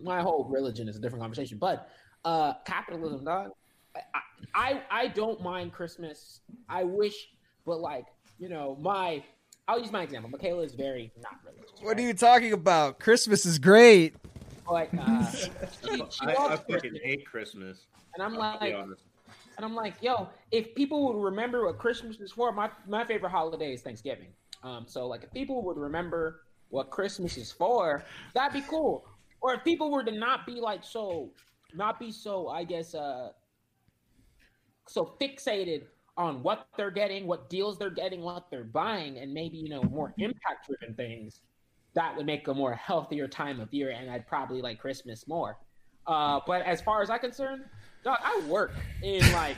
my 0.03 0.21
whole 0.21 0.45
religion 0.45 0.89
is 0.89 0.97
a 0.97 0.99
different 0.99 1.21
conversation. 1.21 1.57
But 1.57 1.89
uh, 2.25 2.55
capitalism, 2.65 3.23
dog. 3.23 3.51
I, 3.95 4.01
I 4.55 4.81
I 4.91 5.07
don't 5.07 5.41
mind 5.41 5.71
Christmas. 5.71 6.41
I 6.67 6.83
wish, 6.83 7.29
but 7.65 7.79
like 7.79 8.05
you 8.39 8.49
know, 8.49 8.77
my 8.81 9.23
I'll 9.67 9.79
use 9.79 9.91
my 9.91 10.03
example. 10.03 10.29
Michaela 10.29 10.63
is 10.63 10.73
very 10.73 11.11
not 11.21 11.39
religious. 11.45 11.81
What 11.81 11.97
are 11.97 12.01
you 12.01 12.13
talking 12.13 12.53
about? 12.53 12.99
Christmas 12.99 13.45
is 13.45 13.59
great. 13.59 14.15
Like, 14.69 14.89
uh, 14.97 15.31
she, 15.31 15.49
she 16.09 16.25
I, 16.25 16.35
I 16.35 16.55
fucking 16.57 16.97
hate 17.03 17.25
Christmas. 17.25 17.85
and 18.15 18.23
I'm 18.23 18.33
I'll 18.33 18.57
like, 18.59 18.73
and 18.73 19.65
I'm 19.65 19.75
like, 19.75 19.95
yo, 20.01 20.29
if 20.51 20.73
people 20.75 21.07
would 21.07 21.23
remember 21.23 21.65
what 21.65 21.77
Christmas 21.77 22.19
is 22.19 22.31
for, 22.31 22.51
my 22.51 22.69
my 22.87 23.05
favorite 23.05 23.29
holiday 23.29 23.73
is 23.73 23.81
Thanksgiving. 23.81 24.33
Um, 24.63 24.85
so 24.87 25.07
like, 25.07 25.23
if 25.23 25.31
people 25.31 25.63
would 25.63 25.77
remember 25.77 26.41
what 26.69 26.89
Christmas 26.89 27.37
is 27.37 27.51
for, 27.51 28.03
that'd 28.33 28.53
be 28.53 28.67
cool. 28.67 29.05
Or 29.41 29.53
if 29.53 29.63
people 29.63 29.91
were 29.91 30.03
to 30.03 30.11
not 30.11 30.45
be 30.45 30.53
like 30.53 30.83
so, 30.83 31.29
not 31.73 31.99
be 31.99 32.11
so, 32.11 32.47
I 32.47 32.63
guess, 32.63 32.95
uh, 32.95 33.29
so 34.87 35.15
fixated 35.21 35.83
on 36.17 36.43
what 36.43 36.67
they're 36.77 36.91
getting, 36.91 37.25
what 37.25 37.49
deals 37.49 37.77
they're 37.77 37.89
getting, 37.89 38.21
what 38.21 38.45
they're 38.51 38.63
buying, 38.63 39.17
and 39.17 39.33
maybe 39.33 39.57
you 39.57 39.69
know 39.69 39.83
more 39.83 40.13
impact 40.17 40.67
driven 40.67 40.95
things, 40.95 41.41
that 41.95 42.15
would 42.15 42.25
make 42.25 42.47
a 42.47 42.53
more 42.53 42.73
healthier 42.73 43.27
time 43.27 43.59
of 43.59 43.73
year, 43.73 43.91
and 43.91 44.09
I'd 44.09 44.27
probably 44.27 44.61
like 44.61 44.79
Christmas 44.79 45.27
more. 45.27 45.57
Uh, 46.05 46.39
but 46.45 46.61
as 46.63 46.81
far 46.81 47.01
as 47.01 47.09
I'm 47.09 47.19
concerned, 47.19 47.63
dog, 48.03 48.19
I 48.23 48.41
work 48.47 48.73
in 49.01 49.31
like 49.31 49.57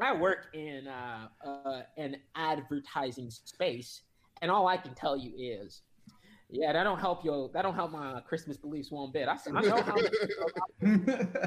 I 0.00 0.14
work 0.14 0.46
in 0.54 0.86
uh, 0.86 1.28
uh, 1.44 1.82
an 1.96 2.16
advertising 2.36 3.30
space, 3.30 4.02
and 4.42 4.50
all 4.50 4.68
I 4.68 4.76
can 4.76 4.94
tell 4.94 5.16
you 5.16 5.32
is, 5.36 5.82
yeah, 6.50 6.72
that 6.72 6.84
don't 6.84 7.00
help 7.00 7.24
you. 7.24 7.50
That 7.52 7.62
don't 7.62 7.74
help 7.74 7.90
my 7.90 8.20
Christmas 8.20 8.56
beliefs 8.56 8.92
one 8.92 9.10
bit. 9.10 9.28
I, 9.28 9.36
I 9.54 9.60
know 9.62 9.82
how 9.82 9.96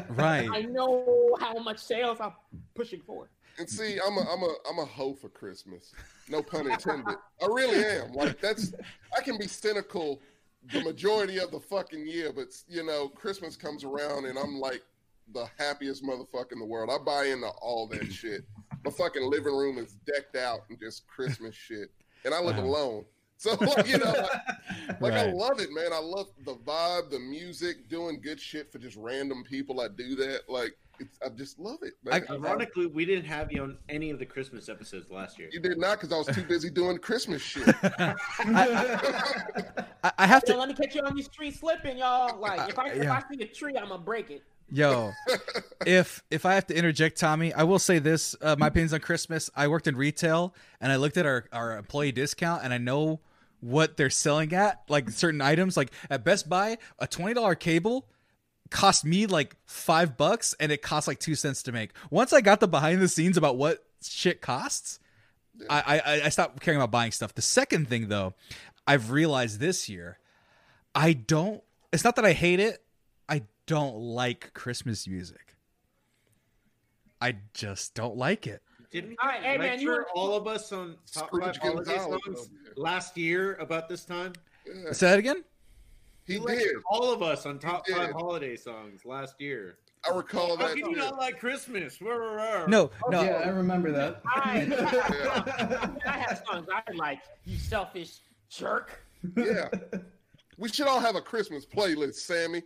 Right. 0.10 0.50
I 0.54 0.62
know 0.64 1.38
how 1.40 1.54
much 1.60 1.80
sales 1.80 2.18
I'm 2.20 2.34
pushing 2.76 3.02
for. 3.06 3.30
And 3.60 3.70
see, 3.70 4.00
I'm 4.06 4.18
a 4.18 4.22
I'm 4.22 4.44
a 4.44 4.54
I'm 4.70 4.80
a 4.80 4.86
hoe 4.86 5.14
for 5.14 5.30
Christmas. 5.30 5.94
No 6.30 6.42
pun 6.42 6.68
intended. 6.68 7.16
I 7.42 7.46
really 7.48 7.84
am. 7.84 8.14
Like 8.14 8.42
that's 8.42 8.74
I 9.18 9.22
can 9.22 9.38
be 9.38 9.48
cynical 9.48 10.22
the 10.72 10.82
majority 10.82 11.40
of 11.40 11.52
the 11.52 11.60
fucking 11.60 12.06
year, 12.08 12.32
but 12.34 12.48
you 12.68 12.84
know, 12.86 13.10
Christmas 13.10 13.56
comes 13.56 13.84
around 13.84 14.26
and 14.26 14.38
I'm 14.38 14.60
like 14.60 14.84
the 15.34 15.48
happiest 15.58 16.04
motherfucker 16.04 16.54
in 16.54 16.60
the 16.60 16.66
world. 16.66 16.90
I 16.92 17.04
buy 17.04 17.26
into 17.26 17.48
all 17.62 17.88
that 17.88 18.12
shit. 18.12 18.42
My 18.84 18.92
fucking 18.92 19.30
living 19.30 19.56
room 19.56 19.78
is 19.78 19.96
decked 20.06 20.36
out 20.36 20.62
and 20.70 20.80
just 20.80 21.08
Christmas 21.08 21.56
shit. 21.56 21.90
And 22.26 22.34
I 22.34 22.42
live 22.42 22.58
Wow. 22.58 22.66
alone. 22.66 23.06
So 23.38 23.56
like, 23.60 23.88
you 23.88 23.98
know, 23.98 24.14
like, 24.14 25.02
like 25.02 25.14
I 25.14 25.32
love 25.32 25.60
it, 25.60 25.70
man. 25.72 25.92
I 25.94 26.00
love 26.00 26.28
the 26.46 26.56
vibe, 26.56 27.10
the 27.10 27.20
music, 27.20 27.90
doing 27.90 28.20
good 28.22 28.40
shit 28.40 28.72
for 28.72 28.78
just 28.80 28.98
random 28.98 29.44
people. 29.44 29.82
I 29.82 29.88
do 29.88 30.16
that. 30.16 30.42
Like 30.48 30.76
it's, 31.02 31.18
I 31.26 31.30
just 31.30 31.60
love 31.60 31.80
it, 31.82 31.94
man. 32.04 32.24
I- 32.30 32.34
Ironically, 32.34 32.86
we 32.88 33.06
didn't 33.06 33.26
have 33.26 33.52
you 33.52 33.64
on 33.64 33.78
any 33.90 34.10
of 34.12 34.20
the 34.20 34.26
Christmas 34.26 34.70
episodes 34.70 35.10
last 35.12 35.38
year. 35.40 35.50
You 35.52 35.60
did 35.60 35.78
not 35.78 36.00
because 36.00 36.14
I 36.14 36.18
was 36.18 36.28
too 36.36 36.44
busy 36.44 36.70
doing 36.70 36.98
Christmas 37.00 37.42
shit. 37.42 37.68
I, 37.84 38.16
I 40.18 40.28
have 40.28 40.44
Yo, 40.48 40.54
to. 40.54 40.60
let 40.60 40.70
me 40.70 40.76
catch 40.76 40.96
you 40.96 41.02
on 41.02 41.16
these 41.16 41.26
streets 41.26 41.60
slipping, 41.60 41.98
y'all. 41.98 42.40
Like 42.40 42.70
if 42.70 42.80
I 42.80 42.90
if 42.90 43.04
Yeah. 43.04 43.14
I 43.14 43.24
see 43.36 43.42
a 43.44 43.48
tree, 43.48 43.76
I'm 43.78 43.90
gonna 43.90 44.02
break 44.02 44.30
it. 44.32 44.44
Yo, 44.72 45.12
if 45.86 46.24
if 46.32 46.46
I 46.46 46.54
have 46.54 46.66
to 46.68 46.76
interject, 46.76 47.20
Tommy, 47.20 47.54
I 47.54 47.64
will 47.64 47.80
say 47.80 48.00
this: 48.00 48.36
uh, 48.42 48.56
my 48.58 48.68
opinions 48.68 48.94
on 48.94 49.02
Christmas. 49.02 49.50
I 49.56 49.68
worked 49.68 49.88
in 49.88 49.98
retail, 49.98 50.56
and 50.80 50.92
I 50.92 50.96
looked 50.96 51.18
at 51.18 51.26
our 51.26 51.46
our 51.52 51.78
employee 51.78 52.14
discount, 52.14 52.64
and 52.64 52.74
I 52.74 52.78
know 52.78 53.20
what 53.60 53.98
they're 53.98 54.10
selling 54.10 54.54
at, 54.54 54.82
like 54.88 55.10
certain 55.10 55.42
items. 55.42 55.76
Like 55.78 55.92
at 56.10 56.24
Best 56.24 56.48
Buy, 56.48 56.78
a 57.00 57.08
twenty 57.08 57.34
dollar 57.34 57.56
cable 57.56 58.08
cost 58.72 59.06
me 59.06 59.28
like 59.28 59.56
five 59.66 60.18
bucks, 60.18 60.56
and 60.60 60.72
it 60.72 60.82
cost 60.82 61.08
like 61.08 61.20
two 61.20 61.36
cents 61.36 61.62
to 61.64 61.72
make. 61.72 61.92
Once 62.10 62.34
I 62.34 62.42
got 62.42 62.60
the 62.60 62.68
behind 62.68 63.02
the 63.02 63.08
scenes 63.08 63.38
about 63.38 63.58
what 63.58 63.86
shit 64.04 64.42
costs, 64.42 65.00
I, 65.70 66.02
I 66.04 66.22
I 66.26 66.30
stopped 66.30 66.60
caring 66.62 66.80
about 66.80 66.90
buying 66.90 67.12
stuff. 67.12 67.36
The 67.36 67.42
second 67.44 67.88
thing, 67.88 68.08
though, 68.08 68.34
I've 68.88 69.12
realized 69.12 69.60
this 69.60 69.88
year, 69.88 70.18
I 70.96 71.14
don't. 71.14 71.62
It's 71.94 72.04
not 72.04 72.16
that 72.16 72.26
I 72.26 72.34
hate 72.34 72.60
it. 72.60 72.84
I 73.30 73.44
don't 73.68 73.96
like 73.98 74.54
Christmas 74.54 75.08
music. 75.08 75.56
I 77.20 77.36
just 77.54 77.94
don't 77.94 78.18
like 78.18 78.48
it. 78.48 78.64
Didn't 78.92 79.12
you 79.12 79.18
All 79.22 79.30
right, 79.30 79.42
hey, 79.42 79.58
man, 79.58 79.80
you 79.80 79.90
were- 79.90 80.08
all 80.16 80.34
of 80.36 80.48
us 80.48 80.72
on 80.72 80.98
top 81.14 81.28
Scrooge 81.28 81.44
five 81.44 81.58
holiday 81.58 81.98
songs 81.98 82.50
last 82.76 83.18
year 83.18 83.56
about 83.56 83.88
this 83.88 84.04
time? 84.04 84.34
Yeah, 84.66 84.92
Say 84.92 85.10
that 85.10 85.20
again. 85.20 85.44
He 86.32 86.38
You 86.40 86.48
did. 86.48 86.76
all 86.90 87.12
of 87.14 87.22
us 87.22 87.46
on 87.46 87.60
top 87.60 87.88
five 87.88 88.12
holiday 88.12 88.56
songs 88.56 89.06
last 89.06 89.36
year. 89.40 89.78
I 90.10 90.16
recall 90.16 90.58
How 90.58 90.68
that. 90.68 90.78
can 90.78 90.90
you 90.90 90.96
not 90.96 91.18
like 91.18 91.40
Christmas? 91.40 92.00
No, 92.02 92.66
no. 92.68 92.90
Oh, 93.06 93.12
yeah, 93.12 93.42
I 93.46 93.50
remember 93.50 93.92
that. 93.92 94.22
I, 94.28 94.62
I 96.06 96.18
have 96.18 96.44
songs 96.50 96.68
I 96.74 96.92
like. 96.94 97.20
You 97.46 97.58
selfish 97.58 98.20
jerk. 98.50 99.02
Yeah. 99.36 99.70
We 100.58 100.70
should 100.70 100.86
all 100.86 101.00
have 101.00 101.16
a 101.16 101.22
Christmas 101.22 101.66
playlist, 101.66 102.16
Sammy. 102.16 102.62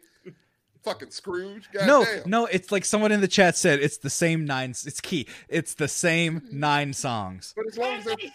Fucking 0.84 1.12
Scrooge. 1.12 1.70
God 1.72 1.88
no, 1.88 2.04
damn. 2.04 2.30
no, 2.30 2.46
it's 2.48 2.70
like 2.70 2.84
someone 2.84 3.14
in 3.14 3.22
the 3.22 3.28
chat 3.28 3.56
said 3.56 3.80
it's 3.80 3.98
the 4.00 4.10
same 4.10 4.44
nine 4.44 4.72
it's 4.72 5.00
key. 5.00 5.28
It's 5.48 5.76
the 5.76 5.88
same 5.88 6.42
nine 6.52 6.92
songs. 6.92 7.54
But 7.56 7.68
as 7.68 7.78
long 7.78 7.92
Hey, 7.92 7.98
as 8.00 8.04
they 8.06 8.12
slap. 8.16 8.32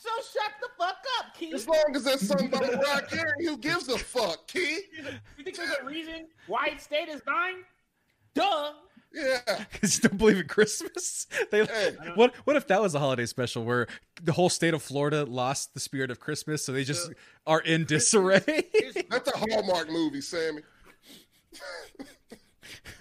So 0.00 0.08
shut 0.32 0.52
the 0.60 0.68
fuck 0.78 0.96
up, 1.18 1.34
Keith. 1.36 1.54
as 1.54 1.66
long 1.66 1.82
as 1.94 2.04
that's 2.04 2.26
sung 2.26 2.48
by 2.48 2.60
Mariah 2.60 3.02
Carey, 3.02 3.44
who 3.44 3.56
gives 3.56 3.88
a 3.88 3.98
fuck, 3.98 4.46
Key? 4.46 4.78
You 5.36 5.44
think 5.44 5.56
there's 5.56 5.70
a 5.82 5.84
reason 5.84 6.26
White 6.46 6.80
State 6.80 7.08
is 7.08 7.20
dying? 7.22 7.64
Duh. 8.34 8.72
Yeah. 9.12 9.38
Cuz 9.80 9.96
you 10.02 10.08
don't 10.08 10.18
believe 10.18 10.36
in 10.38 10.46
Christmas? 10.46 11.26
They 11.50 11.64
Hey. 11.64 11.96
What 12.14 12.34
what 12.44 12.56
if 12.56 12.66
that 12.68 12.80
was 12.80 12.94
a 12.94 12.98
holiday 13.00 13.26
special 13.26 13.64
where 13.64 13.86
the 14.22 14.32
whole 14.32 14.50
state 14.50 14.74
of 14.74 14.82
Florida 14.82 15.24
lost 15.24 15.74
the 15.74 15.80
spirit 15.80 16.10
of 16.10 16.20
Christmas 16.20 16.64
so 16.64 16.72
they 16.72 16.84
just 16.84 17.10
are 17.46 17.60
in 17.60 17.84
disarray? 17.84 18.42
Here's- 18.46 18.94
That's 19.10 19.28
a 19.32 19.36
Hallmark 19.36 19.88
movie, 19.90 20.20
Sammy. 20.20 20.62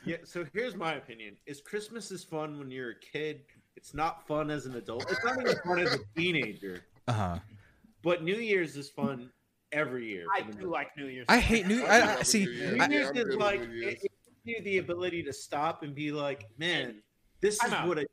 yeah, 0.05 0.17
so 0.23 0.45
here's 0.53 0.75
my 0.75 0.93
opinion: 0.93 1.35
Is 1.45 1.59
Christmas 1.61 2.09
is 2.11 2.23
fun 2.23 2.57
when 2.57 2.71
you're 2.71 2.91
a 2.91 2.99
kid. 2.99 3.41
It's 3.77 3.93
not 3.93 4.27
fun 4.27 4.49
as 4.49 4.65
an 4.65 4.75
adult. 4.75 5.05
It's 5.09 5.23
not 5.23 5.39
even 5.39 5.55
fun 5.63 5.77
as 5.79 5.93
a 5.93 5.99
teenager. 6.15 6.81
uh-huh. 7.07 7.37
But 8.01 8.23
New 8.23 8.37
Year's 8.37 8.75
is 8.75 8.89
fun 8.89 9.29
every 9.71 10.07
year. 10.07 10.25
I 10.35 10.41
for 10.41 10.51
the 10.51 10.61
do 10.61 10.71
like 10.71 10.97
New 10.97 11.05
Year's. 11.05 11.27
I 11.29 11.37
hate 11.37 11.67
New 11.67 11.85
I 11.85 11.99
I, 11.99 12.15
I 12.17 12.23
see 12.23 12.45
New 12.45 12.51
Year's. 12.51 12.87
New 12.87 12.95
Year's 12.95 13.09
I'm 13.11 13.17
is 13.17 13.35
like 13.35 13.59
New 13.59 13.65
it, 13.67 13.71
Year's. 13.75 13.93
it 14.03 14.11
gives 14.45 14.45
you 14.45 14.63
the 14.63 14.77
ability 14.79 15.21
to 15.23 15.31
stop 15.31 15.83
and 15.83 15.93
be 15.93 16.11
like, 16.11 16.47
man, 16.57 17.03
this 17.39 17.59
Time 17.59 17.69
is 17.69 17.73
out. 17.75 17.87
what 17.87 17.99
I. 17.99 18.05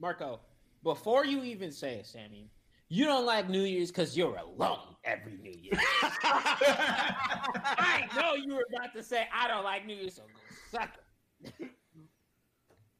Marco, 0.00 0.38
before 0.84 1.26
you 1.26 1.42
even 1.42 1.72
say 1.72 1.94
it, 1.94 2.06
Sammy, 2.06 2.48
you 2.88 3.04
don't 3.04 3.26
like 3.26 3.48
New 3.48 3.62
Year's 3.64 3.90
because 3.90 4.16
you're 4.16 4.36
alone 4.36 4.94
every 5.02 5.38
New 5.42 5.54
Year. 5.60 5.72
I 6.22 8.08
know 8.14 8.34
you 8.34 8.54
were 8.54 8.66
about 8.78 8.94
to 8.94 9.02
say 9.02 9.26
I 9.34 9.48
don't 9.48 9.64
like 9.64 9.86
New 9.86 9.94
Year's, 9.96 10.14
so 10.14 10.22
go 10.22 10.78
suck 10.78 10.90
it. 11.42 11.68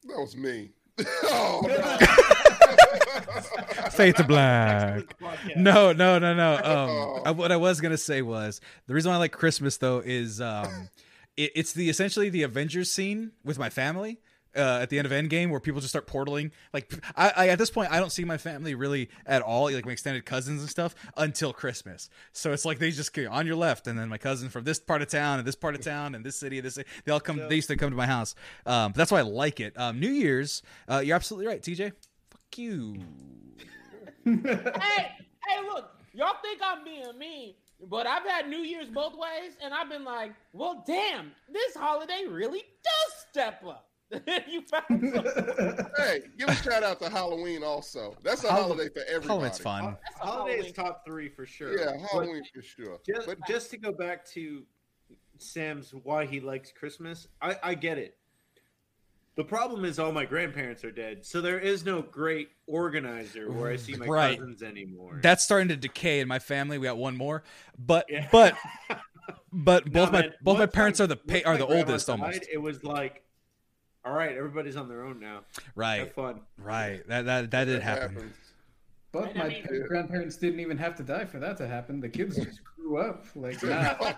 That 0.08 0.18
was 0.18 0.36
me. 0.36 0.72
oh, 1.24 1.60
no. 1.66 1.98
Fade 3.90 4.16
to 4.16 4.24
black. 4.24 5.04
No, 5.56 5.92
no, 5.92 6.18
no, 6.18 6.34
no. 6.34 6.54
Um, 6.64 6.90
Oh. 6.90 7.22
I, 7.24 7.30
what 7.30 7.52
I 7.52 7.56
was 7.56 7.80
gonna 7.80 7.98
say 7.98 8.22
was 8.22 8.60
the 8.86 8.94
reason 8.94 9.10
why 9.10 9.16
I 9.16 9.18
like 9.18 9.32
Christmas 9.32 9.76
though 9.76 10.00
is 10.04 10.40
um, 10.40 10.88
it, 11.36 11.52
it's 11.54 11.72
the 11.72 11.88
essentially 11.88 12.28
the 12.30 12.42
Avengers 12.42 12.90
scene 12.90 13.32
with 13.44 13.58
my 13.58 13.70
family. 13.70 14.20
Uh, 14.56 14.80
at 14.82 14.90
the 14.90 14.98
end 14.98 15.06
of 15.06 15.12
Endgame, 15.12 15.50
where 15.50 15.60
people 15.60 15.80
just 15.80 15.92
start 15.92 16.06
portaling. 16.06 16.52
Like, 16.72 16.92
I, 17.16 17.32
I 17.36 17.48
at 17.48 17.58
this 17.58 17.70
point, 17.70 17.90
I 17.90 17.98
don't 17.98 18.10
see 18.10 18.24
my 18.24 18.38
family 18.38 18.74
really 18.74 19.08
at 19.26 19.42
all, 19.42 19.70
like 19.72 19.86
my 19.86 19.92
extended 19.92 20.24
cousins 20.24 20.60
and 20.60 20.70
stuff, 20.70 20.94
until 21.16 21.52
Christmas. 21.52 22.08
So 22.32 22.52
it's 22.52 22.64
like 22.64 22.78
they 22.78 22.90
just 22.90 23.12
go 23.12 23.28
on 23.30 23.46
your 23.46 23.56
left, 23.56 23.86
and 23.86 23.98
then 23.98 24.08
my 24.08 24.18
cousin 24.18 24.48
from 24.48 24.64
this 24.64 24.78
part 24.78 25.02
of 25.02 25.08
town 25.08 25.38
and 25.38 25.46
this 25.46 25.56
part 25.56 25.74
of 25.74 25.80
town 25.82 26.14
and 26.14 26.24
this 26.24 26.36
city, 26.36 26.60
this 26.60 26.74
city, 26.74 26.88
they 27.04 27.12
all 27.12 27.20
come. 27.20 27.38
So- 27.38 27.48
they 27.48 27.56
used 27.56 27.68
to 27.68 27.76
come 27.76 27.90
to 27.90 27.96
my 27.96 28.06
house. 28.06 28.34
Um, 28.66 28.92
that's 28.94 29.10
why 29.10 29.18
I 29.18 29.22
like 29.22 29.60
it. 29.60 29.78
Um, 29.78 30.00
New 30.00 30.10
Year's, 30.10 30.62
uh, 30.88 31.02
you're 31.04 31.16
absolutely 31.16 31.46
right, 31.46 31.62
TJ. 31.62 31.92
Fuck 32.30 32.58
you. 32.58 32.96
hey, 34.24 34.32
hey, 35.46 35.60
look, 35.72 35.90
y'all 36.12 36.36
think 36.42 36.60
I'm 36.64 36.84
being 36.84 37.18
mean, 37.18 37.54
but 37.88 38.06
I've 38.06 38.24
had 38.24 38.48
New 38.48 38.58
Year's 38.58 38.88
both 38.88 39.14
ways, 39.14 39.52
and 39.62 39.74
I've 39.74 39.88
been 39.88 40.04
like, 40.04 40.32
well, 40.52 40.84
damn, 40.86 41.32
this 41.52 41.74
holiday 41.74 42.24
really 42.28 42.62
does 42.84 43.26
step 43.30 43.62
up. 43.66 43.88
you 44.50 44.62
found. 44.62 45.88
Hey, 45.96 46.22
give 46.38 46.48
a 46.48 46.54
shout 46.56 46.82
out 46.82 47.00
to 47.00 47.08
Halloween 47.08 47.62
also. 47.62 48.14
That's 48.22 48.44
a 48.44 48.50
Hall- 48.50 48.62
holiday 48.64 48.88
for 48.92 49.02
everybody. 49.08 49.28
Halloween's 49.28 49.58
fun. 49.58 49.84
Oh, 49.84 49.96
that's 50.02 50.20
a 50.20 50.26
Holiday 50.26 50.52
is 50.54 50.56
Halloween. 50.58 50.74
top 50.74 51.04
three 51.06 51.28
for 51.28 51.46
sure. 51.46 51.78
Yeah, 51.78 51.92
But 52.00 52.10
Halloween 52.10 52.42
for 52.54 52.62
sure. 52.62 52.98
Just, 53.06 53.26
But 53.26 53.38
just 53.46 53.70
to 53.70 53.76
go 53.78 53.92
back 53.92 54.26
to 54.30 54.62
Sam's 55.38 55.92
why 55.94 56.26
he 56.26 56.40
likes 56.40 56.72
Christmas, 56.72 57.28
I, 57.40 57.56
I 57.62 57.74
get 57.74 57.98
it. 57.98 58.16
The 59.34 59.44
problem 59.44 59.86
is 59.86 59.98
all 59.98 60.12
my 60.12 60.26
grandparents 60.26 60.84
are 60.84 60.90
dead, 60.90 61.24
so 61.24 61.40
there 61.40 61.58
is 61.58 61.86
no 61.86 62.02
great 62.02 62.50
organizer 62.66 63.50
where 63.50 63.70
I 63.70 63.76
see 63.76 63.94
my 63.94 64.04
Right. 64.04 64.38
cousins 64.38 64.62
anymore. 64.62 65.20
That's 65.22 65.42
starting 65.42 65.68
to 65.68 65.76
decay 65.76 66.20
in 66.20 66.28
my 66.28 66.38
family. 66.38 66.76
We 66.76 66.84
got 66.86 66.98
one 66.98 67.16
more, 67.16 67.42
but 67.78 68.04
Yeah. 68.10 68.28
but 68.30 68.54
but 69.50 69.86
No, 69.92 69.92
both 69.92 70.12
my 70.12 70.20
man, 70.22 70.32
both 70.42 70.54
my 70.58 70.60
once 70.64 70.74
parents 70.74 70.98
my- 70.98 71.04
are 71.04 71.06
the 71.08 71.16
pa- 71.16 71.32
once 71.32 71.44
are 71.46 71.56
the 71.56 71.64
grandma 71.66 71.80
oldest 71.80 72.06
died, 72.08 72.20
almost. 72.20 72.46
It 72.52 72.58
was 72.58 72.84
like, 72.84 73.21
all 74.04 74.12
right, 74.12 74.36
everybody's 74.36 74.76
on 74.76 74.88
their 74.88 75.04
own 75.04 75.20
now. 75.20 75.40
Right, 75.74 75.98
Have 76.00 76.12
fun. 76.12 76.40
right. 76.58 77.06
That 77.08 77.24
that 77.26 77.50
that 77.50 77.64
did 77.64 77.76
that 77.76 77.82
happen. 77.82 78.14
happens. 78.14 78.36
But 79.12 79.28
And 79.32 79.42
I 79.42 79.42
my 79.42 79.48
mean- 79.48 79.84
grandparents 79.88 80.36
didn't 80.36 80.60
even 80.60 80.78
have 80.78 80.94
to 80.96 81.02
die 81.02 81.26
for 81.26 81.38
that 81.38 81.56
to 81.58 81.68
happen. 81.68 82.00
The 82.00 82.08
kids 82.08 82.36
just 82.36 82.60
grew 82.64 82.96
up. 82.96 83.26
Like, 83.34 83.62
nah, 83.62 84.14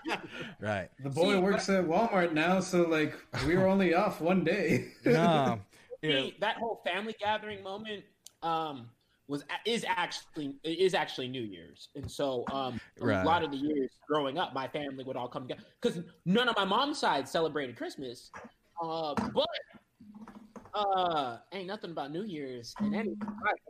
Right. 0.61 0.89
the 1.03 1.11
boy 1.11 1.33
See, 1.35 1.39
works 1.41 1.69
at 1.69 1.85
Walmart 1.85 2.33
now, 2.33 2.61
so 2.61 2.83
like 2.83 3.15
we 3.47 3.57
were 3.57 3.67
only 3.67 3.95
off 3.95 4.21
one 4.21 4.45
day. 4.45 4.93
No. 5.05 5.61
Yeah. 6.03 6.21
See, 6.21 6.37
that 6.41 6.57
whole 6.59 6.81
family 6.85 7.17
gathering 7.19 7.63
moment 7.63 8.05
um, 8.43 8.89
was 9.27 9.43
is 9.65 9.85
actually 9.89 10.55
is 10.63 10.93
actually 10.95 11.29
New 11.29 11.41
Year's, 11.43 11.89
and 11.97 12.09
so 12.11 12.45
um, 12.53 12.79
Right. 13.01 13.23
a 13.23 13.25
lot 13.27 13.43
of 13.43 13.51
the 13.51 13.57
years 13.57 13.91
growing 14.07 14.37
up, 14.39 14.53
my 14.55 14.69
family 14.69 15.03
would 15.03 15.17
all 15.17 15.29
come 15.29 15.49
together 15.49 15.67
because 15.81 16.03
none 16.27 16.47
of 16.49 16.57
my 16.57 16.65
mom's 16.67 16.99
side 16.99 17.27
celebrated 17.27 17.75
Christmas, 17.77 18.31
uh, 18.91 19.15
but 19.35 19.47
uh, 20.75 21.39
ain't 21.53 21.67
nothing 21.67 21.91
about 21.91 22.13
New 22.13 22.25
Year's 22.25 22.75
and 22.81 22.95
anything. 22.95 23.19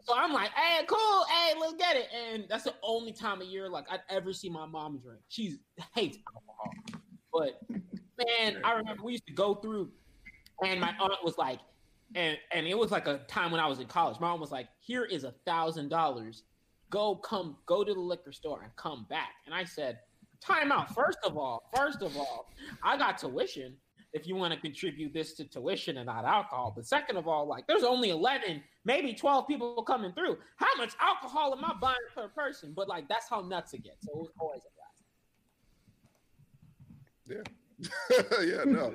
So 0.02 0.14
I'm 0.16 0.32
like, 0.32 0.50
hey, 0.50 0.84
cool, 0.86 1.24
hey, 1.24 1.54
let's 1.60 1.74
get 1.74 1.96
it, 1.96 2.08
and 2.12 2.44
that's 2.48 2.64
the 2.64 2.74
only 2.82 3.12
time 3.12 3.40
of 3.40 3.48
year 3.48 3.68
like 3.68 3.84
I'd 3.90 4.00
ever 4.08 4.32
see 4.32 4.48
my 4.48 4.66
mom 4.66 4.98
drink. 4.98 5.20
She 5.28 5.56
hates 5.94 6.18
alcohol, 6.34 7.02
but 7.32 7.60
man, 8.18 8.58
I 8.64 8.72
remember 8.72 9.02
we 9.02 9.12
used 9.12 9.26
to 9.26 9.34
go 9.34 9.54
through, 9.56 9.90
and 10.64 10.80
my 10.80 10.94
aunt 11.00 11.24
was 11.24 11.36
like 11.38 11.60
and 12.14 12.38
and 12.52 12.66
it 12.66 12.78
was 12.78 12.90
like 12.90 13.06
a 13.06 13.18
time 13.28 13.50
when 13.50 13.60
I 13.60 13.66
was 13.66 13.80
in 13.80 13.86
college. 13.86 14.20
My 14.20 14.28
mom 14.28 14.40
was 14.40 14.52
like, 14.52 14.68
"Here 14.80 15.04
is 15.04 15.24
a 15.24 15.32
thousand 15.44 15.88
dollars. 15.88 16.44
Go 16.90 17.16
come 17.16 17.56
go 17.66 17.84
to 17.84 17.92
the 17.92 18.00
liquor 18.00 18.32
store 18.32 18.62
and 18.62 18.74
come 18.76 19.06
back." 19.08 19.30
And 19.46 19.54
I 19.54 19.64
said, 19.64 19.98
"Time 20.40 20.70
out. 20.70 20.94
First 20.94 21.18
of 21.24 21.36
all, 21.36 21.62
first 21.74 22.02
of 22.02 22.16
all, 22.16 22.46
I 22.82 22.96
got 22.96 23.18
tuition. 23.18 23.76
If 24.14 24.26
you 24.28 24.36
want 24.36 24.54
to 24.54 24.60
contribute 24.60 25.12
this 25.12 25.32
to 25.34 25.44
tuition 25.44 25.96
and 25.96 26.06
not 26.06 26.24
alcohol, 26.24 26.72
but 26.74 26.86
second 26.86 27.16
of 27.16 27.26
all, 27.26 27.46
like 27.46 27.66
there's 27.66 27.82
only 27.82 28.10
eleven, 28.10 28.62
maybe 28.84 29.12
twelve 29.12 29.48
people 29.48 29.82
coming 29.82 30.12
through. 30.12 30.38
How 30.56 30.68
much 30.78 30.92
alcohol 31.00 31.52
am 31.52 31.64
I 31.64 31.74
buying 31.80 31.96
per 32.14 32.28
person? 32.28 32.72
But 32.74 32.88
like 32.88 33.08
that's 33.08 33.28
how 33.28 33.40
nuts 33.40 33.74
it 33.74 33.82
gets. 33.82 34.06
So 34.06 34.12
it 34.12 34.18
was 34.18 34.30
always 34.38 34.62
a 34.62 34.70
blast. 37.26 37.42
yeah, 38.38 38.40
yeah, 38.42 38.64
no. 38.64 38.94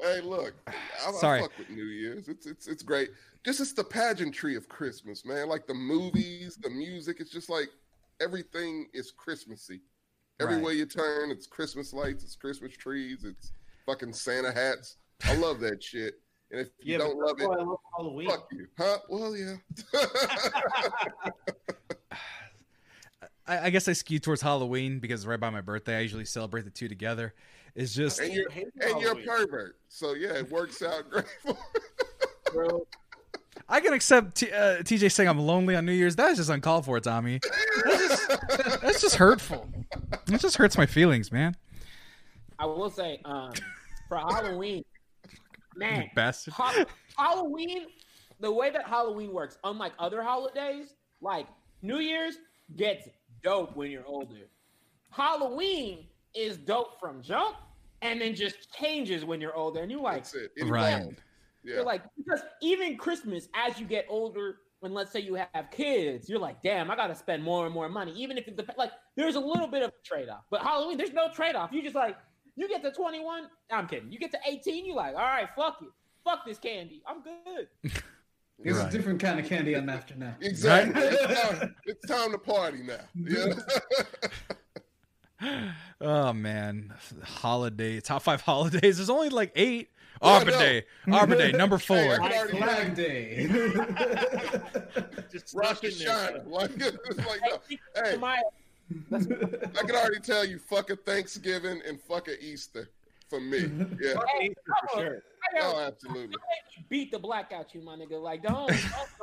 hey, 0.00 0.20
look, 0.22 0.54
I, 0.66 0.72
I 1.08 1.12
Sorry. 1.12 1.40
fuck 1.42 1.52
with 1.58 1.68
New 1.68 1.84
Year's. 1.84 2.28
It's 2.28 2.46
it's 2.46 2.66
it's 2.66 2.82
great. 2.82 3.10
Just 3.44 3.60
it's 3.60 3.74
the 3.74 3.84
pageantry 3.84 4.56
of 4.56 4.66
Christmas, 4.68 5.26
man. 5.26 5.46
Like 5.48 5.66
the 5.66 5.74
movies, 5.74 6.56
the 6.56 6.70
music. 6.70 7.18
It's 7.20 7.30
just 7.30 7.50
like 7.50 7.68
everything 8.20 8.88
is 8.94 9.10
Christmassy. 9.10 9.82
Everywhere 10.40 10.72
you 10.72 10.84
turn, 10.86 11.30
it's 11.30 11.46
Christmas 11.46 11.92
lights, 11.92 12.24
it's 12.24 12.34
Christmas 12.34 12.76
trees, 12.76 13.24
it's 13.24 13.52
fucking 13.86 14.12
Santa 14.12 14.52
hats. 14.52 14.96
I 15.24 15.34
love 15.36 15.60
that 15.60 15.82
shit. 15.82 16.14
And 16.50 16.60
if 16.60 16.68
you 16.80 16.92
Yeah, 16.92 16.98
don't 16.98 17.18
love 17.18 17.40
it, 17.40 17.44
I 17.44 17.62
love 17.62 17.78
Halloween. 17.96 18.28
fuck 18.28 18.48
you, 18.52 18.66
huh? 18.78 18.98
Well, 19.08 19.36
yeah. 19.36 19.54
I, 23.46 23.66
I 23.66 23.70
guess 23.70 23.88
I 23.88 23.92
skew 23.92 24.18
towards 24.18 24.40
Halloween 24.40 25.00
because 25.00 25.26
right 25.26 25.38
by 25.38 25.50
my 25.50 25.60
birthday, 25.60 25.98
I 25.98 26.00
usually 26.00 26.24
celebrate 26.24 26.64
the 26.64 26.70
two 26.70 26.88
together. 26.88 27.34
It's 27.74 27.94
just 27.94 28.20
and 28.20 28.32
you're 28.32 28.48
and 28.80 29.00
you're 29.00 29.12
a 29.12 29.16
pervert, 29.24 29.76
so 29.88 30.14
yeah, 30.14 30.34
it 30.34 30.50
works 30.50 30.80
out 30.82 31.10
great. 31.10 31.24
For 31.42 31.56
Bro, 32.52 32.86
I 33.68 33.80
can 33.80 33.92
accept 33.92 34.36
T- 34.36 34.52
uh, 34.52 34.78
TJ 34.82 35.10
saying 35.10 35.28
I'm 35.28 35.40
lonely 35.40 35.74
on 35.74 35.84
New 35.84 35.92
Year's. 35.92 36.14
That's 36.14 36.36
just 36.38 36.50
uncalled 36.50 36.84
for, 36.84 37.00
Tommy. 37.00 37.40
That's 37.84 39.00
just 39.02 39.16
hurtful. 39.16 39.68
It 40.32 40.40
just 40.40 40.56
hurts 40.56 40.78
my 40.78 40.86
feelings, 40.86 41.32
man. 41.32 41.56
I 42.64 42.66
will 42.66 42.88
say, 42.88 43.20
um, 43.26 43.52
for 44.08 44.16
Halloween, 44.16 44.84
man, 45.76 46.08
Bastard. 46.14 46.54
Ha- 46.54 46.86
Halloween, 47.18 47.88
the 48.40 48.50
way 48.50 48.70
that 48.70 48.88
Halloween 48.88 49.34
works, 49.34 49.58
unlike 49.64 49.92
other 49.98 50.22
holidays, 50.22 50.94
like 51.20 51.46
New 51.82 51.98
Year's 51.98 52.38
gets 52.76 53.06
dope 53.42 53.76
when 53.76 53.90
you're 53.90 54.06
older. 54.06 54.48
Halloween 55.10 56.06
is 56.34 56.56
dope 56.56 56.98
from 56.98 57.20
jump 57.20 57.56
and 58.00 58.18
then 58.18 58.34
just 58.34 58.72
changes 58.72 59.26
when 59.26 59.42
you're 59.42 59.54
older. 59.54 59.82
And 59.82 59.90
you're 59.90 60.00
like, 60.00 60.22
That's 60.24 60.34
it. 60.34 60.52
It 60.56 60.64
Right. 60.64 61.04
Yeah. 61.64 61.74
you're 61.74 61.84
like, 61.84 62.02
because 62.16 62.40
even 62.62 62.96
Christmas, 62.96 63.48
as 63.54 63.78
you 63.78 63.84
get 63.84 64.06
older, 64.08 64.56
when 64.80 64.94
let's 64.94 65.12
say 65.12 65.20
you 65.20 65.34
have 65.34 65.70
kids, 65.70 66.30
you're 66.30 66.38
like, 66.38 66.62
damn, 66.62 66.90
I 66.90 66.96
gotta 66.96 67.14
spend 67.14 67.42
more 67.42 67.66
and 67.66 67.74
more 67.74 67.90
money. 67.90 68.12
Even 68.16 68.38
if 68.38 68.48
it's 68.48 68.56
the, 68.56 68.66
like, 68.78 68.92
there's 69.16 69.34
a 69.34 69.40
little 69.40 69.68
bit 69.68 69.82
of 69.82 69.90
a 69.90 70.06
trade 70.06 70.30
off. 70.30 70.44
But 70.50 70.62
Halloween, 70.62 70.96
there's 70.96 71.12
no 71.12 71.30
trade 71.30 71.54
off. 71.54 71.70
You 71.70 71.82
just 71.82 71.94
like, 71.94 72.16
you 72.56 72.68
get 72.68 72.82
to 72.82 72.90
21, 72.92 73.44
I'm 73.70 73.86
kidding. 73.88 74.10
You 74.12 74.18
get 74.18 74.30
to 74.32 74.38
18, 74.48 74.84
you 74.86 74.94
like, 74.94 75.14
all 75.14 75.22
right, 75.22 75.48
fuck 75.56 75.78
it. 75.82 75.88
Fuck 76.24 76.46
this 76.46 76.58
candy. 76.58 77.02
I'm 77.06 77.22
good. 77.22 77.68
It's 78.62 78.78
Right. 78.78 78.88
a 78.88 78.96
different 78.96 79.18
kind 79.18 79.40
of 79.40 79.46
candy 79.46 79.74
I'm 79.74 79.88
after 79.88 80.14
now. 80.14 80.36
Exactly. 80.40 81.02
It's, 81.02 81.40
time, 81.58 81.74
it's 81.86 82.06
time 82.06 82.30
to 82.30 82.38
party 82.38 82.84
now. 82.84 83.00
Yeah. 83.16 83.54
Oh 86.00 86.32
man, 86.32 86.94
holiday 87.22 88.00
top 88.00 88.22
five 88.22 88.40
holidays. 88.40 88.96
There's 88.96 89.10
only 89.10 89.28
like 89.28 89.52
eight. 89.56 89.90
Yeah, 90.22 90.28
I 90.28 90.38
Arbor. 90.38 90.50
Day, 90.52 90.84
Arbor 91.10 91.34
Day, 91.36 91.52
number 91.52 91.76
four. 91.76 91.96
Hey, 91.96 92.16
Black 92.18 92.50
Flag 92.50 92.94
Day. 92.94 93.46
Just 95.30 95.54
Rosh 95.54 95.78
stuck 95.78 95.84
in 95.84 95.98
there. 95.98 96.08
Hashanah. 96.08 96.46
Like, 96.48 96.70
it's 96.78 97.18
like 97.18 97.40
no. 97.48 97.60
Hey. 98.02 98.14
Uh, 98.14 98.18
to 98.88 98.96
my- 99.10 99.18
I 99.18 99.82
can 99.82 99.96
already 99.96 100.20
tell 100.20 100.44
you, 100.44 100.58
fuck 100.58 100.90
a 100.90 100.96
Thanksgiving 100.96 101.80
and 101.86 102.00
fuck 102.00 102.28
a 102.28 102.42
Easter 102.44 102.90
for 103.28 103.40
me. 103.40 103.58
Yeah. 104.00 104.14
Hey, 104.38 104.54
for 104.92 105.00
sure. 105.00 105.22
Oh, 105.60 105.78
absolutely. 105.80 106.34
beat 106.88 107.10
the 107.12 107.18
black 107.18 107.52
out 107.52 107.74
you, 107.74 107.82
my 107.82 107.96
nigga. 107.96 108.20
Like, 108.20 108.42
don't, 108.42 108.66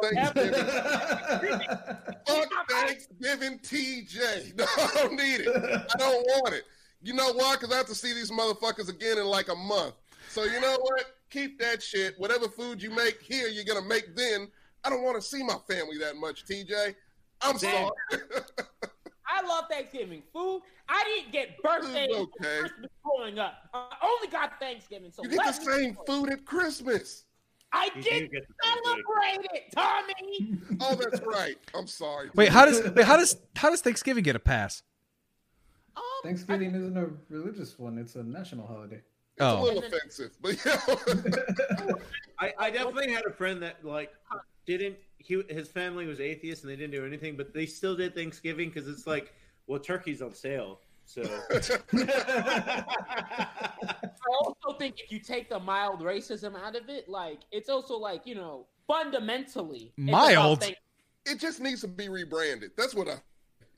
don't 0.02 0.14
Thanksgiving. 0.14 0.54
Fuck 2.28 2.70
Thanksgiving 2.70 3.60
TJ. 3.60 4.56
No, 4.58 4.66
I 4.66 4.90
don't 4.96 5.14
need 5.14 5.42
it. 5.42 5.48
I 5.48 5.98
don't 5.98 6.24
want 6.28 6.54
it. 6.54 6.64
You 7.02 7.14
know 7.16 7.34
why? 7.34 7.56
Because 7.56 7.74
I 7.74 7.78
have 7.78 7.88
to 7.88 7.96
see 7.96 8.14
these 8.14 8.32
motherfuckers 8.32 8.88
again 8.90 9.18
in 9.18 9.26
like 9.26 9.50
a 9.50 9.56
month. 9.56 9.96
So 10.30 10.44
you 10.44 10.62
know 10.62 10.78
what? 10.80 11.06
Keep 11.32 11.60
that 11.60 11.82
shit. 11.82 12.14
Whatever 12.20 12.48
food 12.48 12.82
you 12.82 12.92
make 12.92 13.22
here, 13.22 13.48
you're 13.48 13.66
gonna 13.66 13.82
make 13.86 14.16
then. 14.16 14.48
I 14.84 14.90
don't 14.90 15.04
want 15.04 15.16
to 15.16 15.22
see 15.22 15.44
my 15.44 15.56
family 15.68 15.98
that 16.00 16.16
much, 16.18 16.46
TJ. 16.46 16.96
I'm 17.42 17.58
Damn. 17.58 17.90
sorry. 18.12 18.24
I 19.27 19.45
love 19.48 19.65
Thanksgiving 19.69 20.23
food. 20.34 20.61
I 20.89 21.03
didn't 21.06 21.31
get 21.31 21.61
birthday 21.61 22.07
Food's 22.07 22.18
or 22.18 22.45
okay. 22.45 22.60
Christmas 22.61 22.91
growing 23.03 23.39
up. 23.39 23.53
I 23.73 23.88
only 24.03 24.27
got 24.27 24.60
Thanksgiving. 24.60 25.11
So 25.11 25.23
You 25.23 25.30
get 25.30 25.45
the 25.45 25.52
same 25.53 25.93
know. 25.93 26.03
food 26.06 26.31
at 26.31 26.45
Christmas. 26.45 27.26
I 27.73 27.89
You 27.95 28.02
did 28.02 28.19
do 28.19 28.27
get 28.39 28.48
the 28.48 28.53
same 28.64 28.73
food. 28.84 29.03
celebrate 29.06 29.49
it, 29.53 29.64
Tommy. 29.73 30.57
Oh, 30.81 30.95
that's 30.95 31.22
right. 31.26 31.57
I'm 31.73 31.88
sorry. 31.88 32.30
Wait, 32.35 32.49
how 32.49 32.65
does 32.65 32.81
wait, 32.93 33.06
how 33.06 33.15
does 33.18 33.38
how 33.56 33.69
does 33.69 33.81
Thanksgiving 33.81 34.23
get 34.23 34.35
a 34.35 34.39
pass? 34.39 34.84
Um, 35.95 36.03
Thanksgiving 36.23 36.73
isn't 36.76 36.98
a 36.98 37.10
religious 37.30 37.77
one; 37.77 37.98
it's 37.98 38.15
a 38.15 38.23
national 38.23 38.65
holiday. 38.68 39.02
It's 39.38 39.41
a 39.41 39.45
Oh. 39.45 39.64
little 39.64 39.84
offensive, 39.84 40.31
but 40.41 40.57
yeah. 40.65 40.80
I, 42.39 42.53
I 42.57 42.69
definitely 42.72 43.11
had 43.11 43.26
a 43.26 43.31
friend 43.31 43.61
that 43.64 43.84
like 43.85 44.11
didn't. 44.77 44.98
He 45.18 45.41
his 45.49 45.68
family 45.68 46.06
was 46.06 46.19
atheist 46.19 46.64
and 46.64 46.72
they 46.72 46.76
didn't 46.76 46.91
do 46.91 47.06
anything, 47.06 47.38
but 47.38 47.53
they 47.53 47.65
still 47.65 47.95
did 47.95 48.15
Thanksgiving 48.15 48.69
because 48.69 48.88
it's 48.88 49.06
like, 49.06 49.34
well, 49.68 49.80
turkey's 49.80 50.22
on 50.22 50.34
sale, 50.34 50.80
so 51.06 51.22
I, 51.22 51.80
I 53.43 54.14
also 54.39 54.77
think 54.80 54.99
if 54.99 55.11
you 55.11 55.19
take 55.19 55.49
the 55.49 55.60
mild 55.60 56.02
racism 56.02 56.56
out 56.60 56.76
of 56.76 56.89
it, 56.89 57.10
like 57.10 57.41
it's 57.52 57.69
also 57.69 57.98
like 57.98 58.26
you 58.26 58.35
know 58.35 58.65
fundamentally 58.88 59.93
Mild? 59.98 60.64
It 61.26 61.39
just 61.39 61.60
needs 61.61 61.81
to 61.81 61.88
be 61.88 62.10
rebranded. 62.10 62.72
That's 62.77 62.95
what 62.95 63.07
I 63.07 63.15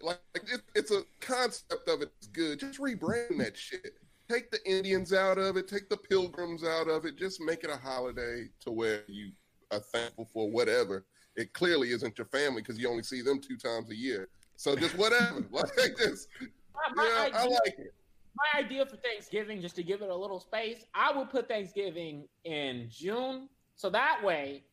like. 0.02 0.20
It, 0.36 0.61
it's 0.76 0.91
a 0.91 1.03
concept 1.20 1.88
of 1.88 2.02
it's 2.02 2.28
good. 2.28 2.60
Just 2.60 2.80
rebrand 2.80 3.38
that 3.40 3.57
shit. 3.57 3.94
Take 4.30 4.49
the 4.49 4.60
Indians 4.65 5.14
out 5.14 5.38
of 5.38 5.57
it. 5.57 5.68
Take 5.68 5.90
the 5.90 5.98
Pilgrims 5.98 6.64
out 6.64 6.88
of 6.88 7.06
it. 7.06 7.18
Just 7.18 7.41
make 7.41 7.64
it 7.64 7.70
a 7.70 7.76
holiday 7.76 8.48
to 8.61 8.72
where 8.72 9.03
you 9.07 9.32
are 9.74 9.80
thankful 9.80 10.26
for 10.32 10.50
whatever. 10.50 11.06
It 11.36 11.54
clearly 11.54 11.91
isn't 11.91 12.18
your 12.18 12.28
family 12.28 12.62
because 12.62 12.78
you 12.80 12.90
only 12.90 13.04
see 13.04 13.22
them 13.22 13.40
two 13.40 13.58
times 13.58 13.90
a 13.90 13.95
year. 13.95 14.30
So 14.56 14.76
just 14.76 14.98
whatever. 14.98 15.44
like 15.52 15.95
this. 15.98 16.28
my, 16.74 16.94
my 16.95 17.04
Yeah, 17.06 17.38
I 17.38 17.44
idea- 17.44 17.50
like 17.66 17.76
it. 17.80 17.94
my 18.36 18.60
idea 18.60 18.86
for 18.86 18.98
Thanksgiving, 18.98 19.62
just 19.62 19.76
to 19.78 19.84
give 19.84 20.02
it 20.02 20.10
a 20.10 20.16
little 20.16 20.40
space, 20.40 20.86
I 20.94 21.16
would 21.16 21.30
put 21.30 21.48
Thanksgiving 21.48 22.28
in 22.45 22.88
June, 22.90 23.50
so 23.76 23.90
that 23.90 24.24
way, 24.24 24.64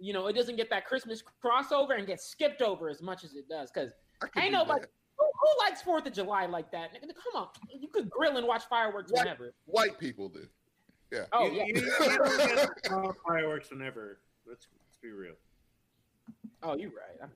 you 0.00 0.12
know, 0.12 0.26
it 0.26 0.32
doesn't 0.34 0.56
get 0.56 0.68
that 0.70 0.86
Christmas 0.86 1.22
crossover 1.44 1.96
and 1.96 2.06
get 2.06 2.20
skipped 2.20 2.62
over 2.62 2.88
as 2.88 3.00
much 3.00 3.22
as 3.24 3.34
it 3.34 3.48
does. 3.48 3.70
Because 3.70 3.92
I 4.22 4.26
can 4.28 4.42
ain't 4.42 4.52
do 4.52 4.58
nobody 4.58 4.80
that. 4.82 4.88
who, 5.16 5.24
who 5.26 5.64
likes 5.64 5.82
Fourth 5.82 6.06
of 6.06 6.12
July 6.12 6.46
like 6.46 6.70
that. 6.72 6.90
Come 7.00 7.42
on, 7.42 7.48
you 7.80 7.88
could 7.88 8.10
grill 8.10 8.36
and 8.36 8.46
watch 8.46 8.64
fireworks 8.68 9.12
What? 9.12 9.20
whenever. 9.24 9.54
White 9.66 9.98
people 9.98 10.28
do. 10.28 10.46
Yeah. 11.12 11.24
Oh 11.32 11.46
you, 11.46 11.52
yeah, 11.58 11.64
you, 11.66 11.74
you 11.76 11.90
don't 11.98 12.38
get 12.38 12.82
to 12.84 12.90
pop 12.90 13.16
fireworks 13.26 13.70
whenever. 13.70 14.18
Let's, 14.48 14.66
let's 14.84 14.96
be 15.02 15.10
real. 15.10 15.34
oh 16.62 16.76
you're 16.76 16.90
right. 16.90 17.20
I'm- 17.20 17.32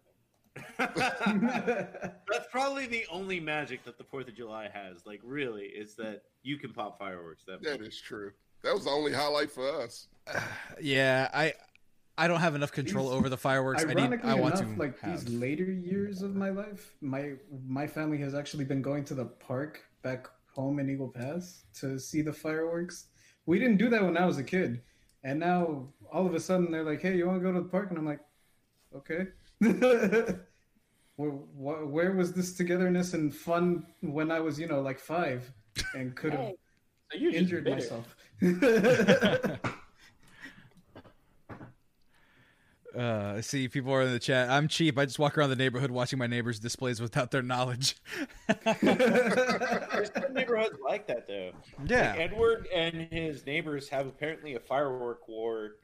That's 0.78 2.46
probably 2.50 2.86
the 2.86 3.04
only 3.10 3.40
magic 3.40 3.84
that 3.84 3.96
the 3.98 4.04
Fourth 4.04 4.28
of 4.28 4.34
July 4.36 4.68
has. 4.72 5.06
Like, 5.06 5.20
really, 5.24 5.62
is 5.64 5.94
that 5.96 6.22
you 6.42 6.58
can 6.58 6.72
pop 6.72 6.98
fireworks. 6.98 7.44
That 7.46 7.62
That 7.62 7.80
is 7.80 7.98
true. 8.00 8.32
That 8.62 8.74
was 8.74 8.84
the 8.84 8.90
only 8.90 9.12
highlight 9.12 9.50
for 9.50 9.68
us. 9.82 10.08
Yeah, 10.80 11.28
I 11.34 11.52
I 12.18 12.28
don't 12.28 12.40
have 12.40 12.54
enough 12.54 12.72
control 12.72 13.08
These- 13.08 13.16
over 13.18 13.28
the 13.28 13.36
fireworks. 13.36 13.82
I 13.82 13.86
need. 13.86 13.98
Ironically 13.98 14.30
I 14.30 14.34
want 14.34 14.54
enough, 14.60 14.74
to 14.74 14.78
like 14.78 14.98
have. 15.00 15.24
these 15.24 15.34
later 15.34 15.64
years 15.64 16.22
of 16.22 16.34
my 16.36 16.50
life, 16.50 16.94
my 17.00 17.32
my 17.66 17.86
family 17.86 18.18
has 18.18 18.34
actually 18.34 18.64
been 18.64 18.82
going 18.82 19.04
to 19.06 19.14
the 19.14 19.24
park 19.24 19.80
back 20.02 20.28
home 20.54 20.78
in 20.78 20.90
Eagle 20.90 21.08
Pass 21.08 21.64
to 21.80 21.98
see 21.98 22.20
the 22.22 22.32
fireworks. 22.32 23.06
We 23.46 23.58
didn't 23.58 23.78
do 23.78 23.88
that 23.90 24.02
when 24.02 24.16
I 24.16 24.26
was 24.26 24.38
a 24.38 24.44
kid, 24.44 24.82
and 25.24 25.40
now 25.40 25.88
all 26.12 26.26
of 26.26 26.34
a 26.34 26.40
sudden 26.40 26.70
they're 26.70 26.84
like, 26.84 27.00
"Hey, 27.00 27.16
you 27.16 27.26
want 27.26 27.40
to 27.40 27.42
go 27.42 27.52
to 27.52 27.60
the 27.60 27.68
park?" 27.68 27.90
And 27.90 27.98
I'm 27.98 28.06
like, 28.06 28.20
"Okay." 28.94 29.26
where, 31.16 31.30
wh- 31.30 31.90
where 31.90 32.12
was 32.12 32.32
this 32.32 32.54
togetherness 32.54 33.14
and 33.14 33.34
fun 33.34 33.86
when 34.00 34.30
I 34.30 34.40
was, 34.40 34.58
you 34.58 34.66
know, 34.66 34.80
like 34.80 34.98
five 34.98 35.50
and 35.94 36.14
could 36.14 36.32
have 36.32 36.52
Hey, 37.12 37.30
so 37.30 37.36
injured 37.36 37.68
myself? 37.68 38.16
Uh, 42.96 43.40
see, 43.40 43.68
people 43.68 43.92
are 43.92 44.02
in 44.02 44.12
the 44.12 44.18
chat. 44.18 44.50
I'm 44.50 44.68
cheap. 44.68 44.98
I 44.98 45.06
just 45.06 45.18
walk 45.18 45.38
around 45.38 45.50
the 45.50 45.56
neighborhood 45.56 45.90
watching 45.90 46.18
my 46.18 46.26
neighbors' 46.26 46.58
displays 46.58 47.00
without 47.00 47.30
their 47.30 47.40
knowledge. 47.42 47.96
There's 48.82 50.12
some 50.12 50.34
neighborhoods 50.34 50.78
like 50.84 51.06
that, 51.06 51.26
though. 51.26 51.52
yeah. 51.86 52.10
Like 52.10 52.20
Edward 52.20 52.68
and 52.74 53.08
his 53.10 53.46
neighbors 53.46 53.88
have 53.88 54.06
apparently 54.06 54.54
a 54.54 54.60
firework 54.60 55.26
war 55.26 55.76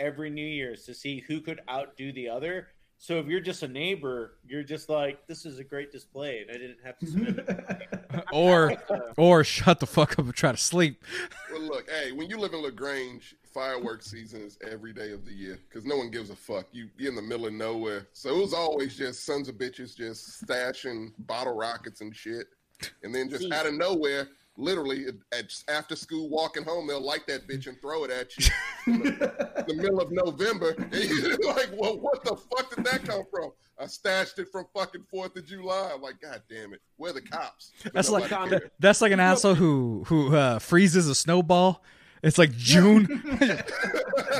every 0.00 0.30
New 0.30 0.46
Year's 0.46 0.84
to 0.84 0.94
see 0.94 1.20
who 1.20 1.40
could 1.40 1.60
outdo 1.70 2.12
the 2.12 2.28
other. 2.28 2.68
So 2.98 3.18
if 3.18 3.26
you're 3.26 3.40
just 3.40 3.62
a 3.62 3.68
neighbor, 3.68 4.34
you're 4.46 4.62
just 4.62 4.88
like, 4.90 5.26
"This 5.26 5.46
is 5.46 5.58
a 5.58 5.64
great 5.64 5.90
display," 5.90 6.40
and 6.40 6.50
I 6.50 6.54
didn't 6.54 6.80
have 6.84 6.98
to 6.98 7.06
spend. 7.06 8.24
or 8.32 8.76
or 9.16 9.42
shut 9.44 9.80
the 9.80 9.86
fuck 9.86 10.18
up 10.18 10.26
and 10.26 10.34
try 10.34 10.52
to 10.52 10.58
sleep. 10.58 11.02
Well, 11.50 11.62
look, 11.62 11.88
hey, 11.88 12.12
when 12.12 12.28
you 12.28 12.38
live 12.38 12.52
in 12.52 12.62
La 12.62 12.68
Grange, 12.70 13.36
fireworks 13.54 14.10
season 14.10 14.42
is 14.42 14.58
every 14.70 14.92
day 14.92 15.12
of 15.12 15.24
the 15.24 15.32
year 15.32 15.58
because 15.68 15.86
no 15.86 15.96
one 15.96 16.10
gives 16.10 16.28
a 16.28 16.36
fuck. 16.36 16.66
You 16.72 16.90
you're 16.98 17.08
in 17.08 17.16
the 17.16 17.22
middle 17.22 17.46
of 17.46 17.54
nowhere, 17.54 18.06
so 18.12 18.36
it 18.36 18.38
was 18.38 18.52
always 18.52 18.96
just 18.96 19.24
sons 19.24 19.48
of 19.48 19.54
bitches 19.54 19.96
just 19.96 20.44
stashing 20.44 21.12
bottle 21.20 21.56
rockets 21.56 22.02
and 22.02 22.14
shit, 22.14 22.48
and 23.02 23.14
then 23.14 23.30
just 23.30 23.50
out 23.50 23.64
of 23.64 23.72
nowhere, 23.72 24.28
literally 24.56 25.06
at 25.32 25.52
after 25.68 25.96
school 25.96 26.28
walking 26.28 26.64
home, 26.64 26.86
they'll 26.86 27.00
light 27.04 27.26
that 27.28 27.46
bitch 27.48 27.66
and 27.66 27.80
throw 27.80 28.04
it 28.04 28.10
at 28.10 28.36
you. 28.36 28.46
in 28.86 29.02
the, 29.02 29.64
the 29.68 29.74
middle 29.74 30.00
of 30.00 30.10
November, 30.12 30.70
and 30.78 30.94
you're 30.94 31.38
like, 31.54 31.70
well, 31.76 31.98
what 31.98 32.22
the 32.24 32.36
fuck 32.36 32.74
did 32.74 32.84
that 32.84 33.04
come 33.04 33.22
from? 33.30 33.50
I 33.78 33.86
stashed 33.86 34.38
it 34.38 34.48
from 34.52 34.66
fucking 34.74 35.04
Fourth 35.10 35.36
of 35.36 35.46
July. 35.46 35.90
I'm 35.94 36.02
like, 36.02 36.20
god 36.20 36.42
damn 36.50 36.74
it, 36.74 36.80
where 36.96 37.12
the 37.12 37.22
cops? 37.22 37.72
But 37.84 37.94
That's 37.94 38.10
like 38.10 38.30
nobody 38.30 38.50
cared. 38.58 38.70
that's 38.78 39.00
like 39.00 39.12
an 39.12 39.20
asshole 39.20 39.54
who 39.54 40.04
who 40.06 40.36
uh, 40.36 40.58
freezes 40.58 41.08
a 41.08 41.14
snowball. 41.14 41.82
It's 42.22 42.36
like 42.36 42.52
June. 42.52 43.06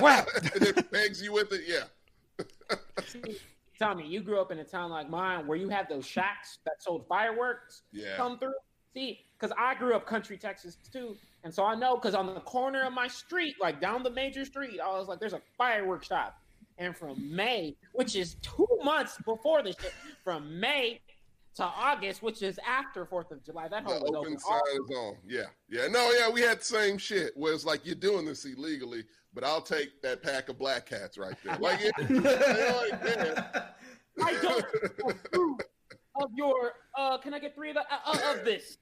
Whap. 0.02 0.28
and 0.54 0.62
it 0.62 0.92
pegs 0.92 1.22
you 1.22 1.32
with 1.32 1.50
it. 1.52 1.62
Yeah. 1.66 2.76
Tommy, 3.78 4.06
you 4.06 4.20
grew 4.20 4.38
up 4.38 4.52
in 4.52 4.58
a 4.58 4.64
town 4.64 4.90
like 4.90 5.08
mine 5.08 5.46
where 5.46 5.56
you 5.56 5.70
had 5.70 5.88
those 5.88 6.04
shacks 6.04 6.58
that 6.66 6.82
sold 6.82 7.06
fireworks 7.08 7.82
Yeah. 7.92 8.16
come 8.18 8.38
through. 8.38 8.52
See, 8.92 9.20
because 9.40 9.54
I 9.58 9.74
grew 9.74 9.94
up 9.94 10.06
country 10.06 10.36
Texas 10.36 10.76
too, 10.92 11.16
and 11.44 11.52
so 11.52 11.64
I 11.64 11.74
know 11.74 11.96
because 11.96 12.14
on 12.14 12.26
the 12.26 12.40
corner 12.40 12.82
of 12.82 12.92
my 12.92 13.08
street, 13.08 13.56
like 13.60 13.80
down 13.80 14.02
the 14.02 14.10
major 14.10 14.44
street, 14.44 14.80
I 14.80 14.88
was 14.98 15.08
like, 15.08 15.20
"There's 15.20 15.32
a 15.32 15.42
fireworks 15.56 16.08
shop." 16.08 16.36
And 16.78 16.96
from 16.96 17.34
May, 17.34 17.76
which 17.92 18.16
is 18.16 18.36
two 18.42 18.66
months 18.82 19.18
before 19.24 19.62
the 19.62 19.72
shit, 19.72 19.92
from 20.24 20.58
May 20.60 21.00
to 21.56 21.64
August, 21.64 22.22
which 22.22 22.42
is 22.42 22.58
after 22.66 23.04
Fourth 23.04 23.30
of 23.30 23.44
July, 23.44 23.68
that 23.68 23.84
whole 23.84 23.96
open 23.96 24.16
open. 24.16 24.38
sign 24.38 24.60
is 24.72 24.96
on. 24.96 25.16
Yeah. 25.26 25.42
Yeah. 25.68 25.88
No, 25.88 26.10
yeah, 26.12 26.30
we 26.30 26.40
had 26.40 26.60
the 26.60 26.64
same 26.64 26.96
shit 26.96 27.32
where 27.36 27.52
it's 27.52 27.64
like 27.64 27.84
you're 27.84 27.94
doing 27.94 28.24
this 28.24 28.44
illegally, 28.44 29.04
but 29.34 29.44
I'll 29.44 29.60
take 29.60 30.00
that 30.02 30.22
pack 30.22 30.48
of 30.48 30.58
black 30.58 30.86
cats 30.86 31.18
right 31.18 31.34
there. 31.44 31.58
Like, 31.58 31.80
it, 31.82 31.92
they're 32.08 32.72
like. 32.72 33.64
I 34.22 34.34
don't 34.42 34.64
approve 35.06 35.60
of 36.16 36.30
your. 36.34 36.72
Uh, 36.96 37.18
can 37.18 37.34
I 37.34 37.38
get 37.38 37.54
three 37.54 37.70
of, 37.70 37.76
the, 37.76 37.82
uh, 37.82 38.34
of 38.34 38.44
this? 38.44 38.78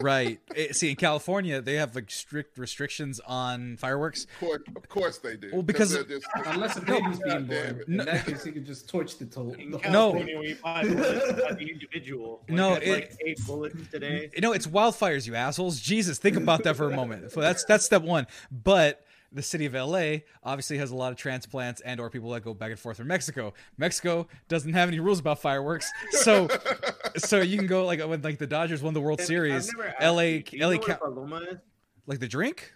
Right. 0.00 0.40
Eh, 0.56 0.72
see, 0.72 0.90
in 0.90 0.96
California, 0.96 1.60
they 1.60 1.74
have 1.74 1.94
like 1.94 2.10
strict 2.10 2.58
restrictions 2.58 3.20
on 3.26 3.76
fireworks. 3.76 4.24
Of 4.24 4.40
course, 4.40 4.62
of 4.76 4.88
course 4.88 5.18
they 5.18 5.36
do. 5.36 5.50
Well, 5.52 5.62
because- 5.62 5.92
just, 6.06 6.26
Unless 6.46 6.76
a 6.76 6.80
baby's 6.82 7.18
being 7.20 7.44
born. 7.46 7.50
it. 7.80 7.88
In 7.88 7.96
No. 7.96 8.04
that 8.04 8.26
case, 8.26 8.46
you 8.46 8.52
could 8.52 8.66
just 8.66 8.88
torch 8.88 9.18
the, 9.18 9.26
to- 9.26 9.52
In 9.54 9.70
the 9.72 9.78
No. 9.90 10.10
We 10.12 10.54
buy 10.62 10.84
the 10.84 11.68
individual. 11.70 12.42
Like, 12.48 12.56
No, 12.56 12.74
it- 12.74 12.88
like 12.88 13.16
eight 13.24 13.40
bullets 13.46 13.76
today. 13.90 14.30
You 14.34 14.40
know, 14.40 14.52
it's 14.52 14.66
wildfires, 14.66 15.26
you 15.26 15.34
assholes. 15.34 15.80
Jesus, 15.80 16.18
think 16.18 16.36
about 16.36 16.64
that 16.64 16.76
for 16.76 16.90
a 16.90 16.94
moment. 16.96 17.32
So 17.32 17.40
that's 17.40 17.64
that's 17.64 17.84
step 17.84 18.02
one. 18.02 18.26
But 18.50 19.04
the 19.32 19.42
city 19.42 19.64
of 19.66 19.74
LA 19.74 20.18
obviously 20.42 20.78
has 20.78 20.90
a 20.90 20.96
lot 20.96 21.12
of 21.12 21.18
transplants 21.18 21.80
and 21.82 22.00
or 22.00 22.10
people 22.10 22.30
that 22.30 22.42
go 22.42 22.52
back 22.52 22.70
and 22.70 22.78
forth 22.80 22.96
from 22.96 23.06
Mexico. 23.06 23.52
Mexico 23.78 24.26
doesn't 24.48 24.72
have 24.72 24.88
any 24.88 24.98
rules 24.98 25.20
about 25.20 25.40
fireworks, 25.40 25.88
so 26.10 26.48
so 27.16 27.40
you 27.40 27.56
can 27.56 27.66
go 27.66 27.84
like 27.86 28.00
when 28.00 28.22
like 28.22 28.38
the 28.38 28.46
Dodgers 28.46 28.82
won 28.82 28.92
the 28.94 29.00
World 29.00 29.20
And 29.20 29.26
Series. 29.28 29.70
I've 30.00 30.14
LA 30.14 30.20
you, 30.22 30.42
do 30.42 30.56
you 30.56 30.66
LA 30.66 30.72
know 30.74 30.78
Ca- 30.80 30.96
paloma 30.96 31.36
is? 31.50 31.58
like 32.06 32.18
the 32.18 32.26
drink, 32.28 32.72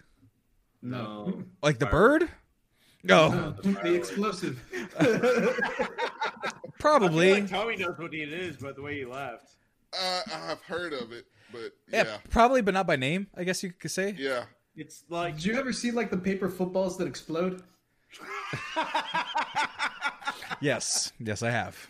No. 0.81 1.43
like 1.61 1.79
the 1.79 1.85
Fireworks. 1.87 2.25
bird. 2.25 2.31
No, 3.03 3.51
the 3.61 3.93
explosive. 3.93 4.59
I 4.99 6.51
probably. 6.79 7.27
feel 7.33 7.41
like 7.41 7.49
Tommy 7.49 7.75
knows 7.77 7.97
what 7.97 8.13
it 8.13 8.33
is 8.33 8.57
by 8.57 8.71
the 8.71 8.81
way 8.81 8.95
he 8.99 9.05
laughed. 9.05 9.55
uh, 9.93 10.21
I've 10.49 10.61
heard 10.63 10.93
of 10.93 11.11
it, 11.11 11.25
but 11.51 11.71
yeah, 11.91 12.03
yeah. 12.05 12.17
probably, 12.29 12.61
but 12.61 12.73
not 12.73 12.87
by 12.87 12.95
name. 12.95 13.27
I 13.35 13.43
guess 13.43 13.61
you 13.63 13.71
could 13.71 13.91
say. 13.91 14.15
Yeah. 14.17 14.45
It's 14.75 15.03
like 15.09 15.35
Did 15.35 15.45
you 15.45 15.59
ever 15.59 15.71
see 15.73 15.91
like 15.91 16.09
the 16.11 16.17
paper 16.17 16.49
footballs 16.49 16.97
that 16.97 17.07
explode? 17.07 17.63
Yes, 20.61 21.11
yes, 21.19 21.43
I 21.43 21.49
have. 21.49 21.87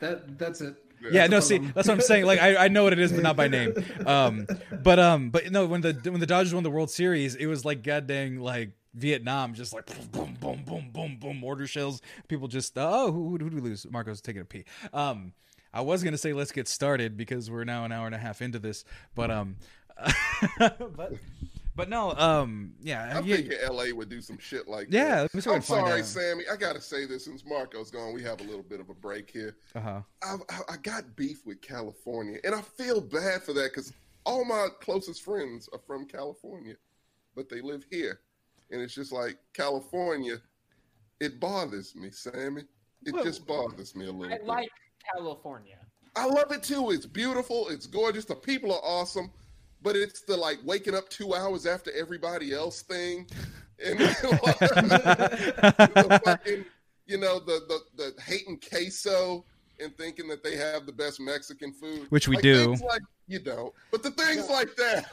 That 0.00 0.38
that's 0.38 0.60
it. 0.60 0.76
yeah 1.10 1.26
no 1.26 1.40
see 1.40 1.58
that's 1.58 1.88
what 1.88 1.94
i'm 1.94 2.00
saying 2.00 2.24
like 2.24 2.40
I, 2.40 2.64
I 2.64 2.68
know 2.68 2.84
what 2.84 2.92
it 2.92 2.98
is 2.98 3.12
but 3.12 3.22
not 3.22 3.36
by 3.36 3.48
name 3.48 3.74
um 4.06 4.46
but 4.82 4.98
um 4.98 5.30
but 5.30 5.50
no 5.52 5.66
when 5.66 5.80
the 5.82 5.92
when 6.04 6.20
the 6.20 6.26
dodgers 6.26 6.54
won 6.54 6.62
the 6.62 6.70
world 6.70 6.90
series 6.90 7.34
it 7.34 7.46
was 7.46 7.64
like 7.64 7.82
god 7.82 8.06
goddamn 8.06 8.38
like 8.40 8.70
vietnam 8.94 9.52
just 9.54 9.74
like 9.74 9.86
boom 10.10 10.36
boom 10.40 10.62
boom 10.64 10.90
boom 10.92 11.18
boom 11.20 11.36
mortar 11.36 11.66
shells 11.66 12.00
people 12.28 12.48
just 12.48 12.72
oh 12.76 13.12
who 13.12 13.28
who 13.28 13.38
did 13.38 13.54
we 13.54 13.60
lose 13.60 13.86
marco's 13.90 14.20
taking 14.22 14.40
a 14.40 14.44
pee 14.44 14.64
um 14.94 15.32
i 15.72 15.82
was 15.82 16.02
gonna 16.02 16.18
say 16.18 16.32
let's 16.32 16.52
get 16.52 16.66
started 16.66 17.16
because 17.16 17.50
we're 17.50 17.64
now 17.64 17.84
an 17.84 17.92
hour 17.92 18.06
and 18.06 18.14
a 18.14 18.18
half 18.18 18.40
into 18.40 18.58
this 18.58 18.84
but 19.14 19.30
um 19.30 19.56
but 20.58 21.12
but 21.76 21.88
no 21.88 22.12
um 22.14 22.72
yeah 22.80 23.18
I'm 23.18 23.24
yeah, 23.26 23.36
thinking 23.36 23.58
LA 23.70 23.86
would 23.94 24.08
do 24.08 24.20
some 24.20 24.38
shit 24.38 24.66
like 24.66 24.88
yeah 24.90 25.16
that. 25.22 25.34
let 25.34 25.34
me 25.46 25.52
I 25.52 25.54
I'm 25.56 25.62
sorry, 25.62 26.00
out. 26.00 26.06
Sammy. 26.06 26.44
I 26.50 26.56
gotta 26.56 26.80
say 26.80 27.06
this 27.06 27.24
since 27.26 27.44
Marco's 27.44 27.90
gone. 27.90 28.14
We 28.14 28.22
have 28.22 28.40
a 28.40 28.44
little 28.44 28.62
bit 28.62 28.80
of 28.80 28.88
a 28.90 28.94
break 28.94 29.30
here. 29.30 29.56
uh-huh 29.74 30.00
I, 30.22 30.34
I, 30.50 30.60
I 30.74 30.76
got 30.78 31.14
beef 31.16 31.44
with 31.46 31.60
California, 31.60 32.38
and 32.44 32.54
I 32.54 32.62
feel 32.62 33.00
bad 33.00 33.42
for 33.42 33.52
that 33.52 33.70
because 33.72 33.92
all 34.24 34.44
my 34.44 34.68
closest 34.80 35.22
friends 35.22 35.68
are 35.72 35.78
from 35.86 36.06
California, 36.06 36.74
but 37.36 37.48
they 37.48 37.60
live 37.60 37.84
here, 37.90 38.20
and 38.70 38.80
it's 38.80 38.94
just 38.94 39.12
like 39.12 39.36
California. 39.52 40.38
It 41.20 41.38
bothers 41.40 41.94
me, 41.94 42.10
Sammy. 42.10 42.62
It 43.04 43.14
Well, 43.14 43.24
just 43.24 43.46
bothers 43.46 43.94
me 43.94 44.06
a 44.06 44.12
little 44.12 44.34
I 44.34 44.38
bit. 44.38 44.46
like 44.46 44.68
California. 45.14 45.78
I 46.16 46.26
love 46.26 46.50
it 46.50 46.62
too. 46.62 46.90
It's 46.90 47.06
beautiful. 47.06 47.68
It's 47.68 47.86
gorgeous. 47.86 48.24
The 48.24 48.34
people 48.34 48.72
are 48.72 48.82
awesome. 48.82 49.30
But 49.86 49.94
it's 49.94 50.22
the 50.22 50.36
like 50.36 50.58
waking 50.64 50.96
up 50.96 51.08
two 51.08 51.32
hours 51.32 51.64
after 51.64 51.92
everybody 51.92 52.52
else 52.52 52.82
thing, 52.82 53.24
and 53.78 54.00
the 54.00 54.18
fucking, 56.24 56.64
you 57.06 57.16
know, 57.16 57.38
the 57.38 57.60
the 57.68 57.78
the 57.96 58.12
hating 58.22 58.58
queso 58.68 59.44
and 59.78 59.96
thinking 59.96 60.26
that 60.26 60.42
they 60.42 60.56
have 60.56 60.86
the 60.86 60.92
best 60.92 61.20
Mexican 61.20 61.72
food, 61.72 62.06
Which 62.08 62.26
we 62.26 62.34
Like, 62.34 62.42
do. 62.42 62.74
Like 62.84 63.02
you 63.28 63.38
don't, 63.38 63.72
but 63.92 64.02
the 64.02 64.10
things 64.10 64.50
like 64.50 64.74
that, 64.74 65.06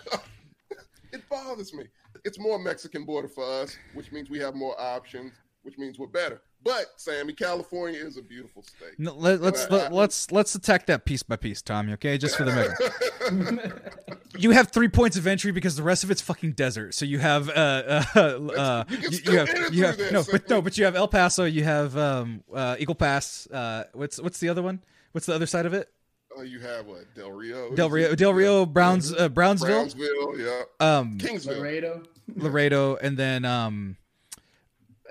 it 1.12 1.22
bothers 1.30 1.72
me. 1.72 1.84
It's 2.26 2.40
more 2.40 2.58
Mexican 2.58 3.06
border 3.06 3.28
for 3.28 3.46
us, 3.46 3.78
which 3.94 4.12
means 4.12 4.32
we 4.32 4.40
have 4.40 4.56
more 4.56 4.74
options, 4.82 5.34
which 5.62 5.78
means 5.78 6.00
we're 6.00 6.08
better. 6.08 6.42
But 6.64 6.86
Sammy, 6.96 7.34
California 7.34 8.00
is 8.00 8.18
a 8.18 8.22
beautiful 8.22 8.64
state. 8.64 8.98
No, 8.98 9.14
let, 9.16 9.42
let's 9.42 9.66
I- 9.66 9.68
I- 9.68 9.78
let, 9.78 9.94
let's 9.94 10.32
let's 10.32 10.56
attack 10.56 10.86
that 10.86 11.06
piece 11.06 11.22
by 11.24 11.36
piece, 11.36 11.62
Tommy. 11.62 11.94
Okay, 11.94 12.18
just 12.18 12.38
for 12.38 12.46
the 12.46 12.54
minute. 12.54 14.18
you 14.38 14.52
have 14.52 14.70
three 14.72 14.88
points 14.88 15.18
of 15.18 15.28
entry 15.28 15.52
because 15.52 15.76
the 15.76 15.84
rest 15.84 16.04
of 16.04 16.12
it's 16.12 16.22
fucking 16.22 16.54
desert. 16.54 16.94
So 16.94 17.06
you 17.06 17.20
have 17.20 17.50
uh 17.50 18.06
uh, 18.16 18.20
uh 18.20 18.84
You 18.90 18.98
can 18.98 19.12
you, 19.12 19.18
still 19.18 19.34
you 19.34 19.40
have 19.40 19.74
you 19.74 19.86
have 19.86 19.96
through 19.98 20.12
no, 20.12 20.22
this, 20.22 20.32
but 20.32 20.50
no, 20.50 20.62
but 20.62 20.78
you 20.78 20.86
have 20.86 20.96
El 20.96 21.08
Paso. 21.08 21.44
You 21.44 21.64
have 21.64 21.98
um 21.98 22.44
uh 22.54 22.78
Eagle 22.80 22.96
Pass. 22.96 23.48
Uh, 23.52 23.84
what's 23.94 24.22
what's 24.22 24.40
the 24.40 24.50
other 24.50 24.62
one? 24.62 24.82
What's 25.12 25.28
the 25.28 25.36
other 25.36 25.46
side 25.46 25.66
of 25.66 25.74
it? 25.74 25.90
Oh, 26.36 26.42
you 26.42 26.60
have 26.62 26.88
what? 26.88 27.14
Del 27.14 27.32
Rio. 27.32 27.76
Del 27.76 27.90
Rio, 27.92 28.16
Del 28.16 28.34
Rio, 28.34 28.66
Browns, 28.66 29.14
uh, 29.14 29.30
Brownsville, 29.30 29.86
Brownsville, 29.86 30.40
yeah. 30.40 30.64
um, 30.80 31.20
Kingsville. 31.20 31.60
Laredo. 31.60 32.04
Laredo, 32.36 32.96
and 32.96 33.18
then 33.18 33.46
um, 33.46 33.98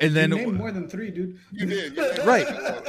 and 0.03 0.11
You 0.11 0.21
then 0.21 0.31
named 0.31 0.55
more 0.55 0.71
than 0.73 0.89
three, 0.89 1.11
dude. 1.11 1.39
You 1.53 1.67
did. 1.67 1.97
You 1.97 2.03
did. 2.03 2.27
right, 2.27 2.47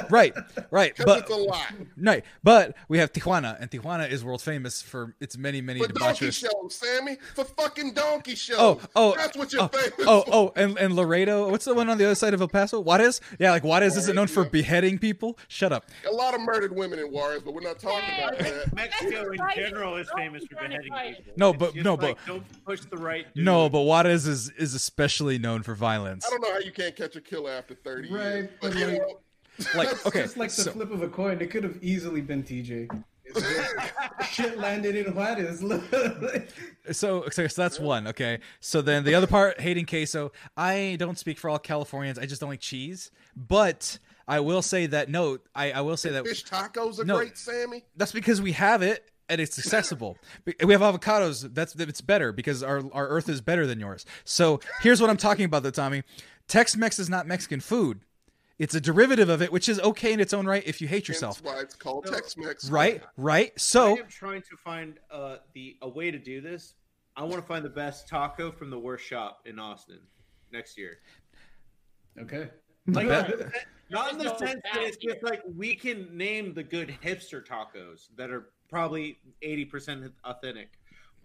right, 0.10 0.34
right. 0.72 0.94
But 1.06 1.20
it's 1.20 1.32
a 1.32 1.36
lot. 1.36 1.72
right, 1.98 2.24
but 2.44 2.76
we 2.88 2.98
have 2.98 3.12
Tijuana, 3.14 3.60
and 3.60 3.70
Tijuana 3.70 4.10
is 4.10 4.24
world 4.24 4.42
famous 4.42 4.82
for 4.82 5.16
its 5.20 5.38
many, 5.38 5.62
many 5.62 5.80
For 5.80 5.88
donkey 5.88 6.32
shows, 6.32 6.52
Sammy. 6.70 7.18
For 7.36 7.46
fucking 7.46 7.94
donkey 7.94 8.36
shows. 8.36 8.58
Oh, 8.60 8.80
oh, 8.96 9.16
That's 9.16 9.38
what 9.38 9.52
you're 9.54 9.64
oh, 9.64 9.68
famous 9.68 9.94
oh, 10.08 10.22
for. 10.24 10.30
oh, 10.34 10.54
and, 10.56 10.78
and 10.78 10.96
Laredo. 10.96 11.50
What's 11.50 11.66
the 11.66 11.74
one 11.74 11.90
on 11.90 11.98
the 11.98 12.06
other 12.06 12.16
side 12.16 12.34
of 12.34 12.42
El 12.42 12.48
Paso? 12.48 12.80
Juarez? 12.80 13.22
Yeah, 13.40 13.52
like 13.52 13.64
Juarez 13.64 13.96
isn't 13.98 14.16
known 14.16 14.28
for 14.28 14.46
beheading 14.46 14.98
people. 15.00 15.38
Shut 15.48 15.72
up. 15.72 15.86
A 16.08 16.12
lot 16.12 16.34
of 16.34 16.42
murdered 16.42 16.76
women 16.76 17.00
in 17.00 17.12
Juarez, 17.12 17.42
but 17.44 17.54
we're 17.54 17.62
not 17.62 17.80
talking 17.80 18.10
about 18.18 18.38
that. 18.40 18.74
Mexico 18.74 19.32
in 19.32 19.40
Right. 19.40 19.56
general 19.56 19.96
is 19.98 20.08
Don't 20.08 20.18
famous 20.18 20.44
for 20.46 20.56
beheading 20.56 20.92
right. 20.92 21.18
people. 21.18 21.34
No, 21.38 21.50
It's 21.52 21.60
but- 21.60 21.74
just 21.74 21.84
no, 21.86 21.94
like, 21.96 22.18
but- 22.18 22.26
don't 22.26 22.66
push 22.66 22.82
the 22.82 22.98
right. 22.98 23.26
Dude. 23.36 23.46
No, 23.46 23.70
but 23.70 23.82
Juarez 23.82 24.26
is 24.28 24.50
is 24.58 24.74
especially 24.74 25.38
known 25.38 25.64
for 25.64 25.76
violence. 25.76 26.26
I 26.26 26.30
don't 26.32 26.42
know 26.42 26.52
how 26.54 26.60
you 26.60 26.72
can't 26.72 26.96
catch 27.04 27.16
a 27.16 27.22
killer 27.22 27.52
after 27.52 27.76
30. 27.76 28.12
Right, 28.14 28.50
But, 28.62 28.72
but 28.72 28.80
you 28.80 28.88
like- 28.88 28.98
know, 29.00 29.20
Like, 29.76 30.06
okay, 30.08 30.22
Just 30.24 30.38
like 30.38 30.50
the 30.50 30.62
so- 30.64 30.72
flip 30.72 30.92
of 30.92 31.04
a 31.04 31.08
coin, 31.08 31.40
it 31.42 31.52
could 31.52 31.64
have 31.64 31.78
easily 31.84 32.22
been 32.22 32.42
TJ. 32.44 32.90
It's 33.26 33.40
just- 33.40 33.76
Shit 34.34 34.58
landed 34.58 34.96
in 34.96 35.14
Juarez. 35.14 35.62
So, 36.92 37.30
so, 37.30 37.48
so 37.48 37.62
that's 37.62 37.80
one. 37.80 38.08
Okay. 38.08 38.40
So 38.60 38.82
then 38.82 39.04
the 39.06 39.16
other 39.16 39.28
part, 39.28 39.60
hating 39.62 39.86
queso. 39.86 40.32
I 40.58 40.98
don't 41.00 41.18
speak 41.18 41.38
for 41.38 41.50
all 41.50 41.58
Californians. 41.60 42.20
I 42.20 42.26
just 42.26 42.42
don't 42.42 42.50
like 42.50 42.60
cheese. 42.60 43.10
But 43.38 44.00
I 44.28 44.42
will 44.42 44.62
say 44.62 44.88
that 44.88 45.08
no, 45.10 45.38
I, 45.56 45.72
I 45.72 45.82
will 45.82 45.96
say 45.98 46.10
that 46.12 46.26
fish 46.28 46.44
tacos 46.44 47.00
are 47.00 47.06
No. 47.06 47.18
great, 47.18 47.38
Sammy. 47.38 47.84
that's 47.96 48.12
because 48.12 48.42
we 48.42 48.52
have 48.54 48.82
it 48.82 49.10
and 49.30 49.40
it's 49.40 49.58
accessible. 49.58 50.18
we 50.46 50.74
have 50.74 50.82
avocados. 50.82 51.54
That's 51.54 51.74
it's 51.76 52.02
better 52.02 52.34
because 52.34 52.64
our 52.64 52.84
our 52.92 53.08
Earth 53.08 53.30
is 53.30 53.40
better 53.40 53.66
than 53.66 53.80
yours. 53.80 54.06
So 54.26 54.60
here's 54.82 55.00
what 55.00 55.10
I'm 55.10 55.18
talking 55.18 55.46
about, 55.46 55.64
though, 55.64 55.72
Tommy. 55.72 56.04
Tex-Mex 56.54 57.00
is 57.00 57.10
not 57.10 57.26
Mexican 57.26 57.60
food. 57.60 58.02
It's 58.60 58.76
a 58.76 58.80
derivative 58.80 59.28
of 59.28 59.42
it, 59.42 59.52
which 59.52 59.68
is 59.68 59.80
okay 59.80 60.14
in 60.14 60.20
its 60.20 60.36
own 60.36 60.46
right 60.46 60.62
if 60.68 60.82
you 60.82 60.88
hate 60.88 61.08
yourself. 61.08 61.42
That's 61.42 61.56
why 61.56 61.62
it's 61.62 61.74
called 61.74 62.06
No. 62.06 62.12
Tex-Mex. 62.12 62.70
Right, 62.70 63.02
right. 63.18 63.60
So 63.60 63.98
I 63.98 64.02
am 64.02 64.08
trying 64.08 64.44
to 64.44 64.56
find 64.64 65.00
uh, 65.10 65.38
the 65.56 65.78
a 65.82 65.90
way 65.90 66.12
to 66.12 66.20
do 66.20 66.42
this. 66.42 66.76
I 67.16 67.24
want 67.24 67.38
to 67.38 67.42
find 67.42 67.66
the 67.66 67.72
best 67.72 68.08
taco 68.08 68.52
from 68.52 68.70
the 68.70 68.78
worst 68.78 69.04
shop 69.04 69.42
in 69.48 69.58
Austin 69.58 69.98
next 70.52 70.78
year. 70.78 71.00
okay. 72.22 72.50
Like, 72.86 73.08
Bet- 73.08 73.52
not 73.90 74.12
in 74.12 74.20
the 74.20 74.26
no 74.26 74.38
sense 74.38 74.62
that 74.74 74.84
it's 74.84 74.98
bad 74.98 75.12
just 75.12 75.24
like 75.24 75.42
we 75.56 75.74
can 75.74 76.16
name 76.16 76.54
the 76.54 76.64
good 76.64 76.96
hipster 77.04 77.44
tacos 77.44 78.10
that 78.16 78.30
are 78.30 78.50
probably 78.70 79.18
eighty 79.42 79.66
percent 79.66 80.14
authentic, 80.24 80.70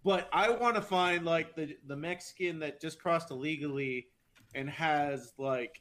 but 0.05 0.27
I 0.33 0.49
want 0.49 0.77
to 0.77 0.83
find 0.83 1.27
like 1.27 1.55
the 1.55 1.77
the 1.87 1.97
Mexican 1.97 2.61
that 2.61 2.81
just 2.81 2.99
crossed 2.99 3.31
illegally 3.31 4.07
and 4.55 4.69
has 4.71 5.33
like 5.39 5.81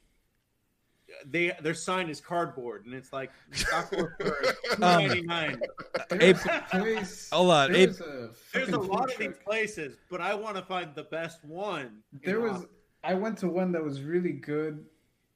they 1.25 1.53
their 1.61 1.73
sign 1.73 2.09
is 2.09 2.19
cardboard 2.19 2.85
and 2.85 2.93
it's 2.93 3.13
like 3.13 3.31
taco 3.57 4.09
for 4.19 4.37
Um, 4.73 4.79
ninety 4.79 5.21
nine. 5.21 5.61
There's 6.09 6.45
a 6.45 6.63
place. 6.69 7.29
hold 7.31 7.51
on, 7.51 7.69
Abe- 7.75 7.91
There's 7.93 8.01
a, 8.01 8.29
There's 8.53 8.69
a 8.69 8.79
lot 8.79 9.11
of 9.11 9.17
these 9.17 9.37
places, 9.43 9.95
but 10.09 10.19
I 10.21 10.33
want 10.35 10.57
to 10.57 10.61
find 10.63 10.93
the 10.93 11.03
best 11.03 11.43
one. 11.45 11.99
There 12.23 12.41
was. 12.41 12.51
Austin. 12.53 12.69
I 13.03 13.13
went 13.13 13.37
to 13.39 13.47
one 13.47 13.71
that 13.71 13.83
was 13.83 14.01
really 14.01 14.33
good. 14.33 14.85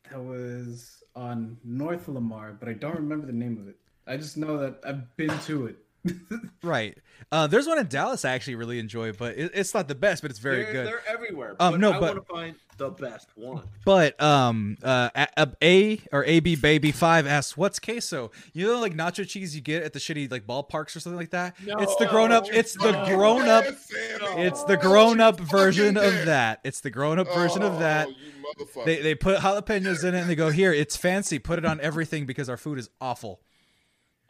That 0.09 0.21
was 0.21 1.03
on 1.15 1.57
North 1.63 2.07
Lamar, 2.09 2.51
but 2.59 2.67
I 2.67 2.73
don't 2.73 2.95
remember 2.95 3.25
the 3.25 3.31
name 3.33 3.57
of 3.57 3.69
it. 3.69 3.77
I 4.07 4.17
just 4.17 4.35
know 4.35 4.57
that 4.57 4.79
I've 4.85 5.15
been 5.15 5.37
to 5.45 5.67
it. 5.67 5.77
right. 6.63 6.97
Uh, 7.31 7.47
there's 7.47 7.67
one 7.67 7.79
in 7.79 7.87
Dallas 7.87 8.25
I 8.25 8.31
actually 8.31 8.55
really 8.55 8.79
enjoy, 8.79 9.13
but 9.13 9.37
it, 9.37 9.51
it's 9.53 9.73
not 9.73 9.87
the 9.87 9.95
best, 9.95 10.21
but 10.21 10.31
it's 10.31 10.39
very 10.39 10.63
they're, 10.63 10.73
good. 10.73 10.87
They're 10.87 11.07
everywhere. 11.07 11.55
Um, 11.59 11.73
but 11.73 11.79
no, 11.79 11.91
I 11.91 11.99
but- 11.99 12.15
want 12.15 12.27
to 12.27 12.33
find 12.33 12.55
the 12.77 12.89
best 12.89 13.29
one. 13.35 13.63
But 13.85 14.19
um, 14.21 14.77
uh, 14.83 15.09
a, 15.37 15.47
a 15.61 16.01
or 16.11 16.25
AB 16.25 16.55
Baby 16.55 16.91
Five 16.91 17.27
asks, 17.27 17.55
"What's 17.55 17.79
queso?" 17.79 18.31
You 18.53 18.67
know, 18.67 18.79
like 18.79 18.95
nacho 18.95 19.27
cheese 19.27 19.55
you 19.55 19.61
get 19.61 19.83
at 19.83 19.93
the 19.93 19.99
shitty 19.99 20.31
like 20.31 20.47
ballparks 20.47 20.95
or 20.95 20.99
something 20.99 21.19
like 21.19 21.29
that. 21.29 21.55
It's 21.63 21.95
the 21.97 22.07
grown 22.07 22.31
up. 22.31 22.45
It's 22.49 22.73
the 22.73 23.01
Oh, 23.03 23.15
grown 23.15 23.47
up. 23.47 23.65
It's 23.67 24.63
the 24.63 24.77
Oh, 24.79 24.81
grown 24.81 25.19
up 25.19 25.39
version 25.39 25.95
of 25.97 26.25
that. 26.25 26.59
It's 26.63 26.81
the 26.81 26.89
grown 26.89 27.19
up 27.19 27.27
version 27.33 27.61
of 27.61 27.79
that. 27.79 28.07
Oh, 28.07 28.11
you 28.11 28.65
motherfucker. 28.65 28.85
They 28.85 29.01
they 29.01 29.15
put 29.15 29.37
jalapenos 29.39 30.03
in 30.03 30.15
it 30.15 30.21
and 30.21 30.29
they 30.29 30.35
go, 30.35 30.49
"Here, 30.49 30.73
it's 30.73 30.97
fancy. 30.97 31.37
Put 31.39 31.59
it 31.59 31.65
on 31.65 31.79
everything 31.81 32.25
because 32.25 32.49
our 32.49 32.57
food 32.57 32.79
is 32.79 32.89
awful." 32.99 33.41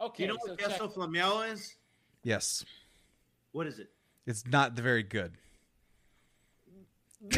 Okay, 0.01 0.23
Do 0.23 0.23
you 0.23 0.29
know 0.29 0.39
so 0.43 0.51
what 0.51 0.59
check. 0.59 0.69
queso 0.69 0.87
flamel 0.89 1.41
is? 1.43 1.75
Yes, 2.23 2.65
What 3.51 3.67
is 3.67 3.79
it? 3.79 3.89
it's 4.25 4.45
not 4.47 4.73
very 4.73 5.03
good. 5.03 5.33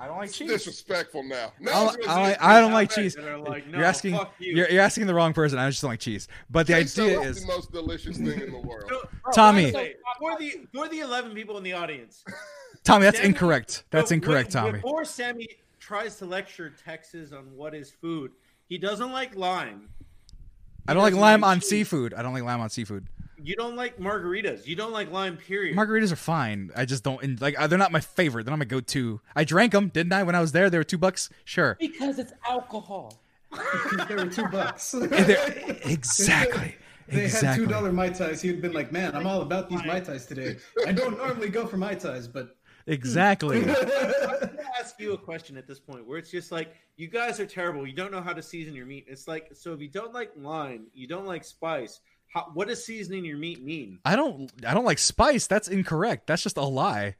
I 0.00 0.06
don't 0.06 0.18
like 0.18 0.28
It's 0.28 0.38
disrespectful 0.38 1.24
now. 1.24 1.52
I 1.60 1.62
Now 1.64 1.72
don't, 1.90 2.08
I 2.08 2.14
don't, 2.14 2.22
like, 2.22 2.42
I 2.42 2.60
don't 2.60 2.72
like 2.72 2.90
cheese. 2.90 3.16
are 3.16 3.36
like, 3.38 3.64
you're 3.70 3.82
asking. 3.82 4.14
you." 4.38 4.54
You're, 4.56 4.70
you're 4.70 4.82
asking 4.82 5.06
the 5.06 5.14
wrong 5.14 5.32
person. 5.32 5.58
I 5.58 5.68
just 5.70 5.82
don't 5.82 5.90
like 5.90 5.98
cheese. 6.00 6.28
But 6.50 6.66
the 6.68 6.74
Queso 6.74 7.04
idea 7.04 7.20
is 7.22 7.38
is, 7.38 7.42
the 7.46 7.48
most 7.52 7.72
delicious 7.72 8.16
thing 8.16 8.40
in 8.40 8.52
the 8.52 8.60
world. 8.60 8.84
So, 8.88 9.08
Bro, 9.24 9.32
Tommy. 9.32 9.62
why 9.64 9.68
is 9.70 9.74
wait, 9.74 9.90
it- 9.90 9.98
for 10.20 10.38
the 10.38 10.66
for 10.72 10.88
the 10.88 11.00
eleven 11.00 11.34
people 11.34 11.56
in 11.58 11.64
the 11.64 11.72
audience, 11.72 12.22
Tommy. 12.84 13.04
That's 13.06 13.16
Sammy- 13.16 13.28
incorrect. 13.30 13.84
That's 13.90 14.12
incorrect, 14.12 14.54
when- 14.54 14.62
Tommy. 14.64 14.72
Before 14.80 15.04
Sammy 15.04 15.48
tries 15.80 16.14
to 16.16 16.26
lecture 16.26 16.72
Texas 16.84 17.32
on 17.32 17.46
what 17.56 17.74
is 17.74 17.90
food, 17.90 18.30
he 18.68 18.78
doesn't 18.78 19.12
like 19.12 19.34
lime. 19.36 19.88
I 20.86 20.94
don't 20.94 21.02
like 21.02 21.14
lime 21.14 21.44
on 21.44 21.60
cheese. 21.60 21.68
seafood. 21.68 22.14
I 22.14 22.22
don't 22.22 22.32
like 22.32 22.42
lime 22.44 22.60
on 22.60 22.70
seafood. 22.70 23.08
You 23.42 23.54
don't 23.56 23.76
like 23.76 23.98
margaritas. 23.98 24.66
You 24.66 24.74
don't 24.74 24.92
like 24.92 25.12
lime. 25.12 25.36
Period. 25.36 25.76
Margaritas 25.76 26.10
are 26.12 26.16
fine. 26.16 26.70
I 26.74 26.84
just 26.84 27.04
don't 27.04 27.22
and, 27.22 27.40
like. 27.40 27.58
uh, 27.60 27.66
They're 27.66 27.78
not 27.78 27.92
my 27.92 28.00
favorite. 28.00 28.44
They're 28.44 28.52
not 28.52 28.58
my 28.58 28.64
go-to. 28.64 29.20
I 29.36 29.44
drank 29.44 29.72
them, 29.72 29.88
didn't 29.88 30.12
I? 30.12 30.22
When 30.24 30.34
I 30.34 30.40
was 30.40 30.52
there, 30.52 30.70
they 30.70 30.78
were 30.78 30.84
two 30.84 30.98
bucks. 30.98 31.30
Sure. 31.44 31.76
Because 31.78 32.18
it's 32.18 32.32
alcohol. 32.48 33.20
Because 33.50 34.08
they 34.08 34.14
were 34.16 34.26
two 34.26 34.48
bucks. 34.48 34.92
And 34.94 35.10
they're- 35.10 35.78
exactly. 35.84 36.74
They 37.10 37.26
had 37.26 37.56
two 37.56 37.64
dollar 37.64 37.88
dollar 37.88 37.92
mai 37.92 38.10
tais. 38.10 38.42
He'd 38.42 38.60
been 38.60 38.74
like, 38.74 38.92
"Man, 38.92 39.16
I'm 39.16 39.26
all 39.26 39.40
about 39.40 39.70
these 39.70 39.82
mai 39.86 40.00
tais 40.00 40.26
today. 40.26 40.56
I 40.86 40.92
don't 40.92 41.16
normally 41.16 41.48
go 41.48 41.66
for 41.66 41.78
mai 41.78 41.94
tais, 41.94 42.26
but 42.28 42.57
Hmm. 42.88 42.92
Exactly. 42.94 43.58
I'm 43.60 43.66
gonna 43.74 44.58
ask 44.80 44.98
you 44.98 45.12
a 45.12 45.18
question 45.18 45.56
at 45.56 45.66
this 45.66 45.78
point 45.78 46.06
where 46.06 46.18
it's 46.18 46.30
just 46.30 46.50
like 46.50 46.74
you 46.96 47.08
guys 47.08 47.38
are 47.40 47.46
terrible. 47.46 47.86
You 47.86 47.92
don't 47.94 48.10
know 48.10 48.20
how 48.22 48.32
to 48.32 48.42
season 48.42 48.74
your 48.74 48.86
meat. 48.86 49.06
It's 49.08 49.28
like 49.28 49.50
so 49.54 49.72
if 49.72 49.80
you 49.80 49.88
don't 49.88 50.12
like 50.14 50.32
lime, 50.36 50.86
you 50.94 51.06
don't 51.06 51.26
like 51.26 51.44
spice. 51.44 52.00
How, 52.32 52.50
what 52.52 52.68
does 52.68 52.84
seasoning 52.84 53.24
your 53.24 53.38
meat 53.38 53.62
mean? 53.64 54.00
I 54.04 54.14
don't. 54.16 54.50
I 54.66 54.74
don't 54.74 54.84
like 54.84 54.98
spice. 54.98 55.46
That's 55.46 55.68
incorrect. 55.68 56.26
That's 56.26 56.42
just 56.42 56.56
a 56.58 56.62
lie. 56.62 57.16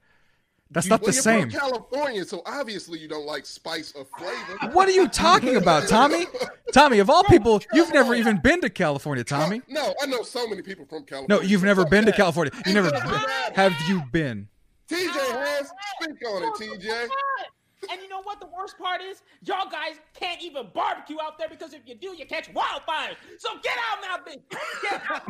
That's 0.70 0.86
You- 0.86 0.90
not 0.90 1.01
well, 1.01 1.07
the 1.09 1.15
you're 1.15 1.23
same. 1.23 1.51
From 1.51 1.61
California, 1.61 2.24
so 2.27 2.43
obviously 2.45 2.99
you 2.99 3.09
don't 3.09 3.24
like 3.24 3.47
spice 3.47 3.95
or 3.97 4.05
flavor. 4.19 4.74
What 4.74 4.86
are 4.86 4.93
you 4.93 5.09
talking 5.09 5.57
about, 5.57 5.89
Tommy? 5.89 6.27
Tommy, 6.74 6.99
of 6.99 7.09
all 7.09 7.24
people, 7.24 7.62
you've 7.73 7.90
never 7.95 8.15
even 8.15 8.39
been 8.43 8.61
to 8.61 8.69
California, 8.69 9.24
Tommy. 9.24 9.62
No, 9.66 9.95
I 10.03 10.05
know 10.05 10.23
so 10.23 10.47
many 10.47 10.61
people 10.61 10.85
from 10.85 11.05
California. 11.05 11.36
No, 11.36 11.40
you've 11.40 11.62
never 11.65 11.86
been 11.86 12.05
to. 12.05 12.12
California. 12.12 12.53
You 12.66 12.74
never 12.74 12.89
Ain't 12.95 13.03
been. 13.03 13.12
that 13.12 13.53
bad? 13.55 13.73
Have 13.73 13.89
you 13.89 14.03
been? 14.12 14.49
TJ 14.90 15.15
has 15.15 15.73
speak 16.01 16.28
on 16.28 16.43
it, 16.43 16.52
TJ. 16.55 17.09
And 17.90 18.01
you 18.02 18.09
know 18.09 18.23
what 18.23 18.40
the 18.40 18.47
worst 18.47 18.77
part 18.77 19.01
is? 19.01 19.23
Y'all 19.44 19.70
guys 19.70 20.01
can't 20.12 20.43
even 20.43 20.66
barbecue 20.74 21.16
out 21.23 21.39
there 21.39 21.48
because 21.48 21.73
if 21.73 21.82
you 21.86 21.94
do, 21.94 22.09
you 22.09 22.27
catch 22.27 22.52
wildfires. 22.52 23.15
So 23.39 23.51
get 23.62 23.78
out 23.90 23.98
now, 24.02 24.32
bitch. 24.32 24.43
Get 24.82 25.02
out. 25.09 25.28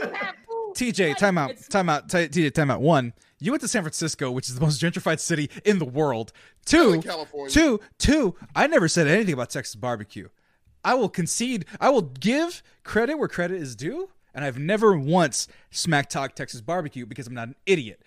You 0.00 0.12
have. 0.14 0.34
TJ, 0.74 1.10
Like, 1.10 1.18
time 1.18 1.38
out, 1.38 1.52
time 1.70 1.88
out, 1.88 2.08
T- 2.08 2.28
TJ, 2.28 2.52
time 2.52 2.70
out. 2.70 2.80
One, 2.80 3.12
you 3.38 3.52
went 3.52 3.62
to 3.62 3.68
San 3.68 3.82
Francisco, 3.82 4.30
which 4.30 4.48
is 4.48 4.56
the 4.56 4.60
most 4.60 4.80
gentrified 4.82 5.20
city 5.20 5.48
in 5.64 5.78
the 5.78 5.84
world. 5.84 6.32
Two, 6.64 7.00
California. 7.00 7.50
two, 7.52 7.80
two. 7.98 8.34
I 8.54 8.66
never 8.66 8.88
said 8.88 9.06
anything 9.06 9.34
about 9.34 9.50
Texas 9.50 9.76
barbecue. 9.76 10.28
I 10.84 10.94
will 10.94 11.08
concede. 11.08 11.64
I 11.80 11.90
will 11.90 12.02
give 12.02 12.62
credit 12.82 13.18
where 13.18 13.28
credit 13.28 13.60
is 13.60 13.76
due, 13.76 14.10
and 14.34 14.44
I've 14.44 14.58
never 14.58 14.96
once 14.98 15.48
smack 15.70 16.10
talk 16.10 16.34
Texas 16.34 16.60
barbecue 16.60 17.06
because 17.06 17.26
I'm 17.26 17.34
not 17.34 17.48
an 17.48 17.54
idiot. 17.66 18.02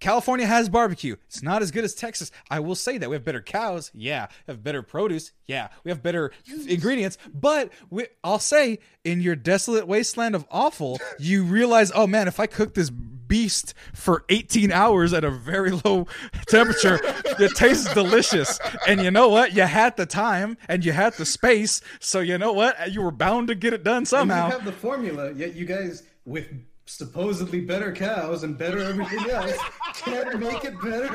California 0.00 0.46
has 0.46 0.68
barbecue. 0.68 1.16
It's 1.26 1.42
not 1.42 1.62
as 1.62 1.70
good 1.70 1.84
as 1.84 1.94
Texas. 1.94 2.32
I 2.50 2.60
will 2.60 2.74
say 2.74 2.98
that 2.98 3.08
we 3.10 3.14
have 3.16 3.24
better 3.24 3.42
cows. 3.42 3.90
Yeah, 3.94 4.28
we 4.46 4.52
have 4.52 4.62
better 4.62 4.82
produce. 4.82 5.32
Yeah, 5.46 5.68
we 5.84 5.90
have 5.90 6.02
better 6.02 6.32
ingredients. 6.68 7.18
But 7.32 7.70
we, 7.90 8.06
I'll 8.24 8.38
say, 8.38 8.78
in 9.04 9.20
your 9.20 9.36
desolate 9.36 9.86
wasteland 9.86 10.34
of 10.34 10.46
awful, 10.50 10.98
you 11.18 11.44
realize, 11.44 11.92
oh 11.94 12.06
man, 12.06 12.28
if 12.28 12.40
I 12.40 12.46
cook 12.46 12.74
this 12.74 12.90
beast 12.90 13.74
for 13.94 14.24
18 14.28 14.72
hours 14.72 15.12
at 15.12 15.22
a 15.22 15.30
very 15.30 15.70
low 15.70 16.06
temperature, 16.48 16.98
it 17.04 17.54
tastes 17.54 17.92
delicious. 17.94 18.58
And 18.88 19.00
you 19.02 19.10
know 19.10 19.28
what? 19.28 19.52
You 19.54 19.62
had 19.62 19.96
the 19.96 20.06
time 20.06 20.56
and 20.68 20.84
you 20.84 20.92
had 20.92 21.12
the 21.14 21.24
space, 21.26 21.80
so 22.00 22.20
you 22.20 22.38
know 22.38 22.52
what? 22.52 22.90
You 22.92 23.02
were 23.02 23.12
bound 23.12 23.48
to 23.48 23.54
get 23.54 23.72
it 23.72 23.84
done 23.84 23.98
And 23.98 24.08
somehow. 24.08 24.46
you 24.46 24.52
have 24.52 24.64
the 24.64 24.72
formula, 24.72 25.32
yet 25.32 25.54
you 25.54 25.64
guys 25.66 26.02
with 26.24 26.48
supposedly 26.90 27.60
better 27.60 27.92
cows 27.92 28.42
and 28.42 28.58
better 28.58 28.78
everything 28.78 29.30
else 29.30 29.56
can't 29.94 30.38
make 30.38 30.64
it 30.64 30.80
better. 30.80 31.08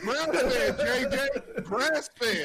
Grass 0.00 0.26
fed, 0.26 0.78
JJ. 0.78 1.64
Grass 1.64 2.10
fed. 2.16 2.44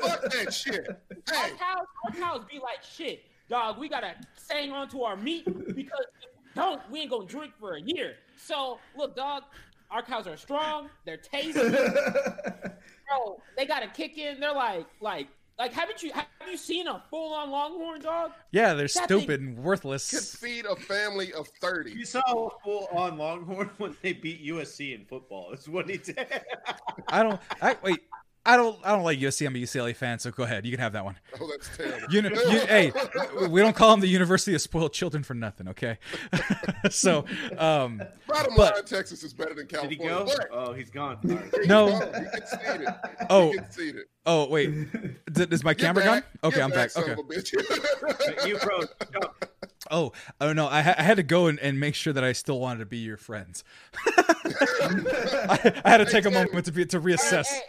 Fuck 0.00 0.22
that 0.32 0.52
shit. 0.52 0.88
Our 0.88 1.48
cows, 1.50 1.86
our 2.04 2.12
cows 2.14 2.44
be 2.50 2.58
like 2.58 2.82
shit, 2.82 3.24
dog. 3.48 3.78
We 3.78 3.88
gotta 3.88 4.14
hang 4.50 4.72
on 4.72 4.88
to 4.90 5.02
our 5.04 5.16
meat 5.16 5.44
because 5.44 6.06
if 6.22 6.30
we 6.36 6.50
don't, 6.54 6.80
we 6.90 7.00
ain't 7.00 7.10
gonna 7.10 7.26
drink 7.26 7.52
for 7.58 7.74
a 7.74 7.80
year. 7.80 8.14
So 8.36 8.78
look, 8.96 9.16
dog, 9.16 9.44
our 9.90 10.02
cows 10.02 10.26
are 10.26 10.36
strong. 10.36 10.88
They're 11.04 11.16
tasty, 11.16 11.60
bro. 11.70 13.40
They 13.56 13.66
gotta 13.66 13.88
kick 13.88 14.18
in. 14.18 14.40
They're 14.40 14.52
like, 14.52 14.86
like, 15.00 15.28
like. 15.58 15.72
Haven't 15.72 16.02
you 16.02 16.12
have 16.12 16.26
you 16.50 16.56
seen 16.56 16.86
a 16.86 17.02
full 17.10 17.32
on 17.34 17.50
Longhorn 17.50 18.00
dog? 18.00 18.32
yeah, 18.52 18.74
they're 18.74 18.86
That 18.88 19.04
stupid 19.04 19.40
thing- 19.40 19.48
and 19.56 19.58
worthless. 19.58 20.10
could 20.10 20.22
feed 20.22 20.64
a 20.66 20.76
family 20.76 21.32
of 21.32 21.48
30. 21.60 21.92
You 21.92 22.04
saw 22.04 22.20
a 22.48 22.50
full 22.64 22.88
on 22.92 23.18
Longhorn 23.18 23.70
when 23.78 23.96
they 24.02 24.12
beat 24.12 24.44
USC 24.46 24.94
in 24.94 25.04
football. 25.04 25.48
That's 25.50 25.68
what 25.68 25.88
he 25.90 25.96
did. 25.98 26.26
I 27.08 27.22
don't. 27.22 27.40
I 27.62 27.76
wait. 27.82 28.00
I 28.46 28.56
don't. 28.56 28.78
I 28.84 28.92
don't 28.92 29.02
like 29.02 29.18
USC. 29.18 29.46
I'm 29.46 29.54
a 29.56 29.58
UCLA 29.58 29.94
fan, 29.94 30.18
so 30.18 30.30
go 30.30 30.44
ahead. 30.44 30.64
You 30.64 30.70
can 30.70 30.80
have 30.80 30.92
that 30.92 31.04
one. 31.04 31.16
Oh, 31.40 31.48
that's 31.50 31.76
terrible. 31.76 32.06
You 32.10 32.22
know, 32.22 32.30
you, 32.50 32.60
hey, 32.60 32.92
we 33.50 33.60
don't 33.60 33.76
call 33.76 33.90
them 33.90 34.00
the 34.00 34.06
University 34.08 34.54
of 34.54 34.62
Spoiled 34.62 34.92
Children 34.94 35.22
for 35.22 35.34
nothing, 35.34 35.68
okay? 35.68 35.98
so, 36.90 37.26
um, 37.58 38.00
Bottom 38.26 38.54
but- 38.56 38.74
line, 38.74 38.84
Texas 38.84 39.22
is 39.22 39.34
better 39.34 39.52
than 39.54 39.66
Did 39.66 39.90
he 39.90 39.96
California. 39.96 40.08
go? 40.08 40.24
But 40.36 40.48
Oh, 40.52 40.72
he's 40.72 40.88
gone. 40.90 41.18
All 41.28 41.36
right. 41.36 41.66
No. 41.66 41.88
You 41.88 42.30
conceded. 42.40 42.88
Oh. 43.28 43.52
You 43.52 43.58
conceded. 43.60 44.04
oh 44.24 44.48
wait, 44.48 44.70
D- 45.32 45.46
is 45.50 45.62
my 45.62 45.74
Get 45.74 45.84
camera 45.86 46.04
back. 46.04 46.24
gone? 46.24 46.48
Okay, 46.48 46.56
Get 46.56 46.64
I'm 46.64 46.70
back. 46.70 46.90
son 46.90 47.02
Okay. 47.02 47.12
of 47.12 47.18
a 47.18 47.22
bitch. 47.22 48.46
you 48.46 48.58
bro, 48.58 48.80
jump. 49.12 49.44
Oh, 49.90 50.12
oh 50.40 50.52
no, 50.52 50.66
I, 50.68 50.80
ha- 50.82 50.94
I 50.98 51.02
had 51.02 51.18
to 51.18 51.22
go 51.22 51.46
and, 51.48 51.58
and 51.60 51.78
make 51.78 51.94
sure 51.94 52.12
that 52.14 52.24
I 52.24 52.32
still 52.32 52.58
wanted 52.60 52.78
to 52.80 52.86
be 52.86 52.98
your 52.98 53.16
friends. 53.18 53.62
I, 54.06 55.80
I 55.84 55.90
had 55.90 55.98
to 55.98 56.06
take 56.06 56.24
a 56.24 56.30
moment 56.30 56.64
to 56.66 56.72
be 56.72 56.86
to 56.86 57.00
reassess 57.00 57.46
Hey, 57.46 57.60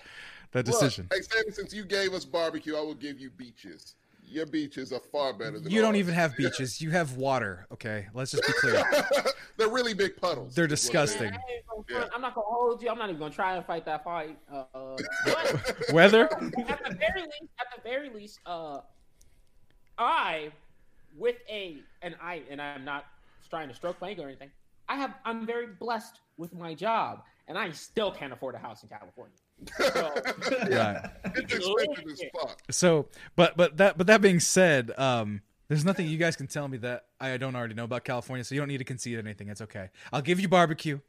that 0.51 0.67
Look, 0.67 0.79
decision. 0.79 1.07
hey, 1.11 1.21
Sammy, 1.21 1.51
since 1.51 1.73
you 1.73 1.83
gave 1.85 2.13
us 2.13 2.25
barbecue, 2.25 2.75
I 2.75 2.81
will 2.81 2.93
give 2.95 3.19
you 3.19 3.29
beaches. 3.29 3.95
Your 4.29 4.45
beaches 4.45 4.91
are 4.91 4.99
far 4.99 5.31
better 5.33 5.57
than 5.59 5.71
You 5.71 5.79
don't 5.79 5.91
ours. 5.91 5.99
even 5.99 6.13
have 6.13 6.35
beaches. 6.35 6.81
You 6.81 6.91
have 6.91 7.15
water. 7.15 7.65
Okay, 7.71 8.07
let's 8.13 8.31
just 8.31 8.45
be 8.45 8.53
clear. 8.59 8.83
They're 9.55 9.69
really 9.69 9.93
big 9.93 10.17
puddles. 10.17 10.53
They're 10.53 10.65
is 10.65 10.69
what 10.69 10.69
they 10.69 10.75
disgusting. 10.75 11.31
I 11.31 11.35
are. 11.35 11.39
ain't 11.55 11.67
gonna 11.87 11.99
front. 11.99 12.11
I'm 12.13 12.21
not 12.21 12.35
gonna 12.35 12.47
hold 12.47 12.83
you. 12.83 12.89
I'm 12.89 12.97
not 12.97 13.07
even 13.09 13.19
gonna 13.19 13.33
try 13.33 13.55
and 13.55 13.65
fight 13.65 13.85
that 13.85 14.03
fight. 14.03 14.37
Uh, 14.51 14.63
Weather. 15.93 16.23
at 16.33 16.39
the 16.41 16.97
very 16.99 17.21
least, 17.21 17.51
at 17.59 17.67
the 17.75 17.81
very 17.83 18.09
least, 18.09 18.39
uh, 18.45 18.79
I, 19.97 20.51
with 21.17 21.37
a, 21.49 21.77
and 22.01 22.15
I, 22.21 22.41
and 22.49 22.61
I'm 22.61 22.83
not 22.85 23.05
trying 23.49 23.69
to 23.69 23.73
stroke 23.73 23.99
my 24.01 24.11
ego 24.11 24.23
or 24.23 24.27
anything. 24.27 24.51
I 24.89 24.97
have, 24.97 25.13
I'm 25.25 25.45
very 25.45 25.67
blessed 25.67 26.19
with 26.37 26.53
my 26.53 26.73
job, 26.73 27.23
and 27.47 27.57
I 27.57 27.71
still 27.71 28.11
can't 28.11 28.31
afford 28.33 28.55
a 28.55 28.57
house 28.57 28.83
in 28.83 28.89
California. 28.89 29.35
So, 29.77 30.13
Right. 30.69 31.09
It's 31.35 31.53
expensive 31.53 32.05
as 32.11 32.21
fuck. 32.33 32.61
So, 32.69 33.07
but 33.35 33.57
but 33.57 33.77
that 33.77 33.97
but 33.97 34.07
that 34.07 34.21
being 34.21 34.39
said, 34.39 34.91
um, 34.97 35.41
there's 35.67 35.83
nothing 35.83 36.07
you 36.07 36.17
guys 36.17 36.35
can 36.35 36.47
tell 36.47 36.67
me 36.67 36.77
that 36.79 37.05
I 37.19 37.37
don't 37.37 37.55
already 37.55 37.73
know 37.73 37.83
about 37.83 38.03
California. 38.03 38.43
So 38.43 38.55
you 38.55 38.61
don't 38.61 38.67
need 38.67 38.77
to 38.77 38.83
concede 38.83 39.17
anything. 39.19 39.49
It's 39.49 39.61
okay. 39.61 39.89
I'll 40.13 40.21
give 40.21 40.39
you 40.39 40.47
barbecue. 40.47 40.99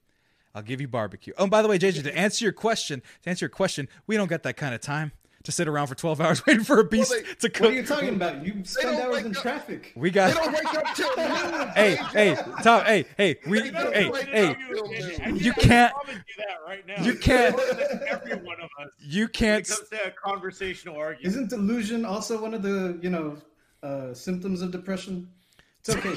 I'll 0.55 0.63
give 0.63 0.81
you 0.81 0.89
barbecue. 0.89 1.33
Oh, 1.39 1.43
and 1.45 1.51
by 1.51 1.63
the 1.63 1.69
way, 1.69 1.79
JJ, 1.79 2.03
to 2.05 2.17
answer 2.19 2.45
your 2.45 2.53
question, 2.53 3.03
to 3.23 3.31
answer 3.31 3.45
your 3.45 3.51
question, 3.51 3.89
we 4.07 4.17
don't 4.17 4.29
got 4.29 4.43
that 4.45 4.57
kind 4.57 4.75
of 4.75 4.81
time 4.81 5.13
to 5.45 5.53
sit 5.53 5.69
around 5.69 5.87
for 5.87 5.95
12 5.95 6.21
hours 6.21 6.45
waiting 6.47 6.65
for 6.65 6.81
a 6.81 6.85
beast 6.85 7.11
they- 7.13 7.23
to 7.41 7.49
cook. 7.49 7.65
What 7.65 7.73
are 7.73 7.77
you 7.77 7.85
talking 7.87 8.09
about? 8.11 8.45
You 8.45 8.63
spend 8.65 8.99
hours 9.01 9.25
in 9.25 9.37
up- 9.37 9.43
traffic. 9.43 9.93
We 9.97 10.11
got. 10.11 10.29
They 10.29 10.35
don't 10.35 10.53
wake 10.53 10.75
up 10.75 10.95
till 10.95 11.17
noon. 11.17 11.69
Hey, 11.75 11.95
hey, 12.13 12.37
Tom. 12.63 12.85
Hey, 12.85 13.05
hey, 13.17 13.37
we. 13.47 13.61
Hey, 13.61 14.11
hey. 14.31 14.47
up 14.49 14.57
till 14.59 14.89
noon. 14.89 15.37
You 15.37 15.53
can't. 15.53 15.95
I'm 16.01 16.07
gonna 16.07 16.19
do 16.19 16.35
that 16.39 16.57
right. 16.67 17.05
You 17.05 17.15
can't. 17.15 17.59
Every 18.09 18.37
one 18.37 18.57
of 18.61 18.69
us. 18.85 18.91
You 19.01 19.29
can't. 19.29 19.69
it 19.69 19.69
comes 19.69 19.89
to 19.91 20.07
a 20.07 20.11
conversational 20.11 20.97
argument. 20.97 21.27
Isn't 21.27 21.51
delusion 21.51 22.05
also 22.05 22.41
one 22.43 22.55
of 22.55 22.63
the 22.63 22.99
you 23.01 23.11
know 23.11 23.37
uh, 23.83 24.13
symptoms 24.15 24.63
of 24.63 24.71
depression? 24.71 25.29
It's 25.81 25.91
okay, 25.97 26.13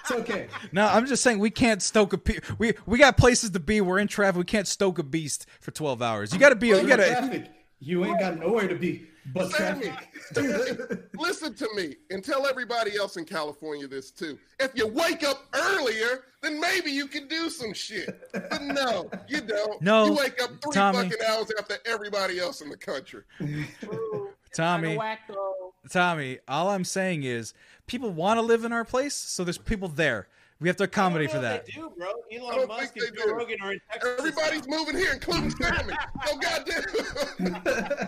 It's 0.00 0.10
okay. 0.12 0.46
No, 0.72 0.86
I'm 0.86 1.04
just 1.06 1.22
saying 1.22 1.40
we 1.40 1.50
can't 1.50 1.82
stoke 1.82 2.12
a. 2.12 2.18
Pe- 2.18 2.38
we 2.58 2.74
we 2.86 2.98
got 2.98 3.16
places 3.16 3.50
to 3.50 3.60
be. 3.60 3.80
We're 3.80 3.98
in 3.98 4.08
traffic. 4.08 4.38
We 4.38 4.44
can't 4.44 4.68
stoke 4.68 4.98
a 4.98 5.02
beast 5.02 5.46
for 5.60 5.72
12 5.72 6.00
hours. 6.00 6.32
You 6.32 6.38
got 6.38 6.50
to 6.50 6.54
be. 6.56 6.68
You 6.68 6.76
You're 6.78 6.86
got 6.86 6.96
to. 6.96 7.48
Traffic. 7.82 7.88
You 7.88 8.04
ain't 8.04 8.20
got 8.20 8.38
nowhere 8.38 8.68
to 8.68 8.74
be 8.74 9.06
but 9.26 9.50
Sammy, 9.52 9.92
traffic. 10.34 11.04
Listen 11.16 11.54
to 11.54 11.68
me 11.74 11.96
and 12.10 12.24
tell 12.24 12.46
everybody 12.46 12.96
else 12.96 13.16
in 13.16 13.24
California 13.24 13.86
this 13.86 14.10
too. 14.10 14.38
If 14.58 14.72
you 14.74 14.88
wake 14.88 15.22
up 15.22 15.44
earlier, 15.54 16.24
then 16.42 16.60
maybe 16.60 16.90
you 16.90 17.06
can 17.06 17.28
do 17.28 17.48
some 17.48 17.72
shit. 17.72 18.28
But 18.32 18.62
no, 18.62 19.10
you 19.28 19.40
don't. 19.40 19.80
No, 19.80 20.06
you 20.06 20.14
wake 20.14 20.42
up 20.42 20.50
three 20.62 20.72
Tommy. 20.72 21.08
fucking 21.08 21.26
hours 21.28 21.52
after 21.58 21.76
everybody 21.86 22.40
else 22.40 22.60
in 22.60 22.68
the 22.68 22.76
country. 22.76 23.22
true. 23.80 24.30
Tommy. 24.54 24.88
Kinda 24.88 24.98
whack, 24.98 25.20
though. 25.28 25.74
Tommy, 25.90 26.38
all 26.48 26.70
I'm 26.70 26.84
saying 26.84 27.22
is 27.22 27.54
people 27.86 28.10
want 28.10 28.38
to 28.38 28.42
live 28.42 28.64
in 28.64 28.72
our 28.72 28.84
place, 28.84 29.14
so 29.14 29.44
there's 29.44 29.58
people 29.58 29.88
there. 29.88 30.28
We 30.62 30.68
have 30.68 30.76
to 30.76 30.84
accommodate 30.84 31.30
for 31.32 31.40
that. 31.40 31.66
They 31.66 31.72
do, 31.72 31.92
bro. 31.98 32.12
Elon 32.32 32.68
Musk 32.68 32.96
and 32.96 33.14
Joe 33.16 33.24
do. 33.26 33.34
Rogan 33.34 33.58
are 33.62 33.72
in 33.72 33.80
Texas. 33.90 34.14
Everybody's 34.18 34.66
now. 34.68 34.76
moving 34.78 34.96
here, 34.96 35.12
including 35.14 35.50
Sammy. 35.50 35.94
So 36.26 36.38
goddamn. 36.38 38.04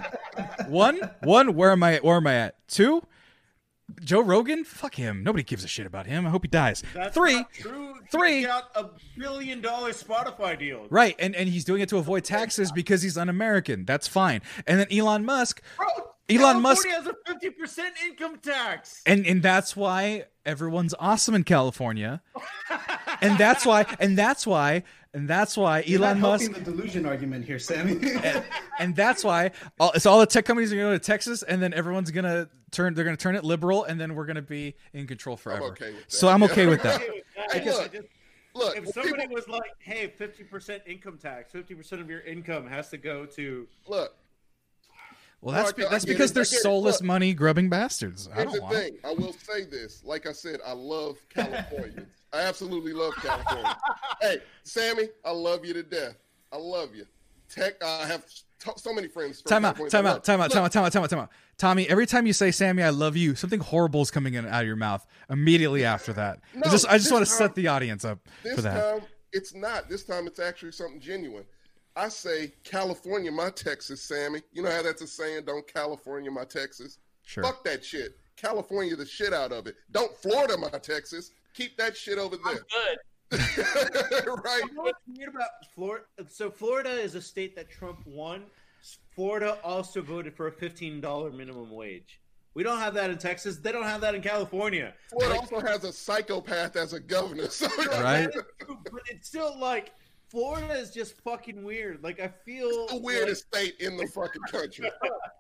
One, 0.69 1.01
one, 1.23 1.55
where 1.55 1.71
am 1.73 1.83
I? 1.83 1.97
Where 1.99 2.17
am 2.17 2.27
I 2.27 2.35
at? 2.35 2.57
Two, 2.69 3.03
Joe 4.03 4.21
Rogan. 4.21 4.65
Fuck 4.65 4.95
him. 4.95 5.23
Nobody 5.25 5.43
gives 5.43 5.65
a 5.65 5.69
shit 5.69 5.85
about 5.87 6.07
him. 6.07 6.27
I 6.27 6.31
hope 6.31 6.45
he 6.45 6.49
dies. 6.49 6.83
That's 6.95 7.15
Three, 7.15 7.45
three. 8.11 8.39
He 8.41 8.45
got 8.47 8.71
a 8.75 8.87
billion 9.19 9.61
dollar 9.61 9.91
Spotify 9.91 10.59
deal. 10.59 10.87
right, 10.91 11.17
and 11.19 11.35
and 11.35 11.49
he's 11.49 11.65
doing 11.65 11.83
it 11.83 11.89
to 11.91 11.99
avoid 11.99 12.25
taxes 12.25 12.71
because 12.73 13.03
he's 13.03 13.19
un-American. 13.19 13.85
That's 13.85 14.07
fine. 14.09 14.41
And 14.67 14.79
then 14.81 14.87
Elon 14.91 15.25
Musk, 15.25 15.61
Bro, 15.77 15.87
Elon 16.31 16.63
Musk- 16.63 16.89
has 16.89 17.07
a 17.07 17.15
fifty 17.27 17.51
percent 17.51 17.95
income 18.07 18.39
tax. 18.39 19.03
and 19.07 19.27
and 19.27 19.43
that's 19.43 19.77
why 19.77 20.25
everyone's 20.47 20.95
awesome 20.99 21.35
in 21.35 21.45
California. 21.45 22.23
and 23.21 23.37
that's 23.39 23.65
why, 23.67 23.87
and 24.01 24.17
that's 24.17 24.47
why, 24.47 24.83
and 25.13 25.29
that's 25.29 25.57
why 25.57 25.83
You're 25.87 26.01
not 26.01 26.09
Elon 26.11 26.21
Musk. 26.21 26.53
the 26.53 26.61
delusion 26.61 27.07
argument 27.07 27.45
here, 27.45 27.59
Sammy. 27.59 27.99
and 28.79 28.95
that's 28.97 29.23
why 29.25 29.51
all, 29.79 29.93
it's 29.95 30.07
all 30.07 30.19
the 30.21 30.27
tech 30.27 30.45
companies 30.45 30.73
are 30.73 30.77
going 30.77 30.87
to 30.89 30.95
go 30.95 30.99
to 30.99 31.05
Texas, 31.05 31.43
and 31.43 31.63
then 31.63 31.73
everyone's 31.75 32.11
going 32.11 32.25
to 32.25 32.49
turn. 32.71 32.95
They're 32.95 33.05
going 33.05 33.17
to 33.17 33.23
turn 33.23 33.37
it 33.37 33.45
liberal, 33.45 33.85
and 33.85 34.01
then 34.01 34.15
we're 34.15 34.27
going 34.27 34.37
to 34.37 34.43
be 34.43 34.75
in 34.93 35.07
control 35.07 35.37
forever. 35.37 35.65
okay 35.67 35.93
with 35.93 36.05
that. 36.09 36.13
So 36.13 36.29
I'm 36.29 36.43
okay 36.45 36.67
with 36.67 36.83
that. 36.83 36.97
Okay 37.03 37.11
with 37.11 37.25
that. 37.37 37.53
Hey, 37.53 37.61
I 37.61 37.65
just- 37.65 37.79
look, 37.79 37.91
I 37.93 37.97
just- 37.99 38.09
Look, 38.57 38.77
if 38.77 38.87
somebody 38.95 39.23
people, 39.23 39.35
was 39.35 39.49
like, 39.49 39.73
"Hey, 39.81 40.07
fifty 40.17 40.45
percent 40.45 40.85
income 40.87 41.19
tax, 41.21 41.51
fifty 41.51 41.75
percent 41.75 42.01
of 42.01 42.09
your 42.09 42.21
income 42.21 42.69
has 42.69 42.89
to 42.91 42.97
go 42.97 43.27
to," 43.27 43.67
look, 43.89 44.15
Well, 45.45 45.55
that's 45.55 45.77
Mark, 45.77 45.91
that's 45.91 46.05
because 46.07 46.31
it, 46.31 46.35
they're 46.35 46.45
soulless 46.45 47.03
money 47.03 47.35
grubbing 47.35 47.69
bastards. 47.69 48.31
I 48.35 48.45
don't 48.45 48.55
the 48.55 48.63
want. 48.63 48.75
it. 48.75 48.79
thing. 48.79 48.99
I 49.05 49.13
will 49.13 49.35
say 49.35 49.65
this. 49.65 50.03
Like 50.05 50.27
I 50.27 50.33
said, 50.33 50.61
I 50.67 50.73
love 50.73 51.19
Californians. 51.29 52.09
I 52.33 52.41
absolutely 52.43 52.95
love 52.95 53.15
California. 53.17 53.77
hey, 54.23 54.39
Sammy, 54.63 55.09
I 55.25 55.31
love 55.33 55.65
you 55.67 55.75
to 55.75 55.83
death. 55.83 56.17
I 56.51 56.57
love 56.57 56.95
you. 56.95 57.05
Tech, 57.51 57.75
I 57.85 58.07
have 58.07 58.25
t- 58.27 58.71
so 58.77 58.95
many 58.95 59.07
friends. 59.07 59.43
from 59.43 59.51
Time 59.51 59.65
out, 59.67 59.77
time 59.91 60.07
I 60.07 60.11
out, 60.13 60.25
time 60.25 60.41
out, 60.41 60.51
time 60.51 60.65
out, 60.65 60.73
time 60.73 60.85
out, 60.85 60.93
time 60.93 61.03
out, 61.05 61.11
time 61.11 61.19
out. 61.21 61.31
Tommy, 61.59 61.87
every 61.91 62.07
time 62.07 62.27
you 62.27 62.33
say 62.33 62.51
Sammy, 62.51 62.83
I 62.83 62.89
love 62.89 63.15
you, 63.17 63.35
something 63.35 63.61
horrible 63.61 64.01
is 64.01 64.11
coming 64.11 64.35
in 64.35 64.47
out 64.47 64.63
of 64.63 64.67
your 64.67 64.77
mouth 64.77 65.07
immediately 65.29 65.85
after 65.85 66.13
that. 66.15 66.41
I 66.55 66.59
No, 66.61 66.71
just 66.71 66.89
I 66.89 66.97
just 66.97 67.13
want 67.13 67.25
to 67.25 67.31
set 67.31 67.55
the 67.55 67.69
audience 67.69 68.05
up 68.05 68.19
This 68.43 68.55
for 68.57 68.63
that. 68.63 68.99
time, 68.99 69.07
it's 69.33 69.55
not. 69.55 69.89
This 69.91 70.05
time, 70.05 70.27
it's 70.27 70.39
actually 70.41 70.73
something 70.73 71.01
genuine. 71.01 71.45
I 71.97 72.09
say 72.09 72.53
California, 72.65 73.31
my 73.31 73.51
Texas, 73.51 74.03
Sammy. 74.03 74.43
You 74.53 74.63
know 74.63 74.71
how 74.71 74.83
that's 74.83 75.03
a 75.03 75.07
saying? 75.07 75.45
Don't 75.47 75.67
California, 75.67 76.31
my 76.31 76.45
Texas. 76.45 76.99
Sure. 77.23 77.45
Fuck 77.45 77.65
that 77.65 77.85
shit. 77.85 78.19
California, 78.37 78.97
the 78.97 79.07
shit 79.07 79.33
out 79.33 79.53
of 79.53 79.67
it. 79.67 79.77
Don't 79.93 80.15
Florida, 80.17 80.59
my 80.59 80.69
Texas. 80.79 81.31
Keep 81.55 81.77
that 81.79 81.97
shit 81.97 82.19
over 82.19 82.37
I'm 82.45 82.55
there. 82.55 82.65
good. 82.65 82.99
right? 84.45 84.63
You 84.69 84.75
know 84.75 84.83
what's 84.83 84.99
weird 85.07 85.29
about 85.31 85.49
Florida? 85.75 86.05
So 86.29 86.51
Florida 86.51 86.91
is 86.91 87.15
a 87.15 87.23
state 87.23 87.55
that 87.57 87.71
Trump 87.71 88.01
won. 88.07 88.45
Florida 89.15 89.59
also 89.65 90.03
voted 90.03 90.35
for 90.35 90.49
a 90.49 90.53
fifteen 90.53 91.01
dollar 91.01 91.31
minimum 91.31 91.71
wage. 91.71 92.21
We 92.55 92.63
don't 92.63 92.79
have 92.79 92.95
that 92.95 93.11
in 93.11 93.19
Texas. 93.19 93.59
They 93.59 93.73
don't 93.73 93.85
have 93.85 94.01
that 94.03 94.15
in 94.15 94.23
California. 94.23 94.95
Florida 95.11 95.41
also 95.41 95.61
has 95.61 95.83
a 95.85 95.93
psychopath 95.93 96.77
as 96.77 96.93
a 96.93 97.01
governor. 97.01 97.49
So 97.49 97.69
Right? 98.01 98.29
But 98.67 99.03
it's 99.11 99.27
still 99.27 99.59
like 99.59 99.93
Florida 100.35 100.75
is 100.75 100.91
just 100.91 101.15
fucking 101.23 101.63
weird. 101.63 102.03
Like 102.03 102.19
I 102.19 102.27
feel 102.45 102.89
the 102.89 102.97
weirdest 102.97 103.47
state 103.47 103.77
in 103.79 103.97
the 103.97 104.09
fucking 104.09 104.43
country. 104.51 104.91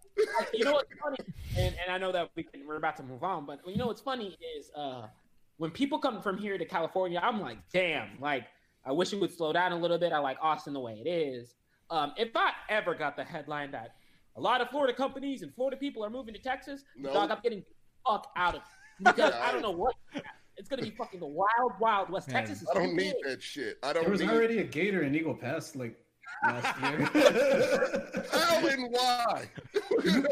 you 0.55 0.65
know 0.65 0.75
what's 0.75 0.93
funny, 1.03 1.17
and, 1.59 1.75
and 1.83 1.91
I 1.91 1.99
know 1.99 2.13
that 2.13 2.31
we 2.37 2.45
can, 2.45 2.65
we're 2.65 2.77
about 2.77 2.97
to 2.99 3.03
move 3.03 3.25
on, 3.25 3.45
but 3.45 3.59
you 3.67 3.77
know 3.77 3.89
what's 3.89 4.01
funny 4.01 4.37
is 4.57 4.71
uh, 4.77 5.09
when 5.57 5.73
people 5.73 5.99
come 5.99 6.23
from 6.23 6.39
here 6.39 6.57
to 6.57 6.65
California, 6.65 7.21
I'm 7.21 7.41
like, 7.41 7.59
damn, 7.73 8.21
like 8.21 8.45
I 8.87 8.93
wish 8.93 9.13
it 9.13 9.21
would 9.21 9.33
slow 9.37 9.53
down 9.53 9.73
a 9.73 9.77
little 9.77 9.99
bit. 9.99 10.13
I 10.13 10.19
like 10.21 10.39
Austin 10.41 10.73
the 10.73 10.81
way 10.81 11.03
it 11.05 11.09
is. 11.09 11.57
Um, 11.91 12.13
if 12.17 12.31
I 12.37 12.53
ever 12.69 12.95
got 12.95 13.17
the 13.17 13.25
headline 13.25 13.73
that 13.73 13.97
a 14.37 14.41
lot 14.41 14.61
of 14.61 14.71
Florida 14.71 14.95
companies 14.95 15.43
and 15.43 15.53
Florida 15.57 15.77
people 15.77 16.05
are 16.05 16.11
moving 16.11 16.35
to 16.35 16.41
Texas, 16.41 16.85
No. 16.97 17.13
dog, 17.13 17.33
I'm 17.33 17.41
getting 17.43 17.61
the 17.61 17.75
fuck 18.07 18.31
out 18.37 18.55
of 18.55 18.61
it 18.63 19.05
because 19.05 19.33
I 19.35 19.51
don't 19.51 19.63
know 19.63 19.73
what. 19.73 19.97
It's 20.57 20.69
gonna 20.69 20.83
be 20.83 20.91
fucking 20.91 21.21
the 21.21 21.27
wild, 21.27 21.73
wild 21.81 22.11
West. 22.11 22.29
Man, 22.29 22.37
Texas 22.47 22.63
is 22.63 22.69
I 22.71 22.75
don't 22.75 22.91
too 22.91 22.97
need 22.97 23.15
big. 23.23 23.33
that 23.33 23.43
shit. 23.43 23.79
I 23.83 23.93
don't 23.93 24.05
There 24.05 24.13
was 24.13 24.21
need 24.21 24.31
already 24.31 24.59
a 24.59 24.65
gator 24.65 25.03
in 25.03 25.15
Eagle 25.15 25.35
Pass 25.35 25.75
like 25.75 25.97
last 26.45 26.81
year. 26.81 28.25
how 28.33 28.67
and 28.67 28.93
why. 28.93 29.49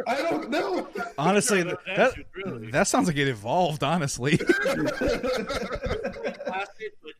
I 0.06 0.16
don't 0.22 0.50
know. 0.50 0.88
Honestly, 1.18 1.64
No, 1.64 1.76
that, 1.96 2.14
really- 2.34 2.70
that 2.70 2.86
sounds 2.86 3.08
like 3.08 3.16
it 3.16 3.28
evolved. 3.28 3.82
Honestly. 3.82 4.36
Blasted, 4.36 4.92
but 7.02 7.12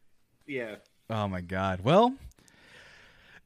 yeah. 0.46 0.76
oh 1.10 1.26
my 1.28 1.40
god. 1.40 1.80
Well, 1.82 2.14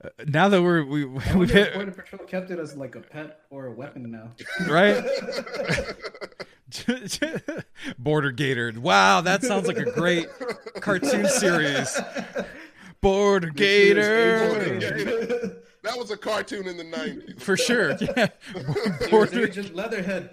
uh, 0.05 0.09
now 0.27 0.49
that 0.49 0.63
we're 0.63 0.85
we 0.85 1.05
I 1.05 1.07
we've 1.37 1.51
hit 1.51 1.75
Border 1.75 1.93
Patrol 1.93 2.27
kept 2.27 2.51
it 2.51 2.59
as 2.59 2.77
like 2.77 2.95
a 2.95 3.01
pet 3.01 3.41
or 3.51 3.67
a 3.67 3.73
weapon 3.73 4.11
now. 4.11 4.33
right. 4.69 5.03
Border 7.99 8.33
Gator. 8.33 8.73
Wow, 8.77 9.21
that 9.23 9.43
sounds 9.43 9.67
like 9.69 9.79
a 9.79 9.91
great 9.91 10.27
cartoon 10.81 11.29
series. 11.29 11.99
Border 13.01 13.51
Gator. 13.51 14.79
Gator. 14.81 15.63
That 15.85 15.97
was 15.97 16.11
a 16.11 16.17
cartoon 16.17 16.67
in 16.67 16.77
the 16.77 16.85
nineties. 16.85 17.43
For 17.43 17.57
sure. 17.57 17.97
Yeah. 18.01 18.29
Border 19.11 19.47
Agent 19.47 19.75
Leatherhead. 19.75 20.31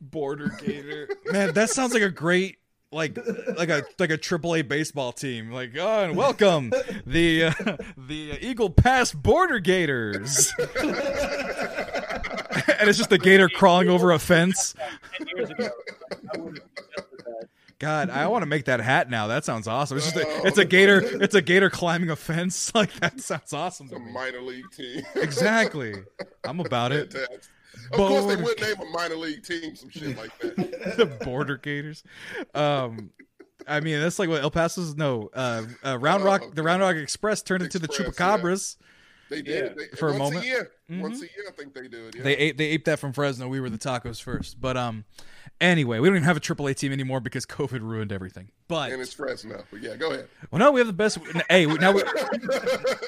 Border 0.00 0.54
Gator. 0.58 1.08
Man, 1.26 1.52
that 1.54 1.70
sounds 1.70 1.92
like 1.92 2.02
a 2.02 2.10
great 2.10 2.57
like 2.90 3.18
like 3.56 3.68
a 3.68 3.84
like 3.98 4.10
a 4.10 4.16
triple 4.16 4.54
A 4.54 4.62
baseball 4.62 5.12
team. 5.12 5.50
Like, 5.52 5.72
oh, 5.78 6.04
and 6.04 6.16
welcome 6.16 6.72
the 7.06 7.44
uh, 7.44 7.76
the 7.96 8.38
Eagle 8.40 8.70
Pass 8.70 9.12
Border 9.12 9.58
Gators. 9.58 10.52
and 10.58 10.68
it's 12.88 12.98
just 12.98 13.12
a 13.12 13.18
gator 13.18 13.48
crawling 13.48 13.88
over 13.88 14.10
a 14.12 14.18
fence. 14.18 14.74
Ten 15.16 15.26
years 15.36 15.50
ago, 15.50 15.68
I 16.34 16.38
would 16.38 16.58
have 16.58 16.66
suggested 16.76 17.18
that. 17.18 17.48
God, 17.78 18.10
I 18.10 18.26
want 18.26 18.42
to 18.42 18.46
make 18.46 18.64
that 18.64 18.80
hat 18.80 19.08
now. 19.10 19.26
That 19.28 19.44
sounds 19.44 19.68
awesome. 19.68 19.98
It's 19.98 20.10
just 20.10 20.16
a, 20.16 20.46
it's 20.46 20.58
a 20.58 20.64
gator. 20.64 21.00
It's 21.22 21.34
a 21.34 21.42
gator 21.42 21.70
climbing 21.70 22.10
a 22.10 22.16
fence. 22.16 22.72
Like 22.78 22.92
that 23.00 23.20
sounds 23.20 23.52
awesome. 23.52 23.86
It's 23.86 23.94
To 23.96 24.00
a 24.02 24.04
me. 24.04 24.12
minor 24.12 24.40
league 24.40 24.70
team. 24.72 25.02
Exactly. 25.14 25.94
I'm 26.44 26.60
about 26.60 26.92
it. 26.92 27.14
Fantastic. 27.90 27.92
Of 27.92 27.96
course, 27.98 28.24
they 28.26 28.36
Border- 28.36 28.42
would 28.44 28.60
name 28.60 28.88
a 28.88 28.90
minor 28.92 29.16
league 29.16 29.42
team 29.44 29.74
some 29.76 29.88
shit 29.90 30.16
like 30.16 30.36
that. 30.40 30.56
the 30.96 31.06
border 31.24 31.56
gators. 31.56 32.02
Um, 32.54 33.10
I 33.66 33.80
mean, 33.80 34.00
that's 34.00 34.18
like 34.18 34.28
what 34.28 34.42
El 34.42 34.50
Paso's. 34.50 34.96
No, 34.96 35.30
uh, 35.34 35.64
uh, 35.84 35.98
Round 35.98 36.24
Rock. 36.24 36.54
The 36.54 36.62
Round 36.62 36.80
Rock 36.82 36.96
Express 36.96 37.42
turned 37.42 37.62
into 37.62 37.78
the 37.78 37.86
Express, 37.86 38.08
Chupacabras. 38.16 38.76
They 39.30 39.42
did 39.42 39.64
Yeah. 39.64 39.72
They- 39.90 39.96
For 39.96 40.08
a 40.08 40.12
once 40.12 40.20
moment. 40.22 40.44
A 40.44 40.46
year. 40.48 40.70
Mhm. 40.90 41.00
Once 41.02 41.18
a 41.18 41.24
year, 41.24 41.44
I 41.48 41.52
think 41.52 41.74
they 41.74 41.86
do 41.88 42.06
it. 42.06 42.16
Yeah. 42.16 42.22
They 42.22 42.36
ate. 42.36 42.56
They 42.56 42.66
aped 42.68 42.86
that 42.86 42.98
from 42.98 43.12
Fresno. 43.12 43.46
We 43.48 43.60
were 43.60 43.68
the 43.70 43.76
tacos 43.78 44.22
first. 44.22 44.58
But 44.60 44.76
um, 44.78 45.04
anyway, 45.60 45.98
we 45.98 46.08
don't 46.08 46.16
even 46.16 46.24
have 46.24 46.36
a 46.36 46.40
AAA 46.40 46.76
team 46.76 46.92
anymore 46.92 47.20
because 47.20 47.44
COVID 47.46 47.80
ruined 47.80 48.12
everything. 48.12 48.48
But 48.68 48.92
and 48.92 49.00
it's 49.02 49.12
Fresno. 49.12 49.64
But 49.70 49.82
yeah, 49.82 49.96
go 49.96 50.10
ahead. 50.10 50.28
well, 50.50 50.58
no, 50.58 50.72
we 50.72 50.80
have 50.80 50.86
the 50.86 50.92
best. 50.92 51.18
Hey, 51.48 51.66
now 51.66 51.92
we 51.92 52.02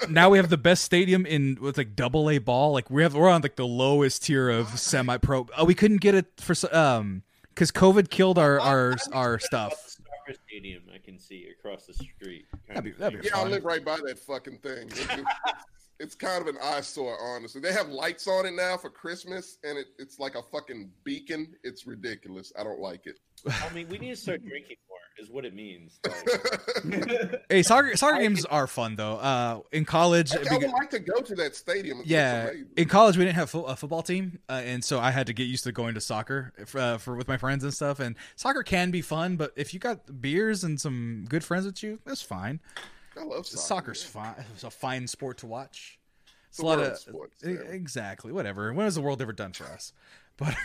now 0.08 0.30
we 0.30 0.38
have 0.38 0.48
the 0.48 0.56
best 0.58 0.84
stadium 0.84 1.26
in 1.26 1.58
with 1.60 1.76
like 1.78 1.94
double 1.96 2.30
A 2.30 2.38
ball. 2.38 2.72
Like 2.72 2.90
we 2.90 3.02
have 3.02 3.14
we're 3.14 3.28
on 3.28 3.42
like 3.42 3.56
the 3.56 3.66
lowest 3.66 4.24
tier 4.24 4.48
of 4.48 4.78
semi 4.78 5.16
pro. 5.18 5.46
Oh, 5.56 5.64
we 5.64 5.74
couldn't 5.74 6.00
get 6.00 6.14
it 6.14 6.26
for 6.40 6.52
s- 6.52 6.72
um 6.72 7.22
because 7.54 7.70
COVID 7.72 8.10
killed 8.10 8.38
our 8.38 8.58
our 8.60 8.96
our 9.12 9.38
stuff. 9.38 9.96
Stadium, 10.46 10.82
I 10.94 10.98
can 10.98 11.18
see 11.18 11.48
across 11.58 11.86
the 11.86 11.92
street. 11.94 12.46
That'd 12.68 12.84
be- 12.84 12.90
that'd 12.92 13.20
be 13.20 13.26
Yeah, 13.26 13.38
I 13.38 13.44
live 13.48 13.64
right 13.64 13.84
by 13.84 13.96
that 13.96 14.18
fucking 14.20 14.58
thing. 14.58 14.88
It's, 16.00 16.04
it's- 16.04 16.10
it's 16.10 16.14
kind 16.14 16.40
of 16.42 16.48
an 16.54 16.60
eyesore, 16.62 17.16
honestly. 17.20 17.60
They 17.60 17.72
have 17.72 17.88
lights 17.88 18.26
on 18.26 18.46
it 18.46 18.54
now 18.54 18.76
for 18.76 18.90
Christmas, 18.90 19.58
and 19.64 19.78
it, 19.78 19.86
it's 19.98 20.18
like 20.18 20.34
a 20.34 20.42
fucking 20.50 20.90
beacon. 21.04 21.54
It's 21.62 21.86
ridiculous. 21.86 22.52
I 22.58 22.64
don't 22.64 22.80
like 22.80 23.06
it. 23.06 23.18
I 23.48 23.72
mean, 23.72 23.88
we 23.88 23.98
need 23.98 24.10
to 24.10 24.16
start 24.16 24.40
drinking 24.44 24.76
more. 24.88 24.98
Is 25.18 25.30
what 25.30 25.44
it 25.44 25.54
means. 25.54 26.00
Like, 26.84 27.42
Hey, 27.50 27.62
soccer 27.62 27.94
soccer 27.96 28.18
games 28.18 28.44
are 28.46 28.66
fun 28.66 28.96
though. 28.96 29.16
Uh, 29.16 29.60
in 29.72 29.84
college, 29.84 30.32
I, 30.32 30.36
I 30.36 30.38
because- 30.44 30.58
would 30.58 30.70
like 30.70 30.90
to 30.90 30.98
go 30.98 31.20
to 31.20 31.34
that 31.36 31.54
stadium. 31.54 32.00
It's 32.00 32.08
yeah, 32.08 32.50
in 32.76 32.88
college 32.88 33.16
we 33.18 33.24
didn't 33.24 33.36
have 33.36 33.50
fo- 33.50 33.64
a 33.64 33.76
football 33.76 34.02
team, 34.02 34.38
uh, 34.48 34.62
and 34.64 34.82
so 34.84 34.98
I 34.98 35.10
had 35.10 35.26
to 35.26 35.32
get 35.34 35.44
used 35.44 35.64
to 35.64 35.72
going 35.72 35.94
to 35.94 36.00
soccer 36.00 36.52
for, 36.66 36.80
uh, 36.80 36.98
for 36.98 37.16
with 37.16 37.28
my 37.28 37.36
friends 37.36 37.64
and 37.64 37.74
stuff. 37.74 38.00
And 38.00 38.16
soccer 38.36 38.62
can 38.62 38.90
be 38.90 39.02
fun, 39.02 39.36
but 39.36 39.52
if 39.56 39.74
you 39.74 39.80
got 39.80 40.20
beers 40.22 40.64
and 40.64 40.80
some 40.80 41.26
good 41.28 41.44
friends 41.44 41.66
with 41.66 41.82
you, 41.82 41.98
that's 42.06 42.22
fine. 42.22 42.60
I 43.20 43.24
love 43.24 43.46
soccer. 43.46 43.94
Soccer's 43.94 44.02
fine. 44.02 44.34
It's 44.54 44.64
a 44.64 44.70
fine 44.70 45.06
sport 45.06 45.38
to 45.38 45.46
watch. 45.46 45.98
It's 46.48 46.58
a 46.58 46.62
a 46.62 46.64
lot 46.66 46.78
world 46.78 46.92
of 46.92 46.98
sport, 46.98 47.32
e- 47.44 47.54
Sam. 47.56 47.66
exactly 47.70 48.32
whatever. 48.32 48.72
When 48.72 48.84
has 48.84 48.94
the 48.96 49.00
world 49.02 49.20
ever 49.22 49.32
done 49.32 49.52
for 49.52 49.64
us? 49.64 49.92
But 50.36 50.56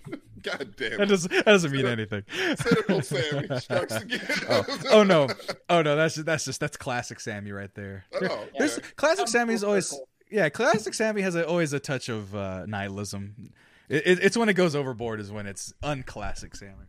God 0.42 0.74
damn 0.76 0.98
that 0.98 1.08
doesn't 1.08 1.30
that 1.32 1.44
doesn't 1.44 1.72
mean 1.72 1.86
anything. 1.86 2.22
Cynical 2.56 3.02
Sammy 3.02 3.48
strikes 3.58 3.96
again. 3.96 4.20
oh, 4.48 4.64
oh 4.90 5.02
no, 5.02 5.28
oh 5.68 5.82
no, 5.82 5.96
that's 5.96 6.14
just, 6.14 6.26
that's 6.26 6.44
just 6.44 6.60
that's 6.60 6.76
classic 6.76 7.18
Sammy 7.20 7.50
right 7.52 7.74
there. 7.74 8.04
Oh, 8.14 8.46
There's 8.58 8.78
okay. 8.78 8.86
classic 8.96 9.22
I'm 9.22 9.26
Sammy's 9.26 9.60
full 9.60 9.70
always 9.70 9.88
circle. 9.88 10.08
yeah. 10.30 10.48
Classic 10.50 10.94
Sammy 10.94 11.22
has 11.22 11.34
a, 11.34 11.46
always 11.46 11.72
a 11.72 11.80
touch 11.80 12.08
of 12.08 12.34
uh, 12.36 12.64
nihilism. 12.66 13.50
It, 13.88 14.06
it, 14.06 14.18
it's 14.22 14.36
when 14.36 14.48
it 14.48 14.54
goes 14.54 14.74
overboard 14.76 15.20
is 15.20 15.30
when 15.32 15.46
it's 15.46 15.74
unclassic 15.82 16.54
Sammy. 16.54 16.86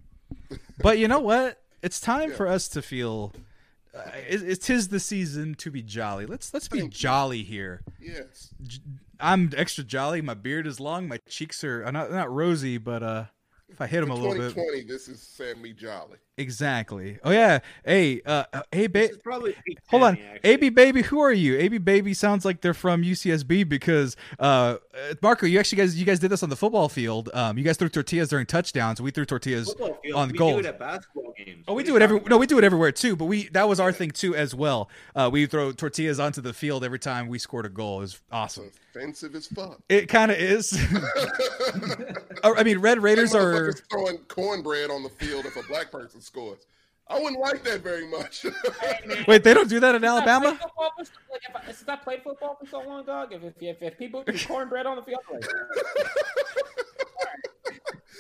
But 0.82 0.98
you 1.00 1.08
know 1.08 1.20
what? 1.20 1.62
It's 1.82 2.00
time 2.00 2.30
Yeah. 2.30 2.36
for 2.38 2.48
us 2.48 2.68
to 2.70 2.82
feel. 2.82 3.34
Uh, 3.96 4.02
it, 4.28 4.44
it 4.44 4.62
tis 4.62 4.90
the 4.90 5.00
season 5.00 5.56
to 5.56 5.72
be 5.72 5.82
jolly. 5.82 6.26
Let's 6.26 6.54
let's 6.54 6.68
be 6.68 6.80
Thank 6.80 6.94
you. 6.94 7.00
jolly 7.00 7.44
here. 7.44 7.82
Yes. 8.00 8.54
I'm 9.20 9.52
extra 9.56 9.84
jolly. 9.84 10.22
My 10.22 10.34
beard 10.34 10.68
is 10.68 10.80
long. 10.80 11.08
My 11.08 11.20
cheeks 11.30 11.64
are 11.64 11.86
uh, 11.86 11.92
not 11.92 12.12
not 12.12 12.30
rosy, 12.32 12.78
but 12.78 13.02
uh, 13.04 13.26
if 13.70 13.80
I 13.80 13.88
hit 13.88 14.02
them 14.02 14.12
a 14.12 14.16
little 14.16 14.34
bit, 14.34 14.54
2020, 14.54 14.84
this 14.84 15.08
is 15.08 15.22
Sammy 15.22 15.72
Jolly. 15.72 16.18
Exactly. 16.38 17.20
Oh 17.24 17.32
yeah. 17.32 17.60
Hey, 17.84 18.22
uh, 18.26 18.44
uh, 18.54 18.62
hey, 18.72 18.88
ba- 18.88 19.10
probably 19.24 19.56
Big 19.66 19.80
Hold 19.88 20.04
on, 20.04 20.18
actually. 20.18 20.50
AB 20.50 20.70
baby, 20.70 21.02
who 21.02 21.20
are 21.20 21.32
you? 21.32 21.58
AB 21.58 21.78
baby 21.80 22.14
sounds 22.14 22.46
like 22.46 22.62
they're 22.62 22.74
from 22.74 23.04
UCSB 23.04 23.68
because 23.68 24.16
uh, 24.40 24.44
uh, 24.94 25.14
Marco, 25.22 25.46
you 25.46 25.60
actually 25.60 25.78
guys, 25.78 25.98
you 26.00 26.06
guys 26.06 26.20
did 26.20 26.30
this 26.32 26.44
on 26.44 26.50
the 26.50 26.56
football 26.56 26.90
field. 26.90 27.30
Um, 27.34 27.58
you 27.58 27.64
guys 27.64 27.78
threw 27.78 27.90
tortillas 27.90 28.30
during 28.30 28.46
touchdowns. 28.46 29.02
We 29.02 29.12
threw 29.12 29.26
tortillas 29.26 29.74
field, 29.74 29.98
on 30.16 30.30
we 30.32 30.38
goal. 30.38 30.54
do 30.54 30.60
it 30.60 30.66
at 30.66 30.80
basketball 30.80 31.34
games. 31.38 31.66
Oh, 31.68 31.74
we 31.74 31.84
do 31.84 31.96
it 31.96 32.02
every 32.02 32.18
talking 32.20 32.30
no, 32.30 32.38
we 32.38 32.48
do 32.48 32.58
it 32.58 32.64
everywhere 32.64 32.92
too. 32.92 33.16
But 33.16 33.26
we 33.26 33.50
that 33.50 33.68
was 33.68 33.80
our 33.80 33.92
thing 33.92 34.12
too 34.12 34.36
as 34.36 34.54
well. 34.56 34.90
Uh, 35.16 35.30
we 35.32 35.46
throw 35.46 35.72
tortillas 35.72 36.20
onto 36.20 36.42
the 36.42 36.54
field 36.54 36.84
every 36.84 37.00
time 37.00 37.28
we 37.28 37.40
scored 37.40 37.66
a 37.66 37.70
goal. 37.70 37.98
It 37.98 38.02
was 38.02 38.22
awesome. 38.32 38.72
Offensive 38.96 39.36
as 39.36 39.48
fuck. 39.48 39.82
It 39.90 40.08
kind 40.08 40.32
of 40.32 40.38
is. 40.38 40.72
I 42.44 42.64
mean, 42.64 42.80
Red 42.80 43.02
Raiders 43.04 43.36
are. 43.36 43.54
motherfuckers 43.70 43.82
throwing 43.92 44.18
cornbread 44.30 44.90
on 44.90 45.04
the 45.04 45.10
field 45.10 45.46
if 45.46 45.58
a 45.58 45.64
black 45.64 45.92
person 45.92 46.22
scores. 46.26 46.66
I 47.08 47.20
wouldn't 47.20 47.40
like 47.40 47.64
that 47.64 47.82
very 47.82 48.08
much. 48.08 48.42
Hey. 48.82 49.24
Wait, 49.28 49.44
they 49.44 49.54
don't 49.54 49.70
do 49.70 49.80
that 49.80 49.94
in 49.94 50.02
Since 50.02 50.12
I 50.12 50.16
Alabama. 50.18 50.52
football 50.60 50.92
so- 51.04 51.12
Like 51.32 51.42
if 51.48 51.56
I, 51.56 51.66
since 51.72 51.88
I 51.88 51.96
played 51.98 52.24
football 52.24 52.58
for 52.60 52.66
so 52.68 52.80
long, 52.82 53.06
dog, 53.06 53.32
if 53.32 53.44
if, 53.44 53.54
if, 53.62 53.82
if 53.84 53.98
people 54.00 54.24
do 54.24 54.34
cornbread 54.48 54.88
on 54.88 54.96
the 54.96 55.04
field, 55.04 55.20
I'm 55.30 55.40
like, 55.40 55.50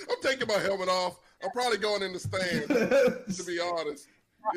I'm 0.09 0.21
taking 0.21 0.47
my 0.47 0.59
helmet 0.59 0.89
off. 0.89 1.19
I'm 1.43 1.49
probably 1.51 1.77
going 1.77 2.03
in 2.03 2.13
the 2.13 2.19
stand, 2.19 2.67
to 2.67 3.43
be 3.45 3.59
honest. 3.59 4.07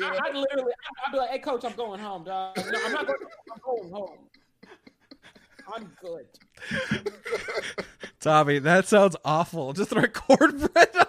I, 0.01 0.19
I 0.23 0.31
literally, 0.37 0.71
I, 0.73 1.07
I'd 1.07 1.11
be 1.11 1.17
like, 1.17 1.29
"Hey, 1.31 1.39
coach, 1.39 1.65
I'm 1.65 1.73
going 1.73 1.99
home, 1.99 2.23
dog. 2.23 2.55
No, 2.57 2.63
I'm 2.85 2.91
not 2.93 3.07
going. 3.07 3.19
I'm 3.51 3.59
going 3.65 3.91
home. 3.91 4.17
I'm 5.73 5.91
good." 6.01 6.27
Tommy, 8.19 8.59
that 8.59 8.85
sounds 8.87 9.15
awful. 9.25 9.73
Just 9.73 9.89
throw 9.89 10.03
cornbread 10.07 10.89
on 10.95 11.05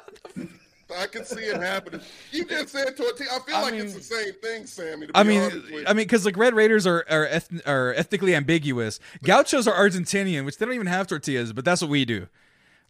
the 0.91 1.01
I 1.01 1.07
can 1.07 1.25
see 1.25 1.41
it 1.41 1.57
happening. 1.61 2.01
You 2.33 2.45
just 2.45 2.69
said 2.71 2.97
tortilla. 2.97 3.29
I 3.33 3.39
feel 3.41 3.57
I 3.57 3.62
like 3.62 3.73
mean- 3.73 3.83
it's 3.83 3.95
the 3.95 4.03
same 4.03 4.35
thing, 4.35 4.67
Sammy. 4.67 5.07
To 5.07 5.12
be 5.12 5.19
I 5.19 5.23
mean, 5.23 5.41
with 5.43 5.85
I 5.87 5.93
mean, 5.93 6.05
because 6.05 6.25
like 6.27 6.37
Red 6.37 6.55
Raiders 6.55 6.87
are 6.87 7.05
are, 7.09 7.27
eth- 7.27 7.67
are 7.67 7.95
ethnically 7.95 8.35
ambiguous. 8.35 9.01
Gauchos 9.23 9.67
are 9.67 9.75
Argentinian, 9.89 10.45
which 10.45 10.59
they 10.59 10.67
don't 10.67 10.75
even 10.75 10.87
have 10.87 11.07
tortillas, 11.07 11.53
but 11.53 11.65
that's 11.65 11.81
what 11.81 11.91
we 11.91 12.05
do. 12.05 12.27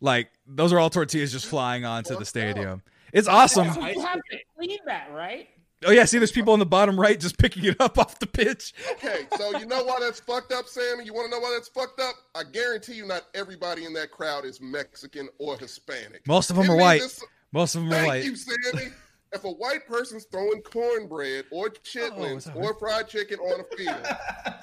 Like 0.01 0.31
those 0.47 0.73
are 0.73 0.79
all 0.79 0.91
tortillas 0.91 1.33
just 1.33 1.47
flying 1.47 1.85
onto 1.85 2.17
the 2.19 2.25
stadium. 2.25 2.83
It's 3.13 3.29
awesome. 3.29 3.73
So 3.73 3.87
you 3.87 4.01
have 4.01 4.21
to 4.31 4.39
clean 4.57 4.79
that, 4.87 5.11
right? 5.13 5.49
Oh 5.85 5.91
yeah, 5.93 6.05
see, 6.05 6.19
there's 6.19 6.31
people 6.31 6.53
on 6.53 6.59
the 6.59 6.67
bottom 6.67 7.01
right 7.01 7.19
just 7.19 7.39
picking 7.39 7.65
it 7.65 7.81
up 7.81 7.99
off 7.99 8.19
the 8.19 8.27
pitch. 8.27 8.75
Okay, 8.93 9.27
so 9.39 9.59
you 9.59 9.65
know 9.65 9.83
why 9.83 9.97
that's 9.99 10.21
fucked 10.21 10.53
up, 10.53 10.67
Sammy? 10.67 11.05
You 11.07 11.15
want 11.15 11.31
to 11.31 11.31
know 11.31 11.41
why 11.41 11.53
that's 11.55 11.69
fucked 11.69 12.01
up? 12.01 12.15
I 12.35 12.43
guarantee 12.45 12.95
you, 12.95 13.07
not 13.07 13.23
everybody 13.35 13.87
in 13.87 13.95
that 13.95 14.11
crowd 14.11 14.45
is 14.45 14.61
Mexican 14.61 15.31
or 15.39 15.57
Hispanic. 15.57 16.27
Most 16.27 16.51
of 16.51 16.57
them 16.57 16.67
Give 16.67 16.75
are 16.75 16.79
white. 16.79 17.01
this- 17.01 17.25
Most 17.53 17.75
of 17.75 17.83
them 17.83 17.91
are 17.93 17.97
Thank 17.97 18.07
white. 18.09 18.25
you, 18.25 18.37
Sammy. 18.37 18.89
if 19.33 19.45
a 19.45 19.51
white 19.51 19.87
person's 19.87 20.25
throwing 20.25 20.63
cornbread 20.63 21.45
or 21.51 21.69
chitlins 21.71 22.35
what's 22.35 22.47
up, 22.49 22.57
or 22.57 22.75
fried 22.79 23.09
chicken 23.09 23.39
on 23.41 23.61
a 23.61 23.77
field, 23.77 24.07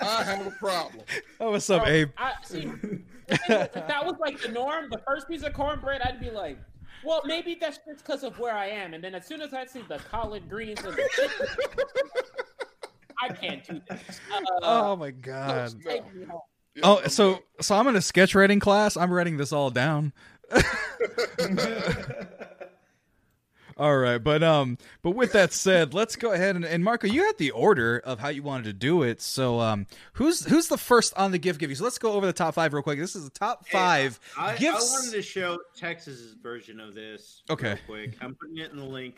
I 0.02 0.24
have 0.24 0.46
a 0.48 0.52
problem. 0.52 1.04
Oh, 1.40 1.52
what's 1.52 1.70
up, 1.70 1.84
Bro, 1.84 1.92
Abe? 1.92 2.10
I, 2.18 2.32
see, 2.44 2.66
the 2.66 2.78
thing 2.78 3.06
is, 3.30 3.40
if 3.76 3.88
that 3.88 4.06
was 4.06 4.16
like 4.20 4.40
the 4.42 4.50
norm, 4.50 4.90
the 4.90 5.02
first 5.06 5.28
piece 5.28 5.44
of 5.44 5.54
cornbread, 5.54 6.02
I'd 6.02 6.20
be 6.20 6.32
like, 6.32 6.58
well, 7.04 7.22
maybe 7.26 7.58
that's 7.60 7.78
just 7.86 8.06
because 8.06 8.24
of 8.24 8.40
where 8.40 8.56
I 8.56 8.68
am. 8.68 8.94
And 8.94 9.04
then 9.04 9.16
as 9.16 9.26
soon 9.28 9.42
as 9.42 9.54
I 9.54 9.66
see 9.66 9.82
the 9.88 9.98
collard 9.98 10.50
greens 10.50 10.80
and 10.84 10.94
the 10.96 11.10
chicken, 11.14 11.48
I 13.22 13.30
can't 13.34 13.64
do 13.68 13.82
this. 13.90 14.20
Uh, 14.32 14.42
Oh 14.62 14.96
my 14.96 15.12
god. 15.12 15.74
take 15.84 16.14
me 16.16 16.26
home. 16.26 16.42
Oh, 16.84 17.02
so 17.08 17.40
so 17.60 17.76
I'm 17.76 17.88
in 17.88 17.96
a 17.96 18.02
sketch 18.02 18.36
writing 18.36 18.60
class. 18.60 18.96
I'm 18.98 19.12
writing 19.12 19.38
this 19.38 19.52
all 19.52 19.72
down. 19.72 20.14
All 23.80 23.96
right, 23.98 24.18
but 24.18 24.42
um, 24.42 24.80
but 25.04 25.12
with 25.12 25.34
that 25.34 25.54
said, 25.54 25.94
let's 25.94 26.16
go 26.16 26.32
ahead 26.32 26.56
and, 26.56 26.66
and 26.66 26.84
Marco, 26.84 27.06
you 27.06 27.24
had 27.26 27.38
the 27.38 27.52
order 27.52 28.00
of 28.00 28.20
how 28.20 28.30
you 28.30 28.42
wanted 28.42 28.64
to 28.64 28.74
do 28.74 29.04
it. 29.04 29.22
So 29.22 29.60
um, 29.60 29.86
who's 30.14 30.44
who's 30.46 30.68
the 30.68 30.80
first 30.80 31.14
on 31.16 31.32
the 31.32 31.38
gift 31.38 31.60
give? 31.60 31.76
So 31.78 31.84
let's 31.84 32.00
go 32.00 32.14
over 32.14 32.26
the 32.26 32.34
top 32.34 32.56
five 32.56 32.74
real 32.74 32.82
quick. 32.82 32.98
This 32.98 33.16
is 33.16 33.24
the 33.26 33.38
top 33.38 33.68
five 33.68 34.20
I, 34.36 34.54
I 34.54 34.58
gifts. 34.58 34.92
wanted 34.92 35.12
to 35.12 35.22
show 35.22 35.60
Texas's 35.76 36.34
version 36.34 36.80
of 36.80 36.96
this. 36.96 37.44
Okay. 37.52 37.70
real 37.70 37.78
quick. 37.86 38.18
I'm 38.20 38.34
putting 38.34 38.58
it 38.58 38.72
in 38.72 38.78
the 38.78 38.86
link. 38.86 39.18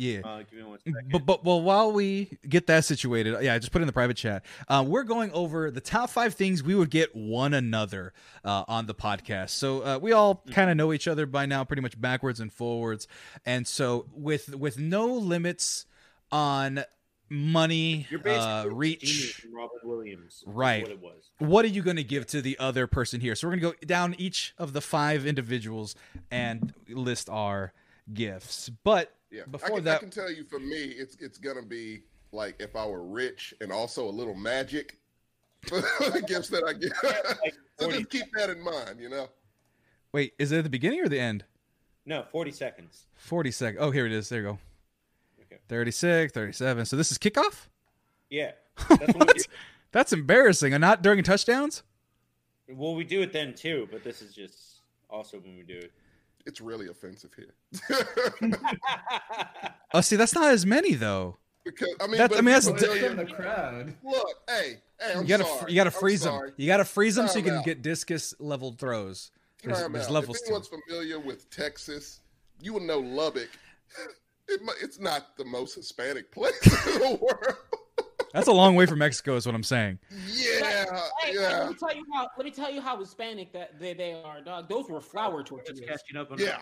Yeah. 0.00 0.20
Uh, 0.24 0.38
give 0.38 0.54
me 0.54 0.62
one 0.62 0.78
second. 0.78 1.10
But, 1.12 1.26
but 1.26 1.44
well, 1.44 1.60
while 1.60 1.92
we 1.92 2.38
get 2.48 2.66
that 2.68 2.86
situated, 2.86 3.36
yeah, 3.42 3.54
I 3.54 3.58
just 3.58 3.70
put 3.70 3.80
it 3.80 3.82
in 3.82 3.86
the 3.86 3.92
private 3.92 4.16
chat. 4.16 4.44
Uh, 4.66 4.82
we're 4.86 5.04
going 5.04 5.30
over 5.32 5.70
the 5.70 5.80
top 5.80 6.08
five 6.08 6.34
things 6.34 6.62
we 6.62 6.74
would 6.74 6.90
get 6.90 7.14
one 7.14 7.52
another 7.52 8.14
uh, 8.42 8.64
on 8.66 8.86
the 8.86 8.94
podcast. 8.94 9.50
So 9.50 9.82
uh, 9.82 9.98
we 10.00 10.12
all 10.12 10.42
kind 10.52 10.70
of 10.70 10.76
know 10.78 10.94
each 10.94 11.06
other 11.06 11.26
by 11.26 11.44
now, 11.44 11.64
pretty 11.64 11.82
much 11.82 12.00
backwards 12.00 12.40
and 12.40 12.50
forwards. 12.50 13.08
And 13.44 13.66
so 13.66 14.06
with 14.14 14.56
with 14.56 14.78
no 14.78 15.06
limits 15.06 15.84
on 16.32 16.84
money, 17.28 18.06
uh, 18.26 18.66
reach. 18.70 19.46
Robin 19.52 19.78
Williams. 19.84 20.42
Right. 20.46 20.82
What 20.82 20.92
it 20.92 21.00
was. 21.02 21.30
What 21.38 21.64
are 21.66 21.68
you 21.68 21.82
going 21.82 21.96
to 21.96 22.04
give 22.04 22.26
to 22.28 22.40
the 22.40 22.58
other 22.58 22.86
person 22.86 23.20
here? 23.20 23.34
So 23.34 23.46
we're 23.48 23.56
going 23.56 23.74
to 23.74 23.78
go 23.78 23.86
down 23.86 24.14
each 24.18 24.54
of 24.56 24.72
the 24.72 24.80
five 24.80 25.26
individuals 25.26 25.94
and 26.30 26.72
list 26.88 27.28
our 27.28 27.72
gifts. 28.14 28.68
But 28.84 29.14
yeah. 29.30 29.42
I 29.46 29.50
before 29.50 29.76
can, 29.76 29.84
that- 29.84 29.96
I 29.96 30.00
can 30.00 30.10
tell 30.10 30.30
you, 30.30 30.44
for 30.44 30.58
me, 30.58 30.76
it's 30.76 31.16
it's 31.20 31.38
gonna 31.38 31.62
be 31.62 32.02
like 32.32 32.56
if 32.60 32.76
I 32.76 32.86
were 32.86 33.04
rich 33.04 33.54
and 33.60 33.72
also 33.72 34.08
a 34.08 34.10
little 34.10 34.34
magic. 34.34 34.98
for 35.66 35.80
the 36.10 36.24
gifts 36.26 36.48
that 36.48 36.64
I 36.64 36.72
get. 36.72 36.92
So 37.80 37.90
just 37.90 38.10
keep 38.10 38.26
that 38.36 38.50
in 38.50 38.62
mind, 38.62 39.00
you 39.00 39.08
know. 39.08 39.28
wait, 40.12 40.34
is 40.38 40.52
it 40.52 40.58
at 40.58 40.64
the 40.64 40.68
beginning 40.70 41.00
or 41.00 41.08
the 41.08 41.18
end? 41.18 41.44
No, 42.04 42.26
40 42.30 42.50
seconds. 42.50 43.06
40 43.16 43.50
seconds. 43.50 43.78
Oh, 43.82 43.90
here 43.90 44.04
it 44.04 44.12
is. 44.12 44.28
There 44.28 44.40
you 44.42 44.46
go. 44.48 44.58
Okay. 45.46 45.60
36, 45.66 46.30
37. 46.34 46.84
So 46.84 46.96
this 46.96 47.10
is 47.10 47.16
kickoff? 47.16 47.68
Yeah. 48.28 48.50
That's 48.90 49.14
what 49.14 49.28
What? 49.28 49.46
That's 49.92 50.12
embarrassing. 50.12 50.74
And 50.74 50.82
not 50.82 51.00
during 51.00 51.22
touchdowns? 51.24 51.82
Well, 52.68 52.94
we 52.94 53.02
do 53.02 53.22
it 53.22 53.32
then 53.32 53.54
too, 53.54 53.88
but 53.90 54.04
this 54.04 54.20
is 54.20 54.34
just 54.34 54.82
also 55.08 55.38
when 55.38 55.56
we 55.56 55.62
do 55.62 55.78
it. 55.78 55.92
It's 56.46 56.60
really 56.60 56.88
offensive 56.88 57.30
here. 57.34 57.54
Oh, 59.92 60.00
see, 60.00 60.14
that's 60.16 60.34
not 60.34 60.52
as 60.52 60.64
many 60.64 60.94
though. 60.94 61.36
because 61.64 61.88
I 62.00 62.06
mean, 62.06 62.12
That's- 62.18 62.28
but 62.28 62.38
I 62.38 62.42
mean, 62.42 62.52
that's 62.54 62.66
you 62.66 62.72
Put 62.74 62.80
di- 62.80 62.98
it 62.98 63.02
know 63.02 63.08
in 63.08 63.16
the 63.16 63.26
crowd. 63.34 63.94
Look, 64.04 64.26
hey, 64.48 64.78
hey, 65.00 65.12
I'm 65.14 65.22
You 65.22 65.26
gotta, 65.28 65.44
sorry. 65.44 65.72
you 65.72 65.76
gotta 65.76 65.90
freeze 65.90 66.22
them. 66.22 66.52
You 66.56 66.66
gotta 66.68 66.84
freeze 66.84 67.16
them 67.16 67.26
so 67.26 67.38
you 67.38 67.44
can 67.44 67.54
out. 67.56 67.64
get 67.64 67.82
discus 67.82 68.32
leveled 68.38 68.78
throws. 68.78 69.32
There's, 69.64 69.80
Time 69.82 69.92
there's 69.92 70.06
out. 70.06 70.12
levels 70.12 70.36
if 70.36 70.42
to 70.42 70.46
anyone's 70.50 70.68
familiar 70.68 71.18
with 71.18 71.50
Texas, 71.50 72.20
you 72.60 72.72
will 72.72 72.80
know 72.80 72.98
Lubbock. 73.00 73.48
It, 74.52 74.60
it's 74.82 74.98
not 74.98 75.36
the 75.36 75.44
most 75.44 75.76
Hispanic 75.76 76.32
place 76.32 76.54
in 76.88 76.98
the 76.98 77.18
world. 77.22 77.56
That's 78.32 78.48
a 78.48 78.52
long 78.52 78.74
way 78.76 78.86
from 78.86 78.98
Mexico, 78.98 79.36
is 79.36 79.44
what 79.46 79.54
I'm 79.54 79.62
saying. 79.62 79.98
Yeah, 80.28 80.84
Hey, 81.20 81.34
yeah. 81.34 81.58
let 81.60 81.68
me 81.70 81.74
tell 81.78 81.94
you 81.96 82.04
how. 82.14 82.28
Let 82.36 82.44
me 82.44 82.50
tell 82.50 82.70
you 82.70 82.80
how 82.80 82.98
Hispanic 82.98 83.52
that 83.52 83.78
they, 83.80 83.94
they 83.94 84.12
are, 84.24 84.40
dog. 84.40 84.68
Those 84.68 84.88
were 84.88 85.00
flour 85.00 85.40
Just 85.42 85.48
tortillas. 85.50 85.80
catching 85.86 86.16
up 86.16 86.30
on 86.30 86.38
Yeah. 86.38 86.58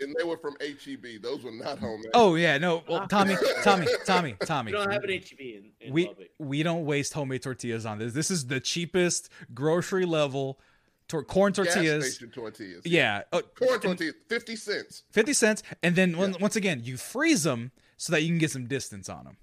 And 0.00 0.14
they 0.18 0.24
were 0.24 0.36
from 0.38 0.56
HEB. 0.60 1.22
Those 1.22 1.42
were 1.44 1.52
not 1.52 1.78
homemade. 1.78 2.10
oh 2.14 2.34
yeah, 2.36 2.58
no. 2.58 2.82
Well, 2.88 3.06
Tommy, 3.06 3.36
Tommy, 3.62 3.86
Tommy, 4.06 4.34
Tommy. 4.44 4.72
We 4.72 4.78
don't 4.78 4.90
have 4.90 5.04
an 5.04 5.10
HEB 5.10 5.40
in, 5.40 5.70
in 5.80 5.92
we 5.92 6.06
Lubbock. 6.06 6.26
we 6.38 6.62
don't 6.62 6.84
waste 6.86 7.12
homemade 7.12 7.42
tortillas 7.42 7.84
on 7.86 7.98
this. 7.98 8.12
This 8.14 8.30
is 8.30 8.46
the 8.46 8.60
cheapest 8.60 9.28
grocery 9.52 10.06
level 10.06 10.58
tor- 11.08 11.24
corn 11.24 11.52
tortillas. 11.52 12.14
station 12.14 12.30
tortillas. 12.30 12.82
Yeah, 12.86 13.22
uh, 13.32 13.42
Corn 13.58 13.78
tortillas, 13.80 14.14
50 14.28 14.56
cents. 14.56 15.02
50 15.12 15.32
cents 15.34 15.62
and 15.82 15.94
then 15.94 16.14
on- 16.14 16.36
once 16.40 16.56
again 16.56 16.80
you 16.82 16.96
freeze 16.96 17.42
them 17.42 17.72
so 18.02 18.12
that 18.12 18.22
you 18.22 18.28
can 18.30 18.38
get 18.38 18.50
some 18.50 18.66
distance 18.66 19.08
on 19.08 19.24
them 19.24 19.36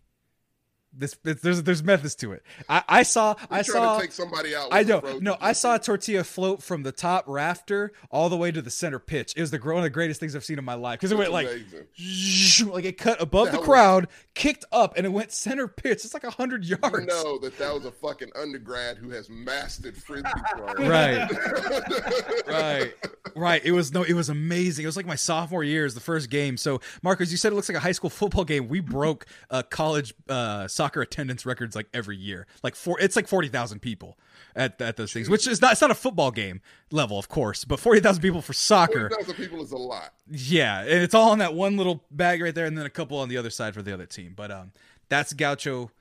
this 0.99 1.17
there's 1.23 1.63
there's 1.63 1.81
methods 1.83 2.13
to 2.15 2.33
it 2.33 2.43
i 2.67 2.83
i 2.89 3.03
saw 3.03 3.35
We're 3.49 3.57
i 3.57 3.61
saw 3.61 3.95
to 3.95 4.01
take 4.01 4.11
somebody 4.11 4.55
out. 4.55 4.67
I 4.71 4.83
know. 4.83 4.99
No, 5.21 5.37
I 5.39 5.53
saw 5.53 5.75
a 5.75 5.79
tortilla. 5.79 6.23
float 6.23 6.61
from 6.61 6.83
the 6.83 6.91
top 6.91 7.23
rafter 7.27 7.91
all 8.11 8.29
the 8.29 8.37
way 8.37 8.51
to 8.51 8.61
the 8.61 8.69
center 8.71 8.99
pitch. 8.99 9.33
It 9.35 9.41
was 9.41 9.51
the 9.51 9.59
one 9.59 9.77
of 9.77 9.83
the 9.83 9.89
greatest 9.89 10.19
things 10.19 10.35
I've 10.35 10.43
seen 10.43 10.57
in 10.59 10.65
my 10.65 10.73
life 10.73 10.99
because 10.99 11.11
it 11.11 11.17
went 11.17 11.31
like, 11.31 11.47
like 12.65 12.85
it 12.85 12.97
cut 12.97 13.21
above 13.21 13.45
That 13.47 13.51
the 13.53 13.57
was- 13.59 13.67
crowd, 13.67 14.07
kicked 14.35 14.65
up, 14.71 14.95
and 14.97 15.05
it 15.05 15.09
went 15.09 15.31
center 15.31 15.67
pitch. 15.67 16.03
It's 16.05 16.13
like 16.13 16.23
a 16.23 16.31
hundred 16.31 16.65
yards. 16.65 16.81
You 16.99 17.05
know 17.05 17.37
that 17.39 17.57
that 17.57 17.73
was 17.73 17.85
a 17.85 17.91
fucking 17.91 18.31
undergrad 18.35 18.97
who 18.97 19.09
has 19.11 19.29
mastered 19.29 19.95
frisbee 19.95 20.29
throwing. 20.57 20.89
Right, 20.89 21.29
right, 22.47 22.93
right. 23.35 23.61
It 23.63 23.71
was 23.71 23.93
no, 23.93 24.03
it 24.03 24.13
was 24.13 24.29
amazing. 24.29 24.83
It 24.83 24.87
was 24.87 24.97
like 24.97 25.05
my 25.05 25.15
sophomore 25.15 25.63
year 25.63 25.85
is 25.85 25.93
the 25.93 25.99
first 26.01 26.29
game. 26.29 26.57
So, 26.57 26.81
Marcus, 27.03 27.31
you 27.31 27.37
said 27.37 27.51
it 27.51 27.55
looks 27.55 27.69
like 27.69 27.77
a 27.77 27.81
high 27.81 27.91
school 27.91 28.09
football 28.09 28.43
game. 28.45 28.67
We 28.67 28.79
broke 28.79 29.25
a 29.49 29.63
college 29.63 30.13
uh, 30.27 30.67
soccer 30.67 30.88
attendance 30.97 31.45
records 31.45 31.75
like 31.75 31.87
every 31.93 32.17
year. 32.17 32.47
Like 32.63 32.75
four, 32.75 32.99
it's 32.99 33.15
like 33.15 33.27
forty 33.27 33.47
thousand 33.47 33.81
people 33.81 34.17
at 34.55 34.81
at 34.81 34.97
those 34.97 35.13
things, 35.13 35.29
which 35.29 35.47
is 35.47 35.61
not. 35.61 35.73
It's 35.73 35.81
not 35.81 35.91
a 35.91 35.95
football 35.95 36.31
game 36.31 36.61
level, 36.91 37.17
of 37.19 37.29
course, 37.29 37.65
but 37.65 37.79
forty 37.79 38.01
thousand 38.01 38.21
people 38.21 38.41
for 38.41 38.53
soccer. 38.53 39.09
40,000 39.09 39.35
people 39.35 39.63
is 39.63 39.71
a 39.71 39.77
lot. 39.77 40.13
Yeah, 40.29 40.81
and 40.81 41.03
it's 41.03 41.13
all 41.13 41.33
in 41.33 41.39
that 41.39 41.53
one 41.53 41.77
little 41.77 42.03
bag 42.11 42.41
right 42.41 42.53
there, 42.53 42.65
and 42.65 42.77
then 42.77 42.85
a 42.85 42.89
couple 42.89 43.17
on 43.17 43.29
the 43.29 43.37
other 43.37 43.49
side 43.49 43.73
for 43.73 43.81
the 43.81 43.93
other 43.93 44.05
team. 44.05 44.33
But 44.35 44.51
um, 44.51 44.71
that's 45.07 45.33
Gaucho, 45.33 45.91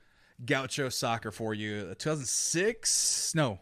Gaucho 0.45 0.89
soccer 0.89 1.31
for 1.31 1.53
you. 1.53 1.89
Uh, 1.91 1.95
2006, 1.95 3.33
no, 3.35 3.59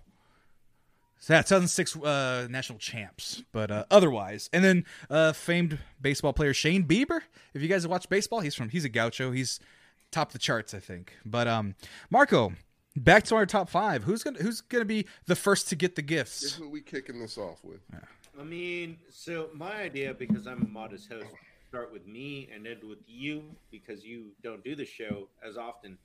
yeah, 1.30 1.41
2006 1.41 1.98
uh, 1.98 2.48
national 2.49 2.80
champs. 2.80 3.44
But 3.52 3.72
uh, 3.72 3.86
otherwise, 3.91 4.49
and 4.54 4.64
then 4.64 4.86
uh, 5.10 5.34
famed 5.34 5.80
baseball 5.99 6.34
player 6.34 6.54
Shane 6.54 6.86
Bieber. 6.86 7.22
If 7.54 7.62
you 7.62 7.68
guys 7.68 7.84
have 7.84 7.91
watched 7.91 8.10
baseball, 8.10 8.40
he's 8.40 8.56
from 8.56 8.70
he's 8.70 8.86
a 8.86 8.90
Gaucho. 8.90 9.32
He's 9.32 9.60
top 10.11 10.31
the 10.31 10.39
charts, 10.39 10.73
I 10.73 10.79
think. 10.79 11.13
But 11.25 11.47
um, 11.47 11.75
Marco, 12.09 12.53
back 12.95 13.23
to 13.25 13.35
our 13.35 13.45
top 13.45 13.69
five. 13.69 14.03
Who's 14.03 14.23
gonna 14.23 14.39
who's 14.39 14.61
gonna 14.61 14.85
be 14.85 15.05
the 15.25 15.35
first 15.35 15.69
to 15.69 15.75
get 15.75 15.95
the 15.95 16.01
This 16.01 16.07
gifts? 16.09 16.43
is 16.43 16.53
who 16.53 16.69
we 16.69 16.81
kicking 16.81 17.19
this 17.19 17.38
off 17.38 17.63
with. 17.63 17.79
I 18.39 18.43
mean, 18.43 18.97
so 19.09 19.49
my 19.53 19.73
idea, 19.73 20.13
because 20.13 20.45
I'm 20.47 20.61
a 20.63 20.67
modest 20.67 21.11
host, 21.11 21.25
start 21.69 21.91
with 21.91 22.05
me 22.07 22.49
and 22.53 22.67
end 22.67 22.84
with 22.84 22.99
you 23.07 23.43
because 23.71 24.03
you 24.05 24.27
don't 24.43 24.63
do 24.63 24.75
the 24.75 24.85
show 24.85 25.27
as 25.43 25.57
often. 25.57 25.97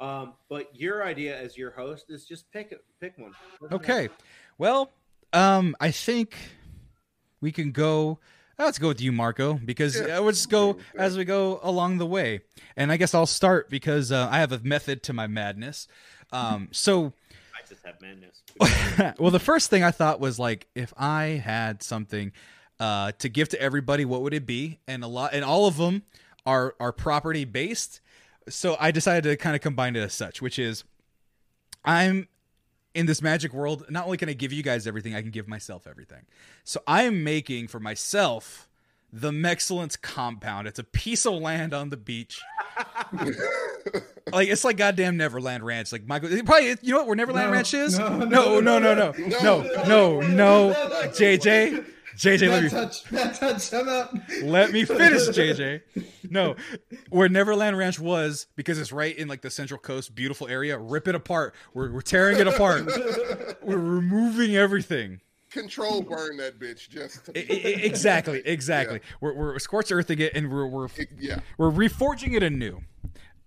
Um, 0.00 0.32
but 0.48 0.74
your 0.74 1.04
idea 1.04 1.38
as 1.38 1.58
your 1.58 1.72
host 1.72 2.06
is 2.08 2.24
just 2.24 2.50
pick 2.52 2.72
it, 2.72 2.82
pick 3.00 3.18
one. 3.18 3.32
Okay. 3.70 4.08
Well, 4.56 4.90
um, 5.32 5.76
I 5.80 5.90
think 5.90 6.36
we 7.40 7.52
can 7.52 7.70
go. 7.72 8.18
Let's 8.64 8.78
go 8.78 8.88
with 8.88 9.00
you, 9.00 9.10
Marco, 9.10 9.54
because 9.54 9.96
Yeah, 9.98 10.18
uh, 10.18 10.22
we'll 10.22 10.32
just 10.32 10.50
go 10.50 10.70
okay 10.70 10.76
with 10.78 10.92
that. 10.94 11.02
as 11.02 11.16
we 11.16 11.24
go 11.24 11.60
along 11.62 11.98
the 11.98 12.06
way. 12.06 12.40
And 12.76 12.92
I 12.92 12.96
guess 12.96 13.14
I'll 13.14 13.26
start 13.26 13.70
because 13.70 14.12
uh, 14.12 14.28
I 14.30 14.40
have 14.40 14.52
a 14.52 14.60
method 14.60 15.02
to 15.04 15.12
my 15.12 15.26
madness. 15.26 15.88
Um, 16.30 16.68
so, 16.72 17.12
I 17.54 17.66
just 17.68 17.84
have 17.84 18.00
madness. 18.00 18.42
well, 19.18 19.30
the 19.30 19.40
first 19.40 19.70
thing 19.70 19.82
I 19.82 19.90
thought 19.90 20.20
was 20.20 20.38
like, 20.38 20.66
if 20.74 20.92
I 20.96 21.40
had 21.44 21.82
something 21.82 22.32
uh, 22.78 23.12
to 23.18 23.28
give 23.28 23.48
to 23.50 23.60
everybody, 23.60 24.04
what 24.04 24.22
would 24.22 24.34
it 24.34 24.46
be? 24.46 24.78
And 24.86 25.02
a 25.04 25.06
lot, 25.06 25.32
and 25.32 25.44
all 25.44 25.66
of 25.66 25.76
them 25.76 26.02
are 26.46 26.74
are 26.80 26.92
property 26.92 27.44
based. 27.44 28.00
So 28.48 28.76
I 28.80 28.90
decided 28.90 29.24
to 29.24 29.36
kind 29.36 29.54
of 29.54 29.62
combine 29.62 29.96
it 29.96 30.00
as 30.00 30.14
such, 30.14 30.42
which 30.42 30.58
is, 30.58 30.84
I'm 31.84 32.28
in 32.94 33.06
this 33.06 33.22
magic 33.22 33.52
world, 33.52 33.84
not 33.88 34.04
only 34.04 34.16
can 34.16 34.28
I 34.28 34.32
give 34.32 34.52
you 34.52 34.62
guys 34.62 34.86
everything, 34.86 35.14
I 35.14 35.22
can 35.22 35.30
give 35.30 35.48
myself 35.48 35.86
everything. 35.86 36.26
So 36.64 36.82
I 36.86 37.04
am 37.04 37.22
making 37.22 37.68
for 37.68 37.80
myself 37.80 38.68
the 39.12 39.30
Mexcellence 39.30 40.00
compound. 40.00 40.66
It's 40.66 40.78
a 40.78 40.84
piece 40.84 41.26
of 41.26 41.34
land 41.34 41.74
on 41.74 41.90
the 41.90 41.96
beach. 41.96 42.40
like 44.32 44.48
it's 44.48 44.64
like 44.64 44.76
goddamn 44.76 45.16
Neverland 45.16 45.64
Ranch. 45.64 45.92
Like 45.92 46.06
Michael, 46.06 46.28
probably 46.44 46.76
you 46.82 46.92
know 46.92 46.98
what 46.98 47.06
where 47.06 47.16
Neverland 47.16 47.50
Ranch 47.50 47.74
is? 47.74 47.98
No, 47.98 48.18
no, 48.18 48.60
no, 48.60 48.78
no, 48.78 48.94
no, 48.94 49.12
no, 49.12 49.62
no, 49.86 50.20
no, 50.20 50.74
JJ. 51.08 51.84
JJ, 52.16 52.38
JJ, 52.38 52.48
let 52.50 52.62
me 52.64 52.68
touch, 52.70 53.10
bad 53.10 53.34
touch. 53.34 53.68
Shut 53.68 53.88
up. 53.88 54.14
let 54.42 54.72
me 54.72 54.84
finish, 54.84 55.22
JJ. 55.28 55.82
No, 56.32 56.54
where 57.08 57.28
Neverland 57.28 57.76
Ranch 57.76 57.98
was 57.98 58.46
because 58.54 58.78
it's 58.78 58.92
right 58.92 59.16
in 59.16 59.26
like 59.26 59.40
the 59.42 59.50
Central 59.50 59.80
Coast, 59.80 60.14
beautiful 60.14 60.46
area. 60.46 60.78
Rip 60.78 61.08
it 61.08 61.16
apart. 61.16 61.54
We're 61.74 61.90
we're 61.90 62.02
tearing 62.02 62.38
it 62.38 62.46
apart. 62.46 62.86
We're 63.62 63.76
removing 63.78 64.54
everything. 64.54 65.20
Control 65.50 66.02
burn 66.02 66.36
that 66.36 66.60
bitch. 66.60 66.88
Just 66.88 67.30
I- 67.34 67.40
I- 67.40 67.42
I- 67.52 67.82
exactly, 67.82 68.42
exactly. 68.44 69.00
We're 69.20 69.34
we're 69.34 69.58
scorch 69.58 69.90
earthing 69.90 70.20
it 70.20 70.36
and 70.36 70.52
we're 70.52 70.66
we're 70.68 70.86
yeah. 71.18 71.40
we're 71.58 71.72
reforging 71.72 72.34
it 72.36 72.44
anew. 72.44 72.80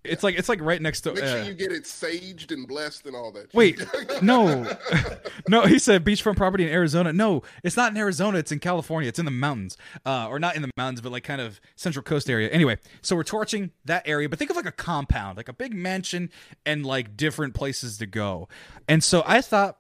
It's 0.04 0.24
like 0.24 0.36
it's 0.38 0.50
like 0.50 0.60
right 0.62 0.82
next 0.82 1.02
to. 1.02 1.14
Make 1.14 1.24
sure 1.24 1.42
uh, 1.42 1.46
you 1.46 1.54
get 1.54 1.72
it 1.72 1.84
saged 1.84 2.52
and 2.52 2.68
blessed 2.68 3.06
and 3.06 3.16
all 3.16 3.32
that. 3.32 3.54
Wait, 3.54 3.82
no, 4.22 4.70
no. 5.48 5.62
He 5.64 5.80
said 5.80 6.04
beachfront 6.04 6.36
property 6.36 6.66
in 6.66 6.70
Arizona. 6.70 7.14
No, 7.14 7.44
it's 7.64 7.78
not 7.78 7.92
in 7.92 7.98
Arizona. 7.98 8.38
It's 8.38 8.52
in 8.52 8.60
California. 8.60 9.08
It's 9.08 9.20
in 9.20 9.26
the 9.26 9.32
mountains, 9.32 9.78
uh, 10.06 10.28
or 10.28 10.40
not 10.40 10.56
in 10.56 10.62
the 10.62 10.72
mountains, 10.78 11.02
but 11.02 11.12
like 11.12 11.24
kind 11.24 11.42
of 11.42 11.62
Central 11.76 12.04
Coast 12.04 12.30
area. 12.30 12.50
Anyway, 12.50 12.78
so 13.02 13.16
we're 13.16 13.24
torching 13.24 13.72
that 13.86 14.08
area, 14.08 14.28
but 14.28 14.40
think 14.40 14.50
of 14.50 14.58
like 14.58 14.66
a 14.66 14.72
compound, 14.72 15.38
like 15.38 15.50
a 15.50 15.54
big 15.54 15.74
mansion, 15.74 16.30
and 16.66 16.86
like 16.86 17.16
different 17.16 17.54
places 17.54 17.98
to 18.00 18.06
go. 18.06 18.50
And 18.88 19.04
so 19.04 19.24
I 19.26 19.42
thought, 19.42 19.78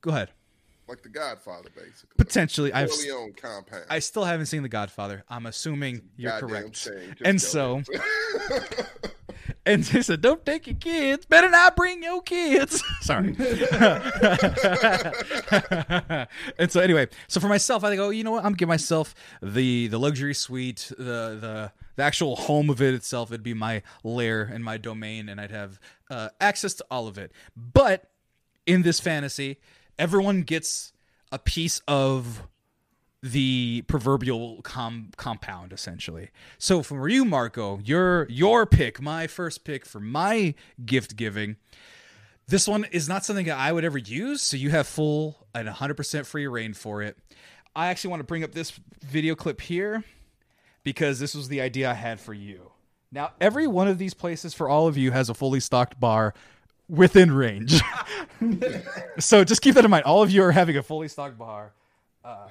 go 0.00 0.10
ahead. 0.10 0.30
Like 0.88 1.02
the 1.02 1.08
Godfather, 1.08 1.70
basically. 1.74 2.16
Potentially, 2.16 2.72
I've. 2.72 2.90
I 3.88 3.98
still 3.98 4.24
haven't 4.24 4.46
seen 4.46 4.62
The 4.62 4.68
Godfather. 4.68 5.24
I'm 5.28 5.46
assuming 5.46 6.02
you're 6.16 6.32
correct. 6.32 6.88
And 7.24 7.40
so, 7.40 7.82
and 9.66 9.82
they 9.84 10.02
said, 10.02 10.20
"Don't 10.20 10.44
take 10.44 10.66
your 10.66 10.76
kids. 10.76 11.24
Better 11.26 11.48
not 11.50 11.76
bring 11.76 12.02
your 12.02 12.20
kids." 12.22 12.82
Sorry. 13.00 13.28
and 16.58 16.70
so 16.70 16.80
anyway, 16.80 17.08
so 17.28 17.40
for 17.40 17.48
myself, 17.48 17.84
I 17.84 17.90
think, 17.90 18.00
oh, 18.00 18.10
you 18.10 18.24
know 18.24 18.32
what? 18.32 18.44
I'm 18.44 18.54
give 18.54 18.68
myself 18.68 19.14
the 19.42 19.88
the 19.88 19.98
luxury 19.98 20.34
suite, 20.34 20.92
the 20.96 21.38
the 21.40 21.72
the 21.96 22.02
actual 22.02 22.36
home 22.36 22.68
of 22.70 22.82
it 22.82 22.94
itself. 22.94 23.30
It'd 23.30 23.42
be 23.42 23.54
my 23.54 23.82
lair 24.02 24.42
and 24.42 24.62
my 24.64 24.76
domain, 24.76 25.28
and 25.28 25.40
I'd 25.40 25.50
have 25.50 25.80
uh, 26.10 26.28
access 26.40 26.74
to 26.74 26.84
all 26.90 27.06
of 27.06 27.18
it. 27.18 27.32
But 27.56 28.10
in 28.66 28.82
this 28.82 29.00
fantasy, 29.00 29.58
everyone 29.98 30.42
gets 30.42 30.92
a 31.32 31.38
piece 31.38 31.80
of 31.88 32.46
the 33.22 33.82
proverbial 33.88 34.60
com- 34.62 35.10
compound 35.16 35.72
essentially. 35.72 36.30
So 36.58 36.82
for 36.82 37.08
you 37.08 37.24
Marco, 37.24 37.80
your 37.82 38.28
your 38.28 38.66
pick, 38.66 39.00
my 39.00 39.26
first 39.26 39.64
pick 39.64 39.86
for 39.86 39.98
my 39.98 40.54
gift 40.84 41.16
giving, 41.16 41.56
this 42.46 42.68
one 42.68 42.84
is 42.84 43.08
not 43.08 43.24
something 43.24 43.46
that 43.46 43.58
I 43.58 43.72
would 43.72 43.84
ever 43.84 43.96
use, 43.96 44.42
so 44.42 44.56
you 44.56 44.70
have 44.70 44.86
full 44.86 45.46
and 45.54 45.66
100% 45.66 46.26
free 46.26 46.46
reign 46.46 46.74
for 46.74 47.02
it. 47.02 47.16
I 47.74 47.86
actually 47.86 48.10
want 48.10 48.20
to 48.20 48.24
bring 48.24 48.44
up 48.44 48.52
this 48.52 48.78
video 49.00 49.34
clip 49.34 49.62
here 49.62 50.04
because 50.82 51.18
this 51.18 51.34
was 51.34 51.48
the 51.48 51.62
idea 51.62 51.90
I 51.90 51.94
had 51.94 52.20
for 52.20 52.34
you. 52.34 52.72
Now, 53.10 53.32
every 53.40 53.66
one 53.66 53.88
of 53.88 53.96
these 53.96 54.12
places 54.12 54.54
for 54.54 54.68
all 54.68 54.86
of 54.86 54.98
you 54.98 55.12
has 55.12 55.30
a 55.30 55.34
fully 55.34 55.60
stocked 55.60 55.98
bar 55.98 56.34
within 56.88 57.32
range. 57.32 57.80
so 59.18 59.44
just 59.44 59.62
keep 59.62 59.74
that 59.74 59.84
in 59.84 59.90
mind. 59.90 60.04
All 60.04 60.22
of 60.22 60.30
you 60.30 60.42
are 60.42 60.52
having 60.52 60.76
a 60.76 60.82
fully 60.82 61.08
stocked 61.08 61.38
bar. 61.38 61.72
Uh, 62.24 62.48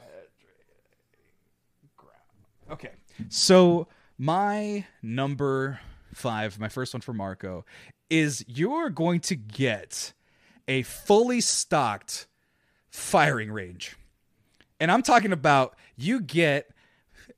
Okay. 2.72 2.91
So 3.30 3.88
my 4.18 4.85
number 5.01 5.80
five, 6.14 6.60
my 6.60 6.69
first 6.69 6.93
one 6.93 7.01
for 7.01 7.14
Marco, 7.14 7.65
is 8.10 8.43
you're 8.47 8.89
going 8.89 9.19
to 9.22 9.35
get 9.35 10.14
a 10.68 10.81
fully 10.84 11.41
stocked 11.41 12.27
firing 12.89 13.51
range. 13.51 13.95
And 14.80 14.91
I'm 14.91 15.01
talking 15.01 15.31
about 15.31 15.76
you 15.95 16.19
get 16.19 16.69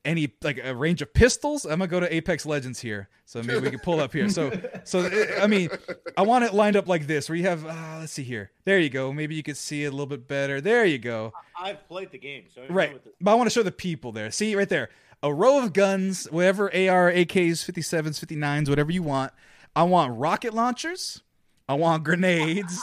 any 0.05 0.31
like 0.43 0.59
a 0.63 0.73
range 0.75 1.01
of 1.01 1.13
pistols. 1.13 1.65
I'm 1.65 1.71
gonna 1.79 1.87
go 1.87 1.99
to 1.99 2.13
Apex 2.13 2.45
Legends 2.45 2.79
here, 2.79 3.09
so 3.25 3.41
maybe 3.43 3.59
we 3.59 3.69
can 3.71 3.79
pull 3.79 3.99
up 3.99 4.13
here. 4.13 4.29
So, 4.29 4.51
so 4.83 5.09
I 5.41 5.47
mean, 5.47 5.69
I 6.17 6.21
want 6.21 6.45
it 6.45 6.53
lined 6.53 6.75
up 6.75 6.87
like 6.87 7.07
this, 7.07 7.27
where 7.27 7.35
you 7.35 7.43
have. 7.45 7.65
Uh, 7.65 7.97
let's 7.99 8.13
see 8.13 8.23
here. 8.23 8.51
There 8.63 8.79
you 8.79 8.89
go. 8.89 9.11
Maybe 9.11 9.35
you 9.35 9.43
could 9.43 9.57
see 9.57 9.83
it 9.83 9.87
a 9.87 9.91
little 9.91 10.05
bit 10.05 10.27
better. 10.27 10.61
There 10.61 10.85
you 10.85 10.97
go. 10.99 11.33
I've 11.59 11.87
played 11.87 12.11
the 12.11 12.17
game, 12.19 12.43
so 12.53 12.61
I 12.63 12.67
know 12.67 12.73
Right. 12.75 12.93
what 12.93 13.03
the- 13.03 13.11
But 13.19 13.31
I 13.31 13.33
want 13.35 13.47
to 13.47 13.53
show 13.53 13.63
the 13.63 13.71
people 13.71 14.11
there. 14.11 14.29
See 14.31 14.55
right 14.55 14.69
there. 14.69 14.89
A 15.23 15.33
row 15.33 15.63
of 15.63 15.73
guns, 15.73 16.25
whatever 16.29 16.65
AR, 16.73 17.11
AKs, 17.11 17.63
57s, 17.65 18.19
59s, 18.19 18.69
whatever 18.69 18.91
you 18.91 19.01
want. 19.01 19.31
I 19.75 19.83
want 19.83 20.17
rocket 20.19 20.53
launchers. 20.53 21.21
I 21.67 21.73
want 21.73 22.03
grenades. 22.03 22.79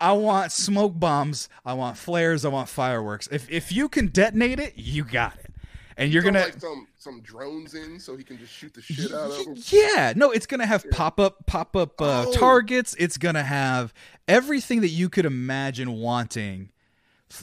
I 0.00 0.12
want 0.12 0.52
smoke 0.52 0.98
bombs. 0.98 1.50
I 1.66 1.74
want 1.74 1.98
flares. 1.98 2.46
I 2.46 2.48
want 2.48 2.68
fireworks. 2.70 3.28
If 3.30 3.50
if 3.50 3.70
you 3.70 3.90
can 3.90 4.06
detonate 4.06 4.58
it, 4.58 4.72
you 4.76 5.04
got 5.04 5.36
it. 5.38 5.51
And 5.96 6.12
you're 6.12 6.22
gonna 6.22 6.40
like 6.40 6.60
some 6.60 6.86
some 6.98 7.20
drones 7.20 7.74
in 7.74 8.00
so 8.00 8.16
he 8.16 8.24
can 8.24 8.38
just 8.38 8.52
shoot 8.52 8.72
the 8.74 8.82
shit 8.82 9.12
out 9.12 9.30
of 9.30 9.44
them. 9.44 9.54
yeah, 9.70 10.12
no, 10.16 10.30
it's 10.30 10.46
gonna 10.46 10.66
have 10.66 10.84
pop 10.90 11.20
up 11.20 11.46
pop 11.46 11.76
up 11.76 12.00
uh, 12.00 12.24
Oh. 12.28 12.32
targets. 12.32 12.94
It's 12.98 13.18
gonna 13.18 13.42
have 13.42 13.92
everything 14.26 14.80
that 14.80 14.88
you 14.88 15.08
could 15.08 15.26
imagine 15.26 15.92
wanting, 15.94 16.70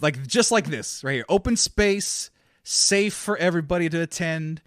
like 0.01 0.25
just 0.27 0.51
like 0.51 0.67
this 0.67 1.03
right 1.03 1.13
here. 1.15 1.25
Open 1.29 1.55
space, 1.57 2.31
safe 2.63 3.13
for 3.13 3.37
everybody 3.37 3.89
to 3.89 4.01
attend, 4.01 4.61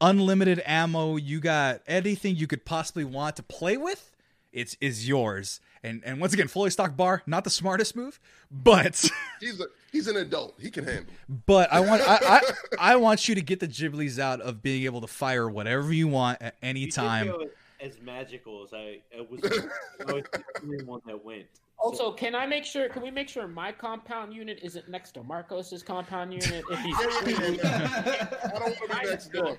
unlimited 0.00 0.62
ammo. 0.64 1.16
You 1.16 1.40
got 1.40 1.82
anything 1.86 2.36
you 2.36 2.46
could 2.46 2.64
possibly 2.64 3.04
want 3.04 3.36
to 3.36 3.42
play 3.42 3.76
with. 3.76 4.10
It's 4.52 4.76
is 4.80 5.08
yours. 5.08 5.60
And 5.84 6.02
and 6.04 6.20
once 6.20 6.32
again, 6.32 6.48
fully 6.48 6.70
stocked 6.70 6.96
bar, 6.96 7.22
not 7.26 7.44
the 7.44 7.50
smartest 7.50 7.94
move, 7.94 8.18
but 8.50 9.08
He's 9.40 9.60
a 9.60 9.66
he's 9.92 10.08
an 10.08 10.16
adult. 10.16 10.54
He 10.58 10.70
can 10.70 10.84
handle. 10.84 11.12
but 11.46 11.70
I 11.72 11.80
want 11.80 12.02
I, 12.08 12.18
I 12.22 12.40
I 12.92 12.96
want 12.96 13.28
you 13.28 13.34
to 13.34 13.42
get 13.42 13.60
the 13.60 13.68
giblies 13.68 14.18
out 14.18 14.40
of 14.40 14.62
being 14.62 14.84
able 14.84 15.02
to 15.02 15.06
fire 15.06 15.48
whatever 15.48 15.92
you 15.92 16.08
want 16.08 16.40
at 16.40 16.56
any 16.62 16.80
You 16.80 16.90
time. 16.90 17.32
as 17.80 18.00
magical 18.00 18.64
as 18.64 18.72
I, 18.72 19.00
I 19.16 19.20
was. 19.28 19.40
I 20.08 20.12
was 20.12 20.24
the 20.32 20.42
only 20.62 20.84
one 20.84 21.00
that 21.06 21.22
went. 21.22 21.44
Also, 21.76 22.12
can 22.12 22.34
I 22.34 22.46
make 22.46 22.64
sure? 22.64 22.88
Can 22.88 23.02
we 23.02 23.10
make 23.10 23.28
sure 23.28 23.46
my 23.46 23.70
compound 23.70 24.32
unit 24.32 24.58
isn't 24.62 24.88
next 24.88 25.12
to 25.12 25.22
Marcos's 25.22 25.82
compound 25.82 26.32
unit? 26.32 26.64
If 26.70 26.78
he's 26.80 26.96
I 26.98 28.48
don't 28.54 28.62
want 28.62 28.76
to 28.76 28.86
be 28.88 29.10
next 29.10 29.32
door. 29.32 29.58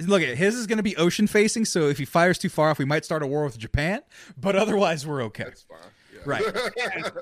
Look 0.00 0.22
at 0.22 0.36
his 0.36 0.54
is 0.54 0.66
going 0.66 0.78
to 0.78 0.82
be 0.82 0.96
ocean 0.96 1.26
facing, 1.26 1.64
so 1.64 1.88
if 1.88 1.98
he 1.98 2.04
fires 2.04 2.38
too 2.38 2.48
far 2.48 2.70
off, 2.70 2.78
we 2.78 2.84
might 2.84 3.04
start 3.04 3.22
a 3.22 3.26
war 3.26 3.44
with 3.44 3.58
Japan. 3.58 4.02
But 4.38 4.56
otherwise, 4.56 5.06
we're 5.06 5.22
okay. 5.24 5.44
That's 5.44 5.62
fine. 5.62 5.78
Yeah. 6.14 6.20
Right. 6.24 6.42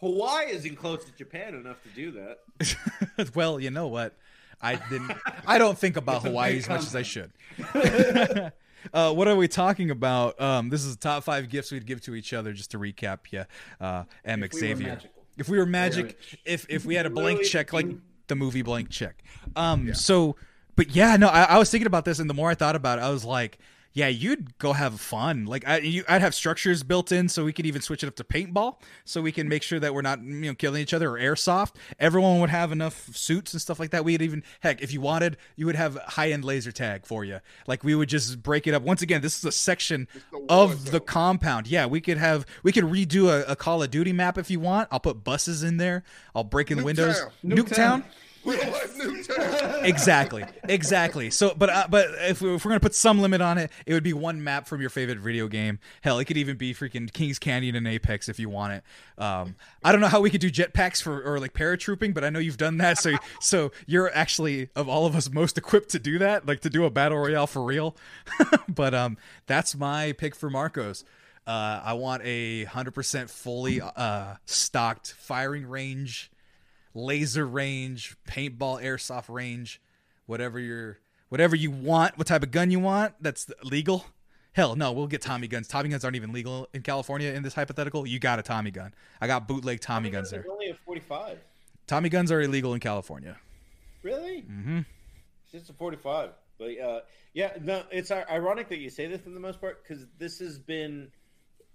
Hawaii 0.00 0.50
isn't 0.50 0.76
close 0.76 1.04
to 1.04 1.12
Japan 1.12 1.54
enough 1.54 1.82
to 1.84 1.88
do 1.90 2.10
that. 2.12 3.34
well, 3.34 3.60
you 3.60 3.70
know 3.70 3.88
what? 3.88 4.16
I 4.60 4.76
didn't. 4.76 5.12
I 5.46 5.58
don't 5.58 5.78
think 5.78 5.96
about 5.96 6.22
Hawaii 6.22 6.58
as 6.58 6.68
much 6.68 6.82
as 6.82 6.96
I 6.96 7.02
should. 7.02 7.32
uh, 8.94 9.12
what 9.12 9.28
are 9.28 9.36
we 9.36 9.48
talking 9.48 9.90
about? 9.90 10.40
Um, 10.40 10.70
this 10.70 10.84
is 10.84 10.96
the 10.96 11.00
top 11.00 11.24
five 11.24 11.48
gifts 11.48 11.70
we'd 11.70 11.86
give 11.86 12.00
to 12.02 12.14
each 12.14 12.32
other. 12.32 12.52
Just 12.52 12.72
to 12.72 12.78
recap, 12.78 13.18
yeah. 13.30 13.44
Uh, 13.80 14.04
M. 14.24 14.42
If 14.42 14.52
we 14.52 14.60
were 14.60 14.60
Xavier. 14.60 14.88
magical. 14.88 15.24
If 15.36 15.48
we 15.48 15.58
were 15.58 15.66
magic, 15.66 16.04
rich. 16.04 16.40
if 16.44 16.66
if 16.68 16.84
we 16.84 16.94
had 16.94 17.06
a 17.06 17.10
blank 17.10 17.42
check 17.42 17.72
like 17.72 17.86
the 18.32 18.36
movie 18.36 18.62
Blank 18.62 18.90
Check. 18.90 19.22
Um. 19.56 19.94
So, 19.94 20.36
but 20.76 20.94
yeah, 20.94 21.16
no, 21.16 21.28
I, 21.28 21.42
I 21.42 21.58
was 21.58 21.70
thinking 21.70 21.86
about 21.86 22.04
this, 22.04 22.18
and 22.18 22.28
the 22.28 22.34
more 22.34 22.50
I 22.50 22.54
thought 22.54 22.76
about 22.76 22.98
it, 22.98 23.02
I 23.02 23.10
was 23.10 23.24
like. 23.24 23.58
Yeah, 23.94 24.08
you'd 24.08 24.56
go 24.56 24.72
have 24.72 24.98
fun. 24.98 25.44
Like 25.44 25.68
I, 25.68 25.76
you, 25.80 26.02
I'd 26.08 26.22
have 26.22 26.34
structures 26.34 26.82
built 26.82 27.12
in, 27.12 27.28
so 27.28 27.44
we 27.44 27.52
could 27.52 27.66
even 27.66 27.82
switch 27.82 28.02
it 28.02 28.06
up 28.06 28.16
to 28.16 28.24
paintball, 28.24 28.76
so 29.04 29.20
we 29.20 29.32
can 29.32 29.50
make 29.50 29.62
sure 29.62 29.78
that 29.78 29.92
we're 29.92 30.00
not, 30.00 30.22
you 30.22 30.32
know, 30.32 30.54
killing 30.54 30.80
each 30.80 30.94
other 30.94 31.10
or 31.10 31.20
airsoft. 31.20 31.74
Everyone 31.98 32.40
would 32.40 32.48
have 32.48 32.72
enough 32.72 33.14
suits 33.14 33.52
and 33.52 33.60
stuff 33.60 33.78
like 33.78 33.90
that. 33.90 34.02
We'd 34.02 34.22
even, 34.22 34.44
heck, 34.60 34.80
if 34.80 34.94
you 34.94 35.02
wanted, 35.02 35.36
you 35.56 35.66
would 35.66 35.76
have 35.76 35.96
high 35.96 36.30
end 36.32 36.42
laser 36.42 36.72
tag 36.72 37.04
for 37.04 37.22
you. 37.22 37.40
Like 37.66 37.84
we 37.84 37.94
would 37.94 38.08
just 38.08 38.42
break 38.42 38.66
it 38.66 38.72
up. 38.72 38.82
Once 38.82 39.02
again, 39.02 39.20
this 39.20 39.36
is 39.36 39.44
a 39.44 39.52
section 39.52 40.08
the 40.30 40.42
of 40.48 40.90
the 40.90 40.98
compound. 40.98 41.66
Yeah, 41.66 41.84
we 41.84 42.00
could 42.00 42.16
have, 42.16 42.46
we 42.62 42.72
could 42.72 42.84
redo 42.84 43.28
a, 43.28 43.44
a 43.52 43.56
Call 43.56 43.82
of 43.82 43.90
Duty 43.90 44.14
map 44.14 44.38
if 44.38 44.50
you 44.50 44.58
want. 44.58 44.88
I'll 44.90 45.00
put 45.00 45.22
buses 45.22 45.62
in 45.62 45.76
there. 45.76 46.02
I'll 46.34 46.44
break 46.44 46.70
in 46.70 46.78
the 46.78 46.84
windows. 46.84 47.20
Nuketown. 47.44 47.44
Nuketown. 47.44 47.50
We 47.50 47.54
don't 47.54 47.58
like 47.58 47.66
Newtown. 47.66 48.04
exactly 49.84 50.44
exactly. 50.68 51.30
So 51.30 51.54
but 51.56 51.70
uh, 51.70 51.86
but 51.88 52.08
if, 52.20 52.40
we, 52.40 52.54
if 52.54 52.64
we're 52.64 52.70
gonna 52.70 52.80
put 52.80 52.94
some 52.94 53.20
limit 53.20 53.40
on 53.40 53.58
it 53.58 53.70
it 53.86 53.94
would 53.94 54.02
be 54.02 54.12
one 54.12 54.42
map 54.42 54.66
from 54.66 54.80
your 54.80 54.90
favorite 54.90 55.18
video 55.18 55.48
game. 55.48 55.78
Hell 56.02 56.18
it 56.18 56.24
could 56.24 56.36
even 56.36 56.56
be 56.56 56.74
freaking 56.74 57.12
king's 57.12 57.38
canyon 57.38 57.76
and 57.76 57.86
apex 57.86 58.28
if 58.28 58.38
you 58.38 58.48
want 58.48 58.72
it. 58.72 58.84
Um 59.22 59.54
i 59.84 59.92
don't 59.92 60.00
know 60.00 60.08
how 60.08 60.20
we 60.20 60.30
could 60.30 60.40
do 60.40 60.50
jetpacks 60.50 61.02
for 61.02 61.22
or 61.22 61.38
like 61.38 61.52
paratrooping 61.52 62.14
but 62.14 62.24
i 62.24 62.30
know 62.30 62.38
you've 62.38 62.56
done 62.56 62.78
that 62.78 62.98
so 62.98 63.14
so 63.40 63.70
you're 63.86 64.12
actually 64.14 64.70
of 64.74 64.88
all 64.88 65.06
of 65.06 65.14
us 65.14 65.30
most 65.30 65.58
equipped 65.58 65.90
to 65.90 65.98
do 65.98 66.18
that 66.18 66.46
like 66.46 66.60
to 66.60 66.70
do 66.70 66.84
a 66.84 66.90
battle 66.90 67.18
royale 67.18 67.46
for 67.46 67.62
real. 67.62 67.96
But 68.68 68.94
um 68.94 69.18
that's 69.46 69.76
my 69.76 70.12
pick 70.12 70.34
for 70.34 70.50
marcos. 70.50 71.04
Uh, 71.46 71.80
I 71.84 71.92
want 71.94 72.22
a 72.24 72.64
hundred 72.64 72.92
percent 72.92 73.28
fully 73.28 73.80
uh, 73.80 74.34
stocked 74.44 75.12
firing 75.12 75.66
range 75.66 76.30
laser 76.94 77.46
range, 77.46 78.16
paintball, 78.28 78.82
airsoft 78.82 79.32
range, 79.32 79.80
whatever 80.26 80.58
you're, 80.58 80.98
whatever 81.28 81.56
you 81.56 81.70
want, 81.70 82.18
what 82.18 82.26
type 82.26 82.42
of 82.42 82.50
gun 82.50 82.70
you 82.70 82.80
want, 82.80 83.14
that's 83.20 83.50
legal. 83.64 84.04
Hell, 84.52 84.76
no, 84.76 84.92
we'll 84.92 85.06
get 85.06 85.22
Tommy 85.22 85.48
guns. 85.48 85.66
Tommy 85.66 85.88
guns 85.88 86.04
aren't 86.04 86.16
even 86.16 86.32
legal 86.32 86.68
in 86.74 86.82
California 86.82 87.32
in 87.32 87.42
this 87.42 87.54
hypothetical. 87.54 88.06
You 88.06 88.18
got 88.18 88.38
a 88.38 88.42
Tommy 88.42 88.70
gun. 88.70 88.92
I 89.20 89.26
got 89.26 89.48
bootleg 89.48 89.80
Tommy 89.80 90.10
guns 90.10 90.30
there. 90.30 90.44
Only 90.50 90.68
a 90.68 90.74
forty-five. 90.74 91.38
Tommy 91.86 92.08
guns 92.08 92.30
are 92.30 92.40
illegal 92.40 92.74
in 92.74 92.80
California. 92.80 93.38
Really? 94.02 94.42
Mm-hmm. 94.42 94.80
It's 95.44 95.52
just 95.52 95.70
a 95.70 95.72
45. 95.72 96.30
But 96.58 96.78
uh, 96.78 97.00
yeah, 97.34 97.52
no, 97.60 97.82
it's 97.90 98.10
ironic 98.10 98.68
that 98.68 98.78
you 98.78 98.90
say 98.90 99.06
this 99.06 99.20
for 99.20 99.30
the 99.30 99.40
most 99.40 99.60
part 99.60 99.82
because 99.82 100.06
this 100.18 100.38
has 100.38 100.58
been 100.58 101.10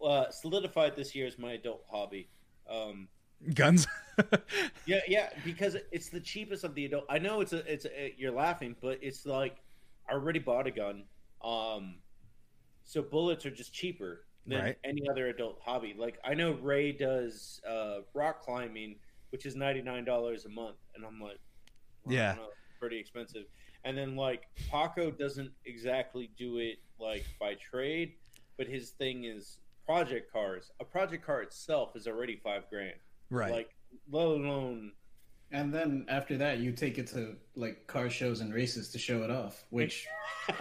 uh, 0.03 0.29
solidified 0.29 0.95
this 0.95 1.15
year 1.15 1.27
as 1.27 1.37
my 1.37 1.53
adult 1.53 1.83
hobby. 1.89 2.29
Um, 2.69 3.07
Guns. 3.53 3.87
yeah, 4.85 4.99
yeah, 5.07 5.29
because 5.45 5.77
it's 5.91 6.09
the 6.09 6.19
cheapest 6.19 6.63
of 6.63 6.73
the 6.75 6.85
adult. 6.85 7.05
I 7.09 7.19
know 7.19 7.41
it's 7.41 7.53
a, 7.53 7.71
it's 7.71 7.85
a, 7.85 8.13
you're 8.17 8.31
laughing, 8.31 8.75
but 8.81 8.97
it's 9.01 9.25
like 9.25 9.57
I 10.09 10.13
already 10.13 10.39
bought 10.39 10.65
a 10.67 10.71
gun, 10.71 11.03
um, 11.43 11.95
so 12.83 13.01
bullets 13.01 13.45
are 13.45 13.51
just 13.51 13.73
cheaper 13.73 14.25
than 14.45 14.61
Right. 14.63 14.77
any 14.83 15.07
other 15.09 15.27
adult 15.27 15.59
hobby. 15.61 15.93
Like 15.97 16.17
I 16.23 16.33
know 16.33 16.53
Ray 16.53 16.91
does 16.93 17.61
uh, 17.69 17.99
rock 18.13 18.41
climbing, 18.41 18.95
which 19.29 19.45
is 19.45 19.55
ninety 19.55 19.81
nine 19.81 20.03
dollars 20.05 20.45
a 20.45 20.49
month, 20.49 20.77
and 20.95 21.05
I'm 21.05 21.19
like, 21.21 21.39
well, 22.03 22.15
Yeah. 22.15 22.33
know, 22.35 22.47
pretty 22.79 22.97
expensive. 22.97 23.43
And 23.83 23.97
then 23.97 24.15
like 24.15 24.47
Paco 24.69 25.11
doesn't 25.11 25.51
exactly 25.65 26.31
do 26.37 26.57
it 26.57 26.77
like 26.99 27.23
by 27.39 27.53
trade, 27.55 28.13
but 28.57 28.67
his 28.67 28.89
thing 28.91 29.25
is 29.25 29.59
project 29.85 30.31
cars. 30.33 30.71
A 30.79 30.85
project 30.85 31.23
car 31.25 31.41
itself 31.43 31.95
is 31.95 32.07
already 32.07 32.35
five 32.43 32.63
grand. 32.69 32.95
Right. 33.29 33.51
Like, 33.51 33.69
let 34.11 34.25
alone 34.25 34.91
And 35.51 35.73
then 35.73 36.05
after 36.09 36.37
that, 36.37 36.59
you 36.59 36.71
take 36.71 36.97
it 36.97 37.07
to 37.07 37.35
like 37.55 37.87
car 37.87 38.09
shows 38.09 38.41
and 38.41 38.53
races 38.53 38.89
to 38.91 38.99
show 38.99 39.23
it 39.23 39.31
off, 39.31 39.65
which 39.69 40.07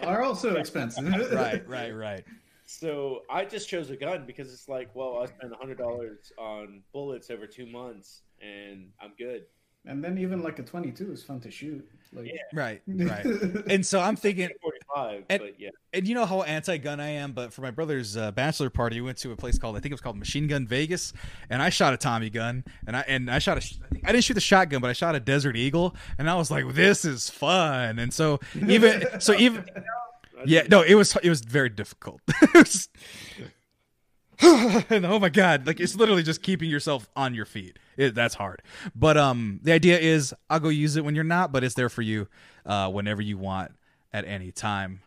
are 0.03 0.23
also 0.23 0.55
expensive. 0.63 1.05
right. 1.33 1.67
Right. 1.69 1.95
Right. 2.09 2.25
So 2.69 3.23
I 3.31 3.45
just 3.45 3.69
chose 3.69 3.91
a 3.91 3.97
gun 3.97 4.25
because 4.27 4.53
it's 4.53 4.69
like, 4.69 4.91
well, 4.95 5.19
I 5.23 5.27
spent 5.27 5.55
hundred 5.55 5.79
dollars 5.79 6.33
on 6.37 6.83
bullets 6.93 7.31
over 7.31 7.47
two 7.47 7.67
months, 7.67 8.23
and 8.43 8.91
I'm 9.01 9.13
good. 9.17 9.45
And 9.87 10.03
then 10.03 10.19
even 10.19 10.43
like 10.43 10.59
a 10.59 10.63
22 10.63 11.13
is 11.13 11.23
fun 11.23 11.41
to 11.41 11.51
shoot. 11.51 11.89
Like, 12.13 12.31
Right. 12.53 12.83
Right. 12.89 13.25
And 13.69 13.85
so 13.85 14.01
I'm 14.01 14.17
thinking, 14.17 14.49
Forty-five, 14.63 15.25
And- 15.29 15.41
but 15.43 15.61
yeah, 15.61 15.71
and 15.93 16.07
you 16.09 16.15
know 16.15 16.25
how 16.25 16.43
anti-gun 16.43 16.99
I 17.01 17.09
am, 17.11 17.33
but 17.33 17.53
for 17.53 17.63
my 17.63 17.71
brother's 17.71 18.17
uh, 18.17 18.31
bachelor 18.33 18.71
party, 18.71 19.01
we 19.01 19.07
went 19.07 19.19
to 19.19 19.33
a 19.33 19.37
place 19.37 19.59
called 19.59 19.77
I 19.77 19.81
think 19.81 19.91
it 19.91 19.95
was 19.95 20.01
called 20.01 20.17
Machine 20.17 20.47
Gun 20.47 20.67
Vegas, 20.67 21.13
and 21.51 21.61
I 21.63 21.69
shot 21.69 21.93
a 21.95 21.97
Tommy 21.97 22.31
gun, 22.31 22.65
and 22.87 22.97
I 22.97 23.01
and 23.09 23.31
I 23.31 23.39
shot 23.39 23.59
a 23.59 23.61
sh- 23.61 23.75
I 23.85 23.89
think- 23.89 24.09
I 24.09 24.13
didn't 24.13 24.25
shoot 24.25 24.35
the 24.35 24.41
shotgun, 24.41 24.81
but 24.81 24.89
I 24.89 24.93
shot 24.93 25.15
a 25.15 25.21
Desert 25.21 25.57
Eagle, 25.57 25.95
and 26.19 26.31
I 26.31 26.37
was 26.37 26.51
like, 26.51 26.73
this 26.75 27.05
is 27.05 27.29
fun, 27.29 27.99
and 27.99 28.15
so 28.15 28.41
even 28.69 29.05
so 29.21 29.35
even 29.35 29.65
yeah 30.47 30.63
no 30.71 30.83
it 30.83 30.95
was 30.95 31.17
it 31.23 31.29
was 31.29 31.41
very 31.43 31.69
difficult. 31.71 32.21
Was- 32.55 32.89
and 34.43 35.07
oh 35.07 35.19
my 35.19 35.31
god 35.31 35.67
like 35.67 35.81
it's 35.81 35.97
literally 35.97 36.23
just 36.23 36.43
keeping 36.43 36.69
yourself 36.69 37.09
on 37.17 37.35
your 37.35 37.47
feet 37.47 37.79
it, 37.97 38.15
that's 38.15 38.35
hard. 38.35 38.63
But 38.95 39.17
um 39.17 39.61
the 39.63 39.73
idea 39.73 39.99
is 39.99 40.35
i'll 40.51 40.61
go 40.61 40.69
use 40.69 40.97
it 40.97 41.05
when 41.05 41.15
you're 41.15 41.25
not 41.25 41.53
but 41.53 41.65
it's 41.65 41.75
there 41.75 41.89
for 41.89 42.03
you 42.03 42.29
uh 42.65 42.91
whenever 42.91 43.23
you 43.23 43.39
want 43.39 43.73
at 44.13 44.25
any 44.25 44.53
time. 44.53 45.01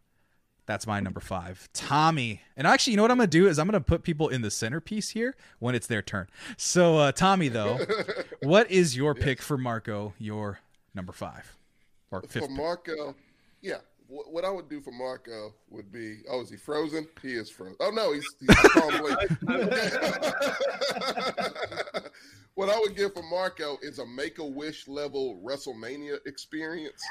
That's 0.65 0.85
my 0.85 0.99
number 0.99 1.19
five. 1.19 1.67
Tommy. 1.73 2.41
And 2.55 2.67
actually 2.67 2.91
you 2.91 2.97
know 2.97 3.03
what 3.03 3.11
i'm 3.11 3.17
gonna 3.17 3.27
do 3.27 3.47
is 3.47 3.57
i'm 3.59 3.67
gonna 3.67 3.81
put 3.81 4.03
people 4.03 4.29
in 4.29 4.41
the 4.41 4.51
centerpiece 4.51 5.09
here 5.09 5.35
when 5.59 5.75
it's 5.75 5.87
their 5.87 6.01
turn. 6.01 6.27
So 6.57 6.97
uh 6.97 7.11
tommy 7.11 7.47
though 7.47 7.79
what 8.43 8.69
is 8.69 8.95
your 8.95 9.15
pick 9.15 9.41
for 9.41 9.57
marco 9.57 10.13
your 10.19 10.59
number 10.93 11.11
five? 11.11 11.55
Or 12.11 12.21
fifth 12.21 12.33
for 12.33 12.47
pick? 12.47 12.51
Marco, 12.51 13.15
yeah. 13.61 13.77
What, 14.09 14.33
what 14.33 14.43
I 14.43 14.49
would 14.49 14.67
do 14.67 14.81
for 14.81 14.91
Marco 14.91 15.53
would 15.69 15.89
be, 15.91 16.21
oh, 16.29 16.41
is 16.41 16.49
he 16.49 16.57
frozen? 16.57 17.07
He 17.21 17.33
is 17.33 17.51
frozen. 17.51 17.75
Oh 17.79 17.91
no, 17.91 18.11
he's, 18.11 18.25
he's 18.39 18.57
calmly. 18.71 19.13
what 22.55 22.69
I 22.69 22.79
would 22.79 22.95
give 22.95 23.13
for 23.13 23.21
Marco 23.23 23.77
is 23.83 23.99
a 23.99 24.05
Make 24.05 24.39
a 24.39 24.43
Wish 24.43 24.87
level 24.87 25.39
WrestleMania 25.45 26.17
experience. 26.25 27.03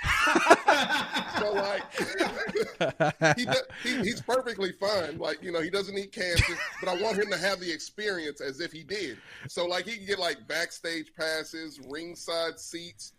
so 1.38 1.52
like, 1.52 1.84
he, 3.36 3.46
he 3.82 3.96
he's 4.02 4.20
perfectly 4.20 4.72
fine. 4.72 5.18
Like 5.18 5.42
you 5.42 5.52
know, 5.52 5.62
he 5.62 5.70
doesn't 5.70 5.94
need 5.94 6.12
cancer, 6.12 6.54
but 6.80 6.90
I 6.90 7.00
want 7.00 7.16
him 7.16 7.30
to 7.30 7.38
have 7.38 7.60
the 7.60 7.72
experience 7.72 8.40
as 8.40 8.58
if 8.60 8.72
he 8.72 8.82
did. 8.82 9.18
So 9.48 9.66
like, 9.66 9.86
he 9.86 9.96
can 9.96 10.06
get 10.06 10.18
like 10.18 10.48
backstage 10.48 11.14
passes, 11.14 11.78
ringside 11.88 12.58
seats. 12.58 13.12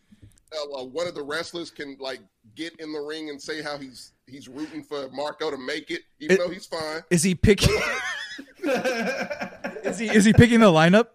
Uh, 0.52 0.80
uh, 0.82 0.84
one 0.86 1.08
of 1.08 1.14
the 1.16 1.22
wrestlers 1.22 1.70
can 1.70 1.96
like 2.00 2.20
get 2.56 2.74
in 2.80 2.92
the 2.92 3.00
ring 3.00 3.30
and 3.30 3.40
say 3.42 3.62
how 3.62 3.78
he's 3.78 4.14
he's 4.28 4.48
rooting 4.48 4.84
for 4.84 5.10
Marco 5.12 5.52
to 5.52 5.58
make 5.58 5.92
it, 5.92 6.02
even 6.20 6.36
It- 6.36 6.40
though 6.40 6.50
he's 6.50 6.66
fine. 6.66 7.04
is 7.10 7.22
he 7.24 7.36
picking 7.36 7.76
is 9.84 10.00
he 10.00 10.08
is 10.10 10.26
he 10.26 10.34
picking 10.34 10.60
the 10.60 10.68
lineup 10.68 11.08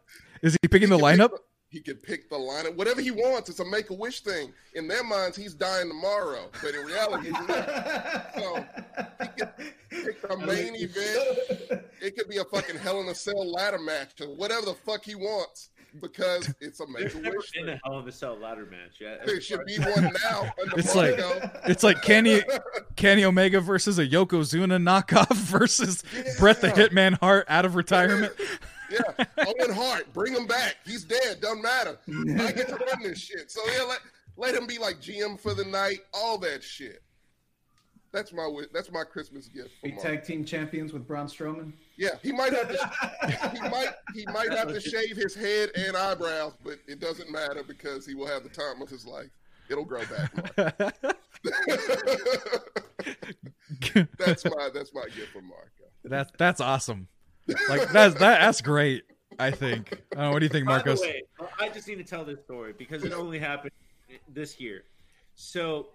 is 0.42 0.56
he 0.62 0.68
picking 0.68 0.88
the 0.88 0.96
He 0.96 1.02
can 1.02 1.18
lineup 1.18 1.30
pick 1.30 1.40
He 1.70 1.80
can 1.80 1.96
pick 1.96 2.30
the 2.30 2.36
lineup, 2.36 2.76
whatever 2.76 3.00
he 3.00 3.10
wants. 3.10 3.48
It's 3.50 3.58
a 3.58 3.64
make 3.64 3.90
a 3.90 3.94
wish 3.94 4.20
thing. 4.20 4.52
In 4.74 4.86
their 4.86 5.02
minds, 5.02 5.36
he's 5.36 5.54
dying 5.54 5.88
tomorrow, 5.88 6.48
but 6.62 6.72
in 6.74 6.86
reality, 6.86 7.24
he's 7.32 7.48
not. 7.48 8.26
So 8.36 8.64
he 9.22 9.28
can 9.36 9.48
pick 9.90 10.22
the 10.22 10.36
main 10.36 10.74
event. 10.76 11.82
It 12.00 12.16
could 12.16 12.28
be 12.28 12.36
a 12.36 12.44
fucking 12.44 12.76
Hell 12.76 13.00
in 13.00 13.08
a 13.08 13.14
Cell 13.14 13.50
ladder 13.50 13.78
match 13.80 14.20
or 14.20 14.28
whatever 14.36 14.66
the 14.66 14.74
fuck 14.74 15.04
he 15.04 15.14
wants 15.16 15.70
because 16.00 16.52
it's 16.60 16.80
a 16.80 16.86
make 16.86 16.98
there's 17.12 17.14
a 17.14 17.18
wish 17.30 17.50
been 17.52 17.66
thing. 17.66 17.80
a 17.84 17.88
Hell 17.88 18.00
in 18.00 18.08
a 18.08 18.12
Cell 18.12 18.36
ladder 18.38 18.66
match. 18.66 18.98
Yeah, 19.00 19.16
There 19.24 19.40
should 19.40 19.64
be 19.66 19.76
one 19.78 20.12
now. 20.22 20.52
It's 20.76 20.94
like- 20.94 21.18
It's 21.66 21.82
like 21.82 22.02
Kenny 22.02 22.42
Kenny 22.96 23.24
Omega 23.24 23.60
versus 23.60 23.98
a 23.98 24.06
Yokozuna 24.06 24.82
knockoff 24.82 25.34
versus 25.34 26.02
Bret 26.38 26.60
the 26.60 26.68
Hitman 26.68 27.18
Hart 27.20 27.46
out 27.48 27.64
of 27.64 27.74
retirement. 27.76 28.32
Yeah, 28.90 29.24
Owen 29.38 29.72
Hart, 29.74 30.12
bring 30.12 30.34
him 30.34 30.46
back. 30.46 30.76
He's 30.84 31.04
dead. 31.04 31.40
Doesn't 31.40 31.62
matter. 31.62 31.98
I 32.08 32.52
get 32.52 32.68
to 32.68 32.74
run 32.76 33.02
this 33.02 33.18
shit. 33.18 33.50
So 33.50 33.60
yeah, 33.72 33.82
let 33.84 34.00
let 34.36 34.54
him 34.54 34.66
be 34.66 34.78
like 34.78 35.00
GM 35.00 35.38
for 35.40 35.54
the 35.54 35.64
night. 35.64 35.98
All 36.12 36.38
that 36.38 36.62
shit. 36.62 37.02
That's 38.14 38.32
my 38.32 38.48
that's 38.72 38.92
my 38.92 39.02
Christmas 39.02 39.48
gift. 39.48 39.70
For 39.80 39.88
Be 39.88 39.94
Mark. 39.94 40.02
tag 40.04 40.22
team 40.22 40.44
champions 40.44 40.92
with 40.92 41.04
Braun 41.04 41.26
Strowman. 41.26 41.72
Yeah, 41.96 42.10
he 42.22 42.30
might 42.30 42.52
have 42.52 42.68
to. 42.68 43.50
he 43.52 43.60
might 43.68 43.88
he 44.14 44.24
might 44.26 44.52
have 44.52 44.68
to 44.68 44.80
shave 44.80 45.16
his 45.16 45.34
head 45.34 45.70
and 45.74 45.96
eyebrows, 45.96 46.52
but 46.62 46.78
it 46.86 47.00
doesn't 47.00 47.28
matter 47.28 47.64
because 47.66 48.06
he 48.06 48.14
will 48.14 48.28
have 48.28 48.44
the 48.44 48.50
time 48.50 48.80
of 48.80 48.88
his 48.88 49.04
life. 49.04 49.30
It'll 49.68 49.84
grow 49.84 50.02
back. 50.06 50.32
Mark. 50.56 50.76
that's 54.18 54.44
my 54.44 54.70
that's 54.72 54.94
my 54.94 55.06
gift 55.06 55.32
for 55.32 55.42
Marco. 55.42 55.90
that's 56.04 56.30
that's 56.38 56.60
awesome. 56.60 57.08
Like 57.68 57.90
that's 57.90 58.14
that, 58.14 58.40
that's 58.40 58.60
great. 58.60 59.02
I 59.40 59.50
think. 59.50 60.00
Uh, 60.16 60.28
what 60.28 60.38
do 60.38 60.44
you 60.44 60.50
think, 60.50 60.66
By 60.66 60.74
Marcos? 60.74 61.00
the 61.00 61.08
way, 61.08 61.22
I 61.58 61.68
just 61.68 61.88
need 61.88 61.96
to 61.96 62.04
tell 62.04 62.24
this 62.24 62.40
story 62.44 62.74
because 62.78 63.02
it 63.02 63.12
only 63.12 63.40
happened 63.40 63.72
this 64.32 64.60
year. 64.60 64.84
So, 65.34 65.88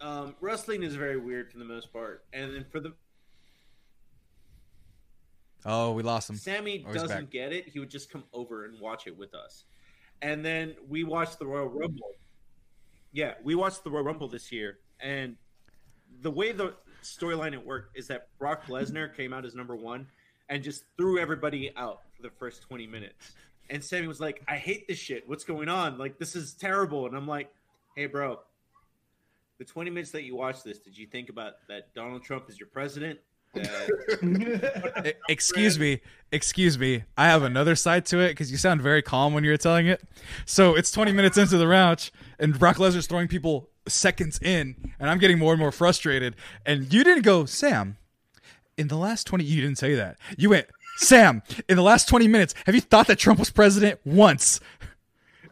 um, 0.00 0.34
wrestling 0.40 0.82
is 0.82 0.94
very 0.94 1.16
weird 1.18 1.50
for 1.50 1.58
the 1.58 1.64
most 1.64 1.92
part, 1.92 2.24
and 2.32 2.54
then 2.54 2.64
for 2.70 2.80
the 2.80 2.92
Oh, 5.64 5.92
we 5.92 6.02
lost 6.04 6.30
him. 6.30 6.36
Sammy 6.36 6.84
Oh, 6.88 6.92
doesn't 6.92 7.08
back. 7.08 7.30
get 7.30 7.52
it. 7.52 7.68
He 7.68 7.80
would 7.80 7.90
just 7.90 8.08
come 8.10 8.22
over 8.32 8.66
and 8.66 8.78
watch 8.78 9.06
it 9.08 9.16
with 9.18 9.34
us. 9.34 9.64
And 10.22 10.44
then 10.44 10.76
we 10.88 11.02
watched 11.02 11.38
the 11.40 11.46
Royal 11.46 11.66
Rumble. 11.68 12.12
Yeah, 13.12 13.34
we 13.42 13.54
watched 13.56 13.82
the 13.82 13.90
Royal 13.90 14.04
Rumble 14.04 14.28
this 14.28 14.52
year. 14.52 14.78
And 15.00 15.36
the 16.22 16.30
way 16.30 16.52
the 16.52 16.74
storyline 17.02 17.52
it 17.52 17.64
worked 17.66 17.96
is 17.98 18.06
that 18.08 18.28
Brock 18.38 18.66
Lesnar 18.66 19.14
came 19.14 19.32
out 19.32 19.44
as 19.44 19.54
number 19.56 19.74
one 19.74 20.06
and 20.48 20.62
just 20.62 20.84
threw 20.96 21.18
everybody 21.18 21.72
out 21.76 22.02
for 22.14 22.22
the 22.22 22.30
first 22.30 22.62
20 22.62 22.86
minutes. 22.86 23.32
And 23.68 23.82
Sammy 23.82 24.06
was 24.06 24.20
like, 24.20 24.42
I 24.46 24.56
hate 24.58 24.86
this 24.86 24.98
shit. 24.98 25.28
What's 25.28 25.42
going 25.42 25.68
on? 25.68 25.98
Like, 25.98 26.18
this 26.18 26.36
is 26.36 26.52
terrible. 26.54 27.06
And 27.06 27.16
I'm 27.16 27.26
like, 27.26 27.52
hey, 27.96 28.06
bro, 28.06 28.38
the 29.58 29.64
20 29.64 29.90
minutes 29.90 30.10
that 30.10 30.24
you 30.24 30.36
watched 30.36 30.64
this, 30.64 30.78
did 30.78 30.96
you 30.96 31.06
think 31.06 31.28
about 31.28 31.54
that 31.68 31.94
Donald 31.94 32.22
Trump 32.22 32.48
is 32.48 32.58
your 32.58 32.68
president? 32.68 33.18
That 33.54 35.16
Excuse 35.28 35.78
me, 35.78 36.02
excuse 36.30 36.78
me. 36.78 37.04
I 37.16 37.26
have 37.26 37.42
another 37.42 37.74
side 37.74 38.04
to 38.06 38.18
it 38.18 38.30
because 38.30 38.50
you 38.50 38.58
sound 38.58 38.82
very 38.82 39.00
calm 39.00 39.32
when 39.32 39.44
you're 39.44 39.56
telling 39.56 39.86
it. 39.86 40.02
So 40.44 40.74
it's 40.74 40.90
20 40.90 41.12
minutes 41.12 41.38
into 41.38 41.56
the 41.56 41.66
match, 41.66 42.12
and 42.38 42.58
Brock 42.58 42.76
Lesnar's 42.76 43.06
throwing 43.06 43.28
people 43.28 43.70
seconds 43.88 44.38
in, 44.42 44.92
and 45.00 45.08
I'm 45.08 45.18
getting 45.18 45.38
more 45.38 45.52
and 45.52 45.60
more 45.60 45.72
frustrated. 45.72 46.36
And 46.66 46.92
you 46.92 47.02
didn't 47.02 47.22
go, 47.22 47.46
Sam. 47.46 47.96
In 48.76 48.88
the 48.88 48.96
last 48.96 49.26
20, 49.26 49.42
you 49.44 49.62
didn't 49.62 49.78
say 49.78 49.94
that. 49.94 50.18
You 50.36 50.50
went, 50.50 50.66
Sam. 50.98 51.42
In 51.68 51.76
the 51.76 51.82
last 51.82 52.08
20 52.08 52.28
minutes, 52.28 52.54
have 52.66 52.74
you 52.74 52.82
thought 52.82 53.06
that 53.06 53.18
Trump 53.18 53.38
was 53.38 53.48
president 53.48 54.00
once? 54.04 54.60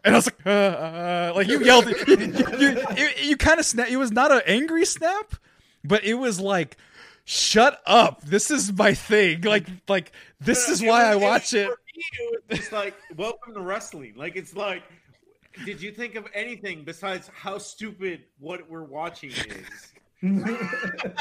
And 0.05 0.13
I 0.13 0.17
was 0.19 0.27
like, 0.27 0.45
uh, 0.45 0.49
uh, 0.49 1.33
like 1.35 1.47
you 1.47 1.63
yelled, 1.65 1.87
you, 1.87 1.95
you, 2.07 2.85
you, 2.95 3.09
you 3.23 3.37
kind 3.37 3.59
of 3.59 3.65
snap. 3.65 3.89
It 3.89 3.97
was 3.97 4.11
not 4.11 4.31
an 4.31 4.41
angry 4.45 4.85
snap, 4.85 5.33
but 5.83 6.03
it 6.03 6.13
was 6.13 6.39
like, 6.39 6.77
shut 7.25 7.81
up. 7.87 8.21
This 8.21 8.51
is 8.51 8.71
my 8.71 8.93
thing. 8.93 9.41
Like, 9.41 9.65
like 9.87 10.11
this 10.39 10.69
is 10.69 10.83
why 10.83 11.05
I 11.05 11.15
watch 11.15 11.55
it. 11.55 11.67
It's 11.67 11.97
me, 11.97 12.03
it 12.19 12.43
was 12.49 12.59
just 12.59 12.71
like 12.71 12.95
welcome 13.17 13.55
to 13.55 13.61
wrestling. 13.61 14.13
Like 14.15 14.35
it's 14.35 14.55
like, 14.55 14.83
did 15.65 15.81
you 15.81 15.91
think 15.91 16.13
of 16.13 16.27
anything 16.35 16.83
besides 16.83 17.31
how 17.33 17.57
stupid 17.57 18.25
what 18.37 18.69
we're 18.69 18.83
watching 18.83 19.31
is? 19.31 19.91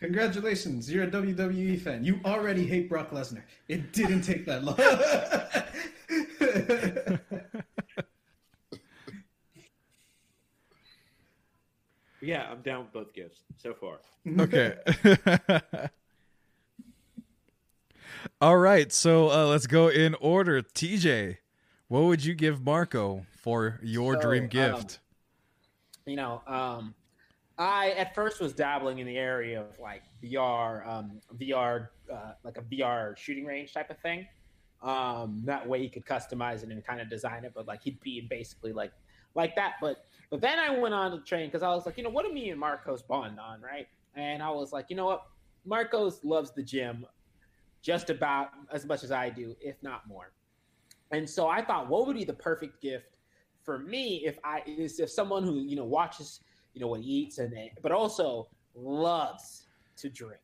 Congratulations, 0.00 0.92
you're 0.92 1.04
a 1.04 1.10
WWE 1.10 1.80
fan. 1.80 2.04
You 2.04 2.20
already 2.24 2.66
hate 2.66 2.88
Brock 2.88 3.10
Lesnar. 3.10 3.42
It 3.68 3.92
didn't 3.92 4.22
take 4.22 4.44
that 4.46 4.62
long. 4.62 4.76
Yeah, 12.20 12.48
I'm 12.50 12.62
down 12.62 12.80
with 12.84 12.92
both 12.92 13.12
gifts 13.12 13.40
so 13.56 13.74
far. 13.74 13.98
Okay. 14.40 14.74
All 18.40 18.56
right, 18.56 18.90
so 18.92 19.30
uh, 19.30 19.46
let's 19.46 19.66
go 19.66 19.88
in 19.88 20.14
order. 20.20 20.62
TJ, 20.62 21.36
what 21.88 22.04
would 22.04 22.24
you 22.24 22.34
give 22.34 22.64
Marco 22.64 23.26
for 23.36 23.78
your 23.82 24.14
So, 24.14 24.20
dream 24.22 24.44
um, 24.44 24.48
gift? 24.48 24.98
you 26.06 26.16
know, 26.16 26.42
um, 26.46 26.94
I 27.58 27.90
at 27.92 28.14
first 28.14 28.40
was 28.40 28.52
dabbling 28.52 28.98
in 28.98 29.06
the 29.06 29.16
area 29.16 29.60
of 29.60 29.78
like 29.78 30.02
VR, 30.22 30.86
um, 30.86 31.20
VR, 31.36 31.88
uh, 32.12 32.32
like 32.44 32.58
a 32.58 32.62
VR 32.62 33.16
shooting 33.16 33.46
range 33.46 33.72
type 33.72 33.90
of 33.90 33.98
thing. 33.98 34.26
Um, 34.82 35.42
that 35.46 35.66
way 35.66 35.80
he 35.80 35.88
could 35.88 36.04
customize 36.04 36.62
it 36.62 36.70
and 36.70 36.84
kind 36.84 37.00
of 37.00 37.08
design 37.08 37.44
it, 37.44 37.52
but 37.54 37.66
like 37.66 37.82
he'd 37.82 37.98
be 38.00 38.20
basically 38.20 38.72
like 38.72 38.92
like 39.34 39.56
that. 39.56 39.74
But 39.80 40.04
but 40.30 40.40
then 40.40 40.58
I 40.58 40.78
went 40.78 40.92
on 40.92 41.12
the 41.12 41.20
train 41.20 41.48
because 41.48 41.62
I 41.62 41.68
was 41.68 41.86
like, 41.86 41.96
you 41.96 42.04
know, 42.04 42.10
what 42.10 42.26
do 42.26 42.32
me 42.32 42.50
and 42.50 42.60
Marcos 42.60 43.02
bond 43.02 43.40
on, 43.40 43.62
right? 43.62 43.86
And 44.14 44.42
I 44.42 44.50
was 44.50 44.72
like, 44.72 44.86
you 44.90 44.96
know 44.96 45.06
what, 45.06 45.26
Marcos 45.64 46.22
loves 46.24 46.52
the 46.52 46.62
gym 46.62 47.06
just 47.80 48.10
about 48.10 48.50
as 48.72 48.84
much 48.84 49.02
as 49.02 49.12
I 49.12 49.30
do, 49.30 49.56
if 49.60 49.82
not 49.82 50.06
more. 50.06 50.32
And 51.10 51.28
so 51.28 51.48
I 51.48 51.64
thought, 51.64 51.88
what 51.88 52.06
would 52.06 52.16
be 52.16 52.24
the 52.24 52.34
perfect 52.34 52.82
gift 52.82 53.16
for 53.62 53.78
me 53.78 54.22
if 54.24 54.38
I 54.44 54.62
is 54.66 55.00
if 55.00 55.10
someone 55.10 55.42
who 55.42 55.60
you 55.60 55.76
know 55.76 55.84
watches 55.84 56.40
you 56.76 56.82
know 56.82 56.88
what 56.88 57.00
he 57.00 57.10
eats 57.10 57.38
and 57.38 57.56
but 57.82 57.90
also 57.90 58.48
loves 58.74 59.64
to 59.96 60.10
drink. 60.10 60.40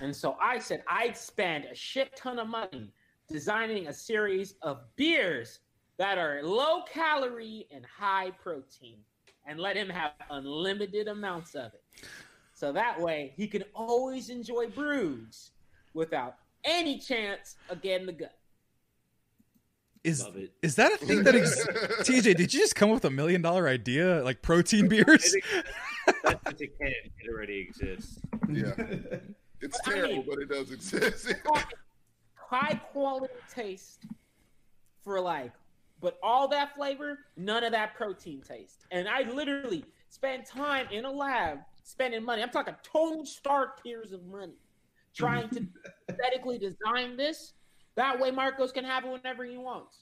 And 0.00 0.14
so 0.14 0.36
I 0.40 0.58
said 0.58 0.82
I'd 0.88 1.16
spend 1.16 1.66
a 1.66 1.74
shit 1.74 2.16
ton 2.16 2.38
of 2.38 2.48
money 2.48 2.90
designing 3.28 3.88
a 3.88 3.92
series 3.92 4.54
of 4.62 4.80
beers 4.96 5.60
that 5.98 6.16
are 6.16 6.42
low 6.42 6.82
calorie 6.90 7.66
and 7.70 7.84
high 7.84 8.30
protein 8.42 8.98
and 9.46 9.60
let 9.60 9.76
him 9.76 9.90
have 9.90 10.12
unlimited 10.30 11.08
amounts 11.08 11.54
of 11.54 11.74
it. 11.74 12.08
So 12.54 12.72
that 12.72 12.98
way 12.98 13.34
he 13.36 13.46
can 13.46 13.62
always 13.74 14.30
enjoy 14.30 14.68
brews 14.68 15.50
without 15.92 16.36
any 16.64 16.98
chance 16.98 17.56
of 17.68 17.82
getting 17.82 18.06
the 18.06 18.12
gut. 18.12 18.35
Is 20.06 20.22
Love 20.22 20.36
it. 20.36 20.52
is 20.62 20.76
that 20.76 20.92
a 20.92 20.96
thing 20.98 21.24
that 21.24 21.34
exists? 21.34 21.66
TJ, 22.08 22.36
did 22.36 22.54
you 22.54 22.60
just 22.60 22.76
come 22.76 22.90
up 22.90 22.94
with 22.94 23.04
a 23.06 23.10
million 23.10 23.42
dollar 23.42 23.66
idea 23.68 24.22
like 24.22 24.40
protein 24.40 24.88
beers? 24.88 25.34
That's 26.22 26.44
what 26.44 26.60
it 26.60 26.78
can. 26.78 26.88
It 26.88 27.28
already 27.28 27.58
exists. 27.68 28.20
Yeah. 28.48 28.72
It's 29.62 29.80
But 29.84 29.92
I 29.94 29.96
terrible, 29.96 30.16
mean- 30.16 30.26
but 30.28 30.38
it 30.40 30.48
does 30.50 30.70
exist. 30.70 31.32
high 32.34 32.74
quality 32.92 33.32
taste 33.52 34.04
for 35.02 35.18
like, 35.18 35.50
but 36.00 36.18
all 36.22 36.46
that 36.48 36.74
flavor, 36.76 37.18
none 37.38 37.64
of 37.64 37.72
that 37.72 37.94
protein 37.94 38.42
taste. 38.42 38.84
And 38.90 39.08
I 39.08 39.22
literally 39.22 39.84
spent 40.10 40.46
time 40.46 40.86
in 40.92 41.06
a 41.06 41.10
lab 41.10 41.60
spending 41.82 42.22
money. 42.22 42.42
I'm 42.42 42.50
talking 42.50 42.74
total 42.82 43.24
Stark 43.24 43.82
tiers 43.82 44.12
of 44.12 44.24
money 44.26 44.58
trying 45.16 45.48
to 45.48 45.66
aesthetically 46.10 46.58
design 46.58 47.16
this. 47.16 47.54
That 47.96 48.20
way, 48.20 48.30
Marcos 48.30 48.72
can 48.72 48.84
have 48.84 49.04
it 49.04 49.10
whenever 49.10 49.44
he 49.44 49.56
wants. 49.56 49.98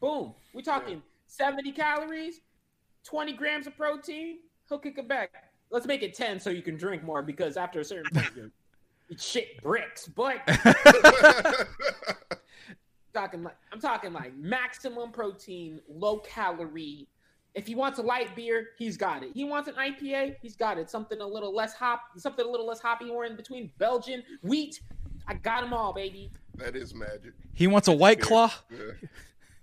Boom. 0.00 0.34
We're 0.52 0.62
talking 0.62 1.02
70 1.26 1.72
calories, 1.72 2.40
20 3.04 3.32
grams 3.34 3.66
of 3.66 3.76
protein. 3.76 4.38
He'll 4.68 4.78
kick 4.78 4.98
it 4.98 5.08
back. 5.08 5.30
Let's 5.70 5.86
make 5.86 6.02
it 6.02 6.14
10 6.14 6.40
so 6.40 6.50
you 6.50 6.62
can 6.62 6.76
drink 6.76 7.04
more 7.04 7.22
because 7.22 7.56
after 7.56 7.80
a 7.80 7.84
certain 7.84 8.10
point, 8.12 8.30
you're, 8.36 8.50
shit 9.18 9.62
bricks. 9.62 10.08
But 10.08 10.40
talking 13.14 13.42
like 13.42 13.56
I'm 13.72 13.80
talking 13.80 14.12
like 14.12 14.36
maximum 14.36 15.12
protein, 15.12 15.80
low 15.88 16.18
calorie. 16.18 17.06
If 17.54 17.66
he 17.66 17.74
wants 17.74 17.98
a 17.98 18.02
light 18.02 18.34
beer, 18.36 18.68
he's 18.78 18.96
got 18.96 19.24
it. 19.24 19.30
He 19.34 19.44
wants 19.44 19.68
an 19.68 19.74
IPA, 19.74 20.36
he's 20.40 20.54
got 20.56 20.78
it. 20.78 20.88
Something 20.88 21.20
a 21.20 21.26
little 21.26 21.54
less 21.54 21.74
hop, 21.74 22.02
something 22.16 22.44
a 22.44 22.48
little 22.48 22.66
less 22.66 22.80
hoppy, 22.80 23.10
or 23.10 23.24
in 23.24 23.36
between 23.36 23.70
Belgian 23.78 24.22
wheat. 24.42 24.80
I 25.26 25.34
got 25.34 25.62
them 25.62 25.72
all, 25.72 25.92
baby. 25.92 26.30
That 26.60 26.76
is 26.76 26.94
magic. 26.94 27.32
He 27.54 27.66
wants 27.66 27.88
a 27.88 27.92
white 27.92 28.20
claw. 28.20 28.52
Yeah. 28.70 28.78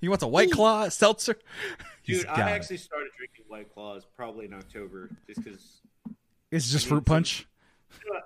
He 0.02 0.10
wants 0.10 0.24
a 0.24 0.28
white 0.28 0.52
claw 0.52 0.90
seltzer. 0.90 1.38
Dude, 2.06 2.26
got 2.26 2.40
I 2.40 2.52
it. 2.52 2.54
actually 2.54 2.78
started 2.78 3.10
drinking 3.18 3.46
White 3.50 3.74
Claws 3.74 4.06
probably 4.16 4.46
in 4.46 4.54
October 4.54 5.10
just 5.28 5.44
because. 5.44 5.82
It's 6.52 6.72
just 6.72 6.88
fruit 6.88 7.00
need 7.00 7.08
some- 7.08 7.16
punch. 7.16 7.48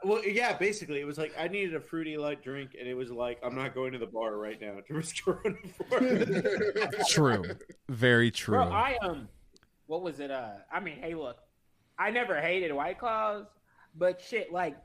Well, 0.03 0.23
yeah, 0.25 0.57
basically, 0.57 0.99
it 0.99 1.05
was 1.05 1.17
like 1.17 1.33
I 1.39 1.47
needed 1.47 1.75
a 1.75 1.79
fruity 1.79 2.17
light 2.17 2.43
drink, 2.43 2.75
and 2.77 2.87
it 2.87 2.93
was 2.93 3.09
like 3.09 3.39
I'm 3.43 3.55
not 3.55 3.73
going 3.73 3.93
to 3.93 3.97
the 3.99 4.05
bar 4.07 4.35
right 4.37 4.59
now 4.59 4.73
to 4.85 4.93
risk 4.93 5.17
it. 5.27 7.05
True. 7.09 7.43
Very 7.89 8.31
true. 8.31 8.57
Bro, 8.57 8.69
I 8.71 8.97
um, 9.01 9.27
what 9.87 10.01
was 10.01 10.19
it? 10.19 10.29
Uh, 10.31 10.49
I 10.71 10.79
mean, 10.79 10.97
hey, 10.99 11.15
look, 11.15 11.37
I 11.97 12.11
never 12.11 12.39
hated 12.41 12.71
White 12.73 12.99
Claws, 12.99 13.45
but 13.95 14.21
shit, 14.21 14.51
like 14.51 14.77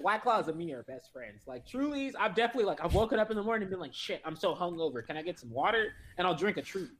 White 0.00 0.22
Claws 0.22 0.48
and 0.48 0.56
me 0.56 0.72
are 0.72 0.82
best 0.84 1.12
friends. 1.12 1.42
Like 1.46 1.66
Truly's, 1.66 2.14
I've 2.18 2.34
definitely 2.34 2.64
like 2.64 2.82
I've 2.82 2.94
woken 2.94 3.18
up 3.18 3.30
in 3.30 3.36
the 3.36 3.42
morning 3.42 3.62
and 3.62 3.70
been 3.70 3.80
like, 3.80 3.94
shit, 3.94 4.22
I'm 4.24 4.36
so 4.36 4.54
hungover. 4.54 5.04
Can 5.04 5.16
I 5.16 5.22
get 5.22 5.38
some 5.38 5.50
water? 5.50 5.92
And 6.16 6.26
I'll 6.26 6.34
drink 6.34 6.56
a 6.56 6.62
Truly's. 6.62 6.90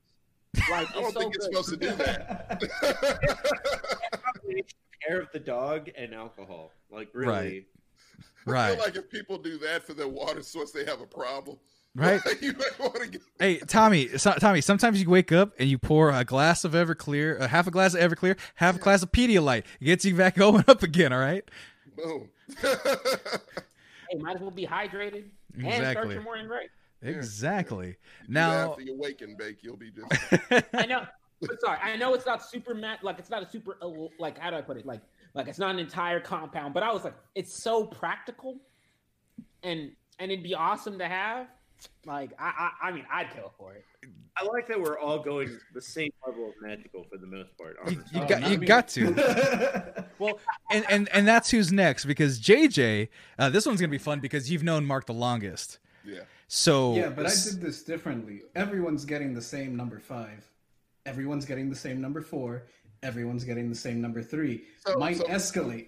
Like 0.71 0.91
I 0.97 1.01
don't 1.01 1.13
so 1.13 1.21
think 1.21 1.35
it's 1.35 1.47
good. 1.47 1.57
supposed 1.57 1.69
to 1.71 1.77
do 1.77 1.91
that. 1.97 2.63
Care 5.07 5.21
of 5.21 5.29
the 5.33 5.39
dog 5.39 5.91
and 5.97 6.13
alcohol, 6.15 6.73
like 6.91 7.09
really. 7.15 7.29
Right. 7.29 7.43
really. 7.45 7.67
I 8.47 8.51
right. 8.51 8.75
feel 8.75 8.85
like 8.85 8.97
if 8.97 9.11
people 9.11 9.39
do 9.39 9.59
that 9.59 9.87
for 9.87 9.95
their 9.95 10.09
water 10.09 10.43
source, 10.43 10.73
they 10.73 10.85
have 10.85 11.01
a 11.01 11.07
problem. 11.07 11.59
right. 11.95 12.21
you 12.41 12.53
might 12.55 12.79
want 12.79 12.97
to 12.97 13.09
get. 13.09 13.23
Hey, 13.39 13.59
Tommy, 13.59 14.09
so, 14.19 14.33
Tommy, 14.35 14.61
sometimes 14.61 15.01
you 15.01 15.09
wake 15.09 15.31
up 15.33 15.53
and 15.59 15.69
you 15.69 15.79
pour 15.79 16.11
a 16.11 16.25
glass 16.25 16.65
of 16.65 16.73
Everclear, 16.73 17.41
uh, 17.41 17.49
half 17.49 17.67
a 17.67 17.71
glass 17.71 17.95
of 17.95 18.01
Everclear, 18.01 18.39
half 18.57 18.77
a 18.77 18.79
glass 18.79 19.03
of 19.03 19.13
Pedialyte. 19.13 19.65
It 19.81 19.85
gets 19.85 20.05
you 20.05 20.15
back 20.17 20.35
going 20.35 20.65
up 20.67 20.83
again, 20.83 21.13
all 21.13 21.21
right? 21.21 21.49
Boom. 21.99 22.29
Hey, 24.11 24.17
might 24.19 24.37
as 24.37 24.41
well 24.41 24.51
be 24.51 24.67
hydrated 24.67 25.25
and 25.55 25.65
start 25.65 25.81
Exactly. 25.81 26.15
your 26.15 26.23
morning 26.23 26.49
right. 26.49 26.71
Exactly. 27.03 27.89
Do 27.89 27.95
that 28.29 28.33
Now, 28.33 28.71
after 28.71 28.83
you 28.83 28.97
wake 28.97 29.21
and 29.21 29.37
bake, 29.37 29.59
you'll 29.63 29.77
be 29.77 29.91
just. 29.91 30.65
I 30.73 30.87
know. 30.87 31.05
But 31.41 31.61
sorry, 31.61 31.79
I 31.83 31.97
know 31.97 32.15
it's 32.15 32.27
not 32.27 32.43
super 32.43 32.75
mat 32.75 33.01
like 33.03 33.19
it's 33.19 33.31
not 33.31 33.43
a 33.43 33.49
super 33.49 33.77
uh, 33.83 33.89
like 34.19 34.39
how 34.39 34.51
do 34.51 34.57
I 34.57 34.61
put 34.61 34.77
it 34.77 34.87
like 34.87 35.03
like 35.35 35.47
it's 35.47 35.59
not 35.59 35.71
an 35.71 35.79
entire 35.79 36.21
compound. 36.21 36.75
But 36.75 36.83
I 36.83 36.93
was 36.93 37.05
like, 37.05 37.15
it's 37.35 37.63
so 37.63 37.85
practical, 37.85 38.57
and 39.63 39.93
and 40.19 40.33
it'd 40.33 40.43
be 40.43 40.55
awesome 40.55 40.99
to 40.99 41.07
have. 41.07 41.47
Like 42.05 42.33
I 42.39 42.71
I, 42.83 42.89
I 42.89 42.93
mean 42.93 43.05
I'd 43.13 43.31
kill 43.35 43.53
for 43.59 43.75
it. 43.75 43.85
I 44.37 44.45
like 44.45 44.69
that 44.69 44.81
we're 44.81 44.99
all 44.99 45.19
going 45.19 45.59
the 45.75 45.83
same 45.83 46.11
level 46.27 46.49
of 46.49 46.55
magical 46.63 47.05
for 47.11 47.19
the 47.19 47.27
most 47.27 47.57
part. 47.59 47.77
you, 47.89 47.97
Honestly. 47.99 48.19
you 48.19 48.23
Oh, 48.25 48.27
got 48.29 48.51
you 48.51 48.59
me. 48.59 48.67
got 48.67 48.89
to. 48.89 50.05
Well, 50.19 50.41
and, 50.73 50.85
and 50.91 51.09
and 51.13 51.29
that's 51.29 51.49
who's 51.51 51.71
next 51.73 52.05
because 52.05 52.41
JJ, 52.41 53.09
uh, 53.39 53.51
this 53.51 53.67
one's 53.67 53.81
gonna 53.81 53.89
be 53.91 53.99
fun 53.99 54.19
because 54.19 54.51
you've 54.51 54.65
known 54.65 54.85
Mark 54.85 55.07
the 55.07 55.15
longest. 55.15 55.79
Yeah. 56.05 56.21
So 56.49 56.95
yeah, 56.95 57.09
but 57.11 57.27
I 57.27 57.29
did 57.31 57.61
this 57.61 57.85
differently. 57.85 58.43
Everyone's 58.57 59.05
getting 59.05 59.33
the 59.35 59.43
same 59.43 59.77
number 59.77 60.01
five. 60.01 60.45
Everyone's 61.07 61.45
getting 61.45 61.71
the 61.71 61.77
same 61.77 62.01
number 62.01 62.21
four. 62.21 62.65
Everyone's 63.05 63.45
getting 63.45 63.69
the 63.69 63.77
same 63.77 64.01
number 64.01 64.21
three. 64.23 64.65
So- 64.85 64.99
Might 64.99 65.19
so- 65.19 65.25
escalate. 65.27 65.87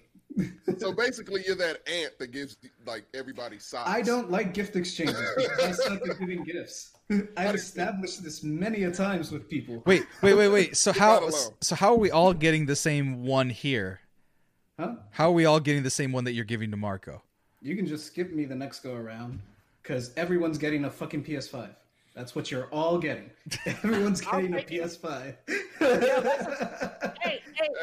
So 0.77 0.91
basically, 0.91 1.43
you're 1.45 1.55
that 1.57 1.87
ant 1.87 2.17
that 2.19 2.31
gives 2.31 2.57
like 2.85 3.05
everybody 3.13 3.59
socks. 3.59 3.89
I 3.89 4.01
don't 4.01 4.31
like 4.31 4.53
gift 4.53 4.75
exchanges 4.75 5.19
I 5.63 5.71
suck 5.71 6.07
at 6.07 6.19
giving 6.19 6.43
gifts. 6.43 6.93
I've 7.35 7.55
established 7.55 8.23
this 8.23 8.43
many 8.43 8.83
a 8.83 8.91
times 8.91 9.31
with 9.31 9.49
people. 9.49 9.83
wait, 9.85 10.05
wait, 10.21 10.33
wait, 10.33 10.47
wait. 10.47 10.77
So 10.77 10.93
how 10.93 11.29
so 11.59 11.75
how 11.75 11.93
are 11.93 11.97
we 11.97 12.11
all 12.11 12.33
getting 12.33 12.65
the 12.65 12.75
same 12.75 13.25
one 13.25 13.49
here? 13.49 14.01
Huh? 14.79 14.95
How 15.11 15.29
are 15.29 15.33
we 15.33 15.45
all 15.45 15.59
getting 15.59 15.83
the 15.83 15.89
same 15.89 16.11
one 16.11 16.23
that 16.23 16.33
you're 16.33 16.45
giving 16.45 16.71
to 16.71 16.77
Marco? 16.77 17.21
You 17.61 17.75
can 17.75 17.85
just 17.85 18.07
skip 18.07 18.33
me 18.33 18.45
the 18.45 18.55
next 18.55 18.79
go 18.79 18.95
around 18.95 19.39
because 19.83 20.11
everyone's 20.17 20.57
getting 20.57 20.85
a 20.85 20.89
fucking 20.89 21.23
PS5. 21.23 21.69
That's 22.15 22.35
what 22.35 22.51
you're 22.51 22.65
all 22.71 22.97
getting. 22.97 23.29
Everyone's 23.65 24.21
getting 24.21 24.53
a. 24.53 24.57
PS5. 24.57 25.35
Hey 25.79 27.11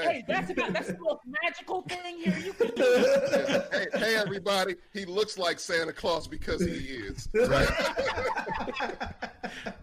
hey 0.01 0.13
hey, 0.13 0.25
that's 0.27 0.51
about 0.51 0.73
that's 0.73 0.89
the 0.89 0.99
most 0.99 1.21
magical 1.43 1.83
thing 1.83 2.19
here. 2.19 2.39
You 2.39 2.53
can 2.53 2.75
do. 2.75 2.83
Yeah. 2.85 3.63
Hey, 3.71 3.87
hey, 3.93 4.17
everybody! 4.17 4.77
He 4.93 5.05
looks 5.05 5.39
like 5.39 5.59
Santa 5.59 5.93
Claus 5.93 6.27
because 6.27 6.65
he 6.65 6.73
is. 6.73 7.29
Right? 7.35 7.69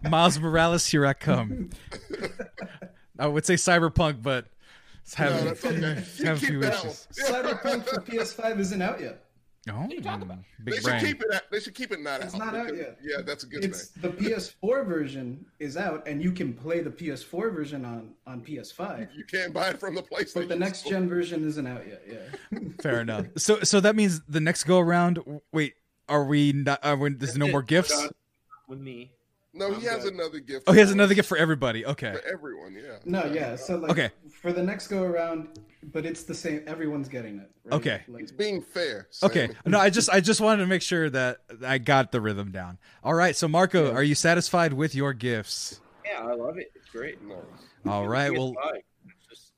Miles 0.10 0.38
Morales, 0.38 0.86
here 0.86 1.06
I 1.06 1.14
come. 1.14 1.70
I 3.18 3.26
would 3.26 3.46
say 3.46 3.54
cyberpunk, 3.54 4.22
but 4.22 4.46
it's 5.02 5.14
having, 5.14 5.44
that's 5.44 5.64
okay. 5.64 5.76
it's 5.76 6.22
having 6.22 6.44
a 6.44 6.46
few 6.46 6.62
issues. 6.62 7.08
Cyberpunk 7.12 7.86
for 7.86 8.00
PS5 8.00 8.58
isn't 8.60 8.82
out 8.82 9.00
yet. 9.00 9.25
Oh, 9.68 9.86
you 9.90 10.00
talking 10.00 10.22
about? 10.22 10.38
They 10.60 10.70
big 10.72 10.74
should 10.74 10.84
brain. 10.84 11.00
keep 11.04 11.22
it. 11.22 11.34
Out, 11.34 11.42
they 11.50 11.58
should 11.60 11.74
keep 11.74 11.90
it 11.92 12.00
not 12.00 12.20
It's 12.22 12.34
out. 12.34 12.38
not 12.38 12.54
out 12.54 12.76
yet. 12.76 12.98
Yeah, 13.02 13.22
that's 13.24 13.42
a 13.44 13.46
good 13.46 13.64
It's 13.64 13.86
thing. 13.88 14.02
the 14.02 14.16
PS4 14.16 14.86
version 14.86 15.44
is 15.58 15.76
out, 15.76 16.06
and 16.06 16.22
you 16.22 16.30
can 16.30 16.52
play 16.52 16.80
the 16.80 16.90
PS4 16.90 17.52
version 17.52 17.84
on 17.84 18.14
on 18.26 18.42
PS5. 18.42 19.08
You 19.16 19.24
can't 19.24 19.52
buy 19.52 19.70
it 19.70 19.80
from 19.80 19.94
the 19.96 20.02
PlayStation. 20.02 20.34
But 20.34 20.48
the 20.48 20.56
next 20.56 20.86
gen 20.88 21.08
version 21.08 21.46
isn't 21.46 21.66
out 21.66 21.82
yet. 21.86 22.02
Yeah. 22.08 22.58
Fair 22.80 23.00
enough. 23.00 23.26
So, 23.38 23.60
so 23.60 23.80
that 23.80 23.96
means 23.96 24.20
the 24.28 24.40
next 24.40 24.64
go 24.64 24.78
around. 24.78 25.18
Wait, 25.52 25.74
are 26.08 26.24
we 26.24 26.52
not? 26.52 26.78
Are 26.84 26.96
we, 26.96 27.10
there's 27.14 27.36
no 27.36 27.48
more 27.48 27.62
gifts. 27.62 28.08
With 28.68 28.80
me. 28.80 29.10
No, 29.56 29.68
I'm 29.68 29.80
he 29.80 29.86
has 29.86 30.04
good. 30.04 30.14
another 30.14 30.38
gift. 30.38 30.64
Oh, 30.66 30.72
he 30.72 30.80
has 30.80 30.90
another 30.90 31.14
gift 31.14 31.28
for 31.28 31.36
everybody. 31.38 31.84
Okay. 31.86 32.12
for 32.12 32.28
everyone. 32.32 32.74
Yeah. 32.74 32.98
No, 33.04 33.24
yeah. 33.26 33.56
So 33.56 33.76
like, 33.76 33.90
Okay. 33.90 34.10
for 34.42 34.52
the 34.52 34.62
next 34.62 34.88
go 34.88 35.02
around, 35.02 35.58
but 35.82 36.04
it's 36.04 36.24
the 36.24 36.34
same. 36.34 36.62
Everyone's 36.66 37.08
getting 37.08 37.38
it. 37.38 37.50
Right? 37.64 37.74
Okay. 37.76 38.02
Like, 38.08 38.20
He's 38.22 38.32
being 38.32 38.60
fair. 38.60 39.08
Okay. 39.22 39.48
No, 39.64 39.78
I 39.78 39.88
just 39.90 40.10
I 40.10 40.20
just 40.20 40.40
wanted 40.40 40.62
to 40.62 40.66
make 40.66 40.82
sure 40.82 41.08
that 41.10 41.38
I 41.64 41.78
got 41.78 42.12
the 42.12 42.20
rhythm 42.20 42.50
down. 42.52 42.78
All 43.02 43.14
right. 43.14 43.34
So 43.34 43.48
Marco, 43.48 43.92
are 43.92 44.02
you 44.02 44.14
satisfied 44.14 44.72
with 44.72 44.94
your 44.94 45.12
gifts? 45.12 45.80
Yeah, 46.04 46.20
I 46.26 46.34
love 46.34 46.58
it. 46.58 46.70
It's 46.74 46.88
great. 46.90 47.22
No. 47.22 47.42
All 47.86 48.06
right. 48.06 48.32
Well, 48.32 48.54
just- 49.28 49.52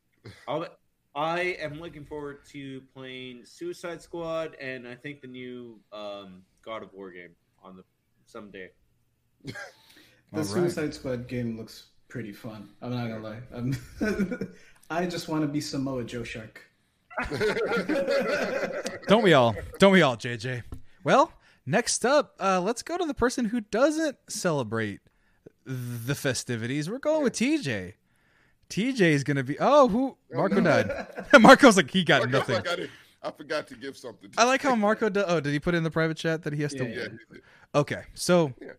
I'll- 0.47 0.67
I 1.15 1.57
am 1.61 1.81
looking 1.81 2.05
forward 2.05 2.45
to 2.53 2.81
playing 2.95 3.45
Suicide 3.45 4.01
Squad 4.01 4.55
and 4.61 4.87
I 4.87 4.95
think 4.95 5.21
the 5.21 5.27
new 5.27 5.81
um, 5.93 6.43
God 6.65 6.85
of 6.85 6.93
War 6.93 7.11
game 7.11 7.31
on 7.61 7.75
the 7.77 7.83
someday. 8.27 8.71
the 10.33 10.39
All 10.39 10.45
right. 10.45 10.47
Suicide 10.53 10.95
Squad 10.95 11.29
game 11.29 11.57
looks 11.57 11.87
pretty 12.09 12.33
fun. 12.33 12.69
I'm 12.83 12.91
not 12.91 13.09
gonna 13.09 13.21
lie. 13.21 13.41
I'm, 13.55 13.77
I 14.91 15.07
just 15.07 15.29
want 15.29 15.43
to 15.43 15.49
be 15.49 15.61
Samoa 15.61 16.05
Joe 16.05 16.25
Shark. 16.25 16.63
don't 19.09 19.23
we 19.23 19.33
all? 19.33 19.55
Don't 19.79 19.93
we 19.93 20.03
all, 20.03 20.17
JJ? 20.17 20.63
Well, 21.05 21.33
next 21.67 22.05
up, 22.05 22.35
uh, 22.41 22.61
let's 22.61 22.83
go 22.83 22.97
to 22.97 23.05
the 23.05 23.15
person 23.15 23.47
who 23.47 23.61
doesn't 23.61 24.17
celebrate 24.29 25.01
the 25.65 26.15
festivities. 26.15 26.89
We're 26.89 26.99
going 26.99 27.25
with 27.25 27.35
TJ. 27.35 27.95
TJ 28.71 29.01
is 29.01 29.25
gonna 29.25 29.43
be. 29.45 29.57
Oh, 29.59 29.89
who? 29.89 30.17
Marco 30.33 30.61
no. 30.61 30.83
died. 30.83 31.07
Marco's 31.41 31.77
like 31.77 31.91
he 31.91 32.05
got 32.05 32.21
Marco's 32.21 32.33
nothing. 32.33 32.57
like, 32.57 32.69
I, 32.69 32.77
did- 32.77 32.91
I 33.23 33.31
forgot 33.33 33.67
to 33.69 33.75
give 33.75 33.97
something. 33.97 34.31
To 34.31 34.41
I 34.41 34.45
like 34.45 34.63
how 34.63 34.75
Marco. 34.75 35.09
Do- 35.09 35.25
oh, 35.27 35.41
did 35.41 35.53
he 35.53 35.59
put 35.59 35.75
in 35.75 35.83
the 35.83 35.91
private 35.91 36.17
chat 36.17 36.43
that 36.45 36.53
he 36.53 36.63
has 36.63 36.73
to? 36.75 36.85
Yeah, 36.85 36.95
Yeah, 36.95 37.09
he. 37.33 37.39
Okay, 37.75 38.03
so, 38.15 38.53
Yeah. 38.61 38.73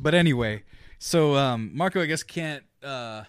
but 0.00 0.14
anyway, 0.14 0.62
so 1.00 1.34
um, 1.34 1.70
Marco, 1.74 2.00
I 2.00 2.06
guess 2.06 2.22
can't 2.22 2.62
uh, 2.84 3.24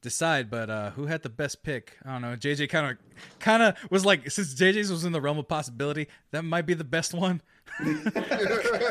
decide, 0.00 0.48
but 0.50 0.70
uh, 0.70 0.90
who 0.90 1.06
had 1.06 1.22
the 1.22 1.28
best 1.28 1.62
pick? 1.62 1.98
I 2.04 2.12
don't 2.12 2.22
know. 2.22 2.36
JJ 2.36 2.70
kind 2.70 2.92
of, 2.92 2.98
kind 3.40 3.62
of 3.62 3.76
was 3.90 4.06
like, 4.06 4.30
since 4.30 4.54
JJ's 4.54 4.90
was 4.90 5.04
in 5.04 5.12
the 5.12 5.20
realm 5.20 5.38
of 5.38 5.48
possibility, 5.48 6.08
that 6.30 6.44
might 6.44 6.64
be 6.64 6.74
the 6.74 6.84
best 6.84 7.12
one. 7.14 7.42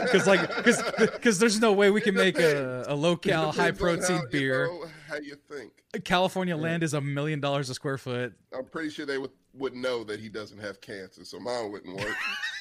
Because 0.07 0.27
like, 0.27 0.55
because 0.99 1.39
there's 1.39 1.59
no 1.59 1.73
way 1.73 1.89
we 1.91 1.99
can 1.99 2.15
make 2.15 2.39
a, 2.39 2.85
a 2.87 2.95
low 2.95 3.17
cal, 3.17 3.51
high 3.51 3.71
protein 3.71 4.17
how, 4.17 4.23
you 4.23 4.29
beer. 4.29 4.67
know, 4.67 4.85
how 5.09 5.15
you 5.15 5.35
think? 5.49 5.73
California 6.05 6.55
land 6.55 6.83
is 6.83 6.93
a 6.93 7.01
million 7.01 7.41
dollars 7.41 7.69
a 7.69 7.73
square 7.73 7.97
foot. 7.97 8.33
I'm 8.53 8.65
pretty 8.65 8.89
sure 8.89 9.05
they 9.05 9.17
would 9.17 9.31
would 9.55 9.75
know 9.75 10.05
that 10.05 10.19
he 10.21 10.29
doesn't 10.29 10.59
have 10.59 10.79
cancer, 10.79 11.25
so 11.25 11.39
mine 11.39 11.71
wouldn't 11.71 11.97
work. 11.97 12.15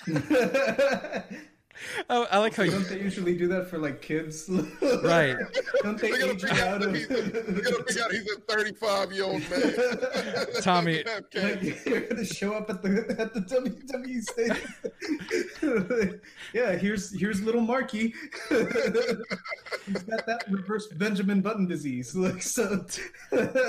I, 2.10 2.26
I 2.30 2.38
like 2.38 2.54
how. 2.54 2.64
Don't 2.64 2.88
they 2.88 3.00
usually 3.00 3.36
do 3.36 3.48
that 3.48 3.68
for 3.68 3.78
like 3.78 4.02
kids? 4.02 4.50
Right. 5.02 5.36
Don't 5.82 5.98
they 5.98 6.10
They're 6.10 6.20
gonna 6.20 6.32
age 6.32 6.44
out 6.44 6.58
out 6.60 6.82
of? 6.82 6.94
he's 6.94 7.04
a, 7.10 7.14
they're 7.22 7.62
gonna 7.62 7.84
figure 7.84 8.04
out 8.04 8.12
he's 8.12 8.30
a 8.30 8.40
35 8.40 9.12
year 9.12 9.24
old 9.24 9.42
man. 9.50 10.46
Tommy- 10.62 11.04
Like, 11.34 11.84
you're 11.86 12.00
gonna 12.02 12.24
show 12.24 12.54
up 12.54 12.70
at 12.70 12.82
the 12.82 13.16
at 13.18 13.34
the 13.34 13.40
WWE 13.40 14.22
stadium. 15.60 16.20
yeah, 16.54 16.72
here's 16.76 17.18
here's 17.18 17.42
little 17.42 17.60
Marky. 17.60 18.14
He's 18.48 20.02
got 20.02 20.26
that 20.26 20.44
reverse 20.48 20.86
Benjamin 20.88 21.40
Button 21.40 21.66
disease. 21.66 22.14
Like 22.14 22.42
so, 22.42 22.84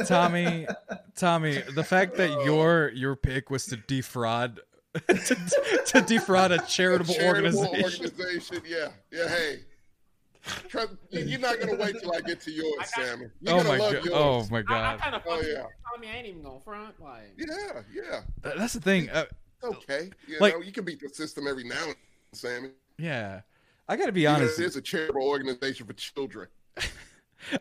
Tommy, 0.05 0.67
Tommy, 1.15 1.61
the 1.75 1.83
fact 1.83 2.15
that 2.17 2.31
oh. 2.31 2.43
your 2.43 2.89
your 2.89 3.15
pick 3.15 3.49
was 3.49 3.65
to 3.67 3.77
defraud 3.77 4.61
to, 5.07 5.35
to 5.85 6.01
defraud 6.01 6.51
a 6.51 6.59
charitable, 6.59 7.13
Charitable 7.15 7.59
organization. 7.67 8.05
organization, 8.05 8.61
Yeah, 8.67 8.89
yeah. 9.11 9.27
Hey, 9.27 9.59
Trust, 10.69 10.93
you- 11.09 11.21
you're 11.25 11.39
not 11.39 11.59
gonna 11.59 11.75
wait 11.75 11.99
till 11.99 12.13
I 12.15 12.21
get 12.21 12.39
to 12.41 12.51
yours, 12.51 12.73
got- 12.77 12.87
Sammy. 12.87 13.25
You're 13.41 13.53
Oh 13.59 13.63
my 13.63 13.77
love 13.77 13.93
god! 13.93 14.05
yours. 14.05 14.09
Oh 14.13 14.47
my 14.49 14.57
I, 14.59 14.61
I 14.61 14.63
god! 14.63 14.99
kind 14.99 15.15
of 15.15 15.21
Oh, 15.25 15.35
fucking 15.35 15.49
yeah. 15.51 15.65
Tommy. 15.93 16.07
I 16.07 16.15
ain't 16.15 16.27
even 16.27 16.41
gonna 16.43 16.59
front. 16.61 17.01
Like, 17.01 17.33
Yeah, 17.37 17.81
yeah. 17.93 18.21
That's 18.41 18.73
the 18.73 18.81
thing. 18.81 19.09
Uh, 19.09 19.25
Okay. 19.63 20.11
You 20.27 20.37
Like- 20.39 20.53
know, 20.53 20.61
you 20.61 20.71
can 20.71 20.85
beat 20.85 20.99
the 21.01 21.09
system 21.09 21.47
every 21.47 21.63
now 21.63 21.75
and 21.79 21.87
then, 21.87 21.95
Sammy. 22.33 22.69
yeah, 22.97 23.41
I 23.89 23.97
gotta 23.97 24.11
be 24.11 24.21
Even 24.21 24.35
honest. 24.35 24.59
if 24.59 24.67
It's 24.67 24.75
a 24.77 24.81
charitable 24.81 25.23
organization 25.23 25.85
for 25.87 25.93
children. 25.93 26.47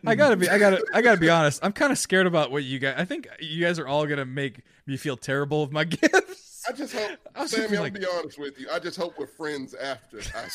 I 0.05 0.15
gotta 0.15 0.35
be. 0.35 0.47
I 0.49 0.57
gotta. 0.57 0.83
I 0.93 1.01
gotta 1.01 1.19
be 1.19 1.29
honest. 1.31 1.59
I'm 1.63 1.71
kind 1.73 1.91
of 1.91 1.97
scared 1.97 2.25
about 2.27 2.51
what 2.51 2.63
you 2.63 2.79
guys. 2.79 2.95
I 2.97 3.05
think 3.05 3.27
you 3.39 3.63
guys 3.63 3.79
are 3.79 3.87
all 3.87 4.05
gonna 4.07 4.25
make 4.25 4.61
me 4.85 4.95
feel 4.97 5.17
terrible 5.17 5.61
of 5.63 5.71
my 5.71 5.83
gifts. 5.85 6.46
I 6.67 6.71
just 6.73 6.93
hope, 6.93 7.11
I 7.35 7.45
Sammy, 7.45 7.61
thinking, 7.61 7.77
I'll 7.77 7.83
like- 7.83 7.93
be 7.93 8.05
honest 8.17 8.37
with 8.39 8.59
you. 8.59 8.67
I 8.71 8.79
just 8.79 8.97
hope 8.97 9.17
we're 9.17 9.27
friends 9.27 9.73
after 9.73 10.19
I, 10.35 10.47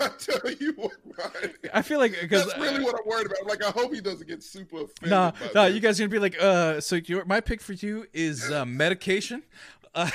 I 0.04 0.08
tell 0.18 0.50
you 0.52 0.72
what 0.74 0.92
mine 1.16 1.50
is. 1.62 1.70
I 1.72 1.82
feel 1.82 1.98
like 1.98 2.16
because 2.20 2.46
That's 2.46 2.58
really 2.58 2.82
what 2.84 2.94
I'm 3.00 3.06
worried 3.06 3.26
about. 3.26 3.46
Like, 3.46 3.62
I 3.64 3.70
hope 3.70 3.92
he 3.94 4.00
doesn't 4.00 4.26
get 4.26 4.42
super 4.42 4.76
offended. 4.82 5.10
No, 5.10 5.32
by 5.32 5.50
no, 5.54 5.64
this. 5.66 5.74
you 5.74 5.80
guys 5.80 6.00
are 6.00 6.04
gonna 6.04 6.10
be 6.10 6.18
like, 6.18 6.36
uh, 6.42 6.80
so 6.80 6.96
your 6.96 7.24
my 7.24 7.40
pick 7.40 7.60
for 7.60 7.72
you 7.74 8.06
is 8.12 8.50
uh, 8.50 8.64
medication. 8.64 9.42
Uh, 9.94 10.08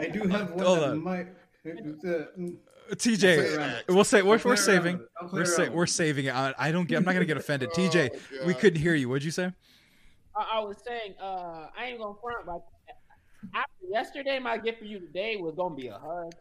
I 0.00 0.06
do 0.12 0.22
have 0.28 0.50
one 0.52 0.64
Hold 0.64 0.78
that 0.80 0.90
on. 0.90 1.02
might. 1.02 1.28
Uh, 1.66 2.94
TJ, 2.94 3.84
we'll 3.88 4.04
say 4.04 4.22
we're, 4.22 4.40
we're 4.44 4.56
saving. 4.56 4.94
with 4.98 5.02
it. 5.02 5.08
I'll 5.20 5.28
play 5.28 5.40
We're 5.40 5.44
sa- 5.44 5.70
we're 5.70 5.86
saving 5.86 6.26
it. 6.26 6.34
I, 6.34 6.54
I 6.58 6.72
don't 6.72 6.88
get. 6.88 6.96
I'm 6.96 7.04
not 7.04 7.12
gonna 7.12 7.24
get 7.26 7.36
offended. 7.44 7.70
TJ, 7.70 8.10
Oh, 8.42 8.46
we 8.46 8.54
couldn't 8.54 8.80
hear 8.80 8.94
you. 8.94 9.08
What'd 9.08 9.24
you 9.24 9.30
say? 9.30 9.52
I, 10.38 10.58
I 10.58 10.60
was 10.60 10.76
saying, 10.86 11.14
uh, 11.20 11.66
I 11.76 11.86
ain't 11.86 11.98
gonna 11.98 12.14
front, 12.22 12.46
but 12.46 12.62
after 13.54 13.86
yesterday, 13.90 14.38
my 14.38 14.58
gift 14.58 14.78
for 14.78 14.84
you 14.84 15.00
today 15.00 15.36
was 15.36 15.54
gonna 15.56 15.74
be 15.74 15.88
a 15.88 15.98
hug. 15.98 16.32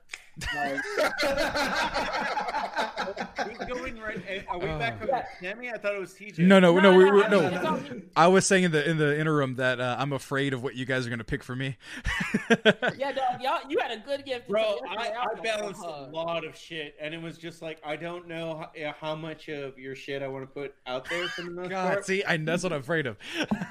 Like, 0.56 0.58
Who's 3.48 3.58
going 3.68 4.00
right? 4.00 4.46
Are 4.48 4.58
we 4.60 4.68
back 4.68 5.00
Sammy? 5.40 5.70
I 5.70 5.78
thought 5.78 5.96
it 5.96 6.00
was 6.00 6.14
TJ. 6.14 6.40
No, 6.40 6.60
no, 6.60 6.78
no. 6.80 6.96
we 6.96 7.06
were 7.06 7.24
I 7.24 7.30
no. 7.30 7.42
mean, 7.42 7.54
it's 7.54 7.66
all- 7.66 7.80
I 8.16 8.28
was 8.28 8.46
saying 8.46 8.66
in 8.66 8.72
the 8.72 8.88
in 8.90 8.98
the 8.98 9.20
interim 9.20 9.56
that 9.56 9.80
uh, 9.80 9.96
I'm 9.98 10.14
afraid 10.14 10.54
of 10.54 10.64
what 10.64 10.76
you 10.76 10.86
guys 10.86 11.08
are 11.08 11.10
gonna 11.10 11.24
pick 11.24 11.44
for 11.44 11.56
me. 11.56 11.78
yeah, 12.98 13.12
dog, 13.12 13.42
y'all, 13.42 13.60
you 13.70 13.80
had 13.80 13.92
a 13.92 13.98
good 13.98 14.26
gift, 14.26 14.48
Bro. 14.48 14.80
I, 14.90 14.96
I 14.96 15.34
like, 15.34 15.44
balanced 15.44 15.84
a 15.84 15.88
a 15.88 16.10
lot 16.12 16.46
of 16.46 16.56
shit, 16.56 16.96
and 17.00 17.14
it 17.14 17.22
was 17.22 17.38
just 17.38 17.62
like 17.62 17.80
I 17.84 17.96
don't 17.96 18.28
know 18.28 18.66
how, 18.76 18.96
how 19.00 19.16
much 19.16 19.50
of 19.50 19.78
your 19.78 19.96
shit 19.96 20.22
I 20.22 20.28
want 20.28 20.44
to 20.44 20.48
put 20.48 20.76
out 20.86 21.10
there 21.10 21.28
for 21.30 21.44
the 21.44 21.52
most 21.52 21.70
God, 21.70 21.94
part. 21.94 22.06
see, 22.06 22.24
I, 22.24 22.38
that's 22.38 22.64
what 22.64 22.74
I'm 22.74 22.82
afraid 22.82 23.08
of. 23.08 23.18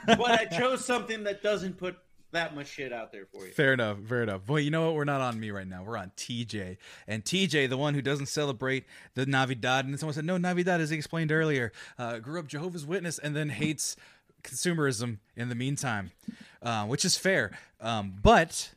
But 0.07 0.31
I 0.31 0.45
chose 0.59 0.85
something 0.85 1.25
that 1.25 1.43
doesn't 1.43 1.79
put 1.79 1.97
that 2.37 2.55
much 2.55 2.69
shit 2.69 2.93
out 2.93 3.13
there 3.13 3.27
for 3.27 3.47
you. 3.47 3.53
Fair 3.53 3.73
enough, 3.73 3.99
fair 4.07 4.23
enough. 4.23 4.43
Well, 4.47 4.61
you 4.61 4.71
know 4.71 4.87
what? 4.87 4.95
We're 4.95 5.05
not 5.05 5.21
on 5.21 5.41
me 5.41 5.51
right 5.51 5.67
now. 5.67 5.83
We're 5.83 5.97
on 5.97 6.13
TJ. 6.17 6.77
And 7.09 7.25
TJ, 7.25 7.69
the 7.69 7.77
one 7.77 7.95
who 7.95 8.03
doesn't 8.03 8.27
celebrate 8.27 8.85
the 9.15 9.27
Navidad, 9.27 9.87
and 9.87 9.99
someone 9.99 10.15
said, 10.15 10.25
no, 10.25 10.37
Navidad, 10.37 10.81
as 10.81 10.91
he 10.91 10.97
explained 10.97 11.33
earlier, 11.33 11.73
uh, 11.99 12.19
grew 12.19 12.39
up 12.39 12.47
Jehovah's 12.47 12.87
Witness 12.87 13.19
and 13.19 13.35
then 13.35 13.49
hates 13.49 13.97
consumerism 14.45 15.19
in 15.35 15.49
the 15.49 15.55
meantime, 15.55 16.13
uh, 16.63 16.85
which 16.85 17.05
is 17.05 17.17
fair. 17.17 17.59
Um, 17.81 18.15
but 18.23 18.73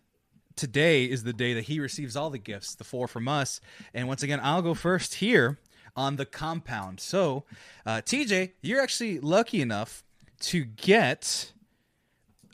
today 0.56 1.06
is 1.06 1.23
the 1.23 1.34
day 1.34 1.53
that 1.53 1.65
he 1.65 1.80
receives 1.80 2.15
all 2.15 2.30
the 2.30 2.40
gifts, 2.40 2.76
the 2.76 2.84
four 2.84 3.07
from 3.07 3.27
us. 3.27 3.60
And 3.94 4.07
once 4.07 4.23
again, 4.23 4.40
I'll 4.41 4.61
go 4.61 4.73
first 4.73 5.15
here 5.15 5.60
on 5.95 6.15
the 6.15 6.26
compound. 6.26 7.02
So, 7.02 7.44
uh, 7.86 8.02
TJ, 8.06 8.52
you're 8.61 8.81
actually 8.81 9.19
lucky 9.19 9.61
enough 9.61 10.03
to 10.41 10.64
get 10.64 11.52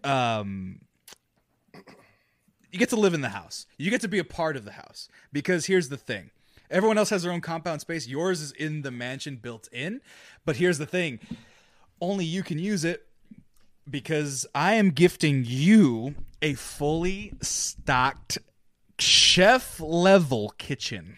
um 0.04 0.80
you 2.76 2.80
get 2.80 2.90
to 2.90 2.98
live 2.98 3.14
in 3.14 3.22
the 3.22 3.30
house. 3.30 3.68
You 3.78 3.90
get 3.90 4.02
to 4.02 4.10
be 4.10 4.20
a 4.20 4.26
part 4.26 4.58
of 4.58 4.66
the 4.66 4.74
house. 4.74 5.08
Because 5.32 5.68
here's 5.68 5.88
the 5.88 5.96
thing. 5.96 6.32
Everyone 6.70 6.98
else 6.98 7.10
has 7.10 7.24
their 7.24 7.32
own 7.32 7.40
compound 7.40 7.80
space. 7.80 8.06
Yours 8.06 8.42
is 8.42 8.52
in 8.52 8.82
the 8.82 8.92
mansion 8.92 9.38
built 9.38 9.70
in. 9.72 10.02
But 10.44 10.58
here's 10.58 10.78
the 10.78 10.86
thing. 10.86 11.22
Only 12.02 12.26
you 12.26 12.44
can 12.44 12.60
use 12.60 12.84
it 12.84 13.08
because 13.90 14.46
I 14.54 14.74
am 14.74 14.90
gifting 14.90 15.46
you 15.48 16.16
a 16.42 16.56
fully 16.56 17.32
stocked 17.42 18.40
chef 19.00 19.80
level 19.80 20.54
kitchen 20.58 21.16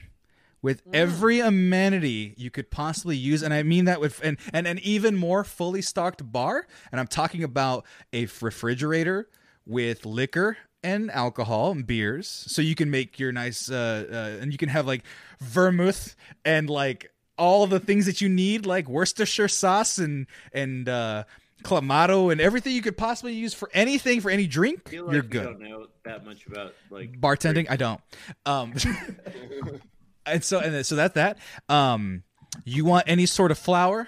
with 0.61 0.85
mm. 0.85 0.91
every 0.93 1.39
amenity 1.39 2.35
you 2.37 2.51
could 2.51 2.71
possibly 2.71 3.15
use 3.15 3.43
and 3.43 3.53
i 3.53 3.61
mean 3.61 3.85
that 3.85 4.01
with 4.01 4.19
and, 4.23 4.37
and 4.51 4.65
an 4.65 4.79
even 4.79 5.15
more 5.15 5.43
fully 5.43 5.83
stocked 5.83 6.31
bar 6.31 6.65
and 6.91 6.99
i'm 6.99 7.05
talking 7.05 7.43
about 7.43 7.85
a 8.13 8.27
refrigerator 8.41 9.29
with 9.67 10.07
liquor 10.07 10.57
and 10.83 11.09
alcohol 11.11 11.71
and 11.71 11.87
beers 11.87 12.27
so 12.27 12.61
you 12.61 12.75
can 12.75 12.89
make 12.91 13.19
your 13.19 13.31
nice 13.31 13.69
uh, 13.71 14.05
uh 14.11 14.41
and 14.41 14.51
you 14.51 14.57
can 14.57 14.69
have 14.69 14.85
like 14.85 15.03
vermouth 15.39 16.15
and 16.45 16.69
like 16.69 17.11
all 17.37 17.67
the 17.67 17.79
things 17.79 18.05
that 18.05 18.21
you 18.21 18.29
need 18.29 18.65
like 18.65 18.87
worcestershire 18.87 19.47
sauce 19.47 19.97
and 19.97 20.27
and 20.53 20.87
uh 20.87 21.23
clamato 21.63 22.31
and 22.31 22.39
everything 22.39 22.73
you 22.73 22.81
could 22.81 22.97
possibly 22.97 23.33
use 23.33 23.53
for 23.53 23.69
anything 23.73 24.21
for 24.21 24.29
any 24.29 24.45
drink 24.45 24.81
I 24.85 24.89
feel 24.91 25.05
like 25.05 25.13
you're 25.13 25.23
you 25.23 25.29
good. 25.29 25.43
don't 25.43 25.59
know 25.61 25.87
that 26.05 26.23
much 26.25 26.45
about 26.45 26.73
like 26.89 27.19
bartending? 27.19 27.67
i 27.69 27.75
don't. 27.75 27.99
Um 28.45 28.73
and 30.25 30.43
so 30.43 30.59
and 30.59 30.85
so 30.85 30.95
that's 30.95 31.15
that 31.15 31.39
um 31.69 32.23
you 32.63 32.85
want 32.85 33.05
any 33.07 33.25
sort 33.25 33.51
of 33.51 33.57
flour 33.57 34.07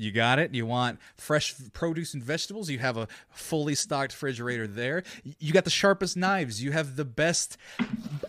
You 0.00 0.12
got 0.12 0.38
it. 0.38 0.54
You 0.54 0.66
want 0.66 0.98
fresh 1.16 1.54
produce 1.72 2.14
and 2.14 2.22
vegetables. 2.22 2.70
You 2.70 2.78
have 2.78 2.96
a 2.96 3.06
fully 3.30 3.74
stocked 3.74 4.12
refrigerator 4.12 4.66
there. 4.66 5.02
You 5.38 5.52
got 5.52 5.64
the 5.64 5.70
sharpest 5.70 6.16
knives. 6.16 6.62
You 6.62 6.72
have 6.72 6.96
the 6.96 7.04
best 7.04 7.56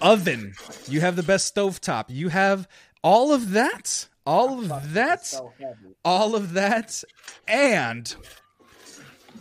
oven. 0.02 0.54
You 0.88 1.02
have 1.02 1.16
the 1.16 1.24
best 1.24 1.56
stovetop. 1.56 2.06
You 2.10 2.30
have 2.30 2.68
all 3.04 3.34
of 3.34 3.52
that. 3.52 4.08
All 4.26 4.60
of 4.60 4.94
that. 4.94 5.34
All 6.04 6.36
of 6.36 6.54
that. 6.54 7.04
And 7.48 8.14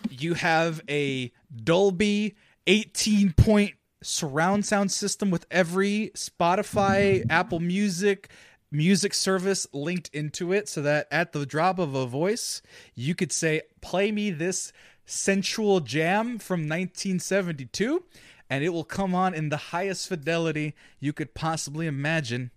you 0.08 0.34
have 0.34 0.80
a 0.88 1.32
Dolby 1.64 2.36
18 2.66 3.32
point 3.32 3.74
surround 4.02 4.64
sound 4.64 4.92
system 4.92 5.30
with 5.30 5.46
every 5.50 6.10
Spotify, 6.14 7.24
Apple 7.28 7.60
Music, 7.60 8.30
music 8.70 9.14
service 9.14 9.66
linked 9.72 10.08
into 10.14 10.52
it 10.52 10.68
so 10.68 10.82
that 10.82 11.08
at 11.10 11.32
the 11.32 11.44
drop 11.44 11.78
of 11.78 11.94
a 11.94 12.06
voice, 12.06 12.62
you 12.94 13.14
could 13.14 13.32
say, 13.32 13.62
Play 13.80 14.12
me 14.12 14.30
this 14.30 14.72
sensual 15.04 15.80
jam 15.80 16.38
from 16.38 16.60
1972, 16.60 18.04
and 18.48 18.64
it 18.64 18.70
will 18.70 18.84
come 18.84 19.14
on 19.14 19.34
in 19.34 19.48
the 19.48 19.56
highest 19.56 20.08
fidelity 20.08 20.74
you 20.98 21.12
could 21.12 21.34
possibly 21.34 21.86
imagine. 21.86 22.50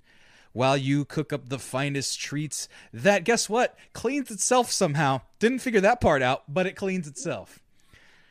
While 0.51 0.77
you 0.77 1.03
cook 1.03 1.33
up 1.33 1.49
the 1.49 1.57
finest 1.57 2.19
treats, 2.19 2.69
that 2.93 3.23
guess 3.23 3.49
what? 3.49 3.75
Cleans 3.93 4.29
itself 4.29 4.69
somehow. 4.71 5.21
Didn't 5.39 5.59
figure 5.59 5.81
that 5.81 5.99
part 5.99 6.21
out, 6.21 6.43
but 6.47 6.67
it 6.67 6.75
cleans 6.75 7.07
itself. 7.07 7.57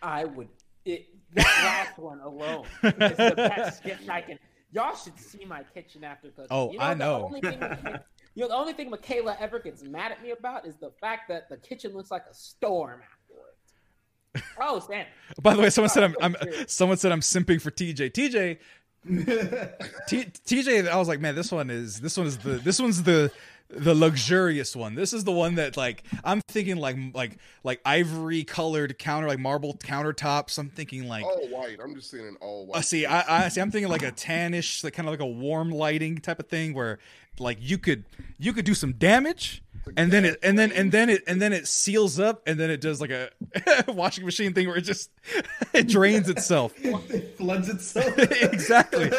I 0.00 0.24
would. 0.24 0.48
It, 0.84 1.08
that 1.34 1.88
last 1.88 1.98
one 1.98 2.20
alone 2.20 2.66
is 2.82 2.92
the 2.92 3.34
best 3.36 3.82
gift 3.82 4.08
I 4.08 4.20
can. 4.20 4.38
Y'all 4.72 4.96
should 4.96 5.18
see 5.18 5.44
my 5.44 5.62
kitchen 5.74 6.02
after 6.02 6.28
cooking. 6.28 6.48
Oh, 6.50 6.72
you 6.72 6.80
I 6.80 6.94
the 6.94 6.98
know. 7.04 7.24
Only 7.26 7.40
thing, 7.40 7.60
you 8.34 8.42
know, 8.42 8.48
the 8.48 8.54
only 8.54 8.72
thing 8.72 8.90
Michaela 8.90 9.36
ever 9.38 9.58
gets 9.58 9.82
mad 9.82 10.12
at 10.12 10.22
me 10.22 10.30
about 10.30 10.66
is 10.66 10.76
the 10.76 10.90
fact 11.00 11.28
that 11.28 11.48
the 11.48 11.58
kitchen 11.58 11.92
looks 11.92 12.10
like 12.10 12.24
a 12.30 12.34
storm 12.34 13.00
afterwards. 13.02 14.48
Oh, 14.58 14.80
Stan. 14.80 15.06
By 15.42 15.54
the 15.54 15.62
way, 15.62 15.70
someone 15.70 15.90
said 15.90 16.04
I'm, 16.04 16.16
oh, 16.20 16.24
I'm 16.24 16.36
someone 16.66 16.96
said 16.96 17.12
I'm 17.12 17.20
simping 17.20 17.60
for 17.60 17.70
TJ. 17.70 18.12
TJ 18.12 18.58
T- 19.04 20.24
TJ, 20.46 20.88
I 20.88 20.96
was 20.96 21.08
like, 21.08 21.20
man, 21.20 21.34
this 21.34 21.50
one 21.50 21.70
is 21.70 22.00
this 22.00 22.16
one 22.16 22.26
is 22.26 22.38
the 22.38 22.52
this 22.52 22.80
one's 22.80 23.02
the 23.02 23.32
the 23.74 23.94
luxurious 23.94 24.76
one. 24.76 24.94
This 24.94 25.12
is 25.12 25.24
the 25.24 25.32
one 25.32 25.54
that 25.54 25.76
like 25.76 26.04
I'm 26.24 26.40
thinking 26.42 26.76
like 26.76 26.96
like 27.14 27.38
like 27.64 27.80
ivory 27.84 28.44
colored 28.44 28.98
counter 28.98 29.28
like 29.28 29.38
marble 29.38 29.74
countertops. 29.74 30.58
I'm 30.58 30.68
thinking 30.68 31.08
like 31.08 31.24
all 31.24 31.48
white. 31.48 31.78
I'm 31.82 31.94
just 31.94 32.10
seeing 32.10 32.26
an 32.26 32.36
all 32.40 32.66
white. 32.66 32.78
uh, 32.78 32.82
see 32.82 33.06
I, 33.06 33.46
I 33.46 33.48
see 33.48 33.60
I'm 33.60 33.70
thinking 33.70 33.90
like 33.90 34.02
a 34.02 34.12
tannish 34.12 34.84
like 34.84 34.92
kind 34.92 35.08
of 35.08 35.12
like 35.12 35.20
a 35.20 35.26
warm 35.26 35.70
lighting 35.70 36.18
type 36.18 36.38
of 36.38 36.48
thing 36.48 36.74
where 36.74 36.98
like 37.38 37.58
you 37.60 37.78
could 37.78 38.04
you 38.38 38.52
could 38.52 38.64
do 38.64 38.74
some 38.74 38.92
damage 38.94 39.62
and 39.96 40.12
then 40.12 40.24
it 40.24 40.38
and 40.42 40.58
then 40.58 40.70
and 40.72 40.92
then 40.92 41.10
it 41.10 41.22
and 41.26 41.40
then 41.42 41.52
it 41.52 41.66
seals 41.66 42.20
up 42.20 42.42
and 42.46 42.58
then 42.60 42.70
it 42.70 42.80
does 42.80 43.00
like 43.00 43.10
a 43.10 43.30
washing 43.88 44.24
machine 44.24 44.52
thing 44.54 44.68
where 44.68 44.76
it 44.76 44.82
just 44.82 45.10
it 45.72 45.88
drains 45.88 46.28
itself. 46.28 46.72
it 46.84 47.36
floods 47.36 47.68
itself. 47.68 48.16
exactly. 48.18 49.10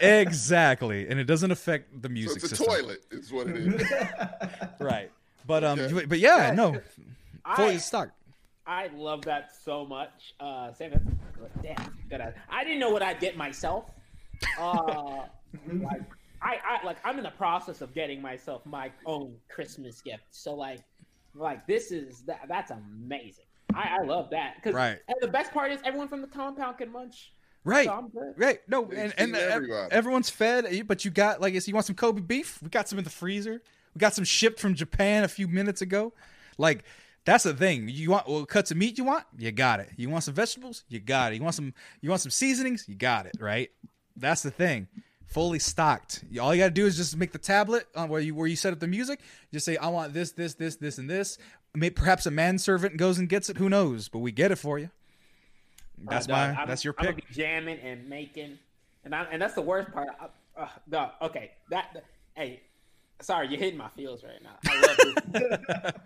Exactly. 0.00 1.08
And 1.08 1.18
it 1.18 1.24
doesn't 1.24 1.50
affect 1.50 2.02
the 2.02 2.08
So 2.08 2.12
music 2.12 2.36
it's 2.44 2.52
a 2.52 2.56
system. 2.56 2.66
toilet, 2.66 3.04
is 3.10 3.32
what 3.32 3.48
it 3.48 3.56
is. 3.56 3.90
Right. 4.78 5.10
But 5.46 5.64
um 5.64 5.80
Okay. 5.80 5.92
but, 5.94 6.08
but 6.08 6.18
yeah, 6.18 6.48
Yeah, 6.48 6.54
no. 6.54 6.80
Fully 7.56 7.74
I, 7.74 7.78
stocked. 7.78 8.12
I 8.64 8.88
love 8.94 9.22
that 9.22 9.50
so 9.64 9.84
much. 9.84 10.34
Uh, 10.38 10.72
Sam, 10.74 10.92
that's 10.92 11.04
damn 11.62 11.98
good. 12.08 12.20
I, 12.20 12.32
I 12.48 12.62
didn't 12.62 12.78
know 12.78 12.90
what 12.90 13.02
I'd 13.02 13.18
get 13.18 13.36
myself. 13.36 13.90
Uh, 14.56 15.24
like 15.72 16.02
I, 16.42 16.58
I 16.64 16.84
like 16.84 16.96
I'm 17.04 17.18
in 17.18 17.24
the 17.24 17.30
process 17.30 17.80
of 17.80 17.94
getting 17.94 18.20
myself 18.20 18.64
my 18.66 18.90
own 19.06 19.36
Christmas 19.48 20.00
gift. 20.00 20.24
So 20.30 20.54
like, 20.54 20.80
like 21.34 21.66
this 21.66 21.92
is 21.92 22.22
that 22.22 22.40
that's 22.48 22.70
amazing. 22.70 23.44
I, 23.74 23.98
I 24.00 24.04
love 24.04 24.30
that 24.30 24.56
because 24.56 24.74
Right. 24.74 24.98
and 25.08 25.16
the 25.20 25.28
best 25.28 25.52
part 25.52 25.72
is 25.72 25.80
everyone 25.84 26.08
from 26.08 26.20
the 26.20 26.26
compound 26.26 26.78
can 26.78 26.90
munch. 26.90 27.32
Right. 27.64 27.86
So 27.86 27.92
I'm 27.92 28.08
good. 28.08 28.34
Right. 28.36 28.60
No, 28.68 28.90
and, 28.90 29.14
and 29.16 29.36
uh, 29.36 29.38
everybody. 29.38 29.92
everyone's 29.92 30.28
fed, 30.30 30.66
but 30.86 31.04
you 31.04 31.10
got 31.10 31.40
like 31.40 31.54
you 31.54 31.74
want 31.74 31.86
some 31.86 31.96
Kobe 31.96 32.20
beef? 32.20 32.58
We 32.62 32.68
got 32.68 32.88
some 32.88 32.98
in 32.98 33.04
the 33.04 33.10
freezer. 33.10 33.62
We 33.94 33.98
got 33.98 34.14
some 34.14 34.24
shipped 34.24 34.58
from 34.58 34.74
Japan 34.74 35.24
a 35.24 35.28
few 35.28 35.46
minutes 35.46 35.80
ago. 35.80 36.12
Like 36.58 36.84
that's 37.24 37.44
the 37.44 37.54
thing. 37.54 37.88
You 37.88 38.10
want 38.10 38.28
well, 38.28 38.44
cuts 38.46 38.72
of 38.72 38.76
meat 38.76 38.98
you 38.98 39.04
want? 39.04 39.24
You 39.38 39.52
got 39.52 39.78
it. 39.80 39.90
You 39.96 40.10
want 40.10 40.24
some 40.24 40.34
vegetables? 40.34 40.84
You 40.88 40.98
got 40.98 41.32
it. 41.32 41.36
You 41.36 41.42
want 41.42 41.54
some 41.54 41.72
you 42.00 42.10
want 42.10 42.20
some 42.20 42.30
seasonings? 42.30 42.84
You 42.88 42.96
got 42.96 43.26
it, 43.26 43.36
right? 43.38 43.70
That's 44.16 44.42
the 44.42 44.50
thing. 44.50 44.88
Fully 45.32 45.58
stocked. 45.58 46.24
All 46.40 46.54
you 46.54 46.60
got 46.62 46.66
to 46.68 46.70
do 46.74 46.86
is 46.86 46.96
just 46.96 47.16
make 47.16 47.32
the 47.32 47.38
tablet 47.38 47.86
on 47.96 48.08
where 48.08 48.20
you 48.20 48.34
where 48.34 48.46
you 48.46 48.56
set 48.56 48.72
up 48.72 48.80
the 48.80 48.86
music. 48.86 49.20
Just 49.52 49.64
say 49.64 49.76
I 49.76 49.88
want 49.88 50.12
this 50.12 50.32
this 50.32 50.54
this 50.54 50.76
this 50.76 50.98
and 50.98 51.08
this. 51.08 51.38
May, 51.74 51.88
perhaps 51.90 52.26
a 52.26 52.30
manservant 52.30 52.98
goes 52.98 53.18
and 53.18 53.28
gets 53.28 53.48
it. 53.48 53.56
Who 53.56 53.68
knows? 53.70 54.08
But 54.08 54.18
we 54.18 54.30
get 54.32 54.50
it 54.52 54.56
for 54.56 54.78
you. 54.78 54.90
That's 56.04 56.28
Uh, 56.28 56.32
my 56.32 56.52
I'm- 56.52 56.68
that's 56.68 56.84
your 56.84 56.92
pick. 56.92 57.28
jamming 57.30 57.78
and 57.78 58.08
making, 58.08 58.58
and 59.04 59.14
I, 59.14 59.22
and 59.24 59.40
that's 59.40 59.54
the 59.54 59.62
worst 59.62 59.90
part. 59.92 60.08
I, 60.20 60.60
uh, 60.60 60.68
dog, 60.90 61.12
okay, 61.22 61.52
that, 61.70 61.90
that- 61.94 62.04
hey, 62.34 62.60
sorry, 63.20 63.48
you're 63.48 63.58
hitting 63.58 63.78
my 63.78 63.88
feels 63.90 64.22
right 64.24 64.42
now. 64.42 64.56
I 64.68 64.80
love 64.80 65.32
this. 65.32 65.92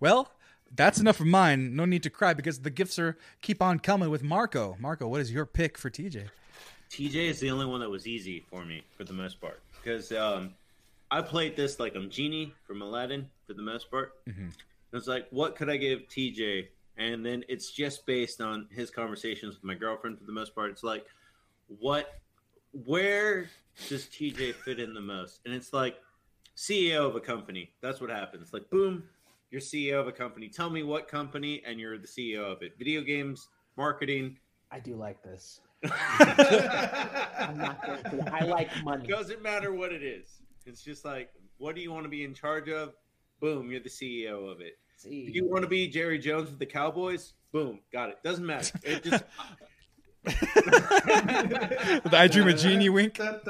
Well, 0.00 0.32
that's 0.74 0.98
enough 1.00 1.20
of 1.20 1.26
mine. 1.26 1.76
No 1.76 1.84
need 1.84 2.02
to 2.02 2.10
cry 2.10 2.34
because 2.34 2.60
the 2.60 2.70
gifts 2.70 2.98
are 2.98 3.16
keep 3.40 3.62
on 3.62 3.78
coming 3.78 4.10
with 4.10 4.22
Marco. 4.22 4.76
Marco, 4.80 5.06
what 5.06 5.20
is 5.20 5.32
your 5.32 5.46
pick 5.46 5.78
for 5.78 5.90
TJ? 5.90 6.28
TJ 6.92 7.14
is 7.14 7.40
the 7.40 7.50
only 7.50 7.64
one 7.64 7.80
that 7.80 7.88
was 7.88 8.06
easy 8.06 8.44
for 8.50 8.66
me 8.66 8.82
for 8.96 9.04
the 9.04 9.14
most 9.14 9.40
part 9.40 9.62
because 9.82 10.12
um, 10.12 10.52
I 11.10 11.22
played 11.22 11.56
this 11.56 11.80
like 11.80 11.94
I'm 11.96 12.10
Genie 12.10 12.52
from 12.66 12.82
Aladdin 12.82 13.30
for 13.46 13.54
the 13.54 13.62
most 13.62 13.90
part. 13.90 14.22
Mhm. 14.26 14.52
It's 14.92 15.06
like, 15.06 15.26
what 15.30 15.56
could 15.56 15.70
I 15.70 15.78
give 15.78 16.06
TJ? 16.08 16.68
And 16.98 17.24
then 17.24 17.44
it's 17.48 17.70
just 17.70 18.04
based 18.04 18.42
on 18.42 18.68
his 18.70 18.90
conversations 18.90 19.54
with 19.54 19.64
my 19.64 19.74
girlfriend 19.74 20.18
for 20.18 20.24
the 20.24 20.32
most 20.32 20.54
part. 20.54 20.70
It's 20.70 20.82
like, 20.84 21.06
what, 21.78 22.20
where 22.84 23.48
does 23.88 24.04
TJ 24.04 24.54
fit 24.56 24.78
in 24.78 24.92
the 24.92 25.00
most? 25.00 25.40
And 25.46 25.54
it's 25.54 25.72
like, 25.72 25.96
CEO 26.56 27.08
of 27.08 27.16
a 27.16 27.20
company. 27.20 27.70
That's 27.80 28.00
what 28.00 28.10
happens. 28.10 28.52
Like, 28.52 28.68
boom, 28.68 29.04
you're 29.50 29.60
CEO 29.60 29.98
of 29.98 30.06
a 30.06 30.12
company. 30.12 30.48
Tell 30.48 30.68
me 30.68 30.82
what 30.82 31.08
company, 31.08 31.62
and 31.64 31.80
you're 31.80 31.98
the 31.98 32.06
CEO 32.06 32.40
of 32.40 32.62
it. 32.62 32.76
Video 32.78 33.00
games, 33.00 33.48
marketing. 33.76 34.36
I 34.70 34.78
do 34.78 34.94
like 34.94 35.22
this. 35.22 35.60
I'm 35.84 37.58
not 37.58 37.84
going 37.86 38.02
to. 38.02 38.34
I 38.34 38.44
like 38.44 38.70
money. 38.84 39.06
Doesn't 39.06 39.42
matter 39.42 39.72
what 39.72 39.92
it 39.92 40.02
is. 40.02 40.26
It's 40.66 40.82
just 40.82 41.04
like, 41.04 41.30
what 41.58 41.74
do 41.74 41.80
you 41.80 41.90
want 41.92 42.04
to 42.04 42.08
be 42.08 42.24
in 42.24 42.34
charge 42.34 42.68
of? 42.68 42.94
Boom, 43.40 43.70
you're 43.70 43.80
the 43.80 43.88
CEO 43.88 44.50
of 44.50 44.60
it. 44.60 44.78
Do 45.02 45.10
you 45.10 45.48
want 45.48 45.62
to 45.62 45.68
be 45.68 45.88
Jerry 45.88 46.18
Jones 46.18 46.50
with 46.50 46.60
the 46.60 46.66
Cowboys? 46.66 47.32
Boom, 47.50 47.80
got 47.92 48.10
it. 48.10 48.22
Doesn't 48.22 48.46
matter. 48.46 48.78
It 48.84 49.02
just 49.02 49.24
The 50.24 52.10
I 52.12 52.28
Dream 52.28 52.46
a 52.46 52.54
Jeannie 52.54 52.88
wink. 52.88 53.18
A 53.18 53.40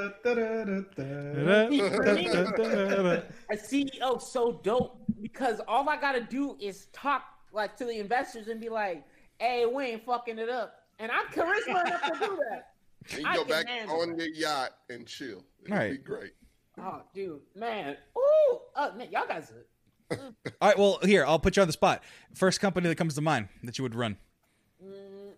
CEO 3.55 4.19
so 4.19 4.59
dope 4.63 4.97
because 5.21 5.61
all 5.67 5.87
I 5.87 6.01
gotta 6.01 6.21
do 6.21 6.57
is 6.59 6.87
talk 6.91 7.23
like 7.51 7.77
to 7.77 7.85
the 7.85 7.99
investors 7.99 8.47
and 8.47 8.59
be 8.59 8.69
like, 8.69 9.05
"Hey, 9.37 9.67
we 9.67 9.83
ain't 9.85 10.03
fucking 10.03 10.39
it 10.39 10.49
up," 10.49 10.82
and 10.99 11.11
I'm 11.11 11.25
charisma 11.27 11.85
enough 11.85 12.01
to 12.03 12.19
do 12.19 12.39
that. 12.49 12.69
And 13.11 13.21
you 13.21 13.27
I 13.27 13.35
go 13.35 13.45
back 13.45 13.65
on 13.89 14.17
your 14.17 14.27
yacht 14.29 14.71
and 14.89 15.05
chill. 15.07 15.43
It'd 15.63 15.71
Right. 15.75 15.91
be 15.91 15.97
great. 15.97 16.33
Oh, 16.79 17.01
dude, 17.13 17.41
man, 17.55 17.97
ooh, 18.17 18.59
oh, 18.75 18.93
man, 18.95 19.11
y'all 19.11 19.27
guys. 19.27 19.51
Are, 19.51 20.17
All 20.61 20.69
right, 20.69 20.77
well, 20.77 20.99
here, 21.03 21.25
I'll 21.25 21.39
put 21.39 21.55
you 21.55 21.61
on 21.61 21.67
the 21.67 21.73
spot. 21.73 22.03
First 22.33 22.59
company 22.61 22.87
that 22.87 22.95
comes 22.95 23.15
to 23.15 23.21
mind 23.21 23.49
that 23.63 23.77
you 23.77 23.83
would 23.83 23.93
run. 23.95 24.17
mm, 24.83 25.31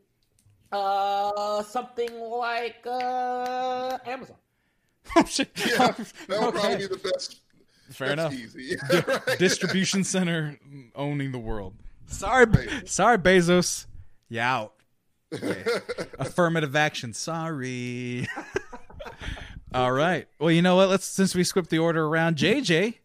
uh, 0.71 1.63
something 1.63 2.09
like 2.19 2.77
uh, 2.85 3.97
Amazon. 4.05 4.37
Oh, 5.15 5.23
shit. 5.23 5.51
Yeah, 5.55 5.77
that 5.77 5.97
would 5.97 6.07
Okay. 6.29 6.51
probably 6.59 6.77
be 6.77 6.87
the 6.87 6.97
best. 7.13 7.41
Fair 7.91 8.15
That's 8.15 8.19
enough. 8.19 8.33
Easy. 8.33 8.75
Yeah, 8.91 9.01
right. 9.07 9.37
Distribution 9.37 10.03
center 10.03 10.57
owning 10.95 11.31
the 11.31 11.37
world. 11.37 11.75
Sorry, 12.07 12.47
Bezos. 12.47 12.89
sorry, 12.89 13.17
Bezos. 13.19 13.85
You 14.29 14.39
out. 14.39 14.73
Yeah. 15.41 15.79
Affirmative 16.19 16.75
action. 16.75 17.13
Sorry. 17.13 18.27
all 19.73 19.91
right. 19.91 20.27
Well, 20.39 20.51
you 20.51 20.61
know 20.61 20.75
what? 20.75 20.89
Let's 20.89 21.05
since 21.05 21.35
we 21.35 21.43
swept 21.43 21.69
the 21.69 21.79
order 21.79 22.05
around, 22.05 22.37
JJ. 22.37 22.95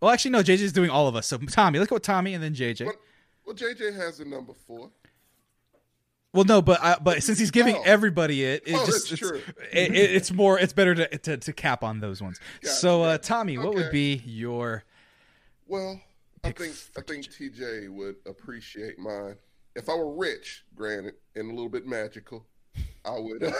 Well, 0.00 0.10
actually, 0.10 0.32
no. 0.32 0.40
JJ's 0.42 0.72
doing 0.72 0.90
all 0.90 1.08
of 1.08 1.16
us. 1.16 1.26
So 1.26 1.38
Tommy, 1.38 1.78
let's 1.78 1.88
go 1.90 1.96
with 1.96 2.02
Tommy 2.02 2.34
and 2.34 2.42
then 2.42 2.54
JJ. 2.54 2.86
What? 2.86 2.96
Well, 3.46 3.54
JJ 3.56 3.94
has 3.96 4.18
the 4.18 4.24
number 4.24 4.52
four. 4.66 4.90
Well, 6.32 6.44
no, 6.44 6.60
but 6.60 6.82
I, 6.82 6.96
but 7.00 7.22
since 7.22 7.38
he's 7.38 7.50
giving 7.50 7.76
Oh. 7.76 7.82
everybody 7.86 8.44
it, 8.44 8.62
it 8.66 8.74
Oh, 8.74 8.84
just 8.84 9.10
it's, 9.10 9.20
true. 9.20 9.40
It, 9.72 9.94
it- 9.94 10.10
it's 10.16 10.30
more 10.30 10.58
it's 10.58 10.72
better 10.74 10.94
to, 10.94 11.18
to 11.18 11.36
to 11.38 11.52
cap 11.52 11.82
on 11.82 12.00
those 12.00 12.20
ones. 12.20 12.38
Gotcha, 12.60 12.74
so, 12.74 13.02
uh. 13.04 13.18
Tommy, 13.18 13.56
what 13.56 13.74
would 13.74 13.90
be 13.90 14.20
your? 14.26 14.84
Well, 15.66 16.00
I 16.44 16.52
think 16.52 16.74
I 16.96 17.00
think 17.00 17.24
TJ 17.26 17.88
would 17.88 18.16
appreciate 18.26 18.98
mine. 18.98 19.36
If 19.76 19.88
I 19.90 19.94
were 19.94 20.12
rich, 20.14 20.64
granted, 20.74 21.14
and 21.34 21.50
a 21.50 21.54
little 21.54 21.68
bit 21.68 21.86
magical, 21.86 22.46
I 23.04 23.18
would 23.18 23.42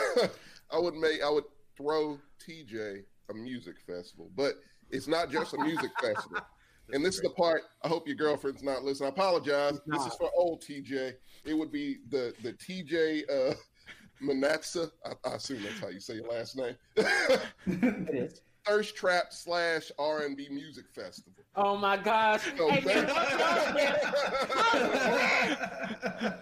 I 0.70 0.78
would 0.78 0.94
make 0.94 1.22
I 1.22 1.30
would 1.30 1.44
throw 1.76 2.18
TJ 2.47 3.05
a 3.30 3.34
music 3.34 3.76
festival. 3.86 4.30
But 4.34 4.55
it's 4.90 5.06
not 5.06 5.30
just 5.30 5.55
a 5.55 5.59
music 5.59 5.90
festival. 6.01 6.38
And 6.93 7.05
this 7.05 7.16
is 7.16 7.20
the 7.20 7.30
part. 7.30 7.62
I 7.82 7.88
hope 7.88 8.06
your 8.06 8.16
girlfriend's 8.16 8.62
not 8.62 8.82
listening. 8.82 9.09
I 9.09 9.10
apologize. 9.10 9.80
This 9.86 10.06
is 10.06 10.14
for 10.14 10.30
old 10.36 10.62
TJ. 10.62 11.14
It 11.44 11.55
would 11.55 11.72
be 11.72 11.98
the 12.10 12.32
the 12.43 12.52
TJ 12.55 13.24
uh, 13.30 13.55
Manatsa. 14.22 14.90
I, 15.05 15.28
I 15.28 15.34
assume 15.34 15.62
that's 15.62 15.80
how 15.80 15.88
you 15.88 16.01
say 16.01 16.14
your 16.14 16.28
last 16.28 16.56
name. 16.56 16.76
It 18.66 18.70
is. 18.70 18.76
Thirst 18.76 18.97
Trap 18.97 19.26
slash 19.30 19.90
R 19.98 20.22
and 20.24 20.36
B 20.36 20.48
Music 20.51 20.84
Festival. 20.94 21.32
Oh 21.55 21.76
my 21.76 21.97
gosh. 21.97 22.43
So 22.56 22.68
hey, 22.68 22.84
man, 22.84 23.06
ba- 23.06 23.12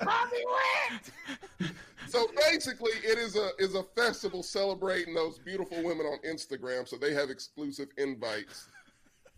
Bobby 0.05 0.45
went. 0.91 1.73
So 2.09 2.27
basically, 2.51 2.93
it 3.03 3.19
is 3.19 3.37
a 3.37 3.51
is 3.59 3.75
a 3.75 3.83
festival 3.83 4.43
celebrating 4.43 5.15
those 5.15 5.39
beautiful 5.39 5.83
women 5.83 6.07
on 6.07 6.19
Instagram. 6.29 6.87
So 6.89 6.97
they 6.97 7.13
have 7.15 7.31
exclusive 7.31 7.89
invites, 7.97 8.69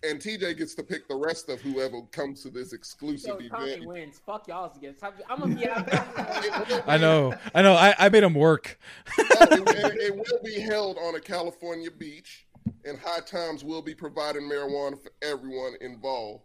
and 0.02 0.18
TJ 0.20 0.58
gets 0.58 0.74
to 0.74 0.82
pick 0.82 1.08
the 1.08 1.14
rest 1.16 1.48
of 1.48 1.60
whoever 1.60 2.02
comes 2.12 2.42
to 2.42 2.50
this 2.50 2.72
exclusive 2.72 3.36
So 3.40 3.48
Tommy 3.48 3.70
event. 3.72 3.86
wins. 3.86 4.20
Fuck 4.26 4.48
y'all's 4.48 4.76
against. 4.76 5.02
I'm, 5.04 5.12
I'm 5.28 5.40
gonna 5.40 5.54
be 5.54 5.68
out 5.68 5.86
there. 5.86 6.82
I 6.86 6.98
know, 6.98 7.34
I 7.54 7.62
know. 7.62 7.74
I, 7.74 7.94
I 7.98 8.08
made 8.10 8.24
him 8.24 8.34
work. 8.34 8.78
Oh, 9.18 9.24
it, 9.50 9.96
it 10.00 10.16
will 10.16 10.40
be 10.44 10.58
held 10.60 10.98
on 10.98 11.14
a 11.14 11.20
California 11.20 11.90
beach, 11.90 12.45
and 12.84 12.98
High 12.98 13.20
Times 13.20 13.64
will 13.64 13.82
be 13.82 13.94
providing 13.94 14.43
marijuana 14.43 15.01
for 15.02 15.10
everyone 15.22 15.74
involved. 15.80 16.43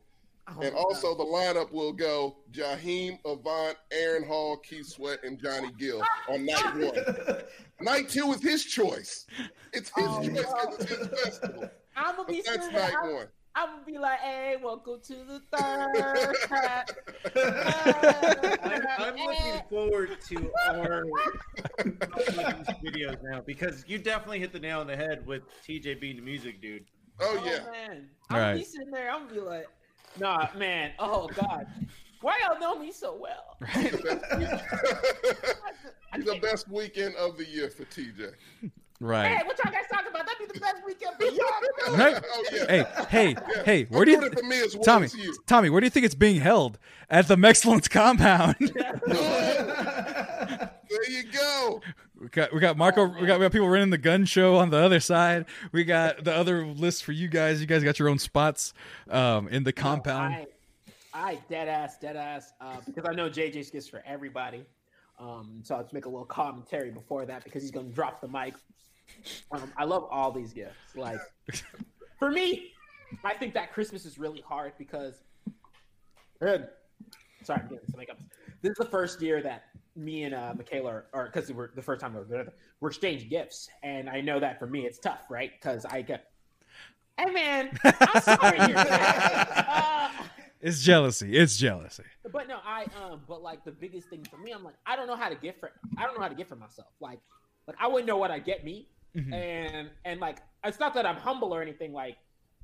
Oh 0.48 0.60
and 0.61 0.73
my 0.73 0.80
also, 0.80 1.15
the 1.15 1.23
lineup 1.23 1.72
will 1.72 1.93
go 1.93 2.38
Jaheim, 2.52 3.19
Avant, 3.26 3.77
Aaron 3.91 4.23
Hall, 4.26 4.57
Keith 4.57 4.88
Sweat, 4.88 5.19
and 5.23 5.39
Johnny 5.39 5.72
Gill 5.77 6.03
on 6.30 6.45
night 6.45 6.76
one. 6.76 7.38
night 7.80 8.10
two 8.10 8.31
is 8.34 8.41
his 8.41 8.65
choice. 8.65 9.27
It's 9.72 9.89
his 9.95 10.06
Oh, 10.10 10.22
choice 10.22 10.27
no. 10.34 10.41
because 10.41 10.80
it's 10.80 10.89
his 10.89 11.07
festival. 11.22 11.69
I'm 11.95 12.15
gonna 12.15 12.18
But 12.18 12.27
be 12.27 12.41
that's 12.45 12.72
night. 12.72 12.93
I'm, 13.02 13.14
one. 13.14 13.27
I'm 13.53 13.69
gonna 13.69 13.86
be 13.86 13.98
like, 13.98 14.19
hey, 14.19 14.56
welcome 14.64 14.99
to 15.03 15.14
the 15.14 15.41
Thirst 15.52 16.41
Trap. 16.44 16.90
I'm, 18.65 18.88
I'm 18.98 19.15
looking 19.15 19.61
forward 19.69 20.18
to 20.30 20.52
our 20.68 21.03
videos 22.84 23.22
now 23.23 23.41
because 23.45 23.84
you 23.88 23.98
definitely 23.98 24.40
hit 24.40 24.53
the 24.53 24.60
nail 24.60 24.80
on 24.80 24.88
the 24.88 24.95
head 24.95 25.26
with 25.26 25.44
TJ 25.68 25.99
being 25.99 26.15
the 26.15 26.22
music 26.22 26.61
dude. 26.61 26.86
Oh, 27.19 27.44
yeah. 27.45 27.60
Oh, 27.68 27.72
man. 27.72 28.10
I'm 28.30 28.38
gonna 28.38 28.57
be 28.57 28.64
sitting 28.64 28.91
there. 28.91 29.11
I'm 29.11 29.28
gonna 29.28 29.34
be 29.34 29.41
like, 29.41 29.68
nah, 30.18 30.48
man. 30.56 30.91
Oh 30.98 31.28
God, 31.28 31.68
why 32.22 32.40
y'all 32.48 32.60
know 32.60 32.80
me 32.80 32.91
so 32.94 33.19
well? 33.19 33.57
He's 33.73 33.91
the 33.91 33.98
best 33.98 34.26
He's 36.15 36.26
the 36.26 36.40
best 36.41 36.69
weekend 36.69 37.15
of 37.15 37.38
the 37.38 37.45
year 37.45 37.69
for 37.69 37.84
TJ. 37.84 38.32
Right. 39.02 39.28
Hey, 39.28 39.41
what 39.45 39.57
y'all 39.57 39.73
guys 39.73 39.84
talking 39.91 40.01
about? 40.11 40.25
That'd 40.27 40.47
be 40.47 40.53
the 40.53 40.59
best 40.59 40.75
weekend 40.85 41.15
for 41.17 41.25
y'all. 41.25 41.97
Right. 41.97 42.23
Oh, 42.23 42.43
yeah. 42.53 42.65
Hey, 42.67 42.85
hey, 43.09 43.29
Yeah. 43.31 43.63
hey. 43.63 43.79
I'm 43.81 43.88
Where 43.88 44.05
do 44.05 44.11
you, 44.11 44.29
doing 44.29 44.47
me 44.47 44.61
as 44.61 44.75
well 44.75 44.83
Tommy? 44.83 45.05
as 45.05 45.15
you. 45.15 45.35
Tommy, 45.47 45.69
where 45.69 45.81
do 45.81 45.85
you 45.85 45.89
think 45.91 46.05
it's 46.05 46.15
being 46.15 46.39
held? 46.41 46.77
At 47.09 47.27
the 47.27 47.35
Mexcellence 47.35 47.89
compound. 47.89 48.55
There 50.89 51.09
you 51.09 51.23
go. 51.31 51.81
we 52.19 52.27
got 52.27 52.53
we 52.53 52.59
got 52.59 52.77
Marco. 52.77 53.05
we 53.07 53.25
got 53.25 53.39
we 53.39 53.45
got 53.45 53.51
people 53.53 53.69
running 53.69 53.91
the 53.91 53.97
gun 53.97 54.25
show 54.25 54.57
on 54.57 54.69
the 54.69 54.77
other 54.77 54.99
side. 54.99 55.45
We 55.71 55.85
got 55.85 56.23
the 56.25 56.35
other 56.35 56.65
list 56.65 57.05
for 57.05 57.13
you 57.13 57.29
guys. 57.29 57.61
You 57.61 57.67
guys 57.67 57.81
got 57.83 57.97
your 57.97 58.09
own 58.09 58.19
spots 58.19 58.73
um, 59.09 59.47
in 59.47 59.63
the 59.63 59.71
compound. 59.71 60.33
I, 60.33 60.47
I 61.13 61.39
dead 61.49 61.69
ass, 61.69 61.97
dead 61.97 62.17
ass, 62.17 62.51
uh, 62.59 62.77
because 62.85 63.05
I 63.09 63.13
know 63.13 63.29
JJ's 63.29 63.69
gifts 63.71 63.88
for 63.88 64.03
everybody. 64.05 64.65
Um, 65.17 65.61
so 65.63 65.75
I'll 65.75 65.83
just 65.83 65.93
make 65.93 66.05
a 66.05 66.09
little 66.09 66.25
commentary 66.25 66.91
before 66.91 67.25
that 67.25 67.45
because 67.45 67.61
he's 67.61 67.71
gonna 67.71 67.88
drop 67.89 68.19
the 68.19 68.27
mic. 68.27 68.55
Um, 69.51 69.71
I 69.77 69.83
love 69.83 70.07
all 70.09 70.31
these 70.31 70.53
gifts. 70.53 70.95
Like 70.95 71.19
for 72.19 72.31
me, 72.31 72.71
I 73.23 73.33
think 73.33 73.53
that 73.53 73.73
Christmas 73.73 74.05
is 74.05 74.17
really 74.17 74.41
hard 74.41 74.73
because. 74.77 75.21
Good. 76.39 76.67
Sorry, 77.43 77.59
I'm 77.61 77.67
getting 77.67 77.88
some 77.89 77.99
makeup. 77.99 78.17
This 78.61 78.71
is 78.71 78.77
the 78.77 78.85
first 78.85 79.21
year 79.21 79.41
that 79.41 79.65
me 79.95 80.23
and 80.23 80.33
uh, 80.33 80.53
Michaela 80.55 81.03
are, 81.13 81.25
because 81.25 81.51
we're 81.51 81.71
the 81.75 81.81
first 81.81 82.01
time 82.01 82.13
we're 82.13 82.47
we're 82.79 82.89
exchanging 82.89 83.29
gifts, 83.29 83.69
and 83.83 84.09
I 84.09 84.21
know 84.21 84.39
that 84.39 84.59
for 84.59 84.67
me 84.67 84.85
it's 84.85 84.99
tough, 84.99 85.21
right? 85.29 85.51
Because 85.51 85.85
I 85.85 86.01
get, 86.01 86.31
hey 87.17 87.31
man, 87.31 87.77
I'm 87.83 88.21
sorry, 88.21 88.57
uh, 88.59 90.09
It's 90.61 90.81
jealousy. 90.81 91.35
It's 91.35 91.57
jealousy. 91.57 92.03
but 92.31 92.47
no, 92.47 92.59
I 92.63 92.85
um, 93.03 93.21
but 93.27 93.41
like 93.41 93.63
the 93.65 93.71
biggest 93.71 94.09
thing 94.09 94.23
for 94.29 94.38
me, 94.38 94.51
I'm 94.51 94.63
like, 94.63 94.75
I 94.85 94.95
don't 94.95 95.07
know 95.07 95.15
how 95.15 95.29
to 95.29 95.35
get 95.35 95.59
for, 95.59 95.71
I 95.97 96.03
don't 96.03 96.15
know 96.15 96.21
how 96.21 96.29
to 96.29 96.35
get 96.35 96.47
for 96.47 96.55
myself. 96.55 96.89
Like, 96.99 97.19
like 97.67 97.77
I 97.79 97.88
wouldn't 97.88 98.07
know 98.07 98.17
what 98.17 98.29
I 98.29 98.38
get 98.38 98.63
me, 98.63 98.88
Mhm. 99.15 99.33
and 99.33 99.89
and 100.05 100.19
like 100.19 100.39
it's 100.63 100.79
not 100.79 100.93
that 100.93 101.05
I'm 101.05 101.17
humble 101.17 101.53
or 101.53 101.61
anything. 101.61 101.91
Like, 101.93 102.17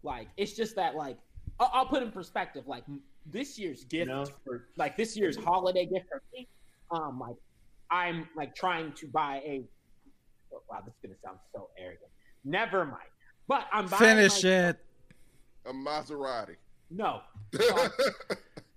like 0.03 0.27
it's 0.37 0.53
just 0.53 0.75
that 0.75 0.95
like 0.95 1.17
I'll, 1.59 1.69
I'll 1.73 1.85
put 1.85 2.03
in 2.03 2.11
perspective. 2.11 2.67
Like 2.67 2.83
this 3.25 3.57
year's 3.59 3.83
gift 3.85 4.07
know? 4.07 4.25
for 4.45 4.67
like 4.77 4.95
this 4.95 5.17
year's 5.17 5.35
holiday 5.35 5.85
gift 5.85 6.07
for 6.09 6.21
me, 6.33 6.47
um, 6.91 7.19
like 7.19 7.35
I'm 7.91 8.27
like 8.35 8.55
trying 8.55 8.93
to 8.93 9.07
buy 9.07 9.37
a. 9.45 9.63
oh, 10.53 10.61
wow, 10.69 10.79
this 10.85 10.93
is 10.93 10.99
gonna 11.03 11.15
sound 11.23 11.39
so 11.53 11.69
arrogant. 11.77 12.11
Never 12.45 12.85
mind. 12.85 13.09
But 13.47 13.67
I'm 13.73 13.87
buying 13.87 13.99
Finish 13.99 14.43
my- 14.43 14.49
it. 14.49 14.79
A 15.65 15.73
Maserati. 15.73 16.55
No, 16.89 17.19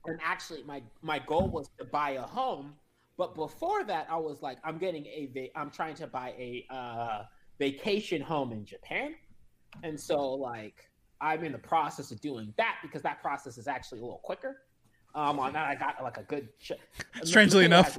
and 0.07 0.19
actually 0.25 0.63
my 0.65 0.83
my 1.03 1.19
goal 1.21 1.49
was 1.49 1.69
to 1.79 1.85
buy 1.85 2.11
a 2.13 2.23
home 2.23 2.75
but 3.17 3.35
before 3.35 3.85
that 3.85 4.07
i 4.11 4.17
was 4.17 4.41
like 4.43 4.59
i'm 4.65 4.79
getting 4.79 5.05
a 5.07 5.29
va- 5.35 5.59
i'm 5.59 5.71
trying 5.71 5.95
to 5.95 6.07
buy 6.07 6.31
a 6.39 6.65
uh, 6.71 7.23
vacation 7.61 8.21
home 8.23 8.51
in 8.53 8.65
japan. 8.65 9.15
And 9.85 10.01
so 10.01 10.35
like 10.35 10.89
i'm 11.21 11.45
in 11.45 11.53
the 11.53 11.59
process 11.59 12.11
of 12.11 12.21
doing 12.21 12.53
that 12.57 12.77
because 12.83 13.03
that 13.03 13.21
process 13.21 13.59
is 13.59 13.69
actually 13.69 14.01
a 14.01 14.03
little 14.03 14.23
quicker. 14.25 14.63
Um 15.15 15.39
on 15.39 15.53
that 15.53 15.69
i 15.69 15.75
got 15.77 16.03
like 16.03 16.17
a 16.17 16.23
good 16.25 16.49
ch- 16.59 16.73
Strangely 17.23 17.65
enough. 17.67 17.99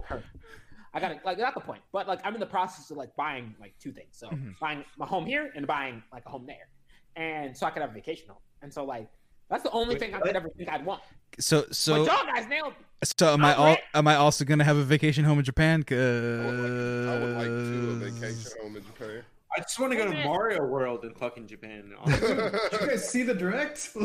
i 0.93 0.99
got 0.99 1.11
it 1.11 1.19
like 1.23 1.37
not 1.37 1.53
the 1.53 1.61
point 1.61 1.81
but 1.93 2.07
like 2.07 2.19
i'm 2.25 2.33
in 2.33 2.39
the 2.41 2.53
process 2.57 2.89
of 2.91 2.97
like 2.97 3.15
buying 3.15 3.55
like 3.61 3.73
two 3.79 3.93
things. 3.93 4.13
So 4.21 4.27
Mhm. 4.27 4.59
buying 4.59 4.83
my 4.97 5.05
home 5.05 5.25
here 5.25 5.51
and 5.55 5.65
buying 5.67 6.03
like 6.11 6.25
a 6.25 6.29
home 6.29 6.45
there. 6.47 6.67
And 7.15 7.55
so 7.55 7.65
i 7.67 7.69
could 7.69 7.83
have 7.83 7.91
a 7.91 7.93
vacation 7.93 8.27
home. 8.29 8.43
And 8.63 8.73
so 8.73 8.83
like 8.83 9.07
that's 9.49 9.63
the 9.63 9.71
only 9.71 9.95
Wait, 9.95 9.99
thing 9.99 10.15
i 10.15 10.19
could 10.19 10.35
ever 10.35 10.49
think 10.57 10.69
i'd 10.69 10.85
want. 10.85 11.03
So 11.39 11.61
but 11.61 11.75
so 11.75 11.95
y'all 12.03 12.25
guys 12.25 12.47
nailed 12.47 12.73
so 13.03 13.33
am 13.33 13.43
I 13.43 13.55
all 13.55 13.77
am 13.95 14.07
I 14.07 14.15
also 14.15 14.45
gonna 14.45 14.63
have 14.63 14.77
a 14.77 14.83
vacation 14.83 15.23
home 15.23 15.39
in 15.39 15.45
Japan? 15.45 15.81
Cause... 15.81 15.97
I 15.97 16.45
would 16.45 16.59
like, 16.59 17.09
I 17.09 17.19
would 17.19 17.35
like 17.35 17.47
to 17.47 17.89
a 17.89 18.11
vacation 18.11 18.51
home 18.61 18.75
in 18.75 18.85
Japan. 18.85 19.23
I 19.55 19.59
just 19.59 19.77
want 19.79 19.91
to 19.91 19.97
go 19.97 20.09
to 20.09 20.23
Mario 20.23 20.63
World 20.65 21.03
in 21.03 21.13
fucking 21.13 21.47
Japan. 21.47 21.91
Did 22.05 22.21
you 22.21 22.87
guys 22.87 23.09
see 23.09 23.23
the 23.23 23.33
direct? 23.33 23.89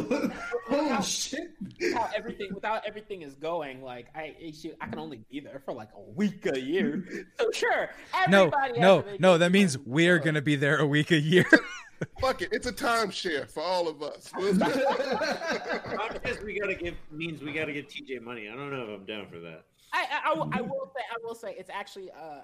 Holy 0.69 1.03
shit! 1.03 1.53
how 1.95 2.09
everything 2.17 2.53
without 2.55 2.83
everything 2.87 3.23
is 3.23 3.35
going 3.35 3.83
like 3.83 4.07
i 4.15 4.35
I 4.41 4.53
i 4.81 4.87
can 4.89 4.99
only 4.99 5.21
be 5.31 5.41
there 5.41 5.61
for 5.65 5.73
like 5.75 5.91
a 5.95 6.01
week 6.01 6.47
a 6.47 6.59
year 6.61 7.05
so 7.39 7.51
sure 7.53 7.91
No, 8.29 8.51
has 8.51 8.77
no, 8.77 8.99
a 9.01 9.19
no. 9.19 9.39
That 9.39 9.53
means 9.53 9.79
we're 9.79 10.19
gonna 10.19 10.43
be 10.43 10.57
there 10.57 10.79
a 10.79 10.87
week 10.87 11.11
a 11.13 11.21
year. 11.21 11.47
Fuck 12.21 12.43
it, 12.43 12.51
it's 12.53 12.67
a 12.67 12.73
timeshare 12.73 13.51
for 13.51 13.63
all 13.63 13.89
of 13.89 14.03
us. 14.03 14.31
Podcast 14.33 16.45
we 16.45 16.59
gotta 16.59 16.75
give 16.75 16.95
means 17.11 17.43
we 17.43 17.53
gotta 17.53 17.73
give 17.73 17.87
TJ 17.87 18.21
money. 18.23 18.49
I 18.49 18.55
don't 18.55 18.71
know 18.71 18.83
if 18.83 19.01
I'm 19.01 19.07
down 19.07 19.27
for 19.31 19.39
that. 19.41 19.65
I, 19.93 20.05
I, 20.11 20.31
I 20.31 20.35
will- 20.35 20.51
I 20.53 20.61
will 20.61 20.93
say 20.95 21.03
i 21.11 21.17
will 21.23 21.35
say 21.35 21.55
it's 21.59 21.71
actually 21.71 22.11
uh 22.11 22.41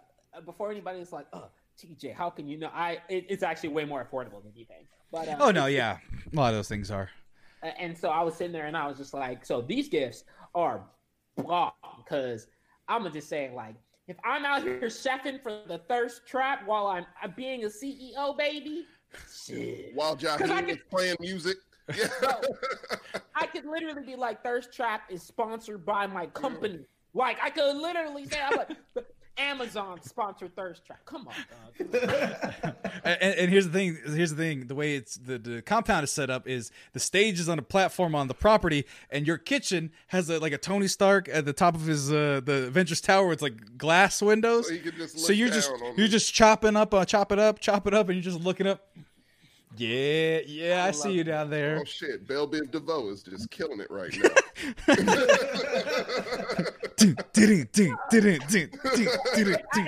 before 0.47 0.70
anybody's 0.70 1.12
like 1.12 1.27
oh 1.33 1.49
tj 1.81 2.15
how 2.15 2.31
can 2.31 2.47
you 2.47 2.59
know 2.59 2.70
i 2.74 2.99
it, 3.09 3.27
it's 3.28 3.43
actually 3.43 3.70
way 3.70 3.85
more 3.85 4.05
affordable 4.05 4.43
than 4.43 4.53
eBay. 4.53 4.86
but 5.11 5.28
uh, 5.28 5.36
oh 5.40 5.51
no, 5.51 5.66
yeah, 5.66 5.99
a 6.32 6.36
lot 6.36 6.49
of 6.51 6.55
those 6.57 6.69
things 6.69 6.90
are. 6.90 7.09
and 7.78 7.97
so 7.97 8.09
I 8.11 8.23
was 8.23 8.35
sitting 8.35 8.53
there 8.53 8.66
and 8.66 8.77
I 8.77 8.86
was 8.89 8.99
just 8.99 9.15
like, 9.15 9.44
so 9.44 9.61
these 9.61 9.89
gifts 9.89 10.24
are 10.55 10.85
blah 11.36 11.73
because 12.05 12.47
I'm 12.89 13.11
just 13.12 13.28
saying 13.28 13.55
like 13.55 13.77
if 14.09 14.16
I'm 14.24 14.44
out 14.44 14.62
here 14.62 14.81
chefing 14.82 15.43
for 15.43 15.61
the 15.69 15.78
thirst 15.89 16.27
trap 16.27 16.66
while 16.66 16.86
I'm, 16.89 17.07
I'm 17.23 17.32
being 17.36 17.65
a 17.65 17.69
CEO, 17.69 18.36
baby, 18.36 18.85
shit. 19.32 19.94
While 19.94 20.16
'Cause 20.16 20.51
I 20.51 20.62
Jaheim 20.62 20.69
is 20.70 20.78
playing 20.90 21.16
music. 21.20 21.57
Yeah. 21.97 22.09
I 23.35 23.47
could 23.47 23.65
literally 23.66 24.07
be 24.07 24.15
like, 24.16 24.43
Thirst 24.44 24.73
Trap 24.73 25.03
is 25.11 25.23
sponsored 25.23 25.85
by 25.85 26.07
my 26.07 26.27
company. 26.27 26.81
Like 27.12 27.39
I 27.43 27.51
could 27.51 27.77
literally 27.77 28.24
say, 28.27 28.39
I'm 28.40 28.57
like, 28.57 28.70
Amazon 29.39 30.01
sponsored 30.03 30.55
Thirst 30.55 30.85
Trap. 30.85 31.01
Come 31.07 31.27
on, 31.29 31.35
dog. 31.91 32.75
and, 33.05 33.35
and 33.35 33.51
here's 33.51 33.67
the 33.67 33.73
thing 33.73 33.99
here's 34.07 34.31
the 34.31 34.37
thing 34.37 34.67
the 34.67 34.75
way 34.75 34.95
it's 34.97 35.15
the, 35.17 35.39
the 35.39 35.63
compound 35.63 36.05
is 36.05 36.11
set 36.11 36.29
up 36.31 36.47
is 36.47 36.71
the 36.93 37.01
stage 37.01 37.41
is 37.41 37.49
on 37.49 37.59
a 37.59 37.63
platform 37.63 38.15
on 38.15 38.29
the 38.29 38.35
property 38.35 38.85
and 39.11 39.27
your 39.27 39.39
kitchen 39.39 39.91
has 40.09 40.29
a, 40.29 40.39
like 40.39 40.53
a 40.53 40.59
tony 40.59 40.87
stark 40.87 41.29
at 41.33 41.45
the 41.47 41.53
top 41.53 41.75
of 41.75 41.87
his 41.87 42.13
uh 42.13 42.41
the 42.45 42.67
Avengers 42.67 43.01
tower 43.01 43.33
it's 43.33 43.43
like 43.43 43.79
glass 43.79 44.21
windows 44.21 44.69
so 44.69 44.75
you 44.75 44.81
can 44.81 44.97
just 44.97 45.17
look 45.17 45.25
so 45.27 45.33
you're 45.33 45.49
down 45.49 45.55
just 45.57 45.71
on 45.71 45.81
you're 45.81 45.97
me. 45.97 46.09
just 46.09 46.35
chopping 46.35 46.77
up 46.77 46.93
uh, 46.93 47.05
chop 47.05 47.33
it 47.33 47.39
up 47.39 47.59
chop 47.59 47.87
it 47.87 47.95
up 47.95 48.09
and 48.09 48.17
you're 48.17 48.23
just 48.33 48.41
looking 48.45 48.67
up 48.67 48.87
yeah 49.79 50.41
yeah 50.47 50.85
i, 50.85 50.89
I 50.89 50.91
see 50.91 51.13
you 51.13 51.23
it. 51.23 51.25
down 51.25 51.49
there 51.49 51.79
Oh 51.81 51.85
shit, 51.85 52.29
Bell 52.29 52.47
Biv 52.47 52.71
DeVoe 52.71 53.09
is 53.11 53.23
just 53.23 53.51
killing 53.51 53.81
it 53.81 53.91
right 53.91 54.15
now. 54.23 54.95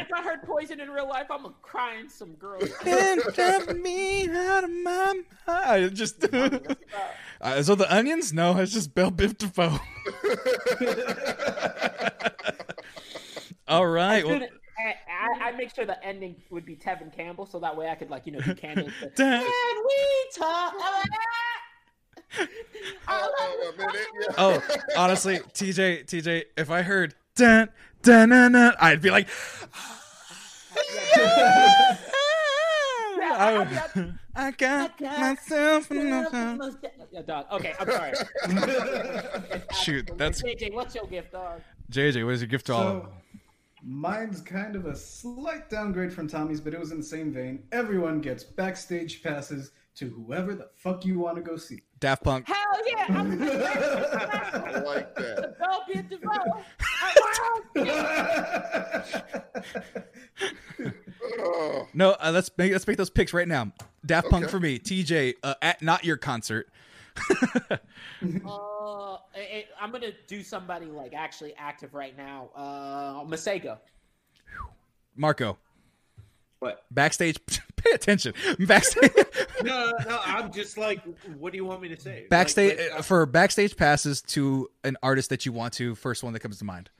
If 0.00 0.12
I 0.12 0.22
heard 0.22 0.42
poison 0.42 0.80
in 0.80 0.90
real 0.90 1.08
life, 1.08 1.26
I'm 1.30 1.42
gonna 1.42 1.54
cry 1.62 2.02
some 2.08 2.32
girls. 2.34 2.68
Can't 2.80 3.82
me 3.82 4.28
out 4.28 4.64
of 4.64 4.70
my 4.70 5.22
mind. 5.46 5.94
Just 5.94 6.24
uh, 7.40 7.62
so 7.62 7.74
the 7.74 7.94
onions? 7.94 8.32
No, 8.32 8.56
it's 8.58 8.72
just 8.72 8.94
Bell 8.94 9.10
Biv 9.10 9.38
DeVoe. 9.38 9.78
All 13.68 13.86
right. 13.86 14.26
Well, 14.26 14.42
I, 14.78 14.94
I, 15.08 15.48
I 15.48 15.52
make 15.52 15.74
sure 15.74 15.86
the 15.86 16.04
ending 16.04 16.36
would 16.50 16.66
be 16.66 16.76
Tevin 16.76 17.14
Campbell, 17.14 17.46
so 17.46 17.58
that 17.60 17.76
way 17.76 17.88
I 17.88 17.94
could 17.94 18.10
like 18.10 18.26
you 18.26 18.32
know 18.32 18.40
do 18.40 18.54
candles. 18.54 18.92
Can 19.16 19.42
we 19.42 20.28
talk? 20.34 20.74
Oh, 20.76 21.02
oh, 23.08 23.72
a 23.74 23.78
minute, 23.78 24.34
oh, 24.38 24.62
honestly, 24.96 25.38
TJ, 25.38 26.04
TJ, 26.06 26.44
if 26.56 26.70
I 26.70 26.82
heard 26.82 27.14
dun 27.36 27.68
dun 28.02 28.28
dun, 28.30 28.52
dun 28.52 28.74
I'd 28.80 29.00
be 29.00 29.10
like. 29.10 29.28
I, 33.36 34.12
I 34.36 34.50
got 34.52 35.00
myself. 35.00 35.90
in- 35.90 36.08
Yeah, 37.10 37.22
dog. 37.26 37.46
Okay, 37.52 37.74
I'm 37.80 37.90
sorry. 37.90 38.12
Shoot, 39.82 40.10
that's 40.16 40.42
JJ. 40.42 40.72
What's 40.72 40.94
your 40.94 41.06
gift, 41.06 41.32
dog? 41.32 41.60
JJ. 41.90 42.24
What 42.24 42.34
is 42.34 42.40
your 42.42 42.48
gift 42.48 42.66
to 42.66 42.74
all 42.74 42.80
of 42.82 42.86
So, 42.86 43.00
them? 43.00 43.10
mine's 43.82 44.40
kind 44.40 44.76
of 44.76 44.86
a 44.86 44.94
slight 44.96 45.68
downgrade 45.68 46.12
from 46.12 46.28
Tommy's, 46.28 46.60
but 46.60 46.74
it 46.74 46.80
was 46.80 46.92
in 46.92 46.98
the 46.98 47.04
same 47.04 47.32
vein. 47.32 47.64
Everyone 47.72 48.20
gets 48.20 48.44
backstage 48.44 49.22
passes 49.22 49.72
to 49.96 50.08
whoever 50.10 50.54
the 50.54 50.68
fuck 50.76 51.04
you 51.04 51.18
want 51.20 51.36
to 51.36 51.42
go 51.42 51.56
see. 51.56 51.82
Daft 52.00 52.24
Punk. 52.24 52.46
Hell 52.48 52.56
yeah! 52.88 53.06
I'm 53.08 53.42
I 53.42 54.80
like 54.84 55.14
that. 55.14 55.56
Bell 55.58 55.84
Biv 55.88 56.08
DeVoe. 56.10 56.62
Oh, 61.38 61.88
No, 61.94 62.12
uh, 62.20 62.30
let's 62.32 62.50
make 62.58 62.72
let's 62.72 62.86
make 62.86 62.96
those 62.96 63.10
picks 63.10 63.32
right 63.32 63.48
now. 63.48 63.72
Daft 64.04 64.28
Punk 64.30 64.44
Okay. 64.44 64.50
for 64.50 64.60
me. 64.60 64.78
TJ 64.78 65.34
uh, 65.42 65.54
at 65.62 65.80
not 65.82 66.04
your 66.04 66.16
concert. 66.16 66.68
Uh, 68.44 69.16
I- 69.36 69.66
I'm 69.80 69.92
gonna 69.92 70.10
do 70.26 70.42
somebody 70.42 70.86
like 70.86 71.14
actually 71.14 71.54
active 71.56 71.94
right 71.94 72.16
now. 72.16 72.48
Uh, 72.56 73.22
Masego. 73.24 73.78
Marco. 75.14 75.56
What? 76.64 76.84
Backstage. 76.90 77.38
Pay 77.76 77.90
attention. 77.90 78.34
Backstage. 78.60 79.10
No, 79.62 79.92
no, 79.92 80.10
no, 80.10 80.20
I'm 80.24 80.52
just 80.52 80.76
like, 80.76 81.00
what 81.38 81.52
do 81.52 81.56
you 81.56 81.64
want 81.64 81.80
me 81.80 81.88
to 81.88 81.98
say? 81.98 82.26
backstage 82.28 82.76
Like, 82.76 82.90
like, 82.90 82.98
uh, 82.98 83.02
for 83.02 83.24
backstage 83.24 83.76
passes 83.76 84.20
to 84.22 84.68
an 84.82 84.96
artist 85.02 85.30
that 85.30 85.46
you 85.46 85.52
want 85.52 85.72
to. 85.74 85.94
First 85.94 86.22
one 86.22 86.32
that 86.34 86.40
comes 86.40 86.58
to 86.58 86.64
mind. 86.64 86.90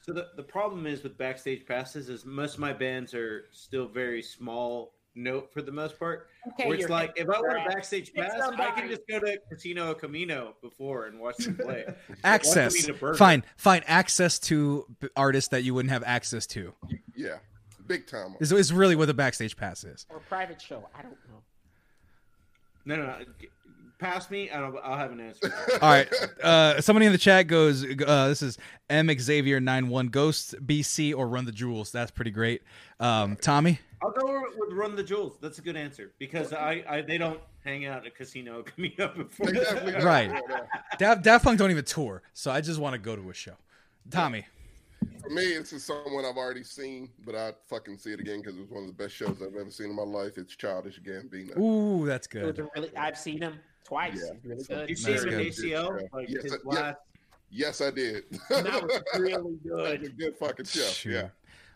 So 0.00 0.12
the, 0.12 0.28
the 0.36 0.42
problem 0.42 0.86
is 0.86 1.02
with 1.02 1.18
backstage 1.18 1.66
passes 1.66 2.08
is 2.08 2.24
most 2.24 2.54
of 2.54 2.60
my 2.60 2.72
bands 2.72 3.12
are 3.12 3.46
still 3.50 3.86
very 3.86 4.22
small 4.22 4.94
note 5.14 5.52
for 5.52 5.62
the 5.62 5.72
most 5.72 5.98
part. 5.98 6.28
Okay, 6.48 6.68
where 6.68 6.78
it's 6.78 6.88
like 6.88 7.12
if 7.16 7.28
I 7.28 7.40
want 7.40 7.58
a 7.58 7.68
backstage 7.68 8.14
Pick 8.14 8.24
pass, 8.24 8.40
I 8.40 8.70
can 8.70 8.88
just 8.88 9.02
go 9.08 9.18
to 9.18 9.38
Casino 9.50 9.92
Camino 9.94 10.54
before 10.62 11.06
and 11.06 11.20
watch 11.20 11.38
them 11.38 11.56
play. 11.56 11.84
Access. 12.24 12.72
Watch 12.74 12.82
them 12.84 12.94
eat 12.94 12.96
a 12.96 13.00
burger. 13.00 13.18
Fine. 13.18 13.44
Fine. 13.56 13.82
Access 13.86 14.38
to 14.40 14.86
artists 15.16 15.50
that 15.50 15.64
you 15.64 15.74
wouldn't 15.74 15.92
have 15.92 16.04
access 16.04 16.46
to 16.48 16.72
yeah, 17.16 17.36
big 17.86 18.06
time. 18.06 18.36
is, 18.40 18.52
is 18.52 18.72
really 18.72 18.96
what 18.96 19.06
the 19.06 19.14
backstage 19.14 19.56
pass 19.56 19.84
is. 19.84 20.06
or 20.10 20.20
private 20.20 20.60
show. 20.60 20.86
I 20.94 21.02
don't 21.02 21.16
know. 21.28 21.42
No, 22.84 22.96
no, 22.96 23.06
no. 23.06 23.18
Pass 23.98 24.30
me, 24.30 24.50
and 24.50 24.62
I'll, 24.62 24.78
I'll 24.84 24.98
have 24.98 25.10
an 25.10 25.20
answer. 25.20 25.52
All 25.82 25.88
right. 25.88 26.08
Uh, 26.42 26.80
somebody 26.82 27.06
in 27.06 27.12
the 27.12 27.18
chat 27.18 27.46
goes, 27.46 27.82
uh, 27.84 28.28
this 28.28 28.42
is 28.42 28.58
M 28.90 29.10
Xavier 29.18 29.58
91 29.58 30.08
Ghost 30.08 30.54
BC 30.66 31.16
or 31.16 31.26
Run 31.28 31.46
the 31.46 31.52
Jewels. 31.52 31.92
That's 31.92 32.10
pretty 32.10 32.30
great. 32.30 32.62
Um, 33.00 33.36
Tommy? 33.36 33.80
I'll 34.02 34.10
go 34.10 34.42
with 34.58 34.72
Run 34.74 34.94
the 34.96 35.02
Jewels. 35.02 35.38
That's 35.40 35.58
a 35.58 35.62
good 35.62 35.76
answer 35.76 36.12
because 36.18 36.52
I, 36.52 36.84
I 36.86 37.00
they 37.00 37.16
don't 37.16 37.40
hang 37.64 37.86
out 37.86 38.06
at 38.06 38.14
Casino 38.14 38.62
Camino 38.62 39.08
before. 39.16 39.50
They. 39.50 39.60
Right. 40.02 40.30
Yeah, 40.30 40.40
yeah. 40.50 40.58
Daft, 40.98 41.22
Daft 41.22 41.44
Punk 41.44 41.58
don't 41.58 41.70
even 41.70 41.84
tour, 41.84 42.22
so 42.34 42.50
I 42.50 42.60
just 42.60 42.78
want 42.78 42.92
to 42.92 42.98
go 42.98 43.16
to 43.16 43.30
a 43.30 43.34
show. 43.34 43.54
Tommy? 44.10 44.46
For 45.22 45.30
me, 45.30 45.42
it's 45.42 45.70
just 45.70 45.86
someone 45.86 46.24
I've 46.24 46.36
already 46.36 46.62
seen, 46.64 47.10
but 47.24 47.34
I'd 47.34 47.54
fucking 47.68 47.98
see 47.98 48.12
it 48.12 48.20
again 48.20 48.40
because 48.40 48.56
it 48.56 48.60
was 48.60 48.70
one 48.70 48.84
of 48.84 48.88
the 48.88 49.02
best 49.02 49.14
shows 49.14 49.36
I've 49.42 49.54
ever 49.54 49.70
seen 49.70 49.90
in 49.90 49.96
my 49.96 50.02
life. 50.02 50.38
It's 50.38 50.54
Childish 50.56 51.00
Gambino. 51.00 51.58
Ooh, 51.58 52.06
that's 52.06 52.26
good. 52.26 52.58
really, 52.74 52.96
I've 52.96 53.18
seen 53.18 53.42
him 53.42 53.58
twice. 53.84 54.14
Yeah. 54.24 54.34
He's 54.34 54.44
really 54.44 54.62
So- 54.64 54.74
good. 54.74 54.88
You 54.90 54.96
see 54.96 55.12
That's 55.12 55.22
him 55.24 55.28
in 55.30 55.38
good. 55.38 55.46
ACO, 55.46 55.98
like 56.12 56.28
Yes, 56.28 56.42
his 56.44 56.52
I- 56.52 56.56
yeah. 56.56 56.80
last. 56.80 56.96
Yes, 57.48 57.80
I 57.80 57.90
did. 57.92 58.24
That 58.50 58.82
was 58.82 59.02
really 59.18 59.58
That's 59.64 59.94
a 59.94 59.98
good. 59.98 60.18
good 60.18 60.36
fucking 60.36 60.64
show. 60.66 60.80
Shoot. 60.82 61.12
Yeah. 61.12 61.28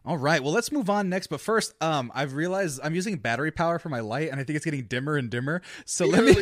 All 0.05 0.17
right. 0.17 0.43
Well, 0.43 0.53
let's 0.53 0.73
move 0.73 0.89
on 0.89 1.11
next. 1.11 1.27
But 1.27 1.41
first, 1.41 1.75
um, 1.83 2.11
I've 2.15 2.35
realized 2.35 2.81
I'm 2.83 2.95
using 2.95 3.17
battery 3.19 3.51
power 3.51 3.79
for 3.79 3.91
my 3.91 4.01
light, 4.01 4.31
and 4.31 4.41
I 4.41 4.45
think 4.45 4.57
it's 4.57 4.65
getting 4.65 4.85
dimmer 4.85 5.17
and 5.17 5.29
dimmer. 5.29 5.61
So 5.85 6.07
let 6.07 6.25
me. 6.25 6.35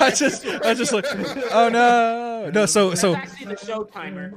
I 0.00 0.12
just, 0.16 0.46
I 0.46 0.72
just 0.72 0.92
like, 0.92 1.04
oh 1.52 1.68
no, 1.68 2.50
no. 2.54 2.64
So, 2.64 2.90
That's 2.90 3.02
so, 3.02 3.14
actually 3.14 3.54
the 3.54 3.58
show 3.58 3.84
timer. 3.84 4.32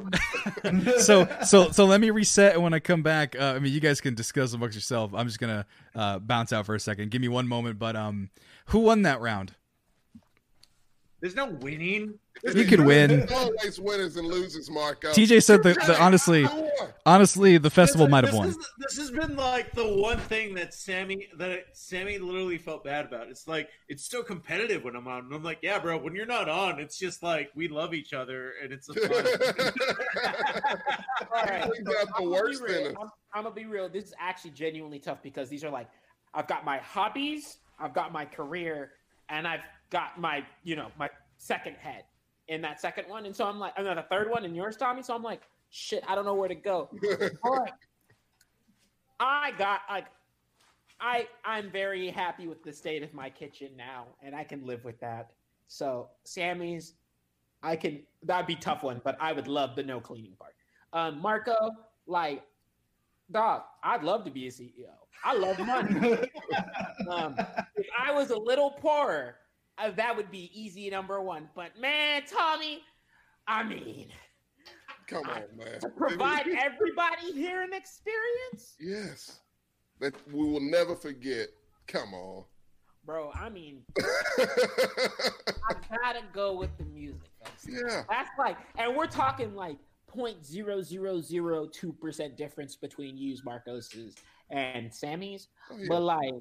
so, 1.00 1.28
so, 1.46 1.72
so 1.72 1.86
let 1.86 2.02
me 2.02 2.10
reset, 2.10 2.56
and 2.56 2.64
when 2.64 2.74
I 2.74 2.80
come 2.80 3.02
back, 3.02 3.40
uh, 3.40 3.54
I 3.56 3.60
mean, 3.60 3.72
you 3.72 3.80
guys 3.80 4.02
can 4.02 4.14
discuss 4.14 4.54
amongst 4.54 4.76
yourself. 4.76 5.14
I'm 5.14 5.28
just 5.28 5.40
gonna 5.40 5.66
uh, 5.96 6.20
bounce 6.20 6.52
out 6.52 6.66
for 6.66 6.76
a 6.76 6.80
second. 6.82 7.12
Give 7.12 7.22
me 7.22 7.30
one 7.30 7.48
moment. 7.48 7.80
But 7.80 7.96
um, 7.96 8.30
who 8.68 8.80
won 8.80 9.04
that 9.04 9.22
round? 9.22 9.54
There's 11.22 11.36
no 11.36 11.48
winning. 11.48 12.14
You 12.56 12.64
can 12.64 12.86
win. 12.86 13.28
Always 13.34 13.78
winners 13.80 14.16
and 14.16 14.26
losers, 14.26 14.70
Marco. 14.70 15.10
Uh, 15.10 15.14
TJ 15.14 15.44
said 15.44 15.62
that, 15.64 15.76
that 15.88 16.00
honestly, 16.00 16.48
honestly, 17.06 17.58
the 17.58 17.70
festival 17.70 18.06
This- 18.06 18.12
might 18.12 18.24
have 18.24 18.34
won. 18.34 18.48
is- 18.48 18.58
this 18.78 18.98
has 18.98 19.12
been 19.12 19.36
like 19.36 19.74
the 19.74 19.86
one 19.86 20.18
thing 20.18 20.54
that 20.54 20.74
Sammy 20.74 21.28
that 21.38 21.66
Sammy 21.74 22.18
literally 22.18 22.58
felt 22.58 22.86
bad 22.86 23.06
about. 23.06 23.28
It's 23.28 23.46
like 23.50 23.68
it's 23.90 24.10
so 24.10 24.24
competitive 24.24 24.86
when 24.86 24.96
I'm 24.96 25.08
on. 25.10 25.26
And 25.26 25.34
I'm 25.34 25.44
like, 25.44 25.60
yeah, 25.62 25.80
bro. 25.80 25.98
When 25.98 26.16
you're 26.16 26.26
not 26.26 26.48
on, 26.48 26.80
it's 26.80 26.98
just 26.98 27.22
like 27.22 27.50
we 27.56 27.68
love 27.68 27.94
each 27.94 28.14
other 28.14 28.54
and 28.64 28.72
it's 28.72 28.88
a 28.88 28.94
fun. 28.94 29.12
All 31.36 31.44
right, 31.44 31.68
Brings 31.68 31.86
so 31.90 32.00
out 32.00 32.08
the 32.08 32.14
I'm 32.16 32.24
gonna 32.24 32.30
worst 32.30 32.66
be 32.66 32.74
real. 32.74 32.86
in 32.88 32.96
us. 32.96 33.02
I'm, 33.02 33.10
I'm 33.34 33.44
gonna 33.44 33.56
be 33.56 33.66
real. 33.66 33.90
This 33.90 34.06
is 34.06 34.14
actually 34.20 34.52
genuinely 34.52 35.00
tough 35.00 35.22
because 35.22 35.50
these 35.50 35.64
are 35.64 35.70
like, 35.70 35.88
I've 36.34 36.48
got 36.48 36.64
my 36.66 36.78
hobbies, 36.78 37.58
I've 37.80 37.94
got 37.94 38.12
my 38.14 38.26
career, 38.26 38.92
and 39.30 39.48
I've 39.48 39.62
got 39.90 40.20
my, 40.20 40.44
you 40.64 40.76
know, 40.76 40.92
my 40.98 41.10
second 41.38 41.76
head 41.76 42.04
in 42.48 42.62
that 42.62 42.82
second 42.82 43.08
one. 43.08 43.26
And 43.26 43.36
so 43.36 43.46
I'm 43.46 43.60
like, 43.60 43.74
and 43.78 43.86
then 43.86 43.96
the 43.96 44.04
third 44.04 44.30
one 44.30 44.46
in 44.46 44.54
yours, 44.54 44.76
Tommy. 44.76 45.02
So 45.02 45.16
I'm 45.16 45.24
like, 45.24 45.42
shit, 45.70 46.04
I 46.08 46.16
don't 46.16 46.26
know 46.26 46.34
where 46.34 46.50
to 46.50 46.56
go. 46.56 46.90
Right, 47.44 47.72
I 49.20 49.52
got 49.58 49.82
like, 49.90 50.06
I 51.02 51.28
I'm 51.44 51.70
very 51.72 52.10
happy 52.10 52.48
with 52.48 52.64
the 52.64 52.72
state 52.72 53.04
of 53.04 53.14
my 53.14 53.30
kitchen 53.30 53.72
now, 53.78 54.08
and 54.24 54.36
I 54.36 54.44
can 54.44 54.66
live 54.66 54.86
with 54.86 55.00
that. 55.02 55.32
So 55.68 56.10
Sammy's, 56.24 56.94
I 57.62 57.76
can 57.76 58.02
that'd 58.24 58.48
be 58.48 58.54
a 58.54 58.58
tough 58.58 58.84
one, 58.84 59.02
but 59.04 59.18
I 59.20 59.34
would 59.34 59.48
love 59.48 59.76
the 59.76 59.84
no 59.84 60.00
cleaning 60.00 60.34
part. 60.40 60.54
Um, 60.94 61.22
Marco, 61.22 61.72
like, 62.08 62.44
dog, 63.32 63.64
I'd 63.84 64.04
love 64.04 64.24
to 64.26 64.32
be 64.32 64.48
a 64.48 64.52
CEO. 64.52 64.94
I 65.24 65.36
love 65.36 65.60
money. 65.60 66.18
um, 67.10 67.36
if 67.76 67.88
I 67.98 68.12
was 68.12 68.32
a 68.32 68.38
little 68.38 68.72
poorer, 68.72 69.36
uh, 69.82 69.92
that 69.92 70.16
would 70.16 70.30
be 70.32 70.50
easy 70.54 70.90
number 70.90 71.22
one. 71.22 71.50
But 71.56 71.80
man, 71.80 72.24
Tommy, 72.30 72.82
I 73.48 73.64
mean, 73.64 74.08
Come 75.08 75.28
on, 75.28 75.44
man. 75.58 75.80
to 75.82 75.90
provide 75.90 76.48
everybody 76.48 77.32
here 77.34 77.62
an 77.64 77.74
experience, 77.74 78.76
Yes. 78.80 79.40
That 80.00 80.14
we 80.32 80.48
will 80.48 80.62
never 80.62 80.96
forget. 80.96 81.48
Come 81.88 82.14
on. 82.14 82.46
bro. 83.06 83.32
I 83.34 83.50
mean, 83.50 83.82
I 84.00 85.76
gotta 86.04 86.22
go 86.32 86.56
with 86.58 86.70
the 86.78 86.86
music. 86.86 87.30
Yeah. 87.68 88.04
That's 88.10 88.30
like, 88.38 88.56
and 88.78 88.96
we're 88.96 89.08
talking 89.08 89.56
like 89.56 89.78
0.0002 90.16 92.00
percent 92.00 92.38
difference 92.38 92.76
between 92.76 93.18
yous, 93.18 93.44
Marcos's, 93.44 94.16
and 94.50 94.94
Sammy's. 94.94 95.48
Oh, 95.72 95.78
yeah. 95.78 95.86
But 95.90 96.02
like, 96.02 96.34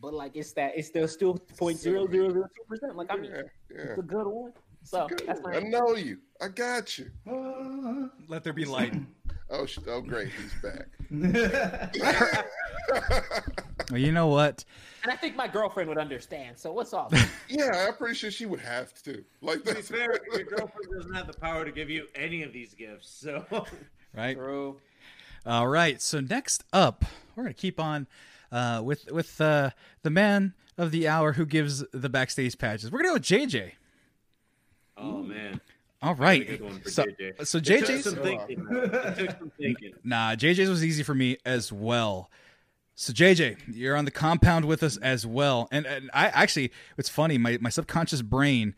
but 0.00 0.14
like, 0.14 0.36
it's 0.36 0.52
that 0.52 0.72
it's 0.76 0.88
still 0.88 1.08
still 1.08 1.34
0.0002 1.34 2.44
percent. 2.68 2.96
Like, 2.96 3.08
I 3.10 3.16
mean, 3.16 3.30
yeah, 3.30 3.42
yeah. 3.70 3.78
it's 3.80 3.98
a 3.98 4.02
good 4.02 4.26
one. 4.26 4.52
So 4.82 5.06
Good 5.08 5.22
that's 5.26 5.40
one. 5.40 5.56
I 5.56 5.60
know 5.60 5.96
you. 5.96 6.18
I 6.40 6.48
got 6.48 6.98
you. 6.98 7.10
Uh, 7.28 8.08
Let 8.28 8.44
there 8.44 8.52
be 8.52 8.64
light. 8.64 8.94
Oh, 9.48 9.64
sh- 9.64 9.78
oh, 9.86 10.00
great. 10.00 10.30
He's 10.32 10.52
back. 10.60 10.88
Well, 13.90 14.00
you 14.00 14.10
know 14.10 14.26
what? 14.26 14.64
and 15.04 15.12
I 15.12 15.16
think 15.16 15.36
my 15.36 15.46
girlfriend 15.46 15.88
would 15.88 15.98
understand. 15.98 16.58
So 16.58 16.72
what's 16.72 16.92
all? 16.92 17.12
yeah, 17.48 17.86
I'm 17.86 17.94
pretty 17.94 18.14
sure 18.14 18.32
she 18.32 18.46
would 18.46 18.58
have 18.60 18.92
to. 19.04 19.22
Like 19.40 19.62
to 19.64 19.76
be 19.76 19.82
fair, 19.82 20.18
your 20.32 20.42
girlfriend 20.42 20.88
doesn't 20.96 21.14
have 21.14 21.28
the 21.28 21.38
power 21.38 21.64
to 21.64 21.70
give 21.70 21.88
you 21.88 22.08
any 22.16 22.42
of 22.42 22.52
these 22.52 22.74
gifts. 22.74 23.08
So 23.08 23.44
Right. 24.12 24.36
True. 24.36 24.80
All 25.44 25.68
right. 25.68 26.02
So 26.02 26.18
next 26.20 26.64
up, 26.72 27.04
we're 27.36 27.44
gonna 27.44 27.54
keep 27.54 27.78
on 27.78 28.08
uh, 28.52 28.80
with 28.84 29.10
with 29.10 29.40
uh, 29.40 29.70
the 30.02 30.10
man 30.10 30.54
of 30.78 30.90
the 30.90 31.08
hour 31.08 31.32
who 31.32 31.46
gives 31.46 31.84
the 31.92 32.08
backstage 32.08 32.58
patches. 32.58 32.90
We're 32.90 32.98
gonna 32.98 33.10
go 33.10 33.14
with 33.14 33.22
JJ. 33.22 33.72
Oh 34.96 35.22
man. 35.22 35.60
All 36.02 36.14
right. 36.14 36.46
Good 36.46 36.60
one 36.62 36.80
for 36.80 36.90
So, 36.90 37.04
JJ. 37.04 37.46
so 37.46 37.58
It 37.58 37.64
took 37.64 37.84
JJ's 37.84 38.04
some 38.04 38.16
thinking. 38.16 38.66
It 38.70 39.16
took 39.18 39.38
some 39.38 39.52
thinking. 39.58 39.92
Nah, 40.04 40.34
JJ's 40.34 40.68
was 40.68 40.84
easy 40.84 41.02
for 41.02 41.14
me 41.14 41.38
as 41.44 41.72
well. 41.72 42.30
So 42.94 43.12
JJ, 43.12 43.58
you're 43.74 43.96
on 43.96 44.04
the 44.04 44.10
compound 44.10 44.66
with 44.66 44.82
us 44.82 44.96
as 44.98 45.26
well. 45.26 45.68
And, 45.72 45.86
and 45.86 46.10
I 46.14 46.26
actually 46.28 46.70
it's 46.96 47.08
funny, 47.08 47.38
my, 47.38 47.58
my 47.60 47.70
subconscious 47.70 48.22
brain 48.22 48.74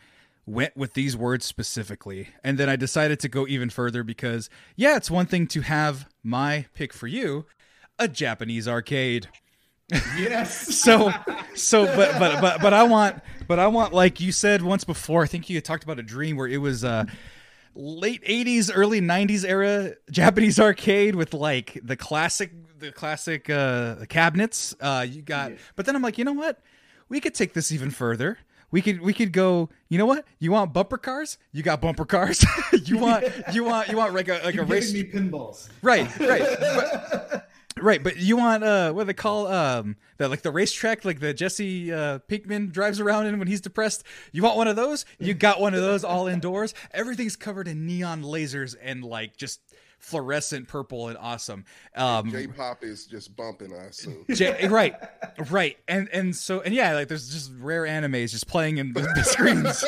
went 0.47 0.77
with 0.77 0.95
these 0.95 1.17
words 1.17 1.45
specifically. 1.45 2.29
And 2.43 2.57
then 2.57 2.69
I 2.69 2.77
decided 2.77 3.21
to 3.21 3.29
go 3.29 3.47
even 3.47 3.69
further 3.69 4.03
because 4.03 4.49
yeah, 4.77 4.97
it's 4.97 5.11
one 5.11 5.27
thing 5.27 5.47
to 5.49 5.61
have 5.61 6.09
my 6.23 6.67
pick 6.75 6.93
for 6.93 7.07
you, 7.07 7.47
a 7.99 8.09
Japanese 8.09 8.67
arcade. 8.67 9.29
Yes. 9.91 10.67
So 10.85 11.13
so 11.55 11.87
but 11.87 12.19
but 12.19 12.41
but 12.41 12.61
but 12.61 12.73
I 12.75 12.83
want 12.85 13.23
but 13.47 13.59
I 13.59 13.67
want 13.69 13.93
like 13.95 14.21
you 14.21 14.33
said 14.33 14.63
once 14.63 14.85
before, 14.85 15.23
I 15.23 15.27
think 15.27 15.49
you 15.49 15.57
had 15.57 15.65
talked 15.65 15.85
about 15.85 15.99
a 15.99 16.03
dream 16.03 16.37
where 16.37 16.47
it 16.47 16.59
was 16.59 16.85
uh 16.85 17.05
late 17.75 18.25
80s 18.25 18.71
early 18.75 19.01
90s 19.01 19.45
era 19.49 19.93
japanese 20.11 20.59
arcade 20.59 21.15
with 21.15 21.33
like 21.33 21.79
the 21.83 21.97
classic 21.97 22.51
the 22.81 22.91
classic 22.91 23.49
uh 23.49 24.05
cabinets 24.09 24.75
uh 24.81 25.07
you 25.09 25.23
got 25.23 25.53
but 25.77 25.87
then 25.87 25.95
i'm 25.95 26.03
like 26.03 26.19
you 26.19 26.25
know 26.25 26.33
what? 26.33 26.61
We 27.09 27.21
could 27.21 27.35
take 27.35 27.55
this 27.55 27.71
even 27.73 27.91
further. 27.91 28.39
We 28.71 28.83
could 28.83 29.01
we 29.01 29.15
could 29.15 29.33
go 29.33 29.71
you 29.89 29.97
know 29.97 30.07
what? 30.07 30.25
You 30.39 30.51
want 30.53 30.73
bumper 30.75 30.99
cars? 30.99 31.39
You 31.53 31.63
got 31.63 31.81
bumper 31.81 32.05
cars. 32.05 32.45
You 32.85 32.99
want 32.99 33.25
you 33.53 33.65
want 33.65 33.89
you 33.89 33.97
want 33.97 34.15
like 34.15 34.29
a 34.29 34.41
like 34.45 34.55
You're 34.55 34.65
a 34.65 34.67
race 34.67 34.93
me 34.93 35.05
pinballs. 35.05 35.69
right 35.83 36.09
right. 36.19 36.43
But, 36.61 37.48
right 37.81 38.03
but 38.03 38.17
you 38.17 38.37
want 38.37 38.63
uh 38.65 38.93
what 38.93 39.03
do 39.03 39.07
they 39.07 39.13
call 39.15 39.47
um 39.47 39.97
the 40.19 40.29
like 40.29 40.43
the 40.43 40.51
racetrack 40.51 41.05
like 41.05 41.21
the 41.21 41.33
jesse 41.35 41.93
uh 41.93 42.19
pinkman 42.29 42.71
drives 42.71 43.01
around 43.01 43.27
in 43.27 43.39
when 43.39 43.49
he's 43.49 43.61
depressed 43.61 44.05
you 44.33 44.43
want 44.43 44.57
one 44.57 44.69
of 44.69 44.77
those 44.77 45.05
you 45.19 45.35
got 45.35 45.61
one 45.61 45.75
of 45.75 45.81
those 45.81 46.05
all 46.05 46.27
indoors 46.27 46.75
everything's 46.93 47.37
covered 47.37 47.69
in 47.69 47.87
neon 47.87 48.23
lasers 48.23 48.75
and 48.83 49.05
like 49.05 49.37
just 49.37 49.61
fluorescent 49.99 50.69
purple 50.69 51.09
and 51.09 51.19
awesome 51.19 51.65
um 51.97 52.31
J-pop 52.31 52.85
is 52.85 53.05
just 53.05 53.35
bumping. 53.35 53.73
us. 53.73 54.07
J- 54.31 54.69
right 54.69 54.95
right 55.51 55.77
and 55.89 56.09
and 56.13 56.37
so 56.37 56.61
and 56.61 56.73
yeah 56.73 56.95
like 56.95 57.09
there's 57.09 57.29
just 57.29 57.51
rare 57.59 57.83
animes 57.83 58.31
just 58.31 58.47
playing 58.47 58.79
in 58.79 58.93
the, 58.93 59.01
the 59.01 59.23
screens 59.25 59.85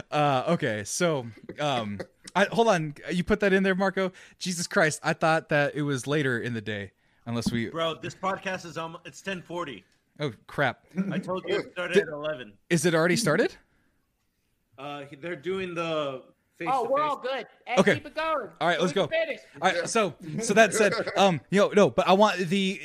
uh 0.10 0.44
okay 0.48 0.82
so 0.84 1.26
um 1.60 1.98
I, 2.34 2.44
hold 2.46 2.68
on. 2.68 2.94
You 3.10 3.24
put 3.24 3.40
that 3.40 3.52
in 3.52 3.62
there 3.62 3.74
marco? 3.74 4.12
Jesus 4.38 4.66
christ. 4.66 5.00
I 5.02 5.12
thought 5.12 5.48
that 5.50 5.74
it 5.74 5.82
was 5.82 6.06
later 6.06 6.38
in 6.38 6.54
the 6.54 6.60
day 6.60 6.92
unless 7.26 7.50
we 7.50 7.68
Bro, 7.68 7.96
this 8.02 8.14
podcast 8.14 8.64
is 8.64 8.76
almost 8.76 9.06
it's 9.06 9.20
1040. 9.20 9.84
oh 10.20 10.32
crap. 10.46 10.84
I 11.10 11.18
told 11.18 11.44
you 11.46 11.56
it 11.56 11.72
started 11.72 11.98
at 11.98 12.08
11. 12.08 12.52
is 12.70 12.84
it 12.84 12.94
already 12.94 13.16
started? 13.16 13.56
Uh, 14.76 15.04
they're 15.20 15.36
doing 15.36 15.74
the 15.74 16.22
face 16.58 16.68
Oh, 16.70 16.84
to 16.84 16.90
we're 16.90 16.98
face. 16.98 17.08
all 17.10 17.16
good. 17.16 17.46
Hey, 17.66 17.74
Okay. 17.78 17.94
keep 17.94 18.06
it 18.06 18.14
going. 18.14 18.48
All 18.60 18.68
right, 18.68 18.80
let's 18.80 18.92
go. 18.92 19.06
finish. 19.06 19.40
All 19.60 19.70
right, 19.72 19.88
so 19.88 20.14
so 20.40 20.54
that 20.54 20.72
said, 20.74 20.92
um, 21.16 21.40
you 21.50 21.60
know, 21.60 21.68
no, 21.74 21.90
but 21.90 22.06
I 22.08 22.12
want 22.12 22.38
the 22.38 22.80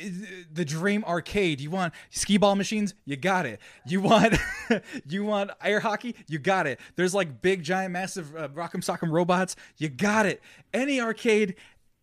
the 0.52 0.64
Dream 0.64 1.04
Arcade. 1.04 1.60
You 1.60 1.70
want 1.70 1.94
skee 2.10 2.36
ball 2.38 2.56
machines? 2.56 2.94
You 3.04 3.16
got 3.16 3.46
it. 3.46 3.60
You 3.86 4.00
want 4.00 4.34
you 5.08 5.24
want 5.24 5.50
air 5.62 5.80
hockey? 5.80 6.14
You 6.28 6.38
got 6.38 6.66
it. 6.66 6.80
There's 6.96 7.14
like 7.14 7.40
big, 7.42 7.62
giant, 7.62 7.92
massive 7.92 8.34
uh, 8.36 8.48
Rock'em 8.48 8.82
Sock'em 8.84 9.10
robots. 9.10 9.56
You 9.78 9.88
got 9.88 10.26
it. 10.26 10.40
Any 10.74 11.00
arcade, 11.00 11.54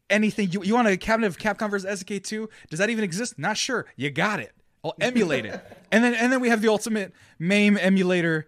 anything. 0.10 0.52
You 0.52 0.64
you 0.64 0.74
want 0.76 0.88
a 0.88 0.98
cabinet 0.98 1.28
of 1.28 1.38
Capcom 1.38 1.70
vs 1.70 2.04
SNK 2.04 2.24
2? 2.24 2.50
Does 2.70 2.80
that 2.80 2.90
even 2.90 3.04
exist? 3.04 3.38
Not 3.38 3.58
sure. 3.58 3.86
You 3.96 4.10
got 4.10 4.40
it. 4.40 4.54
I'll 4.84 4.96
emulate 5.02 5.46
it. 5.46 5.60
And 5.90 6.04
then 6.04 6.14
and 6.16 6.34
then 6.34 6.42
we 6.42 6.50
have 6.50 6.62
the 6.62 6.68
ultimate 6.68 7.14
MAME 7.40 7.78
emulator 7.78 8.48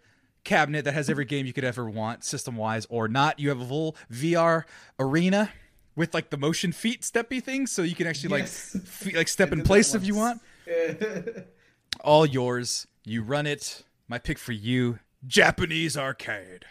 cabinet 0.50 0.84
that 0.86 0.94
has 0.96 1.10
every 1.10 1.26
game 1.26 1.46
you 1.46 1.54
could 1.54 1.64
ever 1.64 1.88
want, 1.90 2.24
system 2.24 2.56
wise 2.58 2.88
or 2.90 3.08
not. 3.08 3.40
You 3.40 3.50
have 3.50 3.62
a 3.62 3.66
full 3.66 3.96
VR 4.12 4.64
arena 5.00 5.52
with 5.96 6.14
like 6.14 6.32
the 6.32 6.38
motion 6.38 6.72
feet 6.72 7.02
steppy 7.04 7.42
things, 7.42 7.72
so 7.72 7.84
you 7.84 7.94
can 7.96 8.08
actually 8.08 8.40
Yes. 8.40 8.74
like 8.76 8.84
fe- 8.88 9.18
like 9.18 9.28
step 9.28 9.52
in 9.52 9.62
place 9.62 9.94
if 9.94 10.04
you 10.06 10.16
want. 10.16 10.42
All 12.02 12.26
yours. 12.26 12.88
You 13.06 13.22
run 13.24 13.46
it. 13.48 13.84
My 14.08 14.18
pick 14.18 14.38
for 14.40 14.52
you: 14.52 15.00
Japanese 15.28 15.96
arcade. 15.96 16.66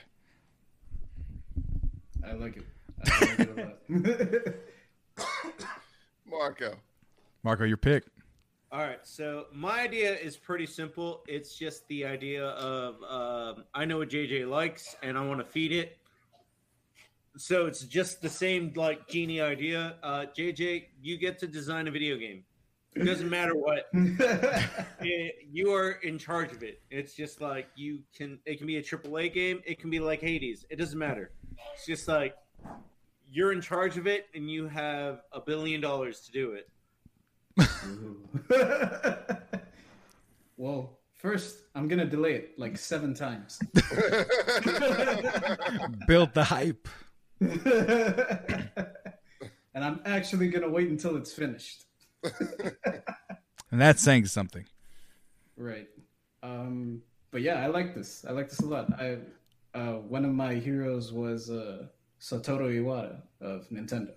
I 2.26 2.32
like 2.32 2.56
it. 2.56 2.64
I 3.06 3.20
like 3.20 3.38
it 3.40 3.58
a 3.88 3.96
lot. 3.96 4.54
Marco. 6.28 6.74
Marco, 7.44 7.64
your 7.64 7.76
pick. 7.76 8.04
All 8.70 8.80
right, 8.80 8.98
so 9.02 9.46
my 9.52 9.80
idea 9.80 10.14
is 10.14 10.36
pretty 10.36 10.66
simple. 10.66 11.22
It's 11.26 11.56
just 11.56 11.88
the 11.88 12.04
idea 12.04 12.44
of 12.48 12.96
um, 13.02 13.64
I 13.74 13.86
know 13.86 13.98
what 13.98 14.10
JJ 14.10 14.46
likes, 14.46 14.94
and 15.02 15.16
I 15.16 15.24
want 15.24 15.40
to 15.40 15.46
feed 15.46 15.72
it. 15.72 15.96
So 17.38 17.64
it's 17.66 17.82
just 17.84 18.20
the 18.20 18.28
same 18.28 18.72
like 18.76 19.08
genie 19.08 19.40
idea. 19.40 19.96
Uh, 20.02 20.26
JJ, 20.36 20.84
you 21.00 21.16
get 21.16 21.38
to 21.38 21.46
design 21.46 21.88
a 21.88 21.90
video 21.90 22.18
game. 22.18 22.44
It 22.94 23.04
doesn't 23.04 23.30
matter 23.30 23.54
what. 23.54 23.86
It- 23.94 25.34
you 25.50 25.72
are 25.72 25.92
in 26.02 26.18
charge 26.18 26.52
of 26.52 26.62
it. 26.62 26.82
It's 26.90 27.14
just 27.14 27.40
like 27.40 27.68
you 27.74 28.00
can. 28.14 28.38
It 28.44 28.58
can 28.58 28.66
be 28.66 28.76
a 28.76 28.82
AAA 28.82 29.32
game. 29.32 29.62
It 29.64 29.78
can 29.78 29.88
be 29.88 30.00
like 30.00 30.20
Hades. 30.20 30.66
It 30.68 30.76
doesn't 30.76 30.98
matter. 30.98 31.30
It's 31.74 31.86
just 31.86 32.06
like 32.06 32.34
you're 33.30 33.52
in 33.52 33.62
charge 33.62 33.96
of 33.96 34.06
it, 34.06 34.26
and 34.34 34.50
you 34.50 34.68
have 34.68 35.22
a 35.32 35.40
billion 35.40 35.80
dollars 35.80 36.20
to 36.26 36.32
do 36.32 36.52
it. 36.52 36.68
well, 40.56 40.98
first 41.16 41.58
I'm 41.74 41.88
gonna 41.88 42.06
delay 42.06 42.34
it 42.34 42.58
like 42.58 42.78
seven 42.78 43.14
times. 43.14 43.58
Build 46.06 46.32
the 46.34 46.44
hype. 46.44 46.86
and 47.40 48.70
I'm 49.74 50.00
actually 50.04 50.48
gonna 50.48 50.68
wait 50.68 50.88
until 50.88 51.16
it's 51.16 51.32
finished. 51.32 51.84
And 53.70 53.80
that's 53.80 54.02
saying 54.02 54.26
something. 54.26 54.64
Right. 55.56 55.88
Um, 56.42 57.02
but 57.30 57.42
yeah, 57.42 57.62
I 57.62 57.66
like 57.66 57.94
this. 57.94 58.24
I 58.26 58.32
like 58.32 58.48
this 58.48 58.60
a 58.60 58.66
lot. 58.66 58.90
I 58.98 59.18
uh, 59.74 59.98
one 59.98 60.24
of 60.24 60.32
my 60.32 60.54
heroes 60.54 61.12
was 61.12 61.50
uh, 61.50 61.86
Satoru 62.20 62.82
Iwata 62.82 63.20
of 63.40 63.68
Nintendo. 63.68 64.12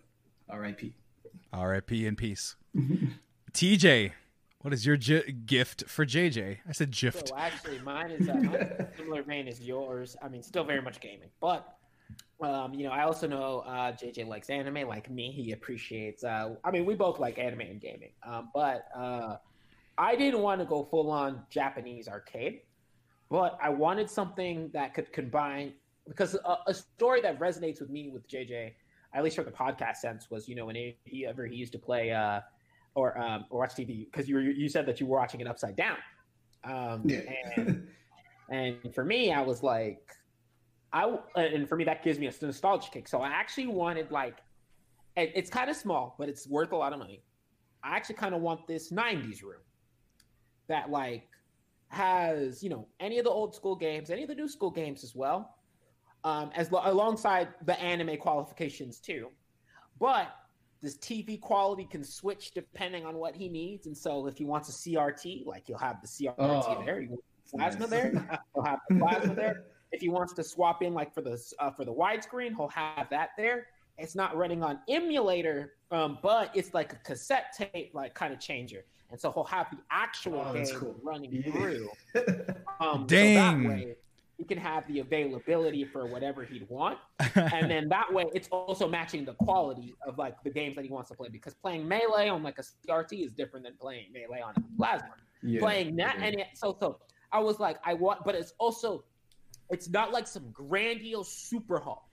R.I.P. 0.49 0.93
R.I.P. 1.53 2.05
in 2.05 2.15
peace. 2.15 2.55
TJ, 3.53 4.11
what 4.61 4.73
is 4.73 4.85
your 4.85 4.95
gift 4.97 5.83
for 5.87 6.05
JJ? 6.05 6.59
I 6.67 6.71
said 6.71 6.91
gift. 6.91 7.29
So 7.29 7.37
actually, 7.37 7.79
mine 7.79 8.11
is 8.11 8.29
uh, 8.29 8.35
mine's 8.35 8.55
a 8.55 8.87
similar 8.95 9.23
vein 9.23 9.47
as 9.47 9.61
yours. 9.61 10.15
I 10.21 10.29
mean, 10.29 10.43
still 10.43 10.63
very 10.63 10.81
much 10.81 10.99
gaming, 10.99 11.29
but 11.39 11.77
um, 12.41 12.73
you 12.73 12.85
know, 12.85 12.91
I 12.91 13.03
also 13.03 13.27
know 13.27 13.59
uh, 13.67 13.91
JJ 13.91 14.27
likes 14.27 14.49
anime, 14.49 14.87
like 14.87 15.09
me. 15.09 15.31
He 15.31 15.51
appreciates. 15.51 16.23
Uh, 16.23 16.55
I 16.63 16.71
mean, 16.71 16.85
we 16.85 16.95
both 16.95 17.19
like 17.19 17.37
anime 17.39 17.61
and 17.61 17.81
gaming, 17.81 18.11
um, 18.23 18.49
but 18.53 18.87
uh, 18.95 19.37
I 19.97 20.15
didn't 20.15 20.41
want 20.41 20.61
to 20.61 20.65
go 20.65 20.87
full 20.89 21.11
on 21.11 21.43
Japanese 21.49 22.07
arcade, 22.07 22.61
but 23.29 23.57
I 23.61 23.69
wanted 23.69 24.09
something 24.09 24.69
that 24.73 24.93
could 24.93 25.11
combine 25.11 25.73
because 26.07 26.35
a, 26.45 26.57
a 26.67 26.73
story 26.73 27.21
that 27.21 27.39
resonates 27.39 27.79
with 27.79 27.89
me 27.89 28.09
with 28.09 28.27
JJ, 28.27 28.73
at 29.13 29.23
least 29.23 29.35
from 29.35 29.45
the 29.45 29.51
podcast 29.51 29.97
sense, 29.97 30.31
was 30.31 30.47
you 30.47 30.55
know 30.55 30.65
when 30.65 30.75
he, 30.75 30.97
he 31.05 31.25
ever 31.25 31.45
he 31.45 31.55
used 31.55 31.73
to 31.73 31.79
play. 31.79 32.11
Uh, 32.11 32.41
or 32.95 33.17
um, 33.17 33.45
or 33.49 33.59
watch 33.59 33.73
TV 33.73 34.05
because 34.05 34.27
you 34.27 34.35
were 34.35 34.41
you 34.41 34.69
said 34.69 34.85
that 34.85 34.99
you 34.99 35.05
were 35.05 35.17
watching 35.17 35.39
it 35.41 35.47
upside 35.47 35.75
down. 35.75 35.97
Um, 36.63 37.03
Yeah. 37.05 37.21
and 37.55 37.87
and 38.49 38.93
for 38.93 39.05
me, 39.05 39.31
I 39.31 39.41
was 39.41 39.63
like, 39.63 40.11
I 40.93 41.17
and 41.35 41.67
for 41.67 41.75
me 41.75 41.83
that 41.85 42.03
gives 42.03 42.19
me 42.19 42.27
a 42.27 42.33
nostalgia 42.41 42.89
kick. 42.91 43.07
So 43.07 43.21
I 43.21 43.29
actually 43.29 43.67
wanted 43.67 44.11
like, 44.11 44.37
it's 45.15 45.49
kind 45.49 45.69
of 45.69 45.75
small, 45.75 46.15
but 46.19 46.29
it's 46.29 46.47
worth 46.47 46.71
a 46.71 46.75
lot 46.75 46.93
of 46.93 46.99
money. 46.99 47.23
I 47.83 47.95
actually 47.95 48.15
kind 48.15 48.35
of 48.35 48.41
want 48.41 48.67
this 48.67 48.91
'90s 48.91 49.41
room 49.41 49.61
that 50.67 50.89
like 50.89 51.27
has 51.87 52.63
you 52.63 52.69
know 52.69 52.87
any 52.99 53.19
of 53.19 53.25
the 53.25 53.31
old 53.31 53.55
school 53.55 53.75
games, 53.75 54.09
any 54.09 54.23
of 54.23 54.29
the 54.29 54.35
new 54.35 54.47
school 54.47 54.71
games 54.71 55.03
as 55.03 55.15
well, 55.15 55.55
um, 56.23 56.51
as 56.55 56.71
lo- 56.71 56.81
alongside 56.83 57.49
the 57.65 57.79
anime 57.81 58.17
qualifications 58.17 58.99
too. 58.99 59.29
But 59.99 60.33
this 60.81 60.97
TV 60.97 61.39
quality 61.39 61.85
can 61.85 62.03
switch 62.03 62.51
depending 62.53 63.05
on 63.05 63.15
what 63.17 63.35
he 63.35 63.47
needs. 63.49 63.85
And 63.87 63.95
so 63.95 64.25
if 64.27 64.37
he 64.37 64.45
wants 64.45 64.69
a 64.69 64.71
CRT, 64.71 65.45
like 65.45 65.67
he'll 65.67 65.77
have 65.77 66.01
the 66.01 66.07
CRT 66.07 66.35
Oh, 66.39 66.83
there. 66.85 67.01
He 67.01 67.07
wants 67.07 67.23
plasma 67.51 67.79
nice. 67.81 67.89
there. 67.89 68.39
He'll 68.55 68.63
have 68.63 68.79
the 68.89 68.95
plasma 68.99 69.35
there. 69.35 69.63
If 69.91 70.01
he 70.01 70.09
wants 70.09 70.33
to 70.33 70.43
swap 70.43 70.81
in 70.83 70.93
like 70.93 71.13
for 71.13 71.21
the 71.21 71.37
uh, 71.59 71.69
for 71.71 71.83
the 71.85 71.93
widescreen, 71.93 72.55
he'll 72.55 72.69
have 72.69 73.09
that 73.09 73.31
there. 73.37 73.67
It's 73.97 74.15
not 74.15 74.35
running 74.37 74.63
on 74.63 74.79
emulator, 74.89 75.73
um, 75.91 76.17
but 76.23 76.49
it's 76.55 76.73
like 76.73 76.93
a 76.93 76.95
cassette 76.97 77.53
tape 77.57 77.91
like 77.93 78.13
kind 78.15 78.33
of 78.33 78.39
changer. 78.39 78.85
And 79.11 79.19
so 79.19 79.31
he'll 79.33 79.43
have 79.43 79.67
the 79.69 79.77
actual 79.91 80.43
Oh, 80.47 80.53
game 80.53 80.65
cool. 80.77 80.95
running 81.03 81.31
Yeah. 81.33 81.51
through. 81.51 81.89
Um, 82.79 83.05
Dang. 83.05 83.35
So 83.35 83.63
that 83.63 83.69
way 83.69 83.95
he 84.41 84.45
can 84.45 84.57
have 84.57 84.87
the 84.87 84.97
availability 85.01 85.85
for 85.85 86.07
whatever 86.07 86.43
he'd 86.43 86.67
want 86.67 86.97
and 87.35 87.69
then 87.69 87.87
that 87.87 88.11
way 88.11 88.25
it's 88.33 88.47
also 88.47 88.87
matching 88.87 89.23
the 89.23 89.35
quality 89.35 89.93
of 90.07 90.17
like 90.17 90.35
the 90.43 90.49
games 90.49 90.75
that 90.75 90.83
he 90.83 90.89
wants 90.89 91.11
to 91.11 91.15
play 91.15 91.29
because 91.29 91.53
playing 91.53 91.87
melee 91.87 92.27
on 92.27 92.41
like 92.41 92.57
a 92.57 92.63
CRT 92.63 93.23
is 93.23 93.33
different 93.33 93.63
than 93.63 93.75
playing 93.79 94.07
melee 94.11 94.41
on 94.41 94.55
a 94.57 94.77
plasma. 94.77 95.11
Yeah. 95.43 95.59
Playing 95.59 95.95
that 95.97 96.17
and 96.19 96.39
it, 96.39 96.47
so 96.55 96.75
so 96.79 96.97
I 97.31 97.39
was 97.39 97.59
like 97.59 97.77
I 97.85 97.93
want, 97.93 98.23
but 98.25 98.33
it's 98.33 98.53
also 98.57 99.03
It's 99.69 99.89
not 99.89 100.11
like 100.11 100.25
some 100.25 100.49
grandiose 100.51 101.29
super 101.29 101.77
hall. 101.77 102.09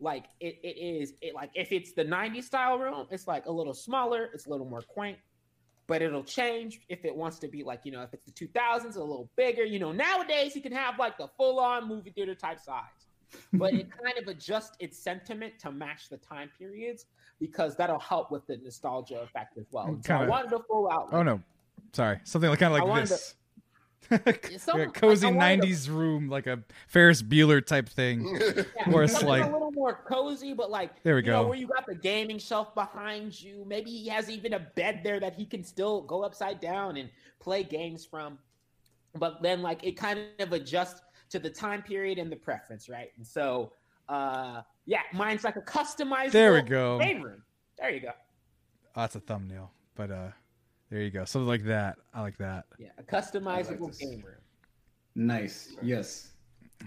Like 0.00 0.24
it, 0.40 0.58
it 0.64 0.76
is 0.76 1.14
it 1.22 1.36
like 1.36 1.50
if 1.54 1.70
it's 1.70 1.92
the 1.92 2.04
90s 2.04 2.44
style 2.44 2.80
room, 2.80 3.06
it's 3.12 3.28
like 3.28 3.46
a 3.46 3.52
little 3.52 3.74
smaller, 3.74 4.28
it's 4.34 4.46
a 4.46 4.50
little 4.50 4.66
more 4.66 4.82
quaint, 4.82 5.18
but 5.86 6.00
it'll 6.02 6.24
change 6.24 6.80
if 6.88 7.04
it 7.04 7.14
wants 7.14 7.38
to 7.40 7.48
be 7.48 7.62
like, 7.62 7.80
you 7.84 7.92
know, 7.92 8.02
if 8.02 8.12
it's 8.14 8.24
the 8.24 8.32
2000s, 8.32 8.96
a 8.96 9.00
little 9.00 9.28
bigger. 9.36 9.64
You 9.64 9.78
know, 9.78 9.92
nowadays 9.92 10.54
you 10.56 10.62
can 10.62 10.72
have 10.72 10.98
like 10.98 11.18
the 11.18 11.28
full 11.36 11.60
on 11.60 11.86
movie 11.88 12.10
theater 12.10 12.34
type 12.34 12.60
size, 12.60 12.82
but 13.52 13.74
it 13.74 13.88
kind 14.04 14.16
of 14.18 14.26
adjusts 14.28 14.76
its 14.80 14.98
sentiment 14.98 15.54
to 15.60 15.70
match 15.72 16.08
the 16.08 16.16
time 16.18 16.50
periods 16.58 17.06
because 17.40 17.76
that'll 17.76 17.98
help 17.98 18.30
with 18.30 18.46
the 18.46 18.56
nostalgia 18.58 19.20
effect 19.20 19.58
as 19.58 19.66
well. 19.72 19.86
So 20.04 20.14
I 20.14 20.18
Kinda- 20.18 20.30
wanted 20.30 20.52
a 20.54 20.60
full 20.62 20.90
out. 20.90 21.08
Oh 21.12 21.22
no, 21.22 21.40
sorry, 21.92 22.20
something 22.24 22.48
like 22.50 22.58
kind 22.60 22.74
of 22.74 22.88
like 22.88 23.02
this. 23.08 23.34
something- 24.10 24.24
Like 24.88 24.88
a 24.88 25.00
cozy 25.00 25.26
like, 25.26 25.34
I 25.34 25.36
wanted 25.36 25.62
to- 25.62 25.66
'90s 25.68 25.88
room, 25.88 26.28
like 26.28 26.46
a 26.46 26.62
Ferris 26.88 27.22
Bueller 27.22 27.64
type 27.64 27.88
thing. 27.88 28.38
Yeah, 28.40 28.62
Where 28.90 29.02
it's 29.02 29.22
like- 29.22 29.44
a 29.44 29.50
little 29.50 29.63
more 29.74 30.04
cozy, 30.08 30.52
but 30.54 30.70
like 30.70 31.02
There 31.02 31.16
we 31.16 31.22
you 31.24 31.30
know, 31.30 31.42
go. 31.42 31.48
where 31.50 31.58
you 31.58 31.66
got 31.66 31.86
the 31.86 31.94
gaming 31.94 32.38
shelf 32.38 32.74
behind 32.74 33.40
you. 33.40 33.64
Maybe 33.66 33.90
he 33.90 34.08
has 34.08 34.30
even 34.30 34.54
a 34.54 34.58
bed 34.60 35.00
there 35.04 35.20
that 35.20 35.34
he 35.34 35.44
can 35.44 35.62
still 35.64 36.02
go 36.02 36.22
upside 36.22 36.60
down 36.60 36.96
and 36.96 37.10
play 37.40 37.62
games 37.62 38.04
from. 38.04 38.38
But 39.16 39.42
then, 39.42 39.62
like, 39.62 39.84
it 39.84 39.92
kind 39.96 40.20
of 40.40 40.52
adjusts 40.52 41.00
to 41.30 41.38
the 41.38 41.50
time 41.50 41.82
period 41.82 42.18
and 42.18 42.30
the 42.30 42.36
preference, 42.36 42.88
right? 42.88 43.10
And 43.16 43.26
so, 43.26 43.72
uh, 44.08 44.62
yeah, 44.86 45.02
mine's 45.12 45.44
like 45.44 45.56
a 45.56 45.62
customized 45.62 46.32
There 46.32 46.52
we 46.52 46.62
go. 46.62 46.98
game 46.98 47.22
room. 47.22 47.42
There 47.78 47.90
you 47.90 48.00
go. 48.00 48.10
Oh, 48.96 49.00
that's 49.02 49.14
a 49.16 49.20
thumbnail, 49.20 49.70
but 49.94 50.10
uh, 50.10 50.28
there 50.90 51.00
you 51.02 51.10
go. 51.10 51.24
Something 51.24 51.48
like 51.48 51.64
that. 51.64 51.96
I 52.12 52.20
like 52.22 52.36
that. 52.38 52.64
Yeah, 52.78 52.88
a 52.98 53.02
customizable 53.02 53.88
this. 53.88 53.98
game 53.98 54.22
room. 54.24 54.36
Nice. 55.16 55.74
Yes. 55.82 56.30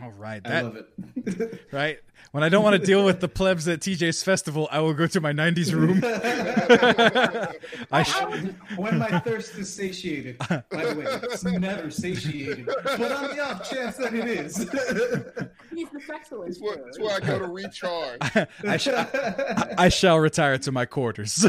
All 0.01 0.11
right, 0.11 0.42
I 0.45 0.61
love 0.61 0.76
it. 0.76 1.64
right. 1.72 2.00
When 2.32 2.43
I 2.43 2.50
don't 2.50 2.64
want 2.64 2.80
to 2.80 2.85
deal 2.85 3.06
with 3.06 3.19
the 3.19 3.27
plebs 3.27 3.67
at 3.67 3.80
TJ's 3.80 4.22
festival, 4.22 4.67
I 4.69 4.80
will 4.80 4.93
go 4.93 5.08
to 5.08 5.22
my 5.22 5.34
'90s 5.34 5.74
room. 5.74 6.01
I 7.92 8.03
sh- 8.03 8.16
I 8.16 8.26
was 8.26 8.42
just- 8.42 8.77
when 8.77 9.00
my 9.00 9.19
thirst 9.19 9.56
is 9.58 9.74
satiated. 9.74 10.38
By 10.38 10.64
the 10.69 10.95
way, 10.95 11.06
it's 11.32 11.43
never 11.43 11.90
satiated. 11.90 12.66
But 12.66 13.11
on 13.11 13.35
the 13.35 13.40
off 13.43 13.69
chance 13.69 13.98
that 13.98 14.14
it 14.14 14.27
is. 14.27 14.58
he's 15.74 15.90
the 15.90 16.14
excellence. 16.14 16.59
That's 16.59 16.61
where, 16.61 16.77
that's 16.84 17.00
where 17.00 17.16
I 17.16 17.19
go 17.19 17.40
to 17.40 17.48
recharge. 17.48 18.19
I, 18.66 18.77
sh- 18.77 18.88
I, 18.90 19.74
I 19.77 19.90
shall 19.90 20.19
retire 20.19 20.58
to 20.59 20.72
my 20.72 20.85
quarters. 20.85 21.48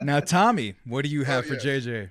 now, 0.00 0.20
Tommy, 0.20 0.74
what 0.84 1.04
do 1.04 1.10
you 1.10 1.22
oh, 1.22 1.26
have 1.26 1.44
Oh, 1.44 1.48
for 1.48 1.54
yes. 1.54 1.84
JJ? 1.86 2.10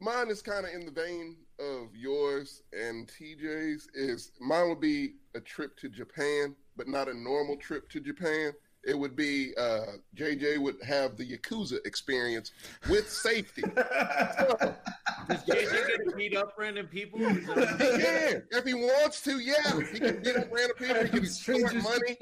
Mine 0.00 0.30
is 0.30 0.40
kind 0.40 0.64
of 0.64 0.72
in 0.72 0.86
the 0.86 0.90
vein 0.92 1.36
of 1.60 1.94
yours 1.94 2.62
and 2.72 3.08
TJ's. 3.08 3.88
Is 3.94 4.32
mine 4.40 4.68
would 4.68 4.80
be 4.80 5.14
a 5.34 5.40
trip 5.40 5.76
to 5.78 5.88
Japan, 5.88 6.54
but 6.76 6.88
not 6.88 7.08
a 7.08 7.14
normal 7.14 7.56
trip 7.56 7.88
to 7.90 8.00
Japan. 8.00 8.52
It 8.82 8.98
would 8.98 9.14
be 9.14 9.52
uh, 9.58 9.84
JJ 10.16 10.56
would 10.58 10.76
have 10.82 11.18
the 11.18 11.36
Yakuza 11.36 11.84
experience 11.84 12.52
with 12.88 13.10
safety. 13.10 13.60
Does 13.60 15.44
JJ 15.44 15.86
get 15.86 16.08
to 16.08 16.14
beat 16.16 16.34
up 16.34 16.54
random 16.58 16.86
people? 16.86 17.20
Is 17.20 17.36
He 17.36 17.44
that- 17.44 17.78
can, 17.78 18.42
if 18.58 18.64
he 18.64 18.72
wants 18.72 19.20
to, 19.22 19.38
yeah. 19.38 19.78
He 19.92 19.98
can 20.00 20.22
get 20.22 20.36
up 20.38 20.48
random 20.50 20.76
people. 20.78 21.02
He 21.02 21.08
can 21.10 21.18
extort 21.24 21.58
Strangers 21.58 21.84
money. 21.84 22.16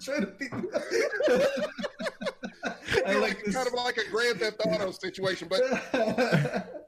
trying 0.00 0.20
to 0.20 0.26
be. 0.38 0.46
I 3.06 3.14
like 3.18 3.44
this. 3.44 3.54
kind 3.54 3.66
of 3.66 3.74
like 3.74 3.96
a 3.98 4.08
Grand 4.10 4.38
Theft 4.38 4.60
Auto 4.66 4.90
situation, 4.92 5.48
but 5.48 5.60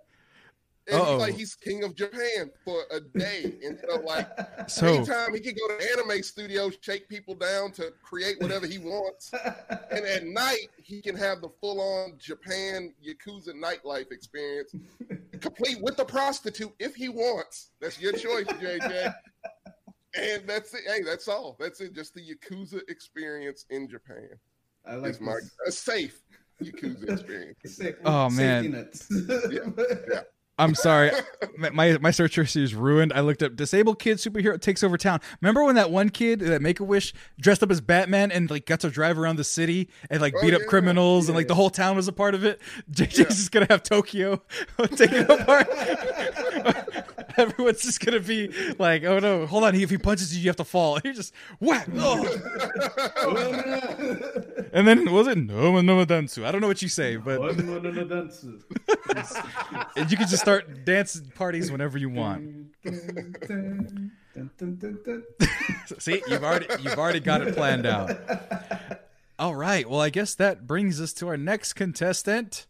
and 0.88 1.00
he's 1.02 1.18
like 1.18 1.34
he's 1.34 1.54
king 1.54 1.84
of 1.84 1.94
Japan 1.94 2.50
for 2.64 2.82
a 2.90 3.00
day, 3.00 3.54
and 3.64 3.78
so 3.88 4.00
like 4.00 4.28
So, 4.68 4.86
anytime 4.86 5.34
he 5.34 5.40
can 5.40 5.54
go 5.54 5.76
to 5.76 5.92
anime 5.92 6.22
studios, 6.22 6.76
shake 6.80 7.08
people 7.08 7.34
down 7.34 7.72
to 7.72 7.92
create 8.02 8.40
whatever 8.40 8.66
he 8.66 8.78
wants, 8.78 9.32
and 9.90 10.04
at 10.04 10.24
night 10.26 10.68
he 10.76 11.00
can 11.00 11.16
have 11.16 11.40
the 11.40 11.48
full-on 11.60 12.14
Japan 12.18 12.92
yakuza 13.06 13.50
nightlife 13.54 14.10
experience, 14.12 14.74
complete 15.40 15.78
with 15.82 15.96
the 15.96 16.04
prostitute 16.04 16.72
if 16.78 16.94
he 16.94 17.08
wants. 17.08 17.70
That's 17.80 18.00
your 18.00 18.12
choice, 18.12 18.46
JJ. 18.46 19.14
And 20.18 20.48
that's 20.48 20.72
it. 20.72 20.80
Hey, 20.86 21.02
that's 21.02 21.28
all. 21.28 21.58
That's 21.60 21.82
it. 21.82 21.92
Just 21.94 22.14
the 22.14 22.22
yakuza 22.22 22.80
experience 22.88 23.66
in 23.68 23.86
Japan. 23.86 24.30
I 24.86 24.94
like 24.94 25.10
It's 25.10 25.20
my 25.20 25.34
this. 25.34 25.50
a 25.66 25.70
safe 25.72 26.22
yakuza 26.62 27.10
experience. 27.10 27.58
Sick. 27.66 27.98
Oh, 28.02 28.30
man. 28.30 28.70
nets. 28.70 29.08
yeah. 29.50 30.22
I'm 30.58 30.74
sorry. 30.74 31.10
My- 31.58 31.98
my 31.98 32.10
search 32.10 32.34
history 32.36 32.62
is 32.62 32.74
ruined. 32.74 33.12
I 33.14 33.20
looked 33.20 33.42
up 33.42 33.56
disabled 33.56 33.98
kid 33.98 34.16
superhero 34.16 34.58
takes 34.60 34.82
over 34.82 34.96
town. 34.96 35.20
Remember 35.42 35.62
when 35.64 35.74
that 35.74 35.90
one 35.90 36.08
kid 36.08 36.40
that 36.40 36.62
Make 36.62 36.80
a 36.80 36.84
Wish 36.84 37.12
dressed 37.38 37.62
up 37.62 37.70
as 37.70 37.82
Batman 37.82 38.30
and 38.32 38.50
like 38.50 38.64
got 38.64 38.80
to 38.80 38.90
drive 38.90 39.18
around 39.18 39.36
the 39.36 39.44
city 39.44 39.90
and 40.08 40.20
like 40.22 40.34
Oh, 40.36 40.40
beat 40.40 40.54
up 40.54 40.62
yeah. 40.62 40.66
criminals 40.66 41.28
and 41.28 41.36
like 41.36 41.48
the 41.48 41.54
whole 41.54 41.68
town 41.70 41.96
was 41.96 42.08
a 42.08 42.12
part 42.12 42.34
of 42.34 42.44
it. 42.44 42.60
JJ's 42.90 43.16
just 43.36 43.52
gonna 43.52 43.66
have 43.68 43.82
Tokyo 43.82 44.42
taken 44.96 45.30
apart. 45.30 45.68
Everyone's 47.38 47.82
just 47.82 48.04
gonna 48.04 48.20
be 48.20 48.48
like, 48.78 49.04
oh 49.04 49.18
no, 49.18 49.46
hold 49.46 49.64
on. 49.64 49.74
If 49.74 49.90
he 49.90 49.98
punches 49.98 50.34
you, 50.36 50.42
you 50.42 50.48
have 50.48 50.56
to 50.56 50.64
fall. 50.64 50.98
You're 51.04 51.14
just 51.14 51.34
whack. 51.60 51.88
Oh. 51.98 52.24
And 54.72 54.86
then 54.86 55.10
was 55.10 55.26
it 55.26 55.38
no 55.38 55.80
no 55.80 56.04
dansu? 56.04 56.44
I 56.44 56.52
don't 56.52 56.60
know 56.60 56.66
what 56.68 56.82
you 56.82 56.88
say, 56.88 57.16
but 57.16 57.40
you 60.10 60.16
can 60.16 60.28
just 60.28 60.40
start 60.42 60.84
dance 60.84 61.20
parties 61.34 61.72
whenever 61.72 61.98
you 61.98 62.10
want. 62.10 62.66
See, 65.98 66.22
you've 66.28 66.44
already 66.44 66.66
you've 66.80 66.98
already 66.98 67.20
got 67.20 67.42
it 67.42 67.54
planned 67.54 67.86
out. 67.86 68.16
All 69.38 69.54
right. 69.54 69.88
Well, 69.88 70.00
I 70.00 70.10
guess 70.10 70.34
that 70.36 70.66
brings 70.66 71.00
us 71.00 71.12
to 71.14 71.28
our 71.28 71.36
next 71.36 71.74
contestant, 71.74 72.66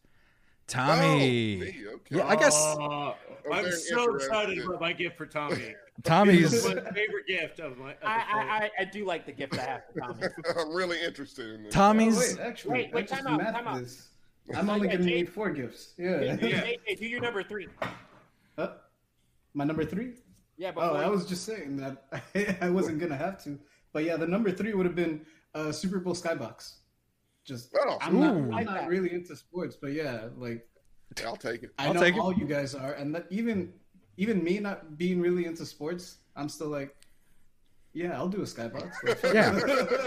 Tommy. 0.66 1.04
Oh, 1.04 1.60
me, 1.60 1.86
okay. 1.94 2.16
Yeah, 2.16 2.26
I 2.26 2.36
guess 2.36 2.54
Oh, 2.56 3.14
I'm 3.52 3.64
I'm 3.64 3.72
so 3.72 4.00
interested. 4.02 4.26
excited 4.26 4.64
about 4.64 4.80
my 4.80 4.92
gift 4.92 5.16
for 5.16 5.26
Tommy. 5.26 5.74
Tommy's 6.02 6.64
my 6.64 6.74
favorite 6.92 7.26
gift 7.26 7.58
of 7.60 7.78
my. 7.78 7.92
Of 7.92 7.98
I. 8.04 8.14
I, 8.14 8.40
I, 8.64 8.70
I 8.80 8.84
do 8.84 9.04
like 9.04 9.24
the 9.24 9.32
gift 9.32 9.58
I 9.58 9.62
have 9.62 9.82
for 9.92 10.00
Tommy. 10.00 10.26
I'm 10.58 10.74
really 10.74 11.02
interested 11.02 11.54
in 11.54 11.64
this. 11.64 11.72
Tommy's. 11.72 12.18
wait, 12.18 12.38
actually, 12.40 12.72
Wait, 12.72 12.94
wait, 12.94 13.08
time 13.08 13.26
out, 13.26 13.40
time 13.40 13.66
out. 13.66 13.80
This. 13.80 14.08
I'm 14.54 14.70
only 14.70 14.88
gonna 14.88 15.04
need 15.04 15.28
four 15.28 15.50
gifts. 15.50 15.94
Yeah. 15.98 16.36
hey, 16.36 16.78
hey, 16.84 16.94
do 16.94 17.06
your 17.06 17.20
number 17.20 17.42
three. 17.42 17.68
Uh, 18.58 18.68
my 19.54 19.64
number 19.64 19.84
three. 19.84 20.14
Yeah, 20.56 20.72
but 20.72 20.90
Oh, 20.90 20.96
I 20.96 21.08
was 21.08 21.26
just 21.26 21.44
saying 21.44 21.76
that 21.78 22.58
I 22.62 22.70
wasn't 22.70 22.98
gonna 22.98 23.16
have 23.16 23.42
to, 23.44 23.58
but 23.92 24.04
yeah, 24.04 24.16
the 24.16 24.26
number 24.26 24.50
three 24.50 24.72
would 24.72 24.86
have 24.86 24.94
been 24.94 25.24
uh, 25.54 25.72
Super 25.72 25.98
Bowl 25.98 26.14
skybox. 26.14 26.76
Just 27.44 27.74
Oh, 27.78 27.98
I'm 28.00 28.20
not, 28.20 28.58
I'm 28.58 28.64
not 28.64 28.88
really 28.88 29.12
into 29.12 29.36
sports, 29.36 29.76
but 29.80 29.92
yeah, 29.92 30.28
like 30.36 30.66
I'll 31.26 31.36
take 31.36 31.62
it. 31.62 31.70
I 31.78 31.86
I'll 31.86 31.94
know 31.94 32.00
take 32.00 32.16
it. 32.16 32.20
all 32.20 32.32
you 32.32 32.46
guys 32.46 32.74
are, 32.74 32.92
and 32.92 33.14
that 33.14 33.26
even 33.30 33.72
even 34.16 34.42
me 34.42 34.58
not 34.58 34.96
being 34.98 35.20
really 35.20 35.44
into 35.46 35.64
sports, 35.66 36.18
I'm 36.36 36.48
still 36.48 36.68
like, 36.68 36.94
yeah, 37.92 38.16
I'll 38.16 38.28
do 38.28 38.38
a 38.42 38.44
skybox. 38.44 38.92
Yeah. 39.34 39.58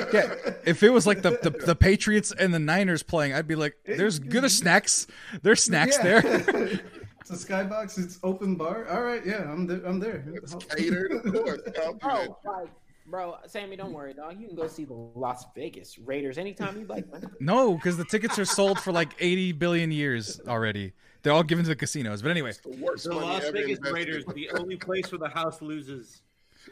Yeah, 0.14 0.36
if 0.66 0.82
it 0.82 0.90
was 0.90 1.06
like 1.06 1.22
the, 1.22 1.38
the, 1.44 1.52
the 1.52 1.76
Patriots 1.76 2.32
and 2.32 2.52
the 2.54 2.58
Niners 2.60 3.04
playing, 3.04 3.34
I'd 3.34 3.48
be 3.48 3.56
like, 3.56 3.76
"There's 3.86 4.18
good 4.18 4.50
snacks. 4.60 5.06
There's 5.44 5.64
snacks 5.64 5.98
Yeah. 6.04 6.22
there." 6.22 6.80
it's 7.22 7.30
a 7.30 7.34
skybox. 7.48 8.00
It's 8.04 8.18
open 8.24 8.56
bar. 8.56 8.88
All 8.90 9.02
right, 9.04 9.24
yeah, 9.26 9.52
I'm 9.52 9.68
there. 9.68 9.82
I'm 9.86 10.00
there. 10.00 10.24
It's 10.34 10.56
catered, 10.76 11.12
of 11.12 11.32
course. 11.32 11.62
I'll 11.84 11.94
do 11.94 12.00
that. 12.44 12.68
Bro, 13.10 13.38
Sammy, 13.48 13.76
don't 13.76 13.92
worry, 13.92 14.14
dog. 14.14 14.40
You 14.40 14.46
can 14.48 14.56
go 14.56 14.68
see 14.68 14.86
the 14.86 14.94
Las 14.94 15.46
Vegas 15.56 15.98
Raiders 15.98 16.38
anytime 16.38 16.80
you 16.80 16.86
like, 16.86 17.12
man. 17.12 17.32
No, 17.40 17.74
because 17.74 17.98
the 17.98 18.06
tickets 18.06 18.38
are 18.38 18.46
sold 18.46 18.80
for 18.80 18.92
like 18.92 19.14
80 19.20 19.54
billion 19.54 19.92
years 19.92 20.40
already. 20.48 20.94
They're 21.24 21.34
all 21.34 21.42
given 21.44 21.66
to 21.66 21.70
the 21.70 21.76
casinos. 21.76 22.22
But 22.22 22.30
anyway, 22.32 22.54
The 22.64 22.78
worst 22.78 23.06
the 23.06 23.16
Las 23.16 23.50
Vegas. 23.50 23.80
Raiders, 23.92 24.26
the 24.26 24.52
only 24.52 24.76
place 24.76 25.12
where 25.12 25.18
the 25.18 25.30
house 25.30 25.60
loses. 25.62 26.22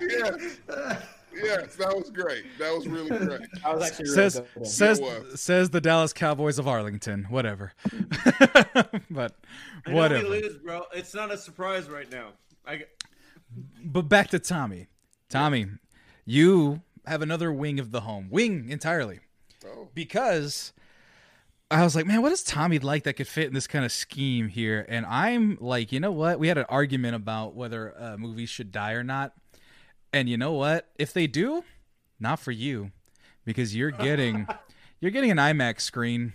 yes. 0.00 0.56
yes, 1.42 1.76
that 1.76 1.96
was 1.96 2.10
great. 2.10 2.44
That 2.58 2.74
was 2.74 2.86
really 2.86 3.10
great. 3.10 3.40
I 3.64 3.74
was 3.74 3.86
actually 3.86 4.10
really 4.10 4.30
says 4.30 4.42
good. 4.54 4.66
says 4.66 5.00
says 5.34 5.70
the 5.70 5.80
Dallas 5.80 6.12
Cowboys 6.12 6.58
of 6.58 6.66
Arlington. 6.68 7.26
Whatever. 7.30 7.72
but 9.10 9.36
I 9.86 9.90
know 9.90 9.96
whatever. 9.96 10.28
we 10.28 10.42
lose, 10.42 10.58
bro. 10.58 10.84
It's 10.94 11.14
not 11.14 11.32
a 11.32 11.38
surprise 11.38 11.88
right 11.88 12.10
now. 12.10 12.30
I, 12.66 12.84
But 13.84 14.02
back 14.02 14.28
to 14.28 14.38
Tommy. 14.38 14.88
Tommy, 15.28 15.66
you 16.24 16.82
have 17.06 17.22
another 17.22 17.52
wing 17.52 17.78
of 17.80 17.90
the 17.90 18.00
home. 18.02 18.28
Wing 18.30 18.68
entirely. 18.68 19.20
Oh, 19.64 19.88
because 19.94 20.72
I 21.70 21.84
was 21.84 21.94
like, 21.94 22.06
man, 22.06 22.20
what 22.20 22.32
is 22.32 22.42
Tommy 22.42 22.80
like 22.80 23.04
that 23.04 23.14
could 23.14 23.28
fit 23.28 23.46
in 23.46 23.54
this 23.54 23.68
kind 23.68 23.84
of 23.84 23.92
scheme 23.92 24.48
here? 24.48 24.84
And 24.88 25.06
I'm 25.06 25.56
like, 25.60 25.92
you 25.92 26.00
know 26.00 26.10
what? 26.10 26.40
We 26.40 26.48
had 26.48 26.58
an 26.58 26.66
argument 26.68 27.14
about 27.14 27.54
whether 27.54 27.94
uh, 27.96 28.16
movies 28.16 28.48
should 28.48 28.72
die 28.72 28.92
or 28.92 29.04
not. 29.04 29.34
And 30.12 30.28
you 30.28 30.36
know 30.36 30.52
what? 30.52 30.88
If 30.98 31.12
they 31.12 31.26
do, 31.26 31.64
not 32.18 32.40
for 32.40 32.50
you, 32.50 32.90
because 33.44 33.74
you're 33.74 33.90
getting 33.90 34.46
you're 35.00 35.10
getting 35.10 35.30
an 35.30 35.38
IMAX 35.38 35.80
screen. 35.80 36.32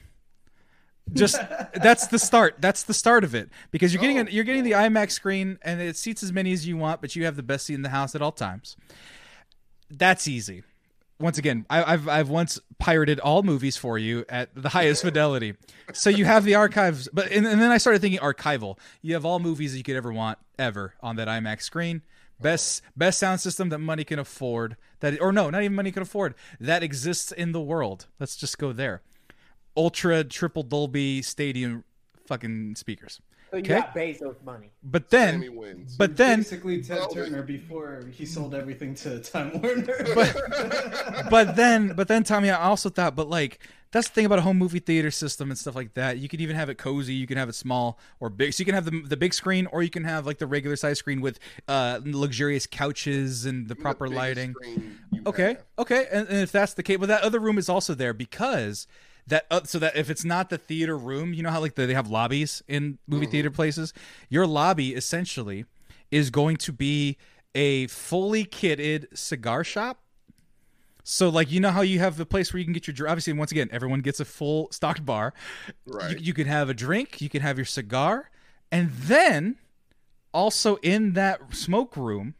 just 1.13 1.39
that's 1.75 2.07
the 2.07 2.17
start. 2.17 2.55
That's 2.59 2.83
the 2.83 2.93
start 2.93 3.23
of 3.23 3.35
it 3.35 3.49
because 3.71 3.93
you're 3.93 4.01
getting 4.01 4.19
a, 4.19 4.29
you're 4.29 4.43
getting 4.43 4.63
the 4.63 4.75
oh, 4.75 4.79
IMAX 4.79 5.11
screen 5.11 5.59
and 5.61 5.81
it 5.81 5.95
seats 5.95 6.23
as 6.23 6.33
many 6.33 6.51
as 6.51 6.67
you 6.67 6.77
want, 6.77 7.01
but 7.01 7.15
you 7.15 7.25
have 7.25 7.35
the 7.35 7.43
best 7.43 7.67
seat 7.67 7.75
in 7.75 7.83
the 7.83 7.89
house 7.89 8.15
at 8.15 8.21
all 8.21 8.31
times. 8.31 8.75
That's 9.89 10.27
easy. 10.27 10.63
Once 11.19 11.37
again, 11.37 11.65
I, 11.69 11.93
I've 11.93 12.09
I've 12.09 12.29
once 12.29 12.59
pirated 12.77 13.19
all 13.19 13.43
movies 13.43 13.77
for 13.77 13.97
you 13.97 14.25
at 14.27 14.49
the 14.53 14.69
highest 14.69 15.01
fidelity, 15.03 15.53
so 15.93 16.09
you 16.09 16.25
have 16.25 16.43
the 16.43 16.55
archives. 16.55 17.07
But 17.13 17.31
and, 17.31 17.45
and 17.45 17.61
then 17.61 17.71
I 17.71 17.77
started 17.77 18.01
thinking 18.01 18.19
archival. 18.19 18.77
You 19.01 19.13
have 19.13 19.23
all 19.23 19.39
movies 19.39 19.71
that 19.71 19.77
you 19.77 19.83
could 19.83 19.95
ever 19.95 20.11
want 20.11 20.39
ever 20.59 20.93
on 21.01 21.15
that 21.15 21.29
IMAX 21.29 21.61
screen. 21.61 22.01
Best 22.39 22.81
best 22.95 23.19
sound 23.19 23.39
system 23.39 23.69
that 23.69 23.79
money 23.79 24.03
can 24.03 24.19
afford. 24.19 24.75
That 24.99 25.19
or 25.21 25.31
no, 25.31 25.49
not 25.49 25.61
even 25.63 25.75
money 25.75 25.91
can 25.91 26.01
afford. 26.03 26.35
That 26.59 26.83
exists 26.83 27.31
in 27.31 27.51
the 27.53 27.61
world. 27.61 28.07
Let's 28.19 28.35
just 28.35 28.57
go 28.57 28.73
there 28.73 29.01
ultra 29.77 30.23
triple 30.23 30.63
Dolby 30.63 31.21
stadium 31.21 31.83
fucking 32.27 32.75
speakers. 32.75 33.19
So 33.51 33.57
Okay. 33.57 33.75
got 33.75 33.93
Bezos 33.93 34.41
money. 34.43 34.71
But 34.83 35.09
Sammy 35.09 35.47
then, 35.47 35.55
wins. 35.55 35.95
but 35.97 36.17
then, 36.17 36.39
basically 36.39 36.81
Ted 36.81 36.99
Well, 36.99 37.09
Turner 37.09 37.43
before 37.43 38.03
he 38.11 38.25
sold 38.25 38.55
everything 38.55 38.95
to 38.95 39.19
Time 39.19 39.61
Warner. 39.61 39.97
but 41.29 41.55
then, 41.55 41.93
but 41.95 42.07
then, 42.07 42.23
Tommy, 42.23 42.49
I 42.49 42.61
also 42.63 42.89
thought, 42.89 43.15
but 43.15 43.29
like 43.29 43.59
that's 43.95 44.09
the 44.09 44.13
thing 44.13 44.25
about 44.25 44.39
a 44.39 44.41
home 44.41 44.57
movie 44.57 44.79
theater 44.79 45.09
system 45.09 45.49
and 45.49 45.57
stuff 45.57 45.73
like 45.73 45.93
that. 45.93 46.17
You 46.17 46.27
can 46.27 46.41
even 46.41 46.57
have 46.57 46.69
it 46.69 46.77
cozy. 46.77 47.13
You 47.13 47.25
can 47.25 47.37
have 47.37 47.47
it 47.47 47.55
small 47.55 47.97
or 48.19 48.29
big. 48.29 48.53
So 48.53 48.59
you 48.59 48.65
can 48.65 48.75
have 48.75 48.83
the 48.83 49.01
the 49.03 49.15
big 49.15 49.33
screen, 49.33 49.67
or 49.67 49.83
you 49.83 49.89
can 49.89 50.03
have 50.03 50.25
like 50.25 50.37
the 50.37 50.47
regular 50.47 50.75
size 50.75 50.99
screen 50.99 51.21
with 51.21 51.39
uh 51.69 52.01
luxurious 52.03 52.67
couches 52.67 53.45
and 53.45 53.69
the 53.69 53.73
The 53.73 53.81
proper 53.81 54.09
biggest 54.09 54.17
lighting. 54.17 54.55
Okay, 55.25 55.47
have. 55.47 55.63
okay, 55.79 56.07
and, 56.11 56.27
and 56.27 56.39
if 56.39 56.51
that's 56.51 56.73
the 56.73 56.83
case, 56.83 56.97
but 56.97 57.07
that 57.07 57.21
other 57.23 57.39
room 57.39 57.57
is 57.57 57.69
also 57.69 57.95
there 57.95 58.13
because 58.13 58.85
that 59.27 59.45
uh, 59.49 59.63
so 59.63 59.79
that 59.79 59.95
if 59.95 60.09
it's 60.09 60.25
not 60.25 60.49
the 60.49 60.57
theater 60.57 60.97
room, 60.97 61.33
you 61.33 61.41
know 61.41 61.49
how 61.49 61.61
like 61.61 61.75
the, 61.75 61.87
they 61.87 61.93
have 61.93 62.09
lobbies 62.09 62.61
in 62.67 62.97
movie 63.07 63.27
theater 63.27 63.49
places. 63.49 63.93
Your 64.27 64.45
lobby 64.45 64.93
essentially 64.93 65.63
is 66.11 66.29
going 66.31 66.57
to 66.57 66.73
be 66.73 67.15
a 67.55 67.87
fully 67.87 68.43
kitted 68.43 69.17
cigar 69.17 69.63
shop. 69.63 70.01
So 71.07 71.29
like 71.29 71.51
you 71.51 71.59
know 71.59 71.69
how 71.69 71.81
you 71.81 71.99
have 71.99 72.17
the 72.17 72.25
place 72.25 72.51
where 72.51 72.57
you 72.57 72.65
can 72.65 72.73
get 72.73 72.87
your 72.87 72.95
dr- 72.95 73.11
obviously 73.11 73.31
once 73.33 73.51
again 73.51 73.69
everyone 73.71 73.99
gets 73.99 74.19
a 74.19 74.25
full 74.25 74.71
stocked 74.71 75.05
bar. 75.05 75.35
Right. 75.85 76.11
You, 76.11 76.17
you 76.17 76.33
can 76.33 76.47
have 76.47 76.67
a 76.67 76.73
drink, 76.73 77.21
you 77.21 77.29
can 77.29 77.43
have 77.43 77.59
your 77.59 77.65
cigar, 77.65 78.31
and 78.71 78.89
then 78.89 79.57
also 80.33 80.77
in 80.77 81.13
that 81.13 81.53
smoke 81.53 81.95
room, 81.95 82.33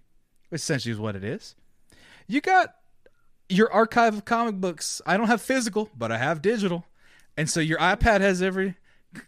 essentially 0.51 0.91
is 0.91 0.99
what 0.99 1.15
it 1.15 1.23
is. 1.23 1.55
You 2.27 2.41
got 2.41 2.73
your 3.49 3.71
archive 3.71 4.15
of 4.15 4.25
comic 4.25 4.55
books. 4.55 4.99
I 5.05 5.15
don't 5.15 5.27
have 5.27 5.43
physical, 5.43 5.91
but 5.95 6.11
I 6.11 6.17
have 6.17 6.41
digital. 6.41 6.85
And 7.37 7.47
so 7.47 7.59
your 7.59 7.77
iPad 7.77 8.21
has 8.21 8.41
every 8.41 8.77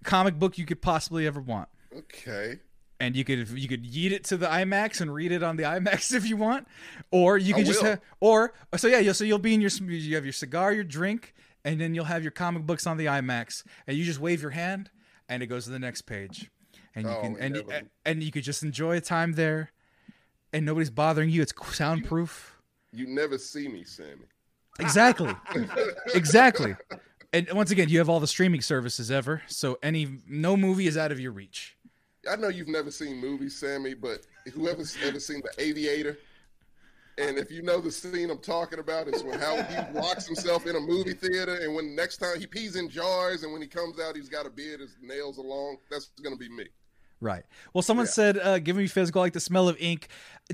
comic 0.04 0.40
book 0.40 0.58
you 0.58 0.66
could 0.66 0.82
possibly 0.82 1.28
ever 1.28 1.40
want. 1.40 1.70
Okay. 1.96 2.58
And 3.00 3.16
you 3.16 3.24
could 3.24 3.48
you 3.50 3.68
could 3.68 3.84
yeet 3.84 4.12
it 4.12 4.24
to 4.26 4.38
the 4.38 4.48
IMAX 4.48 5.02
and 5.02 5.14
read 5.14 5.32
it 5.32 5.44
on 5.44 5.56
the 5.56 5.64
IMAX 5.64 6.14
if 6.16 6.28
you 6.28 6.36
want, 6.36 6.68
or 7.12 7.38
you 7.38 7.54
could 7.54 7.66
just 7.66 7.82
have, 7.84 8.02
or 8.20 8.54
so 8.76 8.88
yeah, 8.88 9.00
you'll, 9.00 9.14
so 9.14 9.24
you'll 9.24 9.38
be 9.38 9.54
in 9.54 9.62
your 9.62 9.70
you 9.70 10.16
have 10.16 10.26
your 10.26 10.34
cigar, 10.34 10.74
your 10.74 10.84
drink, 10.84 11.36
and 11.64 11.80
then 11.80 11.94
you'll 11.94 12.06
have 12.06 12.24
your 12.24 12.32
comic 12.32 12.64
books 12.66 12.88
on 12.88 12.98
the 12.98 13.06
IMAX, 13.06 13.64
and 13.86 13.96
you 13.96 14.04
just 14.04 14.20
wave 14.20 14.42
your 14.42 14.52
hand, 14.52 14.90
and 15.30 15.44
it 15.44 15.48
goes 15.48 15.66
to 15.66 15.70
the 15.70 15.78
next 15.80 16.02
page, 16.04 16.50
and 16.96 17.06
you 17.06 17.12
Oh, 17.12 17.22
can 17.22 17.38
and 17.38 17.90
and 18.04 18.24
you 18.24 18.32
could 18.32 18.44
just 18.44 18.64
enjoy 18.64 18.98
a 18.98 19.02
time 19.02 19.34
there, 19.34 19.72
and 20.52 20.66
nobody's 20.66 20.90
bothering 20.90 21.30
you. 21.30 21.44
It's 21.44 21.54
soundproof. 21.76 22.58
You 22.92 23.06
never 23.06 23.38
see 23.38 23.68
me, 23.68 23.84
Sammy. 23.84 24.26
Exactly. 24.80 25.36
exactly. 26.16 26.76
And 27.34 27.52
once 27.54 27.72
again, 27.72 27.90
you 27.90 28.00
have 28.00 28.10
all 28.10 28.20
the 28.20 28.28
streaming 28.28 28.62
services 28.62 29.12
ever, 29.12 29.44
so 29.48 29.78
any 29.84 30.20
no 30.28 30.58
movie 30.58 30.88
is 30.88 30.98
out 30.98 31.12
of 31.12 31.20
your 31.20 31.32
reach. 31.32 31.77
I 32.30 32.36
know 32.36 32.48
you've 32.50 32.68
never 32.68 32.92
seen 32.92 33.18
movies, 33.18 33.56
Sammy, 33.56 33.94
but 33.94 34.22
whoever's 34.54 34.98
ever 35.04 35.20
seen 35.20 35.42
The 35.42 35.62
Aviator, 35.64 36.18
and 37.18 37.38
if 37.38 37.52
you 37.52 37.62
know 37.64 37.80
the 37.82 37.92
scene 37.92 38.30
I'm 38.30 38.38
talking 38.40 38.80
about, 38.80 39.08
is 39.08 39.24
when 39.24 39.40
how 39.40 39.62
he 39.64 39.76
locks 40.00 40.26
himself 40.28 40.66
in 40.68 40.76
a 40.76 40.80
movie 40.80 41.14
theater, 41.14 41.56
and 41.62 41.74
when 41.76 41.96
next 41.96 42.18
time 42.18 42.40
he 42.40 42.46
pees 42.48 42.76
in 42.76 42.90
jars, 42.90 43.44
and 43.44 43.52
when 43.52 43.62
he 43.62 43.68
comes 43.68 44.00
out, 44.00 44.16
he's 44.16 44.30
got 44.30 44.46
a 44.46 44.50
beard, 44.50 44.80
his 44.82 44.96
nails 45.02 45.40
are 45.40 45.44
long. 45.44 45.78
That's 45.90 46.12
gonna 46.24 46.36
be 46.38 46.50
me. 46.50 46.66
Right. 47.20 47.44
Well, 47.74 47.82
someone 47.82 48.06
Yeah. 48.06 48.12
said, 48.12 48.38
uh, 48.38 48.60
"Give 48.60 48.76
me 48.76 48.86
physical, 48.86 49.22
like 49.22 49.34
the 49.34 49.40
smell 49.40 49.68
of 49.68 49.76
ink." 49.80 50.08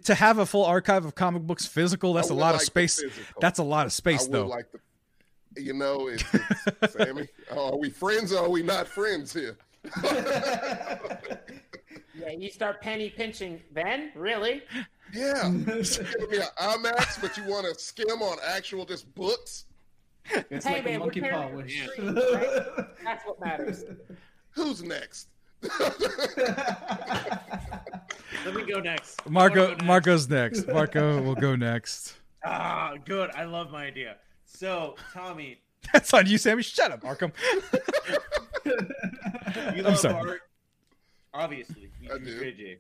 To 0.06 0.16
have 0.16 0.38
a 0.40 0.46
full 0.46 0.64
archive 0.66 1.04
of 1.06 1.14
comic 1.16 1.44
books 1.44 1.66
physical, 1.66 2.14
that's 2.14 2.30
a 2.30 2.34
lot 2.34 2.50
of 2.56 2.62
like 2.62 2.74
the 2.74 2.88
space. 2.88 3.04
That's 3.42 3.60
a 3.60 3.64
lot 3.64 3.86
of 3.86 3.90
I 3.92 3.94
space, 3.94 4.24
would 4.24 4.32
though. 4.32 4.48
like 4.48 4.68
the, 4.72 5.62
you 5.62 5.74
know, 5.74 6.08
it's, 6.08 6.24
it's 6.82 6.94
Sammy. 6.94 7.28
Are 7.52 7.78
we 7.78 7.90
friends 7.90 8.32
or 8.32 8.46
are 8.46 8.50
we 8.50 8.64
not 8.64 8.88
friends 8.88 9.34
here? 9.34 9.58
Yeah, 12.16 12.30
you 12.30 12.50
start 12.52 12.80
penny 12.82 13.10
pinching. 13.10 13.60
Then 13.74 14.12
really? 14.16 14.62
Yeah, 15.14 15.50
You're 15.52 15.84
giving 15.84 16.30
me 16.30 16.38
an 16.38 16.44
IMAX, 16.60 17.20
but 17.20 17.36
you 17.38 17.44
want 17.46 17.66
to 17.66 17.74
skim 17.82 18.22
on 18.22 18.38
actual 18.48 18.86
just 18.86 19.14
books? 19.16 19.66
it's 20.30 20.64
Hey, 20.66 20.76
like 20.76 20.86
man, 20.86 20.94
a 20.96 21.00
we're 21.00 21.06
monkey 21.06 21.22
carrying 21.22 21.50
paw 21.50 21.58
wish. 21.58 21.86
the 21.88 21.92
street, 21.92 22.16
right? 22.78 22.86
That's 23.04 23.24
what 23.26 23.40
matters. 23.42 23.84
Who's 24.52 24.84
next? 24.84 25.30
Let 28.46 28.54
me 28.56 28.64
go 28.72 28.80
next. 28.80 29.28
Marco, 29.30 29.56
go 29.56 29.70
next. 29.72 29.84
Marco's 29.86 30.30
next. 30.30 30.68
Marco 30.68 31.22
will 31.22 31.36
go 31.36 31.56
next. 31.56 32.14
Ah, 32.46 32.94
good. 33.06 33.32
I 33.32 33.46
love 33.46 33.72
my 33.72 33.86
idea. 33.86 34.18
So, 34.46 34.96
Tommy, 35.14 35.63
That's 35.94 36.14
on 36.14 36.28
you, 36.28 36.38
Sammy. 36.38 36.64
Shut 36.64 36.92
up, 36.92 37.04
Markham. 37.04 37.34
you 38.66 39.84
I'm 39.86 39.96
sorry. 39.96 40.30
art. 40.30 40.42
Obviously, 41.34 41.90
I 42.06 42.18
future 42.18 42.24
do. 42.24 42.40
JJ, 42.40 42.78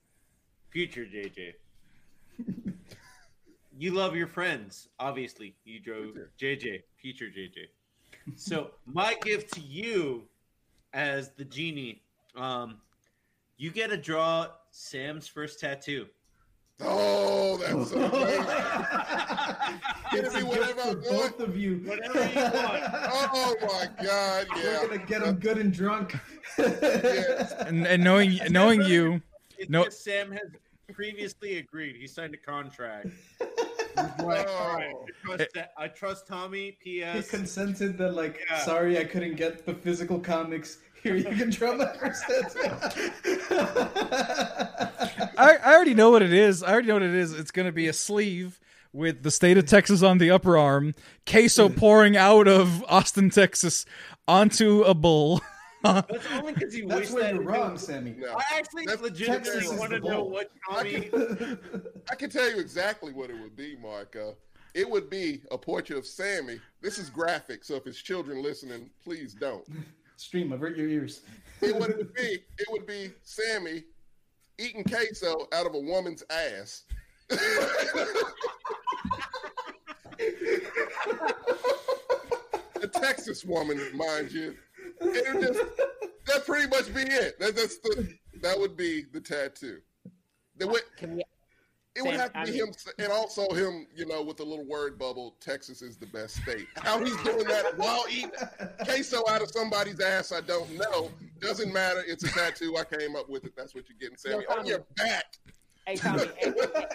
future 0.69 1.05
JJ. 1.05 1.53
you 3.77 3.93
love 3.93 4.15
your 4.15 4.27
friends. 4.27 4.87
Obviously, 4.99 5.55
you 5.65 5.79
drove 5.79 6.15
JJ, 6.39 6.83
future 6.95 7.25
JJ. 7.25 7.67
So, 8.35 8.71
my 8.85 9.15
gift 9.21 9.53
to 9.55 9.59
you, 9.59 10.23
as 10.93 11.31
the 11.31 11.43
genie, 11.45 12.01
um, 12.35 12.77
you 13.57 13.71
get 13.71 13.89
to 13.89 13.97
draw 13.97 14.47
Sam's 14.71 15.27
first 15.27 15.59
tattoo. 15.59 16.07
Oh, 16.81 17.57
that's 17.57 17.91
so 17.91 18.09
great. 18.09 18.39
Give 20.11 20.25
It's 20.25 20.35
me 20.35 20.43
whatever 20.43 20.81
I 20.81 20.85
want. 20.87 21.03
both 21.03 21.39
of 21.39 21.57
you. 21.57 21.77
Whatever 21.85 22.19
you 22.25 22.35
want. 22.41 22.83
Oh 22.93 23.55
my 23.61 24.03
God! 24.03 24.47
We're 24.55 24.87
gonna 24.87 25.05
get 25.05 25.21
him 25.23 25.35
good 25.35 25.57
and 25.57 25.71
drunk. 25.73 26.17
Yes. 26.57 27.53
And, 27.67 27.87
and 27.87 28.03
knowing 28.03 28.39
knowing 28.49 28.81
you, 28.83 29.21
It's 29.57 29.69
No. 29.69 29.87
Sam 29.89 30.31
has 30.31 30.49
previously 30.93 31.57
agreed. 31.57 31.95
He 31.95 32.07
signed 32.07 32.33
a 32.33 32.37
contract. 32.37 33.07
Like, 34.23 34.47
Oh. 34.49 34.53
all 34.57 34.75
right, 34.75 34.91
oh. 34.95 35.05
I 35.05 35.35
trust, 35.37 35.53
that- 35.53 35.71
I 35.77 35.87
trust 35.87 36.25
Tommy. 36.27 36.75
He 36.81 37.01
consented 37.29 37.95
that, 37.99 38.15
like, 38.15 38.41
Yeah. 38.49 38.57
sorry, 38.65 38.97
I 38.97 39.03
couldn't 39.03 39.35
get 39.35 39.67
the 39.67 39.75
physical 39.75 40.19
comics. 40.19 40.79
Here, 41.03 41.15
you 41.15 41.25
can 41.35 41.49
draw 41.49 41.75
my 41.75 41.91
first 41.97 42.23
tattoo. 42.23 42.71
I, 45.37 45.57
I 45.63 45.73
already 45.75 45.93
know 45.93 46.11
what 46.11 46.21
it 46.21 46.31
is. 46.33 46.63
I 46.63 46.71
already 46.71 46.87
know 46.87 46.93
what 46.95 47.03
it 47.03 47.13
is. 47.13 47.33
It's 47.33 47.51
going 47.51 47.65
to 47.65 47.71
be 47.71 47.87
a 47.87 47.93
sleeve 47.93 48.59
with 48.93 49.23
the 49.23 49.31
state 49.31 49.57
of 49.57 49.65
Texas 49.65 50.01
on 50.03 50.17
the 50.17 50.31
upper 50.31 50.57
arm, 50.57 50.93
queso 51.25 51.67
pouring 51.75 52.15
out 52.15 52.47
of 52.47 52.83
Austin, 52.87 53.29
Texas, 53.29 53.85
onto 54.27 54.81
a 54.83 54.93
bull. 54.93 55.41
That's 55.83 56.07
only 56.31 56.53
because 56.53 56.73
he 56.73 56.81
That's 56.83 57.01
wished 57.01 57.13
where 57.13 57.23
that. 57.23 57.33
you're 57.33 57.43
wrong, 57.43 57.77
Sammy. 57.77 58.15
No. 58.17 58.33
I 58.37 58.57
actually 58.57 58.85
That's- 58.85 59.01
legitimately 59.03 59.77
want 59.77 59.91
to 59.91 59.99
know 59.99 60.21
ball. 60.23 60.29
what 60.29 60.51
I 60.71 60.83
can, 60.83 61.59
I 62.11 62.15
can 62.15 62.29
tell 62.29 62.49
you 62.49 62.59
exactly 62.59 63.11
what 63.11 63.29
it 63.29 63.37
would 63.41 63.55
be, 63.57 63.75
Marco. 63.81 64.29
Uh, 64.29 64.33
it 64.73 64.89
would 64.89 65.09
be 65.09 65.41
a 65.51 65.57
portrait 65.57 65.99
of 65.99 66.05
Sammy. 66.05 66.59
This 66.81 66.97
is 66.97 67.09
graphic, 67.09 67.63
so 67.65 67.75
if 67.75 67.85
it's 67.85 68.01
children 68.01 68.41
listening, 68.41 68.89
please 69.03 69.33
don't. 69.33 69.63
Stream, 70.23 70.53
avert 70.53 70.77
your 70.77 70.87
ears. 70.87 71.21
It 71.61 71.75
would 71.75 72.13
be 72.13 72.39
it 72.57 72.67
would 72.69 72.87
be 72.87 73.11
Sammy 73.23 73.83
eating 74.57 74.83
queso 74.85 75.47
out 75.53 75.65
of 75.65 75.75
a 75.75 75.79
woman's 75.79 76.23
ass. 76.29 76.83
a 82.81 82.87
Texas 82.87 83.43
woman, 83.43 83.81
mind 83.95 84.31
you. 84.31 84.55
It 85.01 85.33
would 85.33 85.43
just 85.43 85.61
that 86.27 86.45
pretty 86.45 86.67
much 86.69 86.93
be 86.93 87.01
it. 87.01 87.37
That, 87.39 87.55
that's 87.55 87.79
the 87.79 88.15
that 88.41 88.57
would 88.57 88.77
be 88.77 89.03
the 89.11 89.19
tattoo. 89.19 89.79
The 90.57 90.67
way, 90.67 90.79
Can 90.97 91.17
we? 91.17 91.23
It 91.95 92.01
would 92.01 92.11
Sam, 92.11 92.19
have 92.19 92.33
to 92.33 92.39
I 92.39 92.45
be 92.45 92.51
mean- 92.51 92.59
him, 92.67 92.73
and 92.99 93.11
also 93.11 93.47
him, 93.53 93.85
you 93.95 94.05
know, 94.05 94.21
with 94.23 94.37
the 94.37 94.43
little 94.43 94.65
word 94.65 94.97
bubble. 94.97 95.35
Texas 95.39 95.81
is 95.81 95.95
the 95.97 96.07
best 96.07 96.37
state. 96.41 96.67
How 96.77 96.99
he's 96.99 97.15
doing 97.23 97.45
that 97.47 97.77
while 97.77 98.03
eating 98.09 98.31
queso 98.83 99.21
out 99.29 99.41
of 99.41 99.51
somebody's 99.51 99.99
ass, 99.99 100.31
I 100.31 100.41
don't 100.41 100.71
know. 100.77 101.09
Doesn't 101.39 101.71
matter. 101.71 102.03
It's 102.07 102.23
a 102.23 102.27
tattoo. 102.29 102.75
I 102.77 102.83
came 102.83 103.15
up 103.15 103.29
with 103.29 103.45
it. 103.45 103.53
That's 103.55 103.75
what 103.75 103.83
you're 103.89 103.97
getting, 103.99 104.17
Sammy, 104.17 104.43
Yo, 104.43 104.55
oh, 104.55 104.59
on 104.59 104.65
your 104.65 104.79
back. 104.97 105.25
Hey 105.85 105.95
Tommy. 105.97 106.23
hey, 106.37 106.51
hey, 106.55 106.85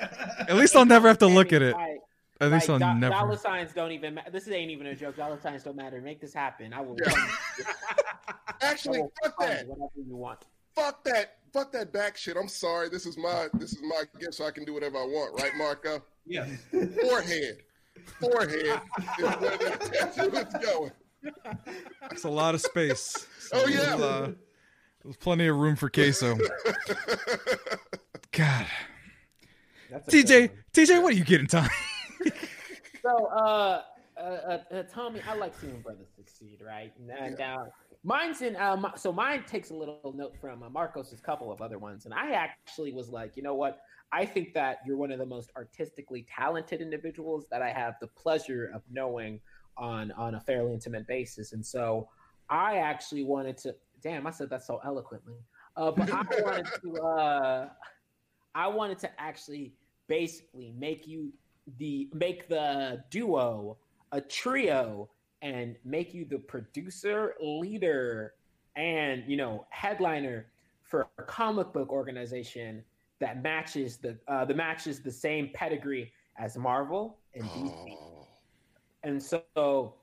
At 0.49 0.57
least 0.57 0.75
I'll 0.75 0.87
never 0.87 1.09
have 1.09 1.19
to 1.19 1.27
look 1.27 1.53
at 1.53 1.61
it. 1.63 1.75
right, 1.77 1.99
At 2.41 2.51
least 2.51 2.69
right, 2.69 2.83
I'll 2.83 2.95
do- 2.95 3.01
never. 3.01 3.15
Dollar 3.15 3.37
signs 3.37 3.73
don't 3.75 3.93
even. 3.93 4.15
Ma- 4.15 4.23
this 4.33 4.49
ain't 4.49 4.71
even 4.71 4.87
a 4.87 4.95
joke. 4.97 5.17
Dollar 5.17 5.39
signs 5.41 5.63
don't 5.63 5.77
matter. 5.77 6.01
Make 6.01 6.21
this 6.21 6.33
happen. 6.33 6.73
I 6.73 6.81
will. 6.81 6.97
Yeah. 7.07 7.13
Actually, 8.63 8.99
So 9.01 9.13
fuck 9.23 9.39
that. 9.41 9.67
Whatever 9.67 9.91
you 10.09 10.17
want. 10.17 10.41
Fuck 10.75 11.05
that. 11.05 11.38
Fuck 11.53 11.73
that 11.73 11.93
back 11.93 12.17
shit. 12.17 12.37
I'm 12.37 12.49
sorry. 12.49 12.89
This 12.89 13.07
is 13.07 13.17
my 13.17 13.49
this 13.55 13.73
is 13.73 13.83
my 13.83 14.03
gift, 14.19 14.35
so 14.35 14.47
I 14.47 14.51
can 14.51 14.65
do 14.65 14.75
whatever 14.75 14.99
I 14.99 15.05
want, 15.05 15.41
right, 15.41 15.53
Marco? 15.57 16.03
Yeah. 16.27 16.47
Forehead. 16.71 17.59
Forehead 18.21 18.81
is 19.19 19.25
where 19.25 19.37
the 19.57 19.91
tattoo 19.93 20.37
is 20.37 20.65
going. 20.65 20.93
It's 22.11 22.25
a 22.25 22.31
lot 22.31 22.55
of 22.55 22.61
space. 22.61 23.27
Oh, 23.51 23.67
yeah. 23.67 23.77
There's, 23.79 24.01
uh, 24.03 24.33
there's 25.03 25.17
plenty 25.17 25.47
of 25.47 25.57
room 25.57 25.75
for 25.75 25.89
queso. 25.89 26.37
God, 28.31 28.67
That's 29.91 30.07
a 30.07 30.11
TJ. 30.11 30.51
TJ, 30.75 31.03
what 31.03 31.15
are 31.15 31.17
you 31.17 31.25
getting, 31.25 31.47
Tommy? 31.49 31.71
So, 33.03 33.25
uh, 33.29 33.85
uh, 34.19 34.23
uh, 34.73 34.75
uh, 34.75 34.83
Tommy, 34.85 35.21
I 35.29 35.35
like 35.35 35.55
seeing 35.59 35.81
brothers 35.81 36.09
succeed, 36.17 36.61
right? 36.65 36.93
And 37.21 37.41
uh, 37.41 37.65
mine's 38.03 38.43
in. 38.43 38.57
Um, 38.57 38.91
so 38.97 39.13
mine 39.13 39.45
takes 39.47 39.71
a 39.71 39.75
little 39.75 40.13
note 40.17 40.35
from 40.41 40.63
uh, 40.63 40.71
Marcos's 40.71 41.21
couple 41.21 41.53
of 41.53 41.61
other 41.61 41.79
ones, 41.79 42.05
and 42.05 42.15
I 42.15 42.33
actually 42.33 42.93
was 42.93 43.09
like, 43.09 43.37
you 43.37 43.43
know 43.43 43.55
what? 43.55 43.79
I 44.13 44.25
think 44.25 44.55
that 44.55 44.79
you're 44.87 44.97
one 44.97 45.13
of 45.13 45.19
the 45.19 45.27
most 45.27 45.51
artistically 45.57 46.27
talented 46.35 46.81
individuals 46.81 47.47
that 47.51 47.63
I 47.63 47.71
have 47.71 47.95
the 48.01 48.07
pleasure 48.09 48.71
of 48.75 48.83
knowing 48.91 49.41
on 49.77 50.13
on 50.13 50.35
a 50.35 50.41
fairly 50.41 50.73
intimate 50.73 51.07
basis, 51.07 51.53
and 51.53 51.65
so 51.65 52.09
I 52.51 52.79
actually 52.79 53.25
wanted 53.25 53.57
to. 53.59 53.75
Damn, 54.03 54.27
I 54.27 54.31
said 54.31 54.51
that 54.51 54.65
so 54.65 54.81
eloquently. 54.85 55.37
Uh, 55.77 55.91
but 55.91 56.11
I 56.13 56.23
wanted 56.43 56.67
to. 56.83 57.03
Uh, 57.03 57.69
I 58.55 58.67
wanted 58.67 58.99
to 59.01 59.21
actually 59.21 59.75
basically 60.09 60.73
make 60.77 61.07
you 61.07 61.33
the 61.79 62.09
make 62.15 62.49
the 62.49 63.05
duo 63.11 63.77
a 64.13 64.21
trio 64.21 65.09
and 65.43 65.77
make 65.85 66.15
you 66.15 66.25
the 66.25 66.39
producer, 66.39 67.35
leader, 67.41 68.35
and 68.77 69.25
you 69.27 69.37
know 69.37 69.67
headliner 69.71 70.47
for 70.83 71.09
a 71.19 71.23
comic 71.23 71.73
book 71.73 71.91
organization 71.91 72.83
that 73.21 73.43
matches 73.43 73.97
the 73.99 74.17
uh, 74.29 74.45
the 74.45 74.55
matches 74.55 75.01
the 75.01 75.11
same 75.11 75.51
pedigree 75.55 76.13
as 76.39 76.57
Marvel 76.57 77.19
and 77.35 77.45
DC. 77.45 77.97
Oh, 78.01 78.27
And 79.03 79.23
so 79.23 79.95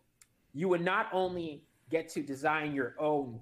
you 0.53 0.67
would 0.69 0.83
not 0.83 1.07
only 1.11 1.63
get 1.89 2.09
to 2.09 2.21
design 2.21 2.73
your 2.73 2.95
own 2.99 3.39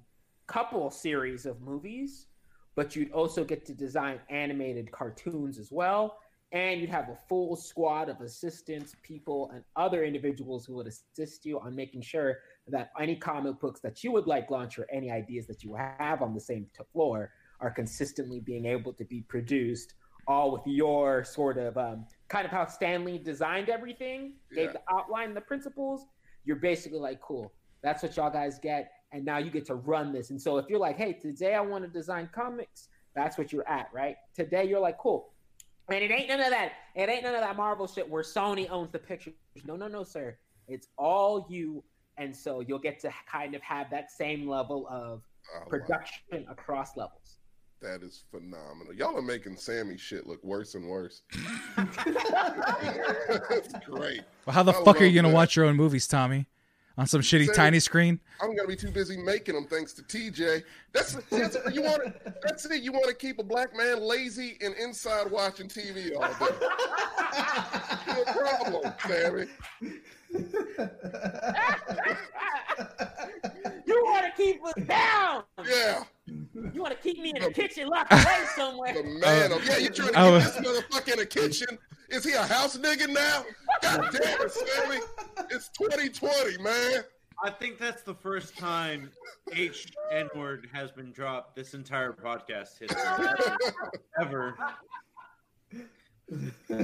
couple 0.48 0.90
series 0.92 1.46
of 1.46 1.62
movies, 1.62 2.28
but 2.76 2.96
you'd 2.96 3.12
also 3.12 3.44
get 3.44 3.66
to 3.66 3.74
design 3.74 4.20
animated 4.30 4.92
cartoons 4.92 5.58
as 5.58 5.72
well. 5.72 6.20
And 6.54 6.80
you'd 6.80 6.92
have 6.92 7.10
a 7.10 7.16
full 7.28 7.56
squad 7.56 8.10
of 8.10 8.22
assistants, 8.22 8.96
people, 9.02 9.50
and 9.56 9.64
other 9.76 10.04
individuals 10.04 10.66
who 10.68 10.76
would 10.76 10.86
assist 10.86 11.46
you 11.48 11.60
on 11.60 11.76
making 11.76 12.04
sure 12.04 12.38
that 12.68 12.92
any 13.00 13.16
comic 13.16 13.60
books 13.60 13.80
that 13.82 14.04
you 14.04 14.12
would 14.12 14.28
like 14.28 14.52
launch 14.52 14.78
or 14.78 14.86
any 14.92 15.10
ideas 15.12 15.48
that 15.48 15.64
you 15.64 15.74
have 15.74 16.22
on 16.22 16.36
the 16.36 16.40
same 16.40 16.68
t- 16.78 16.84
floor 16.94 17.32
are 17.60 17.72
consistently 17.72 18.40
being 18.40 18.68
able 18.68 18.94
to 18.94 19.04
be 19.04 19.22
produced, 19.22 19.96
all 20.28 20.52
with 20.52 20.62
your 20.68 21.24
sort 21.24 21.58
of 21.58 21.76
um, 21.76 22.06
kind 22.28 22.46
of 22.46 22.52
how 22.52 22.68
Stan 22.68 23.04
Lee 23.04 23.18
designed 23.18 23.70
everything, 23.70 24.34
gave 24.54 24.66
Yeah. 24.68 24.74
the 24.74 24.82
outline, 24.94 25.34
the 25.34 25.42
principles. 25.42 26.06
You're 26.46 26.58
basically 26.58 27.00
like, 27.00 27.20
cool, 27.20 27.52
that's 27.82 28.04
what 28.04 28.16
y'all 28.16 28.30
guys 28.30 28.60
get, 28.60 28.92
and 29.12 29.26
now 29.26 29.40
you 29.40 29.50
get 29.50 29.66
to 29.66 29.76
run 29.76 30.14
this. 30.14 30.30
And 30.30 30.40
so 30.40 30.60
if 30.60 30.70
you're 30.70 30.80
like, 30.80 30.98
hey, 30.98 31.14
today 31.14 31.56
I 31.56 31.62
want 31.62 31.84
to 31.84 31.90
design 31.90 32.30
comics, 32.32 32.90
that's 33.16 33.40
what 33.40 33.52
you're 33.52 33.68
at, 33.68 33.90
right? 33.92 34.18
Today 34.36 34.66
you're 34.66 34.80
like, 34.80 35.00
cool. 35.00 35.33
And 35.90 36.04
it 36.04 36.12
ain't 36.12 36.30
none 36.30 36.40
of 36.40 36.50
that. 36.50 36.74
It 36.96 37.10
ain't 37.10 37.24
none 37.24 37.36
of 37.36 37.42
that 37.42 37.58
Marvel 37.58 37.88
shit 37.88 38.10
where 38.10 38.24
Sony 38.24 38.70
owns 38.70 38.92
the 38.92 39.00
pictures. 39.00 39.34
No, 39.66 39.76
no, 39.76 39.88
no, 39.88 40.04
sir. 40.04 40.38
It's 40.68 40.88
all 40.98 41.46
you. 41.50 41.84
And 42.18 42.36
so 42.36 42.62
you'll 42.62 42.80
get 42.80 43.00
to 43.02 43.12
kind 43.30 43.56
of 43.56 43.62
have 43.62 43.90
that 43.90 44.12
same 44.12 44.48
level 44.48 44.88
of 44.90 45.24
oh, 45.54 45.56
I 45.56 45.60
like 45.60 45.70
production 45.70 46.46
across 46.50 46.96
levels. 46.96 47.40
That 47.82 48.02
is 48.02 48.24
phenomenal. 48.32 48.94
Y'all 48.94 49.18
are 49.18 49.22
making 49.22 49.58
Sammy 49.58 49.98
shit 49.98 50.26
look 50.26 50.42
worse 50.42 50.76
and 50.76 50.88
worse. 50.88 51.24
That's 51.76 53.74
great. 53.86 54.22
Well, 54.46 54.54
how 54.54 54.64
the 54.64 54.72
I 54.72 54.84
fuck 54.86 55.02
are 55.02 55.06
you 55.06 55.22
gonna 55.22 55.34
watch 55.34 55.58
your 55.58 55.66
own 55.66 55.76
movies, 55.76 56.08
Tommy? 56.08 56.48
On 56.96 57.08
some 57.08 57.22
shitty 57.22 57.48
Same. 57.48 57.56
tiny 57.56 57.80
screen? 57.80 58.20
I'm 58.40 58.56
gonna 58.56 58.68
be 58.68 58.76
too 58.76 58.92
busy 58.92 59.18
making 59.18 59.56
them 59.56 59.66
thanks 59.66 59.94
to 59.94 60.04
TJ. 60.04 60.64
That's, 60.92 61.14
that's 61.32 61.58
you 61.74 61.82
want 61.82 62.04
to, 62.04 62.14
that's 62.44 62.66
it. 62.66 62.84
You 62.84 62.92
want 62.92 63.08
to 63.08 63.16
keep 63.16 63.40
a 63.40 63.44
black 63.44 63.76
man 63.76 64.00
lazy 64.00 64.60
and 64.62 64.76
inside 64.76 65.32
watching 65.32 65.68
TV 65.68 66.16
all 66.16 66.22
day. 66.22 66.56
No 68.08 68.24
problem, 68.26 68.94
Sammy. 69.08 69.48
you 74.40 74.60
want 74.62 74.76
to 74.76 74.82
keep 74.82 74.86
us 74.86 74.88
down. 74.88 75.44
Yeah, 75.66 76.04
You 76.74 76.82
want 76.82 76.96
to 76.96 77.00
keep 77.02 77.20
me 77.22 77.34
in 77.36 77.42
the 77.44 77.52
kitchen 77.52 77.88
locked 77.88 78.12
away 78.14 78.44
somewhere. 78.56 78.94
the 78.94 79.04
man. 79.04 79.52
of, 79.52 79.66
yeah, 79.66 79.78
you're 79.78 79.92
trying 79.92 80.14
to 80.14 80.20
I 80.20 80.40
get 80.40 80.54
this 80.54 80.58
motherfucker 80.68 81.14
in 81.14 81.20
the 81.20 81.26
kitchen? 81.26 81.78
Is 82.10 82.24
he 82.24 82.34
a 82.34 82.44
house 82.44 82.78
nigga 82.78 83.10
now? 83.10 83.44
God 83.82 84.10
damn 84.12 84.42
it, 84.42 84.52
Sammy! 84.52 85.00
It's 85.50 85.70
2020, 85.70 86.62
man. 86.62 87.02
I 87.44 87.50
think 87.50 87.78
that's 87.80 88.04
the 88.04 88.14
first 88.14 88.56
time 88.58 89.10
H 89.52 89.92
N 90.12 90.30
word 90.36 90.70
has 90.72 90.92
been 90.92 91.12
dropped 91.12 91.56
this 91.56 91.74
entire 91.74 92.14
podcast 92.14 92.78
history 92.80 93.02
ever. 93.02 93.58
ever. 94.22 94.56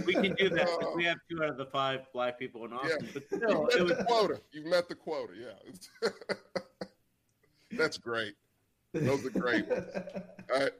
We 0.05 0.13
can 0.13 0.33
do 0.35 0.49
that 0.49 0.67
if 0.81 0.95
we 0.95 1.05
have 1.05 1.17
two 1.29 1.43
out 1.43 1.49
of 1.51 1.57
the 1.57 1.65
five 1.67 2.01
black 2.13 2.37
people 2.39 2.65
in 2.65 2.73
Austin. 2.73 2.97
Yeah. 3.03 3.09
But 3.13 3.23
You've 3.31 3.41
still, 3.43 3.63
met 3.63 3.73
it 3.75 3.81
was 3.83 3.97
the 3.97 4.03
quota. 4.03 4.41
You've 4.51 4.65
met 4.65 4.89
the 4.89 4.95
quota. 4.95 5.33
Yeah, 5.39 6.09
that's 7.71 7.97
great. 7.97 8.33
Those 8.93 9.25
are 9.25 9.29
great. 9.29 9.67
ones. 9.69 9.85
All 10.53 10.59
right. 10.61 10.71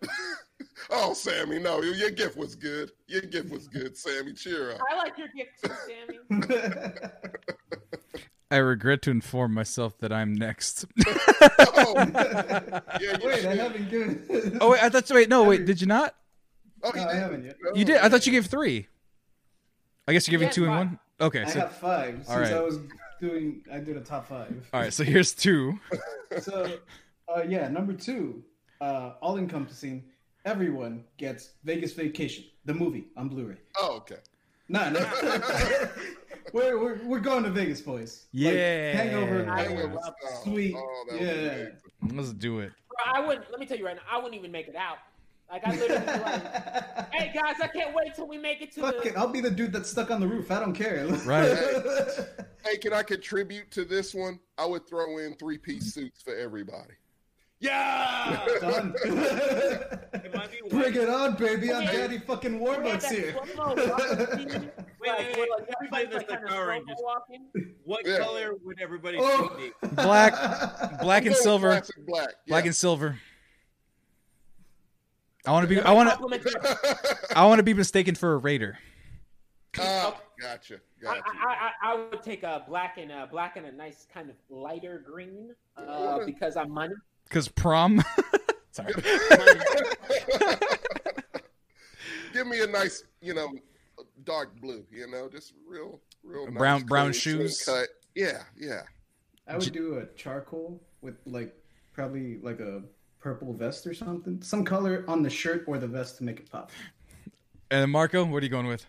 oh, 0.89 1.13
Sammy, 1.13 1.59
no, 1.59 1.81
your 1.81 1.93
your 1.95 2.09
gift 2.11 2.37
was 2.37 2.55
good. 2.55 2.91
Your 3.07 3.21
gift 3.21 3.51
was 3.51 3.67
good, 3.67 3.95
Sammy. 3.95 4.33
Cheer 4.33 4.71
up. 4.71 4.79
I 4.91 4.95
like 4.95 5.13
your 5.17 5.27
gift 5.35 5.63
too, 5.63 6.47
Sammy. 6.49 6.91
I 8.51 8.57
regret 8.57 9.03
to 9.03 9.11
inform 9.11 9.53
myself 9.53 9.97
that 9.99 10.11
I'm 10.11 10.33
next. 10.33 10.85
Oh, 11.81 11.93
yeah, 11.95 12.81
you 12.99 13.11
Wait, 13.23 13.33
I 13.33 13.39
should. 13.41 13.57
haven't 13.59 13.89
given. 13.89 14.57
oh 14.59 14.71
wait, 14.71 14.83
I 14.83 14.89
thought. 14.89 15.09
Wait, 15.11 15.29
no, 15.29 15.43
wait, 15.43 15.65
did 15.65 15.79
you 15.79 15.87
not? 15.87 16.13
Oh, 16.83 16.91
No, 16.93 17.01
you 17.01 17.07
I 17.07 17.13
haven't 17.15 17.45
yet. 17.45 17.55
Oh. 17.65 17.75
You 17.75 17.85
did. 17.85 17.97
I 17.97 18.09
thought 18.09 18.25
you 18.25 18.31
gave 18.31 18.47
three. 18.47 18.87
I 20.07 20.13
guess 20.13 20.27
you're 20.27 20.33
giving 20.33 20.47
Yeah, 20.47 20.53
two 20.53 20.65
and 20.65 20.73
one. 20.73 20.99
Okay, 21.21 21.43
I 21.43 21.49
so 21.49 21.59
have 21.61 21.75
five 21.77 22.15
since 22.15 22.29
All 22.29 22.39
right. 22.39 22.51
I 22.53 22.59
was 22.61 22.79
doing. 23.19 23.63
I 23.71 23.79
did 23.79 23.97
a 23.97 24.01
top 24.01 24.27
five. 24.27 24.67
all 24.73 24.81
right, 24.81 24.93
so 24.93 25.03
here's 25.03 25.33
two. 25.33 25.79
So, 26.41 26.77
uh, 27.27 27.41
yeah, 27.47 27.67
number 27.69 27.91
two, 27.91 28.43
uh, 28.81 29.13
all 29.19 29.37
encompassing. 29.39 30.03
Everyone 30.45 31.03
gets 31.17 31.53
Vegas 31.63 31.93
Vacation, 31.93 32.43
the 32.65 32.73
movie 32.75 33.07
on 33.17 33.29
Blu-ray. 33.29 33.57
Oh, 33.77 33.97
okay. 33.97 34.17
No, 34.67 34.91
no. 34.91 34.99
we're, 36.53 36.79
we're 36.79 36.99
we're 37.03 37.19
going 37.19 37.43
to 37.45 37.49
Vegas, 37.49 37.81
boys. 37.81 38.27
Like, 38.31 38.53
Yeah. 38.53 38.91
Hangover. 38.95 39.49
I 39.49 39.63
Hangover 39.63 39.93
love 39.95 40.13
style. 40.21 40.43
Sweet. 40.43 40.75
Oh, 40.77 41.05
that 41.09 41.19
Yeah. 41.19 41.27
amazing. 41.31 41.71
Let's 42.15 42.31
do 42.33 42.59
it. 42.59 42.71
Bro, 42.87 43.11
I 43.15 43.25
wouldn't. 43.25 43.49
Let 43.49 43.59
me 43.59 43.65
tell 43.65 43.77
you 43.79 43.85
right 43.87 43.95
now. 43.95 44.03
I 44.09 44.17
wouldn't 44.17 44.35
even 44.35 44.51
make 44.51 44.67
it 44.67 44.75
out. 44.75 44.97
Like 45.51 45.65
I 45.65 45.71
literally 45.75 45.99
be 46.05 46.05
like, 46.23 47.13
hey 47.13 47.31
guys, 47.33 47.55
I 47.61 47.67
can't 47.67 47.93
wait 47.95 48.13
till 48.15 48.27
we 48.27 48.37
make 48.37 48.61
it 48.61 48.71
to 48.73 48.81
Fuck 48.81 49.01
the. 49.03 49.09
it, 49.09 49.17
I'll 49.17 49.27
be 49.27 49.41
the 49.41 49.49
dude 49.51 49.73
that's 49.73 49.89
stuck 49.89 50.11
on 50.11 50.19
the 50.19 50.27
roof. 50.27 50.51
I 50.51 50.59
don't 50.59 50.73
care. 50.75 51.05
Right. 51.25 51.57
Hey, 52.65 52.75
can 52.77 52.91
I 52.91 53.03
contribute 53.03 53.71
to 53.71 53.85
this 53.85 54.13
one? 54.13 54.37
I 54.57 54.65
would 54.65 54.85
throw 54.85 55.17
in 55.19 55.33
three-piece 55.37 55.93
suits 55.93 56.21
for 56.21 56.35
everybody. 56.35 56.93
yeah. 57.61 58.45
Done. 58.59 58.93
It 59.05 60.69
Bring 60.69 60.93
it 60.93 61.09
on, 61.09 61.35
baby. 61.35 61.71
I'm 61.73 61.83
Okay. 61.87 61.97
Daddy 61.97 62.17
fucking 62.19 62.59
We 62.59 62.69
Warbucks 62.69 63.09
here. 63.09 63.33
slow-mo 63.55 63.75
walking 63.87 64.49
scene, 64.49 64.71
Wait, 64.99 65.07
like, 65.07 65.17
wait, 65.19 65.37
where, 65.37 65.39
wait. 65.39 65.49
like, 65.57 65.69
everybody's 65.77 66.09
This 66.09 66.15
like 66.15 66.23
is 66.23 66.29
kind 66.29 66.43
of 66.43 66.49
Power 66.49 66.55
slow-mo 66.57 66.69
Rangers. 66.69 66.97
walking. 66.99 67.47
What 67.85 68.05
color 68.05 68.51
would 68.63 68.81
everybody 68.81 69.17
Oh. 69.21 69.55
be? 69.57 69.71
Black, 69.95 70.33
black 71.01 71.25
and 71.25 71.35
silver. 71.35 71.69
Classic 71.69 72.05
black. 72.05 72.27
Black 72.47 72.63
yeah. 72.65 72.67
and 72.69 72.75
silver. 72.75 73.17
I 75.45 75.51
want 75.51 75.67
to 75.67 75.75
be. 75.75 75.81
I 75.85 75.91
want 75.91 76.09
to. 76.09 77.17
I 77.35 77.45
want 77.45 77.59
to 77.59 77.63
be 77.63 77.73
mistaken 77.73 78.15
for 78.15 78.33
a 78.33 78.37
raider. 78.37 78.77
Ah, 79.79 80.19
gotcha. 80.41 80.75
I, 80.75 81.03
Gotcha. 81.03 81.21
I, 81.25 81.71
I, 81.83 81.93
I 81.93 81.95
would 81.95 82.23
take 82.23 82.43
a 82.43 82.63
black 82.67 82.97
and 82.97 83.11
a 83.11 83.27
black 83.27 83.55
and 83.55 83.65
a 83.65 83.71
nice 83.71 84.07
kind 84.13 84.29
of 84.29 84.35
lighter 84.49 85.03
green 85.05 85.55
uh, 85.77 86.25
because 86.25 86.57
I'm 86.57 86.71
money. 86.71 86.95
Cause 87.29 87.47
prom. 87.47 88.03
Sorry. 88.71 88.93
Give 92.33 92.47
me 92.47 92.61
a 92.61 92.67
nice, 92.67 93.03
you 93.21 93.33
know, 93.33 93.51
dark 94.23 94.59
blue. 94.59 94.83
You 94.91 95.07
know, 95.09 95.29
just 95.29 95.53
real, 95.67 95.99
real 96.23 96.45
nice, 96.47 96.57
Brown- 96.57 96.83
brown 96.83 97.13
shoes? 97.13 97.63
cut. 97.63 97.87
Yeah, 98.15 98.43
yeah. 98.57 98.81
I 99.47 99.57
would 99.57 99.71
do 99.71 99.99
a 99.99 100.05
charcoal 100.15 100.81
with 101.01 101.15
like 101.25 101.55
probably 101.93 102.37
like 102.39 102.59
a 102.59 102.83
purple 103.19 103.53
vest 103.53 103.85
or 103.85 103.93
something. 103.93 104.41
Some 104.41 104.63
color 104.63 105.03
on 105.07 105.21
the 105.21 105.29
shirt 105.29 105.65
or 105.67 105.77
the 105.77 105.87
vest 105.87 106.17
to 106.17 106.23
make 106.23 106.39
it 106.39 106.49
pop. 106.49 106.71
And 107.71 107.91
Marco, 107.91 108.25
what 108.25 108.41
are 108.41 108.45
you 108.45 108.49
going 108.49 108.67
with? 108.67 108.85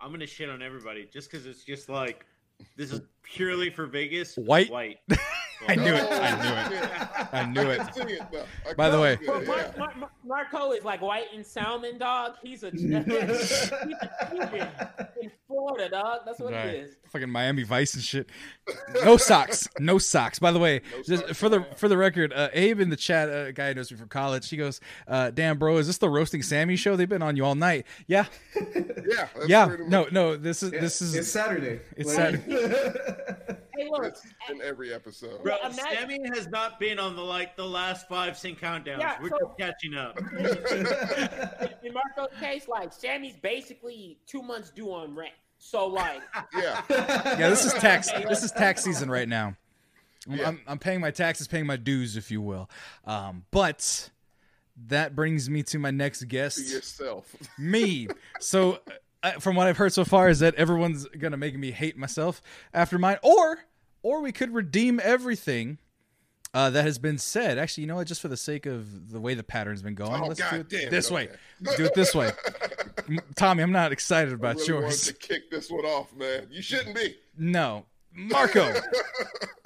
I'm 0.00 0.10
gonna 0.10 0.26
shit 0.26 0.50
on 0.50 0.62
everybody 0.62 1.08
just 1.12 1.30
because 1.30 1.46
it's 1.46 1.64
just 1.64 1.88
like 1.88 2.26
this 2.76 2.92
is 2.92 3.00
purely 3.22 3.70
for 3.70 3.86
Vegas. 3.86 4.36
White? 4.36 4.70
white, 4.70 4.98
I 5.68 5.74
knew 5.74 5.94
it. 5.94 6.02
I 6.10 6.30
knew 6.42 6.52
it. 6.54 6.84
I 7.32 7.46
knew 7.46 7.70
it. 7.70 7.80
I 7.80 7.84
it. 8.08 8.46
I 8.68 8.74
By 8.74 8.90
the 8.90 9.00
way- 9.00 9.16
see 9.20 9.26
Mar- 9.26 9.42
Mar- 9.44 9.92
Mar- 9.96 10.10
Marco 10.24 10.72
is 10.72 10.84
like 10.84 11.00
white 11.02 11.26
and 11.34 11.44
salmon, 11.44 11.98
dog. 11.98 12.34
He's 12.42 12.62
a, 12.62 12.70
he's 12.70 12.84
a 12.84 13.04
Cuban 14.30 14.68
in 15.20 15.30
Florida, 15.46 15.88
dog. 15.90 16.20
That's 16.26 16.38
what 16.40 16.52
Right. 16.52 16.66
it 16.66 16.74
is. 16.84 16.96
Fucking 17.10 17.28
Miami 17.30 17.62
Vice 17.62 17.94
and 17.94 18.02
shit. 18.02 18.28
No 19.04 19.16
socks. 19.16 19.68
No 19.78 19.98
socks. 19.98 20.38
By 20.38 20.50
the 20.52 20.58
way, 20.58 20.80
No 20.96 21.02
just 21.02 21.26
socks 21.26 21.38
for 21.38 21.48
the 21.48 21.64
for 21.76 21.88
the 21.88 21.96
record, 21.96 22.32
uh, 22.32 22.48
Abe 22.52 22.80
in 22.80 22.90
the 22.90 22.96
chat, 22.96 23.28
uh, 23.28 23.32
a 23.48 23.52
guy 23.52 23.68
who 23.68 23.74
knows 23.74 23.90
me 23.92 23.96
from 23.98 24.08
college, 24.08 24.48
he 24.48 24.56
goes, 24.56 24.80
uh, 25.06 25.30
"Damn, 25.30 25.58
bro, 25.58 25.76
is 25.78 25.86
this 25.86 25.98
the 25.98 26.08
roasting 26.08 26.42
Sammy 26.42 26.76
show? 26.76 26.96
They've 26.96 27.08
been 27.08 27.22
on 27.22 27.36
you 27.36 27.44
all 27.44 27.54
night." 27.54 27.86
Yeah, 28.06 28.26
Yeah, 28.54 29.28
that's 29.34 29.48
yeah. 29.48 29.76
No, 29.86 30.06
no. 30.10 30.36
This 30.36 30.62
is 30.62 30.70
this 30.70 31.00
is. 31.02 31.14
it's 31.14 31.28
Saturday. 31.28 31.80
It's 31.96 32.16
Like- 32.16 33.60
Hey, 33.76 33.88
look. 33.90 34.02
That's 34.02 34.22
in 34.50 34.60
every 34.62 34.92
episode. 34.92 35.42
Bro, 35.42 35.56
Imagine- 35.64 35.84
Sammy 35.92 36.18
has 36.34 36.48
not 36.48 36.78
been 36.80 36.98
on 36.98 37.16
the 37.16 37.22
like 37.22 37.56
the 37.56 37.66
last 37.66 38.08
five 38.08 38.34
CincountDowns. 38.34 38.98
Yeah, 39.00 39.16
We're 39.20 39.30
so- 39.30 39.38
just 39.46 39.58
catching 39.58 39.94
up. 39.94 40.18
in 41.82 41.92
Marco's 41.92 42.38
case, 42.40 42.68
like 42.68 42.92
Sammy's 42.92 43.36
basically 43.42 44.18
two 44.26 44.42
months 44.42 44.70
due 44.70 44.92
on 44.92 45.14
rent. 45.14 45.32
So 45.58 45.86
like, 45.86 46.20
Yeah, 46.54 46.82
yeah. 46.90 47.48
This 47.50 47.64
is 47.64 47.72
tax. 47.74 48.10
This 48.28 48.42
is 48.42 48.52
tax 48.52 48.82
season 48.84 49.10
right 49.10 49.28
now. 49.28 49.56
I'm, 50.28 50.38
Yeah. 50.38 50.48
I'm, 50.48 50.60
I'm 50.66 50.78
paying 50.78 51.00
my 51.00 51.10
taxes, 51.10 51.48
paying 51.48 51.66
my 51.66 51.76
dues, 51.76 52.16
if 52.16 52.30
you 52.30 52.40
will. 52.40 52.68
Um, 53.04 53.44
but 53.50 54.10
that 54.88 55.14
brings 55.14 55.48
me 55.48 55.62
to 55.64 55.78
my 55.78 55.90
next 55.90 56.18
to 56.20 56.26
guest. 56.26 56.58
yourself. 56.70 57.34
me. 57.58 58.08
So, 58.40 58.78
from 59.40 59.56
what 59.56 59.66
I've 59.66 59.76
heard 59.76 59.92
so 59.92 60.04
far, 60.04 60.28
is 60.28 60.38
that 60.40 60.54
everyone's 60.56 61.06
gonna 61.06 61.36
make 61.36 61.56
me 61.58 61.70
hate 61.70 61.96
myself 61.96 62.40
after 62.72 62.98
mine, 62.98 63.18
or 63.22 63.58
or 64.02 64.20
we 64.20 64.32
could 64.32 64.52
redeem 64.52 65.00
everything 65.02 65.78
uh, 66.52 66.70
that 66.70 66.84
has 66.84 66.98
been 66.98 67.18
said. 67.18 67.58
Actually, 67.58 67.82
you 67.82 67.88
know 67.88 67.96
what? 67.96 68.06
Just 68.06 68.20
for 68.20 68.28
the 68.28 68.36
sake 68.36 68.66
of 68.66 69.10
the 69.10 69.20
way 69.20 69.34
the 69.34 69.42
pattern's 69.42 69.82
been 69.82 69.94
going, 69.94 70.22
Oh, 70.22 70.26
let's 70.26 70.40
do 70.50 70.56
it 70.56 70.68
this 70.90 71.06
okay. 71.06 71.14
way. 71.14 71.28
Let's 71.60 71.76
do 71.76 71.84
it 71.86 71.94
this 71.94 72.14
way. 72.14 72.30
Tommy, 73.34 73.62
I'm 73.62 73.72
not 73.72 73.92
excited 73.92 74.30
I 74.32 74.34
about 74.36 74.56
really 74.56 74.72
wanted 74.74 74.86
yours. 74.86 75.06
to 75.06 75.12
kick 75.14 75.50
this 75.50 75.70
one 75.70 75.84
off, 75.84 76.14
man. 76.14 76.46
You 76.50 76.62
shouldn't 76.62 76.94
be. 76.94 77.16
No, 77.36 77.86
Marco. 78.14 78.72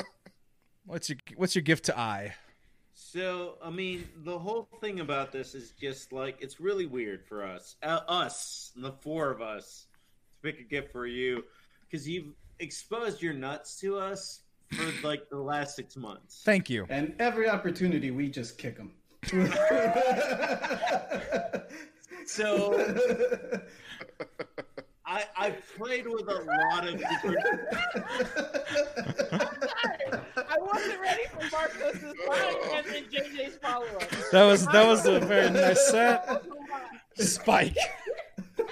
what's 0.86 1.08
your 1.10 1.18
What's 1.36 1.54
your 1.54 1.62
gift 1.62 1.84
to 1.86 1.98
I? 1.98 2.34
So, 3.10 3.56
I 3.64 3.70
mean, 3.70 4.06
the 4.18 4.38
whole 4.38 4.68
thing 4.82 5.00
about 5.00 5.32
this 5.32 5.54
is 5.54 5.70
just 5.70 6.12
like 6.12 6.36
it's 6.40 6.60
really 6.60 6.84
weird 6.84 7.24
for 7.24 7.42
us, 7.42 7.76
uh, 7.82 8.00
us, 8.06 8.70
the 8.76 8.92
four 8.92 9.30
of 9.30 9.40
us, 9.40 9.86
to 10.34 10.52
pick 10.52 10.60
a 10.60 10.62
gift 10.62 10.92
for 10.92 11.06
you, 11.06 11.42
because 11.88 12.06
you've 12.06 12.34
exposed 12.58 13.22
your 13.22 13.32
nuts 13.32 13.80
to 13.80 13.96
us 13.96 14.42
for 14.72 14.84
like 15.06 15.26
the 15.30 15.38
last 15.38 15.74
six 15.74 15.96
months. 15.96 16.42
Thank 16.44 16.68
you. 16.68 16.84
and 16.90 17.14
every 17.18 17.48
opportunity, 17.48 18.10
we 18.10 18.28
just 18.28 18.58
kick 18.58 18.76
them. 18.76 18.92
So, 22.26 22.74
I 25.06 25.24
I 25.34 25.50
played 25.78 26.06
with 26.06 26.28
a 26.28 26.44
lot 26.70 26.86
of 26.86 26.98
different. 26.98 27.38
I 30.78 30.80
wasn't 30.80 31.00
ready 31.00 31.22
for 31.30 31.50
Marco's 31.50 32.02
line 32.28 32.84
and 32.94 33.06
JJ's 33.10 33.56
follow 33.56 33.86
up. 33.86 34.10
That 34.32 34.44
was 34.44 34.66
that 34.66 34.86
was 34.86 35.06
a 35.06 35.18
very 35.20 35.50
nice 35.52 35.88
set. 35.88 36.42
Spike. 37.16 37.76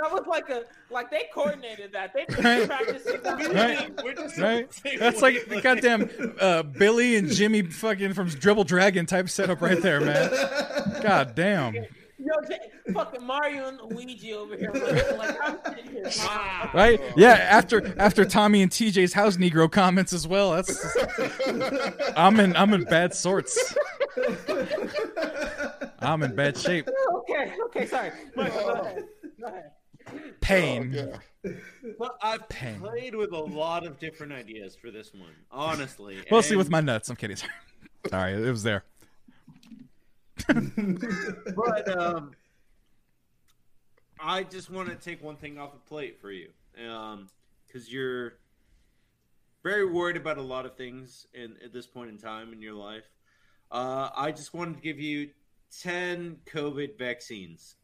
That 0.00 0.12
was 0.12 0.26
like 0.28 0.48
a 0.48 0.62
like 0.90 1.10
they 1.10 1.24
coordinated 1.34 1.92
that. 1.92 2.12
They 2.14 2.24
Right. 2.40 2.68
practicing. 2.68 3.20
Right. 3.52 3.90
We're 4.04 4.14
Right? 4.40 4.68
That's 4.96 5.20
like 5.20 5.46
the 5.48 5.60
goddamn 5.60 6.08
uh, 6.40 6.62
Billy 6.62 7.16
and 7.16 7.28
Jimmy 7.28 7.62
fucking 7.62 8.12
from 8.14 8.28
Double 8.28 8.62
Dragon 8.62 9.06
type 9.06 9.28
setup 9.28 9.60
right 9.60 9.82
there, 9.82 10.00
man. 10.00 10.30
God 11.02 11.34
damn. 11.34 11.74
Yo, 12.88 12.92
J- 12.92 12.92
fucking 12.94 13.24
Mario 13.26 13.68
and 13.68 13.80
Luigi 13.82 14.32
over 14.34 14.56
here. 14.56 14.72
Like 15.18 15.36
I'm 15.42 15.58
sitting 15.66 15.90
here. 15.92 16.10
Wow. 16.18 16.70
Right? 16.74 17.00
Yeah, 17.16 17.32
after 17.32 17.94
after 18.00 18.24
Tommy 18.24 18.62
and 18.62 18.70
TJ's 18.70 19.12
house 19.12 19.36
Negro 19.36 19.70
comments 19.70 20.12
as 20.12 20.26
well. 20.26 20.52
That's 20.52 20.96
I'm 22.16 22.38
in 22.40 22.56
I'm 22.56 22.72
in 22.74 22.84
bad 22.84 23.14
sorts. 23.14 23.74
I'm 26.00 26.22
in 26.22 26.34
bad 26.34 26.56
shape. 26.56 26.88
Okay, 27.14 27.52
okay, 27.66 27.86
sorry. 27.86 28.10
Michael, 28.36 28.60
go 28.62 28.70
ahead. 28.80 29.04
Go 29.40 29.46
ahead. 29.46 29.72
Pain. 30.40 30.92
Yeah. 30.92 31.52
But 31.98 32.16
I've 32.22 32.48
Pain. 32.48 32.80
played 32.80 33.14
with 33.14 33.32
a 33.32 33.38
lot 33.38 33.86
of 33.86 33.98
different 33.98 34.32
ideas 34.32 34.76
for 34.80 34.90
this 34.90 35.12
one, 35.12 35.34
honestly. 35.50 36.18
Mostly 36.30 36.56
with 36.56 36.66
And- 36.68 36.72
my 36.72 36.80
nuts. 36.80 37.08
I'm 37.10 37.16
kidding. 37.16 37.36
Sorry. 37.36 37.52
Sorry, 38.10 38.32
it 38.34 38.50
was 38.50 38.62
there. 38.62 38.84
but 40.46 41.98
um, 41.98 42.30
I 44.20 44.42
just 44.42 44.70
want 44.70 44.88
to 44.88 44.94
take 44.94 45.22
one 45.22 45.36
thing 45.36 45.58
off 45.58 45.72
the 45.72 45.78
plate 45.78 46.20
for 46.20 46.30
you, 46.30 46.48
um, 46.88 47.28
because 47.66 47.92
you're 47.92 48.34
very 49.62 49.84
worried 49.90 50.16
about 50.16 50.38
a 50.38 50.42
lot 50.42 50.66
of 50.66 50.76
things 50.76 51.26
in 51.34 51.56
at 51.64 51.72
this 51.72 51.86
point 51.86 52.10
in 52.10 52.18
time 52.18 52.52
in 52.52 52.60
your 52.60 52.74
life. 52.74 53.08
Uh, 53.70 54.08
I 54.16 54.32
just 54.32 54.54
wanted 54.54 54.76
to 54.76 54.80
give 54.82 54.98
you 54.98 55.30
ten 55.82 56.38
COVID 56.46 56.98
vaccines. 56.98 57.76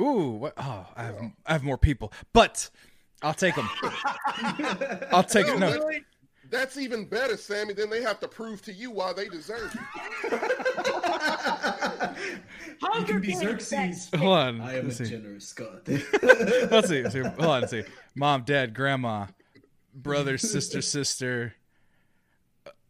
Ooh, 0.00 0.30
what? 0.30 0.54
Oh, 0.56 0.86
I 0.96 1.02
have 1.04 1.16
I 1.46 1.52
have 1.52 1.62
more 1.62 1.78
people, 1.78 2.12
but 2.32 2.70
I'll 3.22 3.34
take 3.34 3.54
them. 3.54 3.68
I'll 5.12 5.24
take 5.24 5.46
it. 5.46 5.58
No, 5.58 5.70
really? 5.72 6.04
That's 6.50 6.78
even 6.78 7.04
better, 7.04 7.36
Sammy. 7.36 7.74
Then 7.74 7.90
they 7.90 8.02
have 8.02 8.18
to 8.20 8.28
prove 8.28 8.62
to 8.62 8.72
you 8.72 8.90
why 8.90 9.12
they 9.12 9.28
deserve 9.28 9.76
it. 10.24 10.32
you 12.98 13.04
can 13.04 13.20
be 13.20 13.34
Xerxes. 13.34 14.10
hold 14.16 14.36
on. 14.36 14.60
I 14.60 14.74
am 14.78 14.84
a 14.84 14.88
Let's 14.88 14.98
see. 14.98 15.04
generous 15.06 15.52
god. 15.52 15.82
Let's 16.70 16.88
see. 16.88 17.04
see. 17.10 17.20
Hold 17.20 17.40
on. 17.40 17.60
Let's 17.62 17.70
see. 17.72 17.82
Mom, 18.14 18.42
dad, 18.42 18.74
grandma, 18.74 19.26
brother, 19.94 20.38
sister, 20.38 20.82
sister. 20.96 21.54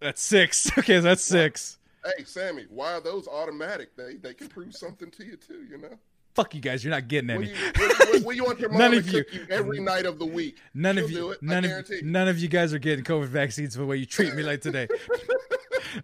That's 0.01 0.23
six. 0.23 0.71
Okay, 0.79 1.01
that's 1.01 1.23
six. 1.23 1.79
Hey, 2.05 2.25
Sammy, 2.25 2.65
why 2.71 2.95
are 2.95 3.01
those 3.01 3.29
automatic? 3.29 3.95
They 3.97 4.15
they 4.15 4.33
can 4.35 4.49
prove 4.49 4.75
something 4.75 5.11
to 5.11 5.25
you 5.25 5.37
too. 5.37 5.67
You 5.71 5.79
know. 5.79 5.99
Fuck 6.35 6.55
you 6.55 6.61
guys. 6.61 6.85
You're 6.85 6.93
not 6.93 7.09
getting 7.09 7.29
any. 7.29 7.47
do 7.47 7.53
you, 8.19 8.31
you 8.33 8.45
want 8.45 8.61
your 8.61 8.71
mom 8.71 8.79
None 8.79 8.91
to 8.93 8.97
of 8.99 9.09
you- 9.13 9.25
you 9.33 9.47
every 9.51 9.81
night 9.81 10.07
of 10.07 10.19
the 10.21 10.25
week? 10.25 10.59
None 10.75 10.97
of 10.97 11.11
She'll 11.11 11.11
you. 11.11 11.17
do 11.17 11.31
it, 11.33 11.39
I 11.43 11.47
None 11.47 11.65
of 11.65 11.91
none 12.05 12.29
of 12.29 12.39
you 12.39 12.47
guys 12.49 12.73
are 12.73 12.79
getting 12.79 13.05
COVID 13.05 13.27
vaccines 13.27 13.75
for 13.75 13.81
the 13.81 13.87
way 13.87 13.97
you 13.97 14.07
treat 14.07 14.33
me 14.35 14.43
like 14.45 14.61
today. 14.63 14.87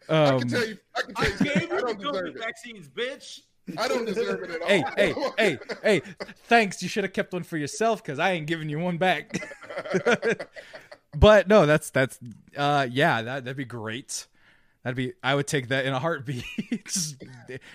I 0.09 0.13
Um, 0.15 0.39
can 0.41 0.49
tell 0.49 0.67
you. 0.67 0.79
I 0.97 1.01
can 1.03 1.15
tell 1.15 1.31
you. 1.31 1.37
gave 1.39 1.57
I 1.57 1.61
you 1.61 1.69
the 1.69 1.77
don't 1.81 1.99
deserve 1.99 2.15
COVID 2.15 2.37
it. 2.37 2.39
vaccines, 2.39 2.89
bitch. 2.89 3.41
I 3.79 3.89
don't 3.89 4.05
deserve 4.05 4.43
it 4.45 4.51
at 4.51 4.63
all. 4.63 4.69
hey, 4.69 4.85
hey, 4.97 5.15
hey, 5.39 5.59
hey! 5.83 6.03
Thanks. 6.45 6.83
You 6.83 6.89
should 6.89 7.05
have 7.05 7.13
kept 7.13 7.33
one 7.33 7.43
for 7.43 7.57
yourself 7.57 8.03
because 8.03 8.19
I 8.19 8.33
ain't 8.33 8.47
giving 8.47 8.69
you 8.69 8.79
one 8.79 8.97
back. 8.97 9.43
but 11.17 11.49
no, 11.49 11.67
that's 11.67 11.91
that's 11.91 12.19
uh 12.57 12.87
yeah, 12.91 13.23
that 13.23 13.45
that'd 13.45 13.57
be 13.57 13.65
great. 13.65 14.27
That'd 14.85 14.97
be 14.97 15.15
I 15.23 15.35
would 15.35 15.49
take 15.49 15.67
that 15.69 15.85
in 15.85 15.93
a 15.93 15.99
heartbeat. 15.99 16.45
Just 16.87 17.17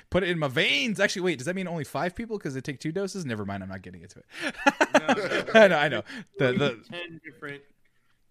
put 0.09 0.23
it 0.23 0.29
in 0.29 0.39
my 0.39 0.47
veins. 0.47 0.99
Actually, 1.01 1.23
wait, 1.23 1.39
does 1.39 1.45
that 1.45 1.55
mean 1.55 1.67
only 1.67 1.83
five 1.83 2.15
people 2.15 2.37
because 2.37 2.53
they 2.53 2.61
take 2.61 2.79
two 2.79 2.93
doses? 2.93 3.25
Never 3.25 3.45
mind, 3.45 3.61
I'm 3.63 3.67
not 3.69 3.81
getting 3.81 4.01
into 4.01 4.19
it. 4.19 5.45
I 5.53 5.67
know, 5.67 5.77
I 5.77 5.87
know. 5.89 6.03
The 6.39 6.53
the 6.53 6.79
ten 6.89 7.19
different 7.25 7.61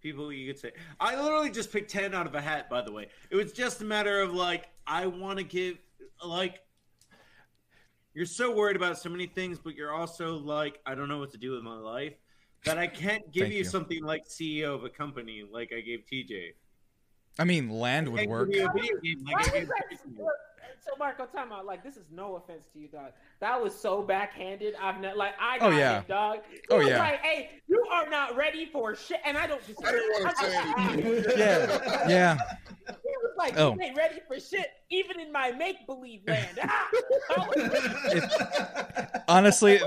people 0.01 0.33
you 0.33 0.47
could 0.53 0.61
say. 0.61 0.73
I 0.99 1.20
literally 1.20 1.51
just 1.51 1.73
picked 1.73 1.91
ten 1.91 2.15
out 2.15 2.27
of 2.27 2.35
a 2.35 2.41
hat. 2.41 2.69
By 2.70 2.83
the 2.83 2.93
way, 2.93 3.09
it 3.31 3.37
was 3.37 3.53
just 3.53 3.81
a 3.81 3.85
matter 3.85 4.20
of 4.20 4.33
like 4.35 4.69
I 4.87 5.07
want 5.07 5.39
to 5.39 5.45
give 5.45 5.79
like. 6.25 6.61
You're 8.12 8.27
so 8.27 8.55
worried 8.55 8.75
about 8.75 8.99
so 8.99 9.09
many 9.09 9.27
things, 9.27 9.61
but 9.61 9.77
you're 9.77 9.93
also 9.93 10.37
like, 10.37 10.81
I 10.85 10.97
don't 10.97 11.09
know 11.09 11.19
what 11.19 11.31
to 11.31 11.39
do 11.39 11.53
with 11.53 11.62
my 11.62 11.77
life. 11.77 12.15
That 12.65 12.77
I 12.77 12.89
can't 12.89 13.31
give 13.33 13.49
you, 13.53 13.59
you. 13.59 13.65
something 13.65 14.03
like 14.03 14.27
CEO 14.29 14.75
of 14.75 14.83
a 14.85 14.89
company 14.89 15.45
like 15.51 15.73
I 15.73 15.81
gave 15.81 16.01
TJ. 16.12 16.55
I 17.39 17.45
mean, 17.45 17.70
land 17.70 18.09
I 18.09 18.11
would 18.11 18.29
work. 18.29 18.51
give 18.51 18.62
you 18.62 18.69
a 18.69 18.73
video 18.73 18.97
game 19.01 19.25
like 19.33 19.49
I 19.49 19.59
gave 19.61 19.69
that- 19.69 19.85
Jason. 19.91 20.17
look, 20.19 20.33
So 20.81 20.93
Marco, 20.99 21.27
time 21.27 21.53
out. 21.53 21.67
Like 21.67 21.83
this 21.85 21.97
is 21.97 22.05
no 22.11 22.37
offense 22.37 22.65
to 22.73 22.79
you, 22.79 22.89
dog. 22.89 23.13
That 23.41 23.63
was 23.63 23.75
so 23.79 24.03
backhanded. 24.03 24.75
I've 24.81 25.01
not 25.01 25.17
like 25.17 25.35
I 25.41 25.59
got 25.59 25.73
Oh, 25.73 25.77
yeah. 25.77 26.01
it, 26.01 26.09
dog. 26.09 26.39
He 26.51 26.59
Oh, 26.71 26.79
was 26.79 26.89
yeah. 26.89 26.99
Like, 26.99 27.21
hey, 27.21 27.51
you 27.69 27.85
are 27.93 28.09
not 28.09 28.37
ready 28.37 28.67
for 28.67 28.95
shit, 28.97 29.21
and 29.25 29.37
I 29.37 29.47
don't. 29.47 29.61
Just, 29.67 29.85
I 29.85 29.91
didn't 29.93 30.25
want 30.25 30.37
to 30.37 30.45
say 30.51 30.57
anything. 30.79 31.39
Yeah, 31.39 32.09
yeah. 32.09 32.39
He 32.89 33.17
was 33.23 33.35
like, 33.37 33.59
Oh. 33.59 33.75
you 33.75 33.81
ain't 33.83 33.97
ready 33.97 34.21
for 34.27 34.41
shit, 34.41 34.69
even 34.91 35.21
in 35.21 35.31
my 35.31 35.51
make 35.53 35.87
believe 35.87 36.23
land. 36.27 36.59
Ah! 36.63 36.89
I 37.37 37.47
was- 37.49 39.23
Honestly, 39.29 39.81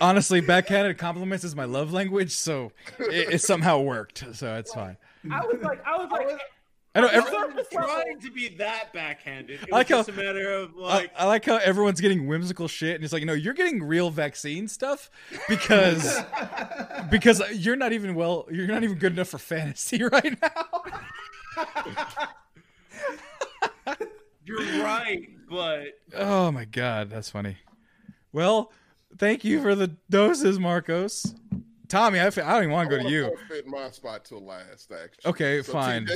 honestly, 0.00 0.40
backhanded 0.40 0.98
compliments 0.98 1.44
is 1.44 1.54
my 1.54 1.64
love 1.64 1.92
language, 1.92 2.32
so 2.32 2.72
it, 2.98 3.34
it 3.34 3.40
somehow 3.40 3.80
worked. 3.80 4.24
So 4.32 4.54
it's 4.56 4.72
fine. 4.74 4.96
I 5.30 5.44
was 5.44 5.60
like, 5.62 5.84
I 5.86 5.96
was 5.96 6.10
like, 6.10 6.26
I 6.26 6.32
know. 6.32 6.38
I 6.94 6.98
Every, 6.98 7.20
was- 7.20 7.32
I 7.32 7.46
wasn't 7.46 7.70
trying 7.70 8.20
to 8.20 8.30
be 8.30 8.48
that 8.56 8.92
backhanded. 8.92 9.62
It 9.62 9.68
I 9.72 9.76
like 9.76 9.88
was 9.88 10.06
just 10.06 10.10
how- 10.10 10.20
a 10.20 10.24
matter 10.24 10.50
of 10.52 10.72
I, 10.76 10.80
like, 10.80 11.12
I 11.16 11.24
like 11.26 11.44
how 11.46 11.56
everyone's 11.56 12.00
getting 12.02 12.26
whimsical 12.26 12.68
shit, 12.68 12.96
and 12.96 13.04
it's 13.04 13.12
like, 13.14 13.20
you 13.20 13.26
know, 13.26 13.32
you're 13.32 13.54
getting 13.54 13.82
real 13.82 14.10
vaccine 14.10 14.68
stuff 14.68 15.10
because 15.48 16.20
because 17.10 17.40
you're 17.54 17.76
not 17.76 17.92
even 17.94 18.14
well, 18.14 18.46
you're 18.50 18.66
not 18.66 18.84
even 18.84 18.98
good 18.98 19.12
enough 19.12 19.28
for 19.28 19.38
fantasy 19.38 20.02
right 20.12 20.36
now. 20.42 20.82
You're 24.44 24.82
right, 24.82 25.28
but 25.48 25.98
Oh 26.16 26.50
my 26.50 26.64
god, 26.64 27.10
that's 27.10 27.30
funny. 27.30 27.58
Well, 28.32 28.72
thank 29.16 29.44
you 29.44 29.62
for 29.62 29.74
the 29.76 29.88
doses, 30.10 30.58
Marcos. 30.58 31.34
Tommy, 31.92 32.22
I, 32.22 32.30
fe- 32.30 32.40
I 32.40 32.54
don't 32.54 32.62
even 32.62 32.72
want 32.72 32.88
to 32.88 32.96
go 32.96 33.02
to 33.02 33.10
you. 33.10 33.36
Fit 33.48 33.66
my 33.66 33.90
spot 33.90 34.24
till 34.24 34.42
last, 34.42 34.90
actually. 34.90 35.30
Okay, 35.30 35.60
So, 35.60 35.74
fine. 35.74 36.08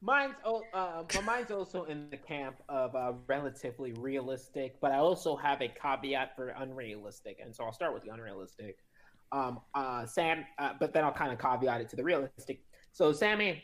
Mine's 0.00 0.34
al- 0.46 0.64
uh, 0.72 1.02
but 1.02 1.22
mine's 1.22 1.50
also 1.50 1.84
in 1.84 2.08
the 2.08 2.16
camp 2.16 2.56
of 2.70 2.96
uh, 2.96 3.12
relatively 3.26 3.92
realistic, 3.92 4.80
but 4.80 4.92
I 4.92 4.96
also 4.96 5.36
have 5.36 5.60
a 5.60 5.68
caveat 5.68 6.34
for 6.34 6.48
unrealistic, 6.48 7.36
and 7.44 7.54
so 7.54 7.64
I'll 7.64 7.72
start 7.74 7.92
with 7.92 8.02
the 8.02 8.08
unrealistic. 8.08 8.78
Um, 9.30 9.60
uh, 9.74 10.06
Sam, 10.06 10.46
uh, 10.58 10.72
but 10.80 10.94
then 10.94 11.04
I'll 11.04 11.12
kind 11.12 11.32
of 11.32 11.38
caveat 11.38 11.82
it 11.82 11.90
to 11.90 11.96
the 11.96 12.04
realistic. 12.04 12.62
So, 12.92 13.12
Sammy, 13.12 13.62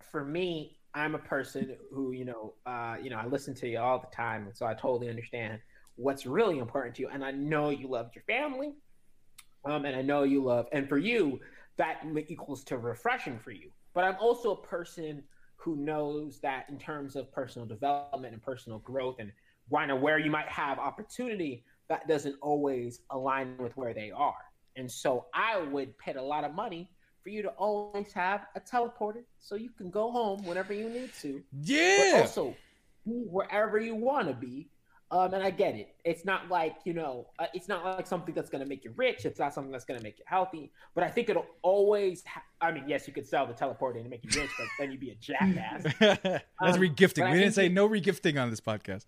for 0.00 0.24
me, 0.24 0.78
I'm 0.94 1.16
a 1.16 1.18
person 1.18 1.76
who 1.92 2.12
you 2.12 2.26
know, 2.26 2.54
uh, 2.64 2.94
you 3.02 3.10
know, 3.10 3.16
I 3.16 3.26
listen 3.26 3.56
to 3.56 3.68
you 3.68 3.80
all 3.80 3.98
the 3.98 4.14
time, 4.14 4.46
and 4.46 4.56
so 4.56 4.66
I 4.66 4.74
totally 4.74 5.08
understand 5.10 5.58
what's 5.98 6.24
really 6.26 6.58
important 6.58 6.94
to 6.96 7.02
you, 7.02 7.08
and 7.08 7.24
I 7.24 7.32
know 7.32 7.70
you 7.70 7.88
love 7.88 8.10
your 8.14 8.24
family, 8.24 8.72
um, 9.64 9.84
and 9.84 9.94
I 9.96 10.02
know 10.02 10.22
you 10.22 10.42
love, 10.42 10.66
and 10.72 10.88
for 10.88 10.96
you, 10.96 11.40
that 11.76 12.02
equals 12.28 12.64
to 12.64 12.78
refreshing 12.78 13.38
for 13.38 13.50
you. 13.50 13.70
But 13.94 14.04
I'm 14.04 14.16
also 14.20 14.52
a 14.52 14.62
person 14.62 15.22
who 15.56 15.76
knows 15.76 16.38
that 16.40 16.66
in 16.68 16.78
terms 16.78 17.16
of 17.16 17.32
personal 17.32 17.66
development 17.66 18.32
and 18.32 18.42
personal 18.42 18.78
growth 18.78 19.16
and 19.18 19.32
kind 19.72 19.90
of 19.90 20.00
where 20.00 20.18
you 20.18 20.30
might 20.30 20.48
have 20.48 20.78
opportunity, 20.78 21.64
that 21.88 22.06
doesn't 22.06 22.36
always 22.40 23.00
align 23.10 23.56
with 23.58 23.76
where 23.76 23.92
they 23.92 24.10
are. 24.10 24.36
And 24.76 24.90
so 24.90 25.26
I 25.34 25.58
would 25.60 25.98
pay 25.98 26.14
a 26.14 26.22
lot 26.22 26.44
of 26.44 26.54
money 26.54 26.90
for 27.22 27.30
you 27.30 27.42
to 27.42 27.48
always 27.50 28.12
have 28.12 28.46
a 28.54 28.60
teleporter 28.60 29.24
so 29.38 29.56
you 29.56 29.70
can 29.70 29.90
go 29.90 30.12
home 30.12 30.44
whenever 30.44 30.72
you 30.72 30.88
need 30.88 31.10
to, 31.20 31.42
Yeah. 31.60 32.12
but 32.12 32.20
also 32.20 32.56
be 33.04 33.24
wherever 33.28 33.78
you 33.78 33.96
want 33.96 34.28
to 34.28 34.34
be. 34.34 34.68
Um, 35.10 35.32
and 35.32 35.42
I 35.42 35.50
get 35.50 35.74
it. 35.74 35.94
It's 36.04 36.26
not 36.26 36.50
like 36.50 36.76
you 36.84 36.92
know, 36.92 37.28
uh, 37.38 37.46
it's 37.54 37.66
not 37.66 37.82
like 37.82 38.06
something 38.06 38.34
that's 38.34 38.50
going 38.50 38.62
to 38.62 38.68
make 38.68 38.84
you 38.84 38.92
rich. 38.96 39.24
It's 39.24 39.38
not 39.38 39.54
something 39.54 39.72
that's 39.72 39.86
going 39.86 39.98
to 39.98 40.04
make 40.04 40.18
you 40.18 40.24
healthy. 40.26 40.70
But 40.94 41.04
I 41.04 41.08
think 41.10 41.30
it'll 41.30 41.46
always. 41.62 42.22
Ha- 42.26 42.42
I 42.60 42.72
mean, 42.72 42.84
yes, 42.86 43.06
you 43.06 43.14
could 43.14 43.26
sell 43.26 43.46
the 43.46 43.54
teleporting 43.54 44.02
and 44.02 44.10
make 44.10 44.22
you 44.24 44.40
rich, 44.40 44.50
but 44.58 44.66
then 44.78 44.90
you'd 44.90 45.00
be 45.00 45.10
a 45.10 45.14
jackass. 45.14 45.84
That's 46.00 46.44
Um, 46.60 46.74
regifting. 46.74 47.20
but 47.20 47.28
I 47.28 47.32
We 47.32 47.38
didn't 47.38 47.54
say 47.54 47.66
it- 47.66 47.72
no 47.72 47.88
regifting 47.88 48.40
on 48.42 48.50
this 48.50 48.60
podcast. 48.60 49.06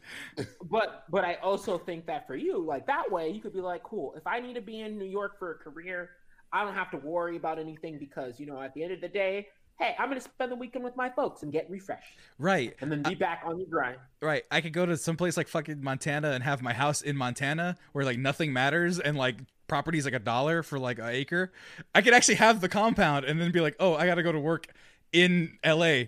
but 0.71 1.05
but 1.11 1.25
I 1.25 1.35
also 1.37 1.77
think 1.79 2.07
that 2.07 2.27
for 2.27 2.37
you, 2.37 2.59
like 2.65 2.87
that 2.87 3.11
way, 3.11 3.29
you 3.29 3.41
could 3.41 3.53
be 3.53 3.61
like, 3.61 3.83
cool. 3.83 4.15
If 4.17 4.27
I 4.27 4.41
need 4.41 4.55
to 4.55 4.61
be 4.63 4.81
in 4.81 4.99
New 4.99 5.05
York 5.05 5.39
for 5.39 5.51
a 5.53 5.55
career, 5.57 6.11
I 6.53 6.65
don't 6.65 6.75
have 6.75 6.91
to 6.93 6.97
worry 6.97 7.37
about 7.37 7.59
anything 7.59 7.99
because 7.99 8.41
you 8.41 8.47
know, 8.47 8.61
at 8.61 8.73
the 8.75 8.83
end 8.85 8.93
of 8.93 9.01
the 9.01 9.09
day, 9.09 9.49
hey, 9.81 9.97
I'm 9.99 10.09
gonna 10.09 10.21
spend 10.21 10.53
the 10.53 10.57
weekend 10.57 10.85
with 10.85 10.95
my 10.95 11.09
folks 11.09 11.43
and 11.43 11.51
get 11.51 11.69
refreshed, 11.71 12.13
Right. 12.39 12.77
and 12.81 12.93
then 12.93 13.03
be 13.03 13.15
back 13.15 13.43
on 13.45 13.59
your 13.59 13.67
grind. 13.67 13.97
Right. 14.21 14.45
I 14.51 14.61
could 14.61 14.73
go 14.75 14.85
to 14.87 14.97
some 14.97 15.17
place 15.17 15.37
like 15.37 15.49
fucking 15.49 15.83
Montana 15.83 16.31
and 16.33 16.45
have 16.45 16.63
my 16.63 16.75
house 16.75 17.01
in 17.03 17.17
Montana 17.17 17.77
where 17.93 18.05
like 18.05 18.19
nothing 18.19 18.53
matters 18.53 19.01
and 19.01 19.17
like 19.17 19.37
property's 19.67 20.05
like 20.05 20.15
a 20.15 20.19
dollar 20.19 20.63
for 20.63 20.79
like 20.79 20.99
an 20.99 21.07
acre. 21.09 21.51
I 21.95 22.03
could 22.03 22.13
actually 22.13 22.35
have 22.37 22.61
the 22.61 22.69
compound 22.69 23.25
and 23.25 23.41
then 23.41 23.53
be 23.53 23.61
like, 23.61 23.77
oh, 23.81 23.95
I 23.95 24.07
got 24.07 24.17
to 24.17 24.23
go 24.23 24.33
to 24.33 24.39
work 24.41 24.67
in 25.13 25.59
LA. 25.65 26.05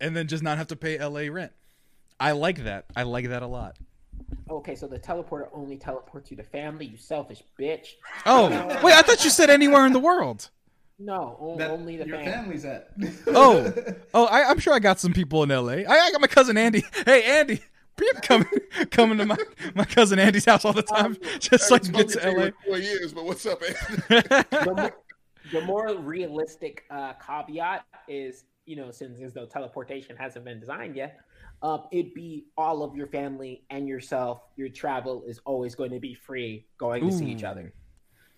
And 0.00 0.14
then 0.16 0.26
just 0.26 0.42
not 0.42 0.58
have 0.58 0.66
to 0.68 0.76
pay 0.76 0.98
LA 0.98 1.32
rent. 1.32 1.52
I 2.18 2.32
like 2.32 2.64
that. 2.64 2.86
I 2.96 3.02
like 3.04 3.28
that 3.28 3.42
a 3.42 3.46
lot. 3.46 3.76
Okay, 4.50 4.74
so 4.74 4.86
the 4.86 4.98
teleporter 4.98 5.48
only 5.52 5.76
teleports 5.76 6.30
you 6.30 6.36
to 6.36 6.42
family, 6.42 6.86
you 6.86 6.96
selfish 6.96 7.42
bitch. 7.58 7.88
Oh, 8.26 8.48
wait, 8.82 8.94
I 8.94 9.02
thought 9.02 9.24
you 9.24 9.30
said 9.30 9.50
anywhere 9.50 9.86
in 9.86 9.92
the 9.92 9.98
world. 9.98 10.50
No, 10.98 11.36
o- 11.40 11.56
That 11.56 11.70
only 11.70 11.96
the 11.96 12.06
your 12.06 12.16
family. 12.16 12.32
family's 12.32 12.64
at. 12.64 12.90
Oh. 13.28 13.72
Oh, 14.12 14.26
I, 14.30 14.44
I'm 14.44 14.58
sure 14.58 14.74
I 14.74 14.78
got 14.78 15.00
some 15.00 15.12
people 15.12 15.42
in 15.42 15.48
LA. 15.48 15.72
I, 15.72 15.86
I 15.88 16.12
got 16.12 16.20
my 16.20 16.26
cousin 16.26 16.56
Andy. 16.56 16.84
Hey, 17.04 17.22
Andy. 17.40 17.60
You're 18.00 18.14
coming, 18.22 18.48
coming 18.90 19.18
to 19.18 19.24
my, 19.26 19.36
my 19.76 19.84
cousin 19.84 20.18
Andy's 20.18 20.44
house 20.44 20.64
all 20.64 20.72
the 20.72 20.82
time, 20.82 21.16
just 21.38 21.70
like 21.70 21.82
get 21.92 22.08
to 22.08 22.20
Spoken 22.20 22.34
LA. 22.36 22.40
you 22.40 22.46
in 22.46 22.54
Four 22.66 22.78
years, 22.78 23.12
but 23.14 23.24
what's 23.24 23.46
up, 23.46 23.62
Andy? 23.62 24.02
the, 24.08 24.72
more, 24.74 24.92
the 25.52 25.60
more 25.60 25.94
realistic 25.98 26.82
uh, 26.90 27.12
caveat 27.24 27.84
is, 28.08 28.44
you 28.66 28.74
know, 28.74 28.90
since 28.90 29.20
there's 29.20 29.36
no 29.36 29.46
teleportation 29.46 30.16
hasn't 30.16 30.44
been 30.44 30.58
designed 30.58 30.96
yet, 30.96 31.20
um, 31.62 31.84
it'd 31.92 32.14
be 32.14 32.46
all 32.58 32.82
of 32.82 32.96
your 32.96 33.06
family 33.06 33.62
and 33.70 33.86
yourself. 33.86 34.40
Your 34.56 34.68
travel 34.68 35.22
is 35.26 35.40
always 35.44 35.76
going 35.76 35.92
to 35.92 36.00
be 36.00 36.14
free, 36.14 36.66
going 36.78 37.06
to 37.08 37.12
see 37.16 37.26
each 37.26 37.44
other. 37.44 37.72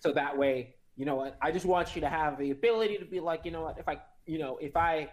So 0.00 0.12
that 0.12 0.36
way, 0.36 0.75
you 0.96 1.04
know 1.04 1.16
what? 1.16 1.36
I 1.42 1.52
just 1.52 1.66
want 1.66 1.94
you 1.94 2.00
to 2.00 2.08
have 2.08 2.38
the 2.38 2.50
ability 2.50 2.98
to 2.98 3.04
be 3.04 3.20
like, 3.20 3.44
you 3.44 3.50
know 3.50 3.62
what? 3.62 3.78
If 3.78 3.88
I, 3.88 3.98
you 4.24 4.38
know, 4.38 4.58
if 4.60 4.76
I, 4.76 5.10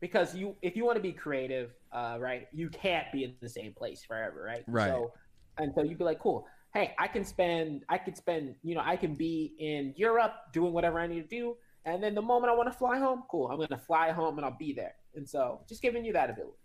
because 0.00 0.34
you, 0.34 0.56
if 0.62 0.76
you 0.76 0.84
want 0.84 0.96
to 0.96 1.02
be 1.02 1.12
creative, 1.12 1.70
uh, 1.92 2.16
right, 2.18 2.48
you 2.52 2.68
can't 2.70 3.06
be 3.12 3.24
in 3.24 3.34
the 3.40 3.48
same 3.48 3.72
place 3.72 4.02
forever, 4.02 4.42
right? 4.42 4.64
Right. 4.66 4.88
So, 4.88 5.12
and 5.58 5.72
so 5.74 5.82
you'd 5.82 5.98
be 5.98 6.04
like, 6.04 6.20
cool. 6.20 6.46
Hey, 6.72 6.94
I 6.98 7.06
can 7.06 7.24
spend, 7.24 7.84
I 7.88 7.98
could 7.98 8.16
spend, 8.16 8.56
you 8.62 8.74
know, 8.74 8.82
I 8.84 8.96
can 8.96 9.14
be 9.14 9.54
in 9.58 9.94
Europe 9.96 10.34
doing 10.52 10.72
whatever 10.72 10.98
I 10.98 11.06
need 11.06 11.28
to 11.28 11.36
do, 11.36 11.56
and 11.84 12.02
then 12.02 12.14
the 12.14 12.22
moment 12.22 12.50
I 12.50 12.56
want 12.56 12.72
to 12.72 12.76
fly 12.76 12.98
home, 12.98 13.24
cool, 13.30 13.48
I'm 13.48 13.58
gonna 13.58 13.78
fly 13.78 14.10
home 14.10 14.38
and 14.38 14.44
I'll 14.44 14.56
be 14.58 14.72
there. 14.72 14.94
And 15.14 15.28
so, 15.28 15.60
just 15.68 15.82
giving 15.82 16.04
you 16.04 16.12
that 16.14 16.30
ability. 16.30 16.56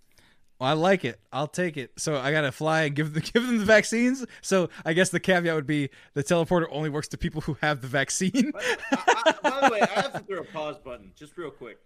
Well, 0.60 0.70
I 0.70 0.74
like 0.74 1.06
it. 1.06 1.20
I'll 1.32 1.48
take 1.48 1.78
it. 1.78 1.92
So 1.98 2.18
I 2.18 2.32
gotta 2.32 2.52
fly 2.52 2.84
and 2.84 2.96
give 2.96 3.14
the 3.14 3.22
give 3.34 3.46
them 3.46 3.58
the 3.58 3.66
vaccines. 3.66 4.26
So 4.42 4.70
I 4.86 4.94
guess 4.94 5.10
the 5.10 5.20
caveat 5.20 5.56
would 5.56 5.68
be 5.68 5.90
the 6.14 6.24
teleporter 6.24 6.68
only 6.70 6.90
works 6.90 7.08
to 7.10 7.18
people 7.18 7.42
who 7.42 7.58
have 7.62 7.82
the 7.82 7.88
vaccine. 7.88 8.52
I, 8.56 8.78
I, 8.92 9.32
by 9.42 9.68
the 9.68 9.74
way, 9.74 9.82
I 9.82 10.02
have 10.02 10.14
to 10.14 10.20
throw 10.20 10.40
a 10.40 10.46
pause 10.46 10.78
button 10.78 11.12
just 11.16 11.38
real 11.38 11.52
quick. 11.52 11.78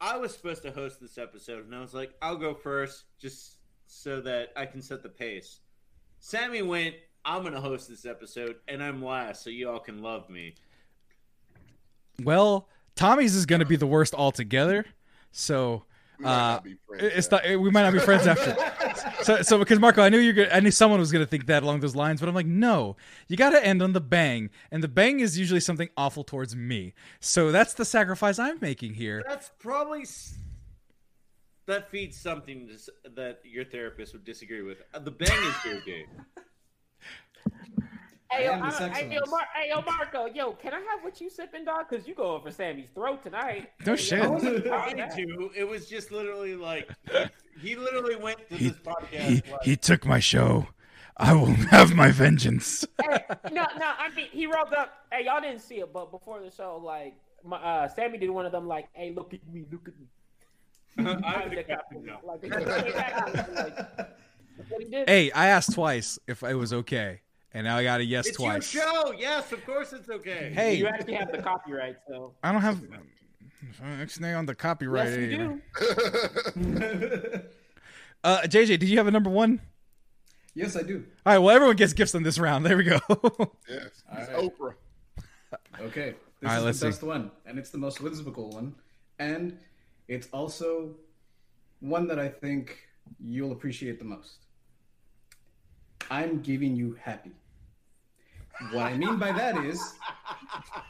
I 0.00 0.16
was 0.16 0.32
supposed 0.32 0.62
to 0.62 0.70
host 0.70 1.00
this 1.00 1.18
episode, 1.18 1.64
and 1.64 1.74
I 1.74 1.80
was 1.80 1.92
like, 1.92 2.14
I'll 2.22 2.36
go 2.36 2.54
first 2.54 3.04
just 3.18 3.56
so 3.86 4.20
that 4.20 4.52
I 4.56 4.64
can 4.64 4.80
set 4.80 5.02
the 5.02 5.08
pace. 5.08 5.58
Sammy 6.20 6.62
went, 6.62 6.94
I'm 7.24 7.42
going 7.42 7.54
to 7.54 7.60
host 7.60 7.88
this 7.88 8.06
episode, 8.06 8.56
and 8.68 8.80
I'm 8.80 9.04
last, 9.04 9.42
so 9.42 9.50
you 9.50 9.68
all 9.68 9.80
can 9.80 10.00
love 10.00 10.30
me. 10.30 10.54
Well, 12.22 12.68
Tommy's 12.94 13.36
is 13.36 13.46
gonna 13.46 13.64
be 13.64 13.76
the 13.76 13.86
worst 13.86 14.12
altogether. 14.12 14.84
So 15.30 15.84
We 16.18 16.24
uh, 16.24 16.28
not 16.28 16.64
be 16.64 16.76
friends 16.86 17.02
it's 17.16 17.30
not. 17.30 17.44
We 17.46 17.70
might 17.70 17.82
not 17.82 17.92
be 17.92 17.98
friends 18.00 18.26
after. 18.26 18.56
So, 19.22 19.42
so 19.42 19.58
because 19.58 19.78
Marco, 19.78 20.02
I 20.02 20.08
knew 20.08 20.18
you're. 20.18 20.32
Gonna, 20.32 20.48
I 20.52 20.60
knew 20.60 20.70
someone 20.70 20.98
was 21.00 21.12
gonna 21.12 21.26
think 21.26 21.46
that 21.46 21.62
along 21.62 21.80
those 21.80 21.94
lines, 21.96 22.20
but 22.20 22.28
I'm 22.28 22.34
like, 22.34 22.46
no, 22.46 22.96
you 23.28 23.36
got 23.36 23.50
to 23.50 23.64
end 23.64 23.82
on 23.82 23.92
the 23.92 24.00
bang, 24.00 24.50
and 24.70 24.82
the 24.82 24.88
bang 24.88 25.20
is 25.20 25.38
usually 25.38 25.60
something 25.60 25.88
awful 25.96 26.24
towards 26.24 26.54
me. 26.56 26.94
So 27.20 27.52
that's 27.52 27.74
the 27.74 27.84
sacrifice 27.84 28.38
I'm 28.38 28.58
making 28.60 28.94
here. 28.94 29.22
That's 29.26 29.50
probably. 29.58 30.02
s- 30.02 30.36
That 31.66 31.90
feeds 31.90 32.16
something 32.16 32.68
that 33.14 33.40
your 33.44 33.64
therapist 33.64 34.12
would 34.14 34.24
disagree 34.24 34.62
with. 34.62 34.82
Uh, 34.94 34.98
The 35.00 35.10
bang 35.10 35.28
is 35.42 35.54
JJ. 35.54 36.04
Hey, 38.30 38.44
yo, 38.44 38.50
I 38.50 38.54
am 38.54 38.60
the 38.60 38.66
I- 38.66 38.70
sex 38.70 38.98
hey, 38.98 39.14
yo. 39.14 39.20
Mar- 39.30 39.48
hey, 39.54 39.68
yo, 39.70 39.80
Marco, 39.82 40.26
yo, 40.26 40.52
can 40.52 40.74
I 40.74 40.80
have 40.80 41.02
what 41.02 41.20
you 41.20 41.30
sipping, 41.30 41.64
dog? 41.64 41.86
Because 41.88 42.06
you 42.06 42.14
going 42.14 42.42
for 42.42 42.50
Sammy's 42.50 42.88
throat 42.90 43.22
tonight. 43.22 43.70
No 43.86 43.96
shit. 43.96 44.22
yo, 44.22 44.34
I 44.36 44.38
hey, 44.40 44.68
wanted 44.68 45.10
to. 45.12 45.50
It 45.56 45.66
was 45.66 45.88
just 45.88 46.10
literally 46.12 46.54
like 46.54 46.90
he 47.60 47.74
literally 47.76 48.16
went 48.16 48.46
to 48.50 48.54
He- 48.56 48.68
this 48.68 48.78
podcast. 48.78 49.10
He 49.10 49.34
like, 49.52 49.62
he 49.62 49.76
took 49.76 50.04
my 50.06 50.20
show. 50.20 50.66
I 51.16 51.32
will 51.32 51.46
have 51.70 51.94
my 51.94 52.10
vengeance. 52.12 52.84
hey, 53.02 53.18
no, 53.50 53.64
no, 53.78 53.92
I 53.98 54.10
mean, 54.14 54.26
he 54.30 54.46
rolled 54.46 54.72
up. 54.74 54.92
Hey, 55.10 55.24
y'all 55.24 55.40
didn't 55.40 55.60
see 55.62 55.76
it, 55.80 55.92
but 55.92 56.10
before 56.12 56.40
the 56.40 56.50
show, 56.50 56.80
like, 56.84 57.16
my, 57.44 57.56
uh, 57.56 57.88
Sammy 57.88 58.18
did 58.18 58.30
one 58.30 58.46
of 58.46 58.52
them, 58.52 58.68
like, 58.68 58.88
hey, 58.92 59.10
look 59.10 59.34
at 59.34 59.40
me, 59.52 59.64
look 59.72 59.88
at 59.88 59.94
me. 59.98 60.06
I'm 61.24 61.54
the 61.54 61.62
captain 61.64 62.04
now. 62.04 62.20
Like, 62.22 62.42
like, 62.44 62.58
what 64.68 64.80
he 64.82 64.84
did. 64.88 65.08
Hey, 65.08 65.30
I 65.32 65.46
asked 65.48 65.72
twice 65.74 66.18
if 66.28 66.42
it 66.44 66.54
was 66.54 66.72
okay, 66.72 67.20
and 67.58 67.64
now 67.66 67.76
I 67.76 67.82
got 67.82 67.98
a 68.00 68.04
yes 68.04 68.28
It's 68.28 68.36
twice. 68.36 68.72
your 68.72 68.84
show. 68.84 69.12
Yes, 69.18 69.50
of 69.50 69.64
course 69.66 69.92
it's 69.92 70.08
okay. 70.08 70.52
Hey, 70.54 70.74
You 70.76 70.86
actually 70.86 71.14
have 71.14 71.32
the 71.32 71.42
copyright, 71.42 71.96
so. 72.08 72.32
I 72.44 72.52
don't 72.52 72.60
have 72.62 72.80
X-nay 74.00 74.32
on 74.32 74.46
the 74.46 74.54
copyright. 74.54 75.08
yes, 75.08 75.16
you 75.18 75.60
anyway. 76.54 77.20
do. 77.30 77.40
Uh, 78.24 78.40
JJ, 78.42 78.80
did 78.80 78.88
you 78.88 78.98
have 78.98 79.06
a 79.06 79.12
number 79.12 79.30
one? 79.30 79.60
yes, 80.54 80.74
I 80.76 80.82
do. 80.82 81.04
All 81.24 81.32
right. 81.32 81.38
Well, 81.38 81.54
everyone 81.54 81.76
gets 81.76 81.92
gifts 81.92 82.16
on 82.16 82.24
this 82.24 82.36
round. 82.36 82.66
There 82.66 82.76
we 82.76 82.82
go. 82.82 82.98
yes, 83.08 84.02
All 84.10 84.18
it's 84.18 84.28
right. 84.28 84.36
Oprah. 84.36 84.74
Okay, 85.80 86.14
this 86.40 86.48
All 86.50 86.54
right, 86.54 86.58
is 86.58 86.64
let's 86.64 86.80
the 86.80 86.86
see. 86.86 86.90
best 86.90 87.02
one, 87.04 87.30
and 87.46 87.58
it's 87.60 87.70
the 87.70 87.78
most 87.78 88.00
whimsical 88.00 88.50
one, 88.50 88.74
and 89.20 89.56
it's 90.08 90.26
also 90.32 90.96
one 91.78 92.08
that 92.08 92.18
I 92.18 92.28
think 92.28 92.88
you'll 93.20 93.52
appreciate 93.52 94.00
the 94.00 94.04
most. 94.04 94.46
I'm 96.10 96.40
giving 96.40 96.74
you 96.74 96.98
happy. 97.00 97.30
What 98.72 98.86
I 98.86 98.96
mean 98.96 99.18
by 99.18 99.32
that 99.32 99.64
is, 99.64 99.94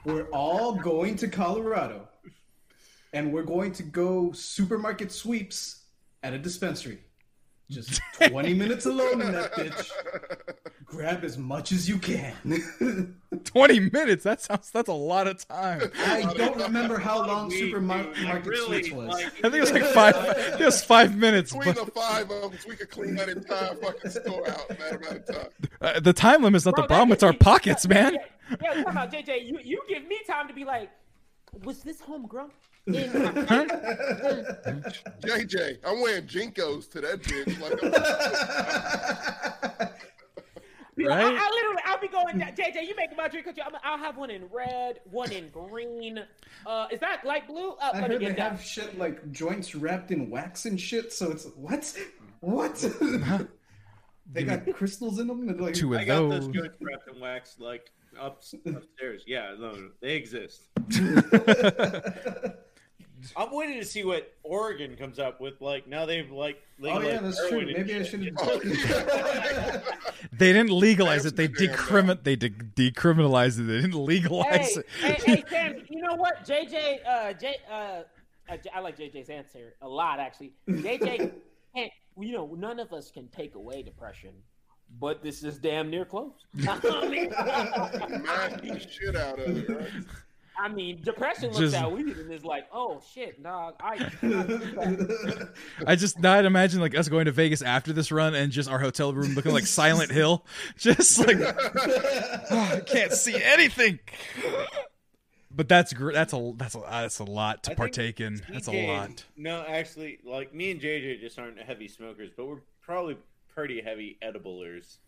we're 0.05 0.29
all 0.31 0.75
going 0.75 1.17
to 1.17 1.29
Colorado, 1.29 2.09
and 3.13 3.33
we're 3.33 3.43
going 3.43 3.73
to 3.73 3.83
go 3.83 4.33
supermarket 4.33 5.13
sweeps 5.13 5.83
at 6.23 6.33
a 6.33 6.39
dispensary. 6.39 6.99
Just 7.71 8.01
20 8.23 8.55
minutes 8.55 8.87
alone 8.87 9.21
in 9.21 9.33
that 9.33 9.53
bitch. 9.53 9.91
Grab 10.87 11.23
as 11.23 11.37
much 11.37 11.71
as 11.71 11.87
you 11.87 11.99
can. 11.99 12.35
20 13.45 13.81
minutes. 13.91 14.25
That 14.25 14.41
sounds 14.41 14.71
that's 14.71 14.89
a 14.89 14.93
lot 14.95 15.27
of 15.27 15.47
time. 15.47 15.83
I 16.07 16.33
don't 16.35 16.57
remember 16.63 16.99
how 16.99 17.27
long 17.27 17.49
We- 17.49 17.59
Supermarket 17.61 18.15
dude, 18.15 18.25
like, 18.25 18.47
really, 18.47 18.83
Sweeps 18.85 18.91
was. 18.93 19.09
like, 19.09 19.27
I 19.27 19.29
think 19.51 19.55
it 19.55 19.61
was 19.61 19.73
like 19.73 19.85
five. 19.85 20.17
I 20.17 20.33
think 20.33 20.61
it 20.63 20.65
was 20.65 20.83
five 20.83 21.15
minutes. 21.17 21.53
Between 21.53 21.75
But 21.75 21.85
the 21.87 21.91
five 21.93 22.31
of 22.31 22.55
us, 22.55 22.67
we 22.67 22.75
could 22.75 22.89
clean 22.91 23.17
that 23.17 23.29
entire 23.29 23.75
fucking 23.75 24.11
store 24.13 24.49
out 24.49 24.71
in 24.71 24.77
that 24.79 24.97
amount 24.97 25.17
of 25.17 25.27
time. 25.27 25.49
uh, 25.83 26.01
the 26.01 26.15
time 26.15 26.43
limit's 26.43 26.65
not 26.65 26.75
Bro, 26.75 26.85
the 26.85 26.89
problem. 26.89 27.13
It's 27.13 27.23
our 27.23 27.35
pockets, 27.35 27.85
yeah, 27.91 27.95
man. 27.95 28.15
Yeah, 28.15 28.57
yeah, 28.63 28.69
talking 28.83 28.89
about 28.89 29.13
JJ, 29.13 29.47
you, 29.47 29.59
you 29.63 29.83
give 29.91 30.07
me 30.09 30.19
time 30.27 30.49
to 30.49 30.55
be 30.55 30.65
like, 30.65 30.91
was 31.65 31.83
this 31.83 32.01
homegrown? 32.01 32.51
In 32.89 34.83
JJ, 35.23 35.79
I'm 35.85 36.01
wearing 36.01 36.27
JNCOs 36.27 36.91
to 36.93 37.01
that 37.03 37.23
bitch. 37.23 37.61
Like, 37.61 37.83
Right? 41.01 41.11
I, 41.11 41.29
I 41.29 41.51
literally, 41.53 41.83
I'll 41.87 42.01
be 42.01 42.09
going, 42.09 42.41
JJ, 42.41 42.89
you 42.89 42.97
make 42.97 43.17
my 43.17 43.29
drink. 43.29 43.47
I'm- 43.47 43.71
I'll 43.85 43.99
have 43.99 44.17
one 44.17 44.31
in 44.31 44.47
red, 44.53 44.99
one 45.09 45.31
in 45.31 45.49
green. 45.51 46.19
Uh, 46.67 46.89
is 46.91 46.99
that 46.99 47.25
light 47.25 47.47
blue? 47.47 47.71
Uh, 47.75 47.91
I 47.95 48.01
let 48.01 48.09
me 48.11 48.15
heard 48.15 48.21
they 48.21 48.27
get 48.27 48.37
that. 48.37 48.51
have 48.53 48.61
shit 48.63 48.99
like 48.99 49.31
joints 49.31 49.77
wrapped 49.77 50.11
in 50.11 50.29
wax 50.29 50.65
and 50.67 50.81
shit, 50.81 51.13
so 51.13 51.31
it's 51.31 51.47
what? 51.55 51.97
What? 52.41 52.75
they 54.33 54.43
got 54.43 54.71
crystals 54.73 55.21
in 55.21 55.29
them 55.29 55.49
and 55.49 55.61
like 55.61 55.75
Two 55.75 55.97
I 55.97 56.01
of 56.01 56.07
got 56.09 56.19
those. 56.31 56.47
those 56.47 56.55
joints 56.57 56.77
wrapped 56.81 57.09
in 57.15 57.21
wax 57.21 57.61
like 57.61 57.93
up 58.21 58.43
upstairs. 58.67 59.23
Yeah, 59.25 59.55
no, 59.57 59.71
no, 59.71 59.91
they 60.01 60.17
exist. 60.17 60.63
I'm 63.37 63.53
waiting 63.55 63.79
to 63.81 63.85
see 63.85 64.05
what 64.05 64.35
Oregon 64.43 64.97
comes 64.97 65.19
up 65.19 65.41
with. 65.41 65.61
Like 65.61 65.87
now 65.87 66.07
they've 66.07 66.31
like 66.31 66.63
Oh 66.83 67.01
yeah, 67.01 67.19
that's 67.21 67.37
true. 67.49 67.61
heroin 67.61 67.69
and 67.75 67.87
Maybe 67.87 68.01
I 68.01 68.03
should 68.05 68.35
oh, 68.39 68.59
have. 68.61 69.85
They 70.33 70.53
didn't 70.53 70.71
legalize 70.71 71.25
it. 71.27 71.37
They 71.37 71.47
Amsterdam, 71.47 71.77
decrimi- 71.77 72.23
They 72.25 72.37
de- 72.37 72.51
decriminalized 72.51 73.59
it. 73.61 73.63
They 73.65 73.81
didn't 73.81 73.95
legalize 74.05 74.75
Hey, 74.75 74.81
it. 74.81 74.87
hey, 75.01 75.17
hey, 75.37 75.45
Sam, 75.49 75.83
you 75.89 76.03
know 76.03 76.15
what? 76.15 76.45
JJ, 76.45 76.99
uh, 77.07 77.33
J, 77.35 77.57
uh, 77.71 77.75
uh, 77.75 78.57
J- 78.57 78.71
I 78.75 78.81
like 78.81 78.97
JJ's 78.97 79.29
answer 79.31 79.75
a 79.83 79.89
lot, 79.89 80.19
actually. 80.21 80.53
JJ 80.69 81.33
can't, 81.75 81.93
you 82.19 82.33
know, 82.33 82.55
none 82.57 82.79
of 82.81 82.93
us 82.93 83.11
can 83.11 83.29
take 83.29 83.55
away 83.55 83.83
depression, 83.83 84.31
but 85.01 85.23
this 85.23 85.43
is 85.45 85.59
damn 85.59 85.91
near 85.91 86.05
close. 86.05 86.33
I 86.69 87.09
mean, 87.09 87.31
Mash 87.31 88.61
the 88.61 88.87
shit 88.91 89.17
out 89.17 89.39
of 89.39 89.57
it, 89.57 89.69
right? 89.69 89.89
I 90.61 90.69
mean, 90.69 91.01
depression 91.03 91.47
looks 91.51 91.59
Just- 91.59 91.77
at 91.77 91.91
weed 91.93 92.17
and 92.17 92.33
is 92.33 92.45
like, 92.45 92.65
oh 92.73 93.01
shit, 93.15 93.43
dog. 93.43 93.75
I, 93.81 94.11
I 95.87 95.95
just 95.97 96.19
now 96.19 96.35
I'd 96.35 96.45
imagine 96.45 96.81
like 96.81 96.97
us 96.97 97.09
going 97.09 97.27
to 97.27 97.33
Vegas 97.33 97.63
after 97.63 97.93
this 97.93 98.11
run 98.11 98.35
and 98.35 98.51
just 98.51 98.69
our 98.69 98.79
hotel 98.79 99.13
room 99.13 99.35
looking 99.35 99.53
like 99.53 99.67
Silent 99.67 100.11
Hill, 100.11 100.45
just 100.77 101.19
like 101.19 101.37
"Oh, 101.41 102.51
I 102.75 102.81
can't 102.85 103.13
see 103.13 103.41
anything. 103.43 104.01
But 105.51 105.69
that's 105.69 105.93
gr- 105.93 106.13
that's 106.13 106.33
a 106.33 106.53
that's 106.57 106.75
a 106.75 106.81
that's 106.89 107.19
a 107.21 107.25
lot 107.25 107.63
to 107.65 107.73
I 107.73 107.75
partake 107.75 108.21
in. 108.21 108.41
That's 108.49 108.69
a 108.69 108.87
lot. 108.87 109.25
No, 109.37 109.65
actually, 109.67 110.19
like 110.25 110.55
me 110.55 110.71
and 110.73 110.81
JJ 110.81 111.21
just 111.21 111.39
aren't 111.39 111.59
heavy 111.61 111.89
smokers, 111.89 112.31
but 112.37 112.47
we're 112.47 112.61
probably 112.83 113.17
pretty 113.55 113.81
heavy 113.81 114.19
ediblers. 114.23 114.99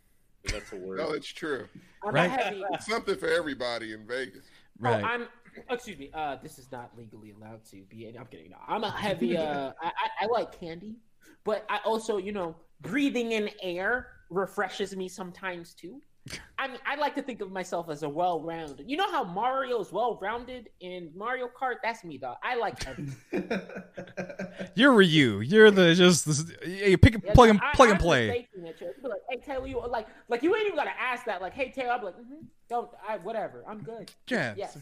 If 0.44 0.52
that's 0.52 0.72
a 0.72 0.76
word. 0.76 0.98
No, 1.00 1.10
it's 1.10 1.26
true. 1.28 1.66
I'm 2.02 2.14
Right. 2.14 2.30
heavy. 2.30 2.62
It's 2.72 2.86
something 2.86 3.16
for 3.16 3.28
everybody 3.28 3.92
in 3.92 4.06
Vegas. 4.06 4.46
Right. 4.78 5.04
Oh, 5.04 5.06
I'm. 5.06 5.28
Excuse 5.70 5.98
me. 5.98 6.10
Uh, 6.14 6.36
this 6.42 6.58
is 6.58 6.70
not 6.72 6.90
legally 6.96 7.32
allowed 7.32 7.64
to 7.66 7.82
be. 7.88 8.06
I'm 8.18 8.26
kidding. 8.26 8.50
No, 8.50 8.56
I'm 8.68 8.84
a 8.84 8.90
heavy. 8.90 9.36
Uh, 9.36 9.72
I, 9.82 9.86
I, 9.86 10.24
I 10.24 10.26
like 10.26 10.58
candy, 10.58 10.96
but 11.44 11.64
I 11.68 11.78
also, 11.84 12.16
you 12.18 12.32
know, 12.32 12.56
breathing 12.80 13.32
in 13.32 13.50
air 13.62 14.08
refreshes 14.30 14.94
me 14.96 15.08
sometimes 15.08 15.74
too. 15.74 16.00
I 16.58 16.68
mean, 16.68 16.76
I 16.86 16.96
like 16.96 17.14
to 17.14 17.22
think 17.22 17.40
of 17.40 17.50
myself 17.50 17.88
as 17.88 18.02
a 18.02 18.08
well-rounded. 18.08 18.84
You 18.88 18.98
know 18.98 19.10
how 19.10 19.24
Mario 19.24 19.80
is 19.80 19.90
well-rounded 19.90 20.68
in 20.80 21.10
Mario 21.16 21.48
Kart? 21.48 21.76
That's 21.82 22.04
me, 22.04 22.18
dog. 22.18 22.36
I 22.44 22.56
like 22.56 22.80
heavy. 22.82 23.08
You're 24.74 24.92
Ryu. 24.92 25.40
You're 25.40 25.70
the 25.70 25.94
just 25.94 26.26
the, 26.26 26.68
you 26.68 26.98
pick 26.98 27.14
Yeah, 27.24 27.32
plug 27.32 27.48
and 27.48 27.60
I- 27.62 27.74
plug 27.74 27.88
I'm 27.88 27.92
and 27.94 28.00
play. 28.02 28.28
safety 28.28 28.58
net. 28.60 28.76
You'd 28.80 29.02
be 29.02 29.08
like, 29.08 29.22
hey 29.30 29.38
Taylor, 29.38 29.66
you 29.66 29.80
like 29.88 30.06
like 30.28 30.42
you 30.42 30.54
ain't 30.54 30.66
even 30.66 30.76
gotta 30.76 30.92
ask 30.98 31.24
that. 31.24 31.40
Like, 31.40 31.54
hey 31.54 31.70
Taylor, 31.74 31.92
I'm 31.92 32.04
like, 32.04 32.14
mm-hmm, 32.16 32.44
don't 32.68 32.90
I 33.08 33.16
whatever. 33.18 33.64
I'm 33.66 33.82
good. 33.82 34.12
Yeah. 34.28 34.54
Yes. 34.56 34.76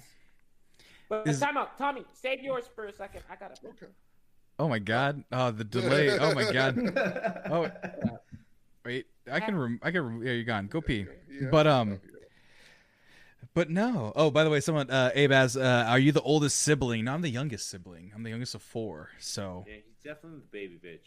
But 1.09 1.27
Is- 1.27 1.41
time 1.41 1.57
out, 1.57 1.78
Tommy. 1.78 2.05
Save 2.12 2.43
yours 2.43 2.65
for 2.75 2.85
a 2.87 2.93
second. 2.93 3.23
I 3.31 3.37
gotta. 3.37 3.55
Okay. 3.67 3.87
Oh 4.59 4.69
my 4.69 4.78
god. 4.78 5.25
Oh 5.33 5.51
the 5.51 5.65
delay. 5.65 6.19
Oh 6.19 6.35
my 6.35 6.53
god. 6.53 6.77
Oh 7.51 7.70
wait. 8.85 9.07
I 9.31 9.41
can 9.41 9.57
rem- 9.57 9.81
I 9.83 9.91
can 9.91 10.03
rem- 10.03 10.23
yeah, 10.23 10.33
you're 10.33 10.45
gone. 10.45 10.67
Go 10.67 10.81
pee. 10.81 11.07
Yeah. 11.31 11.49
But 11.51 11.67
um 11.67 12.01
but 13.55 13.70
no. 13.70 14.12
Oh, 14.17 14.31
by 14.31 14.45
the 14.45 14.51
way, 14.51 14.61
someone 14.61 14.91
uh 14.91 15.11
Abaz, 15.15 15.61
uh 15.61 15.87
are 15.89 15.99
you 15.99 16.12
the 16.12 16.23
oldest 16.23 16.59
sibling? 16.59 17.05
No, 17.05 17.12
I'm 17.15 17.23
the 17.23 17.31
youngest 17.31 17.69
sibling. 17.69 18.12
I'm 18.15 18.23
the 18.23 18.31
youngest 18.31 18.55
of 18.55 18.62
4. 18.62 19.11
So 19.19 19.65
Yeah, 19.69 19.75
he's 19.87 19.99
definitely 20.03 20.41
the 20.41 20.47
baby 20.51 20.78
bitch. 20.85 21.07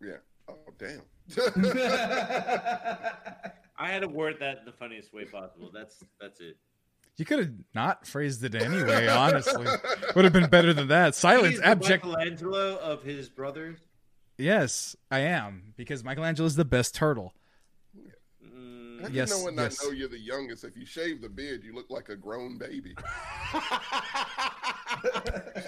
Yeah. 0.00 0.18
Oh 0.48 0.56
damn. 0.78 1.02
I 3.78 3.88
had 3.88 4.00
to 4.00 4.08
word 4.08 4.36
that 4.40 4.58
in 4.58 4.64
the 4.66 4.72
funniest 4.72 5.12
way 5.14 5.24
possible. 5.24 5.70
That's 5.72 6.02
that's 6.20 6.40
it. 6.40 6.56
You 7.20 7.26
could 7.26 7.38
have 7.38 7.52
not 7.74 8.06
phrased 8.06 8.42
it 8.42 8.54
anyway, 8.54 9.06
honestly. 9.06 9.66
Would 10.16 10.24
have 10.24 10.32
been 10.32 10.48
better 10.48 10.72
than 10.72 10.88
that. 10.88 11.14
Silence 11.14 11.56
He's 11.56 11.60
abject. 11.60 12.04
Michelangelo 12.04 12.78
of 12.78 13.02
his 13.02 13.28
brothers. 13.28 13.78
Yes, 14.38 14.96
I 15.10 15.20
am 15.20 15.74
because 15.76 16.02
Michelangelo 16.02 16.46
is 16.46 16.56
the 16.56 16.64
best 16.64 16.94
turtle. 16.94 17.34
How 19.00 19.06
can 19.06 19.14
Yes, 19.14 19.30
no 19.30 19.38
one 19.44 19.56
yes. 19.56 19.78
not 19.82 19.86
know 19.88 19.92
you're 19.92 20.08
the 20.08 20.18
youngest? 20.18 20.64
If 20.64 20.76
you 20.76 20.84
shave 20.86 21.20
the 21.22 21.28
beard, 21.28 21.62
you 21.64 21.74
look 21.74 21.90
like 21.90 22.08
a 22.08 22.16
grown 22.16 22.58
baby. 22.58 22.94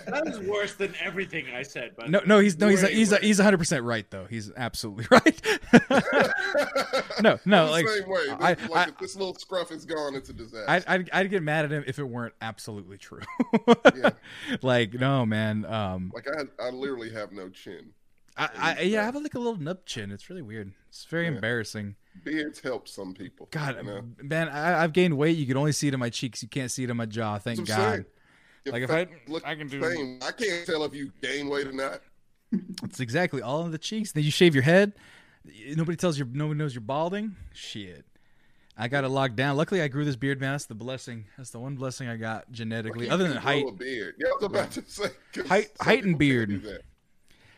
that 0.07 0.23
is 0.27 0.41
worse 0.41 0.75
than 0.75 0.95
everything 1.01 1.47
I 1.55 1.63
said. 1.63 1.97
By 1.97 2.05
the 2.07 2.11
No, 2.11 2.21
no, 2.27 2.39
he's 2.39 2.59
no, 2.59 2.69
he's 2.69 2.83
Way 2.83 2.95
he's 2.95 3.11
worse. 3.11 3.21
he's 3.23 3.39
100 3.39 3.59
percent 3.59 3.85
right 3.85 4.09
though. 4.11 4.27
He's 4.29 4.51
absolutely 4.57 5.07
right. 5.11 5.41
no, 7.23 7.39
no, 7.45 7.67
the 7.67 7.71
like 7.71 7.89
same 7.89 8.09
way. 8.09 8.27
This, 8.27 8.35
I- 8.41 8.57
like 8.69 8.89
I- 8.89 8.89
if 8.91 8.99
this 8.99 9.17
little 9.17 9.35
scruff 9.35 9.71
is 9.73 9.85
gone, 9.85 10.15
it's 10.15 10.29
a 10.29 10.33
disaster. 10.33 10.67
I'd, 10.69 10.85
I'd 10.87 11.11
I'd 11.13 11.31
get 11.31 11.43
mad 11.43 11.65
at 11.65 11.73
him 11.73 11.85
if 11.87 11.99
it 11.99 12.05
weren't 12.05 12.35
absolutely 12.41 12.99
true. 12.99 13.21
Yeah. 13.95 14.11
Like 14.63 14.95
no, 14.95 15.25
man. 15.25 15.65
Um, 15.65 16.13
like 16.15 16.27
I, 16.29 16.45
I 16.67 16.71
literally 16.71 17.11
have 17.13 17.33
no 17.33 17.49
chin. 17.49 17.91
I, 18.37 18.49
I 18.79 18.81
yeah, 18.83 19.03
I 19.03 19.05
have 19.05 19.15
like 19.17 19.35
a 19.35 19.39
little 19.39 19.57
nub 19.57 19.85
chin. 19.87 20.11
It's 20.11 20.29
really 20.31 20.43
weird. 20.43 20.73
It's 20.89 21.05
very 21.05 21.25
Yeah. 21.27 21.33
embarrassing. 21.33 21.97
Beards 22.25 22.61
help 22.61 22.89
some 22.89 23.15
people. 23.15 23.49
God, 23.51 23.77
you 23.79 23.83
know? 23.85 24.03
man, 24.23 24.49
I, 24.49 24.83
I've 24.85 24.93
gained 24.93 25.17
weight. 25.17 25.37
You 25.37 25.47
can 25.47 25.57
only 25.57 25.73
see 25.73 25.89
it 25.89 25.95
in 25.95 26.01
my 26.01 26.11
cheeks. 26.11 26.43
You 26.43 26.49
can't 26.49 26.71
see 26.71 26.85
it 26.85 26.91
in 26.91 26.97
my 26.97 27.07
jaw. 27.07 27.39
Thank 27.39 27.59
That's 27.59 27.71
God. 27.71 27.91
saying. 27.93 28.05
Like, 28.67 28.83
if 28.83 28.91
I- 28.91 29.09
look 29.27 29.47
I 29.47 29.55
can 29.57 29.67
do- 29.69 29.83
same. 29.83 30.19
I 30.23 30.31
can't 30.33 30.65
tell 30.67 30.85
if 30.85 30.95
you 30.95 31.11
gain 31.21 31.49
weight 31.49 31.67
or 31.67 31.73
not. 31.73 32.01
It's 32.85 33.01
exactly 33.01 33.41
all 33.43 33.65
in 33.65 33.73
the 33.73 33.79
cheeks. 33.79 34.13
Then 34.13 34.25
you 34.25 34.31
shave 34.31 34.55
your 34.55 34.63
head. 34.63 34.93
Nobody 35.75 35.97
tells 35.97 36.19
you. 36.19 36.27
Nobody 36.31 36.59
knows 36.59 36.75
you're 36.75 36.83
balding. 36.83 37.35
Shit. 37.55 38.05
I 38.77 38.89
got 38.89 39.05
it 39.05 39.09
locked 39.09 39.37
down. 39.37 39.57
Luckily, 39.57 39.83
I 39.83 39.89
grew 39.89 40.05
this 40.05 40.17
beard, 40.17 40.41
man. 40.41 40.53
That's 40.53 40.67
the 40.67 40.75
blessing. 40.75 41.25
That's 41.37 41.51
the 41.51 41.59
one 41.59 41.75
blessing 41.77 42.09
I 42.09 42.17
got 42.17 42.51
genetically. 42.53 43.07
You 43.07 43.13
Other 43.13 43.25
than 43.25 43.33
grow 43.33 43.41
height, 43.41 43.65
a 43.69 43.73
beard. 43.73 44.15
Yeah, 44.19 44.29
I 44.29 44.33
was 44.35 44.45
about 44.45 44.71
to 44.73 44.83
say 44.87 45.09
'cause 45.33 45.47
Height- 45.49 45.71
height 45.81 46.05
and 46.05 46.19
beard. 46.19 46.51
do 46.51 46.59
that. 46.61 46.83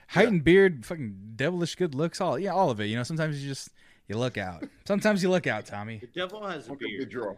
height 0.09 0.29
and 0.29 0.43
beard, 0.45 0.85
fucking 0.87 1.33
devilish 1.37 1.75
good 1.77 1.95
looks. 1.95 2.21
All 2.21 2.39
yeah, 2.39 2.53
all 2.53 2.71
of 2.71 2.81
it. 2.81 2.87
You 2.87 2.97
know, 2.97 3.03
sometimes 3.03 3.43
you 3.43 3.49
just 3.49 3.69
you 4.09 4.17
look 4.19 4.37
out. 4.39 4.65
Sometimes 4.87 5.23
you 5.23 5.31
look 5.31 5.47
out, 5.47 5.67
Tommy. 5.67 5.99
The 5.99 6.07
devil 6.09 6.47
has 6.47 6.67
a 6.67 6.71
Look 6.71 6.83
at 6.83 6.87
the 6.89 6.97
beard. 6.99 7.11
draw. 7.11 7.35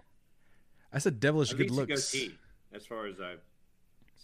I 0.93 0.99
said 0.99 1.20
devilish 1.20 1.51
At 1.53 1.59
good 1.59 1.70
least 1.70 1.75
looks. 1.91 2.12
goatee, 2.12 2.39
as 2.73 2.86
far 2.86 3.07
as 3.07 3.20
I've 3.20 3.41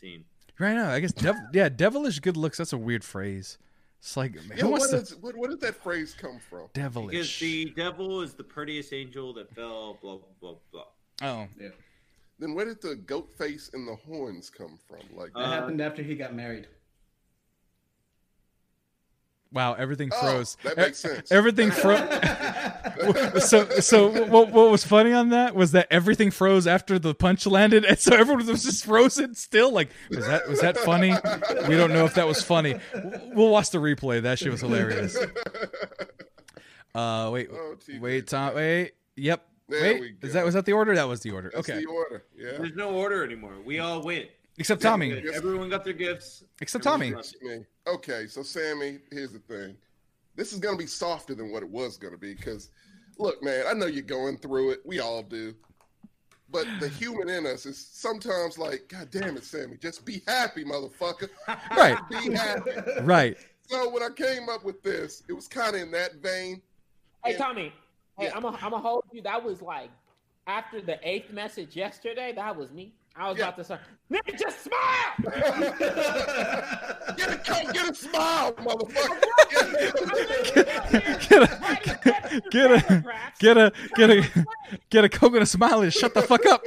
seen. 0.00 0.24
Right 0.58 0.74
now, 0.74 0.90
I 0.90 1.00
guess 1.00 1.12
dev- 1.12 1.36
yeah, 1.52 1.68
devilish 1.68 2.20
good 2.20 2.36
looks. 2.36 2.58
That's 2.58 2.72
a 2.72 2.78
weird 2.78 3.04
phrase. 3.04 3.58
It's 3.98 4.16
like 4.16 4.34
Yeah, 4.34 4.40
who 4.56 4.68
what, 4.70 4.80
wants 4.80 4.90
to 4.90 4.96
is, 4.98 5.16
what, 5.20 5.36
what 5.36 5.50
did 5.50 5.60
that 5.60 5.76
phrase 5.82 6.14
come 6.18 6.38
from? 6.50 6.66
Devilish. 6.74 7.10
Because 7.10 7.38
the 7.38 7.66
devil 7.76 8.20
is 8.22 8.34
the 8.34 8.42
prettiest 8.44 8.92
angel 8.92 9.32
that 9.34 9.54
fell. 9.54 9.98
Blah 10.02 10.18
blah 10.40 10.54
blah. 10.72 10.84
Oh, 11.22 11.46
yeah. 11.60 11.68
Then 12.38 12.54
where 12.54 12.64
did 12.64 12.80
the 12.82 12.96
goat 12.96 13.30
face 13.38 13.70
and 13.74 13.86
the 13.86 13.94
horns 13.94 14.50
come 14.50 14.76
from? 14.88 14.98
Like, 15.16 15.32
That 15.34 15.38
Uh, 15.40 15.50
happened 15.52 15.80
after 15.80 16.02
he 16.02 16.16
got 16.16 16.34
married. 16.34 16.66
Wow! 19.52 19.74
Everything 19.74 20.10
oh, 20.12 20.20
froze. 20.20 20.56
that 20.64 20.78
E- 20.78 20.80
makes 20.80 20.98
sense. 20.98 21.30
Everything 21.30 21.70
froze. 21.82 22.00
so 23.48 23.68
so 23.80 24.08
what 24.26 24.50
what 24.52 24.70
was 24.70 24.84
funny 24.84 25.12
on 25.12 25.30
that 25.30 25.54
was 25.54 25.72
that 25.72 25.86
everything 25.90 26.30
froze 26.30 26.66
after 26.66 26.98
the 26.98 27.14
punch 27.14 27.46
landed 27.46 27.84
and 27.84 27.98
so 27.98 28.14
everyone 28.14 28.46
was 28.46 28.62
just 28.62 28.84
frozen 28.84 29.34
still 29.34 29.72
like 29.72 29.88
was 30.10 30.26
that 30.26 30.46
was 30.48 30.60
that 30.60 30.76
funny 30.78 31.12
we 31.68 31.76
don't 31.76 31.92
know 31.92 32.04
if 32.04 32.14
that 32.14 32.26
was 32.26 32.42
funny 32.42 32.74
we'll 33.34 33.48
watch 33.50 33.70
the 33.70 33.78
replay 33.78 34.22
that 34.22 34.38
shit 34.38 34.52
was 34.52 34.60
hilarious 34.60 35.16
uh 36.94 37.30
wait 37.32 37.48
Oh, 37.52 37.76
wait 38.00 38.26
tom 38.26 38.54
wait 38.54 38.92
yep 39.16 39.44
There 39.68 40.00
wait 40.00 40.16
is 40.22 40.34
that 40.34 40.44
was 40.44 40.54
that 40.54 40.64
the 40.66 40.72
order 40.72 40.94
that 40.94 41.08
was 41.08 41.20
the 41.20 41.30
order 41.30 41.50
That's 41.54 41.68
okay 41.68 41.80
the 41.80 41.86
order. 41.86 42.24
Yeah. 42.36 42.52
There's 42.58 42.74
no 42.76 42.90
order 42.90 43.24
anymore. 43.24 43.56
We 43.64 43.78
all 43.78 44.02
win. 44.02 44.26
Except 44.58 44.82
tommy 44.82 45.08
Yes. 45.22 45.36
Everyone 45.36 45.68
got 45.68 45.84
their 45.84 45.92
gifts. 45.92 46.44
except 46.60 46.84
tommy 46.84 47.12
loves 47.14 47.34
it. 47.34 47.42
Me. 47.42 47.64
Okay, 47.86 48.26
so 48.28 48.42
Sammy, 48.42 48.98
here's 49.10 49.32
the 49.32 49.38
thing. 49.40 49.76
this 50.36 50.52
is 50.52 50.58
gonna 50.60 50.76
be 50.76 50.86
softer 50.86 51.34
than 51.34 51.50
what 51.50 51.62
it 51.62 51.68
was 51.68 51.96
gonna 51.96 52.16
be. 52.18 52.34
Because, 52.34 52.70
look, 53.18 53.42
man, 53.42 53.64
I 53.68 53.72
know 53.74 53.86
you're 53.86 54.02
going 54.02 54.36
through 54.38 54.70
it. 54.70 54.80
We 54.84 55.00
all 55.00 55.22
do. 55.22 55.54
But 56.50 56.66
the 56.80 56.88
human 56.88 57.28
in 57.30 57.46
us 57.46 57.64
is 57.64 57.78
sometimes 57.78 58.58
like, 58.58 58.86
God 58.88 59.08
damn 59.10 59.36
it, 59.38 59.44
Sammy, 59.44 59.78
just 59.78 60.04
be 60.04 60.22
happy, 60.26 60.64
motherfucker. 60.64 61.28
Right. 61.76 61.98
Be 62.10 62.32
happy. 62.32 62.70
Right. 63.00 63.36
So 63.68 63.88
when 63.90 64.02
I 64.02 64.10
came 64.10 64.48
up 64.50 64.62
with 64.64 64.82
this, 64.82 65.22
it 65.28 65.32
was 65.32 65.48
kind 65.48 65.74
of 65.74 65.80
in 65.82 65.90
that 65.92 66.16
vein. 66.16 66.60
Hey 67.24 67.32
Yeah. 67.32 67.38
Tommy, 67.38 67.72
hey, 68.18 68.26
Yeah. 68.26 68.32
I'm 68.36 68.42
gonna 68.42 68.58
I'm 68.60 68.70
gonna 68.70 68.82
hold 68.82 69.04
you. 69.12 69.22
That 69.22 69.42
was 69.42 69.62
like 69.62 69.90
after 70.46 70.80
the 70.82 70.98
eighth 71.08 71.32
message 71.32 71.74
yesterday. 71.74 72.32
That 72.36 72.54
was 72.56 72.70
me. 72.70 72.92
I 73.14 73.28
was 73.28 73.38
Yeah. 73.38 73.44
about 73.48 73.56
to 73.58 73.64
say, 73.64 73.78
nigga, 74.10 74.38
just 74.38 74.62
smile. 74.64 75.12
get 77.16 77.28
a 77.30 77.36
coat, 77.44 77.72
get 77.74 77.90
a 77.90 77.94
smile, 77.94 78.52
motherfucker. 78.54 79.20
Get 81.28 81.42
a 81.42 81.48
get 82.50 82.70
a 82.70 83.04
get 83.40 83.56
a 83.58 83.72
get 83.96 84.10
a 84.10 84.46
get 84.90 85.04
a 85.04 85.08
coke 85.08 85.34
and 85.34 85.42
a 85.42 85.46
smile 85.46 85.82
and 85.82 85.92
shut 85.92 86.14
the 86.14 86.22
fuck 86.22 86.46
up. 86.46 86.62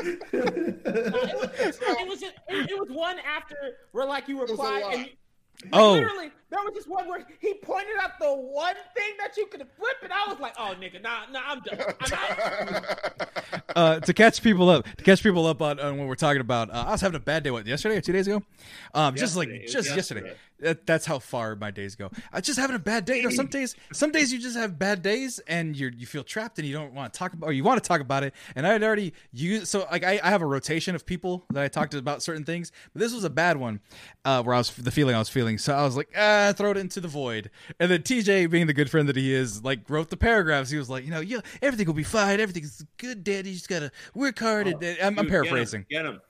it, 0.00 0.20
was, 0.32 1.78
it 1.80 2.08
was 2.08 2.20
just 2.20 2.34
it, 2.48 2.70
it 2.70 2.78
was 2.78 2.88
one 2.90 3.18
after 3.20 3.54
where 3.92 4.06
like 4.06 4.28
you 4.28 4.36
was 4.38 4.50
replied 4.50 4.82
and 4.92 5.06
you, 5.06 5.12
Oh. 5.72 5.92
literally 5.92 6.30
there 6.50 6.60
was 6.62 6.74
just 6.74 6.88
one 6.88 7.08
where 7.08 7.26
he 7.40 7.54
pointed 7.54 7.96
out 8.00 8.18
the 8.20 8.32
one 8.32 8.74
thing 8.94 9.14
that 9.18 9.36
you 9.36 9.46
could 9.46 9.66
flip 9.76 9.96
and 10.02 10.12
I 10.12 10.28
was 10.28 10.38
like, 10.38 10.54
oh 10.58 10.74
nigga, 10.80 11.02
nah, 11.02 11.26
nah, 11.32 11.40
I'm 11.46 11.60
done. 11.60 11.80
I'm 12.00 12.84
uh, 13.76 14.00
to 14.00 14.14
catch 14.14 14.42
people 14.42 14.68
up, 14.70 14.86
to 14.96 15.04
catch 15.04 15.22
people 15.22 15.46
up 15.46 15.60
on, 15.60 15.80
on 15.80 15.98
what 15.98 16.06
we're 16.06 16.14
talking 16.14 16.40
about. 16.40 16.70
Uh, 16.70 16.84
I 16.86 16.92
was 16.92 17.00
having 17.00 17.16
a 17.16 17.20
bad 17.20 17.42
day. 17.42 17.50
What 17.50 17.66
yesterday 17.66 17.96
or 17.96 18.00
two 18.00 18.12
days 18.12 18.26
ago? 18.26 18.42
Um, 18.94 19.16
just 19.16 19.36
like 19.36 19.48
Yesterday. 19.48 19.58
It 19.58 19.64
was 19.64 19.72
just 19.72 19.96
yesterday. 19.96 20.20
yesterday. 20.20 20.40
That, 20.60 20.86
that's 20.86 21.04
how 21.04 21.18
far 21.18 21.54
my 21.56 21.70
days 21.70 21.96
go. 21.96 22.10
I 22.32 22.38
was 22.38 22.46
just 22.46 22.58
having 22.58 22.76
a 22.76 22.80
bad 22.80 23.04
day. 23.04 23.18
You 23.18 23.24
know, 23.24 23.30
some 23.30 23.46
days, 23.46 23.74
some 23.92 24.10
days 24.12 24.32
you 24.32 24.38
just 24.38 24.56
have 24.56 24.78
bad 24.78 25.02
days 25.02 25.38
and 25.48 25.76
you 25.76 25.90
you 25.94 26.06
feel 26.06 26.24
trapped 26.24 26.58
and 26.58 26.66
you 26.66 26.72
don't 26.72 26.94
want 26.94 27.12
to 27.12 27.18
talk 27.18 27.32
about, 27.32 27.48
or 27.48 27.52
you 27.52 27.64
want 27.64 27.82
to 27.82 27.86
talk 27.86 28.00
about 28.00 28.22
it. 28.22 28.34
And 28.54 28.66
I 28.66 28.72
had 28.72 28.82
already 28.82 29.12
used, 29.32 29.68
so 29.68 29.86
like 29.90 30.04
I, 30.04 30.20
I 30.22 30.30
have 30.30 30.42
a 30.42 30.46
rotation 30.46 30.94
of 30.94 31.04
people 31.04 31.44
that 31.50 31.62
I 31.62 31.68
talked 31.68 31.92
about 31.94 32.22
certain 32.22 32.44
things, 32.44 32.72
but 32.92 33.00
this 33.00 33.12
was 33.12 33.24
a 33.24 33.30
bad 33.30 33.56
one, 33.56 33.80
uh, 34.24 34.42
where 34.42 34.54
I 34.54 34.58
was 34.58 34.70
the 34.70 34.90
feeling 34.90 35.14
I 35.14 35.18
was 35.18 35.28
feeling. 35.28 35.58
So 35.58 35.74
I 35.74 35.82
was 35.82 35.96
like, 35.96 36.08
ah, 36.16 36.35
throw 36.52 36.70
it 36.70 36.76
into 36.76 37.00
the 37.00 37.08
void. 37.08 37.50
And 37.80 37.90
then 37.90 38.02
TJ, 38.02 38.50
being 38.50 38.66
the 38.66 38.72
good 38.74 38.90
friend 38.90 39.08
that 39.08 39.16
he 39.16 39.32
is, 39.32 39.62
like 39.64 39.88
wrote 39.88 40.10
the 40.10 40.16
paragraphs. 40.16 40.70
He 40.70 40.78
was 40.78 40.88
like, 40.90 41.04
you 41.04 41.10
know, 41.10 41.20
yeah, 41.20 41.40
everything 41.62 41.86
will 41.86 41.94
be 41.94 42.02
fine. 42.02 42.40
Everything's 42.40 42.84
good, 42.96 43.24
Dad. 43.24 43.46
You 43.46 43.52
just 43.52 43.68
gotta 43.68 43.90
work 44.14 44.38
hard. 44.38 44.66
and, 44.66 44.82
and 44.82 44.98
I'm, 45.00 45.18
I'm 45.18 45.24
Dude, 45.24 45.30
paraphrasing 45.32 45.86
Get 45.90 46.06
him. 46.06 46.20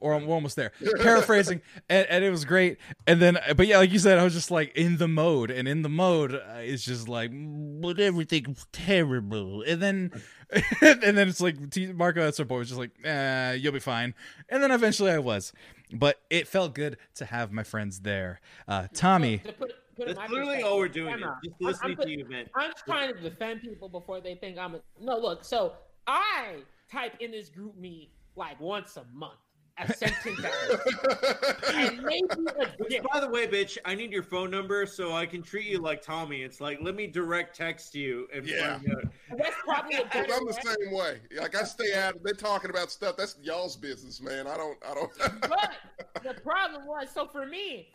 or 0.00 0.14
I'm 0.14 0.28
almost 0.28 0.56
there. 0.56 0.72
Paraphrasing, 1.00 1.60
and, 1.88 2.06
and 2.08 2.24
it 2.24 2.30
was 2.30 2.44
great. 2.44 2.78
And 3.06 3.20
then, 3.20 3.38
but 3.56 3.66
yeah, 3.66 3.78
like 3.78 3.92
you 3.92 3.98
said, 3.98 4.18
I 4.18 4.24
was 4.24 4.32
just 4.34 4.50
like 4.50 4.74
in 4.76 4.96
the 4.96 5.08
mode, 5.08 5.50
and 5.50 5.68
in 5.68 5.82
the 5.82 5.88
mode, 5.88 6.34
uh, 6.34 6.40
it's 6.58 6.84
just 6.84 7.08
like, 7.08 7.30
but 7.32 8.00
everything's 8.00 8.66
terrible. 8.72 9.62
And 9.62 9.80
then, 9.82 10.10
and 10.80 11.16
then 11.18 11.28
it's 11.28 11.40
like 11.40 11.70
T- 11.70 11.92
Marco 11.92 12.26
at 12.26 12.34
some 12.34 12.46
point 12.46 12.60
was 12.60 12.68
just 12.68 12.80
like, 12.80 12.92
eh, 13.04 13.52
you'll 13.54 13.72
be 13.72 13.78
fine. 13.80 14.14
And 14.48 14.62
then 14.62 14.70
eventually 14.70 15.10
I 15.10 15.18
was, 15.18 15.52
but 15.94 16.20
it 16.30 16.46
felt 16.48 16.74
good 16.74 16.96
to 17.16 17.24
have 17.24 17.52
my 17.52 17.62
friends 17.62 18.00
there. 18.00 18.40
Uh, 18.68 18.88
Tommy, 18.94 19.38
To 19.38 19.52
put- 19.52 19.72
put 19.96 20.06
That's 20.16 20.30
literally 20.30 20.62
all 20.62 20.78
we're 20.78 20.88
doing. 20.88 21.14
Emma, 21.14 21.38
Is 21.44 21.52
just 21.60 21.82
I'm- 21.82 21.90
listening 21.92 21.96
I'm, 22.00 22.06
to 22.06 22.10
you, 22.18 22.28
man. 22.28 22.46
I'm 22.56 22.72
trying 22.84 23.14
to 23.14 23.20
defend 23.20 23.62
people 23.62 23.88
before 23.88 24.20
they 24.20 24.34
think 24.34 24.58
I'm 24.58 24.74
a 24.74 24.80
no. 25.00 25.16
Look, 25.18 25.44
so 25.44 25.74
I 26.06 26.56
type 26.90 27.14
in 27.20 27.30
this 27.30 27.48
group 27.48 27.76
meet 27.76 28.10
like 28.36 28.60
once 28.60 28.96
a 28.96 29.04
month, 29.12 29.38
a 29.78 29.92
sentence 29.92 30.38
out, 30.44 31.74
and 31.74 32.02
maybe 32.02 32.26
a 32.60 32.88
dick. 32.88 33.02
By 33.12 33.20
the 33.20 33.28
way, 33.28 33.46
bitch, 33.48 33.76
I 33.84 33.94
need 33.94 34.12
your 34.12 34.22
phone 34.22 34.50
number 34.50 34.86
so 34.86 35.12
I 35.12 35.26
can 35.26 35.42
treat 35.42 35.66
you 35.66 35.78
like 35.78 36.00
Tommy. 36.02 36.42
It's 36.42 36.60
like 36.60 36.78
let 36.80 36.94
me 36.94 37.06
direct 37.08 37.56
text 37.56 37.94
you 37.94 38.28
and 38.32 38.46
Yeah. 38.46 38.78
find 38.78 38.88
out. 38.90 39.04
That's 39.36 39.56
probably 39.64 39.96
a 39.96 40.02
'Cause 40.08 40.26
better 40.26 40.32
I'm 40.34 40.46
the 40.46 40.52
way. 40.64 40.74
same 40.84 40.92
way. 40.92 41.20
Like 41.40 41.56
I 41.56 41.64
stay 41.64 41.92
out. 41.94 42.14
They're 42.22 42.34
talking 42.34 42.70
about 42.70 42.90
stuff. 42.90 43.16
That's 43.16 43.36
y'all's 43.42 43.76
business, 43.76 44.20
man. 44.20 44.46
I 44.46 44.56
don't. 44.56 44.78
I 44.88 44.94
don't. 44.94 45.10
But 45.40 45.72
the 46.22 46.34
problem 46.40 46.86
was, 46.86 47.08
so 47.12 47.26
for 47.26 47.44
me, 47.44 47.88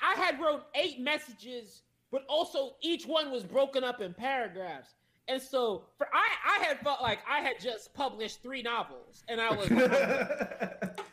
I 0.00 0.14
had 0.14 0.40
wrote 0.40 0.62
eight 0.74 1.00
messages, 1.00 1.82
but 2.10 2.24
also 2.28 2.76
each 2.80 3.04
one 3.06 3.30
was 3.30 3.42
broken 3.44 3.84
up 3.84 4.00
in 4.00 4.14
paragraphs. 4.14 4.94
And 5.28 5.40
so 5.40 5.84
for 5.96 6.08
I, 6.12 6.58
I 6.58 6.64
had 6.64 6.80
felt 6.80 7.02
like 7.02 7.20
I 7.28 7.40
had 7.40 7.60
just 7.60 7.94
published 7.94 8.42
three 8.42 8.62
novels, 8.62 9.22
and 9.28 9.40
I 9.40 9.52
was 9.54 9.68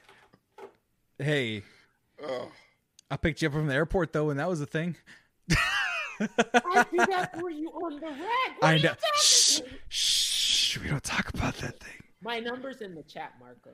hey, 1.19 1.63
Oh, 2.23 2.49
I 3.11 3.17
picked 3.17 3.41
you 3.41 3.47
up 3.47 3.53
from 3.53 3.67
the 3.67 3.73
airport 3.75 4.11
though, 4.13 4.29
and 4.31 4.39
that 4.39 4.49
was 4.49 4.59
the 4.59 4.65
thing. 4.65 4.95
I 5.51 6.85
see 6.91 6.97
that 6.97 7.31
for 7.39 7.49
you 7.51 7.69
on 7.69 7.95
the 7.99 8.07
rag. 8.07 8.17
What 8.59 8.63
I 8.67 8.73
are 8.73 8.77
know. 8.77 8.81
talking- 8.89 8.97
Shh, 9.17 9.61
shh, 9.89 10.77
we 10.79 10.87
don't 10.87 11.03
talk 11.03 11.29
about 11.33 11.55
that 11.57 11.79
thing. 11.79 11.93
My 12.21 12.39
number's 12.39 12.81
in 12.81 12.95
the 12.95 13.03
chat, 13.03 13.33
Marco. 13.39 13.69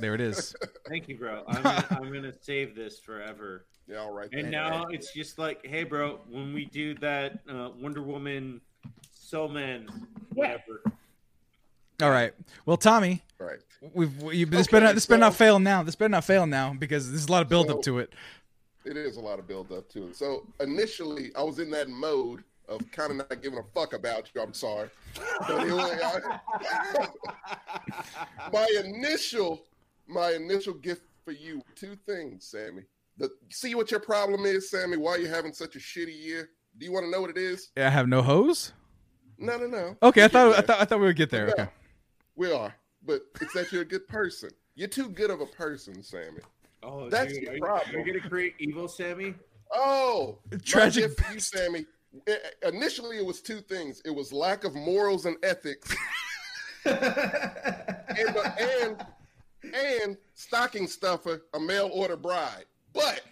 There 0.00 0.14
it 0.14 0.20
is. 0.22 0.56
Thank 0.88 1.08
you, 1.08 1.18
bro. 1.18 1.44
I'm 1.48 1.62
gonna, 1.62 1.86
I'm 1.90 2.12
gonna 2.12 2.32
save 2.40 2.74
this 2.74 2.98
forever. 3.00 3.66
yeah, 3.86 3.98
all 3.98 4.12
right. 4.12 4.30
And 4.32 4.44
then. 4.44 4.50
now 4.50 4.86
it's 4.86 5.12
just 5.12 5.38
like, 5.38 5.64
hey, 5.66 5.84
bro, 5.84 6.20
when 6.30 6.54
we 6.54 6.64
do 6.64 6.94
that 6.96 7.40
uh, 7.50 7.68
Wonder 7.78 8.02
Woman, 8.02 8.62
so 9.12 9.46
Man, 9.46 9.86
whatever. 10.32 10.82
All 12.02 12.10
right. 12.10 12.32
Well, 12.66 12.76
Tommy, 12.76 13.22
All 13.40 13.46
right. 13.46 13.58
We've 13.92 14.22
we, 14.22 14.44
this 14.44 14.66
Okay, 14.66 14.72
better 14.76 14.86
not, 14.86 14.94
this 14.94 15.06
better 15.06 15.20
not 15.20 15.34
fail 15.34 15.58
now. 15.58 15.82
This 15.82 15.94
better 15.94 16.08
not 16.08 16.24
fail 16.24 16.46
now 16.46 16.74
because 16.78 17.10
there's 17.10 17.26
a 17.26 17.32
lot 17.32 17.42
of 17.42 17.48
build 17.48 17.70
up 17.70 17.82
to 17.82 17.98
it. 17.98 18.12
It 18.84 18.96
is 18.96 19.16
a 19.16 19.20
lot 19.20 19.38
of 19.38 19.46
build 19.46 19.72
up 19.72 19.88
to 19.90 20.08
it. 20.08 20.16
So 20.16 20.46
initially, 20.60 21.30
I 21.36 21.42
was 21.42 21.58
in 21.58 21.70
that 21.70 21.88
mode 21.88 22.44
of 22.68 22.80
kind 22.92 23.10
of 23.10 23.16
not 23.18 23.42
giving 23.42 23.58
a 23.58 23.62
fuck 23.74 23.92
about 23.92 24.30
you. 24.34 24.40
I'm 24.40 24.54
sorry. 24.54 24.88
But 25.40 25.60
anyway, 25.60 25.98
I- 26.02 27.08
my 28.52 28.66
initial, 28.84 29.64
my 30.06 30.32
initial 30.32 30.74
gift 30.74 31.02
for 31.24 31.32
you, 31.32 31.62
two 31.76 31.96
things, 32.06 32.46
Sammy. 32.46 32.82
The 33.18 33.30
see 33.50 33.74
what 33.74 33.90
your 33.90 34.00
problem 34.00 34.44
is, 34.44 34.70
Sammy. 34.70 34.96
Why 34.96 35.16
you 35.16 35.28
having 35.28 35.52
such 35.52 35.76
a 35.76 35.78
shitty 35.78 36.20
year? 36.20 36.50
Do 36.78 36.84
you 36.84 36.92
want 36.92 37.04
to 37.04 37.10
know 37.10 37.20
what 37.20 37.30
it 37.30 37.38
is? 37.38 37.70
Yeah, 37.76 37.86
I 37.86 37.90
have 37.90 38.08
no 38.08 38.22
hose. 38.22 38.72
No, 39.38 39.56
no, 39.56 39.66
no. 39.66 39.96
Okay, 40.02 40.24
I 40.24 40.28
thought 40.28 40.58
I 40.58 40.60
thought 40.62 40.80
I 40.80 40.84
thought 40.84 41.00
we 41.00 41.06
would 41.06 41.16
get 41.16 41.30
there. 41.30 41.50
Okay. 41.50 41.68
We 42.36 42.52
are, 42.52 42.74
but 43.04 43.22
it's 43.40 43.52
that 43.54 43.72
you're 43.72 43.82
a 43.82 43.86
good 43.86 44.06
person. 44.08 44.50
You're 44.74 44.88
too 44.88 45.08
good 45.08 45.30
of 45.30 45.40
a 45.40 45.46
person, 45.46 46.02
Sammy. 46.02 46.40
Oh, 46.82 47.08
That's 47.08 47.32
dude, 47.32 47.46
the 47.46 47.52
are 47.56 47.58
problem. 47.58 47.94
You're 47.94 48.04
gonna 48.04 48.28
create 48.28 48.54
evil, 48.58 48.88
Sammy? 48.88 49.34
Oh, 49.72 50.38
Tragic 50.64 51.18
My 51.18 51.24
for 51.24 51.34
you, 51.34 51.40
Sammy. 51.40 51.86
I- 52.28 52.68
initially, 52.68 53.16
it 53.18 53.24
was 53.26 53.40
two 53.40 53.60
things. 53.60 54.02
It 54.04 54.10
was 54.10 54.32
lack 54.32 54.64
of 54.64 54.74
morals 54.74 55.26
and 55.26 55.36
ethics, 55.42 55.94
and 56.84 58.36
and 58.58 59.06
and 59.74 60.16
stocking 60.34 60.86
stuffer, 60.86 61.42
a 61.54 61.60
mail 61.60 61.90
order 61.92 62.16
bride. 62.16 62.66
But 62.92 63.22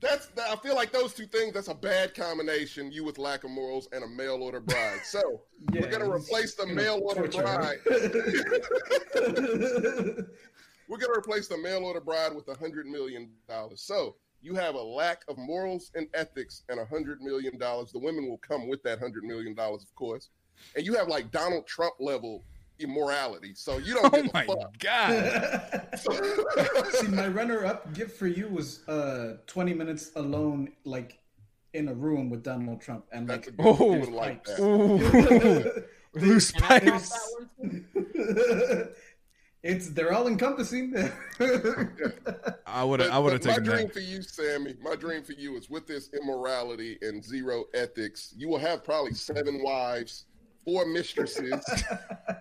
that's 0.00 0.30
I 0.38 0.56
feel 0.56 0.74
like 0.74 0.92
those 0.92 1.14
two 1.14 1.26
things. 1.26 1.54
That's 1.54 1.68
a 1.68 1.74
bad 1.74 2.14
combination. 2.14 2.92
You 2.92 3.04
with 3.04 3.18
lack 3.18 3.44
of 3.44 3.50
morals 3.50 3.88
and 3.92 4.04
a 4.04 4.08
mail 4.08 4.42
order 4.42 4.60
bride. 4.60 5.00
So 5.04 5.42
we're 5.72 5.90
gonna 5.90 6.10
replace 6.10 6.54
the 6.54 6.66
mail 6.66 7.00
order 7.02 7.28
bride. 7.28 7.78
We're 10.88 10.98
gonna 10.98 11.18
replace 11.18 11.48
the 11.48 11.58
mail 11.58 11.84
order 11.84 12.00
bride 12.00 12.32
with 12.32 12.46
a 12.48 12.56
hundred 12.56 12.86
million 12.86 13.30
dollars. 13.48 13.80
So 13.80 14.14
you 14.40 14.54
have 14.54 14.76
a 14.76 14.80
lack 14.80 15.22
of 15.26 15.36
morals 15.36 15.90
and 15.96 16.06
ethics 16.14 16.62
and 16.68 16.78
a 16.78 16.84
hundred 16.84 17.20
million 17.20 17.58
dollars. 17.58 17.90
The 17.90 17.98
women 17.98 18.28
will 18.28 18.38
come 18.38 18.68
with 18.68 18.84
that 18.84 19.00
hundred 19.00 19.24
million 19.24 19.54
dollars, 19.54 19.82
of 19.82 19.92
course. 19.96 20.28
And 20.76 20.86
you 20.86 20.94
have 20.94 21.08
like 21.08 21.32
Donald 21.32 21.66
Trump 21.66 21.94
level 21.98 22.44
immorality. 22.78 23.52
So 23.54 23.78
you 23.78 23.94
don't 23.94 24.06
Oh 24.14 24.22
give 24.22 24.32
my 24.34 24.44
a 24.44 24.46
fuck. 24.46 24.78
god. 24.78 25.98
See, 26.92 27.08
my 27.08 27.28
runner-up 27.28 27.92
gift 27.94 28.16
for 28.18 28.26
you 28.26 28.48
was 28.48 28.86
uh 28.88 29.36
20 29.46 29.74
minutes 29.74 30.10
alone, 30.16 30.70
like 30.84 31.18
in 31.74 31.88
a 31.88 31.94
room 31.94 32.30
with 32.30 32.42
Donald 32.42 32.80
Trump, 32.80 33.04
and 33.12 33.28
like 33.28 33.46
a 33.48 33.50
good 33.50 33.66
Oh. 33.66 33.72
one. 33.84 34.00
would 34.00 34.08
like 34.10 34.44
that. 34.44 35.84
Loose 36.14 36.52
And 36.54 36.64
I 36.64 36.68
want 36.68 36.84
pipes. 36.84 37.10
that 37.10 37.20
one 37.58 37.84
too. 37.92 38.88
it's 39.62 39.90
they're 39.90 40.12
all 40.14 40.28
encompassing. 40.28 40.94
I 42.66 42.82
would 42.84 43.00
have 43.00 43.10
I 43.10 43.18
would 43.18 43.32
have 43.34 43.42
but 43.42 43.50
my 43.50 43.58
dream 43.58 43.86
that. 43.88 43.92
for 43.92 44.00
you, 44.00 44.22
Sammy, 44.22 44.74
my 44.82 44.94
dream 44.96 45.22
for 45.22 45.32
you 45.32 45.56
is 45.56 45.68
with 45.68 45.86
this 45.86 46.08
immorality 46.18 46.98
and 47.02 47.22
zero 47.22 47.64
ethics, 47.74 48.32
you 48.36 48.48
will 48.48 48.58
have 48.58 48.82
probably 48.84 49.12
seven 49.12 49.62
wives, 49.62 50.24
four 50.66 50.84
mistresses, 50.84 51.64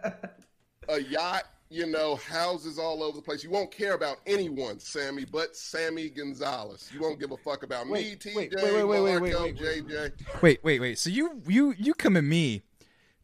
a 0.89 0.99
yacht, 0.99 1.43
you 1.69 1.85
know, 1.85 2.17
houses 2.17 2.77
all 2.77 3.01
over 3.03 3.15
the 3.15 3.21
place. 3.21 3.43
You 3.43 3.51
won't 3.51 3.71
care 3.71 3.93
about 3.93 4.17
anyone, 4.25 4.79
Sammy, 4.79 5.25
but 5.25 5.55
Sammy 5.55 6.09
Gonzalez. 6.09 6.89
You 6.93 6.99
won't 6.99 7.19
give 7.19 7.31
a 7.31 7.37
fuck 7.37 7.63
about 7.63 7.85
me, 7.85 7.93
Wait, 7.93 8.19
TJ, 8.19 8.35
wait, 8.35 8.53
wait, 8.55 8.73
wait, 8.73 8.83
wait, 8.83 9.01
wait, 9.01 9.33
Marco, 9.33 9.43
wait, 9.43 9.61
wait. 9.61 9.87
JJ. 9.87 10.41
Wait, 10.41 10.63
wait, 10.63 10.79
wait. 10.81 10.99
So 10.99 11.09
you 11.09 11.41
you 11.47 11.73
you 11.77 11.93
come 11.93 12.17
at 12.17 12.23
me 12.23 12.63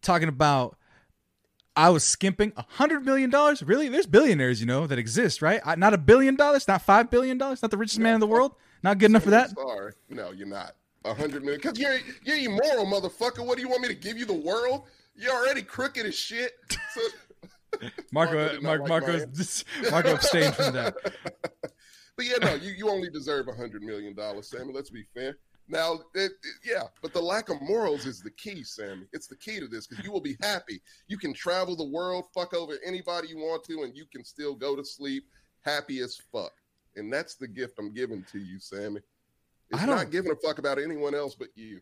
talking 0.02 0.30
about 0.30 0.78
I 1.76 1.90
was 1.90 2.04
skimping 2.04 2.54
a 2.58 2.66
hundred 2.68 3.06
million 3.06 3.30
dollars. 3.30 3.64
Really? 3.64 3.90
There's 3.90 4.06
billionaires, 4.06 4.60
you 4.60 4.68
know, 4.68 4.88
that 4.88 5.00
exist, 5.00 5.42
right? 5.42 5.62
I, 5.66 5.76
not 5.76 5.94
a 5.94 5.98
billion 5.98 6.36
dollars, 6.36 6.68
not 6.68 6.82
five 6.82 7.10
billion 7.10 7.38
dollars, 7.38 7.62
not 7.62 7.72
the 7.72 7.78
richest 7.78 8.00
man 8.00 8.16
in 8.16 8.20
the 8.20 8.28
world. 8.28 8.56
Not 8.84 8.98
good 8.98 9.12
enough 9.12 9.24
for 9.24 9.30
that. 9.30 9.52
Sorry. 9.52 9.94
No, 10.10 10.32
you're 10.32 10.48
not. 10.48 10.76
A 11.06 11.14
hundred 11.14 11.44
million 11.44 11.60
because 11.62 11.80
you're 11.80 11.98
you're 12.24 12.38
immoral, 12.38 12.86
motherfucker. 12.86 13.46
What 13.46 13.56
do 13.58 13.62
you 13.62 13.70
want 13.70 13.82
me 13.82 13.88
to 13.88 13.96
give 13.96 14.18
you 14.18 14.26
the 14.26 14.34
world? 14.34 14.84
You're 15.16 15.34
already 15.34 15.62
crooked 15.62 16.06
as 16.06 16.16
shit. 16.16 16.54
So, 16.94 17.02
Marco 18.12 18.34
Marco, 18.34 18.62
not 18.62 18.80
like 18.80 18.90
Marco, 18.90 19.26
just, 19.28 19.66
Marco 19.90 20.14
abstained 20.14 20.56
from 20.56 20.74
that. 20.74 20.96
but 21.62 22.26
yeah, 22.26 22.38
no, 22.42 22.56
you, 22.56 22.72
you 22.72 22.90
only 22.90 23.10
deserve 23.10 23.48
a 23.48 23.54
hundred 23.54 23.84
million 23.84 24.14
dollars, 24.14 24.50
Sammy. 24.50 24.74
Let's 24.74 24.90
be 24.90 25.06
fair. 25.14 25.38
Now, 25.68 25.94
it, 26.16 26.32
it- 26.32 26.32
yeah, 26.66 26.84
but 27.02 27.14
the 27.14 27.22
lack 27.22 27.50
of 27.50 27.62
morals 27.62 28.06
is 28.06 28.22
the 28.22 28.32
key, 28.32 28.64
Sammy. 28.64 29.06
It's 29.14 29.28
the 29.28 29.38
key 29.38 29.60
to 29.60 29.68
this 29.68 29.88
because 29.88 30.04
you 30.04 30.12
will 30.12 30.22
be 30.22 30.38
happy. 30.42 30.82
You 31.08 31.18
can 31.18 31.34
travel 31.34 31.76
the 31.76 31.90
world, 31.90 32.26
fuck 32.34 32.54
over 32.54 32.74
anybody 32.86 33.30
you 33.30 33.38
want 33.38 33.64
to, 33.66 33.84
and 33.84 33.96
you 33.96 34.06
can 34.12 34.24
still 34.24 34.54
go 34.56 34.76
to 34.76 34.84
sleep 34.84 35.24
happy 35.62 36.00
as 36.00 36.20
fuck. 36.32 36.52
And 36.96 37.12
that's 37.12 37.36
the 37.36 37.48
gift 37.48 37.80
I'm 37.80 37.94
giving 37.94 38.24
to 38.32 38.40
you, 38.40 38.60
Sammy. 38.60 39.00
It's 39.72 39.82
I 39.82 39.86
don't- 39.86 39.96
not 39.96 40.12
giving 40.12 40.32
a 40.32 40.36
fuck 40.36 40.58
about 40.60 40.80
anyone 40.80 41.16
else 41.16 41.36
but 41.36 41.50
you. 41.56 41.82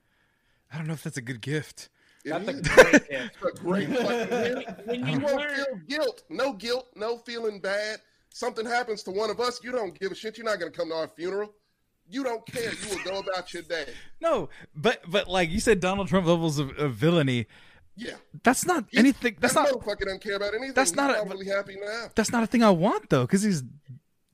I 0.71 0.77
don't 0.77 0.87
know 0.87 0.93
if 0.93 1.03
that's 1.03 1.17
a 1.17 1.21
good 1.21 1.41
gift. 1.41 1.89
It 2.25 2.29
That's 2.31 2.47
a 2.49 2.53
great 2.53 2.91
gift. 3.09 3.09
It's 3.09 3.37
a 3.43 3.61
great 3.63 3.89
fucking 3.89 4.55
gift. 4.65 4.85
When 4.87 4.99
You 5.07 5.13
you 5.13 5.19
won't 5.19 5.35
learn, 5.37 5.55
feel 5.55 5.79
guilt. 5.87 6.23
No 6.29 6.53
guilt. 6.53 6.87
No 6.95 7.17
feeling 7.19 7.59
bad. 7.61 7.99
Something 8.29 8.65
happens 8.65 9.01
to 9.03 9.11
one 9.11 9.29
of 9.29 9.39
us. 9.39 9.63
You 9.63 9.71
don't 9.71 9.97
give 9.97 10.11
a 10.11 10.15
shit. 10.15 10.37
You're 10.37 10.45
not 10.45 10.59
going 10.59 10.71
to 10.71 10.77
come 10.77 10.89
to 10.89 10.95
our 10.95 11.07
funeral. 11.07 11.53
You 12.09 12.23
don't 12.23 12.45
care. 12.45 12.71
You 12.73 12.89
will 12.89 13.03
go 13.03 13.19
about 13.19 13.53
your 13.53 13.63
day. 13.63 13.85
No, 14.21 14.49
but 14.75 15.01
but 15.07 15.27
like 15.29 15.49
you 15.49 15.59
said, 15.61 15.79
Donald 15.79 16.09
Trump 16.09 16.27
levels 16.27 16.59
of, 16.59 16.77
of 16.77 16.93
villainy. 16.93 17.47
Yeah. 17.95 18.15
That's 18.43 18.65
not 18.65 18.85
He's- 18.91 18.99
anything. 18.99 19.37
That's 19.39 19.53
that 19.53 19.71
not. 19.71 19.81
motherfucker 19.81 20.01
doesn't 20.05 20.21
care 20.21 20.35
about 20.35 20.53
anything. 20.53 20.73
that's 20.73 20.91
He's 20.91 20.97
not 20.97 21.11
a- 21.11 21.13
probably 21.25 21.47
happy 21.47 21.77
now. 21.81 22.07
That's 22.15 22.31
not 22.31 22.43
a 22.43 22.47
thing 22.47 22.63
I 22.63 22.69
want 22.69 23.09
though, 23.09 23.23
because 23.25 23.43
he's. 23.43 23.63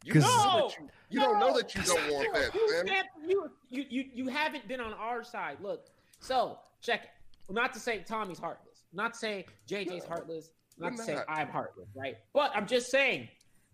You, 0.06 0.14
'Cause- 0.14 0.24
know 0.24 0.68
that 0.70 0.80
you, 0.80 0.90
you 1.10 1.20
don't 1.20 1.40
know 1.40 1.58
that 1.58 1.74
you 1.76 1.82
don't 1.82 2.12
want 2.14 2.34
that, 2.34 2.54
You, 2.54 2.70
Sammy. 2.70 2.90
have- 2.92 3.06
you, 3.28 3.52
you, 3.70 3.86
you, 3.90 4.04
you 4.14 4.28
haven't 4.28 4.68
been 4.68 4.80
on 4.80 4.94
our 4.94 5.24
side. 5.24 5.58
Look, 5.62 5.88
so 6.20 6.60
check 6.82 7.06
it. 7.06 7.10
Not 7.54 7.74
to 7.74 7.80
say 7.80 8.00
Tommy's 8.08 8.38
heartless. 8.40 8.84
Not 8.94 9.14
to 9.14 9.20
say 9.20 9.46
JJ's 9.68 10.04
No, 10.04 10.10
heartless. 10.10 10.50
Not 10.78 10.92
we're 10.92 10.98
to 10.98 11.04
say. 11.04 11.18
I'm 11.28 11.48
heartless, 11.48 11.88
right? 11.96 12.18
But 12.34 12.52
I'm 12.56 12.68
just 12.68 12.92
saying, 12.92 13.28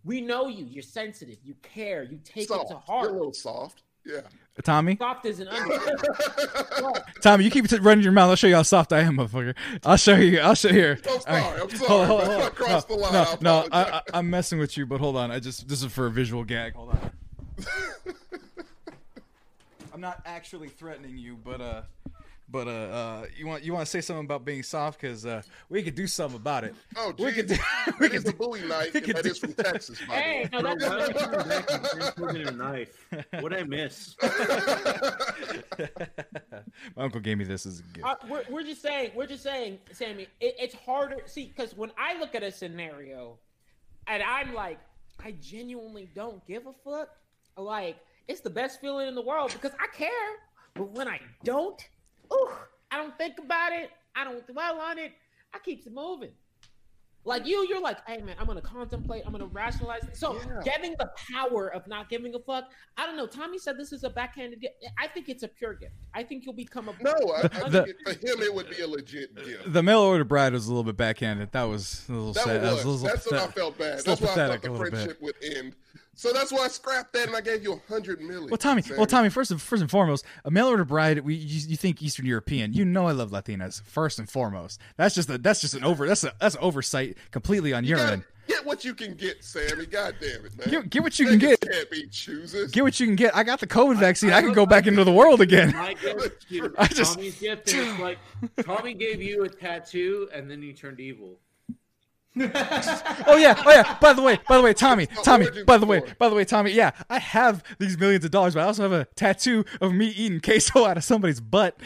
we 0.05 0.21
know 0.21 0.47
you. 0.47 0.65
You're 0.65 0.83
sensitive. 0.83 1.37
You 1.43 1.53
care. 1.61 2.03
You 2.03 2.19
take 2.23 2.47
Soft. 2.47 2.71
it 2.71 2.73
to 2.73 2.79
heart. 2.79 3.03
You're 3.03 3.11
a 3.11 3.17
little 3.17 3.33
soft. 3.33 3.83
Yeah. 4.05 4.21
Tommy, 4.63 4.97
Soft 4.97 5.25
is 5.25 5.39
an 5.39 5.47
understatement. 5.47 6.99
Tommy, 7.21 7.45
you 7.45 7.49
keep 7.49 7.67
t- 7.67 7.77
running 7.79 8.03
your 8.03 8.11
mouth. 8.11 8.29
I'll 8.29 8.35
show 8.35 8.47
you 8.47 8.55
how 8.55 8.63
soft 8.63 8.91
I 8.93 8.99
am, 8.99 9.17
motherfucker. 9.17 9.55
I'll 9.85 9.95
show 9.97 10.15
you. 10.15 10.39
I'll 10.39 10.55
show 10.55 10.67
you 10.67 10.73
here. 10.75 10.99
I'm 11.09 11.19
sorry. 11.21 11.41
right. 11.41 11.61
I'm 11.61 11.69
sorry. 11.69 11.87
Hold 11.87 12.01
on, 12.01 12.07
hold 12.07 12.21
on, 12.21 12.25
hold 12.31 12.41
on. 12.43 12.51
crossed 12.51 12.87
the 12.89 12.95
line. 12.95 13.13
No, 13.13 13.21
I 13.21 13.37
no, 13.41 13.67
I. 13.71 13.81
I, 13.83 14.01
I'm 14.13 14.29
messing 14.29 14.59
with 14.59 14.77
you, 14.77 14.85
but 14.85 14.99
hold 14.99 15.15
on. 15.15 15.31
I 15.31 15.39
just 15.39 15.67
this 15.67 15.81
is 15.81 15.91
for 15.91 16.05
a 16.05 16.11
visual 16.11 16.43
gag. 16.43 16.73
Hold 16.73 16.89
on. 16.89 17.11
I'm 19.93 20.01
not 20.01 20.21
actually 20.25 20.69
threatening 20.69 21.17
you, 21.17 21.37
but 21.43 21.61
uh, 21.61 21.81
but 22.51 22.67
uh, 22.67 22.71
uh 22.71 23.25
you 23.37 23.47
want 23.47 23.63
you 23.63 23.73
want 23.73 23.85
to 23.85 23.89
say 23.89 24.01
something 24.01 24.25
about 24.25 24.43
being 24.43 24.61
soft 24.63 24.99
because 24.99 25.25
uh, 25.25 25.41
we 25.69 25.81
could 25.83 25.95
do 25.95 26.05
something 26.07 26.35
about 26.37 26.63
it. 26.63 26.75
Oh, 26.97 27.13
we 27.17 27.25
geez. 27.25 27.35
could 27.35 27.47
do, 27.47 27.55
we 27.99 28.07
That 28.09 28.15
is 28.15 28.23
could 28.23 28.33
a 28.33 28.37
Bowie 28.37 28.61
knife, 28.67 28.93
we 28.93 29.01
could 29.01 29.15
that 29.15 29.23
do- 29.23 29.31
is 29.31 29.37
from 29.37 29.53
Texas, 29.53 29.99
by 30.07 30.15
the 30.15 30.21
way. 30.21 30.49
no, 30.51 30.61
that's 30.75 31.07
did 31.07 31.15
you 31.15 31.27
come 31.27 31.47
back 31.49 31.71
and 31.71 31.81
bring 31.81 32.11
food 32.11 32.35
and 32.47 32.49
a 32.49 32.51
knife? 32.51 33.07
What 33.39 33.53
I 33.53 33.63
miss? 33.63 34.15
My 36.95 37.03
uncle 37.03 37.19
gave 37.21 37.37
me 37.37 37.45
this 37.45 37.65
as 37.65 37.79
a 37.79 37.83
gift. 37.83 38.05
Uh, 38.05 38.15
we're, 38.29 38.43
we're 38.49 38.63
just 38.63 38.81
saying, 38.81 39.11
we're 39.15 39.27
just 39.27 39.43
saying, 39.43 39.79
Sammy, 39.91 40.27
it, 40.39 40.55
it's 40.59 40.75
harder. 40.75 41.17
See, 41.25 41.45
because 41.55 41.75
when 41.75 41.91
I 41.97 42.19
look 42.19 42.35
at 42.35 42.43
a 42.43 42.51
scenario 42.51 43.37
and 44.07 44.21
I'm 44.23 44.53
like, 44.53 44.79
I 45.23 45.35
genuinely 45.41 46.09
don't 46.15 46.45
give 46.47 46.65
a 46.67 46.73
fuck, 46.83 47.09
like, 47.57 47.97
it's 48.27 48.41
the 48.41 48.49
best 48.49 48.79
feeling 48.81 49.07
in 49.07 49.15
the 49.15 49.21
world 49.21 49.51
because 49.53 49.71
I 49.79 49.87
care. 49.95 50.09
But 50.73 50.89
when 50.91 51.07
I 51.07 51.19
don't, 51.43 51.81
ooh, 52.33 52.49
I 52.91 52.97
don't 52.97 53.17
think 53.17 53.39
about 53.39 53.71
it. 53.73 53.89
I 54.15 54.23
don't 54.23 54.45
dwell 54.47 54.79
on 54.79 54.97
it. 54.97 55.11
I 55.53 55.59
keeps 55.59 55.85
it 55.87 55.93
moving. 55.93 56.31
Like 57.23 57.45
you, 57.45 57.67
you're 57.69 57.79
like, 57.81 57.97
hey 58.07 58.19
man, 58.23 58.35
I'm 58.39 58.47
gonna 58.47 58.61
contemplate, 58.61 59.21
I'm 59.27 59.31
gonna 59.31 59.45
rationalize. 59.45 60.01
So 60.13 60.33
Yeah. 60.37 60.59
getting 60.63 60.95
the 60.97 61.11
power 61.31 61.67
of 61.71 61.85
not 61.87 62.09
giving 62.09 62.33
a 62.33 62.39
fuck, 62.39 62.71
I 62.97 63.05
don't 63.05 63.15
know. 63.15 63.27
Tommy 63.27 63.59
said 63.59 63.77
this 63.77 63.93
is 63.93 64.03
a 64.03 64.09
backhanded 64.09 64.59
gift. 64.59 64.73
I 64.99 65.07
think 65.07 65.29
it's 65.29 65.43
a 65.43 65.47
pure 65.47 65.75
gift. 65.75 65.93
I 66.15 66.23
think 66.23 66.45
you'll 66.45 66.55
become 66.55 66.89
a 66.89 66.93
No, 66.99 67.11
I, 67.11 67.41
I 67.63 67.69
The- 67.69 67.83
think 67.85 67.89
it, 67.89 67.97
for 68.03 68.27
him 68.27 68.41
it 68.41 68.51
would 68.55 68.71
be 68.71 68.81
a 68.81 68.87
legit 68.87 69.35
gift. 69.35 69.71
The 69.71 69.83
mail 69.83 69.99
order 69.99 70.23
bride 70.23 70.53
was 70.53 70.65
a 70.65 70.69
little 70.69 70.83
bit 70.83 70.97
backhanded. 70.97 71.51
That 71.51 71.63
was 71.65 72.05
a 72.09 72.13
little 72.13 72.33
That 72.33 72.43
sad. 72.43 72.61
was. 72.63 72.71
a 72.85 72.89
little 72.89 72.97
That's 73.07 73.25
what 73.29 73.39
I 73.39 73.47
felt 73.51 73.77
bad. 73.77 73.97
That's 73.99 74.07
little 74.07 74.25
why 74.25 74.31
I 74.31 74.35
pathetic 74.35 74.61
thought 74.61 74.67
a 74.69 74.73
the 74.73 74.77
little 74.79 74.85
bit. 74.85 74.91
friendship 74.93 75.21
would 75.21 75.35
end. 75.43 75.75
So 76.21 76.31
that's 76.31 76.51
why 76.51 76.65
I 76.65 76.67
scrapped 76.67 77.13
that 77.13 77.29
and 77.29 77.35
I 77.35 77.41
gave 77.41 77.63
you 77.63 77.73
a 77.73 77.91
hundred 77.91 78.21
million. 78.21 78.51
Well, 78.51 78.57
Tommy. 78.59 78.83
Sammy. 78.83 78.97
Well, 78.97 79.07
Tommy. 79.07 79.29
First, 79.29 79.49
and 79.49 79.59
first 79.59 79.81
and 79.81 79.89
foremost, 79.89 80.23
a 80.45 80.51
mail 80.51 80.67
order 80.67 80.85
bride. 80.85 81.17
We 81.21 81.33
you, 81.33 81.67
you 81.69 81.75
think 81.75 81.99
Eastern 82.03 82.27
European. 82.27 82.73
You 82.73 82.85
know 82.85 83.07
I 83.07 83.11
love 83.11 83.31
Latinas 83.31 83.81
first 83.85 84.19
and 84.19 84.29
foremost. 84.29 84.79
That's 84.97 85.15
just 85.15 85.31
a 85.31 85.39
that's 85.39 85.61
just 85.61 85.73
an 85.73 85.83
over 85.83 86.07
that's 86.07 86.23
a 86.23 86.31
that's 86.39 86.53
an 86.53 86.61
oversight 86.61 87.17
completely 87.31 87.73
on 87.73 87.85
You 87.85 87.89
your 87.89 87.97
gotta 87.97 88.11
end. 88.13 88.23
Get 88.47 88.63
what 88.63 88.85
you 88.85 88.93
can 88.93 89.15
get, 89.15 89.43
Sammy. 89.43 89.87
God 89.87 90.13
damn 90.21 90.45
it, 90.45 90.55
man. 90.59 90.69
Get, 90.69 90.89
get 90.91 91.01
what 91.01 91.17
you 91.17 91.25
can 91.25 91.39
get. 91.39 91.59
Niggas 91.59 91.71
Can't 91.71 91.89
be 91.89 92.07
choosers. 92.07 92.69
Get 92.71 92.83
what 92.83 92.99
you 92.99 93.07
can 93.07 93.15
get. 93.15 93.35
I 93.35 93.41
got 93.41 93.59
the 93.59 93.65
COVID 93.67 93.97
vaccine. 93.97 94.29
I 94.31 94.41
can 94.41 94.53
go 94.53 94.67
back 94.67 94.85
into 94.85 95.03
the 95.03 95.11
world 95.11 95.41
again. 95.41 95.73
My 95.73 95.93
gift 96.01 96.45
I 96.77 96.85
just- 96.85 97.15
Tommy's 97.15 97.39
gift, 97.39 97.73
and 97.73 97.87
it's 97.89 97.99
like 97.99 98.19
Tommy 98.63 98.93
gave 98.93 99.23
you 99.23 99.43
a 99.45 99.49
tattoo, 99.49 100.29
and 100.31 100.51
then 100.51 100.61
you 100.61 100.73
turned 100.73 100.99
evil. 100.99 101.39
Oh 102.37 103.35
yeah. 103.37 103.61
Oh 103.65 103.71
yeah. 103.71 103.97
By 103.99 104.13
the 104.13 104.21
way. 104.21 104.39
By 104.47 104.57
the 104.57 104.63
way, 104.63 104.73
Tommy. 104.73 105.07
Tommy. 105.23 105.47
By 105.65 105.77
the 105.77 105.85
way. 105.85 106.01
By 106.17 106.29
the 106.29 106.35
way, 106.35 106.45
Tommy. 106.45 106.71
Yeah, 106.71 106.91
I 107.09 107.19
have 107.19 107.63
these 107.77 107.97
millions 107.97 108.23
of 108.23 108.31
dollars, 108.31 108.53
but 108.53 108.61
I 108.61 108.63
also 108.65 108.83
have 108.83 108.93
a 108.93 109.05
tattoo 109.15 109.65
of 109.81 109.93
me 109.93 110.07
eating 110.07 110.39
queso 110.39 110.85
out 110.85 110.97
of 110.97 111.03
somebody's 111.03 111.41
butt. 111.41 111.77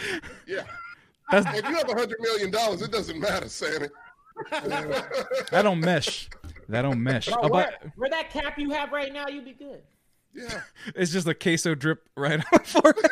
Yeah. 0.47 0.63
That's 1.31 1.47
If 1.57 1.67
you 1.67 1.75
have 1.75 1.89
a 1.89 1.93
hundred 1.95 2.19
million 2.19 2.51
dollars, 2.51 2.83
it 2.83 2.91
doesn't 2.91 3.19
matter, 3.19 3.49
Sammy. 3.49 3.87
that 4.51 5.61
don't 5.63 5.79
mesh. 5.79 6.29
That 6.69 6.83
don't 6.83 7.01
mesh. 7.01 7.27
Bro, 7.27 7.37
Oh, 7.41 7.47
where, 7.47 7.73
but 7.81 7.91
where 7.95 8.09
that 8.11 8.29
cap 8.29 8.59
you 8.59 8.69
have 8.71 8.91
right 8.91 9.11
now, 9.11 9.27
you'd 9.27 9.45
be 9.45 9.53
good. 9.53 9.81
yeah. 10.35 10.61
it's 10.95 11.11
just 11.11 11.27
a 11.27 11.33
queso 11.33 11.73
drip 11.73 12.07
right 12.15 12.33
on 12.39 12.45
my 12.51 12.57
forehead. 12.59 13.11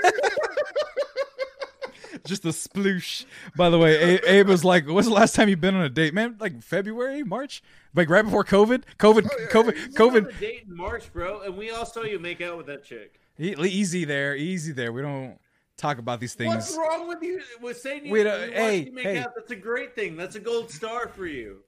Just 2.26 2.45
a 2.45 2.50
sploosh. 2.50 3.26
By 3.56 3.69
the 3.69 3.77
way, 3.77 4.16
A- 4.16 4.32
Abe 4.40 4.48
was 4.48 4.64
like, 4.64 4.88
"When's 4.88 5.08
the 5.08 5.14
last 5.14 5.35
time 5.35 5.50
you've 5.50 5.61
been 5.61 5.76
on 5.76 5.84
a 5.84 5.90
date, 5.90 6.14
man? 6.14 6.35
Like 6.40 6.61
February, 6.61 7.24
March, 7.24 7.61
like 7.95 8.10
right 8.10 8.24
before 8.24 8.43
COVID, 8.43 8.84
COVID, 9.00 9.27
Oh, 9.32 9.38
yeah, 9.40 9.48
COVID, 9.48 9.76
yeah. 9.76 9.88
We 10.06 10.06
went 10.06 10.26
on 10.26 10.32
COVID. 10.32 10.35
a 10.38 10.40
date 10.40 10.64
in 10.68 10.76
March, 10.77 11.11
bro, 11.14 11.42
and 11.42 11.58
we 11.58 11.72
all 11.72 11.85
saw 11.85 12.03
you 12.03 12.19
make 12.19 12.42
out 12.42 12.58
with 12.58 12.68
that 12.68 12.84
chick. 12.84 13.19
E- 13.40 13.56
Easy 13.60 14.06
there, 14.06 14.35
easy 14.35 14.72
there. 14.72 14.92
We 14.93 15.02
don't 15.02 15.38
talk 15.77 15.98
about 15.98 16.19
these 16.19 16.34
things. 16.35 16.53
What's 16.53 16.77
wrong 16.77 17.08
with 17.08 17.22
you? 17.24 17.42
With 17.61 17.77
saying 17.80 18.06
you, 18.06 18.14
Wait, 18.14 18.24
you 18.26 18.30
uh, 18.30 18.38
watched 18.40 18.53
hey, 18.53 18.90
make 18.93 19.06
hey. 19.06 19.18
out? 19.19 19.32
That's 19.35 19.52
a 19.52 19.56
great 19.56 19.95
thing. 19.95 20.16
That's 20.16 20.35
a 20.35 20.40
gold 20.40 20.69
star 20.72 21.08
for 21.08 21.26
you. 21.26 21.60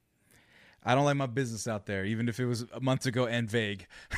I 0.88 0.94
don't 0.94 1.04
like 1.06 1.16
my 1.18 1.26
business 1.26 1.68
out 1.68 1.88
there, 1.88 2.06
even 2.06 2.30
if 2.30 2.40
it 2.40 2.46
was 2.46 2.64
months 2.80 3.08
ago 3.08 3.26
and 3.26 3.50
vague. 3.50 3.88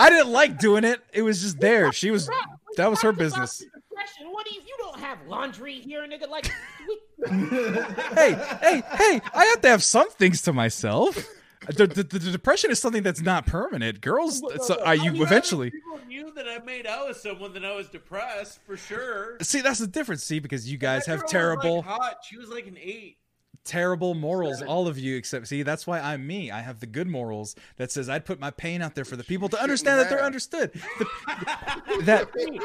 I 0.00 0.10
didn't 0.10 0.32
like 0.32 0.58
doing 0.58 0.84
it. 0.84 1.00
It 1.12 1.22
was 1.22 1.40
just 1.40 1.60
there. 1.60 1.92
She 1.92 2.10
was. 2.10 2.28
That 2.76 2.90
was 2.90 3.00
her 3.02 3.12
business. 3.12 3.62
Depression. 4.08 4.32
What 4.32 4.46
if 4.46 4.54
you? 4.54 4.60
You 4.66 4.76
don't 4.78 5.00
have 5.00 5.18
laundry 5.26 5.74
here, 5.80 6.06
nigga. 6.06 6.28
Like, 6.28 6.50
we, 6.86 7.28
hey, 8.14 8.32
hey, 8.60 8.82
hey! 8.96 9.20
I 9.34 9.44
have 9.44 9.60
to 9.62 9.68
have 9.68 9.82
some 9.82 10.10
things 10.10 10.42
to 10.42 10.52
myself. 10.52 11.16
The, 11.66 11.86
the, 11.86 12.02
the 12.04 12.18
depression 12.18 12.70
is 12.70 12.78
something 12.78 13.02
that's 13.02 13.20
not 13.20 13.44
permanent. 13.46 14.00
Girls, 14.00 14.40
it's, 14.54 14.70
uh, 14.70 14.76
I 14.86 14.94
you 14.94 15.22
eventually 15.22 15.70
People 15.70 15.98
knew 16.06 16.32
that 16.34 16.46
I 16.48 16.60
made 16.64 16.86
out 16.86 17.08
with 17.08 17.16
someone 17.18 17.52
that 17.54 17.64
I 17.64 17.74
was 17.74 17.88
depressed 17.88 18.60
for 18.64 18.76
sure. 18.76 19.36
see. 19.42 19.60
That's 19.60 19.80
the 19.80 19.86
difference. 19.88 20.22
See, 20.22 20.38
because 20.38 20.70
you 20.70 20.78
guys 20.78 21.04
That 21.04 21.10
have 21.12 21.20
girl 21.20 21.24
was, 21.24 21.32
terrible, 21.32 21.76
like, 21.78 21.84
hot. 21.86 22.16
She 22.24 22.38
was 22.38 22.48
like 22.48 22.66
an 22.68 22.78
eight. 22.80 23.18
Terrible 23.68 24.14
morals. 24.14 24.62
All 24.62 24.88
of 24.88 24.98
you, 24.98 25.16
except 25.16 25.46
see, 25.46 25.62
that's 25.62 25.86
why 25.86 26.00
I'm 26.00 26.26
me. 26.26 26.50
I 26.50 26.60
have 26.62 26.80
the 26.80 26.86
good 26.86 27.06
morals 27.06 27.54
that 27.76 27.92
says 27.92 28.08
I'd 28.08 28.24
put 28.24 28.40
my 28.40 28.50
pain 28.50 28.82
out 28.82 28.94
there 28.94 29.04
for 29.04 29.14
the 29.16 29.22
people 29.24 29.48
to 29.50 29.62
understand 29.62 30.00
that 30.00 30.08
they're 30.08 30.24
understood. 30.24 30.72
The- 30.72 32.02
that 32.04 32.32
Tommy, 32.32 32.58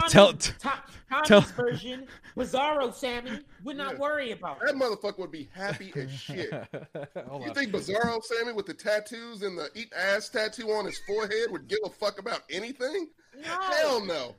Tell- 0.08 0.32
Tom, 0.32 0.72
Tommy's 1.10 1.28
tell- 1.28 1.40
version, 1.42 2.06
Bizarro 2.36 2.92
Sammy, 2.94 3.40
would 3.62 3.76
not 3.76 3.92
Yeah. 3.94 3.98
worry 3.98 4.30
about 4.32 4.60
That 4.60 4.70
it. 4.70 4.76
motherfucker 4.76 5.18
would 5.18 5.30
be 5.30 5.48
happy 5.52 5.92
as 5.94 6.10
shit. 6.10 6.50
You 7.14 7.48
on. 7.48 7.54
think 7.54 7.72
Bizarro 7.72 8.22
Sammy 8.24 8.52
with 8.52 8.66
the 8.66 8.74
tattoos 8.74 9.42
and 9.42 9.56
the 9.58 9.68
eat 9.74 9.92
ass 9.96 10.28
tattoo 10.30 10.70
on 10.70 10.86
his 10.86 10.98
forehead 11.06 11.50
would 11.50 11.68
give 11.68 11.78
a 11.84 11.90
fuck 11.90 12.18
about 12.18 12.40
anything? 12.50 13.08
No. 13.36 13.60
Hell 13.60 14.04
no. 14.04 14.34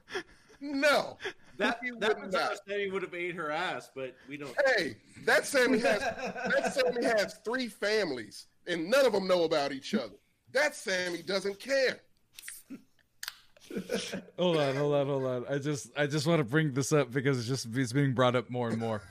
No. 0.63 1.17
That 1.57 1.79
that 1.99 2.19
would. 2.19 2.33
Sammy 2.67 2.89
would 2.89 3.03
have 3.03 3.13
ate 3.13 3.35
her 3.35 3.51
ass, 3.51 3.91
but 3.93 4.15
we 4.27 4.37
don't. 4.37 4.55
Hey, 4.65 4.95
that 5.25 5.45
Sammy 5.45 5.77
has 5.79 5.99
that 5.99 6.73
Sammy 6.93 7.05
has 7.05 7.37
three 7.45 7.67
families 7.67 8.47
and 8.65 8.89
none 8.89 9.05
of 9.05 9.13
them 9.13 9.27
know 9.27 9.43
about 9.43 9.71
each 9.71 9.93
other. 9.93 10.15
That 10.53 10.75
Sammy 10.75 11.21
doesn't 11.21 11.59
care. 11.59 11.99
Hold 14.37 14.57
on, 14.57 14.75
hold 14.75 14.93
on, 14.93 15.07
hold 15.07 15.25
on. 15.25 15.45
I 15.49 15.57
just 15.57 15.89
I 15.97 16.07
just 16.07 16.25
want 16.25 16.39
to 16.39 16.43
bring 16.43 16.73
this 16.73 16.93
up 16.93 17.11
because 17.11 17.37
it's 17.39 17.47
just 17.47 17.67
it's 17.75 17.93
being 17.93 18.13
brought 18.13 18.35
up 18.35 18.49
more 18.49 18.69
and 18.69 18.77
more. 18.77 19.01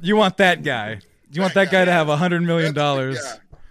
You 0.00 0.16
want 0.16 0.36
that 0.36 0.62
guy. 0.62 1.00
You 1.30 1.42
want 1.42 1.54
that 1.54 1.70
guy 1.70 1.84
to 1.84 1.92
have 1.92 2.08
a 2.08 2.16
hundred 2.16 2.42
million 2.42 2.74
dollars. 2.74 3.18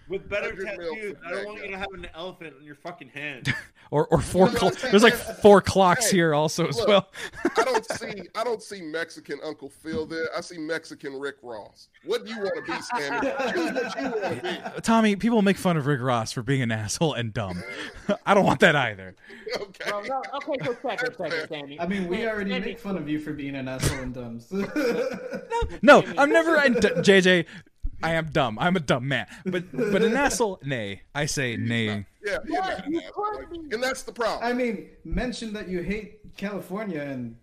Yeah. 0.10 0.18
With 0.18 0.30
better 0.30 0.56
tattoos, 0.56 1.16
I 1.26 1.32
don't 1.32 1.46
want 1.46 1.64
you 1.66 1.72
to 1.72 1.78
have 1.78 1.92
an 1.94 2.08
elephant 2.16 2.56
on 2.60 2.66
your 2.66 2.76
fucking 2.76 3.10
hand. 3.10 3.54
or 3.92 4.08
or 4.08 4.22
four. 4.22 4.48
You 4.48 4.54
cl- 4.54 4.66
what 4.66 4.74
I'm 4.74 4.80
saying? 4.80 4.92
there's 4.92 5.04
like 5.04 5.14
four 5.14 5.62
clocks 5.62 6.10
Hey, 6.12 6.18
here 6.18 6.34
also 6.34 6.68
as 6.68 6.82
well. 6.88 7.10
I 7.58 7.64
don't 7.64 7.86
see 7.92 8.22
I 8.36 8.44
don't 8.44 8.62
see 8.64 8.82
Mexican 8.82 9.40
Uncle 9.44 9.70
Phil 9.70 10.06
there. 10.06 10.28
I 10.36 10.42
see 10.42 10.58
Mexican 10.58 11.20
Rick 11.20 11.36
Ross. 11.42 11.90
What 12.06 12.26
do 12.26 12.32
you 12.34 12.40
want 12.42 12.56
to 12.56 12.72
be, 12.72 12.82
Sammy? 12.82 13.28
Choose 13.54 13.74
what 13.74 14.02
you 14.02 14.10
want 14.10 14.44
to 14.44 14.72
be. 14.76 14.82
Tommy, 14.82 15.16
people 15.16 15.42
make 15.42 15.58
fun 15.58 15.76
of 15.78 15.86
Rick 15.88 16.02
Ross 16.02 16.32
for 16.32 16.42
being 16.42 16.62
an 16.62 16.72
asshole 16.72 17.14
and 17.14 17.34
dumb. 17.34 17.62
I 18.26 18.34
don't 18.34 18.46
want 18.46 18.62
that 18.62 18.76
either. 18.76 19.16
Okay. 19.60 19.92
Well, 19.92 20.04
no, 20.06 20.22
okay, 20.36 20.66
so 20.66 20.78
second, 20.82 21.16
second, 21.18 21.48
Sammy. 21.50 21.80
I 21.80 21.86
mean, 21.88 22.08
we 22.08 22.18
Sam- 22.18 22.30
already 22.30 22.52
Sammy, 22.52 22.66
make 22.66 22.80
fun 22.80 22.98
of 22.98 23.10
you 23.10 23.20
for 23.20 23.34
being 23.34 23.56
an 23.56 23.68
asshole 23.68 24.00
and 24.00 24.14
dumb. 24.14 24.42
No, 24.52 26.00
no, 26.02 26.04
I'm 26.18 26.32
never 26.32 26.56
and 26.58 26.76
JJ. 26.78 27.46
I 28.04 28.14
am 28.14 28.28
dumb. 28.32 28.58
I'm 28.60 28.76
a 28.76 28.80
dumb 28.80 29.08
man. 29.08 29.28
But 29.46 29.64
but 29.72 30.02
an 30.04 30.16
asshole, 30.16 30.60
nay. 30.64 31.02
I 31.16 31.26
say 31.26 31.58
nay. 31.58 32.06
Yeah, 32.24 32.38
you're 32.46 32.62
an 32.62 32.94
You 32.94 33.00
asshole. 33.02 33.26
could 33.26 33.36
Like, 33.40 33.52
be. 33.52 33.58
and 33.76 33.84
that's 33.84 34.04
the 34.04 34.12
problem. 34.12 34.40
I 34.44 34.54
mean, 34.54 34.90
mention 35.04 35.54
that 35.54 35.68
you 35.68 35.82
hate 35.82 36.36
California 36.38 37.02
and 37.02 37.36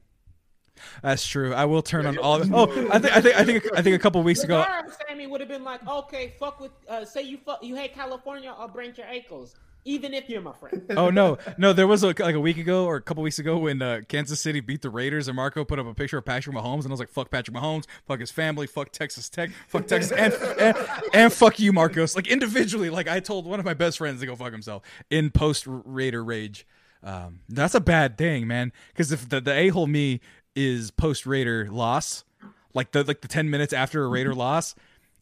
That's 1.02 1.26
true. 1.26 1.54
I 1.54 1.64
will 1.64 1.82
turn 1.82 2.06
on 2.06 2.18
all. 2.18 2.40
Of 2.40 2.48
it. 2.48 2.54
Oh, 2.54 2.64
I 2.90 2.98
think 2.98 3.16
I 3.16 3.20
think 3.20 3.36
I 3.36 3.44
think 3.44 3.78
I 3.78 3.82
think 3.82 3.96
a 3.96 3.98
couple 3.98 4.22
weeks 4.22 4.42
ago. 4.44 4.60
Bizarre, 4.62 4.86
Sammy 5.08 5.26
would 5.26 5.40
have 5.40 5.48
been 5.48 5.64
like, 5.64 5.86
okay, 5.86 6.34
fuck 6.38 6.60
with, 6.60 6.72
uh, 6.88 7.04
say 7.04 7.22
you 7.22 7.38
fuck, 7.38 7.62
you 7.62 7.74
hate 7.76 7.94
California, 7.94 8.52
I'll 8.56 8.68
break 8.68 8.98
your 8.98 9.06
ankles, 9.06 9.54
even 9.84 10.14
if 10.14 10.28
you're 10.28 10.40
my 10.40 10.52
friend. 10.52 10.82
Oh 10.96 11.10
no, 11.10 11.38
no. 11.58 11.72
There 11.72 11.86
was 11.86 12.02
a, 12.02 12.08
like 12.08 12.34
a 12.34 12.40
week 12.40 12.58
ago 12.58 12.84
or 12.84 12.96
a 12.96 13.02
couple 13.02 13.22
weeks 13.22 13.38
ago 13.38 13.58
when 13.58 13.82
uh, 13.82 14.00
Kansas 14.08 14.40
City 14.40 14.60
beat 14.60 14.82
the 14.82 14.90
Raiders, 14.90 15.28
and 15.28 15.36
Marco 15.36 15.64
put 15.64 15.78
up 15.78 15.86
a 15.86 15.94
picture 15.94 16.18
of 16.18 16.24
Patrick 16.24 16.54
Mahomes, 16.54 16.80
and 16.82 16.88
I 16.88 16.90
was 16.90 17.00
like, 17.00 17.08
"Fuck 17.08 17.30
Patrick 17.30 17.56
Mahomes, 17.56 17.84
fuck 18.06 18.20
his 18.20 18.30
family, 18.30 18.66
fuck 18.66 18.92
Texas 18.92 19.28
Tech, 19.28 19.50
fuck 19.68 19.86
Texas, 19.86 20.12
and 20.12 20.32
and, 20.58 20.76
and 21.12 21.32
fuck 21.32 21.58
you, 21.58 21.72
Marcos." 21.72 22.14
Like 22.16 22.28
individually, 22.28 22.90
like 22.90 23.08
I 23.08 23.20
told 23.20 23.46
one 23.46 23.58
of 23.58 23.64
my 23.64 23.74
best 23.74 23.98
friends 23.98 24.20
to 24.20 24.26
go 24.26 24.36
fuck 24.36 24.52
himself 24.52 24.82
in 25.10 25.30
post 25.30 25.64
Raider 25.66 26.24
rage. 26.24 26.66
Um, 27.02 27.40
that's 27.48 27.74
a 27.74 27.80
bad 27.80 28.16
thing, 28.16 28.46
man. 28.46 28.72
Because 28.88 29.12
if 29.12 29.28
the 29.28 29.40
the 29.40 29.52
a 29.52 29.68
hole 29.68 29.86
me 29.86 30.20
is 30.54 30.90
post 30.90 31.26
Raider 31.26 31.68
loss, 31.70 32.24
like 32.72 32.92
the 32.92 33.04
like 33.04 33.20
the 33.20 33.28
ten 33.28 33.50
minutes 33.50 33.72
after 33.72 34.04
a 34.04 34.08
Raider 34.08 34.34
loss, 34.36 34.74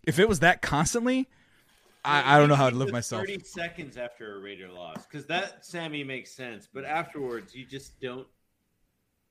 if 0.05 0.19
it 0.19 0.29
was 0.29 0.41
that 0.41 0.63
constantly, 0.63 1.29
I, 2.05 2.35
I 2.35 2.39
don't 2.39 2.49
know 2.49 2.57
how 2.57 2.71
to 2.71 2.77
live 2.77 2.91
myself. 2.91 3.23
Thirty 3.23 3.43
seconds 3.45 3.97
after 3.97 4.37
a 4.37 4.41
Raider 4.41 4.69
loss, 4.69 5.07
because 5.07 5.27
that 5.27 5.65
Sammy 5.65 6.03
makes 6.03 6.33
sense, 6.33 6.69
but 6.73 6.85
afterwards 6.85 7.55
you 7.55 7.65
just 7.65 8.01
don't. 8.01 8.27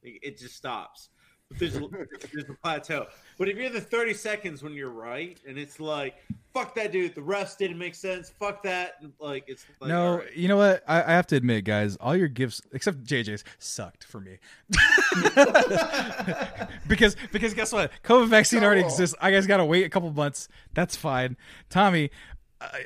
It 0.03 0.39
just 0.39 0.55
stops. 0.55 1.09
But 1.49 1.59
there's 1.59 1.75
a, 1.75 1.79
there's 2.33 2.49
a 2.49 2.53
plateau. 2.53 3.07
But 3.37 3.49
if 3.49 3.57
you're 3.57 3.69
the 3.69 3.81
thirty 3.81 4.13
seconds 4.13 4.63
when 4.63 4.73
you're 4.73 4.89
right, 4.89 5.39
and 5.47 5.57
it's 5.57 5.79
like, 5.79 6.15
fuck 6.53 6.75
that 6.75 6.91
dude, 6.91 7.15
the 7.15 7.21
refs 7.21 7.57
didn't 7.57 7.77
make 7.77 7.95
sense. 7.95 8.29
Fuck 8.29 8.63
that. 8.63 8.95
And 9.01 9.11
like 9.19 9.43
it's 9.47 9.65
like, 9.79 9.89
no, 9.89 10.05
all 10.05 10.17
right. 10.19 10.35
you 10.35 10.47
know 10.47 10.57
what? 10.57 10.83
I, 10.87 11.03
I 11.03 11.11
have 11.11 11.27
to 11.27 11.35
admit, 11.35 11.65
guys, 11.65 11.97
all 11.97 12.15
your 12.15 12.29
gifts 12.29 12.61
except 12.71 13.03
JJ's 13.03 13.43
sucked 13.59 14.05
for 14.05 14.21
me. 14.21 14.37
because 16.87 17.15
because 17.31 17.53
guess 17.53 17.73
what? 17.73 17.91
COVID 18.03 18.27
vaccine 18.27 18.63
already 18.63 18.81
exists. 18.81 19.15
I 19.19 19.31
guys 19.31 19.45
got 19.45 19.57
to 19.57 19.65
wait 19.65 19.85
a 19.85 19.89
couple 19.89 20.11
months. 20.11 20.47
That's 20.73 20.95
fine. 20.95 21.35
Tommy, 21.69 22.05
a 22.05 22.09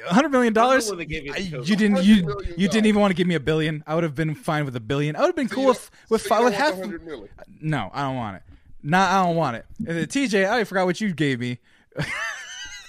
hundred 0.07 0.29
million 0.29 0.53
dollars. 0.53 0.87
one 0.89 0.97
that 0.99 1.05
gave 1.05 1.25
you 1.25 1.33
the 1.33 1.39
I- 1.39 1.43
COVID. 1.43 1.67
You 1.67 1.75
didn't. 1.75 1.97
$100 1.97 2.03
You 2.05 2.25
million 2.25 2.53
you 2.57 2.67
didn't 2.69 2.85
even 2.87 3.01
want 3.01 3.11
to 3.11 3.15
give 3.15 3.27
me 3.27 3.35
a 3.35 3.39
billion. 3.39 3.83
I 3.85 3.95
would 3.95 4.03
have 4.03 4.15
been 4.15 4.35
fine 4.35 4.65
with 4.65 4.75
a 4.75 4.79
billion. 4.79 5.15
I 5.15 5.19
would 5.21 5.27
have 5.27 5.35
been 5.35 5.47
So 5.49 5.55
cool 5.55 5.63
you 5.63 5.69
with 5.69 5.91
don't- 5.91 6.09
with, 6.11 6.21
so 6.23 6.29
fi- 6.29 6.39
you 6.39 6.45
with 6.45 6.53
don't 6.53 6.61
half. 6.61 6.73
the 6.75 6.79
100 6.81 7.05
million. 7.05 7.29
Uh, 7.37 7.43
no, 7.61 7.89
I 7.93 8.01
don't 8.03 8.15
want 8.15 8.37
it. 8.37 8.43
Nah, 8.83 9.19
I 9.21 9.23
don't 9.25 9.35
want 9.35 9.57
it. 9.57 9.65
Uh, 9.81 9.89
and 9.89 9.97
then 9.97 10.05
TJ, 10.07 10.49
I 10.49 10.63
forgot 10.63 10.85
what 10.85 11.01
you 11.01 11.13
gave 11.13 11.39
me. 11.39 11.59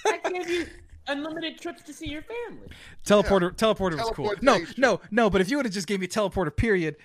I 0.05 0.19
gave 0.31 0.49
you 0.49 0.65
unlimited 1.07 1.59
trips 1.59 1.81
to 1.83 1.93
see 1.93 2.07
your 2.07 2.21
family. 2.21 2.67
Teleporter, 3.05 3.51
teleporter 3.55 3.97
was 3.97 4.09
cool. 4.13 4.33
No, 4.41 4.59
no, 4.77 4.99
no. 5.11 5.29
But 5.29 5.41
if 5.41 5.49
you 5.49 5.57
would 5.57 5.65
have 5.65 5.73
just 5.73 5.87
gave 5.87 5.99
me 5.99 6.07
teleporter, 6.07 6.55
period, 6.55 6.97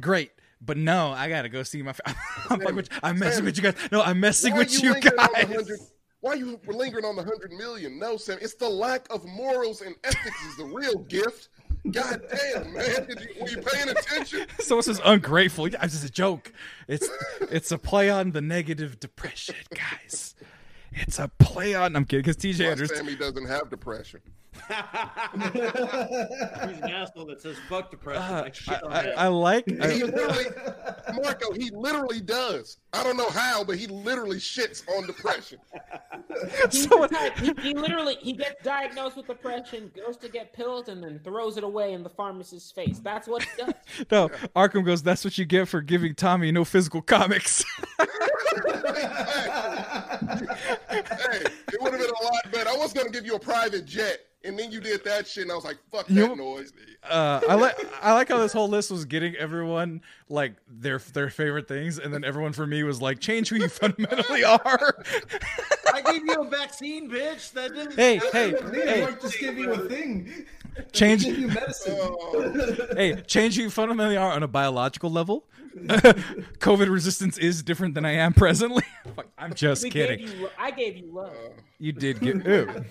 great. 0.00 0.30
But 0.60 0.78
no, 0.78 1.12
I 1.12 1.28
gotta 1.28 1.48
go 1.50 1.62
see 1.62 1.82
my. 1.82 1.92
Fa- 1.92 2.02
I'm, 2.50 2.60
fucking 2.60 2.74
with, 2.76 2.88
I'm 3.02 3.18
messing 3.18 3.44
with 3.44 3.56
you 3.58 3.62
guys. 3.64 3.74
No, 3.92 4.00
I'm 4.02 4.18
messing 4.18 4.52
Why 4.54 4.60
with 4.60 4.68
are 4.74 4.78
you 4.86 4.92
lingering 4.94 5.18
on 5.18 5.28
the 5.34 5.64
guys. 5.64 5.90
100 6.20 6.20
Why 6.20 6.32
are 6.32 6.36
you 6.36 6.60
lingering 6.78 7.04
on 7.04 7.16
the 7.16 7.22
hundred 7.22 7.52
million? 7.52 7.98
No, 7.98 8.16
Sam. 8.16 8.38
It's 8.40 8.54
the 8.54 8.68
lack 8.68 9.06
of 9.10 9.24
morals 9.24 9.82
and 9.82 9.94
ethics 10.04 10.44
is 10.46 10.56
the 10.56 10.64
real 10.64 10.98
gift. 11.00 11.48
God 11.90 12.20
damn, 12.30 12.72
man. 12.72 13.06
Did 13.06 13.20
you, 13.20 13.42
were 13.42 13.48
you 13.48 13.58
paying 13.58 13.88
attention? 13.88 14.46
Someone 14.58 14.82
says 14.82 15.00
ungrateful. 15.04 15.68
Yeah, 15.68 15.84
It's 15.84 15.94
just 15.94 16.04
a 16.04 16.10
joke. 16.10 16.52
It's 16.88 17.08
it's 17.42 17.70
a 17.70 17.78
play 17.78 18.10
on 18.10 18.32
the 18.32 18.40
negative 18.40 18.98
depression, 18.98 19.56
guys. 19.74 20.34
It's 20.92 21.18
a 21.18 21.30
play 21.38 21.74
on. 21.74 21.94
I'm 21.94 22.04
kidding 22.04 22.24
because 22.24 22.36
TJ 22.36 22.70
understands. 22.70 23.06
Sammy 23.06 23.16
doesn't 23.16 23.46
have 23.46 23.70
depression. 23.70 24.20
He's 26.68 26.78
an 26.80 26.90
asshole 26.90 27.26
that 27.26 27.40
says 27.40 27.56
fuck 27.68 27.90
depression. 27.90 28.22
Uh, 28.22 28.44
I 28.46 28.50
shit 28.50 28.82
on 28.82 28.92
I, 28.92 29.02
that. 29.02 29.18
I 29.18 29.28
like. 29.28 29.68
He 29.68 29.78
I, 29.80 29.94
literally, 30.04 30.44
Marco, 31.14 31.52
he 31.52 31.70
literally 31.70 32.20
does. 32.20 32.78
I 32.92 33.04
don't 33.04 33.16
know 33.16 33.28
how, 33.30 33.62
but 33.64 33.76
he 33.76 33.86
literally 33.86 34.38
shits 34.38 34.82
on 34.96 35.06
depression. 35.06 35.58
He's 36.70 36.88
Someone- 36.88 37.10
he, 37.36 37.52
he 37.62 37.74
literally 37.74 38.16
he 38.20 38.32
gets 38.32 38.62
diagnosed 38.62 39.16
with 39.16 39.26
depression, 39.26 39.90
goes 39.94 40.16
to 40.18 40.28
get 40.28 40.52
pills, 40.52 40.88
and 40.88 41.02
then 41.02 41.20
throws 41.24 41.56
it 41.56 41.64
away 41.64 41.92
in 41.92 42.02
the 42.02 42.10
pharmacist's 42.10 42.70
face. 42.72 42.98
That's 42.98 43.28
what 43.28 43.42
he 43.42 43.48
does. 43.58 43.74
no, 44.10 44.28
Arkham 44.54 44.84
goes. 44.84 45.02
That's 45.02 45.24
what 45.24 45.38
you 45.38 45.44
get 45.44 45.68
for 45.68 45.80
giving 45.80 46.14
Tommy 46.14 46.52
no 46.52 46.64
physical 46.64 47.02
comics. 47.02 47.64
hey, 47.98 48.06
it 51.72 51.80
would 51.80 51.92
have 51.92 52.00
been 52.00 52.10
a 52.10 52.24
lot 52.24 52.52
better. 52.52 52.70
I 52.70 52.76
was 52.76 52.92
gonna 52.92 53.10
give 53.10 53.26
you 53.26 53.34
a 53.34 53.40
private 53.40 53.84
jet, 53.86 54.25
and 54.46 54.58
then 54.58 54.70
you 54.72 54.80
did 54.80 55.04
that 55.04 55.26
shit, 55.26 55.42
and 55.42 55.52
I 55.52 55.54
was 55.56 55.64
like, 55.64 55.78
"Fuck 55.90 56.06
that 56.06 56.12
You 56.14 56.28
know- 56.28 56.34
noise." 56.34 56.72
uh, 57.08 57.40
I 57.48 57.54
like 57.54 57.76
I 58.02 58.12
like 58.14 58.28
how 58.28 58.38
this 58.38 58.52
whole 58.52 58.68
list 58.68 58.90
was 58.90 59.04
getting 59.04 59.34
everyone 59.36 60.00
like 60.28 60.54
their 60.68 60.98
their 60.98 61.30
favorite 61.30 61.68
things, 61.68 61.98
and 61.98 62.12
then 62.12 62.24
everyone 62.24 62.52
for 62.52 62.66
me 62.66 62.82
was 62.82 63.00
like, 63.02 63.20
change 63.20 63.48
who 63.50 63.56
you 63.56 63.68
fundamentally 63.68 64.42
are. 64.44 65.04
I 65.94 66.00
gave 66.02 66.24
you 66.24 66.34
a 66.42 66.48
vaccine, 66.48 67.10
bitch. 67.10 67.52
That 67.52 67.74
didn't. 67.74 67.94
hey, 67.96 68.18
hey, 68.32 68.50
Hey, 68.72 69.00
hey, 69.04 69.16
just 69.20 69.38
gave 69.38 69.56
you 69.58 69.72
a 69.72 69.78
thing. 69.88 70.46
change. 70.92 71.24
You 71.24 71.48
medicine. 71.48 71.96
Oh, 72.00 72.86
Hey, 72.96 73.14
change 73.26 73.56
who 73.56 73.62
you 73.62 73.70
fundamentally 73.70 74.16
are 74.16 74.32
on 74.32 74.42
a 74.42 74.48
biological 74.48 75.10
level. 75.10 75.44
COVID 75.76 76.88
resistance 76.90 77.36
is 77.38 77.62
different 77.62 77.94
than 77.94 78.04
I 78.06 78.12
am 78.12 78.32
presently. 78.32 78.82
I'm 79.38 79.54
just 79.54 79.82
We 79.84 79.90
kidding. 79.90 80.20
Gave 80.20 80.40
you, 80.40 80.48
I 80.58 80.70
gave 80.70 80.96
you 80.96 81.06
love. 81.12 81.34
You 81.78 81.92
did 81.92 82.20
get. 82.20 82.44
Ew. 82.46 82.84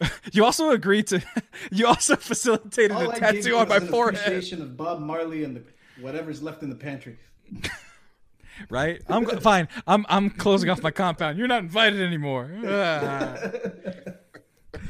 You 0.32 0.44
also 0.44 0.70
agreed 0.70 1.06
to. 1.08 1.22
You 1.70 1.86
also 1.86 2.16
facilitated 2.16 2.92
All 2.92 3.10
a 3.10 3.14
I 3.14 3.18
tattoo 3.18 3.56
on 3.56 3.68
my 3.68 3.80
forehead. 3.80 4.20
appreciation 4.20 4.62
of 4.62 4.76
Bob 4.76 5.00
Marley 5.00 5.44
and 5.44 5.56
the, 5.56 5.62
whatever's 6.00 6.42
left 6.42 6.62
in 6.62 6.70
the 6.70 6.76
pantry. 6.76 7.18
right? 8.70 9.02
I'm 9.08 9.26
fine. 9.40 9.68
I'm 9.86 10.06
I'm 10.08 10.30
closing 10.30 10.70
off 10.70 10.82
my 10.82 10.90
compound. 10.90 11.38
You're 11.38 11.48
not 11.48 11.62
invited 11.62 12.00
anymore. 12.00 12.50
Ah. 12.66 13.50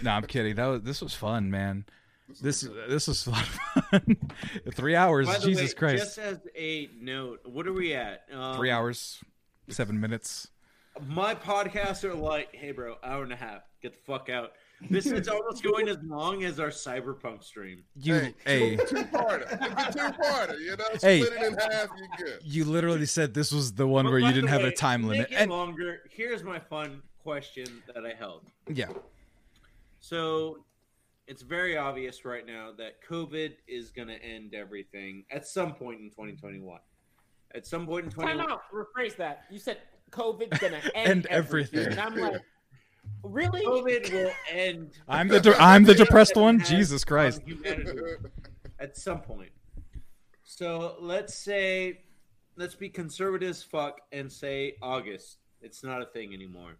no, 0.02 0.10
I'm 0.10 0.24
kidding. 0.24 0.54
That 0.56 0.66
was 0.66 0.82
this 0.82 1.02
was 1.02 1.14
fun, 1.14 1.50
man. 1.50 1.84
This 2.40 2.66
this 2.88 3.08
was 3.08 3.26
a 3.26 3.30
lot 3.30 3.42
of 3.42 3.48
fun. 3.48 4.16
Three 4.72 4.94
hours, 4.94 5.28
Jesus 5.38 5.70
way, 5.70 5.78
Christ. 5.78 6.04
Just 6.04 6.18
as 6.18 6.38
a 6.56 6.88
note, 7.00 7.40
what 7.44 7.66
are 7.66 7.72
we 7.72 7.94
at? 7.94 8.24
Um, 8.32 8.56
Three 8.56 8.70
hours, 8.70 9.22
seven 9.68 10.00
minutes. 10.00 10.48
My 11.06 11.34
podcasts 11.34 12.04
are 12.04 12.14
like, 12.14 12.54
hey, 12.54 12.72
bro, 12.72 12.96
hour 13.02 13.22
and 13.22 13.32
a 13.32 13.36
half. 13.36 13.62
Get 13.82 13.94
the 13.94 14.00
fuck 14.12 14.28
out. 14.28 14.52
This 14.88 15.06
is 15.06 15.28
almost 15.28 15.62
going 15.62 15.88
as 15.88 15.98
long 16.02 16.42
as 16.44 16.58
our 16.58 16.68
cyberpunk 16.68 17.44
stream. 17.44 17.84
You 17.96 18.14
hey, 18.14 18.34
hey, 18.46 18.76
two-parter. 18.76 19.48
two-parter. 19.92 20.58
You 20.60 20.76
know, 20.76 20.84
Hey. 21.02 21.20
split 21.22 21.40
it 21.42 21.46
in 21.46 21.54
half. 21.58 21.88
You 21.98 22.08
good. 22.24 22.38
you 22.42 22.64
literally 22.64 23.04
said 23.06 23.34
this 23.34 23.52
was 23.52 23.72
the 23.74 23.86
one 23.86 24.04
But 24.06 24.10
where 24.12 24.20
you 24.20 24.32
didn't 24.32 24.48
have 24.48 24.62
a 24.64 24.72
time 24.72 25.06
limit. 25.06 25.28
And 25.32 25.50
longer. 25.50 26.00
Here's 26.10 26.42
my 26.42 26.58
fun 26.58 27.02
question 27.22 27.66
that 27.94 28.06
I 28.06 28.14
held. 28.14 28.46
yeah, 28.72 28.86
So 29.98 30.64
it's 31.26 31.42
very 31.42 31.76
obvious 31.76 32.24
right 32.24 32.46
now 32.46 32.72
that 32.78 33.04
COVID 33.08 33.52
is 33.68 33.90
going 33.90 34.08
to 34.08 34.22
end 34.24 34.54
everything 34.54 35.24
at 35.30 35.46
some 35.46 35.74
point 35.74 36.00
in 36.00 36.10
2021. 36.10 36.78
At 37.54 37.66
some 37.66 37.86
point 37.86 38.06
in 38.06 38.10
Time 38.10 38.38
2021. 38.38 38.50
out. 38.52 38.62
Rephrase 38.72 39.16
that. 39.16 39.44
You 39.50 39.58
said 39.58 39.78
COVID's 40.12 40.58
gonna 40.58 40.76
end, 40.94 41.08
End 41.08 41.26
everything. 41.26 41.80
everything. 41.80 41.98
And 41.98 42.00
I'm 42.00 42.16
like, 42.32 42.40
really? 43.22 43.64
COVID 43.64 44.12
will 44.12 44.32
end. 44.50 44.90
I'm 45.08 45.28
the 45.28 45.40
de- 45.40 45.56
I'm 45.60 45.84
the 45.84 45.94
depressed 45.94 46.36
one. 46.36 46.60
Jesus 46.60 47.04
Christ. 47.04 47.42
At 48.78 48.96
some 48.96 49.20
point. 49.20 49.50
So 50.44 50.96
let's 51.00 51.34
say, 51.34 52.00
let's 52.56 52.74
be 52.74 52.88
conservative 52.88 53.50
as 53.50 53.62
fuck 53.62 54.00
and 54.12 54.30
say 54.30 54.76
August. 54.82 55.38
It's 55.62 55.82
not 55.84 56.02
a 56.02 56.06
thing 56.06 56.32
anymore. 56.34 56.76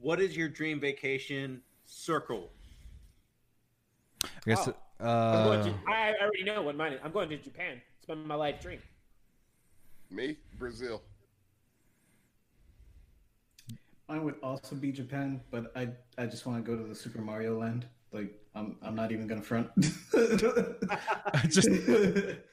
What 0.00 0.20
is 0.20 0.36
your 0.36 0.48
dream 0.48 0.80
vacation? 0.80 1.62
Circle. 1.84 2.50
I 4.24 4.28
guess. 4.44 4.68
Oh. 4.68 4.74
I'm 5.00 5.44
going 5.44 5.60
Uh, 5.60 5.64
to, 5.64 5.74
I 5.88 6.14
already 6.22 6.42
know 6.44 6.62
what 6.62 6.76
mine 6.76 6.94
is. 6.94 7.00
I'm 7.04 7.12
going 7.12 7.28
to 7.28 7.36
Japan. 7.36 7.80
Spend 8.02 8.26
my 8.26 8.34
life 8.34 8.60
dream. 8.60 8.80
Me, 10.10 10.36
Brazil. 10.58 11.02
Mine 14.08 14.24
would 14.24 14.36
also 14.42 14.76
be 14.76 14.92
Japan, 14.92 15.40
but 15.50 15.72
I 15.74 15.88
I 16.16 16.26
just 16.26 16.46
want 16.46 16.64
to 16.64 16.70
go 16.70 16.80
to 16.80 16.88
the 16.88 16.94
Super 16.94 17.20
Mario 17.20 17.58
Land, 17.58 17.86
Like 18.12 18.32
I'm 18.54 18.76
I'm 18.80 18.94
not 18.94 19.10
even 19.10 19.26
gonna 19.26 19.42
front. 19.42 19.68
Just 21.48 21.68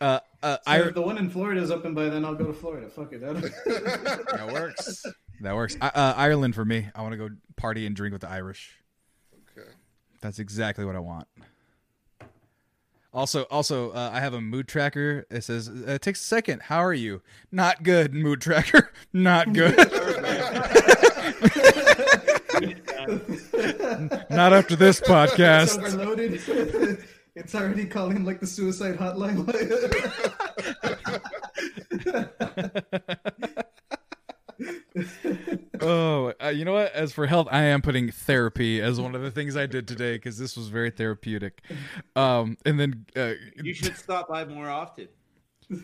uh, 0.01 0.19
uh, 0.41 0.57
So 0.57 0.59
I 0.65 0.79
if 0.81 0.95
the 0.95 1.01
one 1.01 1.17
in 1.17 1.29
Florida 1.29 1.61
is 1.61 1.69
open 1.69 1.93
by 1.93 2.09
then, 2.09 2.25
I'll 2.25 2.33
go 2.35 2.47
to 2.47 2.53
Florida. 2.53 2.89
Fuck 2.89 3.13
it. 3.13 3.21
that 3.21 4.49
works. 4.51 5.05
That 5.41 5.55
works. 5.55 5.75
I, 5.81 5.87
uh, 5.87 6.13
Ireland 6.15 6.55
for 6.55 6.63
me. 6.63 6.87
I 6.95 7.01
want 7.01 7.11
to 7.11 7.17
go 7.17 7.29
party 7.57 7.85
and 7.85 7.93
drink 7.93 8.13
with 8.13 8.21
the 8.21 8.29
Irish. 8.29 8.77
Okay. 9.57 9.67
That's 10.21 10.39
exactly 10.39 10.85
what 10.85 10.95
I 10.95 10.99
want. 10.99 11.27
Also, 13.13 13.43
also, 13.51 13.91
uh, 13.91 14.09
I 14.13 14.21
have 14.21 14.33
a 14.33 14.39
mood 14.39 14.69
tracker. 14.69 15.25
It 15.29 15.43
says, 15.43 15.67
uh, 15.67 15.91
"It 15.91 16.01
takes 16.01 16.21
a 16.21 16.25
second. 16.25 16.61
How 16.61 16.77
are 16.77 16.93
you? 16.93 17.21
Not 17.51 17.83
good. 17.83 18.13
Mood 18.13 18.39
tracker. 18.39 18.93
Not 19.11 19.51
good. 19.51 19.75
Not 24.29 24.53
after 24.53 24.75
this 24.75 24.99
It's 24.99 25.07
podcast." 25.07 25.77
overloaded. 25.77 27.03
it's 27.35 27.55
already 27.55 27.85
calling 27.85 28.23
like 28.23 28.39
the 28.39 28.47
suicide 28.47 28.97
hotline. 28.97 29.33
oh, 35.81 36.33
uh, 36.43 36.49
you 36.49 36.65
know 36.65 36.73
what? 36.73 36.93
As 36.93 37.11
for 37.11 37.27
health, 37.27 37.47
I 37.51 37.63
am 37.63 37.81
putting 37.81 38.11
therapy 38.11 38.81
as 38.81 38.99
one 38.99 39.15
of 39.15 39.21
the 39.21 39.31
things 39.31 39.55
I 39.55 39.65
did 39.65 39.87
today 39.87 40.15
because 40.15 40.37
this 40.37 40.55
was 40.55 40.69
very 40.69 40.91
therapeutic. 40.91 41.61
Um, 42.15 42.57
and 42.65 42.79
then 42.79 43.05
uh, 43.15 43.33
You 43.61 43.73
should 43.73 43.97
stop 43.97 44.29
by 44.29 44.45
more 44.45 44.69
often. 44.69 45.07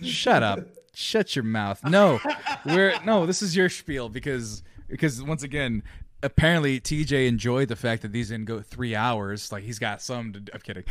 Shut 0.01 0.43
up. 0.43 0.59
Shut 0.93 1.35
your 1.35 1.45
mouth. 1.45 1.83
No, 1.83 2.19
we're 2.65 2.93
no. 3.05 3.25
This 3.25 3.41
is 3.41 3.55
your 3.55 3.69
spiel 3.69 4.09
because 4.09 4.63
because 4.87 5.21
once 5.23 5.43
again, 5.43 5.83
apparently 6.23 6.79
TJ 6.79 7.27
enjoyed 7.27 7.67
the 7.69 7.75
fact 7.75 8.01
that 8.01 8.11
these 8.11 8.29
didn't 8.29 8.45
go 8.45 8.61
three 8.61 8.95
hours. 8.95 9.51
Like 9.51 9.63
he's 9.63 9.79
got 9.79 10.01
some. 10.01 10.33
To, 10.33 10.41
I'm 10.53 10.59
kidding. 10.61 10.83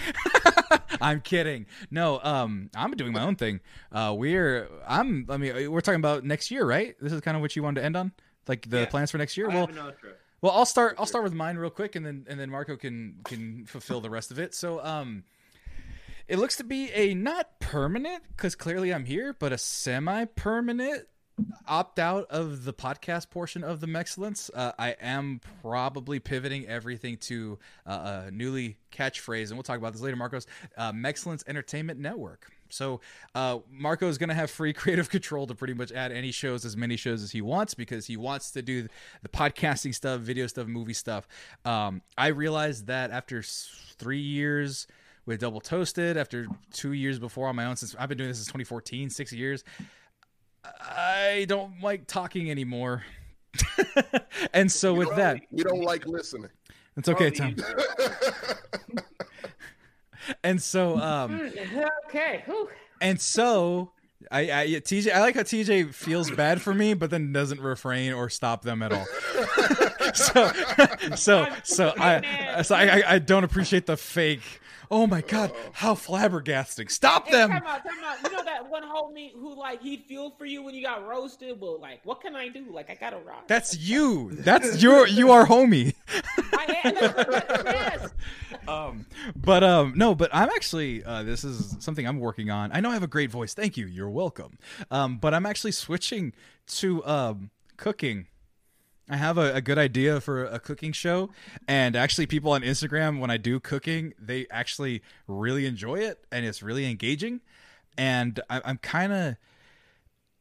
I'm 1.01 1.21
kidding. 1.21 1.67
No, 1.91 2.21
um, 2.23 2.71
I'm 2.75 2.91
doing 2.93 3.13
my 3.13 3.23
own 3.23 3.37
thing. 3.37 3.61
Uh, 3.93 4.15
we're 4.17 4.69
I'm. 4.87 5.27
I 5.29 5.37
mean, 5.37 5.71
we're 5.71 5.81
talking 5.81 6.01
about 6.01 6.25
next 6.25 6.51
year, 6.51 6.65
right? 6.65 6.95
This 7.01 7.13
is 7.13 7.21
kind 7.21 7.37
of 7.37 7.41
what 7.41 7.55
you 7.57 7.63
wanted 7.63 7.81
to 7.81 7.85
end 7.87 7.97
on, 7.97 8.13
like 8.47 8.69
the 8.69 8.81
Yeah. 8.81 8.87
plans 8.87 9.11
for 9.11 9.19
next 9.19 9.37
year. 9.37 9.51
I 9.51 9.55
Well, 9.55 9.71
well, 10.41 10.53
I'll 10.53 10.67
start. 10.67 10.97
I'll 10.99 11.07
start 11.07 11.25
with 11.25 11.35
mine 11.35 11.57
real 11.57 11.71
quick, 11.71 11.97
and 11.97 12.05
then 12.07 12.27
and 12.29 12.39
then 12.39 12.51
Marco 12.51 12.77
can 12.77 13.17
can 13.25 13.67
fulfill 13.67 14.01
the 14.01 14.11
rest 14.11 14.31
of 14.31 14.39
it. 14.39 14.55
So, 14.55 14.83
um, 14.85 15.25
it 16.29 16.39
looks 16.39 16.57
to 16.57 16.65
be 16.65 16.91
a 16.93 17.15
not 17.15 17.59
permanent 17.59 18.23
because 18.37 18.55
clearly 18.55 18.93
I'm 18.93 19.05
here, 19.05 19.33
but 19.33 19.53
a 19.53 19.59
semi-permanent 19.59 21.07
opt 21.67 21.99
out 21.99 22.27
of 22.31 22.65
the 22.65 22.73
podcast 22.73 23.31
portion 23.31 23.63
of 23.63 23.81
the 23.81 23.87
Mexcellence. 23.87 24.51
Uh, 24.55 24.73
I 24.79 24.97
am 25.01 25.41
probably 25.63 26.19
pivoting 26.19 26.67
everything 26.67 27.17
to 27.19 27.59
uh, 27.87 28.23
a 28.27 28.31
newly 28.31 28.79
catchphrase, 28.93 29.49
and 29.49 29.53
we'll 29.53 29.63
talk 29.63 29.79
about 29.79 29.93
this 29.93 30.03
later, 30.03 30.17
Marcos. 30.17 30.47
Uh, 30.77 30.93
Entertainment 31.47 32.01
Network. 32.01 32.51
So 32.71 33.01
uh, 33.35 33.59
Marco 33.71 34.09
is 34.09 34.19
going 34.19 34.29
to 34.29 34.35
have 34.35 34.51
free 34.51 34.73
creative 34.75 35.11
control 35.11 35.47
to 35.47 35.55
pretty 35.55 35.75
much 35.75 35.93
add 35.93 36.13
any 36.13 36.31
shows, 36.31 36.65
as 36.65 36.77
many 36.77 36.97
shows 36.97 37.23
as 37.23 37.31
he 37.31 37.41
wants, 37.41 37.75
because 37.75 38.07
he 38.07 38.17
wants 38.17 38.51
to 38.53 38.63
do 38.63 38.89
the 39.23 39.29
podcasting 39.29 39.95
stuff, 39.95 40.21
video 40.21 40.47
stuff, 40.47 40.67
movie 40.67 40.93
stuff. 40.93 41.27
Um, 41.65 42.03
I 42.17 42.29
realized 42.29 42.87
that 42.87 43.11
after 43.11 43.43
three 43.43 44.21
years 44.21 44.87
with 45.27 45.41
Double 45.41 45.61
Toasted, 45.61 46.17
after 46.17 46.47
two 46.73 46.93
years 46.93 47.19
before 47.19 47.49
on 47.49 47.57
my 47.57 47.67
own, 47.67 47.77
since 47.77 47.95
I've 47.99 48.09
been 48.09 48.19
doing 48.19 48.31
this 48.31 48.39
since 48.39 48.49
2014, 48.49 49.11
six 49.11 49.33
years, 49.33 49.65
I 50.81 51.47
don't 51.49 51.81
like 51.83 52.07
talking 52.07 52.51
anymore. 52.51 53.05
and 54.53 54.71
so 54.71 54.95
with 54.95 55.15
that, 55.17 55.41
We 55.51 55.63
don't 55.63 55.83
like 55.83 56.07
listening. 56.07 56.51
it's 56.97 57.09
okay, 57.09 57.31
Tom. 57.31 57.57
And 60.45 60.63
so, 60.63 60.99
um, 60.99 61.51
okay. 62.09 62.43
whew. 62.45 62.69
and 63.01 63.19
so 63.19 63.93
I, 64.31 64.41
I 64.41 64.67
TJ 64.67 65.11
I 65.13 65.21
like 65.21 65.37
how 65.37 65.41
TJ 65.41 65.95
feels 65.95 66.31
bad 66.31 66.61
for 66.61 66.75
me 66.75 66.93
but 66.93 67.09
then 67.11 67.33
doesn't 67.33 67.61
refrain 67.61 68.13
or 68.13 68.29
stop 68.29 68.63
them 68.63 68.83
at 68.83 68.93
all. 68.93 69.07
so 70.15 70.53
so 71.17 71.47
so 71.65 71.93
I 71.99 72.63
so 72.63 72.75
I, 72.75 73.15
I 73.15 73.19
don't 73.19 73.45
appreciate 73.45 73.87
the 73.87 73.97
fake. 73.97 74.61
Oh 74.91 75.07
my 75.07 75.21
god, 75.21 75.53
how 75.75 75.93
flabbergasting. 75.95 76.91
Stop 76.91 77.27
Hey, 77.27 77.33
them. 77.33 77.51
time 77.51 77.63
out, 77.67 77.85
time 77.85 77.93
out. 78.03 78.23
You 78.23 78.33
know 78.35 78.43
that 78.43 78.71
one 78.71 78.83
homie 78.83 79.33
who 79.35 79.55
like 79.55 79.83
he'd 79.83 80.05
feel 80.05 80.31
for 80.31 80.47
you 80.47 80.63
when 80.63 80.75
you 80.75 80.83
got 80.83 81.07
roasted, 81.07 81.61
but 81.61 81.79
like, 81.79 82.01
what 82.05 82.23
can 82.23 82.35
I 82.35 82.49
do? 82.49 82.65
Like, 82.71 82.89
I 82.89 82.95
got 82.95 83.11
to 83.11 83.19
rock. 83.19 83.47
That's 83.49 83.77
you. 83.77 84.31
That's 84.33 84.83
your 84.83 85.07
you 85.07 85.31
are 85.31 85.47
homie. 85.47 85.93
I 86.55 86.81
am. 86.85 86.95
yes. 87.67 88.09
um 88.67 89.05
but 89.37 89.63
um 89.63 89.93
no 89.97 90.15
but 90.15 90.31
i'm 90.33 90.49
actually 90.51 91.05
uh 91.05 91.23
this 91.23 91.45
is 91.45 91.77
something 91.81 92.07
i'm 92.07 92.19
working 92.19 92.51
on 92.51 92.71
i 92.73 92.81
know 92.81 92.91
i 92.91 92.95
have 92.95 93.03
a 93.03 93.07
great 93.09 93.31
voice 93.31 93.55
thank 93.55 93.77
you 93.77 93.87
you're 93.87 94.11
welcome 94.11 94.59
um 94.91 95.19
but 95.19 95.33
i'm 95.35 95.45
actually 95.47 95.73
switching 95.73 96.33
to 96.67 97.05
um 97.07 97.51
cooking 97.77 98.27
I 99.11 99.17
have 99.17 99.39
a, 99.39 99.55
a 99.55 99.61
good 99.61 99.79
idea 99.79 100.21
for 100.21 100.45
a 100.45 100.59
cooking 100.59 100.93
show, 100.93 101.31
and 101.67 101.97
actually, 101.97 102.27
people 102.27 102.53
on 102.53 102.63
Instagram 102.63 103.21
when 103.21 103.31
I 103.31 103.39
do 103.39 103.59
cooking, 103.59 104.13
they 104.19 104.47
actually 104.51 105.03
really 105.27 105.65
enjoy 105.67 105.97
it, 105.97 106.25
and 106.31 106.45
it's 106.45 106.63
really 106.63 106.89
engaging. 106.89 107.41
And 107.97 108.39
I, 108.51 108.61
I'm 108.65 108.79
kind 108.79 109.13
of, 109.13 109.37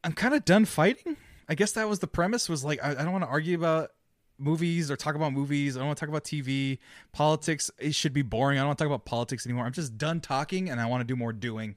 I'm 0.04 0.12
kind 0.12 0.34
of 0.34 0.44
done 0.44 0.66
fighting. 0.66 1.16
I 1.48 1.54
guess 1.54 1.72
that 1.72 1.88
was 1.88 2.00
the 2.00 2.06
premise. 2.06 2.48
Was 2.48 2.62
like 2.62 2.82
I, 2.82 2.90
I 2.90 2.94
don't 2.94 3.12
want 3.12 3.24
to 3.24 3.30
argue 3.30 3.56
about 3.56 3.90
movies 4.38 4.90
or 4.90 4.96
talk 4.96 5.14
about 5.14 5.32
movies. 5.32 5.76
I 5.76 5.80
don't 5.80 5.86
want 5.86 5.98
to 5.98 6.00
talk 6.00 6.10
about 6.10 6.24
TV, 6.24 6.78
politics. 7.12 7.70
It 7.78 7.94
should 7.94 8.12
be 8.12 8.22
boring. 8.22 8.58
I 8.58 8.60
don't 8.60 8.68
want 8.68 8.78
to 8.78 8.84
talk 8.84 8.92
about 8.92 9.06
politics 9.06 9.46
anymore. 9.46 9.64
I'm 9.64 9.72
just 9.72 9.96
done 9.96 10.20
talking, 10.20 10.68
and 10.68 10.78
I 10.78 10.86
want 10.86 11.00
to 11.00 11.06
do 11.06 11.16
more 11.16 11.32
doing. 11.32 11.76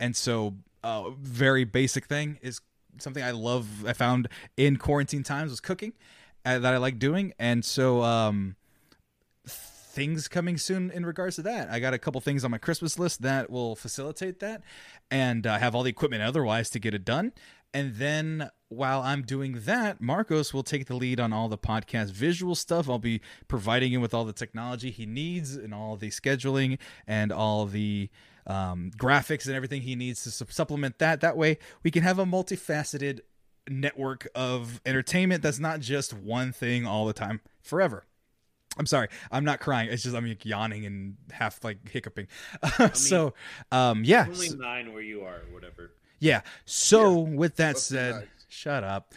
And 0.00 0.16
so, 0.16 0.56
uh, 0.82 1.10
very 1.10 1.62
basic 1.62 2.06
thing 2.06 2.40
is 2.42 2.60
something 2.98 3.22
I 3.22 3.30
love. 3.30 3.86
I 3.86 3.92
found 3.92 4.28
in 4.56 4.76
quarantine 4.76 5.22
times 5.22 5.52
was 5.52 5.60
cooking 5.60 5.92
that 6.44 6.64
I 6.64 6.76
like 6.78 6.98
doing, 6.98 7.32
and 7.38 7.64
so 7.64 8.02
um, 8.02 8.56
things 9.46 10.26
coming 10.28 10.56
soon 10.56 10.90
in 10.90 11.04
regards 11.04 11.36
to 11.36 11.42
that. 11.42 11.70
I 11.70 11.78
got 11.78 11.94
a 11.94 11.98
couple 11.98 12.20
things 12.20 12.44
on 12.44 12.50
my 12.50 12.58
Christmas 12.58 12.98
list 12.98 13.22
that 13.22 13.50
will 13.50 13.76
facilitate 13.76 14.40
that, 14.40 14.62
and 15.10 15.46
I 15.46 15.58
have 15.58 15.74
all 15.74 15.82
the 15.82 15.90
equipment 15.90 16.22
otherwise 16.22 16.70
to 16.70 16.78
get 16.78 16.94
it 16.94 17.04
done. 17.04 17.32
And 17.74 17.94
then 17.94 18.50
while 18.68 19.00
I'm 19.02 19.22
doing 19.22 19.60
that, 19.64 20.00
Marcos 20.00 20.52
will 20.52 20.62
take 20.62 20.86
the 20.86 20.94
lead 20.94 21.18
on 21.18 21.32
all 21.32 21.48
the 21.48 21.58
podcast 21.58 22.10
visual 22.10 22.54
stuff. 22.54 22.88
I'll 22.88 22.98
be 22.98 23.20
providing 23.48 23.92
him 23.92 24.02
with 24.02 24.12
all 24.12 24.24
the 24.24 24.32
technology 24.32 24.90
he 24.90 25.06
needs 25.06 25.56
and 25.56 25.72
all 25.72 25.96
the 25.96 26.10
scheduling 26.10 26.78
and 27.06 27.32
all 27.32 27.64
the 27.66 28.10
um, 28.46 28.90
graphics 28.96 29.46
and 29.46 29.54
everything 29.54 29.82
he 29.82 29.96
needs 29.96 30.22
to 30.24 30.30
su- 30.30 30.46
supplement 30.50 30.98
that. 30.98 31.20
That 31.20 31.36
way, 31.36 31.58
we 31.82 31.90
can 31.90 32.02
have 32.02 32.18
a 32.18 32.26
multifaceted 32.26 33.20
network 33.68 34.28
of 34.34 34.80
entertainment 34.84 35.42
that's 35.42 35.58
not 35.58 35.80
just 35.80 36.12
one 36.12 36.52
thing 36.52 36.86
all 36.86 37.06
the 37.06 37.12
time 37.12 37.40
forever. 37.62 38.04
I'm 38.78 38.86
sorry, 38.86 39.08
I'm 39.30 39.44
not 39.44 39.60
crying. 39.60 39.90
It's 39.90 40.02
just 40.02 40.16
I'm 40.16 40.26
like, 40.26 40.46
yawning 40.46 40.86
and 40.86 41.16
half 41.30 41.62
like 41.62 41.86
hiccuping. 41.90 42.26
so, 42.94 43.34
um, 43.70 44.02
yeah, 44.04 44.24
Only 44.28 44.48
nine 44.56 44.92
where 44.94 45.02
you 45.02 45.20
are, 45.22 45.36
or 45.36 45.52
whatever. 45.52 45.92
yeah. 46.20 46.40
So, 46.64 47.18
with 47.18 47.56
that 47.56 47.74
Must 47.74 47.86
said, 47.86 48.14
nice. 48.14 48.24
shut 48.48 48.82
up. 48.82 49.12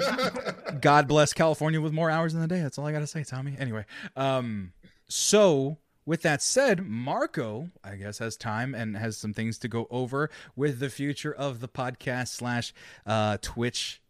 God 0.80 1.08
bless 1.08 1.32
California 1.32 1.80
with 1.80 1.92
more 1.94 2.10
hours 2.10 2.34
in 2.34 2.40
the 2.40 2.46
day. 2.46 2.60
That's 2.60 2.78
all 2.78 2.86
I 2.86 2.92
got 2.92 3.00
to 3.00 3.06
say, 3.06 3.24
Tommy. 3.24 3.56
Anyway, 3.58 3.86
um, 4.16 4.72
so 5.08 5.78
with 6.06 6.22
that 6.22 6.40
said, 6.40 6.86
Marco, 6.86 7.70
I 7.84 7.96
guess, 7.96 8.18
has 8.18 8.36
time 8.36 8.74
and 8.74 8.96
has 8.96 9.16
some 9.18 9.34
things 9.34 9.58
to 9.58 9.68
go 9.68 9.86
over 9.90 10.30
with 10.54 10.78
the 10.78 10.88
future 10.88 11.34
of 11.34 11.60
the 11.60 11.68
podcast 11.68 12.28
slash 12.28 12.72
uh, 13.04 13.36
Twitch 13.42 14.00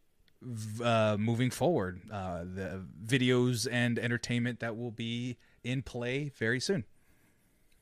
uh, 0.85 1.17
moving 1.19 1.51
forward. 1.51 2.03
Uh, 2.13 2.41
the 2.45 2.85
videos 3.05 3.67
and 3.71 3.99
entertainment 3.99 4.61
that 4.61 4.77
will 4.77 4.91
be 4.91 5.39
in 5.65 5.83
play 5.83 6.31
very 6.37 6.61
soon. 6.61 6.85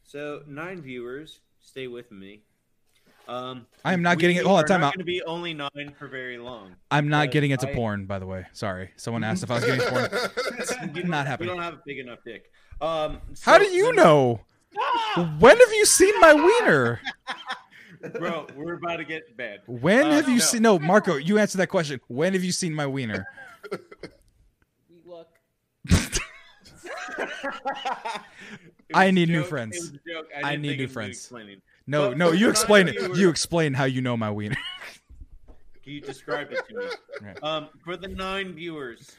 So 0.05 0.43
nine 0.47 0.81
viewers, 0.81 1.41
stay 1.60 1.89
with 1.89 2.10
me. 2.12 2.43
Um, 3.26 3.67
I 3.84 3.94
am 3.94 4.02
not 4.02 4.17
we 4.18 4.20
getting 4.20 4.36
it- 4.36 4.44
hold 4.44 4.59
on, 4.60 4.65
time 4.67 4.84
out. 4.84 4.93
going 4.94 4.99
to 4.99 5.05
be 5.05 5.23
only 5.23 5.55
nine 5.55 5.94
for 5.99 6.09
very 6.09 6.36
long. 6.36 6.76
I'm 6.91 7.09
not 7.09 7.31
getting 7.31 7.51
into 7.52 7.68
I- 7.68 7.75
porn, 7.75 8.05
by 8.05 8.18
the 8.18 8.26
way. 8.26 8.44
Sorry. 8.52 8.91
Someone 8.97 9.25
asked 9.25 9.43
if 9.43 9.51
I 9.51 9.55
was 9.55 9.65
getting 9.65 9.81
porn. 9.89 11.09
Not 11.10 11.26
happening. 11.26 11.49
We 11.51 11.55
don't 11.55 11.62
have 11.65 11.75
a 11.75 11.83
big 11.86 11.99
enough 11.99 12.18
dick. 12.25 12.52
Um, 12.80 13.20
How 13.42 13.58
do 13.58 13.66
you 13.66 13.86
the- 13.86 13.92
know? 14.02 14.40
When 15.38 15.56
have 15.56 15.72
you 15.72 15.84
seen 15.86 16.18
my 16.20 16.34
wiener? 16.34 17.00
bro? 18.18 18.46
We're 18.56 18.74
about 18.74 18.96
to 18.96 19.04
get 19.04 19.36
bad. 19.36 19.60
When 19.66 20.06
Uh, 20.06 20.10
have 20.12 20.28
you 20.28 20.34
no. 20.36 20.40
seen? 20.40 20.62
No, 20.62 20.78
Marco, 20.78 21.16
you 21.16 21.38
answer 21.38 21.58
that 21.58 21.68
question. 21.68 22.00
When 22.08 22.32
have 22.34 22.42
you 22.44 22.52
seen 22.52 22.74
my 22.74 22.86
wiener? 22.86 23.26
We 24.90 25.00
look. 25.06 25.28
I 28.92 29.06
was 29.06 29.08
a 29.08 29.12
need 29.12 29.28
new 29.28 29.42
friends. 29.44 29.76
It 29.76 29.80
was 29.80 29.90
a 29.90 29.92
joke. 30.12 30.28
I 30.44 30.56
need 30.56 30.78
new 30.78 30.88
friends. 30.88 31.32
No, 31.86 32.08
But 32.10 32.18
no, 32.18 32.32
you 32.32 32.48
explain 32.50 32.88
it. 32.88 32.98
viewers- 33.00 33.18
You 33.18 33.28
explain 33.28 33.74
how 33.74 33.84
you 33.84 34.00
know 34.02 34.16
my 34.16 34.30
wiener. 34.30 34.56
Can 35.82 35.92
you 35.92 36.00
describe 36.00 36.50
it 36.52 36.66
to 36.68 36.74
me? 36.76 36.86
Right. 37.22 37.42
Um, 37.42 37.68
for 37.84 37.96
the 37.96 38.08
nine 38.08 38.54
viewers, 38.54 39.12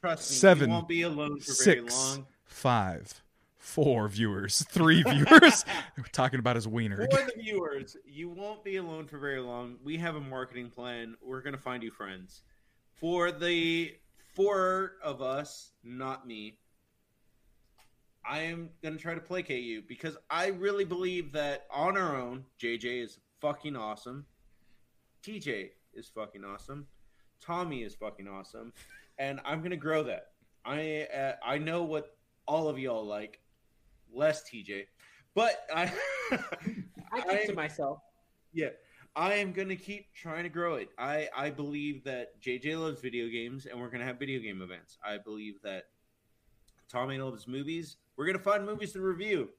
trust 0.00 0.30
me, 0.30 0.36
Seven, 0.36 0.68
you 0.70 0.74
won't 0.74 0.88
be 0.88 1.02
alone 1.02 1.40
for 1.40 1.52
very 1.64 1.80
long. 1.80 2.26
Five, 2.54 3.22
four 3.58 4.08
viewers, 4.08 4.64
three 4.70 5.02
viewers. 5.08 5.64
We're 5.98 6.04
talking 6.12 6.38
about 6.38 6.56
his 6.56 6.68
wiener. 6.68 7.08
For 7.10 7.24
the 7.24 7.32
viewers, 7.36 7.96
you 8.06 8.28
won't 8.28 8.62
be 8.62 8.76
alone 8.76 9.06
for 9.06 9.18
very 9.18 9.40
long. 9.40 9.76
We 9.82 9.98
have 9.98 10.14
a 10.14 10.20
marketing 10.20 10.70
plan. 10.70 11.16
We're 11.20 11.42
gonna 11.42 11.58
find 11.58 11.82
you 11.82 11.90
friends. 11.90 12.42
For 12.92 13.32
the 13.32 13.94
four 14.34 14.92
of 15.02 15.20
us, 15.20 15.72
not 15.82 16.26
me, 16.26 16.58
I 18.24 18.40
am 18.40 18.70
gonna 18.82 18.96
try 18.96 19.14
to 19.14 19.20
placate 19.20 19.64
you 19.64 19.82
because 19.86 20.16
I 20.30 20.46
really 20.46 20.84
believe 20.84 21.32
that 21.32 21.66
on 21.70 21.96
our 21.96 22.16
own, 22.16 22.44
JJ 22.60 23.02
is 23.02 23.18
fucking 23.40 23.76
awesome. 23.76 24.24
TJ 25.24 25.70
is 25.92 26.08
fucking 26.08 26.44
awesome. 26.44 26.86
Tommy 27.40 27.82
is 27.82 27.94
fucking 27.96 28.28
awesome, 28.28 28.72
and 29.18 29.40
I'm 29.44 29.60
gonna 29.60 29.76
grow 29.76 30.04
that. 30.04 30.28
I 30.64 31.08
uh, 31.14 31.32
I 31.44 31.58
know 31.58 31.82
what 31.82 32.16
all 32.46 32.68
of 32.68 32.78
y'all 32.78 33.04
like, 33.04 33.40
less 34.12 34.42
TJ, 34.48 34.86
but 35.34 35.66
I 35.74 35.92
I 37.12 37.20
keep 37.20 37.46
to 37.46 37.54
myself. 37.54 37.98
yeah, 38.52 38.70
I 39.16 39.34
am 39.34 39.52
gonna 39.52 39.76
keep 39.76 40.12
trying 40.14 40.44
to 40.44 40.48
grow 40.48 40.74
it. 40.76 40.90
I 40.98 41.28
I 41.36 41.50
believe 41.50 42.04
that 42.04 42.40
JJ 42.40 42.78
loves 42.78 43.00
video 43.00 43.28
games, 43.28 43.66
and 43.66 43.80
we're 43.80 43.90
gonna 43.90 44.04
have 44.04 44.18
video 44.18 44.40
game 44.40 44.62
events. 44.62 44.98
I 45.04 45.18
believe 45.18 45.60
that 45.62 45.84
Tommy 46.88 47.18
loves 47.18 47.48
movies. 47.48 47.96
We're 48.16 48.26
gonna 48.26 48.38
find 48.38 48.64
movies 48.64 48.92
to 48.92 49.00
review 49.00 49.50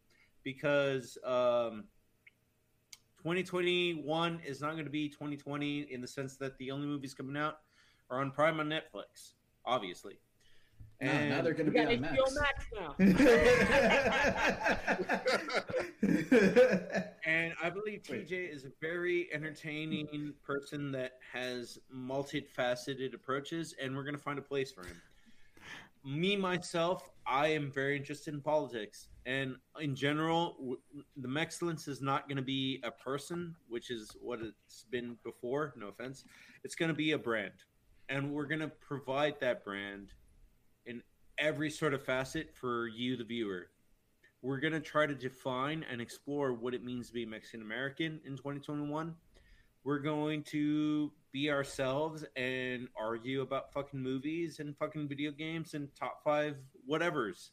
because 0.46 1.18
um, 1.26 1.86
2021 3.26 4.40
is 4.46 4.62
not 4.62 4.74
going 4.74 4.86
to 4.86 4.92
be 4.92 5.10
2020 5.10 5.88
in 5.92 6.00
the 6.00 6.08
sense 6.08 6.38
that 6.38 6.58
the 6.60 6.72
only 6.72 6.86
movies 6.86 7.14
coming 7.14 7.36
out 7.36 7.58
are 8.12 8.22
on 8.22 8.30
Prime 8.30 8.60
on 8.60 8.70
Netflix, 8.70 9.34
obviously. 9.66 10.20
No, 11.02 11.28
now 11.30 11.42
they're 11.42 11.54
going 11.54 11.66
to 11.66 11.72
be 11.72 11.78
got 11.78 11.94
on 11.94 12.02
Max. 12.02 12.16
Max 12.36 12.66
now. 12.74 12.96
And 17.26 17.54
I 17.62 17.70
believe 17.72 18.04
TJ 18.04 18.54
is 18.54 18.66
a 18.66 18.72
very 18.80 19.30
entertaining 19.34 20.34
person 20.44 20.92
that 20.92 21.14
has 21.34 21.80
multifaceted 21.94 23.16
approaches, 23.16 23.74
and 23.82 23.96
we're 23.96 24.04
going 24.04 24.16
to 24.16 24.22
find 24.22 24.38
a 24.38 24.44
place 24.44 24.72
for 24.72 24.84
him. 24.84 25.02
Me, 26.06 26.36
myself, 26.36 27.10
I 27.26 27.48
am 27.48 27.72
very 27.72 27.98
interested 27.98 28.36
in 28.36 28.42
politics. 28.42 29.10
And 29.26 29.56
in 29.82 29.96
general, 29.96 30.56
w- 30.60 30.80
the 31.18 31.40
excellence 31.40 31.88
is 31.88 32.00
not 32.00 32.28
going 32.30 32.38
to 32.38 32.44
be 32.44 32.80
a 32.84 32.92
person, 32.92 33.56
which 33.68 33.90
is 33.90 34.16
what 34.22 34.40
it's 34.42 34.86
been 34.92 35.18
before. 35.24 35.74
No 35.76 35.88
offense. 35.88 36.26
It's 36.64 36.76
going 36.76 36.90
to 36.90 36.96
be 36.96 37.14
a 37.14 37.18
brand. 37.18 37.54
And 38.08 38.32
we're 38.32 38.46
going 38.46 38.60
to 38.60 38.68
provide 38.68 39.40
that 39.40 39.66
brand 39.66 40.10
in 40.10 40.25
every 41.38 41.70
sort 41.70 41.94
of 41.94 42.04
facet 42.04 42.54
for 42.56 42.88
you, 42.88 43.18
the 43.18 43.24
viewer 43.24 43.68
we're 44.46 44.60
going 44.60 44.74
to 44.74 44.80
try 44.80 45.08
to 45.08 45.16
define 45.16 45.84
and 45.92 46.00
explore 46.00 46.54
what 46.54 46.76
it 46.76 46.84
means 46.84 47.08
to 47.08 47.14
be 47.14 47.26
Mexican 47.26 47.64
American 47.64 48.20
in 48.26 48.38
2021. 48.38 49.16
We're 49.84 50.00
going 50.00 50.44
to 50.44 51.12
be 51.32 51.50
ourselves 51.50 52.24
and 52.36 52.88
argue 52.96 53.42
about 53.42 53.74
fucking 53.74 54.00
movies 54.00 54.60
and 54.60 54.78
fucking 54.78 55.08
video 55.08 55.32
games 55.32 55.74
and 55.74 55.90
top 55.96 56.24
five 56.24 56.58
whatevers. 56.88 57.50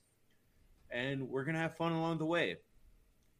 And 0.91 1.31
we're 1.31 1.45
going 1.45 1.55
to 1.55 1.61
have 1.63 1.75
fun 1.79 1.93
along 1.93 2.19
the 2.19 2.27
way. 2.27 2.59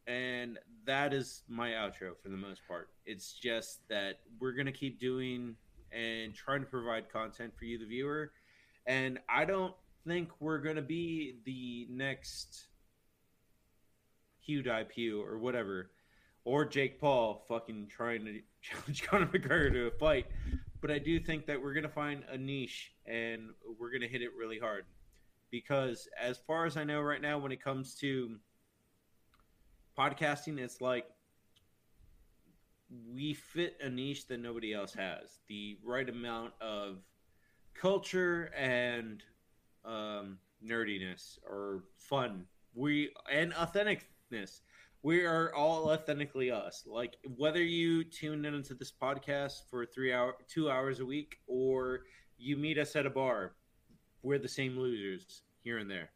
And 0.07 0.57
that 0.85 1.13
is 1.13 1.43
my 1.47 1.69
outro 1.69 2.17
for 2.23 2.29
the 2.29 2.37
most 2.37 2.61
part. 2.67 2.89
It's 3.05 3.33
just 3.33 3.87
that 3.87 4.19
we're 4.39 4.53
going 4.53 4.65
to 4.65 4.71
keep 4.71 4.99
doing 4.99 5.55
and 5.91 6.33
trying 6.33 6.61
to 6.61 6.65
provide 6.65 7.07
content 7.07 7.53
for 7.55 7.65
you, 7.65 7.77
the 7.77 7.85
viewer. 7.85 8.31
And 8.87 9.19
I 9.29 9.45
don't 9.45 9.75
think 10.05 10.29
we're 10.39 10.59
going 10.59 10.75
to 10.75 10.81
be 10.81 11.37
the 11.45 11.87
next 11.89 12.67
Hugh 14.45 14.61
Depew 14.61 15.23
or 15.25 15.37
whatever, 15.37 15.91
or 16.43 16.65
Jake 16.65 16.99
Paul 16.99 17.45
fucking 17.47 17.87
trying 17.89 18.25
to 18.25 18.41
challenge 18.61 19.03
Conor 19.03 19.27
McGregor 19.27 19.71
to 19.71 19.87
a 19.87 19.91
fight. 19.91 20.27
But 20.81 20.91
I 20.91 20.99
do 20.99 21.19
think 21.19 21.45
that 21.45 21.61
we're 21.61 21.73
gonna 21.73 21.87
find 21.87 22.23
a 22.29 22.37
niche 22.37 22.91
and 23.05 23.51
we're 23.79 23.91
gonna 23.91 24.07
hit 24.07 24.21
it 24.21 24.31
really 24.37 24.59
hard. 24.59 24.85
Because 25.49 26.09
as 26.19 26.39
far 26.45 26.65
as 26.65 26.75
I 26.75 26.83
know 26.83 26.99
right 27.01 27.21
now, 27.21 27.37
when 27.37 27.51
it 27.51 27.63
comes 27.63 27.95
to 27.95 28.37
podcasting, 29.97 30.59
it's 30.59 30.81
like 30.81 31.05
we 33.13 33.33
fit 33.33 33.77
a 33.81 33.89
niche 33.89 34.27
that 34.27 34.39
nobody 34.39 34.73
else 34.73 34.93
has. 34.93 35.39
The 35.47 35.77
right 35.85 36.09
amount 36.09 36.53
of 36.59 36.97
culture 37.73 38.51
and 38.57 39.23
um, 39.85 40.37
nerdiness 40.65 41.37
or 41.45 41.83
fun. 41.97 42.45
We 42.73 43.11
and 43.31 43.53
authenticness. 43.53 44.61
We 45.01 45.25
are 45.25 45.53
all 45.53 45.91
authentically 45.91 46.49
us. 46.49 46.83
Like 46.85 47.17
whether 47.35 47.61
you 47.61 48.03
tune 48.03 48.45
in 48.45 48.53
into 48.53 48.73
this 48.73 48.91
podcast 48.91 49.69
for 49.69 49.85
three 49.85 50.13
hour, 50.13 50.35
two 50.47 50.69
hours 50.69 51.01
a 51.01 51.05
week, 51.05 51.37
or 51.47 52.03
you 52.37 52.55
meet 52.55 52.77
us 52.77 52.95
at 52.95 53.05
a 53.05 53.09
bar, 53.09 53.53
we're 54.21 54.39
the 54.39 54.47
same 54.47 54.77
losers 54.77 55.41
here 55.63 55.79
and 55.79 55.89
there. 55.89 56.09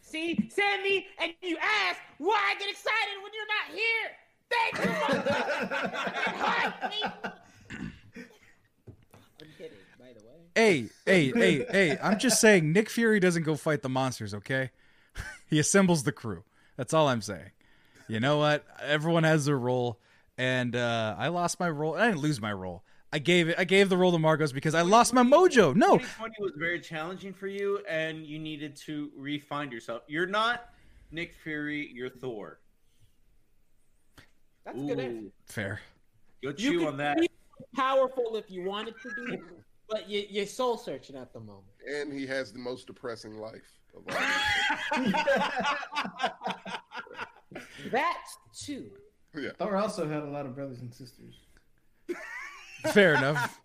See, 0.00 0.48
Sammy, 0.50 1.06
and 1.20 1.34
you 1.42 1.58
ask 1.60 2.00
why 2.18 2.38
I 2.38 2.58
get 2.58 2.70
excited 2.70 3.18
when 3.22 3.32
you're 3.34 3.46
not 3.48 3.74
here. 3.74 4.16
Thank 4.50 4.74
you. 7.24 7.32
I'm 10.08 10.14
kidding, 10.14 10.14
by 10.14 10.20
the 10.20 10.26
way. 10.26 10.34
Hey, 10.54 11.32
hey, 11.32 11.32
hey, 11.32 11.66
hey! 11.70 11.98
I'm 12.02 12.18
just 12.18 12.40
saying, 12.40 12.72
Nick 12.72 12.90
Fury 12.90 13.20
doesn't 13.20 13.42
go 13.44 13.54
fight 13.56 13.82
the 13.82 13.88
monsters. 13.88 14.34
Okay, 14.34 14.70
he 15.46 15.58
assembles 15.58 16.02
the 16.04 16.12
crew. 16.12 16.44
That's 16.76 16.92
all 16.94 17.08
I'm 17.08 17.22
saying. 17.22 17.50
You 18.08 18.20
know 18.20 18.38
what? 18.38 18.64
Everyone 18.82 19.24
has 19.24 19.44
their 19.44 19.58
role, 19.58 20.00
and 20.36 20.74
uh, 20.74 21.14
I 21.18 21.28
lost 21.28 21.60
my 21.60 21.68
role. 21.68 21.94
I 21.96 22.06
didn't 22.06 22.20
lose 22.20 22.40
my 22.40 22.52
role. 22.52 22.82
I 23.12 23.18
gave 23.18 23.48
it. 23.48 23.56
I 23.58 23.64
gave 23.64 23.88
the 23.88 23.96
role 23.96 24.12
to 24.12 24.18
Marcos 24.18 24.52
because 24.52 24.74
I 24.74 24.82
lost 24.82 25.12
my 25.14 25.22
mojo. 25.22 25.74
No, 25.74 25.98
2020 25.98 26.34
was 26.40 26.52
very 26.56 26.80
challenging 26.80 27.32
for 27.32 27.46
you, 27.46 27.80
and 27.88 28.26
you 28.26 28.38
needed 28.38 28.76
to 28.86 29.10
refine 29.16 29.70
yourself. 29.70 30.02
You're 30.08 30.26
not 30.26 30.70
Nick 31.10 31.34
Fury. 31.42 31.90
You're 31.94 32.10
Thor. 32.10 32.60
That's 34.64 34.78
a 34.78 34.82
good 34.82 35.00
answer. 35.00 35.30
Fair. 35.46 35.80
Go 36.42 36.50
You 36.50 36.54
chew 36.54 36.78
could 36.80 36.88
on 36.88 36.96
that. 36.98 37.18
be 37.18 37.28
powerful 37.74 38.36
if 38.36 38.50
you 38.50 38.64
wanted 38.64 38.94
to 39.02 39.08
be, 39.14 39.38
but 39.88 40.08
you, 40.08 40.24
you're 40.28 40.46
soul 40.46 40.76
searching 40.76 41.16
at 41.16 41.32
the 41.32 41.40
moment. 41.40 41.64
And 41.88 42.12
he 42.12 42.26
has 42.26 42.52
the 42.52 42.58
most 42.58 42.86
depressing 42.86 43.38
life 43.38 43.78
of 43.96 44.02
all. 44.14 45.02
That 47.90 48.18
too. 48.54 48.90
yeah. 49.34 49.50
Thor 49.58 49.76
also 49.76 50.06
had 50.08 50.22
a 50.22 50.26
lot 50.30 50.46
of 50.46 50.54
brothers 50.54 50.80
and 50.80 50.92
sisters. 50.92 51.34
fair 52.92 53.14
enough 53.14 53.60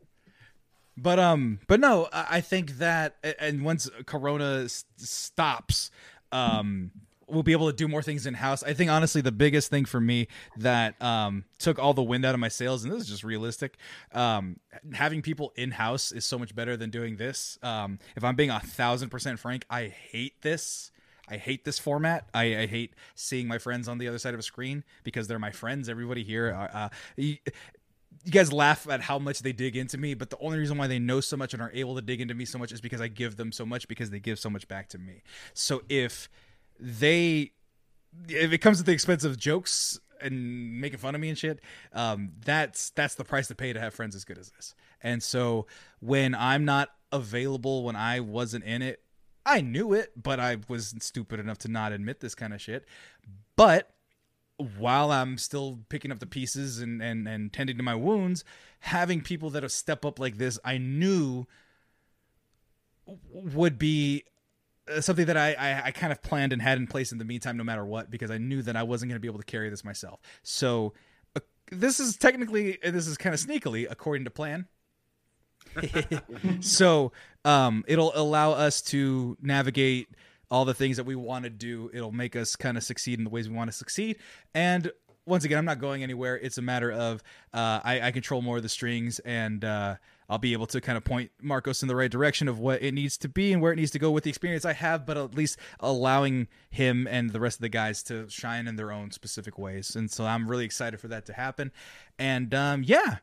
but 0.98 1.20
um 1.20 1.60
but 1.68 1.80
no 1.80 2.08
i 2.12 2.38
I 2.38 2.42
think 2.42 2.72
that 2.80 3.16
and 3.40 3.64
once 3.64 3.88
corona 4.08 4.64
s- 4.66 4.86
stops 4.98 5.92
um 6.32 6.92
we'll 7.28 7.44
be 7.44 7.52
able 7.52 7.68
to 7.68 7.76
do 7.76 7.88
more 7.88 8.02
things 8.02 8.26
in 8.26 8.34
house 8.34 8.64
i 8.64 8.74
think 8.74 8.90
honestly 8.90 9.22
the 9.22 9.32
biggest 9.32 9.70
thing 9.70 9.86
for 9.86 10.00
me 10.00 10.28
that 10.58 11.00
um 11.02 11.46
took 11.60 11.80
all 11.80 11.94
the 11.94 12.04
wind 12.04 12.26
out 12.26 12.34
of 12.34 12.40
my 12.40 12.48
sails 12.48 12.84
and 12.84 12.92
this 12.92 13.02
is 13.02 13.08
just 13.08 13.24
realistic 13.24 13.78
um 14.14 14.58
having 14.94 15.22
people 15.22 15.54
in 15.56 15.72
house 15.72 16.12
is 16.12 16.26
so 16.26 16.38
much 16.38 16.56
better 16.56 16.76
than 16.78 16.90
doing 16.90 17.18
this 17.18 17.58
um 17.64 18.00
if 18.16 18.24
i'm 18.24 18.36
being 18.36 18.50
a 18.50 18.60
thousand 18.60 19.10
percent 19.10 19.40
frank 19.40 19.66
i 19.70 19.88
hate 19.88 20.42
this 20.42 20.92
I 21.30 21.38
hate 21.38 21.64
this 21.64 21.80
format. 21.80 22.28
I, 22.34 22.44
I 22.58 22.66
hate 22.66 22.96
seeing 23.16 23.48
my 23.48 23.58
friends 23.58 23.88
on 23.88 23.98
the 23.98 24.10
other 24.10 24.20
side 24.20 24.34
of 24.34 24.40
a 24.42 24.44
screen 24.44 24.84
because 25.04 25.28
they're 25.28 25.40
my 25.40 25.52
friends. 25.52 25.88
Everybody 25.88 26.22
here, 26.22 26.54
uh, 26.54 26.78
uh, 26.78 26.90
you, 27.16 27.38
you 28.26 28.32
guys 28.32 28.52
laugh 28.52 28.88
at 28.90 29.02
how 29.02 29.20
much 29.20 29.40
they 29.40 29.52
dig 29.52 29.76
into 29.76 29.98
me, 29.98 30.14
but 30.14 30.30
the 30.30 30.38
only 30.40 30.58
reason 30.58 30.78
why 30.78 30.88
they 30.88 31.00
know 31.00 31.22
so 31.22 31.38
much 31.38 31.54
and 31.54 31.62
are 31.62 31.72
able 31.74 31.96
to 31.96 32.02
dig 32.02 32.22
into 32.22 32.34
me 32.34 32.46
so 32.46 32.58
much 32.58 32.72
is 32.72 32.82
because 32.82 33.02
I 33.02 33.08
give 33.08 33.38
them 33.38 33.52
so 33.52 33.66
much 33.66 33.88
because 33.88 34.10
they 34.10 34.20
give 34.20 34.40
so 34.40 34.50
much 34.50 34.68
back 34.68 34.90
to 34.90 34.98
me. 34.98 35.24
So 35.54 35.84
if 35.90 36.30
they 36.80 37.52
if 38.30 38.54
it 38.54 38.60
comes 38.60 38.80
at 38.80 38.86
the 38.86 38.92
expense 38.92 39.24
of 39.24 39.38
jokes 39.38 40.00
and 40.22 40.80
making 40.80 41.00
fun 41.00 41.16
of 41.16 41.22
me 41.22 41.30
and 41.30 41.38
shit, 41.38 41.60
um, 41.92 42.32
that's 42.46 42.92
that's 42.92 43.16
the 43.16 43.24
price 43.24 43.48
to 43.48 43.56
pay 43.56 43.74
to 43.74 43.80
have 43.80 43.94
friends 43.94 44.16
as 44.16 44.24
good 44.24 44.38
as 44.38 44.52
this. 44.52 44.76
And 45.02 45.22
so 45.22 45.68
when 46.00 46.34
I'm 46.36 46.66
not 46.66 46.90
available, 47.12 47.84
when 47.84 47.96
I 47.96 48.20
wasn't 48.20 48.64
in 48.64 48.82
it, 48.82 49.02
I 49.46 49.62
knew 49.62 49.94
it, 49.94 50.12
but 50.22 50.40
I 50.40 50.58
was 50.70 50.96
stupid 51.00 51.40
enough 51.40 51.58
to 51.60 51.68
not 51.68 51.92
admit 51.92 52.22
this 52.22 52.36
kind 52.36 52.54
of 52.54 52.62
shit. 52.62 52.86
But 53.56 53.92
while 54.58 55.12
I'm 55.12 55.38
still 55.38 55.80
picking 55.90 56.12
up 56.12 56.20
the 56.20 56.26
pieces 56.26 56.80
and, 56.80 57.02
and, 57.02 57.28
and 57.28 57.52
tending 57.52 57.78
to 57.78 57.84
my 57.84 57.96
wounds, 57.96 58.46
having 58.80 59.22
people 59.22 59.50
that 59.52 59.64
have 59.64 59.72
step 59.72 60.06
up 60.06 60.20
like 60.20 60.38
this, 60.38 60.58
I 60.64 60.78
knew 60.78 61.46
would 63.30 63.78
be 63.78 64.24
something 65.00 65.26
that 65.26 65.38
I, 65.38 65.54
I, 65.54 65.82
I 65.86 65.92
kind 65.92 66.12
of 66.12 66.22
planned 66.22 66.54
and 66.54 66.62
had 66.62 66.78
in 66.78 66.88
place 66.88 67.12
in 67.12 67.18
the 67.18 67.26
meantime, 67.26 67.58
no 67.58 67.64
matter 67.64 67.86
what, 67.86 68.10
because 68.10 68.32
I 68.32 68.38
knew 68.38 68.62
that 68.64 68.76
I 68.76 68.84
wasn't 68.84 69.10
going 69.10 69.18
to 69.18 69.22
be 69.22 69.28
able 69.28 69.40
to 69.40 69.46
carry 69.46 69.70
this 69.70 69.84
myself. 69.84 70.20
So 70.44 70.94
uh, 71.36 71.42
this 71.72 72.00
is 72.00 72.18
technically, 72.18 72.82
uh, 72.84 72.92
this 72.92 73.08
is 73.08 73.18
kind 73.18 73.34
of 73.34 73.40
sneakily 73.40 73.88
according 73.90 74.26
to 74.26 74.32
plan. 74.32 74.68
so 76.60 77.12
um, 77.46 77.84
it'll 77.88 78.12
allow 78.16 78.52
us 78.52 78.82
to 78.82 79.38
navigate 79.42 80.08
all 80.52 80.66
the 80.66 80.74
things 80.74 80.98
that 80.98 81.06
we 81.06 81.16
want 81.16 81.46
to 81.46 81.50
do. 81.50 81.90
It'll 81.94 82.12
make 82.12 82.36
us 82.36 82.56
kind 82.56 82.78
of 82.78 82.84
succeed 82.84 83.18
in 83.18 83.24
the 83.24 83.30
ways 83.30 83.50
we 83.50 83.56
want 83.56 83.72
to 83.72 83.76
succeed. 83.76 84.18
And 84.54 84.92
once 85.26 85.46
again, 85.46 85.58
I'm 85.58 85.66
not 85.66 85.80
going 85.80 86.04
anywhere. 86.04 86.38
It's 86.38 86.58
a 86.58 86.62
matter 86.62 86.92
of 86.92 87.24
uh, 87.54 87.80
I, 87.84 88.02
I 88.02 88.12
control 88.12 88.42
more 88.42 88.58
of 88.58 88.64
the 88.64 88.70
strings, 88.70 89.20
and 89.20 89.64
uh, 89.64 89.96
I'll 90.30 90.38
be 90.38 90.54
able 90.54 90.68
to 90.68 90.82
kind 90.82 90.98
of 90.98 91.04
point 91.04 91.32
Marcos 91.42 91.82
in 91.82 91.88
the 91.88 91.96
right 91.96 92.12
direction 92.12 92.48
of 92.48 92.60
what 92.60 92.82
it 92.82 92.94
needs 92.94 93.18
to 93.20 93.30
be 93.30 93.54
and 93.54 93.62
where 93.62 93.72
it 93.72 93.76
needs 93.76 93.92
to 93.92 94.00
go 94.00 94.12
with 94.12 94.24
the 94.24 94.30
experience 94.30 94.66
I 94.66 94.74
have, 94.74 95.06
but 95.06 95.18
at 95.18 95.36
least 95.36 95.58
allowing 95.80 96.48
him 96.70 97.08
and 97.10 97.32
the 97.32 97.40
rest 97.40 97.58
of 97.58 97.62
the 97.62 97.70
guys 97.70 98.04
to 98.04 98.30
shine 98.30 98.68
in 98.68 98.76
their 98.76 98.92
own 98.92 99.12
specific 99.12 99.58
ways. 99.58 99.96
And 99.96 100.10
so 100.10 100.26
I'm 100.26 100.50
really 100.50 100.66
excited 100.66 101.00
for 101.00 101.08
that 101.10 101.26
to 101.28 101.34
happen. 101.34 101.72
And 102.18 102.54
um, 102.54 102.84
yeah, 102.86 103.18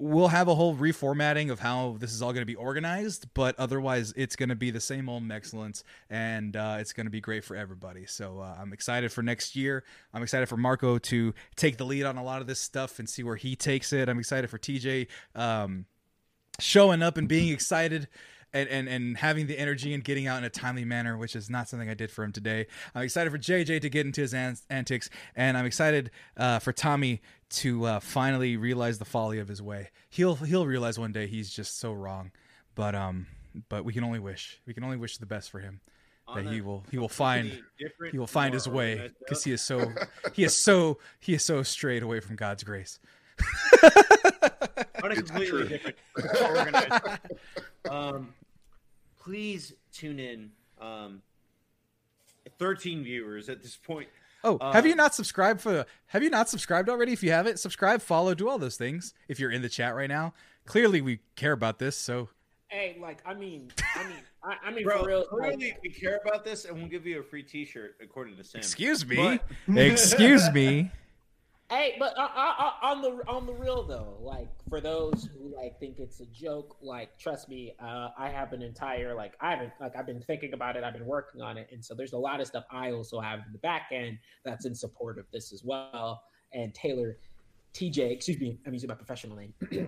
we'll 0.00 0.28
have 0.28 0.48
a 0.48 0.54
whole 0.54 0.74
reformatting 0.74 1.50
of 1.50 1.60
how 1.60 1.96
this 2.00 2.12
is 2.12 2.22
all 2.22 2.32
going 2.32 2.40
to 2.40 2.46
be 2.46 2.54
organized, 2.54 3.26
but 3.34 3.54
otherwise, 3.58 4.12
it's 4.16 4.34
going 4.34 4.48
to 4.48 4.56
be 4.56 4.70
the 4.70 4.80
same 4.80 5.08
old 5.08 5.30
excellence, 5.30 5.84
and 6.08 6.56
uh, 6.56 6.78
it's 6.80 6.92
going 6.92 7.06
to 7.06 7.10
be 7.10 7.20
great 7.20 7.44
for 7.44 7.54
everybody. 7.54 8.06
So 8.06 8.40
uh, 8.40 8.56
I'm 8.58 8.72
excited 8.72 9.12
for 9.12 9.22
next 9.22 9.54
year. 9.54 9.84
I'm 10.14 10.22
excited 10.22 10.48
for 10.48 10.56
Marco 10.56 10.98
to 10.98 11.34
take 11.54 11.76
the 11.76 11.84
lead 11.84 12.04
on 12.04 12.16
a 12.16 12.24
lot 12.24 12.40
of 12.40 12.46
this 12.46 12.58
stuff 12.58 12.98
and 12.98 13.08
see 13.08 13.22
where 13.22 13.36
he 13.36 13.54
takes 13.54 13.92
it. 13.92 14.08
I'm 14.08 14.18
excited 14.18 14.48
for 14.48 14.58
TJ 14.58 15.08
um, 15.34 15.84
showing 16.58 17.02
up 17.02 17.16
and 17.16 17.28
being 17.28 17.52
excited 17.52 18.08
and, 18.52 18.68
and 18.68 18.88
and 18.88 19.16
having 19.16 19.46
the 19.46 19.58
energy 19.58 19.94
and 19.94 20.02
getting 20.02 20.26
out 20.26 20.38
in 20.38 20.44
a 20.44 20.50
timely 20.50 20.84
manner, 20.84 21.16
which 21.16 21.36
is 21.36 21.48
not 21.48 21.68
something 21.68 21.88
I 21.88 21.94
did 21.94 22.10
for 22.10 22.24
him 22.24 22.32
today. 22.32 22.66
I'm 22.94 23.02
excited 23.02 23.30
for 23.30 23.38
JJ 23.38 23.80
to 23.80 23.88
get 23.88 24.06
into 24.06 24.22
his 24.22 24.34
an- 24.34 24.56
antics, 24.68 25.08
and 25.36 25.56
I'm 25.56 25.66
excited 25.66 26.10
uh, 26.36 26.58
for 26.58 26.72
Tommy 26.72 27.22
to 27.50 27.84
uh, 27.84 28.00
finally 28.00 28.56
realize 28.56 28.98
the 28.98 29.04
folly 29.04 29.38
of 29.38 29.48
his 29.48 29.62
way. 29.62 29.90
He'll 30.08 30.34
he'll 30.36 30.66
realize 30.66 30.98
one 30.98 31.12
day 31.12 31.26
he's 31.26 31.50
just 31.50 31.78
so 31.78 31.92
wrong, 31.92 32.32
but 32.74 32.94
um, 32.94 33.26
but 33.68 33.84
we 33.84 33.92
can 33.92 34.04
only 34.04 34.18
wish 34.18 34.60
we 34.66 34.74
can 34.74 34.84
only 34.84 34.96
wish 34.96 35.18
the 35.18 35.26
best 35.26 35.50
for 35.50 35.60
him 35.60 35.80
that 36.34 36.46
he 36.46 36.60
will 36.60 36.84
he 36.90 36.98
will 36.98 37.08
find 37.08 37.62
he 38.10 38.18
will 38.18 38.26
find 38.26 38.54
his 38.54 38.68
way 38.68 39.10
because 39.18 39.42
he 39.42 39.52
is 39.52 39.60
so 39.62 39.92
he 40.32 40.44
is 40.44 40.56
so 40.64 40.98
he 41.18 41.34
is 41.34 41.44
so 41.44 41.62
strayed 41.62 42.02
away 42.02 42.20
from 42.20 42.36
God's 42.36 42.62
grace. 42.62 42.98
on 45.10 45.18
a 45.18 45.22
completely 45.22 45.68
different 45.68 45.96
organized. 46.42 47.18
Um, 47.88 48.34
please 49.18 49.72
tune 49.92 50.18
in. 50.18 50.50
Um, 50.80 51.22
13 52.58 53.04
viewers 53.04 53.48
at 53.48 53.62
this 53.62 53.76
point. 53.76 54.08
Oh, 54.42 54.58
have 54.72 54.86
you 54.86 54.94
not 54.94 55.14
subscribed 55.14 55.60
for? 55.60 55.84
Have 56.06 56.22
you 56.22 56.30
not 56.30 56.48
subscribed 56.48 56.88
already? 56.88 57.12
If 57.12 57.22
you 57.22 57.30
haven't, 57.30 57.58
subscribe, 57.58 58.00
follow, 58.00 58.34
do 58.34 58.48
all 58.48 58.58
those 58.58 58.76
things. 58.78 59.12
If 59.28 59.38
you're 59.38 59.50
in 59.50 59.60
the 59.60 59.68
chat 59.68 59.94
right 59.94 60.08
now, 60.08 60.32
clearly 60.64 61.02
we 61.02 61.20
care 61.36 61.52
about 61.52 61.78
this. 61.78 61.96
So, 61.96 62.30
Hey, 62.68 62.96
like 63.00 63.18
I 63.26 63.34
mean, 63.34 63.70
I 63.94 64.04
mean, 64.04 64.16
I, 64.42 64.56
I 64.64 64.70
mean 64.70 64.84
Bro, 64.84 65.00
for 65.02 65.08
real. 65.08 65.24
clearly 65.24 65.56
like, 65.72 65.80
we 65.82 65.90
care 65.90 66.20
about 66.24 66.44
this, 66.44 66.64
and 66.64 66.74
we'll 66.78 66.88
give 66.88 67.04
you 67.06 67.20
a 67.20 67.22
free 67.22 67.42
T-shirt 67.42 67.96
according 68.02 68.36
to 68.36 68.44
Sam. 68.44 68.60
excuse 68.60 69.04
me, 69.06 69.40
But- 69.68 69.76
excuse 69.76 70.50
me. 70.52 70.90
Hey, 71.70 71.94
but 72.00 72.18
uh, 72.18 72.28
uh, 72.34 72.72
on 72.82 73.00
the 73.00 73.10
on 73.28 73.46
the 73.46 73.52
real 73.52 73.84
though, 73.84 74.18
like 74.20 74.48
for 74.68 74.80
those 74.80 75.28
who 75.32 75.54
like 75.54 75.78
think 75.78 76.00
it's 76.00 76.18
a 76.18 76.26
joke, 76.26 76.76
like 76.82 77.16
trust 77.16 77.48
me, 77.48 77.74
uh, 77.80 78.08
I 78.18 78.28
have 78.28 78.52
an 78.52 78.60
entire 78.60 79.14
like 79.14 79.34
I 79.40 79.52
haven't 79.52 79.72
like 79.80 79.94
I've 79.96 80.06
been 80.06 80.20
thinking 80.20 80.52
about 80.52 80.76
it, 80.76 80.82
I've 80.82 80.94
been 80.94 81.06
working 81.06 81.40
on 81.40 81.56
it, 81.56 81.68
and 81.70 81.84
so 81.84 81.94
there's 81.94 82.12
a 82.12 82.18
lot 82.18 82.40
of 82.40 82.48
stuff 82.48 82.64
I 82.72 82.90
also 82.90 83.20
have 83.20 83.38
in 83.46 83.52
the 83.52 83.58
back 83.60 83.90
end 83.92 84.18
that's 84.44 84.66
in 84.66 84.74
support 84.74 85.16
of 85.16 85.26
this 85.32 85.52
as 85.52 85.62
well. 85.62 86.24
And 86.52 86.74
Taylor, 86.74 87.18
TJ, 87.72 88.10
excuse 88.10 88.40
me, 88.40 88.58
I'm 88.66 88.72
using 88.72 88.88
my 88.88 88.96
professional 88.96 89.36
name, 89.36 89.54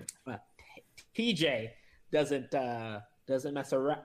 TJ 1.16 1.70
doesn't 2.12 2.54
uh, 2.54 3.00
doesn't 3.26 3.54
mess 3.54 3.72
around. 3.72 4.02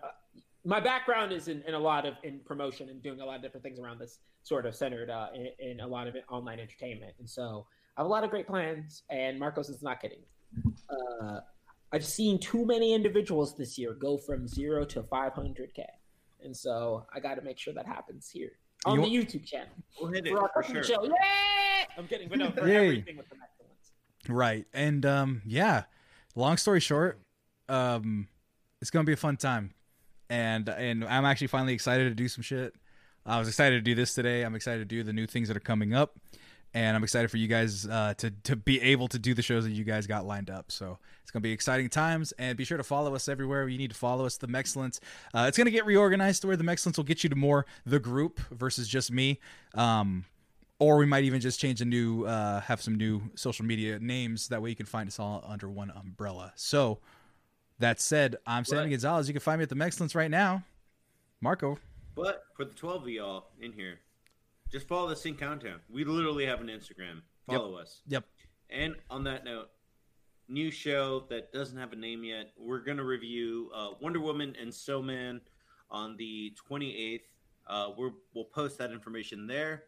My 0.68 0.82
background 0.82 1.32
is 1.32 1.48
in, 1.48 1.64
in 1.66 1.74
a 1.76 1.80
lot 1.80 2.06
of 2.06 2.16
in 2.24 2.42
promotion 2.46 2.90
and 2.90 3.02
doing 3.02 3.22
a 3.22 3.26
lot 3.26 3.38
of 3.38 3.42
different 3.42 3.64
things 3.64 3.80
around 3.80 4.00
this 4.00 4.20
sort 4.44 4.66
of 4.66 4.76
centered 4.76 5.10
uh, 5.10 5.28
in, 5.34 5.48
in 5.72 5.80
a 5.80 5.88
lot 5.88 6.08
of 6.10 6.16
online 6.30 6.60
entertainment. 6.60 7.14
And 7.20 7.30
so 7.30 7.66
I 7.96 8.02
have 8.02 8.06
a 8.06 8.10
lot 8.10 8.26
of 8.26 8.30
great 8.30 8.48
plans, 8.48 9.04
and 9.10 9.40
Marcos 9.40 9.70
is 9.70 9.82
not 9.82 10.02
kidding. 10.02 10.20
Uh, 10.90 11.40
I've 11.94 12.06
seen 12.06 12.38
too 12.38 12.66
many 12.66 12.94
individuals 12.94 13.56
this 13.56 13.78
year 13.78 13.94
go 13.94 14.18
from 14.18 14.46
zero 14.46 14.84
to 14.86 15.04
500K. 15.04 15.86
And 16.44 16.56
so 16.56 17.06
I 17.16 17.22
got 17.22 17.36
to 17.36 17.42
make 17.42 17.58
sure 17.58 17.74
that 17.74 17.86
happens 17.86 18.30
here 18.30 18.52
on 18.86 19.02
You 19.02 19.24
the 19.24 19.26
YouTube 19.26 19.46
channel. 19.46 19.70
We'll 20.02 20.12
hit 20.12 20.28
it 20.28 20.32
For 20.32 20.42
our 20.42 20.50
for 20.54 20.64
cooking 20.64 20.76
sure. 20.76 20.84
show. 20.84 21.04
Yay! 21.04 21.88
I'm 21.98 22.08
kidding, 22.08 22.28
but 22.28 22.40
no, 22.40 22.52
for 22.52 22.68
Yay. 22.68 22.76
everything 22.76 23.16
with 23.18 23.30
some 23.30 23.40
excellence. 23.42 23.92
Right. 24.28 24.66
And 24.74 25.06
um 25.06 25.42
yeah, 25.46 25.84
long 26.36 26.58
story 26.58 26.82
short, 26.82 27.20
um 27.70 28.28
it's 28.82 28.92
going 28.92 29.04
to 29.06 29.10
be 29.10 29.14
a 29.14 29.18
fun 29.18 29.38
time. 29.38 29.74
And 30.30 30.68
and 30.70 31.06
I'm 31.06 31.26
actually 31.26 31.48
finally 31.48 31.74
excited 31.74 32.10
to 32.10 32.16
do 32.16 32.28
some 32.28 32.42
shit. 32.42 32.76
I 33.26 33.40
was 33.40 33.48
excited 33.48 33.76
to 33.76 33.82
do 33.82 33.96
this 33.96 34.14
today. 34.14 34.44
I'm 34.44 34.56
excited 34.56 34.80
to 34.80 34.86
do 34.86 35.04
the 35.04 35.14
new 35.14 35.28
things 35.28 35.48
that 35.50 35.58
are 35.58 35.62
coming 35.62 35.94
up. 35.94 36.18
And 36.74 36.96
I'm 36.96 37.04
excited 37.04 37.32
for 37.32 37.38
you 37.38 37.48
guys 37.48 37.88
uh, 37.88 38.14
to 38.18 38.32
to 38.44 38.56
be 38.56 38.82
able 38.82 39.08
to 39.10 39.20
do 39.20 39.34
the 39.34 39.42
shows 39.42 39.64
that 39.64 39.72
you 39.72 39.84
guys 39.84 40.06
got 40.06 40.26
lined 40.26 40.50
up. 40.50 40.72
So 40.72 40.98
it's 41.22 41.32
gonna 41.32 41.42
be 41.42 41.52
exciting 41.52 41.90
times, 41.90 42.34
and 42.34 42.58
be 42.58 42.66
sure 42.66 42.78
to 42.78 42.84
follow 42.84 43.16
us 43.16 43.28
everywhere 43.28 43.68
you 43.68 43.78
need 43.78 43.92
to 43.92 43.98
follow 43.98 44.26
us. 44.26 44.38
The 44.38 44.48
Mexcellence. 44.48 45.00
Uh, 45.34 45.46
it's 45.48 45.58
gonna 45.58 45.72
get 45.72 45.86
reorganized 45.86 46.42
to 46.42 46.48
where 46.48 46.58
the 46.58 46.64
Mexcellence 46.64 46.98
will 46.98 47.06
get 47.06 47.24
you 47.24 47.30
to 47.30 47.36
more 47.36 47.66
the 47.86 48.00
group 48.00 48.40
versus 48.52 48.88
just 48.88 49.12
me. 49.12 49.40
Um, 49.74 50.26
or 50.80 50.98
we 50.98 51.06
might 51.06 51.24
even 51.24 51.42
just 51.42 51.60
change 51.60 51.82
a 51.82 51.86
new 51.86 52.26
uh, 52.26 52.62
have 52.62 52.82
some 52.82 52.96
new 52.96 53.22
social 53.36 53.66
media 53.66 54.00
names 54.00 54.50
that 54.50 54.62
way 54.62 54.70
you 54.70 54.76
can 54.76 54.86
find 54.86 55.08
us 55.08 55.20
all 55.20 55.44
under 55.48 55.70
one 55.70 55.92
umbrella 55.92 56.54
so 56.56 57.00
that 57.80 58.00
said 58.00 58.36
i'm 58.46 58.64
sammy 58.66 58.90
gonzalez 58.90 59.28
you 59.28 59.34
can 59.34 59.42
find 59.42 59.60
me 59.60 59.64
at 59.64 59.70
the 59.70 59.76
Mexcellence 59.76 60.16
right 60.16 60.32
now 60.32 60.64
marco 61.42 61.78
But 62.16 62.44
for 62.56 62.66
the 62.66 62.74
12 62.74 63.04
of 63.04 63.10
y'all 63.10 63.48
in 63.62 63.72
here, 63.72 64.00
just 64.72 64.88
follow 64.88 65.08
the 65.08 65.14
CincountDown. 65.16 65.80
We 65.88 66.04
literally 66.04 66.48
have 66.48 66.62
an 66.62 66.68
Instagram. 66.68 67.22
Follow 67.46 67.76
us. 67.76 68.02
yep 68.08 68.26
And 68.72 68.96
on 69.12 69.24
that 69.26 69.46
note, 69.46 69.70
new 70.50 70.72
show 70.72 71.26
that 71.30 71.54
doesn't 71.54 71.78
have 71.78 71.94
a 71.94 71.96
name 71.96 72.24
yet. 72.24 72.54
We're 72.58 72.80
gonna 72.80 73.04
review 73.04 73.70
uh, 73.76 73.90
Wonder 74.02 74.20
Woman 74.20 74.56
and 74.60 74.74
So 74.74 75.00
Man 75.02 75.42
on 75.92 76.18
the 76.18 76.54
28th. 76.70 77.22
Uh, 77.68 77.90
we're, 77.98 78.12
we'll 78.34 78.46
post 78.46 78.78
that 78.80 78.92
information 78.92 79.46
there. 79.46 79.84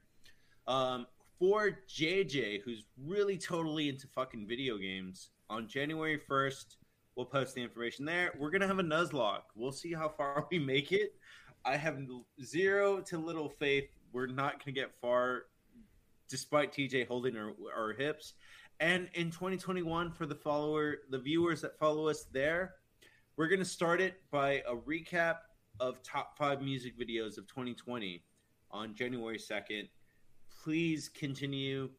Um, 0.67 1.07
for 1.39 1.79
JJ, 1.89 2.61
who's 2.63 2.83
really 3.03 3.37
totally 3.37 3.89
into 3.89 4.05
fucking 4.07 4.45
video 4.47 4.77
games, 4.77 5.31
on 5.49 5.67
January 5.67 6.19
1st, 6.29 6.75
we'll 7.19 7.25
post 7.25 7.53
the 7.53 7.61
information 7.61 8.05
there. 8.05 8.31
We're 8.39 8.49
gonna 8.49 8.65
have 8.65 8.79
a 8.79 8.83
Nuzlocke. 8.83 9.43
We'll 9.53 9.73
see 9.73 9.91
how 9.91 10.07
far 10.07 10.47
we 10.51 10.57
make 10.57 10.93
it. 10.93 11.15
I 11.65 11.75
have 11.75 11.99
zero 12.41 13.01
to 13.01 13.17
little 13.17 13.49
faith. 13.49 13.89
We're 14.13 14.27
not 14.27 14.63
gonna 14.63 14.73
get 14.73 14.91
far, 15.01 15.47
despite 16.29 16.71
TJ 16.71 17.09
holding 17.09 17.35
our, 17.35 17.51
our 17.75 17.91
hips. 17.91 18.35
And 18.79 19.09
in 19.15 19.31
2021, 19.31 20.11
for 20.11 20.25
the 20.25 20.33
follower, 20.33 20.99
the 21.09 21.19
viewers 21.19 21.59
that 21.59 21.77
follow 21.77 22.07
us 22.07 22.23
there, 22.31 22.75
we're 23.35 23.49
gonna 23.49 23.65
start 23.65 23.99
it 23.99 24.21
by 24.31 24.63
a 24.65 24.73
recap 24.73 25.39
of 25.81 26.01
top 26.01 26.37
five 26.37 26.61
music 26.61 26.97
videos 26.97 27.37
of 27.37 27.47
2020 27.47 28.23
on 28.71 28.95
January 28.95 29.37
2nd. 29.37 29.89
Please 30.63 31.09
continue. 31.09 31.89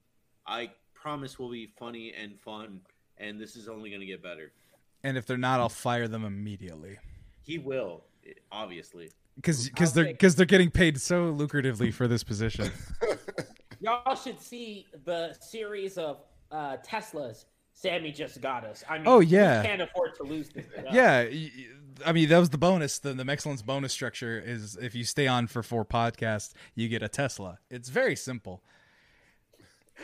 I 0.47 0.70
promise 0.94 1.39
we'll 1.39 1.50
be 1.50 1.66
funny 1.78 2.15
and 2.15 2.40
fun, 2.40 2.81
and 3.18 3.39
this 3.39 3.55
is 3.55 3.68
only 3.68 3.90
gonna 3.90 4.07
get 4.07 4.23
better. 4.23 4.50
And 5.04 5.16
if 5.16 5.26
they're 5.26 5.36
not 5.36 5.60
i'll 5.60 5.68
fire 5.68 6.06
them 6.08 6.24
immediately 6.24 6.98
He 7.42 7.58
will, 7.58 8.04
obviously. 8.52 9.10
because 9.36 9.68
because 9.68 9.92
they're 9.92 10.04
because 10.06 10.34
they're 10.36 10.46
getting 10.46 10.70
paid 10.70 11.00
so 11.00 11.32
lucratively 11.32 11.92
for 11.92 12.06
this 12.08 12.22
position 12.24 12.70
Y'all 13.82 14.14
should 14.14 14.38
see 14.38 14.86
the 15.06 15.34
series 15.40 15.96
of 15.96 16.18
uh, 16.52 16.76
Teslas 16.86 17.46
Sammy 17.72 18.12
just 18.12 18.42
got 18.42 18.62
us. 18.64 18.84
I 18.86 18.98
mean, 18.98 19.04
Oh, 19.06 19.20
yeah. 19.20 19.62
we 19.62 19.66
can't 19.68 19.80
afford 19.80 20.14
to 20.16 20.22
lose 20.24 20.50
this. 20.50 20.66
shit 20.74 20.92
yeah 20.92 21.26
I 22.04 22.12
mean 22.12 22.28
that 22.28 22.38
was 22.38 22.50
the 22.50 22.58
bonus 22.58 22.98
the, 22.98 23.14
the 23.14 23.24
excellence 23.32 23.62
bonus 23.62 23.92
structure 23.94 24.38
is 24.38 24.76
if 24.76 24.94
you 24.94 25.04
stay 25.04 25.26
on 25.26 25.46
for 25.46 25.62
four 25.62 25.84
podcasts 25.86 26.52
you 26.74 26.88
get 26.88 27.02
a 27.02 27.08
tesla 27.08 27.58
it's 27.70 27.88
very 27.88 28.16
simple 28.16 28.62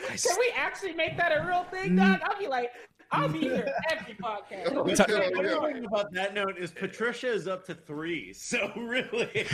Can 0.07 0.35
we 0.39 0.51
actually 0.55 0.93
make 0.93 1.17
that 1.17 1.31
a 1.31 1.45
real 1.47 1.63
thing, 1.65 1.95
Doc? 1.95 2.21
I'll 2.23 2.37
be 2.39 2.47
like, 2.47 2.71
I'll 3.11 3.29
be 3.29 3.39
here 3.39 3.73
every 3.91 4.15
podcast. 4.15 4.71
Hell 4.71 4.83
The 4.83 5.41
yeah. 5.43 5.73
thing 5.73 5.85
about 5.85 6.11
that 6.13 6.33
note 6.33 6.57
is 6.57 6.71
Patricia 6.71 7.31
is 7.31 7.47
up 7.47 7.65
to 7.67 7.73
three, 7.73 8.33
so 8.33 8.71
really, 8.77 9.29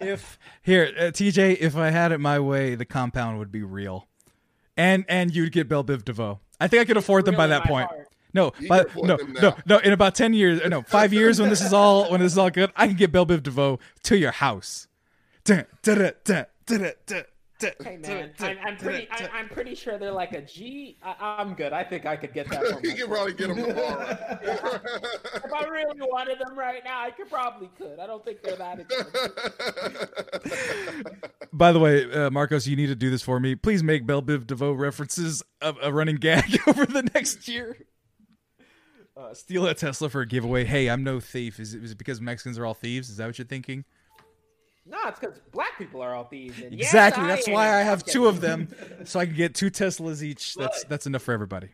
if 0.00 0.38
here 0.62 0.92
uh, 0.98 1.02
tj 1.04 1.56
if 1.58 1.76
i 1.76 1.90
had 1.90 2.12
it 2.12 2.18
my 2.18 2.38
way 2.38 2.74
the 2.74 2.84
compound 2.84 3.38
would 3.38 3.50
be 3.50 3.62
real 3.62 4.06
and 4.76 5.04
and 5.08 5.34
you'd 5.34 5.52
get 5.52 5.68
Bell 5.68 5.84
Biv 5.84 6.04
DeVoe 6.04 6.40
i 6.60 6.68
think 6.68 6.80
i 6.82 6.84
could 6.84 6.96
afford 6.96 7.24
them 7.24 7.36
by 7.36 7.46
that 7.46 7.64
point 7.64 7.88
heart. 7.88 8.08
no 8.32 8.52
You 8.58 8.68
but 8.68 8.94
no 8.96 9.16
no 9.16 9.56
no 9.66 9.78
in 9.78 9.92
about 9.92 10.14
10 10.14 10.34
years 10.34 10.60
no 10.68 10.82
five 10.82 11.12
years 11.12 11.40
when 11.40 11.48
this 11.50 11.60
is 11.62 11.72
all 11.72 12.10
when 12.10 12.20
this 12.20 12.32
is 12.32 12.38
all 12.38 12.50
good 12.50 12.70
i 12.76 12.86
can 12.86 12.96
get 12.96 13.12
Bell 13.12 13.26
Biv 13.26 13.42
DeVoe 13.42 13.78
to 14.04 14.16
your 14.18 14.32
house 14.32 14.88
Dun, 15.44 15.66
dun, 15.82 15.98
dun, 15.98 16.12
dun, 16.24 16.46
dun, 16.66 16.92
dun. 17.06 17.24
Hey 17.60 17.98
man, 17.98 18.32
I'm, 18.40 18.58
I'm 18.64 18.76
pretty. 18.76 19.08
I, 19.10 19.28
I'm 19.32 19.48
pretty 19.48 19.76
sure 19.76 19.96
they're 19.96 20.10
like 20.10 20.32
a 20.32 20.42
G. 20.42 20.98
I, 21.02 21.36
I'm 21.38 21.54
good. 21.54 21.72
I 21.72 21.84
think 21.84 22.04
I 22.04 22.16
could 22.16 22.34
get 22.34 22.48
that. 22.50 22.66
From 22.72 22.84
you 22.84 22.94
can 22.94 23.06
probably 23.06 23.32
get 23.32 23.48
them 23.48 23.56
tomorrow. 23.56 24.06
if 24.42 25.52
I 25.52 25.64
really 25.68 26.00
wanted 26.00 26.40
them 26.40 26.58
right 26.58 26.82
now, 26.84 27.00
I 27.00 27.12
could 27.12 27.30
probably 27.30 27.70
could. 27.78 28.00
I 28.00 28.06
don't 28.06 28.24
think 28.24 28.42
they're 28.42 28.56
that 28.56 28.80
expensive. 28.80 29.30
By 31.52 31.70
the 31.70 31.78
way, 31.78 32.12
uh, 32.12 32.30
Marcos, 32.30 32.66
you 32.66 32.74
need 32.74 32.88
to 32.88 32.96
do 32.96 33.08
this 33.08 33.22
for 33.22 33.38
me. 33.38 33.54
Please 33.54 33.84
make 33.84 34.04
Bell 34.04 34.20
Biv 34.20 34.46
DeVoe 34.48 34.72
references 34.72 35.42
a, 35.60 35.74
a 35.80 35.92
running 35.92 36.16
gag 36.16 36.58
over 36.66 36.84
the 36.84 37.08
next 37.14 37.46
year. 37.46 37.78
Uh, 39.16 39.32
steal 39.32 39.64
a 39.66 39.74
Tesla 39.74 40.08
for 40.08 40.22
a 40.22 40.26
giveaway. 40.26 40.64
Hey, 40.64 40.90
I'm 40.90 41.04
no 41.04 41.20
thief. 41.20 41.60
Is 41.60 41.72
it, 41.72 41.84
is 41.84 41.92
it 41.92 41.98
because 41.98 42.20
Mexicans 42.20 42.58
are 42.58 42.66
all 42.66 42.74
thieves? 42.74 43.08
Is 43.08 43.18
that 43.18 43.26
what 43.26 43.38
you're 43.38 43.46
thinking? 43.46 43.84
No, 44.86 44.98
it's 45.06 45.18
because 45.20 45.40
black 45.52 45.78
people 45.78 46.00
are 46.02 46.14
all 46.14 46.24
thieves. 46.24 46.60
And 46.60 46.72
exactly. 46.72 47.24
I 47.24 47.28
That's 47.28 47.48
am. 47.48 47.54
why 47.54 47.68
I 47.68 47.80
I'm 47.80 47.86
have 47.86 48.04
two 48.04 48.26
of 48.26 48.40
them, 48.40 48.68
so 49.04 49.18
I 49.20 49.26
can 49.26 49.34
get 49.34 49.54
two 49.54 49.70
Teslas 49.70 50.22
each. 50.22 50.54
That's 50.54 50.82
But- 50.84 50.88
that's 50.90 51.06
enough 51.06 51.22
for 51.22 51.32
everybody. 51.32 51.68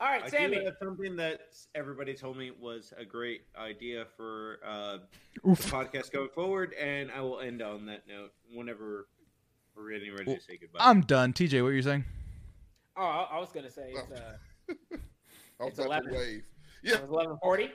All 0.00 0.06
right, 0.08 0.22
I 0.24 0.28
Sammy. 0.30 0.56
do 0.58 0.64
have 0.64 0.76
something 0.82 1.16
that 1.16 1.40
everybody 1.74 2.14
told 2.14 2.38
me 2.38 2.52
was 2.58 2.94
a 2.96 3.04
great 3.04 3.42
idea 3.54 4.06
for 4.16 4.58
uh, 4.66 4.96
the 5.44 5.50
Oof. 5.50 5.70
podcast 5.70 6.10
going 6.10 6.30
forward, 6.34 6.72
and 6.80 7.10
I 7.10 7.20
will 7.20 7.40
end 7.40 7.60
on 7.60 7.84
that 7.86 8.08
note 8.08 8.30
whenever 8.50 9.08
we're 9.76 9.90
getting 9.92 10.10
ready 10.12 10.24
Well, 10.26 10.36
to 10.36 10.42
say 10.42 10.56
goodbye. 10.56 10.78
I'm 10.80 11.02
done. 11.02 11.34
TJ, 11.34 11.62
what 11.62 11.68
are 11.68 11.74
you 11.74 11.82
saying? 11.82 12.06
Oh, 12.96 13.02
I, 13.02 13.28
I 13.32 13.38
was 13.40 13.50
gonna 13.52 13.70
say 13.70 13.92
it's, 13.94 14.10
uh, 14.10 14.96
It's 15.66 15.78
11. 15.78 16.12
wave. 16.14 16.44
Yeah, 16.82 16.96
eleven 17.06 17.36
forty, 17.42 17.70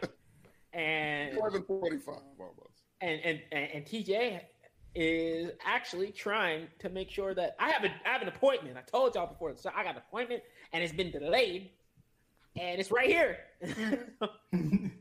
and 0.74 1.38
eleven 1.38 1.62
forty-five 1.64 2.16
almost. 2.40 2.75
And, 3.06 3.22
and 3.24 3.42
and 3.52 3.70
and 3.74 3.86
TJ 3.86 4.42
is 4.96 5.52
actually 5.66 6.12
trying 6.12 6.68
to 6.80 6.90
make 6.90 7.10
sure 7.10 7.34
that 7.36 7.56
I 7.60 7.70
have 7.70 7.84
a 7.84 7.92
I 8.06 8.12
have 8.12 8.22
an 8.22 8.28
appointment. 8.28 8.78
I 8.78 8.82
told 8.82 9.16
y'all 9.16 9.28
before, 9.28 9.56
so 9.56 9.70
I 9.76 9.84
got 9.84 9.96
an 9.96 10.02
appointment, 10.08 10.42
and 10.74 10.84
it's 10.84 10.94
been 10.94 11.12
delayed, 11.12 11.70
and 12.56 12.80
it's 12.80 12.92
right 12.92 13.08
here. 13.08 13.38
been 14.52 14.92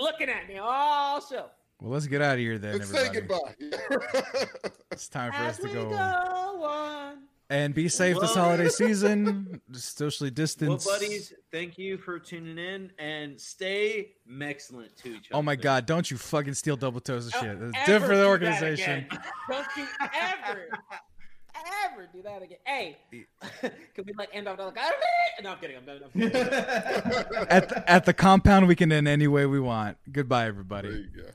looking 0.00 0.28
at 0.28 0.48
me 0.48 0.58
all 0.58 1.20
show. 1.20 1.46
Well, 1.80 1.92
let's 1.92 2.06
get 2.06 2.20
out 2.20 2.34
of 2.34 2.40
here 2.40 2.58
then, 2.58 2.78
Let's 2.78 2.90
say 2.90 3.10
goodbye. 3.12 3.54
It's 4.92 5.08
time 5.08 5.32
for 5.32 5.38
As 5.38 5.54
us 5.54 5.60
to 5.60 5.68
we 5.68 5.72
go. 5.72 5.88
go 5.88 5.96
on. 5.96 7.18
And 7.50 7.74
be 7.74 7.88
safe 7.88 8.16
this 8.20 8.34
holiday 8.34 8.68
season. 8.70 9.60
Socially 9.72 10.30
well, 10.30 10.34
distance. 10.34 10.86
buddies, 10.86 11.34
thank 11.50 11.76
you 11.78 11.98
for 11.98 12.20
tuning 12.20 12.58
in, 12.58 12.92
and 13.00 13.38
stay 13.40 14.12
excellent 14.40 14.96
to 14.98 15.08
each 15.08 15.30
other. 15.30 15.38
Oh 15.38 15.42
my 15.42 15.56
God! 15.56 15.84
Don't 15.84 16.08
you 16.08 16.16
fucking 16.16 16.54
steal 16.54 16.76
double 16.76 17.00
toes 17.00 17.26
of 17.26 17.32
Don't 17.32 17.42
shit. 17.42 17.60
That's 17.60 17.72
ever 17.74 17.86
different 17.86 18.10
for 18.10 18.16
the 18.16 18.22
do 18.22 18.28
organization. 18.28 19.06
Don't 19.50 19.66
you 19.76 19.86
ever, 20.00 20.68
ever 21.92 22.08
do 22.12 22.22
that 22.22 22.42
again. 22.42 22.58
Hey, 22.64 22.98
can 23.60 24.04
we 24.06 24.12
like 24.16 24.28
end 24.32 24.48
off 24.48 24.58
like, 24.58 24.76
"Ah, 24.78 24.90
no, 25.42 25.50
I'm 25.50 25.58
kidding. 25.58 25.76
I'm, 25.76 25.84
I'm 25.88 26.10
kidding. 26.10 26.36
At 27.50 27.68
the, 27.68 27.90
at 27.90 28.04
the 28.04 28.14
compound, 28.14 28.68
we 28.68 28.76
can 28.76 28.92
end 28.92 29.08
any 29.08 29.26
way 29.26 29.46
we 29.46 29.60
want. 29.60 29.96
Goodbye, 30.10 30.42
there 30.42 30.48
everybody. 30.48 30.88
you 30.88 31.22
go. 31.22 31.28